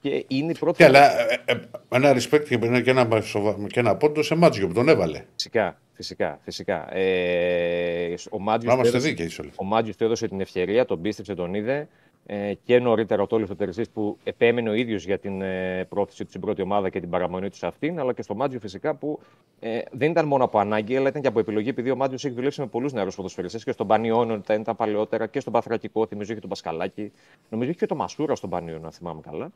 Και 0.00 0.24
είναι 0.28 0.50
η 0.52 0.56
πρώτη. 0.58 0.76
Και, 0.76 0.84
αλλά 0.84 1.20
ε, 1.30 1.42
ε, 1.44 1.54
ένα 1.88 2.12
respect 2.14 2.44
και 2.48 2.54
ένα, 2.62 2.80
και 2.80 2.90
ένα, 2.90 3.20
σοβα- 3.20 3.56
και 3.66 3.80
ένα 3.80 3.96
πόντο 3.96 4.22
σε 4.22 4.34
μάτζιο 4.34 4.66
που 4.66 4.72
τον 4.72 4.88
έβαλε. 4.88 5.24
Φυσικά, 5.34 5.80
φυσικά, 5.92 6.38
φυσικά. 6.42 6.94
Ε, 6.96 8.14
ο 8.30 8.38
Μάτζιος 8.38 8.74
Να 8.74 8.80
του 8.80 8.86
είμαστε 8.88 8.88
έδωσε- 8.88 9.14
δίκαιοι 9.14 9.30
όλοι. 9.40 9.50
Ο 9.56 9.64
Μάτζιος 9.64 9.96
του 9.96 10.04
έδωσε 10.04 10.28
την 10.28 10.40
ευκαιρία, 10.40 10.84
τον 10.84 11.00
πίστεψε, 11.00 11.34
τον 11.34 11.54
είδε. 11.54 11.88
Ε, 12.28 12.52
και 12.64 12.78
νωρίτερα 12.78 13.22
ο 13.22 13.26
Τόλι 13.26 13.46
Τερζή 13.56 13.82
που 13.90 14.18
επέμενε 14.24 14.70
ο 14.70 14.74
ίδιος 14.74 15.04
για 15.04 15.18
την 15.18 15.42
ε, 15.42 15.84
πρόθεση 15.88 16.22
του 16.24 16.28
στην 16.28 16.40
πρώτη 16.40 16.62
ομάδα 16.62 16.88
και 16.88 17.00
την 17.00 17.10
παραμονή 17.10 17.50
του 17.50 17.56
σε 17.56 17.66
αυτήν, 17.66 17.98
αλλά 18.00 18.12
και 18.12 18.22
στο 18.22 18.34
Μάτζιο 18.34 18.60
φυσικά 18.60 18.94
που 18.94 19.20
ε, 19.60 19.80
δεν 19.90 20.10
ήταν 20.10 20.26
μόνο 20.26 20.44
από 20.44 20.58
ανάγκη, 20.58 20.96
αλλά 20.96 21.08
ήταν 21.08 21.22
και 21.22 21.28
από 21.28 21.38
επιλογή, 21.38 21.68
επειδή 21.68 21.90
ο 21.90 21.96
Μάτζιος 21.96 22.24
έχει 22.24 22.34
δουλέψει 22.34 22.60
με 22.60 22.66
πολλούς 22.66 22.92
νεαρούς 22.92 23.14
ποδοσφαιριστές 23.14 23.64
και 23.64 23.72
στον 23.72 23.86
Πανιόνιο 23.86 24.34
ήταν 24.34 24.62
τα 24.62 24.74
παλαιότερα 24.74 25.26
και 25.26 25.40
στον 25.40 25.52
Παθρακικό, 25.52 26.06
θυμίζω 26.06 26.30
είχε 26.32 26.40
τον 26.40 26.48
Πασκαλάκη, 26.50 27.12
νομίζω 27.48 27.70
είχε 27.70 27.78
και 27.78 27.86
τον 27.86 27.96
Μασούρα 27.96 28.34
στον 28.34 28.50
Πανιόνιο, 28.50 28.86
αν 28.86 28.92
θυμάμαι 28.92 29.20
καλά. 29.20 29.50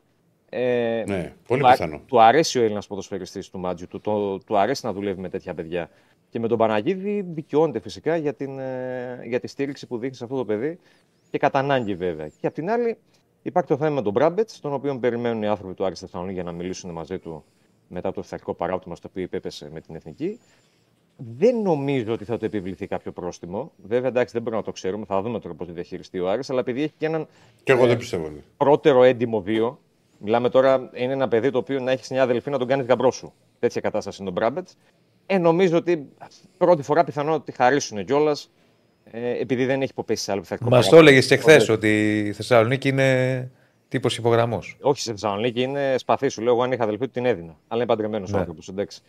Ε, 0.49 1.03
Ναι, 1.07 1.33
πολύ 1.47 1.61
του, 1.61 1.67
α- 1.67 1.71
πιθανό. 1.71 2.01
Του 2.07 2.21
αρέσει 2.21 2.59
ο 2.59 2.63
Έλληνας 2.63 2.87
ποδοσφαιριστής 2.87 3.49
του 3.49 3.59
Μάτζιου, 3.59 3.87
του, 3.87 3.99
το, 4.01 4.39
του 4.39 4.57
αρέσει 4.57 4.85
να 4.85 4.93
δουλεύει 4.93 5.21
με 5.21 5.29
τέτοια 5.29 5.53
παιδιά. 5.53 5.89
Και 6.29 6.39
με 6.39 6.47
τον 6.47 6.57
Παναγίδη 6.57 7.21
δικαιώνεται 7.21 7.79
φυσικά 7.79 8.15
για, 8.15 8.33
την, 8.33 8.59
ε, 8.59 9.19
για 9.25 9.39
τη 9.39 9.47
στήριξη 9.47 9.87
που 9.87 9.97
δείχνει 9.97 10.15
σε 10.15 10.23
αυτό 10.23 10.35
το 10.35 10.45
παιδί 10.45 10.79
και 11.31 11.37
κατά 11.37 11.59
ανάγκη 11.59 11.95
βέβαια. 11.95 12.27
Και 12.27 12.47
απ' 12.47 12.53
την 12.53 12.69
άλλη 12.69 12.97
υπάρχει 13.41 13.69
το 13.69 13.77
θέμα 13.77 13.89
με 13.89 14.01
τον 14.01 14.11
Μπράμπετ, 14.13 14.49
τον 14.61 14.73
οποίο 14.73 14.97
περιμένουν 14.99 15.43
οι 15.43 15.47
άνθρωποι 15.47 15.73
του 15.73 15.85
Άρη 15.85 15.95
Θεσσαλονίκη 15.95 16.33
για 16.33 16.43
να 16.43 16.51
μιλήσουν 16.51 16.91
μαζί 16.91 17.19
του 17.19 17.43
μετά 17.87 18.11
το 18.11 18.19
ευθαρικό 18.19 18.53
παράπτωμα 18.53 18.95
στο 18.95 19.07
οποίο 19.11 19.23
υπέπεσε 19.23 19.69
με 19.73 19.81
την 19.81 19.95
εθνική. 19.95 20.39
Δεν 21.37 21.61
νομίζω 21.61 22.13
ότι 22.13 22.25
θα 22.25 22.37
του 22.37 22.45
επιβληθεί 22.45 22.87
κάποιο 22.87 23.11
πρόστιμο. 23.11 23.71
Βέβαια, 23.87 24.07
εντάξει, 24.09 24.33
δεν 24.33 24.41
μπορούμε 24.41 24.61
να 24.61 24.67
το 24.67 24.71
ξέρουμε. 24.71 25.05
Θα 25.05 25.21
δούμε 25.21 25.39
τώρα 25.39 25.55
πώς 25.55 25.67
το 25.67 25.73
διαχειριστεί 25.73 26.19
ο 26.19 26.29
Άρης, 26.29 26.49
αλλά 26.49 26.59
επειδή 26.59 26.81
έχει 26.81 26.93
και 26.97 27.05
έναν 27.05 27.27
Και 27.63 27.71
εγώ 27.71 27.83
Ε, 27.83 27.87
δεν 27.87 27.97
πιστεύω. 27.97 28.29
ναι. 28.29 28.39
πρώτερο 28.57 29.03
έντιμο 29.03 29.41
βίο. 29.41 29.79
Μιλάμε 30.17 30.49
τώρα, 30.49 30.89
είναι 30.93 31.13
ένα 31.13 31.27
παιδί 31.27 31.49
το 31.51 31.57
οποίο 31.57 31.79
να 31.79 31.91
έχεις 31.91 32.09
μια 32.09 32.23
αδελφή 32.23 32.49
να 32.49 32.57
τον 32.57 32.67
κάνεις 32.67 32.85
γαμπρό 32.85 33.11
σου. 33.11 33.33
Τέτοια 33.59 33.81
κατάσταση 33.81 34.17
είναι 34.21 34.31
τον 34.31 34.41
Μπράμπετ. 34.41 34.67
Ε, 35.25 35.37
νομίζω 35.37 35.77
ότι 35.77 36.09
πρώτη 36.57 36.81
φορά 36.81 37.03
πιθανό 37.03 37.33
ότι 37.33 37.51
χαρίσουν 37.51 38.05
κιόλας, 38.05 38.43
ε, 38.43 38.49
επειδή 39.39 39.65
δεν 39.65 39.81
έχει 39.81 39.91
υποπέσει 39.91 40.23
σε 40.23 40.31
άλλο 40.31 40.41
πειθαρχικό 40.41 40.69
Μας 40.69 40.83
το 40.83 40.89
παράπονο. 40.89 41.09
έλεγες 41.09 41.27
και 41.29 41.37
χθες 41.37 41.69
Οπότε, 41.69 41.87
ότι 41.87 42.19
η 42.27 42.33
Θεσσαλονίκη 42.33 42.89
είναι 42.89 43.49
τύπος 43.89 44.17
υπογραμμός. 44.17 44.77
Όχι 44.81 45.01
σε 45.01 45.11
Θεσσαλονίκη, 45.11 45.61
είναι 45.61 45.95
σπαθί 45.97 46.27
σου. 46.29 46.41
Λέω, 46.41 46.53
εγώ 46.53 46.63
αν 46.63 46.71
είχα 46.71 46.83
αδελφή 46.83 47.05
του 47.05 47.11
την 47.11 47.25
έδινα. 47.25 47.55
Αλλά 47.67 47.81
είναι 47.81 47.85
παντρεμένος 47.91 48.31
Ναι. 48.31 48.37
άνθρωπος, 48.37 48.67
εντάξει. 48.67 49.01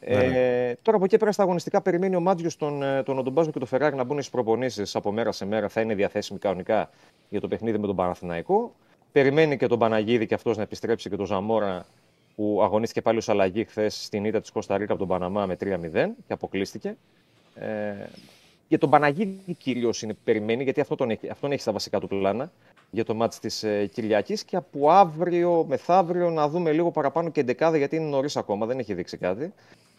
Ε, 0.00 0.72
τώρα 0.82 0.96
από 0.96 1.04
εκεί 1.04 1.16
πέρα 1.16 1.32
στα 1.32 1.42
αγωνιστικά 1.42 1.80
περιμένει 1.82 2.16
ο 2.16 2.20
Μάτζιος 2.20 2.56
τον, 2.56 2.82
ε, 2.82 3.02
τον 3.02 3.18
Οντομπάζο 3.18 3.50
και 3.50 3.58
τον 3.58 3.68
Φεράρι 3.68 3.96
να 3.96 4.04
μπουν 4.04 4.16
στις 4.16 4.30
προπονήσεις 4.30 4.96
από 4.96 5.12
μέρα 5.12 5.32
σε 5.32 5.46
μέρα. 5.46 5.68
Θα 5.68 5.80
είναι 5.80 5.94
διαθέσιμοι 5.94 6.38
κανονικά 6.38 6.90
για 7.28 7.40
το 7.40 7.48
παιχνίδι 7.48 7.78
με 7.78 7.86
τον 7.86 7.96
Παναθηναϊκό. 7.96 8.74
Περιμένει 9.12 9.56
και 9.56 9.66
τον 9.66 9.78
Παναγίδη 9.78 10.26
και 10.26 10.34
αυτός 10.34 10.56
να 10.56 10.62
επιστρέψει 10.62 11.10
και 11.10 11.16
τον 11.16 11.26
Ζαμόρα 11.26 11.86
που 12.36 12.60
αγωνίστηκε 12.62 13.00
πάλι 13.02 13.18
ως 13.18 13.28
αλλαγή 13.28 13.64
χθες 13.64 14.04
στην 14.04 14.24
ήττα 14.24 14.40
της 14.40 14.50
Κωνσταντίνα 14.50 14.90
από 14.90 14.98
τον 14.98 15.08
Παναμά 15.08 15.46
με 15.46 15.56
3-0 15.60 16.14
και 16.26 16.32
αποκλείστηκε. 16.32 16.96
Ε, 17.54 17.66
για 18.70 18.78
τον 18.78 18.90
Παναγίδη 18.90 19.54
κυρίως 19.58 20.02
είναι 20.02 20.14
περιμένει, 20.24 20.62
γιατί 20.62 20.80
αυτό 20.80 20.94
τον 20.94 21.10
έχει, 21.10 21.28
αυτόν 21.28 21.52
έχει 21.52 21.60
στα 21.60 21.72
βασικά 21.72 22.00
του 22.00 22.08
πλάνα 22.08 22.52
για 22.90 23.04
το 23.04 23.14
μάτς 23.14 23.38
της 23.38 23.62
ε, 23.62 23.86
Κυριακής 23.86 24.44
και 24.44 24.56
από 24.56 24.90
αύριο 24.90 25.64
μεθαύριο 25.68 26.30
να 26.30 26.48
δούμε 26.48 26.72
λίγο 26.72 26.90
παραπάνω 26.90 27.30
και 27.30 27.40
εντεκάδα 27.40 27.76
γιατί 27.76 27.96
είναι 27.96 28.08
νωρίς 28.08 28.36
ακόμα, 28.36 28.66
δεν 28.66 28.78
έχει 28.78 28.94
δείξει 28.94 29.16
κάτι. 29.16 29.52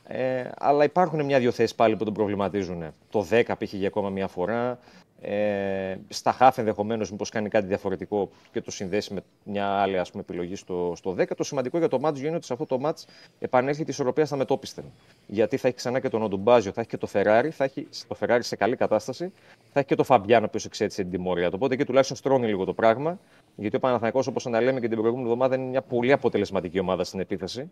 Ε, 0.08 0.50
αλλά 0.58 0.84
υπάρχουν 0.84 1.26
μια-δυο 1.26 1.52
θέσεις 1.52 1.76
πάλι 1.76 1.96
που 1.96 2.04
τον 2.04 2.14
προβληματίζουν. 2.14 2.84
Το 3.10 3.28
10 3.30 3.44
π.χ. 3.58 3.74
για 3.74 3.88
ακόμα 3.88 4.10
μια 4.10 4.28
φορά. 4.28 4.80
Ε, 5.24 5.98
στα 6.08 6.32
χάφ 6.32 6.58
ενδεχομένως 6.58 7.12
μήπως 7.12 7.30
κάνει 7.30 7.50
κάτι 7.50 7.66
διαφορετικό 7.66 8.30
και 8.52 8.62
το 8.62 8.72
συνδέσει 8.72 9.14
με 9.14 9.22
μια 9.44 9.68
άλλη 9.68 10.00
ας 10.00 10.12
πούμε, 10.12 10.24
επιλογή 10.28 10.56
στο, 10.56 10.94
στο 10.96 11.16
10. 11.20 11.26
Το 11.38 11.44
σημαντικό 11.44 11.78
για 11.78 11.88
το 11.88 12.00
μάτς 12.00 12.22
είναι 12.22 12.36
ότι 12.36 12.46
σε 12.46 12.54
αυτό 12.54 12.66
το 12.66 12.80
μάτς 12.80 13.06
επανέρχεται 13.40 13.84
η 13.88 13.90
ισορροπία 13.94 14.26
στα 14.26 14.36
μετόπισθεν. 14.36 14.84
Γιατί 15.28 15.58
θα 15.58 15.68
έχει 15.68 15.78
ξανά 15.78 16.00
και 16.00 16.10
τον 16.10 16.22
Οντουμπάζιο, 16.22 16.72
θα 16.72 16.82
έχει 16.82 16.90
και 16.90 16.98
το 16.98 17.08
Φεράρι, 17.08 17.50
θα 17.50 17.64
έχει 17.64 17.88
το 18.08 18.16
Φεράρι 18.16 18.44
σε 18.44 18.56
καλή 18.56 18.76
κατάσταση, 18.76 19.32
θα 19.74 19.80
έχει 19.80 19.88
και 19.88 19.96
το 19.96 20.04
Φαμπιάνο 20.04 20.48
που 20.48 20.60
εξέτησε 20.66 21.02
την 21.02 21.12
τιμωρία 21.12 21.48
του. 21.48 21.56
Οπότε 21.56 21.74
εκεί 21.74 21.86
τουλάχιστον 21.86 22.18
στρώνει 22.18 22.48
λίγο 22.48 22.66
το 22.66 22.74
πράγμα. 22.74 23.20
Γιατί 23.56 23.76
ο 23.76 23.80
Παναθηναϊκός 23.80 24.28
όπως 24.28 24.46
αναλέμε 24.46 24.80
και 24.80 24.88
την 24.88 24.98
προηγούμενη 24.98 25.30
εβδομάδα, 25.30 25.56
είναι 25.56 25.66
μια 25.66 25.82
πολύ 25.82 26.12
αποτελεσματική 26.12 26.80
ομάδα 26.80 27.04
στην 27.04 27.20
επίθεση. 27.20 27.70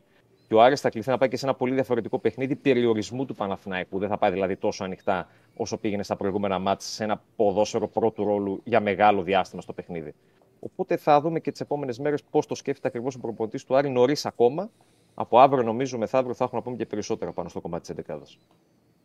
Και 0.49 0.55
ο 0.55 0.61
Άρης 0.61 0.81
θα 0.81 0.89
κληθεί 0.89 1.09
να 1.09 1.17
πάει 1.17 1.29
και 1.29 1.37
σε 1.37 1.45
ένα 1.45 1.53
πολύ 1.55 1.73
διαφορετικό 1.73 2.19
παιχνίδι 2.19 2.55
περιορισμού 2.55 3.25
του 3.25 3.35
Παναθηναϊκού. 3.35 3.99
Δεν 3.99 4.09
θα 4.09 4.17
πάει 4.17 4.31
δηλαδή 4.31 4.55
τόσο 4.55 4.83
ανοιχτά 4.83 5.27
όσο 5.55 5.77
πήγαινε 5.77 6.03
στα 6.03 6.15
προηγούμενα 6.15 6.59
μάτς 6.59 6.85
σε 6.85 7.03
ένα 7.03 7.21
ποδόσφαιρο 7.35 7.87
πρώτου 7.87 8.23
ρόλου 8.23 8.61
για 8.63 8.79
μεγάλο 8.79 9.21
διάστημα 9.21 9.61
στο 9.61 9.73
παιχνίδι. 9.73 10.13
Οπότε 10.59 10.97
θα 10.97 11.21
δούμε 11.21 11.39
και 11.39 11.51
τις 11.51 11.59
επόμενες 11.61 11.99
μέρες 11.99 12.23
πώς 12.29 12.45
το 12.45 12.55
σκέφτεται 12.55 12.87
ακριβώς 12.87 13.15
ο 13.15 13.19
προπονητής 13.19 13.63
του 13.63 13.75
Άρη 13.75 13.89
νωρίς 13.89 14.25
ακόμα. 14.25 14.69
Από 15.13 15.39
αύριο, 15.39 15.63
νομίζω, 15.63 15.97
μεθαύριο 15.97 16.33
θα 16.33 16.43
έχουμε 16.43 16.59
να 16.59 16.65
πούμε 16.65 16.77
και 16.77 16.85
περισσότερα 16.85 17.31
πάνω 17.31 17.49
στο 17.49 17.61
κομμάτι 17.61 17.93
της 17.93 18.05
11 18.07 18.17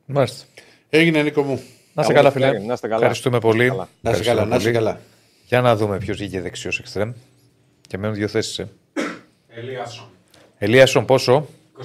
Μάλιστα. 0.06 0.46
Έγινε 0.88 1.22
Νίκο 1.22 1.42
μου. 1.42 1.54
Να 1.94 2.02
είστε 2.02 2.12
Αγώνα 2.12 2.14
καλά, 2.14 2.30
φίλε. 2.30 2.46
χαίρε, 2.46 2.58
να 2.58 2.72
είστε 2.72 2.86
καλά. 2.86 2.98
Ευχαριστούμε 2.98 3.38
πολύ. 3.38 3.68
Καλά. 3.68 3.88
Να 4.00 4.10
είσαι 4.10 4.20
Ευχαριστούμε 4.20 4.36
καλά, 4.36 4.48
να 4.48 4.56
είσαι 4.56 4.64
πολύ. 4.64 4.76
καλά. 4.76 5.00
Για 5.46 5.60
να 5.60 5.76
δούμε 5.76 5.98
ποιος 5.98 6.16
βγήκε 6.16 6.40
δεξιός 6.40 6.78
εξτρέμ. 6.78 7.12
Και 7.88 7.98
μένουν 7.98 8.16
δύο 8.16 8.28
θέσεις. 8.28 8.58
Ε. 8.58 8.68
Ελίασον. 9.48 10.13
Ελίασον 10.58 11.04
πόσο; 11.04 11.46
29%. 11.78 11.82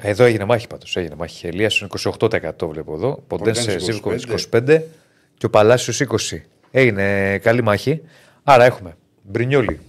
Εδώ 0.00 0.24
έγινε 0.24 0.44
μάχη 0.44 0.66
πάντως. 0.66 0.96
Έγινε 0.96 1.14
μάχη. 1.14 1.46
Ελίασον 1.46 1.88
28% 1.88 2.68
βλέπω 2.68 2.94
εδώ. 2.94 3.22
Ποντένσε 3.26 3.60
Ποντένσε 3.60 3.78
Ζήβκοβιτ 3.78 4.22
25. 4.52 4.74
25 4.76 4.80
και 5.36 5.46
ο 5.46 5.50
Παλάσιος 5.50 6.02
20. 6.30 6.40
Έγινε 6.70 7.38
καλή 7.38 7.62
μάχη. 7.62 8.02
Άρα 8.44 8.64
έχουμε 8.64 8.96
Μπρινιόλι, 9.22 9.80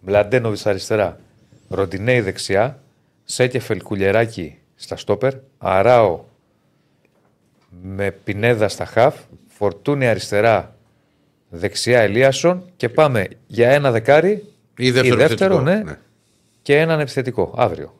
Μλαντένοβιτ 0.00 0.66
αριστερά, 0.66 1.20
Ροντινέη 1.68 2.20
δεξιά, 2.20 2.82
Σέκεφελ 3.24 3.82
Κουλιεράκη 3.82 4.58
στα 4.74 4.96
στόπερ, 4.96 5.32
Αράο 5.58 6.24
με 7.82 8.10
Πινέδα 8.10 8.68
στα 8.68 8.84
χαφ, 8.84 9.14
Φορτούνη 9.48 10.08
αριστερά, 10.08 10.76
δεξιά 11.48 12.00
Ελίασον 12.00 12.64
και 12.76 12.88
πάμε 12.88 13.28
για 13.46 13.70
ένα 13.70 13.90
δεκάρι 13.90 14.44
Ή 14.76 14.90
δεύτερο, 14.90 15.16
δεύτερο, 15.16 15.54
επιθετικό. 15.54 15.90
ναι, 15.90 15.98
και 16.64 16.78
έναν 16.78 17.00
επιθετικό 17.00 17.54
αύριο. 17.56 17.94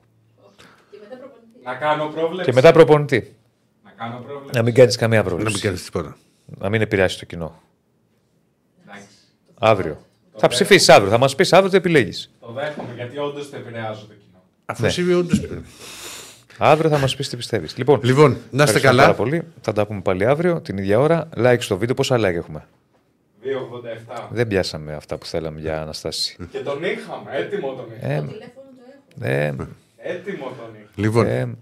Να 1.64 1.74
κάνω 1.74 2.06
πρόβλεψη. 2.06 2.44
Και 2.44 2.52
μετά 2.52 2.72
προπονητή. 2.72 3.34
Να 3.84 3.90
κάνω 3.90 4.18
πρόβλεψη. 4.26 4.50
Να 4.58 4.62
μην 4.62 4.74
κάνεις 4.74 4.96
καμία 4.96 5.18
Να 5.18 5.24
μην 5.24 5.34
πρόβλεψη. 5.34 5.62
κάνεις 5.62 5.84
τίποτα. 5.84 6.16
Να 6.58 6.68
μην 6.68 6.80
επηρεάσεις 6.80 7.18
το 7.18 7.24
κοινό. 7.24 7.60
Εντάξει. 8.86 9.06
Αύριο. 9.58 9.98
Θα 10.36 10.48
ψηφίσεις 10.48 10.88
αύριο. 10.88 11.10
Θα 11.10 11.18
μας 11.18 11.34
πεις 11.34 11.52
αύριο 11.52 11.70
τι 11.70 11.76
επιλέγεις. 11.76 12.30
Το 12.40 12.52
δέχομαι 12.52 12.88
γιατί 12.96 13.18
όντως 13.18 13.50
το 13.50 13.56
επηρεάζω 13.56 14.00
το 14.00 14.14
κοινό. 14.14 14.42
Αφού 14.66 14.82
Ναι. 14.82 14.88
εσύ 14.88 15.12
όντως... 15.12 15.40
Αύριο 16.58 16.90
θα 16.90 16.98
μας 16.98 17.16
πεις 17.16 17.28
τι 17.28 17.36
πιστεύεις. 17.36 17.76
Λοιπόν, 17.76 18.00
Λοιπόν, 18.02 18.30
να 18.30 18.36
είστε 18.36 18.52
ευχαριστούμε 18.62 18.80
καλά. 18.88 19.02
Πάρα 19.02 19.14
πολύ. 19.14 19.42
Θα 19.60 19.72
τα 19.72 19.86
πούμε 19.86 20.00
πάλι 20.00 20.26
αύριο 20.26 20.60
την 20.60 20.78
ίδια 20.78 20.98
ώρα. 21.00 21.28
Like 21.36 21.56
στο 21.60 21.78
βίντεο. 21.78 21.94
Πόσα 21.94 22.16
like 22.18 22.22
έχουμε; 22.34 22.66
2,87. 23.44 24.28
Δεν 24.30 24.46
πιάσαμε 24.46 24.94
αυτά 24.94 25.16
που 25.16 25.26
θέλαμε 25.26 25.60
για 25.60 25.80
αναστάση. 25.80 26.36
Και 26.50 26.58
τον 26.58 26.84
είχαμε. 26.84 27.30
Έτοιμο 27.32 27.72
τον 27.74 27.86
είχαμε. 27.96 28.36
Ε, 29.20 29.46
ε, 29.46 29.54
Έτοιμο 29.96 30.44
τον 30.44 30.68
είχαμε. 30.74 30.88
Λοιπόν, 30.94 31.26
ε, 31.26 31.56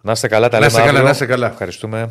να 0.00 0.12
είστε 0.12 0.28
καλά. 0.28 0.48
Τα 0.48 0.58
Να 0.58 0.66
είστε 0.66 0.78
λέμε 0.78 0.92
καλά, 0.92 0.98
αύριο. 0.98 1.04
να 1.04 1.10
είστε 1.10 1.26
καλά. 1.26 1.46
Ευχαριστούμε. 1.46 2.10